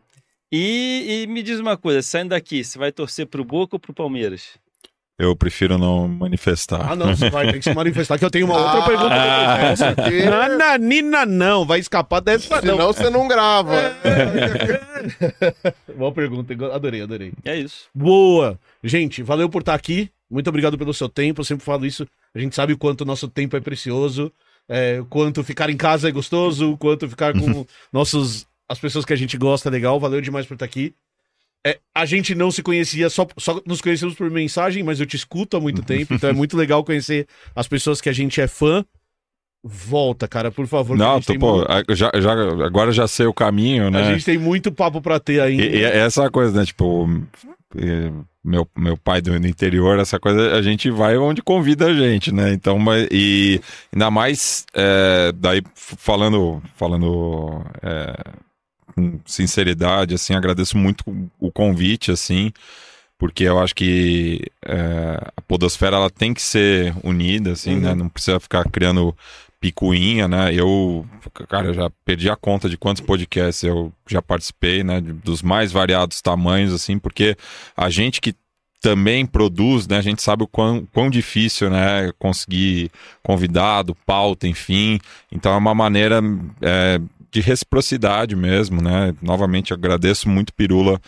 E, 0.52 1.22
e 1.24 1.26
me 1.26 1.42
diz 1.42 1.58
uma 1.58 1.76
coisa, 1.76 2.00
saindo 2.02 2.28
daqui, 2.30 2.62
você 2.64 2.78
vai 2.78 2.92
torcer 2.92 3.26
pro 3.26 3.44
Boca 3.44 3.76
ou 3.76 3.80
pro 3.80 3.92
Palmeiras? 3.94 4.50
Eu 5.16 5.36
prefiro 5.36 5.78
não 5.78 6.08
manifestar. 6.08 6.90
Ah, 6.92 6.96
não, 6.96 7.14
você 7.14 7.30
vai 7.30 7.46
ter 7.52 7.58
que 7.58 7.62
se 7.64 7.72
manifestar, 7.74 8.18
que 8.18 8.24
eu 8.24 8.30
tenho 8.30 8.46
uma 8.46 8.56
outra 8.58 8.80
Ah, 8.80 8.86
pergunta 8.86 9.14
ah, 9.14 9.94
porque- 9.94 10.24
Nananina 10.24 11.24
não, 11.24 11.64
vai 11.64 11.78
escapar 11.78 12.20
dessa 12.20 12.56
não. 12.56 12.60
Senão 12.62 12.86
você 12.92 13.10
não 13.10 13.28
grava. 13.28 13.74
Boa 15.96 16.12
pergunta, 16.12 16.52
adorei, 16.74 17.02
adorei. 17.02 17.32
É 17.44 17.56
isso. 17.56 17.84
Boa! 17.94 18.58
Gente, 18.82 19.22
valeu 19.22 19.48
por 19.48 19.60
estar 19.60 19.74
aqui. 19.74 20.10
Muito 20.28 20.48
obrigado 20.48 20.76
pelo 20.76 20.92
seu 20.92 21.08
tempo. 21.08 21.40
Eu 21.40 21.44
sempre 21.44 21.64
falo 21.64 21.86
isso. 21.86 22.06
A 22.34 22.38
gente 22.40 22.56
sabe 22.56 22.72
o 22.72 22.78
quanto 22.78 23.02
o 23.02 23.04
nosso 23.04 23.28
tempo 23.28 23.56
é 23.56 23.60
precioso, 23.60 24.32
é, 24.68 24.98
o 25.00 25.04
quanto 25.04 25.44
ficar 25.44 25.70
em 25.70 25.76
casa 25.76 26.08
é 26.08 26.12
gostoso, 26.12 26.72
o 26.72 26.76
quanto 26.76 27.08
ficar 27.08 27.32
com 27.32 27.64
nossos 27.92 28.46
as 28.68 28.78
pessoas 28.80 29.04
que 29.04 29.12
a 29.12 29.16
gente 29.16 29.36
gosta 29.36 29.68
é 29.68 29.72
legal. 29.72 30.00
Valeu 30.00 30.20
demais 30.20 30.46
por 30.46 30.54
estar 30.54 30.64
aqui. 30.64 30.92
É, 31.66 31.78
a 31.94 32.04
gente 32.04 32.34
não 32.34 32.50
se 32.50 32.62
conhecia, 32.62 33.08
só, 33.08 33.26
só 33.38 33.60
nos 33.66 33.80
conhecemos 33.80 34.14
por 34.14 34.30
mensagem, 34.30 34.82
mas 34.82 35.00
eu 35.00 35.06
te 35.06 35.16
escuto 35.16 35.56
há 35.56 35.60
muito 35.60 35.82
tempo, 35.82 36.12
então 36.14 36.28
é 36.28 36.32
muito 36.32 36.56
legal 36.56 36.84
conhecer 36.84 37.26
as 37.56 37.66
pessoas 37.66 38.00
que 38.00 38.08
a 38.08 38.12
gente 38.12 38.40
é 38.40 38.46
fã. 38.46 38.84
Volta, 39.66 40.28
cara, 40.28 40.50
por 40.50 40.66
favor. 40.66 40.92
a 40.94 40.98
Não, 40.98 41.20
tô, 41.22 41.38
pô, 41.38 41.56
mu- 41.60 41.64
a- 41.66 41.94
já, 41.94 42.10
já, 42.20 42.32
agora 42.66 42.92
já 42.92 43.08
sei 43.08 43.24
o 43.24 43.32
caminho, 43.32 43.86
A 43.86 43.90
né? 43.90 44.04
gente 44.12 44.22
tem 44.26 44.36
muito 44.36 44.70
papo 44.70 45.00
pra 45.00 45.18
ter 45.18 45.40
ainda. 45.40 45.64
E, 45.64 45.76
e 45.78 45.82
essa 45.82 46.30
coisa, 46.30 46.60
né? 46.60 46.66
Tipo, 46.66 47.08
meu, 48.44 48.68
meu 48.76 48.96
pai 48.98 49.22
do 49.22 49.34
interior, 49.34 49.98
essa 49.98 50.20
coisa, 50.20 50.54
a 50.54 50.60
gente 50.60 50.90
vai 50.90 51.16
onde 51.16 51.40
convida 51.40 51.86
a 51.86 51.94
gente, 51.94 52.30
né? 52.30 52.52
Então, 52.52 52.78
mas, 52.78 53.08
e 53.10 53.58
ainda 53.90 54.10
mais, 54.10 54.66
eh, 54.74 55.32
daí 55.34 55.62
falando, 55.74 56.62
falando 56.76 57.64
eh, 57.82 58.32
com 58.94 59.18
sinceridade, 59.26 60.14
assim, 60.14 60.34
agradeço 60.34 60.76
muito 60.78 61.04
o 61.38 61.50
convite, 61.50 62.10
assim, 62.10 62.52
porque 63.18 63.44
eu 63.44 63.58
acho 63.58 63.74
que 63.74 64.42
eh, 64.66 65.18
a 65.36 65.40
podosfera, 65.42 65.96
ela 65.96 66.10
tem 66.10 66.34
que 66.34 66.42
ser 66.42 66.94
unida, 67.02 67.52
assim, 67.52 67.74
Uhum. 67.74 67.80
né? 67.80 67.94
Não 67.94 68.08
precisa 68.08 68.38
ficar 68.40 68.64
criando 68.70 69.16
picuinha, 69.60 70.28
né? 70.28 70.52
Eu, 70.54 71.06
cara, 71.48 71.72
já 71.72 71.88
perdi 72.04 72.28
a 72.28 72.36
conta 72.36 72.68
de 72.68 72.76
quantos 72.76 73.00
podcasts 73.00 73.62
eu 73.64 73.90
já 74.06 74.20
participei, 74.20 74.84
né? 74.84 75.00
Dos 75.00 75.40
mais 75.42 75.72
variados 75.72 76.20
tamanhos, 76.20 76.72
assim, 76.72 76.98
porque 76.98 77.36
a 77.76 77.88
gente 77.88 78.20
que 78.20 78.34
também 78.82 79.24
produz, 79.24 79.88
né? 79.88 79.96
A 79.96 80.02
gente 80.02 80.20
sabe 80.20 80.42
o 80.44 80.46
quão, 80.46 80.86
quão 80.92 81.08
difícil, 81.08 81.70
né? 81.70 82.12
Conseguir 82.18 82.90
convidado, 83.22 83.94
pauta, 84.04 84.46
enfim. 84.46 84.98
Então 85.32 85.50
é 85.54 85.56
uma 85.56 85.74
maneira 85.74 86.20
é, 86.60 87.00
de 87.34 87.40
reciprocidade 87.40 88.36
mesmo, 88.36 88.80
né? 88.80 89.12
Novamente 89.20 89.74
agradeço 89.74 90.28
muito 90.28 90.54
Pirula 90.54 91.00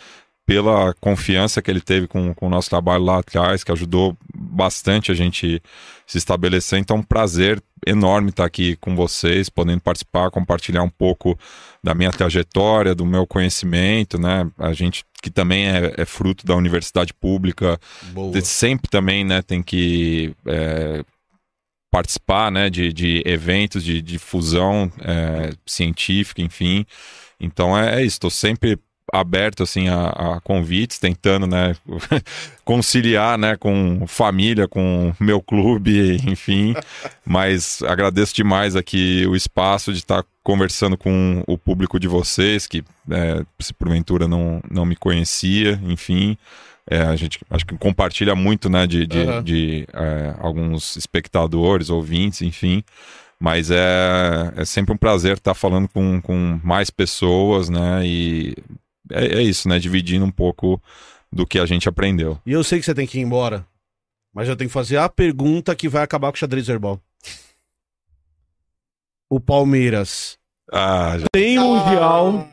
pela 0.45 0.93
confiança 0.99 1.61
que 1.61 1.71
ele 1.71 1.79
teve 1.79 2.05
com, 2.05 2.33
com 2.33 2.47
o 2.47 2.49
nosso 2.49 2.69
trabalho 2.69 3.03
lá 3.03 3.19
atrás, 3.19 3.63
que 3.63 3.71
ajudou 3.71 4.15
bastante 4.33 5.09
a 5.09 5.15
gente 5.15 5.61
se 6.05 6.17
estabelecer. 6.17 6.79
Então, 6.79 6.97
um 6.97 7.03
prazer 7.03 7.61
enorme 7.85 8.29
estar 8.29 8.43
aqui 8.43 8.75
com 8.75 8.93
vocês, 8.93 9.49
podendo 9.49 9.81
participar, 9.81 10.29
compartilhar 10.29 10.83
um 10.83 10.89
pouco 10.89 11.37
da 11.81 11.93
minha 11.93 12.11
trajetória, 12.11 12.93
do 12.93 13.05
meu 13.05 13.25
conhecimento, 13.25 14.19
né? 14.19 14.49
A 14.57 14.73
gente 14.73 15.05
que 15.21 15.29
também 15.29 15.67
é, 15.67 15.93
é 15.97 16.05
fruto 16.05 16.45
da 16.45 16.55
universidade 16.55 17.13
pública, 17.13 17.79
Boa. 18.11 18.39
sempre 18.41 18.89
também, 18.89 19.23
né, 19.23 19.41
tem 19.41 19.63
que 19.63 20.35
é, 20.45 21.03
participar, 21.97 22.51
né, 22.51 22.69
de, 22.69 22.93
de 22.93 23.23
eventos 23.25 23.83
de 23.83 24.03
difusão 24.03 24.91
é, 25.01 25.51
científica, 25.65 26.43
enfim. 26.43 26.85
Então 27.39 27.75
é, 27.75 27.95
é 27.95 28.05
isso, 28.05 28.17
estou 28.17 28.29
sempre 28.29 28.77
aberto 29.11 29.63
assim 29.63 29.87
a, 29.87 30.09
a 30.09 30.41
convites, 30.41 30.99
tentando, 30.99 31.47
né, 31.47 31.75
conciliar, 32.63 33.35
né, 33.35 33.55
com 33.57 34.05
família, 34.05 34.67
com 34.67 35.11
meu 35.19 35.41
clube, 35.41 36.17
enfim. 36.29 36.75
Mas 37.25 37.81
agradeço 37.81 38.35
demais 38.35 38.75
aqui 38.75 39.25
o 39.25 39.35
espaço 39.35 39.91
de 39.91 39.99
estar 39.99 40.23
conversando 40.43 40.95
com 40.95 41.43
o 41.47 41.57
público 41.57 41.99
de 41.99 42.07
vocês, 42.07 42.67
que 42.67 42.83
é, 43.09 43.43
se 43.59 43.73
porventura 43.73 44.27
não, 44.27 44.61
não 44.69 44.85
me 44.85 44.95
conhecia, 44.95 45.79
enfim. 45.83 46.37
É, 46.89 47.01
a 47.01 47.15
gente 47.15 47.39
acho 47.49 47.65
que 47.65 47.77
compartilha 47.77 48.33
muito, 48.33 48.69
né, 48.69 48.87
de, 48.87 49.05
de, 49.05 49.19
Aham. 49.21 49.43
de, 49.43 49.87
é, 49.93 50.35
alguns 50.39 50.95
espectadores, 50.95 51.89
ouvintes, 51.89 52.41
enfim. 52.41 52.83
Mas 53.39 53.69
é, 53.69 54.53
é 54.55 54.65
sempre 54.65 54.93
um 54.93 54.97
prazer 54.97 55.33
estar 55.33 55.53
falando 55.53 55.87
com, 55.89 56.21
com 56.21 56.59
mais 56.63 56.89
pessoas, 56.89 57.69
né? 57.69 58.01
E 58.05 58.55
é, 59.11 59.39
é 59.39 59.41
isso, 59.43 59.67
né? 59.69 59.77
Dividindo 59.77 60.25
um 60.25 60.31
pouco 60.31 60.81
do 61.31 61.45
que 61.45 61.59
a 61.59 61.65
gente 61.65 61.87
aprendeu. 61.87 62.39
E 62.45 62.51
eu 62.53 62.63
sei 62.63 62.79
que 62.79 62.85
você 62.85 62.95
tem 62.95 63.05
que 63.05 63.19
ir 63.19 63.21
embora, 63.21 63.65
mas 64.33 64.47
eu 64.47 64.55
tenho 64.55 64.69
que 64.69 64.73
fazer 64.73 64.97
a 64.97 65.07
pergunta 65.09 65.75
que 65.75 65.87
vai 65.89 66.01
acabar 66.03 66.31
com 66.31 66.35
o 66.35 66.39
xadrez 66.39 66.65
verbal. 66.65 66.99
O 69.29 69.39
Palmeiras 69.39 70.37
Ah, 70.71 71.17
já... 71.19 71.27
tem 71.31 71.59
mundial 71.59 72.47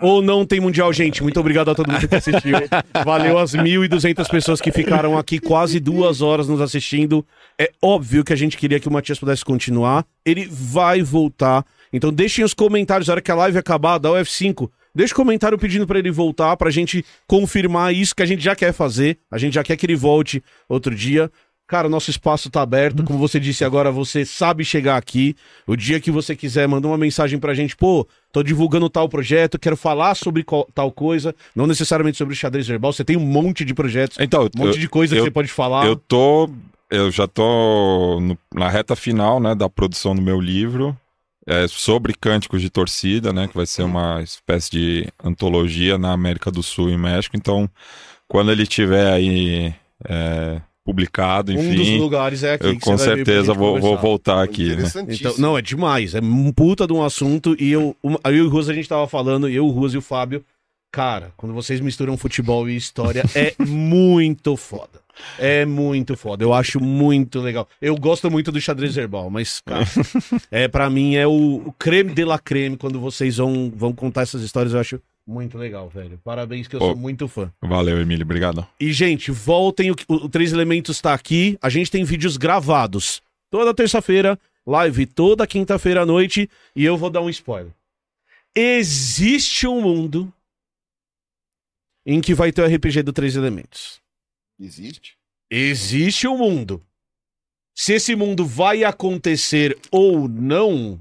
ou 0.00 0.22
não 0.22 0.44
tem 0.44 0.60
mundial, 0.60 0.92
gente? 0.92 1.22
Muito 1.22 1.38
obrigado 1.38 1.70
a 1.70 1.74
todo 1.74 1.90
mundo 1.90 2.08
que 2.08 2.14
assistiu. 2.14 2.56
Valeu 3.04 3.38
as 3.38 3.52
1.200 3.52 4.28
pessoas 4.28 4.60
que 4.60 4.72
ficaram 4.72 5.18
aqui 5.18 5.38
quase 5.38 5.78
duas 5.78 6.22
horas 6.22 6.48
nos 6.48 6.60
assistindo. 6.60 7.24
É 7.58 7.70
óbvio 7.82 8.24
que 8.24 8.32
a 8.32 8.36
gente 8.36 8.56
queria 8.56 8.80
que 8.80 8.88
o 8.88 8.92
Matias 8.92 9.18
pudesse 9.18 9.44
continuar. 9.44 10.04
Ele 10.24 10.48
vai 10.50 11.02
voltar. 11.02 11.64
Então 11.92 12.12
deixem 12.12 12.44
os 12.44 12.54
comentários, 12.54 13.08
na 13.08 13.14
hora 13.14 13.20
que 13.20 13.30
a 13.30 13.34
live 13.34 13.58
acabar, 13.58 13.98
da 13.98 14.10
UF5, 14.10 14.70
deixa 14.94 15.12
o 15.12 15.16
comentário 15.16 15.58
pedindo 15.58 15.86
pra 15.86 15.98
ele 15.98 16.10
voltar, 16.10 16.56
pra 16.56 16.70
gente 16.70 17.04
confirmar 17.26 17.94
isso 17.94 18.14
que 18.14 18.22
a 18.22 18.26
gente 18.26 18.42
já 18.42 18.54
quer 18.54 18.72
fazer. 18.72 19.18
A 19.30 19.38
gente 19.38 19.54
já 19.54 19.62
quer 19.62 19.76
que 19.76 19.86
ele 19.86 19.96
volte 19.96 20.42
outro 20.68 20.94
dia. 20.94 21.30
Cara, 21.70 21.86
o 21.86 21.90
nosso 21.90 22.10
espaço 22.10 22.50
tá 22.50 22.62
aberto. 22.62 23.04
Como 23.04 23.16
você 23.16 23.38
disse 23.38 23.64
agora, 23.64 23.92
você 23.92 24.24
sabe 24.24 24.64
chegar 24.64 24.96
aqui. 24.96 25.36
O 25.68 25.76
dia 25.76 26.00
que 26.00 26.10
você 26.10 26.34
quiser, 26.34 26.66
manda 26.66 26.88
uma 26.88 26.98
mensagem 26.98 27.38
pra 27.38 27.54
gente. 27.54 27.76
Pô, 27.76 28.04
tô 28.32 28.42
divulgando 28.42 28.90
tal 28.90 29.08
projeto, 29.08 29.56
quero 29.56 29.76
falar 29.76 30.16
sobre 30.16 30.42
qual- 30.42 30.66
tal 30.74 30.90
coisa. 30.90 31.32
Não 31.54 31.68
necessariamente 31.68 32.18
sobre 32.18 32.34
o 32.34 32.36
xadrez 32.36 32.66
verbal. 32.66 32.92
Você 32.92 33.04
tem 33.04 33.16
um 33.16 33.20
monte 33.24 33.64
de 33.64 33.72
projetos, 33.72 34.18
Então, 34.18 34.48
um 34.52 34.58
monte 34.58 34.74
eu, 34.74 34.80
de 34.80 34.88
coisa 34.88 35.14
que 35.14 35.20
eu- 35.20 35.24
você 35.26 35.30
pode 35.30 35.46
falar. 35.48 35.86
eu 35.86 35.94
tô. 35.94 36.50
Eu 36.90 37.08
já 37.08 37.28
tô 37.28 38.18
no- 38.20 38.36
na 38.52 38.68
reta 38.68 38.96
final, 38.96 39.38
né, 39.38 39.54
da 39.54 39.70
produção 39.70 40.12
do 40.12 40.20
meu 40.20 40.40
livro. 40.40 40.98
É 41.46 41.68
sobre 41.68 42.14
cânticos 42.20 42.60
de 42.60 42.68
torcida, 42.68 43.32
né? 43.32 43.46
Que 43.46 43.56
vai 43.56 43.64
ser 43.66 43.84
uma 43.84 44.20
espécie 44.22 44.70
de 44.72 45.08
antologia 45.22 45.96
na 45.96 46.10
América 46.12 46.50
do 46.50 46.64
Sul 46.64 46.90
e 46.90 46.98
México. 46.98 47.36
Então, 47.36 47.70
quando 48.26 48.50
ele 48.50 48.64
estiver 48.64 49.12
aí 49.12 49.72
é, 50.08 50.60
publicado, 50.84 51.52
um 51.52 51.56
dos 51.56 51.64
enfim, 51.64 51.98
lugares 51.98 52.42
é 52.42 52.54
aqui. 52.54 52.66
eu 52.66 52.74
que 52.74 52.80
com 52.80 52.96
certeza 52.98 53.52
vou, 53.54 53.80
vou 53.80 53.96
voltar 53.98 54.42
aqui, 54.42 54.74
né? 54.74 54.84
Então, 55.08 55.34
não, 55.38 55.56
é 55.58 55.62
demais. 55.62 56.14
É 56.14 56.20
um 56.20 56.52
puta 56.52 56.86
de 56.86 56.92
um 56.92 57.02
assunto. 57.02 57.54
E 57.58 57.70
eu, 57.70 57.96
uma- 58.02 58.18
eu 58.24 58.34
e 58.34 58.40
o 58.42 58.48
Ruas, 58.48 58.68
a 58.68 58.74
gente 58.74 58.88
tava 58.88 59.06
falando, 59.06 59.48
eu, 59.48 59.66
o 59.66 59.70
Ruas 59.70 59.94
e 59.94 59.98
o 59.98 60.02
Fábio. 60.02 60.44
Cara, 60.92 61.32
quando 61.36 61.54
vocês 61.54 61.78
misturam 61.80 62.16
futebol 62.16 62.68
e 62.68 62.74
história, 62.76 63.22
é 63.34 63.54
muito 63.64 64.56
foda. 64.56 65.00
É 65.38 65.64
muito 65.64 66.16
foda. 66.16 66.42
Eu 66.42 66.52
acho 66.52 66.80
muito 66.80 67.40
legal. 67.40 67.68
Eu 67.80 67.94
gosto 67.94 68.28
muito 68.30 68.50
do 68.50 68.60
xadrez 68.60 68.94
verbal, 68.94 69.30
mas, 69.30 69.60
cara, 69.60 69.84
é, 70.50 70.66
para 70.66 70.90
mim 70.90 71.14
é 71.14 71.26
o, 71.26 71.62
o 71.66 71.72
creme 71.78 72.12
de 72.12 72.24
la 72.24 72.38
creme 72.38 72.76
quando 72.76 72.98
vocês 72.98 73.36
vão, 73.36 73.70
vão 73.72 73.92
contar 73.92 74.22
essas 74.22 74.42
histórias. 74.42 74.72
Eu 74.74 74.80
acho 74.80 75.00
muito 75.30 75.56
legal, 75.56 75.88
velho. 75.88 76.20
Parabéns, 76.24 76.66
que 76.66 76.76
eu 76.76 76.80
Pô. 76.80 76.86
sou 76.86 76.96
muito 76.96 77.28
fã. 77.28 77.52
Valeu, 77.62 78.00
Emílio. 78.00 78.24
Obrigado. 78.24 78.66
E, 78.78 78.92
gente, 78.92 79.30
voltem. 79.30 79.90
O, 79.90 79.96
o, 80.08 80.14
o 80.14 80.28
Três 80.28 80.52
Elementos 80.52 81.00
tá 81.00 81.14
aqui. 81.14 81.56
A 81.62 81.70
gente 81.70 81.90
tem 81.90 82.02
vídeos 82.04 82.36
gravados 82.36 83.22
toda 83.48 83.74
terça-feira, 83.74 84.38
live 84.66 85.06
toda 85.06 85.46
quinta-feira 85.46 86.02
à 86.02 86.06
noite. 86.06 86.50
E 86.74 86.84
eu 86.84 86.96
vou 86.96 87.08
dar 87.10 87.20
um 87.20 87.30
spoiler. 87.30 87.72
Existe 88.54 89.66
um 89.66 89.80
mundo 89.80 90.32
em 92.04 92.20
que 92.20 92.34
vai 92.34 92.50
ter 92.50 92.62
o 92.62 92.66
RPG 92.66 93.02
do 93.02 93.12
Três 93.12 93.36
Elementos. 93.36 94.00
Existe? 94.58 95.16
Existe 95.50 96.26
um 96.26 96.36
mundo. 96.36 96.82
Se 97.74 97.94
esse 97.94 98.14
mundo 98.14 98.44
vai 98.44 98.84
acontecer 98.84 99.78
ou 99.90 100.28
não, 100.28 100.98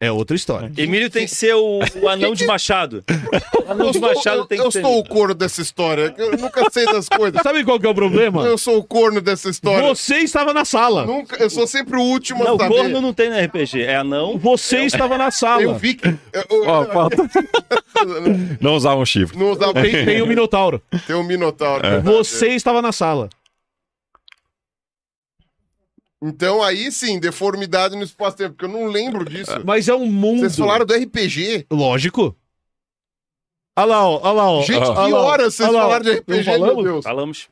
é 0.00 0.10
outra 0.10 0.34
história. 0.34 0.72
Emílio 0.78 1.10
tem 1.10 1.26
que 1.26 1.34
ser 1.34 1.54
o, 1.54 1.80
o 2.02 2.08
anão 2.08 2.32
de 2.34 2.46
Machado. 2.46 3.04
O 3.68 3.70
anão 3.70 3.86
Eu 3.86 3.92
de 3.92 3.98
sou, 3.98 4.08
Machado 4.08 4.38
eu, 4.38 4.46
tem 4.46 4.58
que 4.58 4.64
eu 4.66 4.70
ser. 4.70 4.80
sou 4.80 4.98
o 4.98 5.04
corno 5.04 5.34
dessa 5.34 5.60
história. 5.60 6.14
Eu 6.16 6.36
nunca 6.38 6.68
sei 6.70 6.86
das 6.86 7.08
coisas. 7.08 7.40
Sabe 7.42 7.62
qual 7.64 7.78
que 7.78 7.86
é 7.86 7.90
o 7.90 7.94
problema? 7.94 8.42
Eu 8.46 8.56
sou 8.56 8.78
o 8.78 8.82
corno 8.84 9.20
dessa 9.20 9.50
história. 9.50 9.86
Você 9.86 10.16
estava 10.18 10.54
na 10.54 10.64
sala. 10.64 11.04
Nunca, 11.04 11.36
eu 11.42 11.50
sou 11.50 11.66
sempre 11.66 11.98
o 11.98 12.02
último 12.02 12.42
Não, 12.44 12.54
a 12.54 12.58
saber. 12.58 12.74
corno 12.74 13.00
não 13.00 13.12
tem 13.12 13.28
no 13.28 13.38
RPG. 13.38 13.82
É 13.82 13.96
anão. 13.96 14.38
Você 14.38 14.78
estava 14.80 15.18
na 15.18 15.30
sala. 15.30 15.62
Eu 15.62 15.74
vi 15.74 15.94
que. 15.94 16.08
eu- 16.08 16.16
eu- 16.50 16.66
Ó, 16.66 16.84
falta- 16.86 17.16
Não 18.60 18.74
usar 18.76 18.94
um 18.96 19.04
chifre. 19.04 19.38
Não 19.38 19.50
usava 19.52 19.74
Tem, 19.82 20.04
tem 20.04 20.22
o 20.22 20.26
Minotauro. 20.26 20.80
Tem 21.06 21.14
um 21.14 21.22
Minotauro. 21.22 21.86
É. 21.86 22.00
Você 22.00 22.48
estava 22.48 22.80
na 22.80 22.92
sala. 22.92 23.28
Então 26.22 26.62
aí 26.62 26.92
sim, 26.92 27.18
deformidade 27.18 27.96
no 27.96 28.02
espaço-tempo, 28.02 28.50
porque 28.54 28.66
eu 28.66 28.68
não 28.80 28.86
lembro 28.86 29.24
disso. 29.24 29.52
Mas 29.64 29.88
é 29.88 29.94
um 29.94 30.06
mundo. 30.06 30.40
Vocês 30.40 30.56
falaram 30.56 30.84
do 30.84 30.92
RPG. 30.94 31.66
Lógico. 31.70 32.36
Olha 33.78 33.86
lá, 33.86 34.06
ó. 34.08 34.20
Olha 34.22 34.32
lá, 34.32 34.50
ó. 34.50 34.62
Gente, 34.62 34.80
que 34.80 34.88
lá, 34.88 35.08
horas 35.22 35.54
vocês 35.54 35.72
lá, 35.72 35.80
falaram 35.80 36.04
de 36.04 36.12
RPG, 36.12 36.44
falamos? 36.44 36.74
meu 36.74 36.84
Deus. 36.84 37.04
Falamos. 37.04 37.48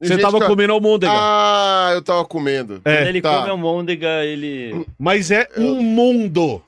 Você 0.00 0.08
Gente, 0.14 0.20
tava 0.20 0.38
cara- 0.38 0.50
comendo 0.50 0.72
almôndega. 0.72 1.12
Ah, 1.14 1.90
eu 1.94 2.02
tava 2.02 2.24
comendo. 2.24 2.82
É, 2.84 2.96
Quando 2.98 3.06
ele 3.08 3.22
tá. 3.22 3.38
come 3.38 3.50
almôndega, 3.50 4.24
ele. 4.24 4.84
Mas 4.98 5.30
é 5.30 5.48
um 5.56 5.80
mundo 5.80 6.60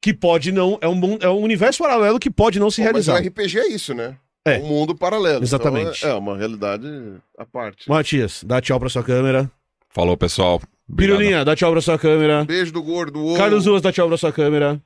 que 0.00 0.14
pode 0.14 0.52
não. 0.52 0.78
É 0.80 0.86
um, 0.88 0.94
mundo, 0.94 1.22
é 1.24 1.28
um 1.28 1.40
universo 1.42 1.82
paralelo 1.82 2.20
que 2.20 2.30
pode 2.30 2.60
não 2.60 2.70
se 2.70 2.80
Bom, 2.80 2.90
mas 2.92 3.08
o 3.08 3.10
realizar. 3.12 3.28
RPG 3.28 3.58
é 3.58 3.68
isso, 3.68 3.92
né? 3.94 4.16
É. 4.46 4.58
Um 4.60 4.66
mundo 4.68 4.94
paralelo. 4.94 5.42
Exatamente. 5.42 5.98
Então, 5.98 6.08
é, 6.08 6.12
é 6.12 6.16
uma 6.16 6.38
realidade 6.38 6.86
à 7.36 7.44
parte. 7.44 7.88
Matias, 7.88 8.42
dá 8.46 8.60
tchau 8.62 8.78
pra 8.78 8.88
sua 8.88 9.02
câmera. 9.02 9.50
Falou, 9.90 10.16
pessoal. 10.16 10.60
Obrigado. 10.88 11.18
Pirulinha, 11.18 11.44
dá 11.44 11.54
tchau 11.54 11.72
pra 11.72 11.80
sua 11.80 11.98
câmera. 11.98 12.44
Beijo 12.44 12.72
do 12.72 12.82
gordo. 12.82 13.20
uou. 13.20 13.36
Carlos 13.36 13.66
Ruas, 13.66 13.82
dá 13.82 13.92
tchau 13.92 14.08
pra 14.08 14.16
sua 14.16 14.32
câmera. 14.32 14.80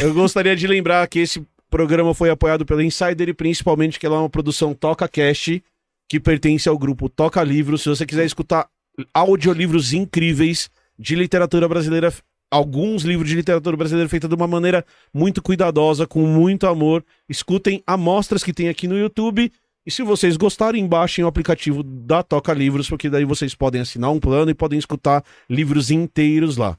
Eu 0.00 0.12
gostaria 0.14 0.56
de 0.56 0.66
lembrar 0.66 1.06
que 1.08 1.18
esse 1.18 1.44
programa 1.70 2.14
foi 2.14 2.30
apoiado 2.30 2.66
pela 2.66 2.84
Insider 2.84 3.28
e 3.28 3.34
principalmente 3.34 3.98
que 3.98 4.06
ela 4.06 4.16
é 4.16 4.18
uma 4.18 4.30
produção 4.30 4.74
Toca 4.74 5.08
Cast, 5.08 5.62
que 6.08 6.20
pertence 6.20 6.68
ao 6.68 6.78
grupo 6.78 7.08
Toca 7.08 7.42
Livros. 7.42 7.82
Se 7.82 7.88
você 7.88 8.04
quiser 8.04 8.24
escutar 8.24 8.68
audiolivros 9.14 9.92
incríveis 9.92 10.70
de 10.98 11.14
literatura 11.14 11.66
brasileira, 11.68 12.12
alguns 12.50 13.02
livros 13.02 13.28
de 13.28 13.36
literatura 13.36 13.76
brasileira 13.76 14.08
feitos 14.08 14.28
de 14.28 14.34
uma 14.34 14.46
maneira 14.46 14.84
muito 15.12 15.42
cuidadosa, 15.42 16.06
com 16.06 16.26
muito 16.26 16.66
amor, 16.66 17.02
escutem 17.28 17.82
amostras 17.86 18.44
que 18.44 18.52
tem 18.52 18.68
aqui 18.68 18.86
no 18.86 18.98
YouTube. 18.98 19.50
E 19.84 19.90
se 19.90 20.02
vocês 20.02 20.36
gostarem, 20.36 20.86
baixem 20.86 21.24
o 21.24 21.28
aplicativo 21.28 21.82
da 21.82 22.22
Toca 22.22 22.52
Livros, 22.52 22.88
porque 22.88 23.10
daí 23.10 23.24
vocês 23.24 23.54
podem 23.54 23.80
assinar 23.80 24.10
um 24.12 24.20
plano 24.20 24.50
e 24.50 24.54
podem 24.54 24.78
escutar 24.78 25.24
livros 25.50 25.90
inteiros 25.90 26.56
lá. 26.56 26.78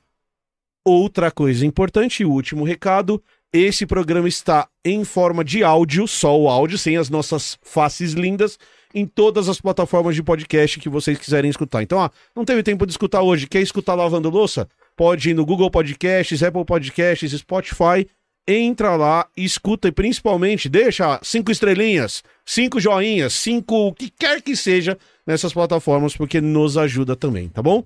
Outra 0.86 1.30
coisa 1.30 1.66
importante, 1.66 2.24
o 2.24 2.32
último 2.32 2.64
recado, 2.64 3.22
esse 3.52 3.86
programa 3.86 4.28
está 4.28 4.68
em 4.86 5.04
forma 5.04 5.44
de 5.44 5.64
áudio, 5.64 6.08
só 6.08 6.40
o 6.40 6.50
áudio, 6.50 6.78
sem 6.78 6.98
as 6.98 7.10
nossas 7.10 7.58
faces 7.62 8.14
lindas, 8.14 8.58
em 8.96 9.06
todas 9.06 9.50
as 9.50 9.60
plataformas 9.60 10.16
de 10.16 10.24
podcast 10.24 10.80
que 10.80 10.90
vocês 10.90 11.18
quiserem 11.18 11.50
escutar. 11.50 11.84
Então, 11.84 11.98
ó, 11.98 12.10
não 12.36 12.46
teve 12.46 12.64
tempo 12.64 12.86
de 12.86 12.94
escutar 12.94 13.22
hoje, 13.22 13.48
quer 13.48 13.62
escutar 13.62 13.96
lavando 13.96 14.30
louça? 14.30 14.68
Pode 14.96 15.30
ir 15.30 15.34
no 15.34 15.46
Google 15.46 15.70
Podcasts, 15.70 16.42
Apple 16.42 16.66
Podcasts, 16.66 17.32
Spotify, 17.32 18.08
entra 18.48 18.96
lá, 18.96 19.28
escuta 19.36 19.88
e 19.88 19.92
principalmente 19.92 20.68
deixa 20.68 21.20
cinco 21.24 21.52
estrelinhas, 21.52 22.24
cinco 22.46 22.80
joinhas, 22.80 23.34
cinco 23.34 23.88
o 23.88 23.94
que 23.94 24.10
quer 24.10 24.42
que 24.42 24.56
seja 24.56 24.98
nessas 25.26 25.54
plataformas, 25.54 26.16
porque 26.16 26.42
nos 26.42 26.78
ajuda 26.78 27.16
também, 27.16 27.48
tá 27.48 27.62
bom? 27.62 27.86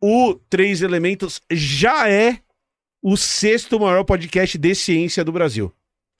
O 0.00 0.34
Três 0.50 0.82
Elementos 0.82 1.40
já 1.50 2.08
é 2.08 2.38
o 3.02 3.16
sexto 3.16 3.80
maior 3.80 4.04
podcast 4.04 4.58
de 4.58 4.74
ciência 4.74 5.24
do 5.24 5.32
Brasil. 5.32 5.72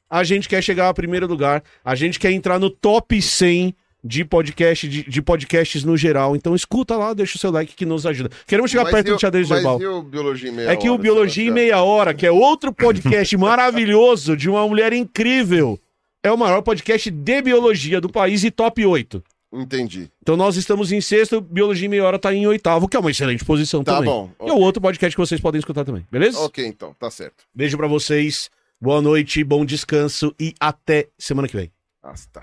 A 0.08 0.24
gente 0.24 0.48
quer 0.48 0.62
chegar 0.62 0.88
a 0.88 0.94
primeiro 0.94 1.26
lugar, 1.26 1.62
a 1.84 1.94
gente 1.94 2.18
quer 2.18 2.30
entrar 2.30 2.58
no 2.58 2.70
top 2.70 3.20
100 3.20 3.74
de, 4.06 4.24
podcast, 4.24 4.88
de, 4.88 5.02
de 5.02 5.22
podcasts 5.22 5.82
no 5.84 5.96
geral. 5.96 6.36
Então 6.36 6.54
escuta 6.54 6.96
lá, 6.96 7.12
deixa 7.14 7.36
o 7.36 7.38
seu 7.38 7.50
like 7.50 7.74
que 7.74 7.84
nos 7.86 8.06
ajuda. 8.06 8.30
Queremos 8.46 8.70
chegar 8.70 8.84
Mas 8.84 8.92
perto 8.92 9.08
e 9.08 9.10
o- 9.10 9.14
do 9.16 9.20
xadrez 9.20 9.48
mas 9.48 9.58
verbal. 9.62 9.80
e 9.82 9.86
o 9.86 10.02
Biologia 10.02 10.48
em 10.50 10.52
Meia 10.52 10.70
É 10.70 10.76
que 10.76 10.88
o 10.88 10.96
Biologia 10.98 11.48
em? 11.48 11.50
Meia 11.50 11.82
Hora, 11.82 12.14
que 12.14 12.26
é 12.26 12.30
outro 12.30 12.72
podcast 12.72 13.36
maravilhoso 13.38 14.36
de 14.36 14.48
uma 14.48 14.66
mulher 14.66 14.92
incrível, 14.92 15.78
é 16.22 16.30
o 16.30 16.36
maior 16.38 16.62
podcast 16.62 17.10
de 17.10 17.42
biologia 17.42 18.00
do 18.00 18.08
país 18.08 18.44
e 18.44 18.50
top 18.50 18.84
8. 18.84 19.22
Entendi. 19.52 20.10
Então 20.20 20.36
nós 20.36 20.56
estamos 20.56 20.90
em 20.92 21.00
sexto, 21.00 21.40
Biologia 21.40 21.86
em 21.86 21.88
Meia 21.88 22.04
Hora 22.04 22.18
tá 22.18 22.34
em 22.34 22.46
oitavo, 22.46 22.88
que 22.88 22.96
é 22.96 23.00
uma 23.00 23.10
excelente 23.10 23.44
posição 23.44 23.82
Tá 23.84 23.94
também. 23.94 24.10
bom. 24.10 24.30
E 24.44 24.50
é 24.50 24.52
o 24.52 24.58
outro 24.58 24.82
podcast 24.82 25.14
que 25.14 25.20
vocês 25.20 25.40
podem 25.40 25.58
escutar 25.60 25.84
também, 25.84 26.04
beleza? 26.10 26.38
Ok, 26.40 26.66
então, 26.66 26.94
tá 26.98 27.10
certo. 27.10 27.44
Beijo 27.54 27.76
pra 27.76 27.86
vocês, 27.86 28.50
boa 28.80 29.00
noite, 29.00 29.42
bom 29.44 29.64
descanso 29.64 30.34
e 30.38 30.52
até 30.60 31.08
semana 31.16 31.46
que 31.48 31.56
vem. 31.56 31.70
Ah, 32.02 32.12
tá. 32.32 32.42